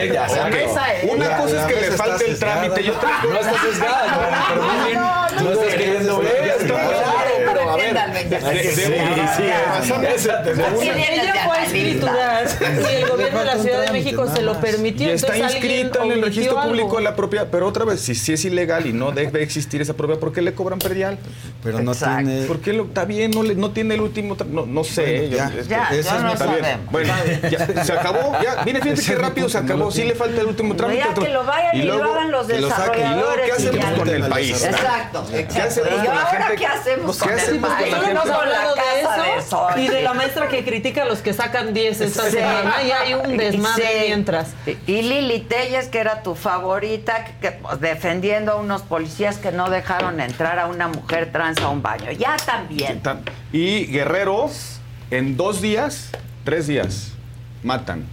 Pues 1.02 1.14
Una 1.14 1.36
cosa 1.36 1.60
es 1.69 1.74
que 1.74 1.81
le 1.81 1.90
falta 1.93 2.24
el 2.24 2.39
trámite 2.39 2.82
No 2.82 3.39
está 3.39 3.60
sesgada, 3.62 4.06
no, 5.40 5.51
estás 5.52 5.74
pero 6.60 6.77
a 6.77 7.11
Ella 8.38 8.50
de 8.50 8.72
fue 8.72 8.98
a 8.98 9.02
analista. 9.02 10.42
escriturar 11.64 12.46
y 12.62 12.94
el 13.02 13.09
gobierno 13.09 13.38
de 13.38 13.44
la 13.44 13.52
Ciudad 13.59 13.78
de 13.78 13.84
trámite, 13.84 13.92
México 13.92 14.26
se 14.34 14.42
lo 14.42 14.60
permitió. 14.60 15.09
Y 15.09 15.12
está 15.12 15.36
inscrito 15.36 16.02
en 16.02 16.12
el 16.12 16.22
registro 16.22 16.60
público 16.62 16.96
de 16.96 17.02
la 17.02 17.16
propiedad. 17.16 17.48
Pero 17.50 17.66
otra 17.68 17.84
vez, 17.84 18.00
si, 18.00 18.14
si 18.14 18.32
es 18.32 18.44
ilegal 18.44 18.86
y 18.86 18.92
no 18.92 19.12
debe 19.12 19.42
existir 19.42 19.80
esa 19.82 19.94
propiedad, 19.94 20.20
¿por 20.20 20.32
qué 20.32 20.42
le 20.42 20.54
cobran 20.54 20.78
predial? 20.78 21.18
Pero 21.62 21.80
no 21.80 21.92
Exacto. 21.92 22.24
tiene. 22.28 22.46
¿Por 22.46 22.60
qué 22.60 22.72
lo, 22.72 22.84
está 22.84 23.04
bien? 23.04 23.30
No, 23.32 23.42
le- 23.42 23.54
no 23.54 23.70
tiene 23.70 23.94
el 23.94 24.00
último. 24.00 24.36
No, 24.50 24.66
no 24.66 24.84
sé. 24.84 25.02
Bueno, 25.02 25.22
yo- 25.30 25.36
ya. 25.36 25.52
es 25.59 25.68
Ya, 25.68 25.88
Ese 25.90 26.02
ya 26.02 26.16
es 26.32 26.40
no 26.40 26.48
bien. 26.52 26.80
Bueno, 26.90 27.14
ya, 27.50 27.84
se 27.84 27.92
acabó. 27.92 28.36
Ya, 28.42 28.62
mire, 28.64 28.80
fíjate 28.80 29.02
qué 29.02 29.14
rápido 29.14 29.48
se 29.48 29.59
acabó. 29.59 29.90
Sí 29.90 30.04
le 30.04 30.14
falta 30.14 30.40
el 30.40 30.46
último 30.46 30.74
trámite. 30.76 31.00
Ya 31.00 31.10
otro- 31.10 31.24
que 31.24 31.30
lo 31.30 31.44
vayan 31.44 31.76
y, 31.76 31.82
lo 31.82 31.96
luego- 31.98 32.12
hagan 32.14 32.30
los 32.30 32.48
lo 32.48 32.68
saquen. 32.68 33.12
¿Y 33.12 33.14
luego 33.14 33.30
desarrolladores. 33.36 33.46
qué 33.46 33.52
hacemos 33.52 33.98
con 33.98 34.09
el 34.09 34.14
Exacto. 34.14 34.34
país? 34.34 34.64
Exacto, 34.64 35.26
¿Qué 35.30 35.60
hacemos 35.60 35.88
con 35.88 36.04
la 36.04 36.22
ahora, 36.22 36.30
gente? 36.46 36.56
¿qué 36.56 36.66
hacemos 36.66 37.04
Pues, 37.04 37.18
con 37.18 37.30
la 37.30 37.38
gente? 37.42 37.59
Hemos 38.24 38.36
Con 38.36 38.49
la 38.49 38.55
hablado 38.57 38.74
de 38.74 38.81
casa 39.03 39.23
de 39.23 39.36
eso 39.39 39.49
Sol. 39.49 39.73
y 39.81 39.89
de 39.89 40.03
la 40.03 40.15
maestra 40.15 40.49
que 40.49 40.65
critica 40.65 41.03
a 41.03 41.05
los 41.07 41.19
que 41.20 41.32
sacan 41.32 41.73
10 41.74 42.01
esta 42.01 42.24
Sí. 42.27 42.32
semana 42.36 42.82
y 42.82 42.90
hay 42.90 43.15
un 43.15 43.36
desmadre 43.36 43.85
Sí. 43.85 44.05
mientras. 44.09 44.55
Y 44.86 45.03
Lili 45.03 45.40
Telles, 45.40 45.89
que 45.89 45.99
era 45.99 46.23
tu 46.23 46.35
favorita, 46.35 47.24
que, 47.40 47.53
pues, 47.53 47.81
defendiendo 47.81 48.53
a 48.53 48.57
unos 48.57 48.82
policías 48.82 49.39
que 49.39 49.53
no 49.53 49.69
dejaron 49.70 50.20
entrar 50.20 50.59
a 50.59 50.66
una 50.66 50.89
mujer 50.89 51.31
trans 51.32 51.59
a 51.61 51.69
un 51.69 51.82
baño. 51.82 52.11
Ya 52.12 52.36
también. 52.36 53.01
Y 53.53 53.86
Guerrero, 53.86 54.51
En 55.11 55.36
dos 55.36 55.61
días, 55.61 56.09
tres 56.44 56.66
días, 56.66 57.12
matan 57.62 58.05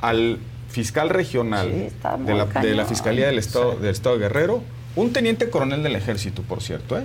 al 0.00 0.38
fiscal 0.68 1.08
regional 1.10 1.70
de, 1.70 1.92
la, 2.02 2.16
de 2.16 2.34
la 2.34 2.46
cañón. 2.48 2.86
Fiscalía 2.88 3.26
del 3.26 3.38
Estado, 3.38 3.76
del 3.76 3.90
Estado 3.90 4.16
de 4.16 4.22
Guerrero, 4.22 4.62
un 4.96 5.12
teniente 5.12 5.48
coronel 5.48 5.82
del 5.84 5.94
ejército, 5.96 6.42
por 6.42 6.60
cierto, 6.60 6.98
¿eh? 6.98 7.04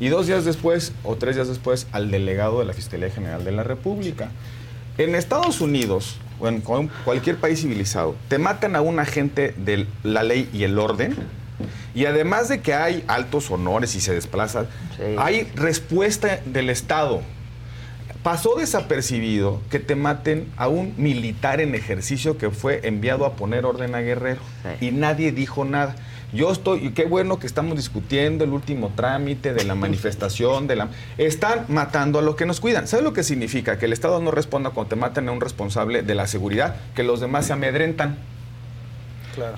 Y 0.00 0.08
dos 0.08 0.26
días 0.26 0.44
después 0.44 0.92
o 1.04 1.14
tres 1.14 1.36
días 1.36 1.46
después 1.48 1.86
al 1.92 2.10
delegado 2.10 2.58
de 2.58 2.64
la 2.64 2.72
Fiscalía 2.72 3.10
General 3.10 3.44
de 3.44 3.52
la 3.52 3.62
República. 3.62 4.30
En 4.98 5.14
Estados 5.14 5.60
Unidos 5.60 6.16
o 6.40 6.48
en 6.48 6.60
cu- 6.60 6.88
cualquier 7.04 7.36
país 7.36 7.60
civilizado, 7.60 8.16
te 8.28 8.38
matan 8.38 8.74
a 8.74 8.80
un 8.80 8.98
agente 8.98 9.54
de 9.56 9.86
la 10.02 10.22
ley 10.24 10.48
y 10.52 10.64
el 10.64 10.78
orden, 10.78 11.14
y 11.94 12.06
además 12.06 12.48
de 12.48 12.60
que 12.60 12.72
hay 12.74 13.04
altos 13.06 13.50
honores 13.50 13.94
y 13.94 14.00
se 14.00 14.14
desplazan, 14.14 14.66
hay 15.18 15.44
respuesta 15.54 16.40
del 16.46 16.70
Estado. 16.70 17.20
Pasó 18.22 18.54
desapercibido 18.56 19.62
que 19.70 19.78
te 19.78 19.94
maten 19.96 20.46
a 20.56 20.68
un 20.68 20.92
militar 20.98 21.60
en 21.60 21.74
ejercicio 21.74 22.36
que 22.36 22.50
fue 22.50 22.80
enviado 22.86 23.24
a 23.24 23.34
poner 23.34 23.64
orden 23.64 23.94
a 23.94 24.00
Guerrero 24.00 24.40
y 24.80 24.90
nadie 24.90 25.32
dijo 25.32 25.64
nada. 25.64 25.94
Yo 26.32 26.52
estoy, 26.52 26.86
y 26.86 26.90
qué 26.90 27.04
bueno 27.06 27.38
que 27.38 27.46
estamos 27.46 27.76
discutiendo 27.76 28.44
el 28.44 28.50
último 28.50 28.92
trámite 28.94 29.52
de 29.52 29.64
la 29.64 29.74
manifestación, 29.74 30.66
de 30.68 30.76
la... 30.76 30.88
Están 31.18 31.64
matando 31.68 32.18
a 32.20 32.22
los 32.22 32.36
que 32.36 32.46
nos 32.46 32.60
cuidan. 32.60 32.86
¿Sabes 32.86 33.04
lo 33.04 33.12
que 33.12 33.22
significa? 33.24 33.78
Que 33.78 33.86
el 33.86 33.92
Estado 33.92 34.20
no 34.20 34.30
responda 34.30 34.70
cuando 34.70 34.90
te 34.90 34.96
matan 34.96 35.28
a 35.28 35.32
un 35.32 35.40
responsable 35.40 36.02
de 36.02 36.14
la 36.14 36.26
seguridad, 36.28 36.76
que 36.94 37.02
los 37.02 37.20
demás 37.20 37.46
se 37.46 37.52
amedrentan. 37.54 38.16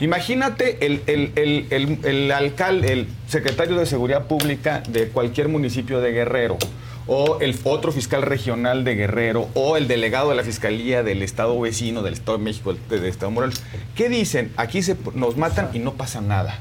Imagínate 0.00 0.84
el, 0.86 1.02
el- 1.06 1.32
el- 1.36 1.66
el- 1.70 1.98
el 2.04 2.32
alcalde, 2.32 2.92
el 2.92 3.08
secretario 3.26 3.76
de 3.76 3.86
Seguridad 3.86 4.26
Pública 4.26 4.82
de 4.88 5.08
cualquier 5.08 5.48
municipio 5.48 6.00
de 6.00 6.12
Guerrero, 6.12 6.58
o 7.06 7.40
el 7.40 7.58
otro 7.64 7.92
fiscal 7.92 8.22
regional 8.22 8.84
de 8.84 8.94
Guerrero, 8.94 9.48
o 9.54 9.76
el 9.76 9.88
delegado 9.88 10.30
de 10.30 10.36
la 10.36 10.44
Fiscalía 10.44 11.02
del 11.02 11.22
Estado 11.22 11.58
vecino, 11.60 12.02
del 12.02 12.14
Estado 12.14 12.38
de 12.38 12.44
México, 12.44 12.74
del, 12.88 13.04
Estado 13.04 13.30
de 13.30 13.34
Morelos. 13.34 13.62
¿Qué 13.94 14.08
dicen? 14.08 14.52
Aquí 14.56 14.82
se, 14.82 14.96
nos 15.14 15.36
matan 15.36 15.70
y 15.72 15.78
no 15.78 15.94
pasa 15.94 16.20
nada. 16.20 16.58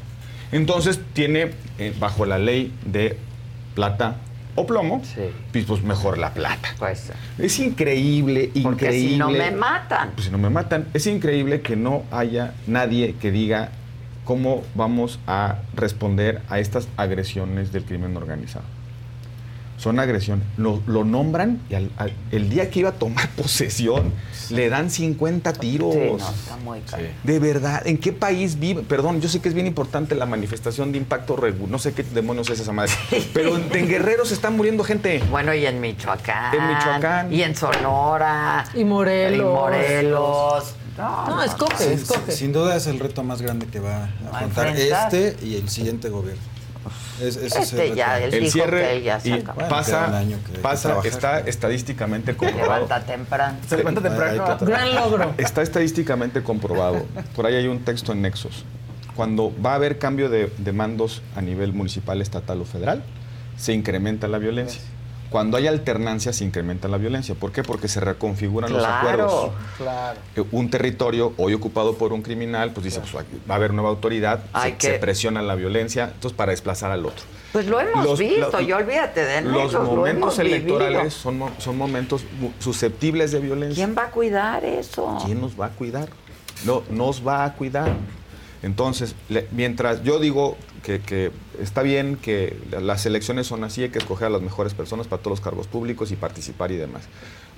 Entonces 0.52 1.00
tiene, 1.14 1.52
eh, 1.80 1.94
bajo 2.00 2.26
la 2.26 2.38
ley 2.38 2.74
de 2.86 3.18
plata 3.76 4.18
o 4.56 4.66
plomo, 4.66 5.02
pues, 5.52 5.66
pues 5.66 5.84
mejor 5.84 6.18
la 6.18 6.34
plata. 6.34 6.76
es 7.38 7.60
increíble, 7.60 8.52
increíble. 8.54 8.64
Porque 8.64 8.92
si 8.92 9.18
no 9.18 9.30
me 9.30 9.52
matan. 9.52 10.12
Pues 10.14 10.26
si 10.26 10.32
no 10.32 10.38
me 10.38 10.50
matan, 10.50 10.88
es 10.94 11.08
increíble 11.08 11.62
que 11.62 11.76
no 11.76 12.04
haya 12.12 12.54
nadie 12.68 13.16
que 13.22 13.32
diga 13.32 13.70
cómo 14.26 14.64
vamos 14.76 15.20
a 15.26 15.60
responder 15.74 16.42
a 16.50 16.60
estas 16.60 16.90
agresiones 16.98 17.72
del 17.72 17.86
crimen 17.86 18.16
organizado. 18.18 18.66
Son 19.82 20.00
agresiones. 20.00 20.46
Lo, 20.58 20.80
lo 20.86 21.04
nombran 21.04 21.60
y 21.68 21.74
al- 21.74 21.90
al- 21.98 22.14
el 22.32 22.50
día 22.50 22.70
que 22.70 22.82
iba 22.82 22.90
a 22.90 22.94
tomar 22.94 23.28
posesión 23.36 24.14
le 24.52 24.70
dan 24.70 24.92
50 24.92 25.54
tiros. 25.54 25.94
Sí, 25.94 26.00
no, 26.10 26.18
está 26.18 26.58
muy 26.64 26.80
caro. 26.82 27.04
De 27.24 27.40
verdad, 27.40 27.82
¿en 27.88 27.98
qué 27.98 28.12
país 28.14 28.60
vive? 28.60 28.84
Perdón, 28.84 29.22
yo 29.22 29.28
sé 29.30 29.40
que 29.42 29.48
es 29.50 29.56
bien 29.56 29.66
importante 29.66 30.14
la 30.14 30.26
manifestación 30.28 30.92
de 30.92 31.00
impacto 31.00 31.36
regu- 31.36 31.68
no 31.68 31.80
sé 31.80 31.94
qué 31.94 32.04
demonios 32.04 32.50
es 32.52 32.60
esa 32.60 32.72
madre, 32.74 32.92
pero 33.34 33.56
en, 33.58 33.76
en 33.76 33.88
Guerrero 33.88 34.24
se 34.26 34.34
está 34.36 34.50
muriendo 34.52 34.84
gente. 34.84 35.22
Bueno, 35.32 35.54
y 35.54 35.66
en 35.66 35.82
Michoacán. 35.82 36.54
En 36.54 36.68
Michoacán. 36.68 37.34
Y 37.34 37.42
en 37.42 37.56
Sonora. 37.56 38.66
Y 38.76 38.84
Morelos. 38.84 39.40
Y 39.40 39.44
Morelos. 39.44 40.76
No, 40.98 41.26
No, 41.28 41.44
escoge, 41.44 41.84
Sin- 41.86 41.94
escoge. 41.94 42.32
Sin 42.34 42.54
duda 42.54 42.76
es 42.76 42.86
el 42.86 43.00
reto 43.00 43.24
más 43.24 43.42
grande 43.42 43.66
que 43.66 43.80
va 43.80 44.04
a 44.04 44.36
afrontar 44.36 44.68
enfrentar. 44.68 45.16
este 45.16 45.44
y 45.46 45.56
el 45.56 45.70
siguiente 45.70 46.10
gobierno. 46.10 46.42
Es- 47.22 47.36
ese 47.38 47.46
es 47.48 47.56
Este 47.56 47.88
el 47.90 47.96
ya, 47.96 48.18
dijo 48.18 48.66
que 48.70 49.02
ya 49.04 49.20
se 49.20 49.30
y 49.30 49.32
acabó. 49.34 49.68
Pasa, 49.68 50.24
que- 50.46 50.52
que 50.54 50.60
pasa 50.60 50.90
trabajar. 50.90 51.08
está 51.12 51.40
estadísticamente 51.42 52.36
comprobado. 52.36 52.84
Levanta 52.86 53.06
temprano. 53.06 53.58
Se 53.68 53.78
levanta 53.78 54.02
temprano. 54.02 54.58
Gran 54.62 54.96
logro. 54.96 55.34
Está 55.38 55.62
estadísticamente 55.62 56.42
comprobado. 56.44 57.06
Por 57.36 57.46
ahí 57.46 57.56
hay 57.56 57.68
un 57.68 57.80
texto 57.80 58.12
en 58.12 58.22
Nexos. 58.22 58.66
Cuando 59.16 59.54
va 59.64 59.74
a 59.74 59.76
haber 59.76 60.00
cambio 60.00 60.30
de, 60.30 60.52
de 60.58 60.72
mandos 60.72 61.22
a 61.36 61.42
nivel 61.42 61.74
municipal, 61.74 62.22
estatal 62.22 62.62
o 62.62 62.66
federal, 62.66 63.04
se 63.58 63.74
incrementa 63.74 64.28
la 64.28 64.38
violencia. 64.38 64.82
Cuando 65.32 65.56
hay 65.56 65.66
alternancia, 65.66 66.34
se 66.34 66.44
incrementa 66.44 66.90
la 66.90 66.98
violencia. 66.98 67.36
¿Por 67.36 67.54
qué? 67.54 67.64
Porque 67.64 67.88
se 67.88 68.02
reconfiguran 68.02 68.72
los 68.74 68.84
acuerdos. 68.84 69.52
Claro. 69.78 70.20
Eh, 70.36 70.44
Un 70.52 70.70
territorio 70.70 71.34
hoy 71.38 71.54
ocupado 71.54 71.96
por 71.96 72.12
un 72.12 72.22
criminal, 72.22 72.72
pues 72.74 72.84
dice, 72.84 73.00
pues, 73.00 73.14
va 73.50 73.54
a 73.54 73.56
haber 73.56 73.74
nueva 73.74 73.90
autoridad, 73.90 74.44
se, 74.62 74.76
que- 74.76 74.88
se 74.88 74.94
presiona 75.00 75.42
la 75.42 75.56
violencia, 75.56 76.12
entonces 76.14 76.36
para 76.36 76.52
desplazar 76.52 76.92
al 76.92 77.06
otro. 77.06 77.24
Pues 77.54 77.66
lo 77.66 77.80
hemos 77.80 78.04
Los- 78.06 78.20
visto, 78.20 78.52
lo- 78.52 78.62
y 78.62 78.74
olvídate 78.74 79.24
de 79.24 79.42
Los 79.42 79.72
lo 79.72 79.84
momentos 79.84 80.38
hemos 80.38 80.40
electorales 80.40 81.14
son, 81.14 81.42
son 81.60 81.78
momentos 81.78 82.24
susceptibles 82.60 83.32
de 83.32 83.40
violencia. 83.40 83.86
¿Quién 83.86 83.98
va 83.98 84.08
a 84.08 84.12
cuidar 84.12 84.66
eso? 84.66 85.18
¿Quién 85.26 85.40
nos 85.40 85.58
va 85.60 85.68
a 85.68 85.70
cuidar? 85.70 86.10
No, 86.66 86.84
nos 86.90 87.26
va 87.26 87.46
a 87.46 87.54
cuidar. 87.54 87.90
Entonces, 88.64 89.16
le- 89.30 89.48
mientras 89.52 90.04
yo 90.04 90.20
digo 90.20 90.58
que, 90.84 91.00
que 91.00 91.32
está 91.62 91.82
bien 91.82 92.16
que 92.16 92.58
la- 92.72 92.80
las 92.82 93.06
elecciones 93.06 93.48
son 93.48 93.64
así, 93.64 93.84
hay 93.84 93.90
que 93.90 94.00
escoger 94.00 94.28
a 94.28 94.30
las 94.30 94.42
mejores 94.42 94.74
personas 94.74 95.08
para 95.08 95.22
todos 95.22 95.40
los 95.40 95.42
cargos 95.42 95.68
públicos 95.68 96.12
y 96.12 96.16
participar 96.16 96.72
y 96.72 96.78
demás. 96.78 97.04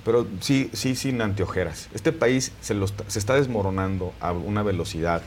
Pero 0.04 0.26
sí, 0.40 0.68
sí, 0.74 0.94
sin 0.96 1.22
anteojeras. 1.22 1.88
Este 1.94 2.12
país 2.12 2.52
se, 2.60 2.74
lo 2.74 2.84
está, 2.84 3.04
se 3.08 3.18
está 3.18 3.34
desmoronando 3.36 4.12
a 4.20 4.32
una 4.32 4.62
velocidad 4.62 5.22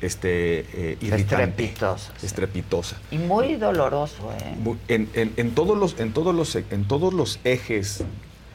este, 0.00 0.60
eh, 0.74 0.96
irritante. 1.00 1.64
Estrepitosa. 1.64 2.12
Estrepitosa. 2.22 2.96
Y 3.10 3.18
muy 3.18 3.56
doloroso, 3.56 4.30
¿eh? 4.38 4.74
En, 4.88 5.08
en- 5.14 5.32
en 5.36 5.50
todos 5.54 5.76
los, 5.78 5.98
en, 5.98 6.12
todos 6.12 6.34
los, 6.34 6.54
en 6.54 6.84
todos 6.86 7.14
los 7.14 7.38
ejes, 7.44 8.02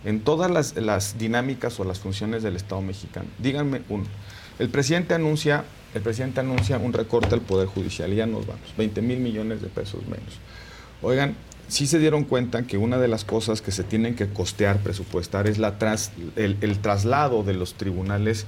en 0.04 0.22
todas 0.22 0.52
las, 0.52 0.76
las 0.76 1.18
dinámicas 1.18 1.80
o 1.80 1.84
las 1.84 2.00
funciones 2.00 2.44
del 2.44 2.56
Estado 2.56 2.82
mexicano. 2.82 3.28
Díganme 3.40 3.82
uno. 3.90 4.06
El 4.60 4.70
presidente 4.70 5.14
anuncia, 5.16 5.66
el 5.96 6.02
presidente 6.02 6.42
anuncia 6.42 6.78
un 6.78 6.94
recorte 6.94 7.34
al 7.34 7.42
Poder 7.42 7.68
Judicial 7.68 8.12
y 8.14 8.18
ya 8.18 8.28
nos 8.28 8.46
vamos, 8.46 8.74
20 8.78 9.02
mil 9.02 9.20
millones 9.20 9.62
de 9.62 9.70
pesos 9.70 10.04
menos. 10.04 10.40
Oigan, 11.02 11.36
sí 11.70 11.88
se 11.88 12.00
dieron 12.00 12.26
cuenta 12.26 12.64
que 12.64 12.78
una 12.78 12.98
de 12.98 13.08
las 13.08 13.24
cosas 13.24 13.62
que 13.62 13.72
se 13.72 13.84
tienen 13.84 14.16
que 14.16 14.28
costear, 14.28 14.80
presupuestar, 14.80 15.48
es 15.48 15.58
la 15.58 15.76
el, 16.36 16.58
el 16.60 16.80
traslado 16.80 17.44
de 17.44 17.54
los 17.54 17.76
tribunales 17.76 18.46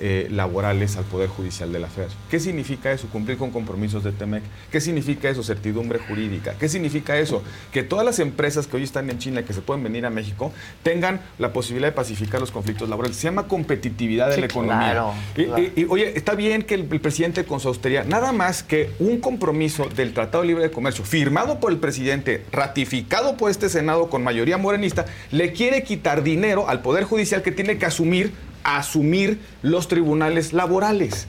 eh, 0.00 0.28
laborales 0.30 0.96
al 0.96 1.04
Poder 1.04 1.28
Judicial 1.28 1.72
de 1.72 1.78
la 1.78 1.88
FED. 1.88 2.08
¿Qué 2.30 2.40
significa 2.40 2.90
eso? 2.90 3.06
Cumplir 3.08 3.36
con 3.38 3.50
compromisos 3.50 4.02
de 4.02 4.12
TEMEC. 4.12 4.42
¿Qué 4.72 4.80
significa 4.80 5.28
eso? 5.28 5.42
Certidumbre 5.42 5.98
jurídica. 5.98 6.54
¿Qué 6.58 6.68
significa 6.68 7.18
eso? 7.18 7.42
Que 7.72 7.82
todas 7.82 8.04
las 8.04 8.18
empresas 8.18 8.66
que 8.66 8.76
hoy 8.76 8.82
están 8.82 9.10
en 9.10 9.18
China, 9.18 9.44
que 9.44 9.52
se 9.52 9.60
pueden 9.60 9.82
venir 9.84 10.06
a 10.06 10.10
México, 10.10 10.52
tengan 10.82 11.20
la 11.38 11.52
posibilidad 11.52 11.88
de 11.88 11.92
pacificar 11.92 12.40
los 12.40 12.50
conflictos 12.50 12.88
laborales. 12.88 13.16
Se 13.16 13.24
llama 13.24 13.46
competitividad 13.46 14.28
de 14.28 14.34
Sí, 14.36 14.40
la 14.40 14.46
economía. 14.46 14.90
claro, 14.92 15.14
Y- 15.36 15.42
y- 15.42 15.72
y, 15.82 15.86
oye, 15.88 16.12
está 16.16 16.34
bien 16.34 16.62
que 16.62 16.74
el, 16.74 16.88
el 16.90 17.00
presidente 17.00 17.44
con 17.44 17.60
su 17.60 17.68
austeridad, 17.68 18.06
nada 18.06 18.32
más 18.32 18.62
que 18.62 18.90
un 18.98 19.20
compromiso 19.20 19.88
del 19.94 20.12
Tratado 20.14 20.44
Libre 20.44 20.62
de 20.64 20.70
Comercio, 20.70 21.04
firmado 21.04 21.60
por 21.60 21.70
el 21.72 21.78
presidente, 21.78 22.44
ratificado 22.52 23.36
por 23.36 23.50
este 23.50 23.68
Senado 23.68 24.08
con 24.08 24.22
mayoría 24.24 24.56
morenista, 24.58 25.04
le 25.30 25.52
quiere 25.52 25.82
quitar 25.82 26.22
dinero 26.22 26.68
al 26.68 26.80
Poder 26.82 27.04
Judicial 27.04 27.42
que 27.42 27.52
tiene 27.52 27.78
que 27.78 27.86
asumir, 27.86 28.32
asumir 28.64 29.38
los 29.62 29.88
tribunales 29.88 30.52
laborales. 30.52 31.26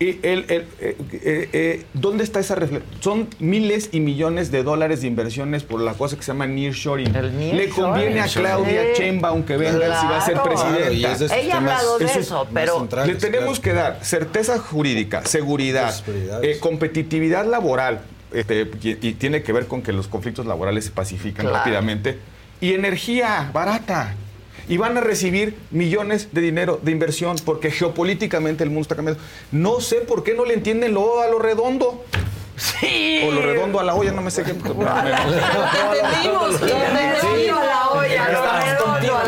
Y 0.00 0.18
el- 0.26 0.44
el- 0.48 0.66
eh, 0.80 0.96
eh, 1.12 1.48
eh, 1.52 1.84
¿Dónde 1.92 2.24
está 2.24 2.40
esa 2.40 2.54
reflexión? 2.54 2.90
Son 3.00 3.28
miles 3.38 3.90
y 3.92 4.00
millones 4.00 4.50
de 4.50 4.62
dólares 4.62 5.02
de 5.02 5.06
inversiones 5.06 5.62
por 5.62 5.80
la 5.80 5.92
cosa 5.94 6.16
que 6.16 6.22
se 6.22 6.28
llama 6.32 6.46
nearshoring. 6.46 7.12
Le 7.12 7.68
conviene 7.68 8.20
a 8.20 8.26
Claudia 8.26 8.82
Sí. 8.94 9.02
Sheinbaum 9.02 9.44
que 9.44 9.56
venga 9.56 10.00
si 10.00 10.06
va 10.06 10.16
a 10.18 10.20
ser 10.26 10.40
presidenta. 10.42 10.88
Claro, 10.90 11.24
es 11.26 11.30
Ella 11.32 11.54
ha 11.54 11.56
hablado 11.58 11.98
de 11.98 12.04
Eso- 12.06 12.18
eso, 12.18 12.48
pero 12.52 12.88
le 13.06 13.14
tenemos 13.14 13.60
que 13.60 13.72
dar 13.72 13.98
certeza 14.02 14.58
jurídica, 14.58 15.24
seguridad, 15.26 15.94
eh, 16.42 16.58
competitividad 16.58 17.46
laboral, 17.46 18.00
este, 18.32 18.68
y, 18.82 19.08
y 19.08 19.12
tiene 19.12 19.42
que 19.42 19.52
ver 19.52 19.66
con 19.66 19.82
que 19.82 19.92
los 19.92 20.08
conflictos 20.08 20.44
laborales 20.46 20.86
se 20.86 20.90
pacifican 20.90 21.42
Claro. 21.46 21.58
rápidamente, 21.58 22.18
y 22.60 22.72
energía 22.72 23.50
barata. 23.52 24.14
Y 24.68 24.76
van 24.76 24.96
a 24.96 25.00
recibir 25.00 25.56
millones 25.70 26.28
de 26.32 26.40
dinero 26.40 26.80
de 26.82 26.90
inversión 26.90 27.36
porque 27.44 27.70
geopolíticamente 27.70 28.64
el 28.64 28.70
mundo 28.70 28.82
está 28.82 28.96
cambiando. 28.96 29.22
No 29.52 29.80
sé 29.80 29.96
por 29.96 30.24
qué 30.24 30.34
no 30.34 30.44
le 30.44 30.54
entienden 30.54 30.94
lo 30.94 31.20
a 31.20 31.28
lo 31.28 31.38
redondo. 31.38 32.04
Sí. 32.56 33.22
O 33.26 33.32
lo 33.32 33.42
redondo 33.42 33.80
a 33.80 33.84
la 33.84 33.94
olla, 33.94 34.12
no 34.12 34.22
me 34.22 34.30
sé 34.30 34.44
qué. 34.44 34.50
entendimos, 34.52 34.76
lo 36.60 36.66
redondo 36.66 37.60
a 37.60 37.64
la 37.64 37.88
olla, 37.90 38.28
lo 38.30 38.42
redondo 38.60 39.16
a 39.18 39.24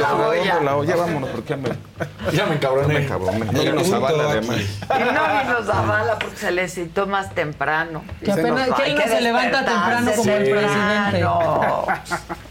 la 0.63 0.77
olla. 0.77 0.95
Ya 0.95 0.97
vámonos, 0.97 1.31
porque 1.31 1.51
ya 1.51 1.57
me, 1.57 1.69
ya 2.33 2.47
me 2.47 2.55
encabroné. 2.55 2.95
Ya 2.95 3.01
me 3.01 3.05
encabroné. 3.05 3.65
No 3.65 3.73
nos 3.73 3.93
avala, 3.93 4.31
además. 4.31 4.59
Y 4.59 5.15
no 5.15 5.43
vino 5.43 5.65
Zavala 5.65 6.19
porque 6.19 6.37
se 6.37 6.51
le 6.53 6.69
citó 6.69 7.07
más 7.07 7.35
temprano. 7.35 8.05
Que 8.25 8.33
apenas- 8.33 8.71
que 8.75 8.83
Hay 8.83 8.93
él 8.93 8.99
no 8.99 9.05
se 9.09 9.21
levanta 9.21 9.65
temprano 9.65 10.13
como 10.17 10.33
el 10.33 10.51
presidente. 10.51 11.25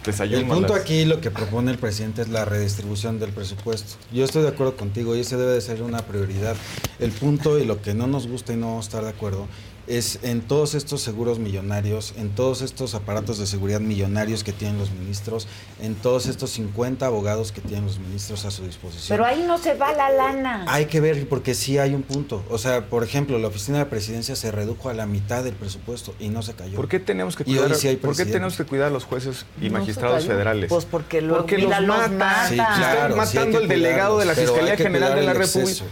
Desayuno 0.06 0.38
El 0.39 0.45
punto 0.47 0.76
aquí, 0.76 1.06
lo 1.06 1.22
que 1.22 1.31
propone 1.31 1.72
el 1.72 1.77
presidente 1.77 2.22
es 2.22 2.30
la 2.30 2.45
redistribución 2.45 3.19
del 3.19 3.31
presupuesto. 3.31 3.97
Yo 4.11 4.26
estoy 4.26 4.43
de 4.43 4.49
acuerdo 4.49 4.76
contigo 4.76 5.15
y 5.15 5.22
ese 5.22 5.38
debe 5.38 5.53
de 5.53 5.61
ser 5.61 5.81
una 5.81 5.99
prioridad. 5.99 6.56
El 6.99 7.11
punto 7.11 7.57
y 7.60 7.65
lo 7.65 7.81
que 7.81 7.93
no 7.93 8.07
nos 8.07 8.27
gusta 8.27 8.53
y 8.53 8.57
no 8.57 8.68
vamos 8.68 8.85
a 8.85 8.89
estar 8.89 9.03
de 9.03 9.10
acuerdo 9.10 9.47
es 9.88 10.20
en 10.24 10.41
todos 10.41 10.74
estos 10.76 11.02
seguros 11.02 11.40
millonarios, 11.40 12.14
en 12.18 12.30
todos 12.30 12.62
estos 12.62 12.95
aparatos 12.95 13.38
de 13.38 13.45
seguridad 13.48 13.80
millonarios 13.80 14.44
que 14.44 14.52
tienen 14.52 14.78
los 14.78 14.91
ministros, 14.91 15.48
en 15.82 15.95
todos 15.95 16.26
estos 16.28 16.49
50 16.52 17.06
abogados 17.06 17.52
que 17.52 17.62
tienen 17.62 17.86
los 17.86 17.99
ministros 17.99 18.45
a 18.45 18.52
su 18.52 18.64
disposición. 18.66 19.18
Pero 19.18 19.26
ahí 19.26 19.44
no 19.48 19.57
se 19.57 19.76
va 19.76 19.94
la 19.94 20.10
lana. 20.10 20.66
Hay 20.68 20.86
que 20.86 20.99
ver 20.99 21.28
porque 21.30 21.53
sí 21.53 21.78
hay 21.78 21.94
un 21.94 22.03
punto. 22.03 22.44
O 22.49 22.57
sea, 22.57 22.88
por 22.90 23.03
ejemplo, 23.03 23.38
la 23.39 23.47
oficina 23.47 23.78
de 23.80 23.86
presidencia 23.86 24.36
se 24.36 24.52
redujo 24.52 24.89
a 24.89 24.94
la 24.94 25.05
mitad 25.05 25.44
del 25.44 25.54
presupuesto 25.54 26.15
y 26.20 26.30
no 26.30 26.41
se 26.41 26.54
cayó. 26.54 26.76
¿Por 26.76 26.88
qué 26.88 26.99
tenemos 26.99 27.36
que 27.36 27.44
Y 27.44 27.46
cuidar, 27.55 27.72
hoy 27.72 27.78
sí 27.78 27.88
hay 27.88 27.96
¿por 27.96 28.02
qué 28.02 28.07
presidente. 28.07 28.34
tenemos 28.34 28.57
que 28.57 28.64
cuidar 28.65 28.88
a 28.88 28.91
los 28.91 29.05
jueces 29.05 29.46
y 29.62 29.70
No 29.70 29.80
magistrados 29.80 30.26
federales? 30.26 30.70
Pues 30.70 30.86
porque 30.86 31.22
luego, 31.22 31.44
Porque 31.44 31.57
mira, 31.57 31.80
los 31.80 31.99
los 31.99 32.12
matan. 32.12 32.47
Sí, 32.49 32.54
Están 32.55 32.78
claro, 32.78 33.15
matando 33.15 33.57
que 33.57 33.64
el 33.64 33.70
delegado 33.70 34.18
de 34.20 34.26
la 34.26 34.36
Fiscalía 34.36 34.78
General 34.78 35.15
de 35.15 35.22
la 35.23 35.34
República. 35.34 35.84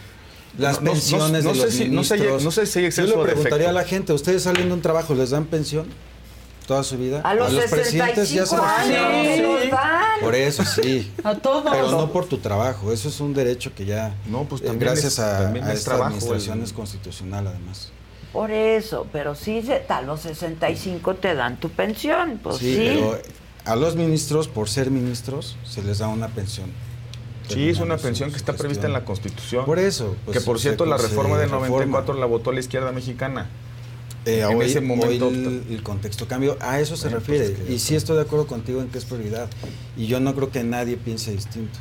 Las 0.57 0.75
No- 0.81 0.85
no- 0.85 0.91
pensiones 0.91 1.43
no 1.43 1.49
de 1.53 1.55
sé 1.59 1.65
los 1.65 1.73
si- 1.73 1.89
no 1.89 2.03
sé- 2.03 2.13
ministros. 2.15 2.43
no 2.43 2.51
sé 2.51 2.65
si 2.67 2.79
hay 2.79 2.85
exceso 2.85 3.07
Yo 3.07 3.17
le 3.17 3.31
preguntaría 3.31 3.69
a 3.69 3.73
la 3.73 3.83
gente, 3.85 4.13
¿ustedes 4.13 4.43
salen 4.43 4.67
de 4.67 4.73
un 4.73 4.81
trabajo, 4.81 5.15
les 5.15 5.31
dan 5.31 5.45
pensión 5.45 5.87
toda 6.67 6.83
su 6.83 6.97
vida? 6.97 7.21
A 7.23 7.33
los, 7.33 7.51
presidentes 7.53 8.29
ya 8.29 8.45
se 8.45 8.55
65 8.55 8.55
les 8.87 8.97
años 8.97 9.27
quitaron. 9.37 9.53
los 9.61 9.71
dan. 9.71 10.19
Por 10.21 10.35
eso 10.35 10.63
sí. 10.63 11.11
A 11.23 11.35
todos. 11.35 11.63
Pero 11.71 11.89
no 11.91 12.11
por 12.11 12.25
tu 12.25 12.37
trabajo, 12.37 12.91
eso 12.91 13.09
es 13.09 13.19
un 13.19 13.33
derecho 13.33 13.73
que 13.73 13.85
ya, 13.85 14.13
No, 14.27 14.43
pues 14.43 14.61
eh, 14.61 14.65
también 14.65 14.91
gracias 14.91 15.13
es- 15.13 15.19
a, 15.19 15.39
también 15.39 15.65
a 15.65 15.71
es 15.73 15.79
esta 15.79 15.91
trabajo, 15.91 16.09
administración 16.09 16.59
el- 16.59 16.63
es 16.65 16.73
constitucional 16.73 17.47
además. 17.47 17.91
Por 18.31 18.51
eso, 18.51 19.07
pero 19.11 19.33
sí, 19.35 19.61
se- 19.63 19.83
a 19.89 20.01
los 20.03 20.21
65 20.21 21.15
te 21.15 21.33
dan 21.35 21.59
tu 21.59 21.69
pensión. 21.69 22.39
Pues 22.43 22.57
sí. 22.57 22.75
sí, 22.75 22.85
pero 22.99 23.19
a 23.65 23.75
los 23.75 23.95
ministros, 23.95 24.47
por 24.47 24.69
ser 24.69 24.91
ministros, 24.91 25.55
se 25.67 25.81
les 25.83 25.97
da 25.99 26.07
una 26.09 26.27
pensión. 26.27 26.71
Sí, 27.47 27.69
es 27.69 27.79
una 27.79 27.97
pensión 27.97 28.31
que 28.31 28.37
está 28.37 28.53
prevista 28.53 28.87
en 28.87 28.93
la. 28.93 29.03
Constitución. 29.05 29.65
Por 29.65 29.79
eso. 29.79 30.15
pues, 30.25 30.37
que 30.37 30.43
por 30.43 30.57
se- 30.57 30.63
cierto, 30.63 30.85
la 30.85 30.97
reforma 30.97 31.37
del 31.37 31.49
reforma. 31.49 31.67
94 31.67 32.13
la 32.15 32.25
votó 32.25 32.51
la 32.51 32.59
izquierda 32.59 32.91
mexicana. 32.91 33.49
Eh, 34.25 34.39
en 34.49 34.57
hoy, 34.57 34.65
ese 34.67 34.79
momento. 34.79 35.27
hoy 35.27 35.63
el, 35.67 35.73
el 35.75 35.83
contexto 35.83 36.27
cambió. 36.27 36.55
A 36.61 36.79
eso 36.79 36.95
se 36.95 37.09
refiere. 37.09 37.45
pues 37.49 37.59
es 37.59 37.65
que- 37.67 37.73
y 37.73 37.79
sí 37.79 37.95
estoy 37.95 38.15
de 38.15 38.21
acuerdo 38.21 38.47
contigo 38.47 38.81
en 38.81 38.87
que 38.87 38.97
es 38.97 39.05
prioridad. 39.05 39.49
Y 39.97 40.07
yo 40.07 40.19
no 40.21 40.33
creo 40.33 40.49
que 40.51 40.63
nadie 40.63 40.95
piense 40.95 41.31
distinto. 41.31 41.79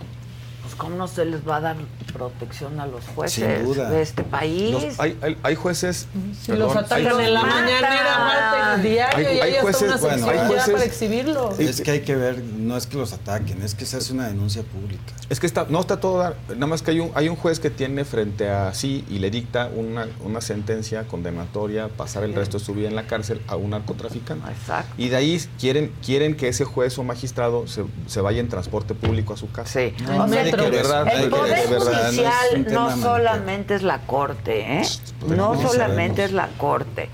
Cómo 0.83 0.97
no 0.97 1.07
se 1.07 1.25
les 1.25 1.47
va 1.49 1.57
a 1.57 1.61
dar 1.61 1.77
protección 2.13 2.81
a 2.81 2.87
los 2.87 3.05
jueces 3.15 3.45
Sin 3.57 3.65
duda. 3.65 3.89
de 3.89 4.03
este 4.03 4.23
país. 4.25 4.73
Los- 4.73 4.99
hay, 5.01 5.17
hay- 5.23 5.39
hay 5.43 5.55
jueces. 5.55 6.09
Si 6.43 6.53
los 6.53 6.75
atacan 6.77 7.19
hay- 7.21 7.27
en 7.27 7.35
la 7.35 7.43
mañanera, 7.43 8.19
Marta, 8.19 8.77
diario, 8.83 9.29
Hay- 9.29 9.37
y 9.37 9.41
hay 9.41 9.55
jueces- 9.61 9.83
una 9.89 9.97
bueno, 9.99 10.29
hay 10.29 10.39
jueces- 10.49 10.71
para 10.73 10.85
exhibirlo. 10.85 11.55
Es 11.59 11.81
que 11.81 11.91
hay 11.93 12.01
que 12.01 12.17
ver, 12.17 12.43
no 12.43 12.77
es 12.77 12.87
que 12.87 12.97
los 12.99 13.13
ataquen, 13.13 13.63
es 13.63 13.75
que 13.77 13.87
se 13.87 13.97
hace 13.97 14.13
una 14.13 14.27
denuncia 14.27 14.63
pública. 14.65 15.13
Es 15.31 15.39
que 15.41 15.47
está, 15.47 15.67
no 15.69 15.81
está 15.81 16.01
todo, 16.01 16.19
dar- 16.19 16.37
nada 16.51 16.67
más 16.67 16.83
que 16.83 16.91
hay 16.91 17.01
un, 17.01 17.11
hay 17.15 17.29
un 17.29 17.37
juez 17.37 17.61
que 17.61 17.71
tiene 17.71 18.05
frente 18.05 18.51
a 18.51 18.75
sí 18.75 19.05
y 19.09 19.19
le 19.21 19.31
dicta 19.31 19.71
una, 19.75 20.09
una 20.25 20.41
sentencia 20.41 21.05
condenatoria, 21.07 21.89
pasar 21.89 22.25
el 22.25 22.35
resto 22.35 22.59
de 22.59 22.65
su 22.65 22.75
vida 22.75 22.89
en 22.89 22.97
la 22.97 23.07
cárcel 23.07 23.41
a 23.47 23.55
un 23.57 23.71
narcotraficante. 23.71 24.51
Exacto. 24.51 24.93
Y 24.99 25.09
de 25.11 25.17
ahí 25.17 25.41
quieren, 25.61 25.93
quieren 26.05 26.37
que 26.37 26.49
ese 26.49 26.65
juez 26.65 26.99
o 26.99 27.05
magistrado 27.05 27.67
se, 27.69 27.85
se 28.09 28.21
vaya 28.21 28.41
en 28.41 28.49
transporte 28.49 28.95
público 28.95 29.33
a 29.35 29.37
su 29.37 29.51
casa. 29.51 29.73
Sí. 29.81 29.95
En 29.99 30.05
O 30.05 30.07
sea, 30.09 30.27
metro. 30.27 30.72
Verdad, 30.77 31.09
el 31.15 31.23
de 31.23 31.37
Poder 31.37 31.69
no 31.71 31.81
Judicial 31.81 32.35
no, 32.59 32.65
tema 32.65 32.81
maniqueo. 32.87 33.03
solamente 33.03 33.75
es 33.75 33.83
la 33.83 33.99
Corte, 34.01 34.61
¿eh? 34.81 34.83
Pues, 35.21 35.33
No 35.37 35.55
solamente 35.61 36.23
sabemos. 36.23 36.31
es 36.31 36.33
la 36.33 36.49
Corte. 36.59 37.11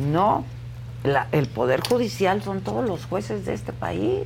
No. 0.00 0.44
La- 1.04 1.28
el 1.32 1.46
Poder 1.46 1.80
Judicial 1.88 2.42
son 2.42 2.60
todos 2.60 2.86
los 2.86 3.04
jueces 3.06 3.44
de 3.46 3.54
este 3.54 3.72
país. 3.72 4.24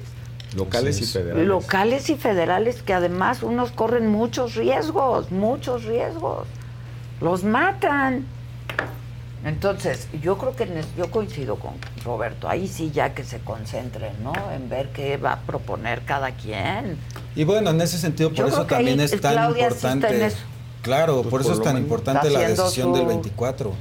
Locales 0.57 1.01
y 1.01 1.05
es. 1.05 1.13
federales. 1.13 1.47
Locales 1.47 2.11
y 2.11 2.17
federales 2.17 2.83
que 2.83 2.93
además 2.95 3.43
unos 3.43 3.71
corren 3.73 4.09
muchos 4.09 4.55
riesgos, 4.55 5.31
muchos 5.31 5.85
riesgos. 5.85 6.47
Los 7.21 7.45
matan. 7.45 8.27
Entonces, 9.45 10.07
yo 10.23 10.39
creo 10.39 10.55
que 10.55 10.65
en- 10.65 10.85
yo 10.97 11.11
coincido 11.11 11.57
con 11.57 11.73
Roberto. 12.05 12.49
Ahí 12.49 12.69
sí 12.69 12.91
ya 12.93 13.13
que 13.15 13.25
se 13.25 13.41
concentren, 13.41 14.13
¿no? 14.23 14.33
En 14.53 14.69
ver 14.69 14.91
qué 14.91 15.17
va 15.17 15.33
a 15.33 15.41
proponer 15.41 16.03
cada 16.03 16.31
quien. 16.33 16.97
Y 17.35 17.45
bueno, 17.45 17.71
en 17.71 17.81
ese 17.81 17.99
sentido, 17.99 18.29
por 18.31 18.39
Yo 18.39 18.47
eso 18.47 18.67
también 18.67 19.01
es 19.01 19.11
tan 19.21 19.35
Claudia 19.35 19.65
importante. 19.65 20.27
eso. 20.27 20.37
Claro, 20.83 21.23
Pues 21.23 21.29
por 21.31 21.41
eso 21.43 21.53
es 21.55 21.63
tan 21.63 21.77
importante 21.77 22.31
la 22.31 22.41
decisión 22.41 22.93
del 22.93 23.03
su- 23.03 23.09
24. 23.09 23.73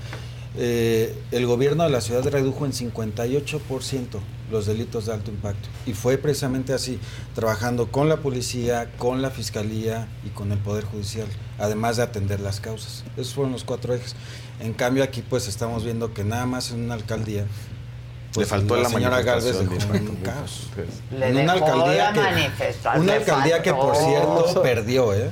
Eh, 0.57 1.17
el 1.31 1.45
gobierno 1.45 1.83
de 1.85 1.89
la 1.89 2.01
ciudad 2.01 2.25
redujo 2.27 2.65
en 2.65 2.73
58% 2.73 4.19
los 4.51 4.65
delitos 4.65 5.05
de 5.05 5.13
alto 5.13 5.31
impacto. 5.31 5.69
Y 5.85 5.93
fue 5.93 6.17
precisamente 6.17 6.73
así, 6.73 6.99
trabajando 7.33 7.87
con 7.89 8.09
la 8.09 8.17
policía, 8.17 8.91
con 8.97 9.21
la 9.21 9.29
fiscalía 9.29 10.07
y 10.25 10.29
con 10.29 10.51
el 10.51 10.57
Poder 10.57 10.83
Judicial, 10.83 11.27
además 11.57 11.95
de 11.97 12.03
atender 12.03 12.41
las 12.41 12.59
causas. 12.59 13.05
Esos 13.15 13.33
fueron 13.33 13.53
los 13.53 13.63
cuatro 13.63 13.93
ejes. 13.93 14.13
En 14.61 14.73
cambio, 14.73 15.03
aquí 15.03 15.23
pues 15.27 15.47
estamos 15.47 15.83
viendo 15.83 16.13
que 16.13 16.23
nada 16.23 16.45
más 16.45 16.71
en 16.71 16.81
una 16.83 16.93
alcaldía. 16.93 17.45
Le 18.37 18.45
faltó 18.45 18.77
la 18.77 18.87
señora 18.87 19.21
Galvez 19.21 19.59
dejó 19.59 19.73
un 19.73 20.15
caos. 20.17 20.69
Le 21.11 21.29
en 21.29 21.37
una 21.37 21.53
dejó 21.53 21.65
alcaldía 21.65 22.11
la 22.11 22.13
que 22.13 22.99
una 22.99 23.13
alcaldía 23.13 23.61
que 23.61 23.73
por 23.73 23.95
cierto 23.95 24.61
perdió, 24.61 25.13
¿eh? 25.13 25.29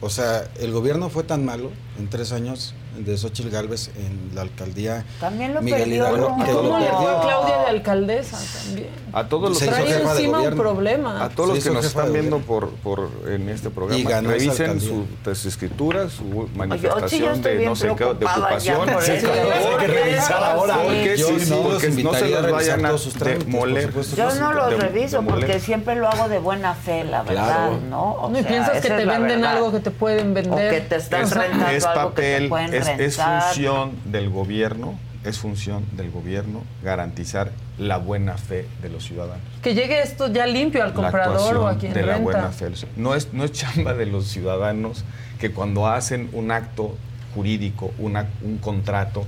O 0.00 0.10
sea, 0.10 0.44
el 0.60 0.72
gobierno 0.72 1.08
fue 1.08 1.24
tan 1.24 1.44
malo 1.44 1.70
en 1.98 2.08
tres 2.08 2.32
años 2.32 2.74
de 3.04 3.16
Xochitl 3.16 3.50
Galvez 3.50 3.90
en 3.96 4.34
la 4.34 4.42
alcaldía 4.42 5.04
También 5.20 5.54
lo 5.54 5.62
Miguel 5.62 5.80
perdió. 5.82 5.96
Hidalgo 5.96 6.36
que 6.44 6.52
lo 6.52 6.62
¿Cómo 6.62 6.78
le 6.78 6.86
fue 6.86 6.96
perdió. 6.96 7.20
Claudia 7.22 7.56
de 7.58 7.66
alcaldesa 7.66 8.38
también? 8.64 8.88
A 9.12 9.24
todos 9.28 9.48
los 9.50 9.58
Trae 9.58 10.00
encima 10.02 10.40
un 10.42 10.56
problema. 10.56 11.24
A 11.24 11.28
todos 11.30 11.54
los 11.54 11.64
que 11.64 11.70
nos 11.70 11.84
están 11.84 12.12
viendo 12.12 12.38
por, 12.40 12.70
por 12.76 13.10
en 13.28 13.48
este 13.48 13.70
programa, 13.70 13.98
Y 14.00 14.04
ganó 14.04 14.30
esa 14.32 14.44
revisen 14.64 14.80
su, 14.80 15.06
pues, 15.24 15.44
escritura, 15.46 16.08
su 16.10 16.48
manifestación 16.54 17.40
de 17.42 17.64
no 17.64 17.74
sé 17.76 17.88
qué, 17.96 18.04
de 18.04 18.26
ocupación. 18.26 18.88
Hay 18.88 19.76
que 19.78 19.86
revisar 19.86 20.42
ahora. 20.44 20.76
Porque, 20.82 21.16
Yo 21.16 21.28
sí, 21.38 22.02
no 22.02 22.14
se 22.14 22.28
los 22.28 22.50
vayan 22.50 22.84
a 22.86 22.98
sus 22.98 23.14
demoler. 23.18 23.86
supuesto. 23.88 24.16
Yo 24.16 24.34
no 24.34 24.52
los 24.52 24.76
reviso 24.78 25.22
porque 25.22 25.60
siempre 25.60 25.96
lo 25.96 26.08
hago 26.08 26.28
de 26.28 26.38
buena 26.38 26.74
fe, 26.74 27.04
la 27.04 27.22
verdad, 27.22 27.46
Claro. 27.46 27.80
¿no? 27.88 28.12
O 28.12 28.28
No, 28.28 28.38
piensas 28.42 28.80
que 28.80 28.88
te 28.88 29.04
venden 29.06 29.44
algo 29.44 29.72
que 29.72 29.80
te 29.80 29.90
pueden 29.90 30.30
O 30.32 30.34
vender. 30.34 30.70
que 30.74 30.80
te 30.82 30.96
están 30.96 31.22
Es, 31.22 31.32
rentando 31.32 31.66
es 31.68 31.84
algo 31.84 32.14
que 32.14 32.22
te 32.22 32.32
papel, 32.32 32.48
pueden 32.48 32.74
es, 32.88 33.16
función 33.16 33.92
del 34.04 34.30
gobierno, 34.30 34.98
es 35.24 35.38
función 35.38 35.84
del 35.96 36.10
gobierno 36.10 36.62
garantizar 36.82 37.50
la 37.78 37.98
buena 37.98 38.36
fe 38.38 38.66
de 38.82 38.88
los 38.88 39.04
ciudadanos. 39.04 39.42
Que 39.62 39.74
llegue 39.74 40.00
esto 40.02 40.32
ya 40.32 40.46
limpio 40.46 40.82
al 40.82 40.90
la 40.90 40.94
comprador 40.94 41.56
o 41.58 41.66
a 41.68 41.76
quien 41.78 41.92
de 41.92 42.02
la 42.02 42.18
buena 42.18 42.48
fe. 42.50 42.68
No 42.96 43.14
es, 43.14 43.32
no 43.32 43.44
es 43.44 43.52
chamba 43.52 43.94
de 43.94 44.06
los 44.06 44.26
ciudadanos 44.28 45.04
que 45.40 45.50
cuando 45.50 45.86
hacen 45.88 46.30
un 46.32 46.50
acto 46.50 46.94
jurídico, 47.34 47.92
una- 47.98 48.26
un 48.42 48.58
contrato, 48.58 49.24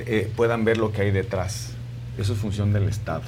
eh, 0.00 0.30
puedan 0.36 0.64
ver 0.64 0.76
lo 0.78 0.92
que 0.92 1.02
hay 1.02 1.10
detrás. 1.10 1.70
Eso 2.18 2.32
es 2.34 2.38
función 2.38 2.72
del 2.72 2.88
Estado. 2.88 3.22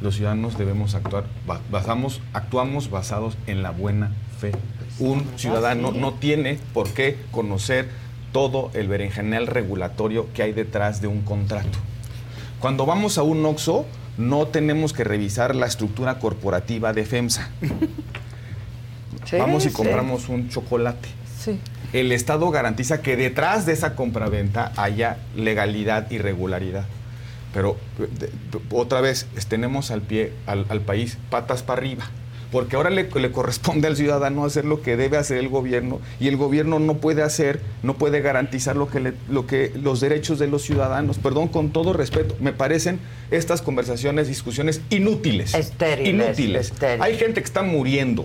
Los 0.00 0.14
ciudadanos 0.16 0.58
debemos 0.58 0.94
actuar, 0.94 1.24
ba- 1.46 1.60
basamos, 1.70 2.20
actuamos 2.34 2.90
basados 2.90 3.36
en 3.46 3.62
la 3.62 3.70
buena 3.70 4.12
fe. 4.38 4.52
Un 4.98 5.26
ciudadano 5.36 5.90
no 5.90 6.12
tiene 6.14 6.58
por 6.74 6.90
qué 6.90 7.16
conocer 7.30 7.88
todo 8.36 8.70
el 8.74 8.86
berenjenal 8.86 9.46
regulatorio 9.46 10.26
que 10.34 10.42
hay 10.42 10.52
detrás 10.52 11.00
de 11.00 11.06
un 11.06 11.22
contrato. 11.22 11.78
Cuando 12.60 12.84
vamos 12.84 13.16
a 13.16 13.22
un 13.22 13.42
OXO, 13.46 13.86
no 14.18 14.48
tenemos 14.48 14.92
que 14.92 15.04
revisar 15.04 15.56
la 15.56 15.64
estructura 15.64 16.18
corporativa 16.18 16.92
de 16.92 17.06
FEMSA. 17.06 17.48
Sí, 19.24 19.36
vamos 19.38 19.64
y 19.64 19.70
sí. 19.70 19.74
compramos 19.74 20.28
un 20.28 20.50
chocolate. 20.50 21.08
Sí. 21.42 21.58
El 21.94 22.12
Estado 22.12 22.48
garantiza 22.50 23.00
que 23.02 23.16
detrás 23.16 23.64
de 23.66 23.72
esa 23.72 23.96
compraventa 23.96 24.70
haya 24.76 25.16
legalidad 25.34 26.08
y 26.10 26.18
regularidad. 26.18 26.84
Pero 27.54 27.76
de- 27.98 28.06
de- 28.28 28.30
otra 28.70 29.00
vez, 29.00 29.26
tenemos 29.48 29.90
al 29.90 30.02
pie 30.02 30.32
al, 30.46 30.66
al 30.68 30.80
país 30.82 31.18
patas 31.30 31.62
para 31.64 31.78
arriba. 31.80 32.04
Porque 32.52 32.76
ahora 32.76 32.90
le, 32.90 33.08
le 33.12 33.32
corresponde 33.32 33.88
al 33.88 33.96
ciudadano 33.96 34.44
hacer 34.44 34.64
lo 34.64 34.80
que 34.80 34.96
debe 34.96 35.16
hacer 35.16 35.36
el 35.38 35.48
gobierno 35.48 36.00
y 36.20 36.28
el 36.28 36.36
gobierno 36.36 36.78
no 36.78 36.94
puede 36.98 37.22
hacer, 37.22 37.60
no 37.82 37.94
puede 37.94 38.20
garantizar 38.20 38.76
lo 38.76 38.88
que, 38.88 39.00
le- 39.00 39.14
lo 39.28 39.46
que 39.46 39.72
los 39.74 40.00
derechos 40.00 40.38
de 40.38 40.46
los 40.46 40.62
ciudadanos. 40.62 41.18
Perdón, 41.18 41.48
con 41.48 41.70
todo 41.70 41.92
respeto, 41.92 42.36
me 42.40 42.52
parecen 42.52 43.00
estas 43.30 43.62
conversaciones, 43.62 44.28
discusiones 44.28 44.80
inútiles. 44.90 45.54
Estériles, 45.54 46.08
Inútiles. 46.28 46.70
estériles. 46.70 47.00
Hay 47.02 47.16
gente 47.18 47.40
que 47.40 47.46
está 47.46 47.62
muriendo, 47.62 48.24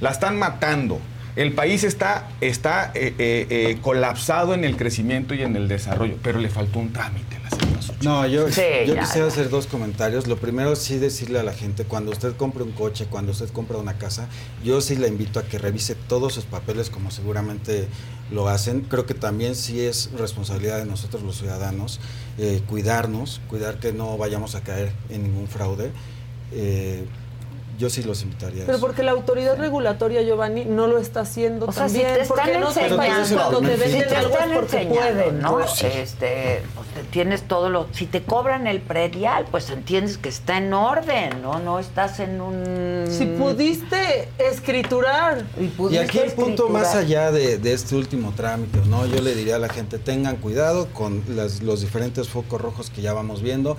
la 0.00 0.10
están 0.10 0.38
matando. 0.38 1.00
El 1.36 1.52
país 1.52 1.84
está, 1.84 2.28
está 2.40 2.92
eh, 2.94 3.14
eh, 3.18 3.46
eh, 3.50 3.78
colapsado 3.82 4.54
en 4.54 4.64
el 4.64 4.76
crecimiento 4.76 5.34
y 5.34 5.42
en 5.42 5.54
el 5.54 5.68
desarrollo, 5.68 6.16
pero 6.22 6.38
le 6.40 6.48
faltó 6.48 6.78
un 6.78 6.94
trámite 6.94 7.36
a 7.36 7.40
la 7.40 7.50
Secretaría 7.50 7.98
No, 8.02 8.26
yo, 8.26 8.50
Sí, 8.50 8.62
yo 8.86 8.94
ya, 8.94 9.00
quisiera 9.02 9.26
ya. 9.26 9.32
hacer 9.32 9.50
dos 9.50 9.66
comentarios. 9.66 10.26
Lo 10.26 10.38
primero, 10.38 10.74
sí 10.76 10.96
decirle 10.96 11.38
a 11.38 11.42
la 11.42 11.52
gente, 11.52 11.84
cuando 11.84 12.10
usted 12.10 12.34
compre 12.36 12.62
un 12.62 12.72
coche, 12.72 13.06
cuando 13.10 13.32
usted 13.32 13.50
compra 13.50 13.76
una 13.76 13.98
casa, 13.98 14.28
yo 14.64 14.80
sí 14.80 14.96
la 14.96 15.08
invito 15.08 15.38
a 15.38 15.42
que 15.42 15.58
revise 15.58 15.94
todos 15.94 16.32
sus 16.32 16.44
papeles 16.44 16.88
como 16.88 17.10
seguramente 17.10 17.86
lo 18.30 18.48
hacen. 18.48 18.80
Creo 18.80 19.04
que 19.04 19.12
también 19.14 19.56
sí 19.56 19.80
es 19.82 20.10
responsabilidad 20.18 20.78
de 20.78 20.86
nosotros 20.86 21.22
los 21.22 21.36
ciudadanos 21.36 22.00
eh, 22.38 22.62
cuidarnos, 22.66 23.42
cuidar 23.48 23.78
que 23.78 23.92
no 23.92 24.16
vayamos 24.16 24.54
a 24.54 24.62
caer 24.62 24.90
en 25.10 25.22
ningún 25.24 25.48
fraude. 25.48 25.90
Eh, 26.52 27.04
yo 27.78 27.90
sí 27.90 28.02
los 28.02 28.22
invitaría 28.22 28.62
a 28.62 28.66
Pero 28.66 28.78
porque 28.78 29.02
la 29.02 29.12
autoridad 29.12 29.56
regulatoria, 29.58 30.22
Giovanni, 30.22 30.64
no 30.64 30.86
lo 30.86 30.98
está 30.98 31.20
haciendo 31.20 31.66
O 31.66 31.72
sea, 31.72 31.88
si 31.88 31.96
también. 31.96 32.14
te 32.14 32.20
están 32.22 32.36
porque 32.36 32.96
países 32.96 33.18
enseñando, 33.32 33.36
cuando 33.50 33.60
te 33.60 33.74
si 33.74 33.80
venden 33.80 34.08
te 34.08 34.16
algo 34.16 34.28
es 34.28 34.34
están 34.40 34.54
porque 34.54 34.76
enseñando, 34.82 35.22
pueden. 35.24 35.40
¿no? 35.42 35.52
Pues 35.52 35.70
sí. 35.72 35.86
Este, 35.86 36.62
pues, 36.74 36.88
te- 36.94 37.02
tienes 37.10 37.42
todo 37.42 37.68
lo, 37.70 37.86
si 37.92 38.06
te 38.06 38.22
cobran 38.22 38.66
el 38.66 38.80
predial, 38.80 39.46
pues 39.50 39.70
entiendes 39.70 40.18
que 40.18 40.28
está 40.28 40.58
en 40.58 40.72
orden, 40.72 41.42
¿no? 41.42 41.58
No 41.58 41.78
estás 41.78 42.20
en 42.20 42.40
un 42.40 43.04
Si 43.10 43.26
pudiste 43.26 44.28
escriturar. 44.38 45.44
Y 45.90 45.96
aquí 45.98 46.18
el 46.18 46.32
punto 46.32 46.68
más 46.68 46.94
allá 46.94 47.30
de, 47.30 47.58
de 47.58 47.72
este 47.72 47.94
último 47.94 48.32
trámite, 48.36 48.78
¿no? 48.88 49.06
Yo 49.06 49.20
le 49.20 49.34
diría 49.34 49.56
a 49.56 49.58
la 49.58 49.68
gente, 49.68 49.98
tengan 49.98 50.36
cuidado 50.36 50.88
con 50.92 51.22
las- 51.28 51.62
los 51.62 51.80
diferentes 51.80 52.28
focos 52.28 52.60
rojos 52.60 52.90
que 52.90 53.02
ya 53.02 53.12
vamos 53.12 53.42
viendo. 53.42 53.76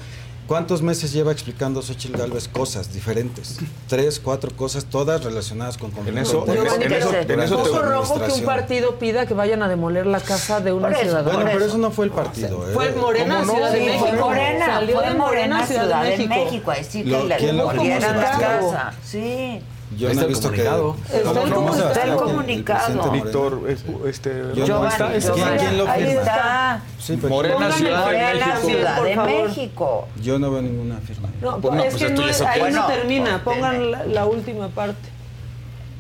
¿Cuántos 0.48 0.82
meses 0.82 1.11
lleva 1.11 1.34
explicando 1.34 1.82
Xochitl 1.82 2.17
Galvez 2.17 2.48
cosas 2.48 2.93
diferentes? 2.93 3.58
Tres, 3.90 4.17
cuatro 4.19 4.50
cosas, 4.56 4.85
todas 4.85 5.22
relacionadas 5.24 5.77
con 5.77 5.92
conflicto 5.92 6.22
eso- 6.22 6.45
de 6.45 6.53
en 6.53 6.66
eso- 6.66 6.76
en 6.76 6.93
eso- 6.93 7.14
en 7.34 7.40
eso 7.42 7.58
te- 7.58 7.69
Poco 7.69 7.82
rojo 7.82 8.22
que 8.26 8.32
un 8.32 8.45
partido 8.45 8.95
pida 8.98 9.26
que 9.26 9.34
vayan 9.34 9.61
a 9.61 9.67
demoler 9.67 10.06
la 10.08 10.22
casa 10.22 10.61
de 10.61 10.72
una 10.72 10.90
eso, 10.92 11.01
ciudadana. 11.01 11.34
bueno, 11.34 11.50
pero 11.51 11.66
eso 11.66 11.77
no 11.77 11.92
fue 11.92 12.06
el 12.06 12.11
partido. 12.11 12.69
¿eh? 12.69 12.74
Fue 12.74 12.92
Morena, 12.93 13.40
¿Cómo 13.42 13.45
no? 13.45 13.53
Ciudad 13.56 13.72
de 13.74 13.80
Sí, 13.80 13.85
México. 13.85 14.08
fue 14.08 14.17
Morena, 14.19 14.66
Salió 14.66 14.95
fue 14.95 15.08
de 15.09 15.14
Morena, 15.16 15.67
Ciudad 15.67 16.03
de 16.03 16.09
México. 16.17 16.35
México, 16.45 16.72
a 16.72 16.76
decir 16.76 17.03
que 17.06 17.24
le 17.24 17.35
¿quién 17.35 17.58
lo 17.58 17.67
demolieran 17.67 18.17
la 18.17 18.32
casa. 18.32 18.93
Sí. 19.06 19.61
Yo 19.96 20.14
no 20.14 20.22
he 20.22 20.28
visto 20.28 20.52
que... 20.52 20.64
Está 20.64 20.76
el 20.76 21.24
¿Cómo 21.24 21.56
comunicado. 21.56 21.74
se 21.74 21.88
Está 21.88 22.04
el 22.04 22.16
comunicado. 22.18 23.12
Víctor, 23.12 23.62
eh, 23.70 23.78
este, 24.10 24.30
Yo 24.54 24.60
no- 24.62 24.66
Giovanni, 24.66 24.92
está- 24.92 25.16
es- 25.16 25.30
¿quién- 25.32 25.58
quién 25.58 25.78
lo 25.78 25.88
ahí 25.90 26.06
firma? 26.06 26.22
está. 26.22 26.82
Sí, 27.00 27.18
pero- 27.22 27.30
Morena, 27.30 27.72
Ciudad 27.72 28.04
Morena, 28.06 28.46
México. 28.46 28.68
Ciudad 28.68 29.02
de. 29.04 29.16
México. 29.16 30.08
Yo 30.22 30.40
no 30.40 30.52
veo 30.52 30.62
ninguna 30.62 30.98
firma. 31.00 31.30
No, 31.42 31.58
Bueno, 31.60 31.84
es 31.84 31.94
pues 31.96 32.04
que 32.04 32.10
no 32.14 32.22
ahí 32.24 32.60
no 32.60 32.60
Bueno, 32.60 32.88
termina. 32.88 33.42
pues, 33.44 33.56
Pongan 33.56 33.92
la, 33.92 34.04
la 34.06 34.26
última 34.26 34.68
parte. 34.70 35.10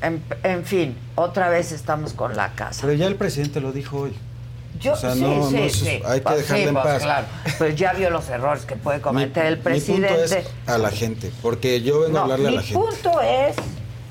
En, 0.01 0.21
en 0.43 0.65
fin, 0.65 0.95
otra 1.15 1.49
vez 1.49 1.71
estamos 1.71 2.13
con 2.13 2.35
la 2.35 2.53
casa. 2.53 2.81
Pero 2.81 2.93
ya 2.93 3.07
el 3.07 3.15
presidente 3.15 3.61
lo 3.61 3.71
dijo 3.71 4.01
hoy. 4.01 4.13
Yo, 4.79 4.93
O 4.93 4.95
sea, 4.95 5.13
sí, 5.15 5.21
no- 5.21 5.49
sí, 5.49 5.55
no, 5.55 5.69
sí. 5.69 5.87
hay 6.05 6.19
que 6.19 6.23
Pues 6.23 6.37
dejarle 6.39 6.63
sí, 6.63 6.67
en 6.67 6.73
pues 6.75 6.85
paz. 6.85 7.01
claro. 7.03 7.27
Pues 7.57 7.75
ya 7.77 7.93
vio 7.93 8.09
los 8.11 8.29
errores 8.29 8.65
que 8.65 8.75
puede 8.75 9.01
cometer 9.01 9.45
el 9.47 9.57
Mi 9.57 9.63
presidente. 9.63 10.09
punto 10.09 10.23
es 10.35 10.37
a 10.67 10.77
la 10.77 10.91
gente, 10.91 11.31
porque 11.41 11.81
yo 11.81 12.01
vengo 12.01 12.09
a 12.17 12.19
No, 12.19 12.21
hablarle 12.25 12.47
a 12.49 12.51
mi 12.51 12.55
la 12.57 12.61
gente. 12.61 12.75
punto 12.79 13.21
es 13.21 13.55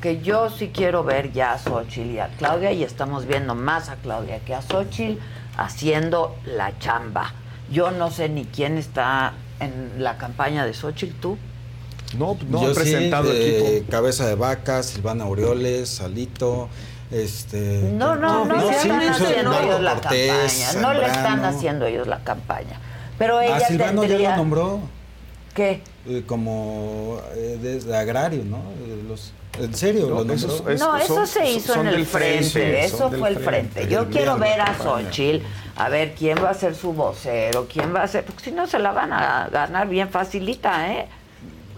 que 0.01 0.21
yo 0.23 0.51
sí 0.51 0.71
quiero 0.75 1.05
ver 1.05 1.33
ya 1.33 1.53
a 1.55 1.59
Xochitl 1.59 2.11
y 2.11 2.19
a 2.19 2.29
Claudia, 2.39 2.73
y 2.73 2.83
estamos 2.83 3.27
viendo 3.27 3.55
más 3.55 3.89
a 3.89 3.97
Claudia 3.97 4.41
que 4.41 4.55
a 4.55 4.63
Xochitl 4.63 5.19
haciendo 5.57 6.37
la 6.45 6.79
chamba. 6.79 7.33
Yo 7.71 7.91
no 7.91 8.11
sé 8.11 8.29
ni 8.29 8.45
quién 8.45 8.79
está 8.79 9.33
en 9.61 10.03
la 10.03 10.19
campaña 10.19 10.65
de 10.65 10.75
Xochitl, 10.75 11.15
tú. 11.21 11.39
No, 12.17 12.37
no 12.49 12.63
yo 12.63 12.69
han 12.69 12.75
presentado 12.75 13.33
sí, 13.33 13.39
de 13.39 13.59
equipo. 13.77 13.91
Cabeza 13.91 14.27
de 14.29 14.37
Vaca, 14.37 14.83
Silvana 14.83 15.25
Aureoles, 15.25 15.89
Salito, 15.89 16.69
este... 17.11 17.91
No, 17.93 18.15
no, 18.15 18.45
no, 18.45 18.61
sí, 18.61 18.75
están 18.77 18.99
pues, 18.99 19.11
haciendo 19.11 19.51
Marco 19.51 19.67
ellos 19.67 19.81
la 19.81 19.95
Cortés, 19.95 20.69
campaña. 20.69 20.83
No 20.83 20.95
le 20.95 21.07
están 21.07 21.25
Zambrano. 21.25 21.57
haciendo 21.57 21.87
ellos 21.87 22.07
la 22.07 22.19
campaña. 22.23 22.81
Pero 23.19 23.41
ella 23.41 23.57
Ah, 23.57 23.61
Silvano 23.61 24.03
ya 24.03 24.09
tendría... 24.09 24.31
lo 24.31 24.37
nombró 24.37 24.81
¿Qué? 25.57 25.81
eh, 26.09 26.23
como 26.27 27.21
eh, 27.35 27.59
de, 27.85 27.97
agrario, 27.97 28.45
¿no? 28.45 28.59
Eh, 28.87 29.03
los- 29.09 29.33
en 29.61 29.75
serio, 29.75 30.03
No, 30.03 30.09
lo 30.11 30.15
nombró. 30.19 30.35
esos- 30.35 30.63
es- 30.69 30.79
No, 30.81 30.97
eso 30.97 31.15
son- 31.15 31.27
se 31.27 31.51
hizo 31.51 31.73
son 31.75 31.89
en 31.89 31.95
el 31.95 32.05
frente, 32.07 32.85
eso 32.85 33.09
fue 33.11 33.31
el 33.31 33.37
frente. 33.39 33.71
frente. 33.73 33.93
Yo 33.93 34.01
El 34.03 34.07
quiero 34.09 34.37
ver 34.39 34.61
a. 34.61 34.77
Xochitl, 34.77 35.43
a 35.77 35.89
ver 35.89 36.15
quién 36.15 36.37
va 36.45 36.51
a 36.51 36.55
ser 36.55 36.75
su 36.75 36.93
vocero, 36.93 37.67
quién 37.73 37.95
va 37.95 38.03
a 38.03 38.09
ser, 38.09 38.25
porque 38.25 38.45
si 38.45 38.53
no 38.53 38.67
se 38.67 38.79
la 38.79 38.93
van 38.93 39.13
a 39.15 39.49
ganar 39.51 39.89
bien 39.89 40.11
facilita, 40.11 40.93
¿eh? 40.93 41.07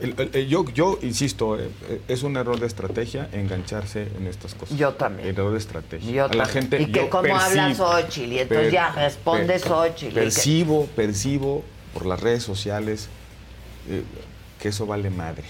El- 0.00 0.14
el- 0.18 0.30
el- 0.32 0.48
yo, 0.48 0.64
yo 0.74 0.98
insisto, 1.02 1.58
eh, 1.58 1.70
eh, 1.88 2.00
es 2.08 2.22
un 2.24 2.36
error 2.36 2.58
de 2.60 2.66
estrategia 2.66 3.28
engancharse 3.32 4.08
en 4.18 4.26
estas 4.28 4.54
cosas. 4.54 4.76
Yo 4.76 4.94
también. 4.94 5.28
Error 5.28 5.52
de 5.52 5.58
estrategia. 5.58 6.10
Yo 6.12 6.24
a 6.24 6.28
la 6.28 6.44
también. 6.44 6.62
gente. 6.70 6.82
Y 6.82 6.86
que 6.86 7.00
yo 7.00 7.10
cómo 7.10 7.36
habla 7.36 7.74
Xochitl, 7.74 8.32
y 8.32 8.38
entonces 8.40 8.64
per- 8.66 8.72
ya 8.72 8.90
responde 8.92 9.46
per- 9.46 9.60
Xochitl, 9.60 10.06
y 10.06 10.14
que- 10.14 10.20
Percibo, 10.20 10.86
percibo 10.96 11.62
por 11.94 12.06
las 12.06 12.20
redes 12.20 12.42
sociales 12.42 13.08
eh, 13.88 14.04
que 14.60 14.68
eso 14.68 14.86
vale 14.86 15.10
madre. 15.10 15.44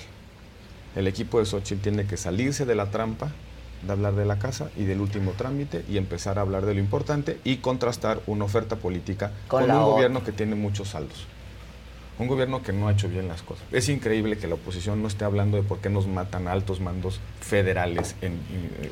El 0.96 1.06
equipo 1.06 1.38
de 1.38 1.46
Xochitl 1.46 1.82
tiene 1.82 2.06
que 2.06 2.16
salirse 2.16 2.64
de 2.66 2.74
la 2.74 2.90
trampa 2.90 3.30
de 3.82 3.92
hablar 3.92 4.14
de 4.14 4.24
la 4.24 4.38
casa 4.38 4.70
y 4.76 4.84
del 4.84 5.00
último 5.00 5.32
trámite 5.32 5.84
y 5.88 5.98
empezar 5.98 6.38
a 6.38 6.42
hablar 6.42 6.66
de 6.66 6.74
lo 6.74 6.80
importante 6.80 7.38
y 7.44 7.58
contrastar 7.58 8.20
una 8.26 8.44
oferta 8.44 8.76
política 8.76 9.30
Con 9.46 9.64
un 9.64 9.70
otra. 9.70 9.82
gobierno 9.84 10.24
que 10.24 10.32
tiene 10.32 10.56
muchos 10.56 10.88
saldos. 10.88 11.26
Un 12.18 12.26
gobierno 12.26 12.62
que 12.62 12.72
no 12.72 12.88
ha 12.88 12.92
hecho 12.92 13.08
bien 13.08 13.28
las 13.28 13.42
cosas. 13.42 13.64
Es 13.72 13.88
increíble 13.88 14.38
que 14.38 14.46
la 14.48 14.54
oposición 14.54 15.00
no 15.02 15.08
esté 15.08 15.24
hablando 15.24 15.56
de 15.56 15.62
por 15.62 15.78
qué 15.78 15.88
nos 15.88 16.06
matan 16.06 16.48
altos 16.48 16.80
mandos 16.80 17.20
federales 17.40 18.14
en- 18.22 18.40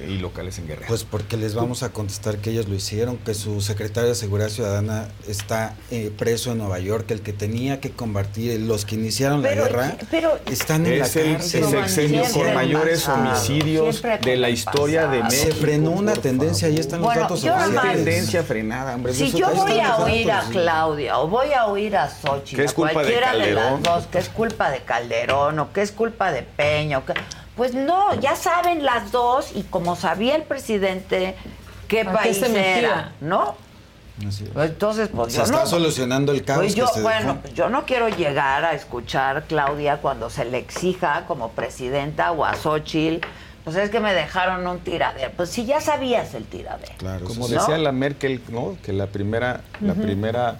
y, 0.09 0.13
y 0.13 0.19
locales 0.19 0.59
en 0.59 0.67
Guerrero. 0.69 0.87
Pues 0.89 1.05
porque 1.05 1.37
les 1.37 1.55
vamos 1.55 1.83
a 1.83 1.91
contestar 1.91 2.39
que 2.39 2.51
ellos 2.51 2.69
lo 2.69 2.75
hicieron, 2.75 3.17
que 3.19 3.35
su 3.35 3.61
secretario 3.61 4.09
de 4.11 4.15
Seguridad 4.15 4.49
Ciudadana 4.49 5.09
está 5.29 5.75
eh, 5.91 6.13
preso 6.17 6.53
en 6.53 6.59
Nueva 6.59 6.79
York, 6.79 7.11
el 7.11 7.21
que 7.21 7.33
tenía 7.33 7.81
que 7.81 7.91
combatir, 7.91 8.61
los 8.61 8.85
que 8.85 8.95
iniciaron 8.95 9.43
la 9.43 9.51
guerra, 9.55 9.97
pero- 10.11 10.39
están 10.51 10.87
en 10.87 11.01
la 11.01 11.07
es 11.07 11.17
el, 11.17 11.33
cárcel. 11.33 11.65
el 11.65 11.71
sexenio 11.71 12.23
Siempre 12.25 12.33
con 12.41 12.49
el 12.49 12.55
mayores 12.55 13.01
pasado, 13.05 13.29
homicidios 13.29 14.03
de 14.23 14.37
la 14.37 14.49
el 14.49 14.55
historia 14.55 15.07
de. 15.09 15.23
México. 15.25 15.43
Se 15.47 15.53
frenó 15.53 15.91
una 15.91 16.13
por 16.13 16.23
tendencia, 16.23 16.69
ahí 16.69 16.77
están 16.77 17.01
los 17.01 17.07
Bueno, 17.09 17.23
datos 17.23 17.45
oficiales. 17.45 17.93
tendencia 18.05 18.43
frenada, 18.45 18.95
hombre. 18.95 19.13
Si 19.15 19.33
yo 19.33 19.51
voy 19.55 19.81
a 19.81 19.97
oír 19.97 20.31
a. 20.31 20.43
Claudia 20.51 21.19
o 21.19 21.29
voy 21.29 21.53
a 21.53 21.67
oír 21.67 21.97
a 21.97 22.09
Xochitl, 22.09 22.57
Que 22.57 22.65
es 22.65 22.71
a 22.71 22.75
culpa 22.75 23.03
de 23.03 23.16
cualquiera 23.21 23.47
de, 23.47 23.53
las 23.53 23.83
dos, 23.83 24.07
que 24.07 24.19
es 24.19 24.29
culpa 24.29 24.71
de 24.71 24.81
Calderón 24.81 25.59
o 25.59 25.73
que 25.73 25.83
es 25.83 25.93
culpa 25.93 26.33
de 26.33 26.43
Peña, 26.43 26.99
o 26.99 27.05
que- 27.05 27.15
pues 27.57 27.75
no, 27.75 28.15
ya 28.21 28.37
saben 28.37 28.85
las 28.85 29.13
dos 29.13 29.51
y 29.55 29.63
como 29.63 29.97
sabía 29.97 30.37
el 30.37 30.43
presidente 30.43 31.35
qué 31.89 32.01
¿A 32.03 32.05
qué 32.05 32.11
país 32.11 32.43
era, 32.43 33.13
¿no? 33.21 33.55
Así 34.27 34.45
es. 34.45 34.51
Entonces, 34.57 35.09
pues 35.15 35.33
Se 35.33 35.39
yo 35.39 35.45
está 35.45 35.61
no. 35.61 35.67
solucionando 35.67 36.33
el 36.33 36.43
caos 36.45 36.61
Pues 36.61 36.75
que 36.75 36.81
yo, 36.81 36.87
se 36.89 37.03
bueno, 37.03 37.29
dejó. 37.29 37.41
pues 37.41 37.55
yo 37.55 37.69
no 37.69 37.85
quiero 37.85 38.09
llegar 38.09 38.65
a 38.65 38.73
escuchar 38.73 39.45
Claudia 39.47 39.99
cuando 39.99 40.31
se 40.31 40.45
le 40.47 40.59
exija 40.59 41.25
como 41.27 41.51
presidenta 41.53 42.33
o 42.33 42.45
a 42.45 42.55
Xochitl, 42.55 43.27
pues 43.65 43.77
es 43.77 43.91
que 43.91 44.01
me 44.01 44.15
dejaron 44.15 44.67
un 44.67 44.79
tiradero. 44.81 45.31
Pues 45.37 45.51
si 45.51 45.67
ya 45.67 45.81
sabías 45.81 46.33
el 46.35 46.45
tiradero. 46.45 46.93
Claro, 46.99 47.27
Como 47.27 47.47
sí. 47.47 47.55
¿no? 47.55 47.61
decía 47.61 47.77
la 47.79 47.93
Merkel, 47.93 48.41
¿no? 48.49 48.77
Que 48.83 48.93
la 48.95 49.07
primera, 49.09 49.61
la 49.83 49.93
primera 49.95 50.57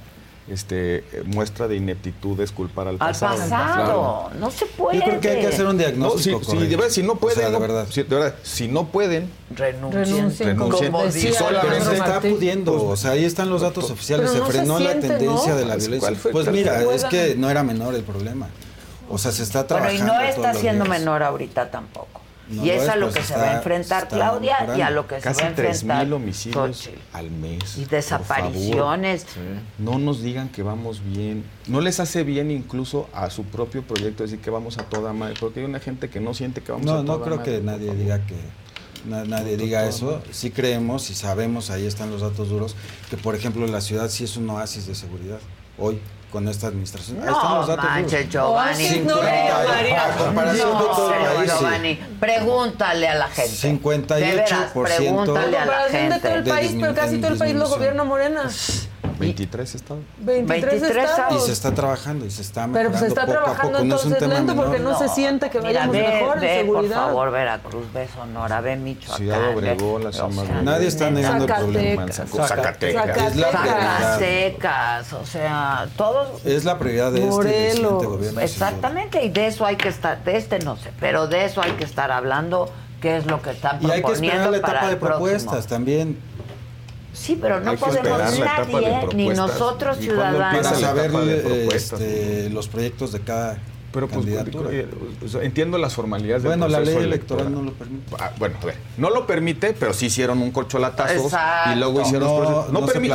este, 0.49 0.99
eh, 0.99 1.23
muestra 1.25 1.67
de 1.69 1.77
ineptitud 1.77 2.39
es 2.41 2.53
culpar 2.53 2.87
al 2.89 2.95
Al 2.95 2.99
pasado. 2.99 3.37
pasado, 3.37 4.31
no 4.39 4.51
se 4.51 4.67
puede. 4.67 4.99
Yo 4.99 5.05
creo 5.05 5.21
que 5.21 5.31
hay 5.31 5.41
que 5.41 5.47
hacer 5.49 5.67
un 5.67 5.73
No, 5.73 5.79
diagnóstico. 5.79 6.39
si, 6.39 6.45
si, 6.45 6.51
correcto. 6.53 6.71
de 6.71 6.77
verdad, 6.77 6.91
si 6.91 7.03
no 7.03 7.13
O 7.13 7.17
pueden, 7.17 7.39
sea, 7.39 7.47
de 7.47 7.53
no- 7.53 7.61
verdad. 7.61 7.87
si, 7.91 8.03
de 8.03 8.15
verdad, 8.15 8.35
si 8.43 8.69
no 8.69 8.87
pueden, 8.89 9.31
Renuncien. 9.51 10.05
Renuncien, 10.05 10.57
como 10.57 10.77
Sí, 11.11 11.33
solamente 11.33 11.69
Pero 11.71 11.85
se 11.85 11.93
está 11.95 12.07
Martín. 12.09 12.35
pudiendo, 12.35 12.87
o 12.89 12.97
sea, 12.97 13.11
ahí 13.13 13.25
están 13.25 13.51
los 13.51 13.63
datos 13.63 13.91
oficiales, 13.91 14.31
Pero 14.31 14.33
se 14.33 14.39
no 14.39 14.47
se 14.47 14.53
frenó 14.59 14.79
la 14.79 15.01
tendencia 15.01 15.53
¿no? 15.53 15.57
de 15.59 15.65
la 15.65 15.73
Pues, 15.75 15.85
violencia. 15.85 15.99
¿cuál 16.09 16.17
fue- 16.17 16.33
Pues 16.33 16.49
mira, 16.51 16.83
es 16.95 17.05
que 17.05 17.35
no 17.37 17.51
era 17.51 17.63
menor 17.63 17.95
el 17.95 18.03
problema. 18.03 18.49
O 19.09 19.19
sea, 19.19 19.31
se 19.33 19.43
está 19.45 19.63
Bueno, 19.65 19.93
y 19.93 19.97
trabajando. 19.99 20.15
no 20.15 20.21
está 20.21 20.55
siendo 20.55 20.85
días. 20.85 20.99
menor 20.99 21.23
ahorita 21.23 21.71
tampoco. 21.71 22.21
No 22.49 22.65
y 22.65 22.71
es 22.71 22.85
es, 22.85 22.89
a 22.89 22.97
lo 22.97 23.07
pues 23.07 23.17
que 23.19 23.23
se 23.25 23.37
va 23.37 23.51
a 23.51 23.57
enfrentar 23.57 24.07
Claudia 24.09 24.57
y 24.77 24.81
a 24.81 24.91
lo 24.91 25.09
que 25.09 25.17
se 25.17 25.21
casi 25.23 25.41
va 25.41 25.47
a 25.47 25.51
enfrentar 25.51 26.07
3.000 26.07 26.13
homicidios 26.13 26.77
Xochitl. 26.77 26.99
al 27.13 27.31
mes. 27.33 27.77
Y 27.79 27.85
desapariciones. 27.87 29.27
No 29.79 29.99
nos 29.99 30.23
digan 30.23 30.49
que 30.49 30.63
vamos 30.63 31.03
bien. 31.05 31.45
No 31.67 31.81
les 31.81 31.99
hace 32.01 32.23
bien 32.23 32.51
incluso 32.51 33.09
a 33.13 33.31
su 33.31 33.45
propio 33.45 33.83
proyecto 33.83 34.23
decir 34.23 34.39
que 34.41 34.51
vamos 34.51 34.79
a 34.79 34.85
toda 34.85 35.13
madre. 35.13 35.35
Porque 35.41 35.61
hay 35.61 35.67
una 35.67 35.81
gente 35.81 36.09
que 36.09 36.21
no 36.21 36.35
siente 36.35 36.61
que 36.63 36.73
vamos 36.73 36.87
a 36.89 36.95
No, 36.95 37.05
toda 37.05 37.19
no 37.19 37.25
creo 37.25 37.37
madre, 37.39 37.53
que 37.53 37.61
nadie 37.63 37.87
favor. 37.89 37.99
diga 38.03 38.27
que 38.27 38.37
na- 39.09 39.25
nadie 39.25 39.57
diga 39.57 39.87
eso. 39.89 40.23
Sí 40.31 40.51
creemos 40.51 41.11
y 41.11 41.15
sabemos, 41.15 41.71
ahí 41.71 41.87
están 41.87 42.11
los 42.11 42.21
datos 42.21 42.49
duros, 42.49 42.77
que 43.11 43.17
por 43.17 43.35
ejemplo 43.35 43.67
la 43.67 43.81
ciudad 43.81 44.09
sí 44.09 44.25
es 44.25 44.37
un 44.37 44.49
oasis 44.51 44.87
de 44.87 44.95
seguridad 44.95 45.39
hoy 45.79 45.99
con 46.37 46.47
esta 46.49 46.67
administración. 46.67 47.17
Ahí 47.23 47.29
están 47.33 47.55
los 47.55 47.67
datos 47.67 47.85
manches. 47.87 48.29
Giovanni. 48.29 48.85
Oasis 48.85 49.05
no, 49.05 49.15
Cincuenta- 49.15 49.65
María. 49.69 50.05
a 50.05 50.17
comparación 50.19 50.71
No, 50.71 50.79
de 50.83 50.85
todo 50.85 51.15
el 51.15 51.25
país, 51.25 51.51
sí. 51.51 51.57
Giovanni, 51.59 52.01
pregúntale 52.21 53.09
a 53.09 53.15
la 53.15 53.29
gente. 53.29 53.57
58% 53.57 54.07
De 54.15 54.21
veras, 54.37 54.71
pregúntale 54.75 55.57
a 55.57 55.65
la 55.65 55.73
comparación 55.73 56.03
de 56.03 56.09
todo 56.11 56.21
gente. 56.21 56.35
el 56.35 56.45
de 56.45 56.51
país, 56.51 56.73
pero 56.79 56.95
casi 56.95 57.17
todo 57.19 57.33
el 57.33 57.39
país 57.39 57.55
lo 57.55 57.61
disminución. 57.65 57.79
gobierna 57.79 58.05
Morena. 58.05 58.51
23 59.19 59.75
estados. 59.75 60.03
23, 60.19 60.81
23 60.81 61.11
estados. 61.11 61.43
Y 61.43 61.47
se 61.47 61.53
está 61.53 61.75
trabajando 61.75 62.27
y 62.27 62.31
se 62.31 62.43
está 62.43 62.67
pues, 62.67 62.73
mejorando 62.73 62.99
Pero 62.99 63.01
se 63.01 63.09
está 63.09 63.21
poco 63.23 63.33
trabajando 63.33 63.73
poco. 63.73 63.83
entonces 63.83 64.11
no 64.11 64.17
es 64.17 64.23
lento 64.23 64.55
menor. 64.55 64.65
porque 64.65 64.79
no, 64.83 64.91
no, 64.91 64.99
se 64.99 65.09
siente 65.09 65.51
que 65.51 65.61
vayamos 65.61 65.95
Mira, 65.95 66.09
ve, 66.09 66.15
mejor 66.21 66.41
ve, 66.41 66.61
en 66.61 66.67
seguridad. 66.67 66.97
por 66.97 67.07
favor, 67.07 67.31
Veracruz, 67.33 67.93
ve 67.93 68.09
Sonora, 68.15 68.61
ve 68.61 68.77
Michoacán. 68.77 69.17
Ciudad 69.17 69.55
Obregón, 69.55 70.05
las 70.05 70.21
Amazonas. 70.21 70.63
Nadie 70.63 70.89
está 70.89 71.11
negando 71.11 71.45
el 71.45 71.53
problema. 71.53 72.07
Zacatecas. 72.09 72.49
Zacatecas. 72.49 73.27
Es 73.33 73.37
la 73.37 73.51
Zacatecas, 73.53 75.13
o 75.13 75.27
sea, 75.27 75.89
todos. 75.97 76.45
Es 76.45 76.65
la 76.65 76.79
prioridad 76.79 77.13
de 77.13 77.19
este 77.19 77.31
Morelos. 77.31 77.57
este, 77.57 77.77
siguiente 77.77 78.07
gobierno. 78.07 78.41
Exactamente, 78.41 79.25
y 79.25 79.29
de 79.31 79.47
eso 79.47 79.67
hay 79.67 79.77
que 79.77 79.89
estar, 79.89 80.23
de 80.25 80.37
este 80.37 80.59
no 80.61 80.77
sé, 80.77 80.93
pero 81.01 81.27
de 81.27 81.45
eso 81.45 81.63
hay 81.63 81.73
que 81.73 81.85
estar 81.85 82.11
hablando, 82.11 82.71
qué 83.01 83.17
es 83.17 83.27
lo 83.27 83.43
que 83.43 83.51
están 83.51 83.79
proponiendo 83.79 83.89
Y 83.89 83.97
hay 83.97 84.03
que 84.03 84.27
esperar 84.27 84.51
la 84.51 84.57
etapa 84.57 84.89
de 84.89 84.97
propuestas 84.97 85.53
próximo. 85.53 85.69
también 85.69 86.19
Sí, 87.17 87.39
pero 87.41 87.61
no 87.61 87.75
podemos 87.77 88.39
nadie, 88.39 89.09
ni 89.15 89.29
nosotros 89.31 89.99
ciudadanos. 89.99 90.67
a 90.67 90.75
saber 90.75 91.11
eh, 91.15 91.69
este, 91.73 92.51
los 92.51 92.69
proyectos 92.69 93.13
de 93.13 93.21
cada 93.21 93.59
pero 93.97 94.09
pues, 94.09 94.27
eh, 94.27 94.87
entiendo 95.41 95.79
las 95.79 95.95
formalidades 95.95 96.45
bueno, 96.45 96.65
del 96.65 96.73
la 96.73 96.81
ley 96.81 96.97
electoral, 96.97 97.51
no 97.51 97.63
lo 97.63 97.73
permite. 97.73 98.15
Ah, 98.21 98.31
bueno, 98.39 98.57
a 98.61 98.67
ver, 98.67 98.77
no 98.99 99.09
lo 99.09 99.27
permite, 99.27 99.73
pero 99.73 99.95
sí 99.95 100.07
hicieron 100.07 100.43
un 100.43 100.51
corcholatazo 100.51 101.25
Exacto. 101.25 101.73
y 101.73 101.77
luego 101.77 102.03
hicieron 102.03 102.29
no, 102.29 102.41
los. 102.43 102.73
No, 102.73 102.85
permite, 102.85 103.15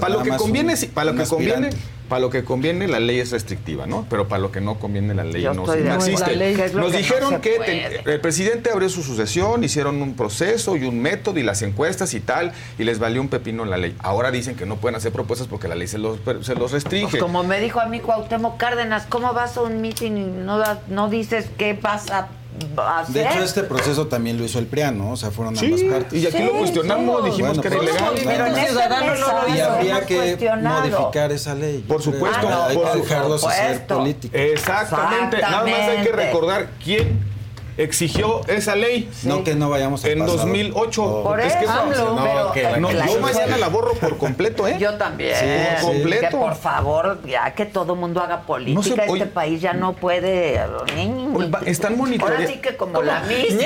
para 0.00 0.14
lo 0.14 0.22
que 0.24 0.30
conviene, 0.30 0.74
un, 0.74 0.88
para 0.88 1.12
lo 1.12 1.16
que 1.16 1.28
conviene 1.28 1.70
para 2.12 2.20
lo 2.20 2.28
que 2.28 2.44
conviene 2.44 2.86
la 2.88 3.00
ley 3.00 3.20
es 3.20 3.30
restrictiva, 3.30 3.86
¿no? 3.86 4.04
Pero 4.10 4.28
para 4.28 4.38
lo 4.38 4.52
que 4.52 4.60
no 4.60 4.78
conviene 4.78 5.14
la 5.14 5.24
ley 5.24 5.40
Yo 5.40 5.54
no, 5.54 5.64
no 5.64 5.94
existe. 5.94 6.36
Ley 6.36 6.54
Nos 6.74 6.92
que 6.92 6.98
dijeron 6.98 7.40
que 7.40 8.02
el 8.04 8.20
presidente 8.20 8.70
abrió 8.70 8.90
su 8.90 9.02
sucesión, 9.02 9.64
hicieron 9.64 10.02
un 10.02 10.14
proceso 10.14 10.76
y 10.76 10.84
un 10.84 11.00
método 11.00 11.38
y 11.38 11.42
las 11.42 11.62
encuestas 11.62 12.12
y 12.12 12.20
tal, 12.20 12.52
y 12.78 12.84
les 12.84 12.98
valió 12.98 13.22
un 13.22 13.28
pepino 13.28 13.64
la 13.64 13.78
ley. 13.78 13.96
Ahora 13.98 14.30
dicen 14.30 14.56
que 14.56 14.66
no 14.66 14.76
pueden 14.76 14.96
hacer 14.96 15.10
propuestas 15.10 15.48
porque 15.48 15.68
la 15.68 15.74
ley 15.74 15.88
se 15.88 15.96
los, 15.96 16.18
se 16.18 16.32
los 16.32 16.44
pues 16.44 16.72
restringe. 16.72 17.12
Pues 17.12 17.22
como 17.22 17.44
me 17.44 17.58
dijo 17.60 17.80
a 17.80 17.86
mí 17.86 17.98
Cuauhtémoc 17.98 18.58
Cárdenas, 18.58 19.06
¿cómo 19.08 19.32
vas 19.32 19.56
a 19.56 19.62
un 19.62 19.80
mitin 19.80 20.18
y 20.18 20.24
no, 20.24 20.62
no 20.88 21.08
dices 21.08 21.46
qué 21.56 21.74
pasa? 21.74 22.28
De 23.08 23.22
hecho, 23.22 23.42
este 23.42 23.62
proceso 23.62 24.06
también 24.06 24.38
lo 24.38 24.44
hizo 24.44 24.58
el 24.58 24.66
PRIAN, 24.66 24.98
¿no? 24.98 25.12
O 25.12 25.16
sea, 25.16 25.30
fueron 25.30 25.58
ambas 25.58 25.80
partes. 25.82 26.22
Y 26.22 26.26
aquí 26.26 26.42
lo 26.42 26.52
cuestionamos, 26.52 27.24
dijimos 27.24 27.56
bueno, 27.56 27.62
que 27.62 27.68
era 27.68 27.78
ilegal. 27.78 28.12
Pues, 28.12 28.22
claro. 28.22 29.48
Y 29.54 29.60
habría 29.60 30.06
que 30.06 30.38
modificar 30.62 31.32
esa 31.32 31.54
ley. 31.54 31.84
Por 31.86 32.02
supuesto. 32.02 32.48
Hay 32.64 32.76
por 32.76 32.92
que 32.92 32.98
dejarlos 32.98 33.44
hacer 33.44 33.86
política. 33.86 34.38
Exactamente. 34.38 35.40
Nada 35.40 35.64
más 35.64 35.88
hay 35.88 36.04
que 36.04 36.12
recordar 36.12 36.70
quién 36.82 37.31
exigió 37.76 38.40
esa 38.48 38.76
ley. 38.76 39.10
No 39.24 39.44
que 39.44 39.54
no 39.54 39.70
vayamos 39.70 40.04
a 40.04 40.08
En 40.08 40.20
pasado. 40.20 40.38
2008. 40.38 41.02
Oh. 41.02 41.22
Por 41.22 41.40
es 41.40 41.54
que 41.56 41.64
eso, 41.64 41.72
AMLO, 41.72 42.14
no, 42.14 42.50
pero, 42.54 42.80
no, 42.80 42.90
yo 42.90 43.20
mañana 43.20 43.56
la 43.58 43.68
borro 43.68 43.94
por 43.94 44.18
completo, 44.18 44.66
¿eh? 44.68 44.76
Yo 44.78 44.94
también. 44.94 45.36
Sí, 45.36 45.46
sí. 45.80 45.86
completo. 45.86 46.28
Que 46.28 46.36
por 46.36 46.54
favor, 46.54 47.20
ya 47.26 47.54
que 47.54 47.66
todo 47.66 47.96
mundo 47.96 48.20
haga 48.20 48.42
política, 48.42 48.74
no 48.74 48.82
sé, 48.82 49.12
este 49.12 49.26
país 49.26 49.60
ya 49.60 49.72
no 49.72 49.94
puede. 49.94 50.60
Oye, 51.34 51.50
están 51.66 51.96
monitoreando. 51.96 52.42
Ahora 52.42 52.52
sí 52.52 52.60
que 52.60 52.76
como 52.76 53.02
la 53.02 53.20
misma. 53.20 53.62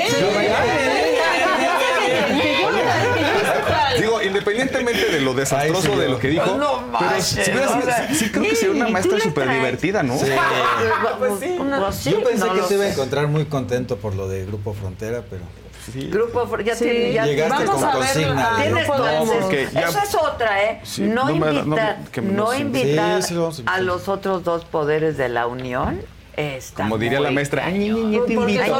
Digo, 3.99 4.21
independientemente 4.21 5.05
de 5.09 5.21
lo 5.21 5.33
desastroso 5.33 5.97
de 5.97 6.09
lo 6.09 6.19
que 6.19 6.29
dijo, 6.29 6.45
pero 6.99 7.21
si, 7.21 7.35
sí, 7.35 8.31
creo 8.31 8.43
que 8.43 8.55
sería 8.55 8.75
una 8.75 8.89
maestra 8.89 9.19
súper 9.19 9.49
divertida, 9.49 10.03
¿no? 10.03 10.17
Pues, 10.17 10.31
pues, 11.19 11.31
pues 11.57 11.95
sí. 11.95 12.11
Yo 12.11 12.23
pensé 12.23 12.47
que 12.49 12.61
se 12.63 12.73
iba 12.75 12.83
a 12.85 12.89
encontrar 12.89 13.27
muy 13.27 13.45
contento 13.45 13.97
por 13.97 14.15
lo 14.15 14.27
de 14.27 14.45
Grupo 14.45 14.73
Frontera, 14.73 15.23
pero... 15.29 15.43
Sí. 15.91 16.09
Grupo, 16.09 16.45
ya, 16.59 16.75
Llegaste 16.75 17.65
vamos 17.65 17.81
con 17.81 17.85
a 17.85 17.97
ver 17.97 18.17
la, 18.35 20.03
es 20.03 20.15
otra, 20.15 20.63
¿eh? 20.65 20.81
No, 20.97 21.29
invitar, 21.29 21.97
no 22.23 22.53
invitar. 22.53 23.21
a 23.65 23.79
los 23.79 24.09
otros 24.09 24.43
dos 24.43 24.65
poderes 24.65 25.15
de 25.15 25.29
la 25.29 25.47
Unión 25.47 26.01
como 26.75 26.99
diría 26.99 27.19
la 27.19 27.31
maestra, 27.31 27.65
Ay, 27.65 27.79
ni, 27.79 27.89
ni, 27.89 28.19
te 28.19 28.33
invito. 28.33 28.63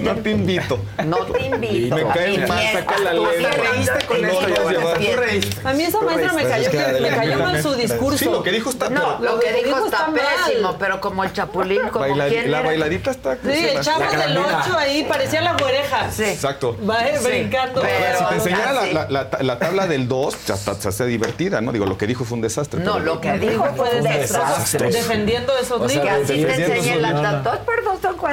No 0.00 0.14
te 0.14 0.30
invito. 0.30 0.78
No 1.04 1.16
te 1.26 1.46
invito. 1.46 1.96
Me 1.96 2.04
caes 2.04 2.48
mal, 2.48 2.72
saca 2.72 2.98
la 3.00 3.12
lengua. 3.14 3.30
reíste 3.32 4.06
con 4.06 4.24
esto, 4.24 4.70
ya 4.70 5.70
A 5.70 5.72
mí 5.72 5.82
esa 5.82 6.00
maestra 6.02 6.32
me 6.34 6.44
cayó, 6.44 6.70
me 7.00 7.08
cayó 7.08 7.38
mal 7.40 7.60
su 7.60 7.74
discurso. 7.74 8.18
Sí, 8.18 8.24
lo 8.26 8.44
que 8.44 8.52
dijo 8.52 8.70
está 8.70 8.90
No, 8.90 9.18
lo 9.20 9.40
que 9.40 9.52
dijo 9.64 9.84
está 9.84 10.06
pésimo, 10.12 10.76
pero 10.78 11.00
como 11.00 11.24
el 11.24 11.32
chapulín, 11.32 11.88
como 11.88 12.04
quién 12.28 12.52
La 12.52 12.62
bailadita 12.62 13.10
está... 13.10 13.34
Sí, 13.34 13.66
el 13.74 13.80
chavo 13.80 14.04
del 14.10 14.38
8 14.38 14.78
ahí, 14.78 15.04
parecía 15.04 15.40
la 15.40 15.56
güereja. 15.56 16.12
Sí. 16.12 16.24
Exacto. 16.24 16.76
Va 16.88 17.08
eh, 17.08 17.18
brincando. 17.20 17.82
Si 17.82 18.24
te 18.28 18.34
enseñara 18.34 18.72
la 19.10 19.58
tabla 19.58 19.88
del 19.88 20.06
2, 20.06 20.50
hasta 20.50 20.74
se 20.76 20.88
hace 20.88 21.06
divertida, 21.06 21.60
¿no? 21.60 21.72
Digo, 21.72 21.86
lo 21.86 21.98
que 21.98 22.06
dijo 22.06 22.24
fue 22.24 22.36
un 22.36 22.42
desastre. 22.42 22.80
No, 22.84 23.00
lo 23.00 23.20
que 23.20 23.32
dijo 23.38 23.64
fue 23.74 23.96
un 23.96 24.04
desastre 24.04 24.92
defendiendo 25.24 25.52
esos 25.58 25.82
así 25.82 25.98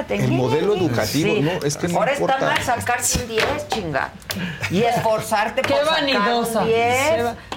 te. 0.08 0.16
El 0.16 0.24
¿eh? 0.24 0.28
modelo 0.28 0.76
educativo, 0.76 1.42
¿no? 1.42 1.52
Es 1.66 1.78
que 1.78 1.88
no 1.88 2.00
Ahora 2.00 2.12
está 2.14 2.38
mal 2.40 2.62
sacar 2.64 3.04
sin 3.04 3.28
10, 3.28 3.68
chinga. 3.70 4.12
Y 4.70 4.84
esforzarte 4.84 5.62
Qué 5.62 5.74
por 5.74 5.86
vanidosa. 5.86 6.66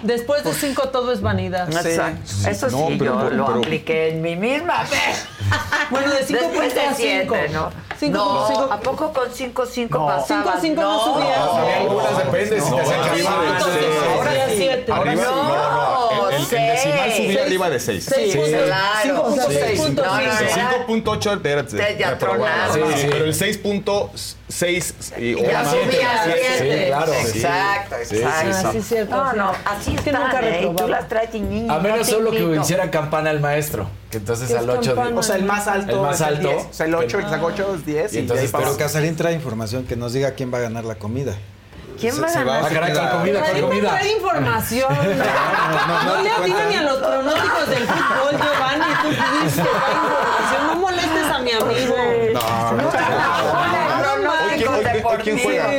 Después 0.03 0.45
de 0.45 0.53
5 0.53 0.89
todo 0.89 1.13
es 1.13 1.21
vanidad. 1.21 1.69
Exacto. 1.73 2.49
Eso 2.49 2.71
sí, 2.71 2.99
yo 2.99 3.31
lo 3.31 3.49
apliqué 3.49 4.11
en 4.11 4.23
mí 4.23 4.37
misma. 4.37 4.85
bueno, 5.91 6.11
de 6.11 6.25
5 6.25 6.37
¿no? 7.53 7.85
Cinco, 7.97 8.19
no, 8.19 8.47
cinco, 8.49 8.69
¿a 8.73 8.81
poco 8.81 9.13
con 9.13 9.31
5 9.33 9.67
5 9.67 10.07
pasaba? 10.07 10.57
5 10.61 10.75
5 10.75 10.83
no, 10.83 10.93
no 10.93 11.15
subía. 11.15 11.39
No, 11.85 12.19
depende 12.19 12.61
7. 14.57 14.93
Ahora 14.93 15.13
sí. 15.13 15.13
Arriba, 15.13 15.25
no, 15.25 16.11
no, 16.11 16.31
el, 16.31 16.49
decimal 16.49 17.13
subía 17.13 17.43
arriba 17.43 17.71
de 17.71 17.81
6. 17.81 18.05
sí. 18.05 18.43
claro 18.67 19.24
o 19.27 19.35
sea, 19.35 19.47
5.8. 19.47 19.95
No, 19.95 20.05
no, 20.05 21.05
5.8, 21.05 21.33
espérate. 21.35 21.97
Ya 21.99 22.19
tronaron. 22.19 22.93
Sí, 22.95 23.07
Pero 23.11 23.25
el 23.25 23.35
6.6 23.35 25.19
y 25.19 25.43
Ya 25.43 25.65
subía 25.65 26.23
7. 26.25 26.85
claro. 26.87 27.13
Exacto, 27.13 27.97
exacto. 27.97 28.69
Así 28.69 28.79
es 28.79 28.85
ah, 28.85 28.89
cierto. 28.89 29.17
No, 29.17 29.33
no, 29.33 29.53
así 29.65 29.95
es 29.95 30.01
que 30.01 30.13
nunca 30.13 30.41
¿eh? 30.43 30.73
Tú 30.77 30.89
las 30.89 31.09
traes 31.09 31.35
niño. 31.35 31.73
A 31.73 31.79
menos 31.81 32.07
solo 32.07 32.31
que 32.31 32.45
venciera 32.45 32.91
campana 32.91 33.31
el 33.31 33.41
maestro 33.41 33.89
Que 34.11 34.19
entonces 34.19 34.53
al 34.55 34.69
8 34.69 34.95
10. 34.95 35.09
O 35.15 35.23
sea, 35.23 35.37
el 35.37 35.45
más 35.45 35.67
alto. 35.67 35.93
El 35.93 36.01
más 36.03 36.21
alto. 36.21 36.51
El 36.51 36.57
10. 36.57 36.67
O 36.67 36.73
sea, 36.73 36.87
el 36.87 36.95
8, 36.95 37.19
el 37.19 37.45
8 37.45 37.75
es 37.75 37.87
10. 37.87 38.15
Y 38.15 38.19
entonces, 38.19 38.51
y 38.51 38.53
pero 38.53 38.77
Casarín 38.77 39.17
trae 39.17 39.35
información 39.35 39.85
que 39.85 39.97
nos 39.97 40.13
diga 40.13 40.33
quién 40.33 40.53
va 40.53 40.59
a 40.59 40.63
ganar 40.63 40.85
la 40.85 40.97
comida. 40.97 41.37
¿Quién 41.99 42.23
va 42.23 42.27
a 42.27 42.33
ganar? 42.33 42.47
Va 42.49 42.57
a 42.57 43.11
con 43.11 43.19
comida, 43.21 43.51
con 43.51 43.61
comida. 43.61 44.01
información. 44.07 44.95
No, 45.05 45.05
no, 45.05 46.05
no, 46.05 46.17
no 46.17 46.23
le 46.23 46.31
atinan 46.31 46.69
ni 46.69 46.75
a 46.77 46.83
los 46.83 46.99
pronósticos 46.99 47.69
del 47.69 47.87
fútbol, 47.87 48.41
Giovanni. 48.41 48.85
Tú 49.03 49.09
pudiste 49.09 49.63
traer 49.63 49.97
información. 49.97 50.67
No 50.67 50.75
molestes 50.77 51.27
a 51.31 51.39
mi 51.39 51.53
amigo. 51.53 51.97
No, 52.33 52.73
no, 52.73 52.83
no. 52.83 54.17
no, 55.17 55.23
¿Quién 55.23 55.39
juega? 55.39 55.71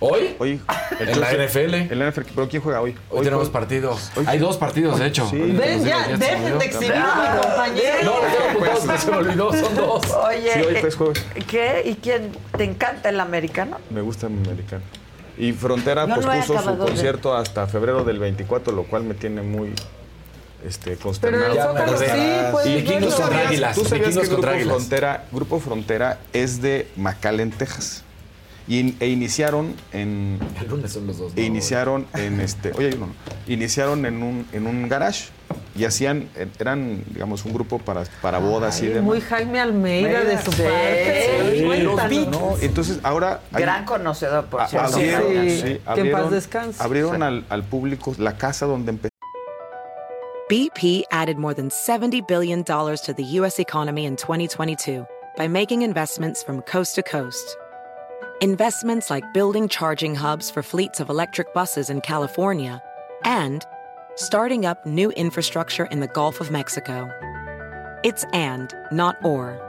¿Hoy? 0.00 0.36
Hoy. 0.38 0.60
en 1.00 1.20
la 1.20 1.32
NFL. 1.32 1.74
En 1.74 2.08
NFL, 2.10 2.22
pero 2.34 2.48
¿quién 2.48 2.62
juega 2.62 2.80
hoy? 2.80 2.90
Hoy, 2.90 3.18
hoy 3.18 3.24
tenemos 3.24 3.48
partidos. 3.48 4.10
Hoy, 4.16 4.24
Hay 4.28 4.38
dos 4.38 4.58
partidos, 4.58 4.98
de 4.98 5.06
hecho. 5.06 5.26
Sí. 5.30 5.38
Ven, 5.38 5.84
ya, 5.84 6.08
dejen 6.08 6.58
de 6.58 6.64
exhibir 6.64 6.92
a 6.94 7.32
mi 7.32 7.40
compañero. 7.40 8.04
No, 8.04 8.12
no, 8.16 8.58
pues, 8.58 8.80
pues, 8.84 9.00
se 9.00 9.10
me 9.10 9.16
olvidó, 9.16 9.52
son 9.52 9.74
dos. 9.74 10.10
Oye, 10.10 10.52
sí, 10.52 10.60
hoy 10.60 10.76
eh, 10.76 10.90
jueves. 10.90 11.24
¿Qué? 11.46 11.82
¿Y 11.86 11.94
quién? 11.94 12.32
¿Te 12.56 12.64
encanta 12.64 13.08
el 13.08 13.18
americano? 13.20 13.78
Me 13.90 14.02
gusta 14.02 14.26
el 14.26 14.34
americano. 14.34 14.82
Y 15.36 15.52
Frontera 15.52 16.06
no, 16.06 16.16
pospuso 16.16 16.54
no 16.54 16.62
su 16.62 16.78
concierto 16.78 17.34
de... 17.34 17.40
hasta 17.40 17.66
febrero 17.66 18.04
del 18.04 18.18
24, 18.18 18.72
lo 18.72 18.84
cual 18.84 19.04
me 19.04 19.14
tiene 19.14 19.42
muy 19.42 19.72
este, 20.66 20.96
consternado. 20.96 21.74
Pero 21.74 21.98
sí, 21.98 22.04
pues, 22.52 22.66
y 22.66 22.82
¿Tú 23.74 23.84
sabías 23.84 24.16
que 24.16 24.26
grupo 24.28 24.48
Frontera, 24.64 25.24
grupo 25.32 25.60
Frontera 25.60 26.18
es 26.32 26.62
de 26.62 26.88
McAllen, 26.96 27.50
Texas? 27.50 28.03
Y, 28.66 28.96
e 29.00 29.08
iniciaron 29.08 29.74
en. 29.92 30.38
El 30.60 30.68
lunes 30.68 30.92
son 30.92 31.06
los 31.06 31.18
dos. 31.18 31.32
E 31.36 31.42
iniciaron 31.42 32.06
en 32.14 32.40
este. 32.40 32.72
Oye, 32.72 32.88
hay 32.88 32.94
uno. 32.94 33.08
Iniciaron 33.46 34.06
en 34.06 34.22
un, 34.22 34.46
en 34.52 34.66
un 34.66 34.88
garage 34.88 35.26
y 35.76 35.84
hacían, 35.84 36.28
eh, 36.36 36.46
eran, 36.58 37.02
digamos, 37.10 37.44
un 37.44 37.52
grupo 37.52 37.78
para, 37.78 38.04
para 38.22 38.38
bodas 38.38 38.80
Ay, 38.80 38.86
y 38.86 38.88
demás. 38.90 39.04
Muy 39.04 39.20
Jaime 39.20 39.60
Almeida 39.60 40.24
de 40.24 40.38
su 40.38 40.50
parte. 40.50 42.02
Sí, 42.08 42.14
sí, 42.14 42.28
¿no? 42.30 42.56
Entonces, 42.60 43.00
ahora. 43.02 43.40
Hay, 43.52 43.62
Gran 43.62 43.84
conocedor, 43.84 44.46
por 44.46 44.66
cierto. 44.68 44.94
Abrieron, 44.94 45.80
abrieron, 45.84 46.22
paz 46.22 46.30
descanse. 46.30 46.82
Abrieron 46.82 47.22
al, 47.22 47.44
al 47.48 47.64
público 47.64 48.14
la 48.18 48.36
casa 48.36 48.66
donde 48.66 48.90
empezó. 48.92 49.10
BP 50.48 51.04
added 51.10 51.38
more 51.38 51.54
than 51.54 51.70
$70 51.70 52.26
billion 52.28 52.62
to 52.64 53.14
the 53.16 53.24
U.S. 53.40 53.58
economy 53.58 54.04
in 54.04 54.14
2022 54.14 55.06
by 55.36 55.48
making 55.48 55.82
investments 55.82 56.42
from 56.42 56.60
coast 56.62 56.94
to 56.96 57.02
coast. 57.02 57.56
investments 58.40 59.10
like 59.10 59.32
building 59.32 59.68
charging 59.68 60.14
hubs 60.14 60.50
for 60.50 60.62
fleets 60.62 61.00
of 61.00 61.08
electric 61.08 61.54
buses 61.54 61.90
in 61.90 62.00
California, 62.00 62.82
and 63.24 63.64
starting 64.16 64.66
up 64.66 64.84
new 64.84 65.10
infrastructure 65.12 65.86
in 65.86 66.00
the 66.00 66.08
Gulf 66.08 66.40
of 66.40 66.50
Mexico. 66.50 67.08
It's 68.02 68.24
and, 68.32 68.74
not 68.92 69.16
or. 69.24 69.60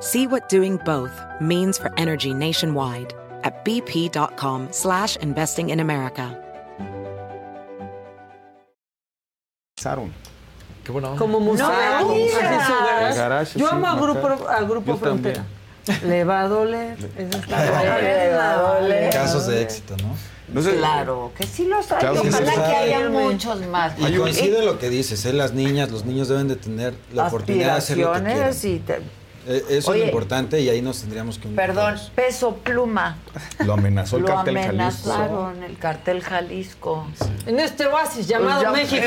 See 0.00 0.26
what 0.26 0.48
doing 0.48 0.78
both 0.78 1.12
means 1.40 1.78
for 1.78 1.92
energy 1.98 2.34
nationwide 2.34 3.14
at 3.44 3.64
bp.com 3.64 4.72
slash 4.72 5.16
investing 5.16 5.70
in 5.70 5.80
America. 5.80 6.38
Qué 10.84 10.92
bueno. 10.92 11.16
Como 11.16 11.40
museo. 11.40 11.66
No, 11.68 12.14
Yo 13.56 13.68
amo 13.68 13.86
a 13.86 13.96
Grupo, 13.96 14.48
a 14.48 14.62
grupo 14.62 14.96
Frontera. 14.96 15.34
También. 15.34 15.61
Le 16.06 16.24
va 16.24 16.42
a 16.42 16.48
doler. 16.48 16.96
Eso 17.18 17.38
está 17.38 17.64
Le 18.00 18.30
va 18.34 18.52
a 18.52 18.56
doler. 18.80 19.10
Casos 19.12 19.46
de 19.46 19.62
éxito, 19.62 19.96
¿no? 19.98 20.14
No 20.52 20.60
sé, 20.60 20.76
Claro, 20.76 21.32
que 21.36 21.46
sí 21.46 21.64
los 21.64 21.90
hay. 21.90 21.98
Claro 22.00 22.22
que 22.22 22.28
Ojalá 22.28 22.54
que 22.54 22.60
hay. 22.60 22.92
haya 22.92 23.08
muchos 23.08 23.66
más. 23.68 23.94
Y 23.98 24.14
coincido 24.16 24.58
en 24.58 24.66
lo 24.66 24.78
que 24.78 24.90
dices, 24.90 25.24
¿eh? 25.24 25.32
las 25.32 25.52
niñas, 25.54 25.90
los 25.90 26.04
niños 26.04 26.28
deben 26.28 26.48
de 26.48 26.56
tener 26.56 26.94
la 27.14 27.28
oportunidad 27.28 27.72
de 27.72 27.78
hacer 27.78 27.98
lo 27.98 28.12
que 28.12 28.20
quieran. 28.22 28.54
Y 28.62 28.78
te- 28.80 29.00
Eh, 29.46 29.64
Eso 29.70 29.90
Oye, 29.90 30.00
es 30.00 30.06
lo 30.06 30.10
importante 30.12 30.60
y 30.60 30.68
ahí 30.68 30.80
nos 30.82 31.00
tendríamos 31.00 31.38
que 31.38 31.48
unir 31.48 31.56
Perdón, 31.56 31.94
todos. 31.96 32.10
peso 32.14 32.56
pluma. 32.56 33.16
lo 33.64 33.72
amenazó 33.74 34.16
el 34.16 34.22
Lo 34.22 34.28
cartel 34.28 34.54
Jalisco. 34.56 35.12
amenazaron 35.12 35.62
el 35.64 35.78
cartel 35.78 36.22
Jalisco. 36.22 37.06
En 37.46 37.58
este 37.58 37.86
oasis 37.86 38.28
llamado 38.28 38.62
Ya- 38.62 38.70
México. 38.70 39.04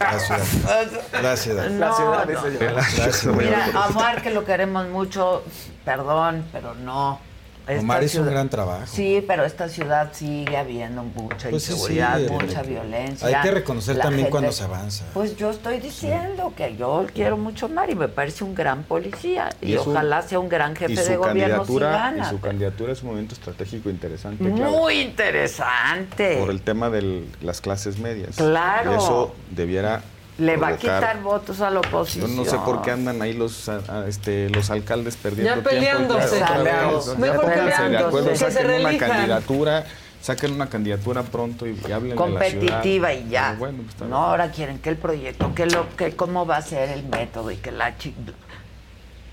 La 0.00 0.18
ciudad. 0.18 0.86
La 1.22 1.36
ciudad. 1.36 1.68
No, 1.70 1.98
no. 1.98 2.24
La 2.24 3.12
ciudad. 3.12 3.36
Mira, 3.36 3.70
Omar, 3.90 4.22
que 4.22 4.30
lo 4.30 4.44
queremos 4.44 4.88
mucho, 4.88 5.42
perdón, 5.84 6.44
pero 6.52 6.74
no. 6.74 7.20
Omar 7.68 8.02
hizo 8.04 8.20
un 8.22 8.26
gran 8.30 8.48
trabajo. 8.48 8.86
Sí, 8.86 9.24
pero 9.26 9.44
esta 9.44 9.68
ciudad 9.68 10.10
sigue 10.12 10.56
habiendo 10.56 11.02
mucha 11.02 11.50
Pues 11.50 11.68
inseguridad, 11.68 12.18
sí, 12.18 12.26
mucha 12.30 12.62
violencia. 12.62 13.26
hay 13.26 13.42
que 13.42 13.50
reconocer 13.50 13.96
La 13.96 14.02
también 14.04 14.26
gente- 14.26 14.30
cuando 14.30 14.52
se 14.52 14.64
avanza. 14.64 15.04
Pues 15.14 15.36
yo 15.36 15.50
estoy 15.50 15.80
diciendo 15.80 16.52
que 16.56 16.76
yo 16.76 17.06
quiero 17.12 17.36
mucho 17.36 17.66
a 17.66 17.68
Omar 17.68 17.90
y 17.90 17.94
me 17.96 18.08
parece 18.08 18.44
un 18.44 18.54
gran 18.54 18.84
policía 18.84 19.50
y, 19.60 19.74
ojalá 19.76 20.22
sea 20.22 20.38
un 20.38 20.48
gran 20.48 20.76
jefe 20.76 20.94
de 20.94 21.16
gobierno 21.16 21.64
si 21.64 21.72
candidatura, 21.72 21.90
gana. 21.90 22.26
y 22.26 22.30
su 22.30 22.40
candidatura 22.40 22.92
es 22.92 23.02
un 23.02 23.08
momento 23.08 23.34
estratégico 23.34 23.90
interesante, 23.90 24.44
claro. 24.52 24.70
Muy 24.70 25.00
interesante. 25.00 26.38
Por 26.38 26.50
el 26.50 26.60
tema 26.62 26.90
de 26.90 27.24
las 27.40 27.60
clases 27.60 27.98
medias. 27.98 28.36
Claro. 28.36 28.92
Y 28.92 28.96
eso 28.96 29.34
debiera 29.50 30.02
Le 30.38 30.56
va 30.58 30.68
a 30.68 30.76
quitar 30.76 31.22
votos 31.22 31.60
a 31.62 31.70
la 31.70 31.80
Yo 31.80 31.88
oposición. 31.88 32.36
no 32.36 32.44
sé 32.44 32.58
por 32.58 32.82
qué 32.82 32.90
andan 32.90 33.22
ahí 33.22 33.32
los, 33.32 33.68
a- 33.70 33.80
a- 33.88 34.06
este, 34.06 34.50
los 34.50 34.70
alcaldes 34.70 35.16
perdiendo 35.16 35.56
Ya 35.56 35.62
peleándose. 35.62 36.28
tiempo. 36.28 36.44
otra 36.44 36.56
vez, 36.58 36.72
Peleándose. 36.74 37.10
ya 37.12 37.18
Mejor 37.18 37.40
pónganse 37.40 37.60
de 37.64 37.70
peleándose. 37.72 38.04
acuerdo, 38.04 38.28
Que 38.28 38.36
se 38.36 38.50
saquen 38.50 38.66
una 38.66 38.76
reelijan. 38.88 39.08
candidatura, 39.10 39.84
saquen 40.20 40.52
una 40.52 40.68
candidatura 40.68 41.22
pronto 41.22 41.66
y, 41.66 41.70
y 41.88 41.92
hablen 41.92 42.10
de 42.10 42.14
la 42.16 42.20
competitiva 42.20 42.82
ciudad. 42.82 43.12
y 43.12 43.28
ya. 43.30 43.56
Bueno, 43.58 43.78
pues, 43.96 44.10
no, 44.10 44.16
ahora 44.16 44.50
quieren 44.50 44.78
que 44.78 44.90
el 44.90 44.96
proyecto, 44.96 45.54
que 45.54 45.66
lo, 45.66 45.86
que 45.96 46.14
cómo 46.14 46.44
va 46.44 46.58
a 46.58 46.62
ser 46.62 46.90
el 46.90 47.04
método 47.04 47.50
y 47.50 47.56
que 47.56 47.72
la 47.72 47.96
chi- 47.96 48.14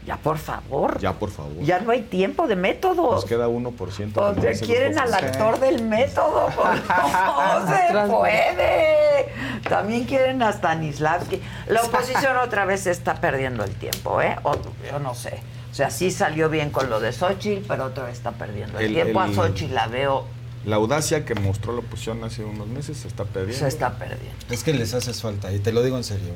ya 0.06 0.18
por 0.18 0.38
favor. 0.38 1.00
Ya, 1.00 1.14
por 1.14 1.30
favor. 1.32 1.62
Ya 1.62 1.80
no 1.80 1.92
hay 1.92 2.02
tiempo 2.04 2.48
de 2.48 2.56
método. 2.56 3.12
Nos 3.12 3.26
queda 3.26 3.48
1%. 3.48 4.18
O 4.18 4.42
sea, 4.42 4.54
quieren 4.66 4.98
al 5.00 5.14
actor 5.14 5.60
del 5.60 5.84
método. 5.84 6.50
No 7.54 7.68
se 7.68 8.10
puede. 8.12 9.30
También 9.70 10.04
quieren 10.06 10.42
a 10.44 10.52
Stanislavski. 10.52 11.42
La 11.68 11.82
oposición 11.84 12.38
otra 12.38 12.66
vez 12.66 12.88
está 12.88 13.16
perdiendo 13.16 13.64
el 13.64 13.72
tiempo, 13.76 14.22
¿eh? 14.22 14.36
O- 14.44 14.56
yo 14.90 15.00
no 15.00 15.14
sé. 15.16 15.40
O 15.72 15.76
sea, 15.76 15.90
sí 15.90 16.12
salió 16.12 16.50
bien 16.50 16.70
con 16.70 16.90
lo 16.90 17.00
de 17.00 17.12
Xochitl, 17.12 17.66
pero 17.68 17.86
otra 17.86 18.04
vez 18.06 18.14
está 18.18 18.32
perdiendo 18.32 18.78
el, 18.80 18.86
El- 18.88 18.94
tiempo. 18.94 19.24
el- 19.24 19.32
A 19.32 19.34
Xochitl 19.34 19.74
la 19.74 19.88
veo, 19.88 20.26
La 20.66 20.78
audacia 20.78 21.26
que 21.26 21.36
mostró 21.36 21.74
la 21.74 21.80
oposición 21.80 22.24
hace 22.24 22.44
unos 22.46 22.68
meses 22.68 22.98
se 22.98 23.08
está 23.10 23.26
perdiendo. 23.26 23.60
se 23.60 23.68
está 23.68 23.98
perdiendo. 23.98 24.32
Es 24.50 24.64
que 24.64 24.72
les 24.74 24.94
haces 24.94 25.22
falta, 25.22 25.52
y 25.52 25.60
te 25.60 25.74
lo 25.74 25.84
digo 25.84 25.98
en 25.98 26.06
serio. 26.06 26.34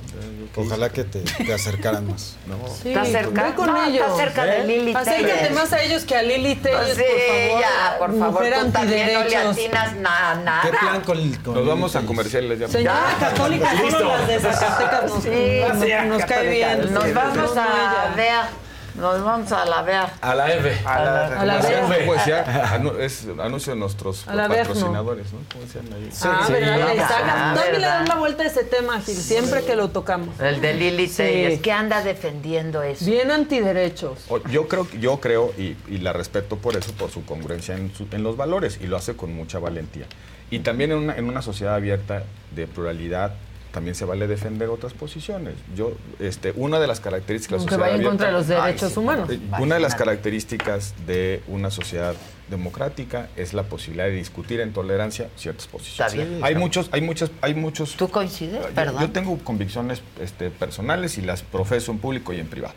Ojalá 0.58 0.90
que 0.90 1.06
te, 1.06 1.20
te 1.22 1.54
acercaran 1.54 2.08
más. 2.08 2.36
Sí, 2.84 2.90
Está 2.90 3.06
cerca. 3.06 3.44
ve 3.44 3.54
con 3.56 3.68
No, 3.68 3.76
está 3.78 3.88
ellos. 3.90 4.18
cerca 4.18 4.44
de 4.46 4.64
Lili 4.66 4.94
Acércate 4.94 5.50
más 5.52 5.72
a 5.72 5.82
ellos 5.82 6.04
que 6.04 6.16
a 6.16 6.24
Lili 6.24 6.56
Telles, 6.56 6.78
Pues 6.78 6.98
sí, 6.98 7.04
por 7.04 7.48
favor. 7.48 7.62
ya, 7.62 7.98
por 8.00 8.20
favor, 8.20 8.44
Mujer 8.44 8.66
tú 8.66 8.72
también 8.72 9.14
no 9.14 9.24
le 9.24 9.38
atinas 9.38 9.96
na- 9.96 10.36
nada. 10.36 10.62
¿Qué 10.62 10.70
plan 10.78 11.02
con, 11.02 11.34
con 11.36 11.54
Nos 11.54 11.66
vamos 11.66 11.96
a 11.96 12.02
comerciales 12.02 12.60
ya. 12.60 12.68
Señora 12.68 13.16
católica, 13.20 13.72
solo 13.90 14.10
las 14.18 14.28
de 14.28 14.40
Zacatecas 14.40 15.04
nos, 15.10 15.24
Sí, 15.24 15.30
nos- 15.30 15.80
sí, 15.84 15.92
nos 16.08 16.26
cae 16.26 16.50
bien. 16.50 16.94
Nos 16.94 17.14
vamos 17.14 17.56
No, 17.56 17.62
a 17.62 18.14
ella. 18.18 18.50
Nos 18.98 19.24
vamos 19.24 19.52
a 19.52 19.66
la 19.66 19.82
ver. 19.84 20.06
A 20.22 20.36
la 20.36 20.52
F. 20.54 20.82
A 20.86 21.04
la, 21.04 21.42
a 21.42 21.46
la 21.46 21.58
decía, 21.58 22.46
anu- 22.78 23.00
es 23.00 23.28
anuncio 23.40 23.74
de 23.74 23.80
nuestros 23.80 24.24
patrocinadores, 24.24 25.32
¿no? 25.34 25.40
¿Cómo 25.52 25.64
decían 25.64 25.86
ahí? 25.94 26.10
ah, 26.24 26.44
sí, 26.48 26.54
¿verdad? 26.54 26.78
Le 26.90 26.96
ya, 26.96 27.08
sacan- 27.08 27.54
Todavía 27.54 27.80
le 27.80 27.86
dan 27.88 28.08
la 28.08 28.16
vuelta 28.16 28.44
a 28.44 28.46
ese 28.48 28.64
tema, 28.64 29.00
Gil, 29.02 29.16
siempre 29.16 29.64
que 29.64 29.76
lo 29.76 29.90
tocamos. 29.90 30.40
El 30.40 30.62
de 30.62 30.74
Lili 30.74 31.08
Sí. 31.08 31.18
Telles, 31.18 31.62
que 31.62 31.72
anda 31.72 32.02
defendiendo 32.04 32.82
eso. 32.82 33.06
Bien 33.06 33.30
antiderechos. 33.32 34.26
Yo 34.50 34.68
creo, 34.68 34.88
yo 35.00 35.20
creo 35.20 35.54
y, 35.58 35.76
y 35.88 35.98
la 36.00 36.14
respeto 36.14 36.58
por 36.58 36.76
eso, 36.76 36.92
por 36.94 37.12
su 37.12 37.24
congruencia 37.26 37.76
en, 37.76 37.94
su- 37.94 38.08
en 38.12 38.24
los 38.24 38.36
valores, 38.38 38.80
y 38.82 38.88
lo 38.88 38.98
hace 38.98 39.16
con 39.16 39.34
mucha 39.34 39.60
valentía. 39.60 40.06
Y 40.50 40.60
también 40.60 40.92
en 40.92 40.98
una, 41.00 41.16
en 41.18 41.28
una 41.28 41.42
sociedad 41.42 41.76
abierta 41.76 42.24
de 42.56 42.68
pluralidad, 42.68 43.34
también 43.78 43.94
se 43.94 44.06
vale 44.06 44.26
defender 44.26 44.70
otras 44.70 44.94
posiciones. 44.94 45.54
Yo, 45.76 45.92
este, 46.20 46.52
una 46.56 46.80
de 46.80 46.88
las 46.88 47.00
características 47.00 47.60
de 47.60 47.66
la 47.66 47.70
sociedad 47.70 47.80
vaya 47.80 47.94
en 47.94 48.00
abierta- 48.00 48.10
contra 48.10 48.28
de 48.28 48.34
los 48.34 48.50
Ay, 48.50 48.72
derechos 48.72 48.94
sí. 48.94 49.00
humanos. 49.00 49.30
Eh, 49.30 49.40
Una 49.60 49.76
de 49.76 49.82
las 49.82 49.94
características 49.94 50.96
de 51.06 51.44
una 51.48 51.70
sociedad 51.70 52.16
democrática 52.50 53.30
es 53.36 53.54
la 53.54 53.62
posibilidad 53.64 54.06
de 54.06 54.14
discutir 54.14 54.62
en 54.62 54.74
tolerancia 54.74 55.30
ciertas 55.36 55.68
posiciones. 55.68 56.12
Está 56.12 56.26
bien. 56.28 56.44
Hay 56.44 56.56
muchos, 56.56 56.90
hay 56.92 57.02
muchas, 57.02 57.30
hay 57.40 57.54
muchos. 57.54 57.96
¿Tú 57.98 58.10
coincides? 58.10 58.64
Yo- 58.64 58.70
Perdón. 58.74 59.00
Yo, 59.00 59.12
tengo 59.12 59.38
convicciones 59.44 60.02
este, 60.20 60.50
personales 60.50 61.20
y 61.20 61.22
las 61.22 61.44
profeso 61.44 61.92
en 61.92 62.00
público 62.00 62.34
y 62.34 62.40
en 62.40 62.48
privado. 62.48 62.74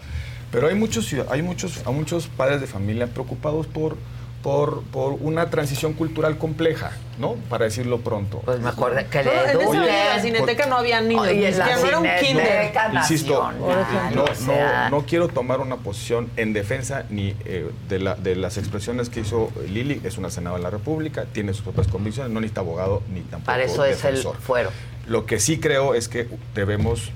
Pero 0.53 0.69
hay 0.69 0.75
muchos, 0.75 1.11
hay 1.31 1.41
muchos, 1.41 1.81
hay 1.87 1.95
muchos 1.95 2.27
padres 2.27 2.61
de 2.61 2.67
familia 2.67 3.07
preocupados 3.07 3.67
por, 3.67 3.97
por, 4.43 4.83
por 4.85 5.13
una 5.21 5.51
transición 5.51 5.93
cultural 5.93 6.39
compleja, 6.39 6.93
¿no? 7.19 7.35
Para 7.51 7.67
decirlo 7.67 8.01
pronto. 8.01 8.39
Pues 8.45 8.59
me 8.61 8.71
acuerdo 8.71 8.99
que 9.11 9.23
No, 9.23 9.31
en 9.33 9.61
esa 9.61 10.15
la 10.17 10.23
cineteca 10.23 10.65
no 10.67 10.77
había 10.79 11.03
niños, 11.03 11.27
Oye, 11.27 11.35
ni 11.35 11.41
la 11.43 11.53
siquiera 11.53 11.77
no 11.79 11.87
era 11.87 11.99
un 11.99 12.09
kinder. 12.27 12.47
Cineteca 12.47 12.91
Insisto, 12.95 13.43
Nacional, 13.53 14.15
no, 14.15 14.25
o 14.25 14.35
sea, 14.35 14.89
no, 14.91 14.99
no 15.01 15.07
quiero 15.07 15.29
tomar 15.29 15.61
una 15.61 15.77
posición 15.77 16.31
en 16.39 16.55
defensa 16.55 17.05
ni 17.11 17.37
eh, 17.45 17.71
de, 17.91 17.99
la- 17.99 18.15
de 18.15 18.35
las 18.37 18.57
expresiones 18.57 19.11
que 19.11 19.21
hizo 19.21 19.51
Lili, 19.69 20.01
es 20.05 20.17
una 20.17 20.31
senadora 20.31 20.59
de 20.59 20.65
la 20.65 20.71
República, 20.71 21.27
tiene 21.31 21.53
sus 21.53 21.63
propias 21.63 21.89
convicciones, 21.89 22.33
no 22.33 22.41
necesita 22.41 22.63
abogado 22.63 23.03
ni 23.13 23.21
tampoco 23.21 23.45
Para 23.47 23.65
eso 23.65 23.85
es 23.85 24.03
el 24.05 24.15
defensor. 24.15 24.37
fuero. 24.41 24.71
Lo 25.07 25.27
que 25.27 25.39
sí 25.39 25.61
creo 25.61 25.95
es 25.95 26.09
que 26.09 26.29
debemos 26.55 27.11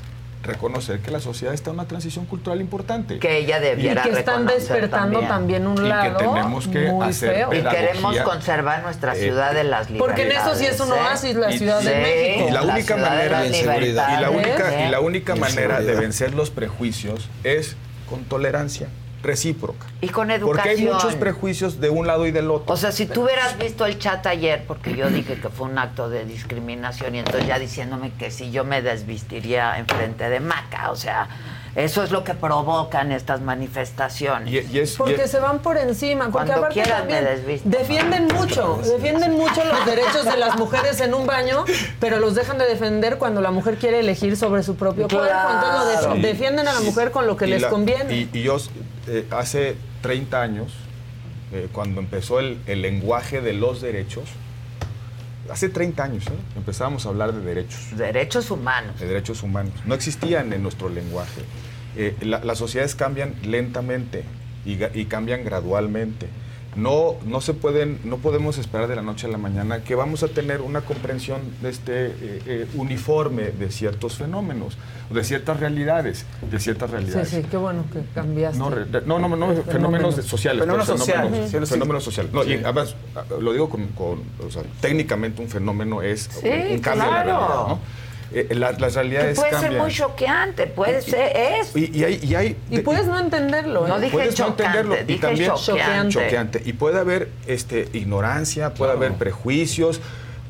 reconocer 0.44 1.00
que 1.00 1.10
la 1.10 1.20
sociedad 1.20 1.52
está 1.54 1.70
en 1.70 1.74
una 1.74 1.88
transición 1.88 2.26
cultural 2.26 2.60
importante. 2.60 3.18
Que 3.18 3.38
ella 3.38 3.58
Y 3.58 3.62
debiera 3.62 4.02
que 4.02 4.10
están 4.10 4.46
despertando 4.46 5.20
también, 5.20 5.66
un 5.66 5.74
Y 5.78 5.82
que 5.82 5.88
lado 5.88 6.16
tenemos 6.18 6.68
que 6.68 6.92
muy 6.92 7.06
hacer 7.08 7.34
feo. 7.34 7.54
Y 7.54 7.62
queremos 7.62 8.16
conservar 8.20 8.82
nuestra 8.82 9.14
Eh, 9.16 9.20
ciudad 9.20 9.52
de 9.54 9.64
las 9.64 9.90
libertades. 9.90 9.98
Porque 9.98 10.22
en 10.22 10.40
eso 10.40 10.54
sí 10.54 10.66
es 10.66 10.78
un 10.80 10.88
¿eh? 10.88 10.92
oasis 11.00 11.34
la 11.36 11.52
Y- 11.52 11.58
Ciudad 11.58 11.80
de 11.80 11.96
México. 11.96 12.48
Y 12.48 12.52
la 12.52 12.62
única 12.62 12.94
de 12.96 13.02
manera 13.02 13.46
Y 13.46 13.48
y 13.56 13.62
la 14.20 14.30
única, 14.30 14.74
¿eh? 14.74 14.86
y 14.86 14.90
la 14.90 15.00
única 15.00 15.34
manera 15.36 15.80
de 15.80 15.94
vencer 15.94 16.34
los 16.34 16.50
prejuicios 16.50 17.28
es 17.42 17.76
con 18.08 18.24
tolerancia 18.24 18.88
recíproca. 19.24 19.86
Y 20.00 20.08
con 20.08 20.28
Porque 20.28 20.68
hay 20.68 20.76
educación. 20.76 20.94
muchos 20.94 21.14
prejuicios 21.16 21.80
de 21.80 21.90
un 21.90 22.06
lado 22.06 22.26
y 22.26 22.30
del 22.30 22.50
otro. 22.50 22.72
O 22.72 22.76
sea, 22.76 22.92
si 22.92 23.06
tú 23.06 23.22
hubieras 23.24 23.58
visto 23.58 23.84
el 23.86 23.98
chat 23.98 24.24
ayer, 24.26 24.64
porque 24.68 24.94
yo 24.94 25.10
dije 25.10 25.40
que 25.40 25.48
fue 25.48 25.66
un 25.68 25.78
acto 25.78 26.08
de 26.08 26.24
discriminación 26.24 27.14
y 27.14 27.18
entonces 27.18 27.46
ya 27.46 27.58
diciéndome 27.58 28.12
que 28.12 28.30
si 28.30 28.50
yo 28.52 28.64
me 28.64 28.82
desvistiría 28.82 29.78
enfrente 29.78 30.28
de 30.28 30.40
Maca, 30.40 30.90
o 30.90 30.96
sea, 30.96 31.28
eso 31.76 32.02
es 32.04 32.10
lo 32.12 32.22
que 32.24 32.34
provocan 32.34 33.10
estas 33.12 33.40
manifestaciones. 33.40 34.48
Y, 34.52 34.58
y 34.76 34.78
es, 34.80 34.94
y 34.94 34.96
Porque 34.96 35.22
es- 35.24 35.30
se 35.30 35.40
van 35.40 35.58
por 35.58 35.76
encima, 35.76 36.24
porque 36.26 36.32
Cuando 36.32 36.52
aparte 36.54 36.74
quieras 36.74 36.98
también 37.00 37.24
me 37.24 37.30
desvisto. 37.30 37.68
defienden 37.68 38.26
mucho, 38.28 38.80
defienden 38.84 39.32
mucho 39.32 39.64
los 39.64 39.84
derechos 39.86 40.24
de 40.24 40.36
las 40.36 40.56
mujeres 40.56 41.00
en 41.00 41.14
un 41.14 41.26
baño, 41.26 41.64
pero 42.00 42.18
los 42.18 42.34
dejan 42.34 42.58
de 42.58 42.66
defender 42.66 43.18
cuando 43.18 43.40
la 43.40 43.50
mujer 43.50 43.76
quiere 43.76 44.00
elegir 44.00 44.36
sobre 44.36 44.62
su 44.62 44.76
propio 44.76 45.08
cuerpo. 45.08 45.24
Entonces 45.50 46.02
lo 46.06 46.10
def- 46.12 46.16
Sí. 46.16 46.22
defienden 46.22 46.68
a 46.68 46.74
la 46.74 46.80
mujer 46.80 47.10
con 47.10 47.26
lo 47.26 47.36
que 47.36 47.46
les 47.46 47.62
la- 47.62 47.68
conviene. 47.70 48.14
Y, 48.14 48.30
y 48.32 48.42
yo 48.42 48.56
eh, 49.08 49.26
hace 49.30 49.76
30 50.02 50.40
años, 50.42 50.72
eh, 51.52 51.68
cuando 51.72 52.00
empezó 52.00 52.38
el, 52.40 52.58
el 52.66 52.82
lenguaje 52.82 53.40
de 53.40 53.52
los 53.52 53.80
derechos, 53.80 54.24
hace 55.50 55.68
30 55.68 56.02
años, 56.04 56.26
¿eh? 56.26 56.30
empezábamos 56.56 57.06
a 57.06 57.10
hablar 57.10 57.32
de 57.32 57.40
derechos. 57.42 57.80
Derechos 57.96 58.50
humanos. 58.50 58.98
de 59.00 59.06
derechos 59.06 59.42
humanos. 59.42 59.72
No 59.86 59.94
existían 59.94 60.52
en 60.52 60.62
nuestro 60.62 60.88
lenguaje. 60.88 61.42
Eh, 61.96 62.16
la- 62.22 62.42
las 62.44 62.58
sociedades 62.58 62.94
cambian 62.94 63.34
lentamente 63.44 64.24
y 64.64 65.04
cambian 65.04 65.44
gradualmente. 65.44 66.26
No, 66.76 67.14
no 67.26 67.40
se 67.40 67.54
pueden, 67.54 67.98
no 68.04 68.16
podemos 68.18 68.58
esperar 68.58 68.88
de 68.88 68.96
la 68.96 69.02
noche 69.02 69.26
a 69.26 69.30
la 69.30 69.38
mañana 69.38 69.82
que 69.84 69.94
vamos 69.94 70.22
a 70.22 70.28
tener 70.28 70.60
una 70.60 70.80
comprensión 70.80 71.40
de 71.62 71.70
este, 71.70 72.06
eh, 72.06 72.12
eh, 72.46 72.66
uniforme 72.74 73.44
de 73.50 73.70
ciertos 73.70 74.16
fenómenos, 74.16 74.76
de 75.10 75.22
ciertas 75.24 75.60
realidades, 75.60 76.26
de 76.50 76.58
ciertas 76.58 76.90
Sí, 76.90 76.96
realidades. 76.96 77.28
sí, 77.28 77.42
qué 77.50 77.56
bueno 77.56 77.84
que 77.92 78.00
cambiaste. 78.14 78.58
No, 78.58 78.70
re- 78.70 78.86
no, 79.06 79.18
no, 79.18 79.28
no, 79.36 79.54
fenómenos 79.62 80.16
sociales. 80.16 80.60
Fenómenos 80.62 80.86
sociales, 80.86 81.24
Fenómenos, 81.30 81.50
sí, 81.50 81.66
sí. 81.66 81.72
fenómenos 81.72 82.04
sociales. 82.04 82.32
No, 82.32 82.44
y 82.44 82.54
además, 82.54 82.94
lo 83.40 83.52
digo 83.52 83.68
con, 83.68 83.86
con- 83.88 84.22
o 84.46 84.50
sea, 84.50 84.62
técnicamente 84.80 85.42
un 85.42 85.48
fenómeno 85.48 86.02
es 86.02 86.28
Sí, 86.40 86.48
un, 86.48 86.72
un 86.72 86.78
cambio 86.80 87.04
la 87.04 87.22
claro. 87.22 87.24
realidad, 87.24 87.66
¿no? 87.68 87.78
Eh, 88.34 88.54
la- 88.54 88.72
las 88.72 88.94
realidades 88.94 89.36
puede 89.38 89.50
ser 89.52 89.60
cambian. 89.60 89.82
muy 89.82 89.92
choqueante, 89.92 90.66
puede 90.66 91.02
ser, 91.02 91.36
es. 91.36 91.76
Y, 91.76 91.96
y 91.98 92.04
hay, 92.04 92.20
y 92.22 92.34
hay- 92.34 92.56
Y 92.70 92.76
de- 92.76 92.82
puedes 92.82 93.06
no 93.06 93.18
entenderlo. 93.18 93.86
No 93.86 93.96
¿eh? 93.98 94.00
dije 94.00 94.12
puedes 94.12 94.30
no 94.38 94.46
chocante, 94.46 94.62
entenderlo 94.64 94.96
y 95.00 95.04
dije 95.04 95.20
también 95.20 95.52
choqueante. 95.54 96.12
choqueante. 96.14 96.62
Y 96.64 96.72
puede 96.72 96.98
haber 96.98 97.28
este, 97.46 97.88
ignorancia, 97.92 98.74
puede 98.74 98.92
haber 98.92 99.12
prejuicios, 99.14 100.00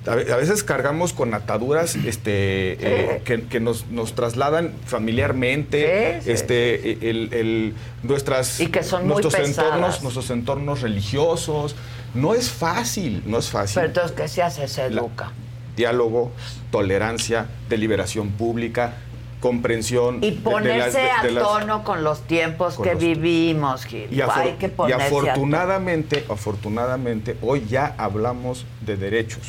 a 0.07 0.15
ve- 0.17 0.31
a 0.33 0.37
veces 0.37 0.63
cargamos 0.63 1.13
con 1.15 1.33
ataduras 1.35 1.95
este, 1.97 2.77
eh, 2.81 3.23
que, 3.25 3.43
que 3.45 3.59
nos, 3.61 3.87
nos 3.87 4.15
trasladan 4.15 4.73
familiarmente, 4.87 6.19
Sí, 6.21 6.25
sí. 6.27 6.31
este, 6.33 7.09
el, 7.11 7.33
el- 7.33 7.75
nuestras, 8.03 8.61
Y 8.61 8.67
que 8.67 8.83
son 8.83 9.03
muy 9.03 9.13
nuestros 9.23 9.35
pesadas. 9.35 9.59
entornos, 9.75 10.03
nuestros 10.03 10.31
entornos 10.31 10.81
religiosos. 10.83 11.75
No 12.15 12.35
es 12.35 12.51
fácil, 12.51 13.23
no 13.27 13.39
es 13.39 13.49
fácil. 13.51 13.75
Pero 13.77 13.87
entonces, 13.89 14.13
¿qué 14.17 14.29
se 14.29 14.43
hace? 14.43 14.69
Se 14.69 14.85
educa. 14.85 15.33
Diálogo, 15.77 16.33
tolerancia, 16.71 17.47
deliberación 17.69 18.31
pública, 18.31 18.95
comprensión. 19.41 20.19
Y 20.23 20.31
de- 20.31 20.37
de 20.37 20.43
ponerse 20.43 20.79
las- 20.79 20.95
de- 20.95 21.11
a 21.11 21.31
las- 21.31 21.45
tono 21.45 21.85
con 21.85 22.03
los 22.05 22.23
tiempos 22.27 22.75
con 22.77 22.85
que 22.85 22.93
los- 22.95 23.01
vivimos, 23.03 23.85
Gil. 23.85 24.09
y, 24.11 24.17
afor- 24.21 24.39
Hay 24.43 24.53
que 24.53 24.67
y 24.67 24.69
ponerse 24.71 25.03
a 25.03 25.07
afortunadamente, 25.07 26.25
afortunadamente, 26.31 27.37
hoy 27.43 27.65
ya 27.69 27.95
hablamos 27.99 28.65
de 28.81 28.97
derechos. 28.97 29.43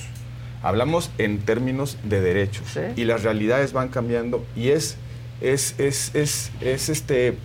Hablamos 0.63 1.11
en 1.17 1.39
términos 1.39 1.97
de 2.03 2.21
derechos. 2.21 2.65
Y 2.95 3.03
las 3.05 3.23
realidades 3.23 3.71
van 3.71 3.89
cambiando 3.89 4.43
y 4.55 4.69
es, 4.69 4.97
es, 5.39 5.75
es, 5.79 6.13
es, 6.15 6.51
es, 6.59 6.89
este, 6.89 7.37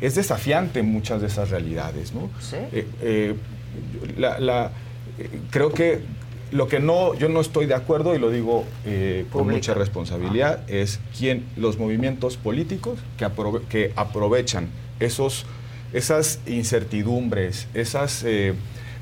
es 0.00 0.14
desafiante 0.14 0.82
muchas 0.82 1.20
de 1.20 1.26
esas 1.26 1.50
realidades. 1.50 2.12
¿no? 2.14 2.30
Sí. 2.40 2.56
Eh, 2.72 2.86
eh, 3.02 3.34
la- 4.16 4.38
la- 4.40 4.70
eh, 5.18 5.28
creo 5.50 5.70
que 5.72 6.00
lo 6.52 6.68
que 6.68 6.78
no, 6.80 7.14
yo 7.14 7.28
no 7.28 7.40
estoy 7.40 7.66
de 7.66 7.74
acuerdo 7.74 8.14
y 8.14 8.18
lo 8.18 8.30
digo 8.30 8.64
eh, 8.84 9.24
con 9.32 9.48
mucha 9.54 9.74
responsabilidad 9.74 10.68
es 10.70 11.00
quien 11.18 11.44
los 11.56 11.78
movimientos 11.78 12.36
políticos 12.36 12.98
que, 13.16 13.24
aprove- 13.26 13.62
que 13.68 13.92
aprovechan 13.96 14.68
esos, 15.00 15.46
esas 15.92 16.40
incertidumbres, 16.46 17.66
esas 17.74 18.22
eh, 18.24 18.54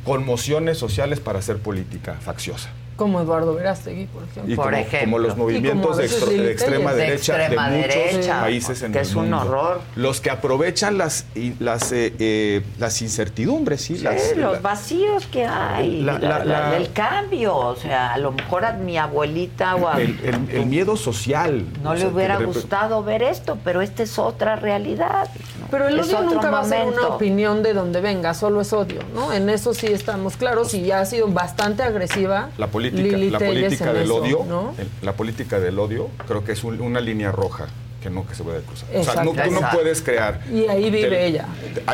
conmociones 0.04 0.78
sociales 0.78 1.20
para 1.20 1.40
hacer 1.40 1.58
política 1.58 2.14
facciosa. 2.20 2.70
Como 3.00 3.18
Eduardo 3.22 3.54
Verástegui, 3.54 4.04
por 4.08 4.24
ejemplo. 4.24 4.52
Y 4.52 4.56
como, 4.56 5.00
como 5.00 5.18
los 5.18 5.34
movimientos 5.34 5.96
de, 5.96 6.04
extro- 6.04 6.26
de 6.26 6.52
extrema 6.52 6.92
De 6.92 7.00
derecha 7.04 7.38
extrema 7.38 7.70
de 7.70 7.78
muchos 7.78 7.94
derecha, 7.94 8.40
países 8.42 8.82
en 8.82 8.92
que 8.92 8.98
el 8.98 9.06
es 9.06 9.14
un 9.14 9.32
horror. 9.32 9.80
Los 9.96 10.20
que 10.20 10.28
aprovechan 10.28 10.98
las, 10.98 11.24
y- 11.34 11.54
las, 11.60 11.92
eh, 11.92 12.12
eh, 12.18 12.62
las 12.78 13.00
incertidumbres, 13.00 13.80
¿sí? 13.80 13.96
Sí, 13.96 14.02
las, 14.02 14.36
los 14.36 14.52
la- 14.52 14.60
vacíos 14.60 15.26
que 15.28 15.46
hay, 15.46 16.02
La- 16.02 16.18
la- 16.18 16.28
la- 16.28 16.38
la- 16.44 16.44
la- 16.72 16.76
el 16.76 16.92
cambio. 16.92 17.56
O 17.56 17.74
sea, 17.74 18.12
a 18.12 18.18
lo 18.18 18.32
mejor 18.32 18.66
a 18.66 18.74
mi 18.74 18.98
abuelita 18.98 19.76
o 19.76 19.88
a 19.88 19.98
el, 19.98 20.20
el- 20.22 20.50
el 20.54 20.66
miedo 20.66 20.94
social. 20.98 21.64
no 21.82 21.92
o 21.92 21.94
le 21.94 22.00
sea, 22.00 22.08
hubiera 22.10 22.36
gustado 22.36 23.02
ver 23.02 23.22
esto, 23.22 23.56
pero 23.64 23.80
esta 23.80 24.02
es 24.02 24.18
otra 24.18 24.56
realidad. 24.56 25.26
Pero 25.70 25.88
el 25.88 25.98
odio 26.00 26.20
nunca 26.22 26.50
va 26.50 26.60
a 26.60 26.64
ser 26.64 26.86
una 26.86 27.06
opinión 27.06 27.62
de 27.62 27.72
donde 27.72 28.00
venga, 28.02 28.34
solo 28.34 28.60
es 28.60 28.72
odio, 28.74 29.00
¿no? 29.14 29.32
En 29.32 29.48
eso 29.48 29.72
sí 29.72 29.86
estamos 29.86 30.36
claros 30.36 30.74
y 30.74 30.82
ya 30.82 31.00
ha 31.00 31.06
sido 31.06 31.28
bastante 31.28 31.82
agresiva. 31.82 32.48
La 32.58 32.66
política, 32.66 32.90
Lili 32.93 33.31
la 33.31 33.39
política 33.39 33.93
del 33.93 34.05
eso, 34.05 34.17
odio, 34.17 34.75
la 35.02 35.12
política 35.15 35.60
del 35.60 35.78
odio, 35.78 36.09
creo 36.27 36.44
que 36.44 36.52
es 36.52 36.65
un- 36.65 36.81
una 36.81 37.01
línea 37.01 37.31
roja 37.33 37.67
que 38.02 38.09
no 38.10 38.27
que 38.27 38.35
se 38.35 38.43
puede 38.44 38.60
cruzar. 38.62 38.89
O 38.97 39.05
sea, 39.05 39.23
no- 39.25 39.31
Exacto. 39.33 39.55
tú 39.55 39.60
no 39.60 39.70
puedes 39.73 40.02
crear. 40.02 40.41
Y 40.52 40.67
ahí 40.67 40.91
vive 40.91 41.27
ella. 41.27 41.47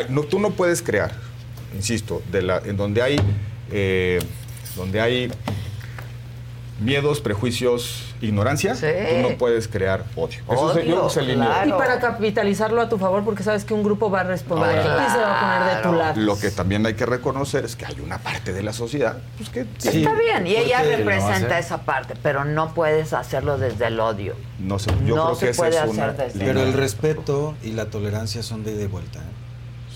no, 0.09 0.23
tú 0.23 0.39
no 0.39 0.51
puedes 0.51 0.83
crear, 0.83 1.13
insisto, 1.75 2.23
de 2.31 2.43
la, 2.43 2.59
en 2.65 2.77
donde 2.77 3.03
hay, 3.03 3.17
eh, 3.73 4.19
donde 4.77 5.01
hay 5.01 5.31
miedos, 6.81 7.21
prejuicios, 7.21 8.15
ignorancia, 8.21 8.75
tú 8.75 9.29
no 9.31 9.37
puedes 9.39 9.67
crear 9.69 10.05
odio. 10.15 10.39
Eso 10.51 10.79
es- 10.79 10.87
yo 10.87 10.93
creo 10.93 11.01
que 11.03 11.07
es 11.09 11.17
el 11.17 11.27
línea- 11.29 11.67
Y 11.67 11.71
para 11.71 11.99
capitalizarlo 11.99 12.81
a 12.83 12.89
tu 12.89 12.99
favor, 12.99 13.25
porque 13.25 13.43
sabes 13.43 13.65
que 13.65 13.73
un 13.75 13.83
grupo 13.83 14.11
va 14.11 14.21
a 14.21 14.25
responder 14.25 14.79
Ahora, 14.81 15.07
y 15.09 15.11
se 15.11 15.19
va 15.19 15.39
a 15.39 15.59
poner 15.61 15.77
de 15.77 15.83
tu 15.83 15.93
lado. 15.95 16.21
Lo 16.21 16.39
que 16.39 16.51
también 16.51 16.85
hay 16.85 16.95
que 16.95 17.07
reconocer 17.07 17.65
es 17.65 17.77
que 17.77 17.87
hay 17.87 17.99
una 18.01 18.19
parte 18.19 18.53
de 18.53 18.63
la 18.63 18.73
sociedad 18.73 19.17
pues, 19.39 19.49
que 19.49 19.61
Está 19.61 20.13
bien, 20.15 20.47
y 20.47 20.57
ella 20.57 20.83
representa 20.83 21.59
esa 21.59 21.83
parte, 21.83 22.15
pero 22.23 22.45
no 22.45 22.75
puedes 22.75 23.13
hacerlo 23.13 23.57
desde 23.59 23.87
el 23.87 23.99
odio. 24.01 24.35
No 24.59 24.79
sé, 24.79 24.91
yo 25.07 25.17
No 25.17 25.25
creo 25.25 25.35
se 25.37 25.45
que 25.47 25.51
esa 25.53 25.63
puede 25.63 25.77
es 25.77 25.83
hacer 25.83 25.91
una 25.95 26.13
desde- 26.13 26.45
Pero 26.45 26.63
el 26.63 26.73
respeto 26.73 27.55
y 27.63 27.73
la 27.73 27.87
tolerancia 27.87 28.43
son 28.43 28.65
de 28.65 28.73
ida 28.73 28.83
y 28.83 28.87
vuelta. 28.87 29.19
¿eh? 29.21 29.46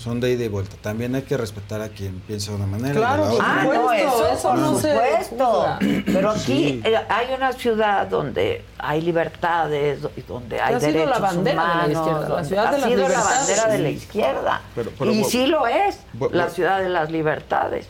Son 0.01 0.19
de 0.19 0.31
ida 0.31 0.45
y 0.45 0.47
vuelta. 0.47 0.75
También 0.81 1.13
hay 1.13 1.21
que 1.21 1.37
respetar 1.37 1.79
a 1.81 1.89
quien 1.89 2.19
piensa 2.21 2.49
de 2.51 2.57
una 2.57 2.65
manera. 2.65 2.89
y 2.89 2.93
de 2.93 2.99
Claro, 2.99 3.25
la 3.25 3.31
otra. 3.33 3.45
Ah, 3.47 3.63
no, 3.65 3.91
eso, 3.93 4.27
eso 4.33 4.49
por 4.49 4.57
no 4.57 4.79
se. 4.79 6.03
Pero 6.05 6.31
aquí 6.31 6.41
Sí. 6.41 6.81
eh, 6.83 6.95
hay 7.07 7.27
una 7.37 7.53
ciudad 7.53 8.07
donde 8.07 8.63
hay 8.79 9.01
libertades, 9.01 9.99
y 10.17 10.21
donde 10.21 10.59
hay 10.59 10.73
ha 10.73 10.79
sido 10.79 10.91
la 10.91 10.97
derechos 11.19 11.21
bandera 11.21 11.61
de 11.61 11.67
la 11.67 11.73
humanos, 11.73 11.91
izquierda, 11.91 12.19
la 12.21 12.27
donde 12.27 12.47
ciudad 12.47 12.65
ha 12.65 12.71
de 12.71 12.77
las 12.79 12.89
sido 12.89 13.07
la 13.09 13.23
bandera 13.23 13.67
de 13.67 13.77
la 13.79 13.89
Sí. 13.89 13.95
izquierda. 13.95 14.61
Pero- 14.73 14.91
pero 14.97 15.11
y 15.11 15.23
sí 15.23 15.45
lo 15.45 15.67
es, 15.67 15.99
la 16.31 16.49
ciudad 16.49 16.81
de 16.81 16.89
las 16.89 17.11
libertades. 17.11 17.85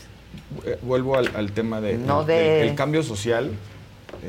Eh, 0.66 0.78
vuelvo 0.82 1.16
al, 1.18 1.34
al 1.36 1.54
tema 1.54 1.80
de, 1.80 1.94
No 1.98 2.26
de- 2.26 2.68
el 2.68 2.76
cambio 2.76 3.04
social 3.04 3.52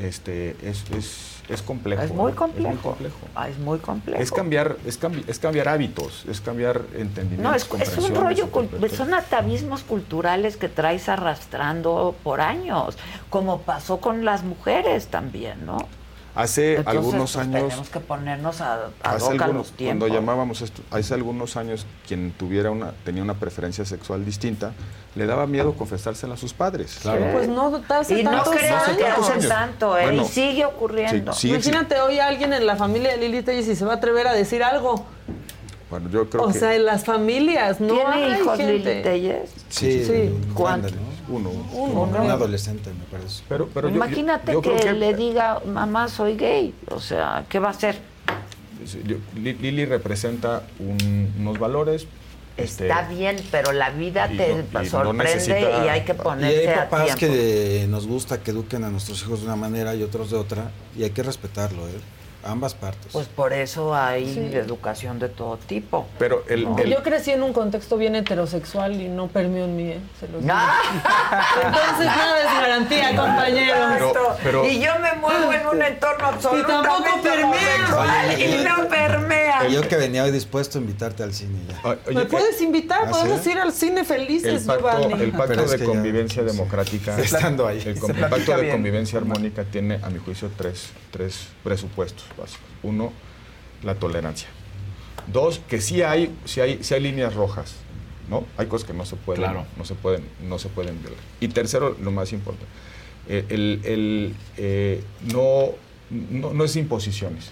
este 0.01 0.55
es, 0.63 0.85
es, 0.97 1.32
es 1.53 1.61
complejo 1.61 2.01
Es 2.03 2.11
muy 2.11 2.31
¿no? 2.31 2.37
complejo. 2.37 2.69
es 2.69 2.75
muy 2.75 2.81
complejo 2.83 3.17
Ah, 3.35 3.49
es 3.49 3.57
muy 3.59 3.79
complejo. 3.79 4.21
es 4.21 4.31
cambiar 4.31 4.77
es, 4.85 4.99
cambi- 5.01 5.23
es 5.27 5.39
cambiar 5.39 5.69
hábitos 5.69 6.25
es 6.29 6.41
cambiar 6.41 6.81
entendimientos 6.95 7.39
No, 7.71 7.77
es, 7.79 7.87
es 7.89 7.97
un 7.97 8.15
rollo, 8.15 8.49
son 8.95 9.13
atavismos 9.13 9.83
culturales 9.83 10.57
que 10.57 10.69
traes 10.69 11.09
arrastrando 11.09 12.15
por 12.23 12.41
años, 12.41 12.97
como 13.29 13.61
pasó 13.61 13.99
con 13.99 14.25
las 14.25 14.43
mujeres 14.43 15.07
también, 15.07 15.65
¿no? 15.65 15.77
Hace 16.35 16.77
Entonces, 16.77 16.97
algunos 16.99 17.33
pues, 17.33 17.45
años 17.47 17.61
tenemos 17.69 17.89
que 17.89 17.99
ponernos 17.99 18.61
a, 18.61 18.85
a 19.03 19.11
hace 19.11 19.31
algunos- 19.31 19.53
los 19.53 19.71
tiempos. 19.71 19.99
cuando 19.99 20.07
llamábamos 20.19 20.61
esto 20.61 20.81
hace 20.91 21.13
algunos 21.13 21.55
años 21.57 21.85
quien 22.07 22.31
tuviera 22.31 22.71
una 22.71 22.91
tenía 23.05 23.21
una 23.21 23.35
preferencia 23.35 23.85
sexual 23.85 24.25
distinta 24.25 24.71
le 25.15 25.27
daba 25.27 25.45
miedo 25.45 25.73
confesársela 25.75 26.33
a 26.33 26.37
sus 26.37 26.53
padres 26.53 26.99
Pues 27.03 27.47
no 27.47 27.81
hace 27.89 28.19
y 28.19 28.23
no 28.23 28.43
creo 28.43 28.77
años. 28.77 28.97
que 28.97 29.05
hace 29.07 29.47
tanto, 29.47 29.95
¿eh? 29.97 30.05
Bueno, 30.05 30.23
y 30.23 30.25
sigue 30.25 30.65
ocurriendo. 30.65 31.33
sí, 31.33 31.41
sigue 31.41 31.53
Imagínate 31.55 32.01
hoy 32.01 32.17
alguien 32.19 32.51
en 32.53 32.65
la 32.65 32.75
familia 32.75 33.11
de 33.11 33.17
Lili 33.17 33.43
Telles 33.43 33.67
y 33.67 33.75
se 33.75 33.85
va 33.85 33.93
a 33.93 33.95
atrever 33.97 34.25
a 34.27 34.33
decir 34.33 34.63
algo. 34.63 35.05
Bueno 35.93 36.09
yo 36.09 36.27
creo 36.27 36.43
O 36.45 36.47
que 36.47 36.57
sea, 36.57 36.75
en 36.75 36.85
las 36.85 37.03
familias, 37.05 37.79
¿no? 37.79 37.93
¿Tiene 37.93 38.09
hay 38.13 38.41
hijos 38.41 38.57
gente. 38.57 38.73
Lili 38.79 39.03
Telles? 39.03 39.49
Sí, 39.69 40.03
Sí. 40.03 40.11
un 40.11 40.53
¿Cuántos? 40.55 40.91
grande, 40.91 41.13
¿no? 41.29 41.35
uno 41.35 41.49
Uno, 41.71 42.01
Un 42.03 42.11
¿no? 42.11 42.33
adolescente, 42.33 42.89
me 42.89 43.05
parece. 43.15 43.43
pero, 43.47 43.67
pero 43.71 43.89
yo- 43.89 43.93
yo- 43.93 43.97
Imagínate 44.03 44.53
yo 44.53 44.61
que, 44.63 44.71
creo 44.71 44.93
le 44.93 45.13
diga, 45.13 45.59
mamá, 45.67 46.07
soy 46.07 46.35
gay. 46.35 46.73
O 46.89 46.99
sea, 46.99 47.45
¿qué 47.47 47.59
va 47.59 47.67
a 47.67 47.71
hacer? 47.71 47.95
Lili 49.35 49.85
representa 49.85 50.63
un- 50.79 51.31
unos 51.39 51.59
valores. 51.59 52.07
este, 52.55 52.83
Está 52.87 53.07
bien, 53.07 53.35
pero 53.49 53.71
la 53.71 53.89
vida 53.89 54.29
y 54.31 54.37
te 54.37 54.47
no- 54.49 54.59
y 54.59 54.83
no 54.83 54.85
sorprende 54.85 55.23
necesita- 55.23 55.85
y 55.85 55.89
hay 55.89 56.01
que 56.01 56.11
Y 56.11 56.15
ponerse 56.15 56.59
hay 56.69 56.73
a 56.77 56.87
papás 56.87 57.15
tiempo. 57.15 57.35
que 57.35 57.87
nos 57.89 58.05
gusta 58.05 58.43
que 58.43 58.51
eduquen 58.51 58.83
a 58.83 58.89
nuestros 58.91 59.19
hijos 59.23 59.39
de 59.39 59.47
una 59.47 59.55
manera 59.55 59.95
y 59.95 60.03
otros 60.03 60.29
de 60.29 60.37
otra, 60.37 60.69
y 60.95 61.01
hay 61.03 61.09
que 61.09 61.23
respetarlo, 61.23 61.87
¿eh? 61.87 61.93
Ambas 62.45 62.73
partes. 62.75 63.11
Pues 63.11 63.27
por 63.27 63.53
eso 63.53 63.95
hay 63.95 64.33
Sí. 64.33 64.55
educación 64.55 65.19
de 65.19 65.29
todo 65.29 65.57
tipo. 65.57 66.07
Pero 66.19 66.43
el, 66.49 66.63
No. 66.63 66.77
el- 66.77 66.89
Yo 66.91 67.03
crecí 67.03 67.31
en 67.31 67.43
un 67.43 67.53
contexto 67.53 67.97
bien 67.97 68.15
heterosexual 68.15 68.99
y 69.01 69.07
no 69.09 69.27
permeó 69.27 69.65
en 69.65 69.75
mí, 69.75 69.89
¿eh? 69.89 69.99
Se 70.19 70.27
los 70.27 70.41
digo. 70.41 70.53
Ah. 70.55 70.79
Entonces 71.65 72.05
nada 72.05 72.39
es 72.39 72.45
garantía, 72.45 73.15
compañeros. 73.15 73.77
Pero- 73.97 74.37
pero- 74.43 74.65
y 74.67 74.79
yo 74.79 74.91
me 74.99 75.13
muevo 75.13 75.51
en 75.53 75.67
un 75.67 75.81
entorno 75.81 76.13
Y 76.13 76.19
tampoco 76.21 76.25
absolutamente 76.27 77.29
permea. 77.29 78.33
Oye, 78.33 78.45
y 78.61 78.63
no 78.63 78.87
permea. 78.87 79.67
yo 79.67 79.87
que 79.87 79.95
venía 79.95 80.23
hoy 80.23 80.31
dispuesto 80.31 80.77
a 80.77 80.81
invitarte 80.81 81.23
al 81.23 81.33
cine 81.33 81.59
ya. 81.67 81.79
o- 81.83 81.95
oye, 82.07 82.15
¿Me 82.15 82.25
puedes 82.25 82.61
invitar? 82.61 83.03
¿Ah, 83.07 83.11
Podemos 83.11 83.41
sí? 83.41 83.51
ir 83.51 83.59
al 83.59 83.71
cine 83.71 84.01
el 84.01 84.05
felices, 84.05 84.63
pacto, 84.63 84.89
Giovanni. 84.89 85.23
el 85.23 85.31
pacto 85.31 85.61
es 85.63 85.71
de 85.71 85.77
ya- 85.79 85.85
convivencia 85.85 86.43
democrática. 86.43 87.17
Estando 87.19 87.67
ahí. 87.67 87.81
El, 87.85 87.95
pacto 88.29 88.55
de 88.55 88.61
bien. 88.61 88.71
convivencia 88.73 89.19
armónica 89.19 89.63
tiene, 89.63 89.99
a 90.03 90.09
mi 90.09 90.19
juicio, 90.19 90.49
tres, 90.57 90.89
tres 91.11 91.47
presupuestos 91.63 92.25
básicos. 92.37 92.65
Uno, 92.83 93.11
la 93.83 93.95
tolerancia. 93.95 94.47
Dos, 95.27 95.59
que 95.67 95.79
sí 95.81 96.01
hay, 96.01 96.35
sí 96.45 96.59
hay, 96.61 96.83
sí 96.83 96.93
hay 96.93 97.01
líneas 97.01 97.33
rojas, 97.33 97.75
¿no? 98.29 98.45
Hay 98.57 98.67
cosas 98.67 98.87
que 98.87 98.93
no 98.93 99.05
se 99.05 99.15
pueden, 99.15 99.43
Claro. 99.43 99.65
no 99.77 99.85
se 99.85 99.95
pueden, 99.95 100.25
no 100.47 100.59
se 100.59 100.69
pueden 100.69 100.99
violar. 101.01 101.19
Y 101.39 101.47
tercero, 101.49 101.95
lo 102.01 102.11
más 102.11 102.33
importante, 102.33 102.65
eh, 103.29 103.45
el, 103.49 103.81
el, 103.85 104.35
eh, 104.57 105.03
no, 105.31 105.69
no, 106.09 106.53
no 106.53 106.63
es 106.65 106.75
imposiciones. 106.75 107.51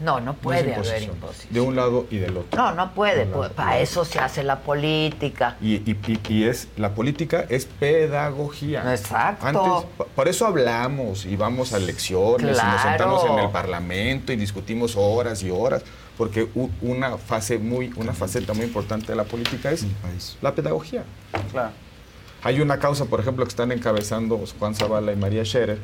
No, 0.00 0.20
no 0.20 0.34
puede 0.34 0.74
haber 0.74 1.02
imposición. 1.04 1.52
De 1.54 1.60
un 1.60 1.76
lado 1.76 2.06
y 2.10 2.16
del 2.18 2.36
otro. 2.36 2.60
No, 2.60 2.72
no 2.74 2.92
puede. 2.92 3.24
Pues, 3.26 3.50
para 3.50 3.78
eso 3.78 4.04
se 4.04 4.18
hace 4.18 4.42
la 4.42 4.60
política. 4.60 5.56
Y, 5.60 5.74
y- 5.76 5.96
y- 6.06 6.20
y 6.28 6.44
es 6.44 6.66
la 6.76 6.94
política 6.94 7.44
es 7.48 7.66
pedagogía. 7.66 8.82
Exacto. 8.92 9.46
Antes, 9.46 9.88
por 10.14 10.28
eso 10.28 10.46
hablamos 10.46 11.24
y 11.24 11.36
vamos 11.36 11.72
a 11.72 11.76
elecciones 11.76 12.58
y 12.58 12.66
nos 12.66 12.82
sentamos 12.82 13.24
en 13.24 13.38
el 13.38 13.50
parlamento 13.50 14.32
y 14.32 14.36
discutimos 14.36 14.96
horas 14.96 15.42
y 15.42 15.50
horas, 15.50 15.82
porque 16.18 16.48
u- 16.54 16.70
una 16.80 17.16
fase 17.18 17.58
muy, 17.58 17.92
una 17.96 18.12
faceta 18.12 18.54
muy 18.54 18.64
importante 18.64 19.06
de 19.08 19.16
la 19.16 19.24
política 19.24 19.70
es 19.70 19.86
la 20.40 20.54
pedagogía. 20.54 21.04
Claro. 21.52 21.70
Hay 22.42 22.60
una 22.60 22.78
causa, 22.80 23.04
por 23.04 23.20
ejemplo, 23.20 23.44
que 23.44 23.50
están 23.50 23.70
encabezando 23.70 24.40
Juan 24.58 24.74
Zavala 24.74 25.12
y 25.12 25.16
María 25.16 25.44
Scherer, 25.44 25.78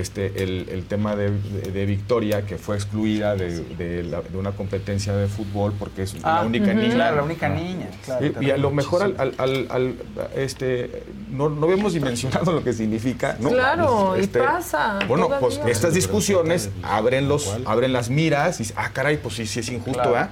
este, 0.00 0.42
el, 0.42 0.68
el 0.70 0.84
tema 0.84 1.14
de, 1.16 1.30
de- 1.30 1.70
de 1.72 1.86
Victoria, 1.86 2.46
que 2.46 2.56
fue 2.58 2.76
excluida 2.76 3.34
de, 3.36 3.60
de 3.76 4.02
la- 4.02 4.22
de 4.22 4.36
una 4.36 4.52
competencia 4.52 5.14
de 5.14 5.26
fútbol 5.28 5.72
porque 5.78 6.02
es 6.02 6.14
Ah, 6.22 6.40
la 6.40 6.46
única 6.46 6.70
ujú. 6.70 6.80
niña. 6.80 6.94
Claro, 6.94 7.16
la 7.16 7.22
única 7.22 7.48
niña, 7.48 7.88
claro, 8.04 8.26
Y- 8.40 8.46
y, 8.46 8.50
a 8.50 8.56
lo 8.56 8.70
mejor 8.70 9.02
al, 9.02 9.14
al- 9.18 9.34
al- 9.38 9.66
al- 9.70 9.94
este, 10.36 11.02
no, 11.30 11.48
no 11.48 11.64
habíamos 11.66 11.92
dimensionado 11.94 12.52
lo 12.52 12.62
que 12.64 12.72
significa. 12.72 13.36
¿no? 13.40 13.50
Claro, 13.50 14.16
y 14.16 14.20
Este, 14.20 14.40
pasa, 14.40 14.98
Bueno, 15.06 15.26
todavía. 15.26 15.48
pues 15.48 15.60
estas 15.66 15.94
discusiones 15.94 16.70
abren, 16.82 17.28
los, 17.28 17.56
abren 17.64 17.92
las 17.92 18.10
miras 18.10 18.60
y 18.60 18.72
ah, 18.76 18.90
caray, 18.92 19.16
pues 19.18 19.34
sí, 19.36 19.46
sí 19.46 19.60
es 19.60 19.68
injusto, 19.68 19.92
Claro. 20.02 20.16
¿ah? 20.16 20.28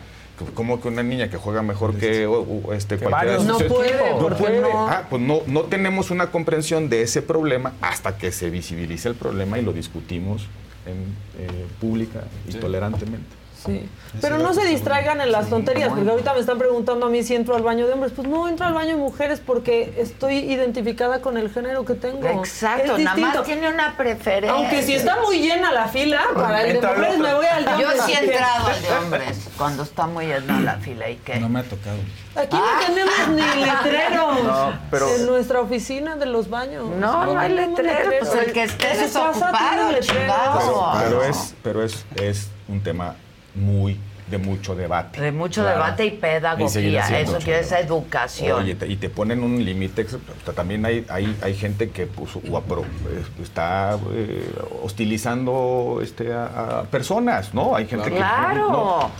Como 0.54 0.80
que 0.80 0.88
una 0.88 1.02
niña 1.02 1.28
que 1.30 1.36
juega 1.36 1.62
mejor 1.62 1.94
que 1.96 2.26
o- 2.26 2.72
este, 2.72 2.98
Que 2.98 3.04
cualquiera 3.04 3.38
de 3.38 3.44
No 3.44 3.58
puede, 3.58 3.92
porque 4.20 4.36
puede. 4.42 4.60
no- 4.60 4.88
Ah, 4.88 5.06
pues 5.08 5.22
no, 5.22 5.40
no 5.46 5.62
tenemos 5.62 6.10
una 6.10 6.30
comprensión 6.30 6.88
de 6.88 7.02
ese 7.02 7.22
problema 7.22 7.72
hasta 7.80 8.16
que 8.18 8.32
se 8.32 8.50
visibilice 8.50 9.08
el 9.08 9.14
problema 9.14 9.58
y 9.58 9.62
lo 9.62 9.72
discutimos 9.72 10.46
en, 10.86 10.96
eh, 11.38 11.66
pública 11.80 12.24
y 12.48 12.52
tolerantemente. 12.54 13.41
Sí. 13.64 13.88
Pero 14.20 14.38
no 14.38 14.52
se 14.52 14.64
distraigan 14.66 15.20
en 15.20 15.32
las 15.32 15.48
tonterías, 15.48 15.88
porque 15.90 16.10
ahorita 16.10 16.34
me 16.34 16.40
están 16.40 16.58
preguntando 16.58 17.06
a 17.06 17.08
mí 17.08 17.22
si 17.22 17.34
entro 17.34 17.54
al 17.56 17.62
baño 17.62 17.86
de 17.86 17.92
hombres. 17.94 18.12
Pues 18.14 18.28
no 18.28 18.46
entro 18.48 18.66
al 18.66 18.74
baño 18.74 18.90
de 18.90 18.96
mujeres 18.96 19.40
porque 19.44 19.94
estoy 19.98 20.38
identificada 20.38 21.20
con 21.20 21.38
el 21.38 21.50
género 21.50 21.84
que 21.84 21.94
tengo. 21.94 22.26
Exacto, 22.28 22.96
Es 22.96 23.04
nada 23.04 23.16
más 23.16 23.32
distinto. 23.34 23.42
tiene 23.44 23.68
una 23.68 23.96
preferencia. 23.96 24.52
Aunque 24.52 24.82
si 24.82 24.94
está 24.94 25.20
muy 25.20 25.38
llena 25.40 25.72
la 25.72 25.88
fila, 25.88 26.20
para 26.34 26.62
el 26.62 26.80
de 26.80 26.86
mujeres 26.86 27.18
me 27.18 27.34
voy 27.34 27.46
al 27.46 27.64
de 27.64 27.70
Yo 27.70 27.76
hombres. 27.88 28.02
sí 28.04 28.12
he 28.12 28.24
entrado 28.24 28.66
al 28.66 28.82
de 28.82 28.88
hombres, 28.90 29.48
cuando 29.56 29.82
está 29.82 30.06
muy 30.06 30.26
llena 30.26 30.60
la 30.60 30.74
fila 30.76 31.08
y 31.08 31.16
qué. 31.16 31.40
No 31.40 31.48
me 31.48 31.60
ha 31.60 31.64
tocado. 31.64 31.96
Aquí 32.34 32.56
no 32.56 32.86
tenemos 32.86 33.28
ni 33.28 33.62
letreros 33.64 34.42
No, 34.44 34.72
pero- 34.90 35.08
en 35.14 35.26
nuestra 35.26 35.60
oficina 35.60 36.16
de 36.16 36.26
los 36.26 36.48
baños. 36.50 36.84
No, 36.98 37.26
no 37.26 37.38
hay 37.38 37.48
tenemos 37.54 37.78
letrero, 37.80 38.10
pues 38.20 38.34
el 38.46 38.52
que 38.52 38.62
esté 38.64 38.86
tiene 38.88 39.92
letreros. 39.92 40.06
Pero, 40.08 40.92
pero 40.98 41.22
es, 41.22 41.54
pero 41.62 41.82
es, 41.82 42.04
es 42.16 42.48
un 42.68 42.82
tema 42.82 43.16
muy 43.54 43.98
de 44.30 44.38
mucho 44.38 44.74
debate. 44.74 45.20
De 45.20 45.30
mucho 45.30 45.60
Claro. 45.62 45.76
debate 45.82 46.06
y 46.06 46.10
pedagogía. 46.12 47.20
Eso 47.20 47.36
quiere 47.38 47.60
esa 47.60 47.80
educación. 47.80 48.62
Oye, 48.62 48.74
te- 48.76 48.86
y 48.86 48.96
te 48.96 49.10
ponen 49.10 49.42
un 49.42 49.62
límite. 49.62 50.06
También 50.54 50.86
hay, 50.86 51.04
hay, 51.10 51.36
hay 51.42 51.54
gente 51.54 51.90
que 51.90 52.08
apro- 52.10 52.84
eh, 53.10 53.22
está 53.42 53.98
eh, 54.14 54.50
hostilizando 54.82 56.00
este, 56.02 56.32
a, 56.32 56.80
a 56.80 56.82
personas, 56.84 57.52
¿no? 57.52 57.74
Hay 57.76 57.86
gente 57.86 58.10
Claro. 58.10 58.54
que. 58.54 58.60
no, 58.60 59.10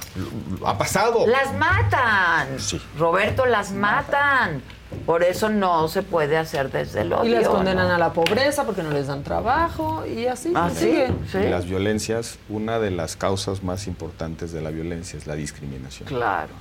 lo- 0.61 0.67
ha 0.69 0.79
pasado. 0.79 1.27
Las 1.27 1.53
matan. 1.55 2.59
Sí. 2.59 2.81
Roberto, 2.99 3.45
las 3.45 3.73
matan. 3.73 4.63
Por 5.07 5.23
eso 5.23 5.49
no 5.49 5.89
se 5.89 6.03
puede 6.03 6.37
hacer 6.37 6.71
desde 6.71 7.03
el 7.03 7.13
odio. 7.13 7.31
Y 7.31 7.35
las 7.35 7.49
condenan 7.49 7.89
¿no? 7.89 7.95
a 7.95 7.99
la 7.99 8.13
pobreza 8.13 8.65
porque 8.65 8.83
no 8.83 8.91
les 8.91 9.09
dan 9.09 9.23
trabajo 9.23 10.05
y 10.07 10.27
así. 10.27 10.53
Ah, 10.55 10.71
sigue. 10.73 11.09
Y 11.35 11.49
las 11.49 11.67
violencias, 11.67 12.39
una 12.49 12.79
de 12.79 12.91
las 12.91 13.17
causas 13.17 13.63
más 13.63 13.87
importantes 13.87 14.53
de 14.53 14.61
la 14.61 14.71
violencia 14.71 15.19
es 15.19 15.27
la 15.27 15.35
discriminación. 15.35 16.09
Claro. 16.09 16.53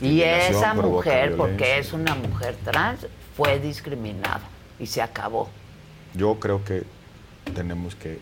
Y 0.00 0.22
esa 0.22 0.74
mujer, 0.74 1.36
porque 1.36 1.78
es 1.78 1.92
una 1.92 2.14
mujer 2.14 2.56
trans, 2.64 3.06
fue 3.36 3.58
discriminada 3.58 4.42
y 4.78 4.86
se 4.86 5.02
acabó. 5.02 5.48
Yo 6.14 6.38
creo 6.38 6.64
que 6.64 6.84
tenemos 7.54 7.94
que 7.94 8.20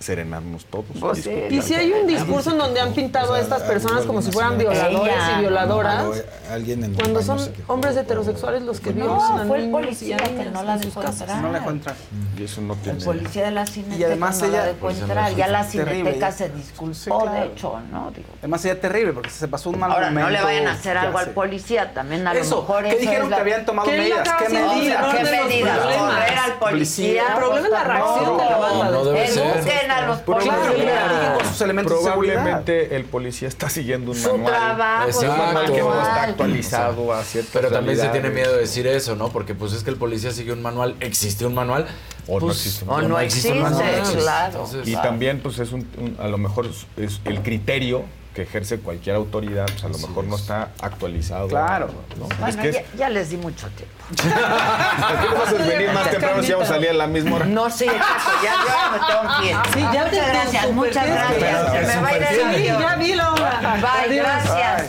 serenarnos 0.00 0.66
todos. 0.66 0.84
Pues 1.00 1.22
sí, 1.24 1.30
Y 1.50 1.62
si 1.62 1.74
hay 1.74 1.92
un 1.92 2.06
discurso 2.06 2.50
en 2.50 2.58
donde 2.58 2.80
han 2.80 2.92
pintado 2.92 3.34
a 3.34 3.40
estas 3.40 3.62
personas 3.62 4.04
como 4.04 4.20
si 4.20 4.30
fueran 4.32 4.58
violadores 4.58 5.14
Ella. 5.14 5.36
y 5.38 5.40
violadoras, 5.40 6.04
Alguien 6.50 6.84
en 6.84 6.90
el 6.90 6.96
cuando 6.96 7.20
baño 7.20 7.38
son 7.38 7.52
hombres 7.68 7.96
heterosexuales 7.96 8.62
los 8.62 8.80
que 8.80 8.90
violan 8.92 9.16
No, 9.16 9.44
fue 9.46 9.58
el 9.64 9.70
policía 9.70 10.16
que 10.18 10.44
no 10.52 10.62
la 10.62 10.76
dejó 10.76 11.02
entrar. 11.02 11.40
No 11.42 11.48
le 11.52 11.58
dejó 11.58 11.70
entrar. 11.70 11.96
Y 12.36 12.44
eso 12.44 12.60
no 12.60 12.74
tiene. 12.76 12.98
El 12.98 13.04
policía 13.04 13.44
de 13.46 13.50
la 13.52 13.66
cineteca 13.66 13.96
Y 13.98 14.04
además 14.04 14.40
no 14.40 14.46
la 14.48 14.52
ella- 14.52 14.64
dejó 14.66 14.78
Pues, 14.80 14.98
entrar. 15.00 15.30
no, 15.30 15.36
Ya 15.38 15.46
la 15.48 15.66
terrible, 15.66 15.94
cineteca 15.94 16.32
se 16.32 16.48
disculpó, 16.50 16.94
Sí, 16.94 17.10
claro. 17.10 17.32
de 17.32 17.46
hecho, 17.46 17.80
¿no? 17.90 18.10
Digo, 18.10 18.28
Además 18.40 18.60
sería 18.60 18.80
terrible 18.80 19.12
porque 19.14 19.30
se 19.30 19.48
pasó 19.48 19.70
un 19.70 19.78
mal 19.78 19.90
Ahora, 19.92 20.10
no 20.10 20.20
momento. 20.20 20.38
le 20.38 20.44
vayan 20.44 20.66
a 20.68 20.72
hacer 20.72 20.96
algo 20.98 21.16
al 21.18 21.30
policía, 21.30 21.94
también 21.94 22.26
a 22.26 22.32
Eso, 22.34 22.56
lo 22.56 22.60
mejor 22.62 22.82
que 22.84 22.88
eso 22.90 22.98
dijeron 23.00 23.28
que 23.28 23.34
habían 23.36 23.64
tomado 23.64 23.88
¿Qué 23.88 23.96
es 24.02 24.08
lo 24.10 24.16
medidas. 24.16 24.36
¿Qué 24.38 24.48
medidas? 24.52 25.00
No, 25.06 25.12
¿Qué 25.16 25.24
medidas? 25.24 25.78
Correr 25.78 26.38
al 26.38 26.52
policía. 26.58 27.22
El 27.28 27.34
problema 27.36 27.66
es 27.66 27.72
la 27.72 27.84
reacción 27.84 28.36
de 28.38 28.44
la 28.44 28.56
banda. 28.58 28.90
No 28.90 29.04
debe 29.04 29.28
ser. 29.28 29.64
A 29.94 30.06
los 30.06 30.18
Claro, 30.20 30.40
policías. 30.40 31.34
con 31.38 31.46
sus 31.46 31.60
elementos 31.60 31.98
de 32.04 32.10
seguridad. 32.10 32.34
Probablemente 32.34 32.96
el 32.96 33.04
policía 33.04 33.48
está 33.48 33.68
siguiendo 33.68 34.10
un 34.10 34.16
Su 34.16 34.30
manual. 34.32 34.52
trabajo 34.52 35.08
es 35.08 35.16
un 35.16 35.28
manual 35.28 35.72
que 35.72 35.80
no 35.80 36.00
está 36.02 36.22
actualizado 36.24 37.12
a 37.12 37.22
ciertas 37.24 37.52
Pero 37.52 37.70
también 37.70 37.98
se 37.98 38.08
tiene 38.08 38.30
miedo 38.30 38.52
de 38.54 38.60
decir 38.60 38.86
eso, 38.86 39.16
¿no? 39.16 39.28
Porque 39.30 39.54
pues 39.54 39.72
es 39.72 39.84
que 39.84 39.90
el 39.90 39.96
policía 39.96 40.30
sigue 40.32 40.52
un 40.52 40.62
manual, 40.62 40.96
existe 41.00 41.46
un 41.46 41.54
manual. 41.54 41.86
O 42.26 42.40
no 42.40 42.46
pues, 42.46 42.56
existe 42.58 42.84
un 42.84 42.90
O 42.90 43.00
no 43.02 43.18
existe, 43.20 43.54
manual. 43.54 44.02
claro. 44.16 44.46
Entonces, 44.52 44.88
Y 44.88 44.94
también, 44.96 45.40
pues, 45.40 45.58
es 45.58 45.72
un, 45.72 45.86
un- 45.98 46.16
a 46.18 46.26
lo 46.28 46.38
mejor 46.38 46.66
es, 46.66 46.86
es 46.96 47.20
el 47.26 47.42
criterio 47.42 48.04
que 48.34 48.42
ejerce 48.42 48.80
cualquier 48.80 49.14
autoridad, 49.16 49.66
pues 49.66 49.84
a 49.84 49.88
lo 49.88 49.96
mejor 49.98 50.24
no 50.24 50.34
está 50.36 50.70
actualizado. 50.80 51.46
Claro. 51.48 51.88
¿no? 52.18 52.26
Bueno, 52.26 52.48
es 52.48 52.56
que 52.56 52.68
es- 52.70 52.74
ya, 52.92 52.96
ya 52.98 53.08
les 53.08 53.30
di 53.30 53.36
mucho 53.36 53.68
tiempo. 53.68 53.94
¿Por 54.08 55.20
qué 55.20 55.30
no 55.30 55.38
vas 55.40 55.48
a 55.52 55.64
venir 55.64 55.92
más 55.92 56.10
temprano 56.10 56.42
si 56.42 56.52
vamos 56.52 56.68
a 56.68 56.72
salir 56.74 56.90
a 56.90 56.94
la 56.94 57.06
misma 57.06 57.36
hora? 57.36 57.46
No, 57.46 57.70
sí, 57.70 57.84
exacto, 57.84 58.30
ya, 58.42 58.52
ya 58.66 58.90
me 58.90 58.98
tengo 59.06 59.40
que 59.40 59.46
ir. 59.50 59.56
Sí, 59.72 59.80
ya 59.94 60.04
muchas 60.04 60.28
gracias, 60.28 60.70
muchas 60.72 61.06
gracias. 61.06 61.86
Se 61.90 61.96
me 61.96 62.02
va 62.02 62.08
a 62.08 62.16
ir 62.16 62.56
Sí, 62.56 62.64
ya 62.66 62.96
vi 62.96 63.14
la 63.14 63.32
hora. 63.32 63.60
Bye, 63.80 64.20
Adiós. 64.20 64.26
gracias. 64.26 64.88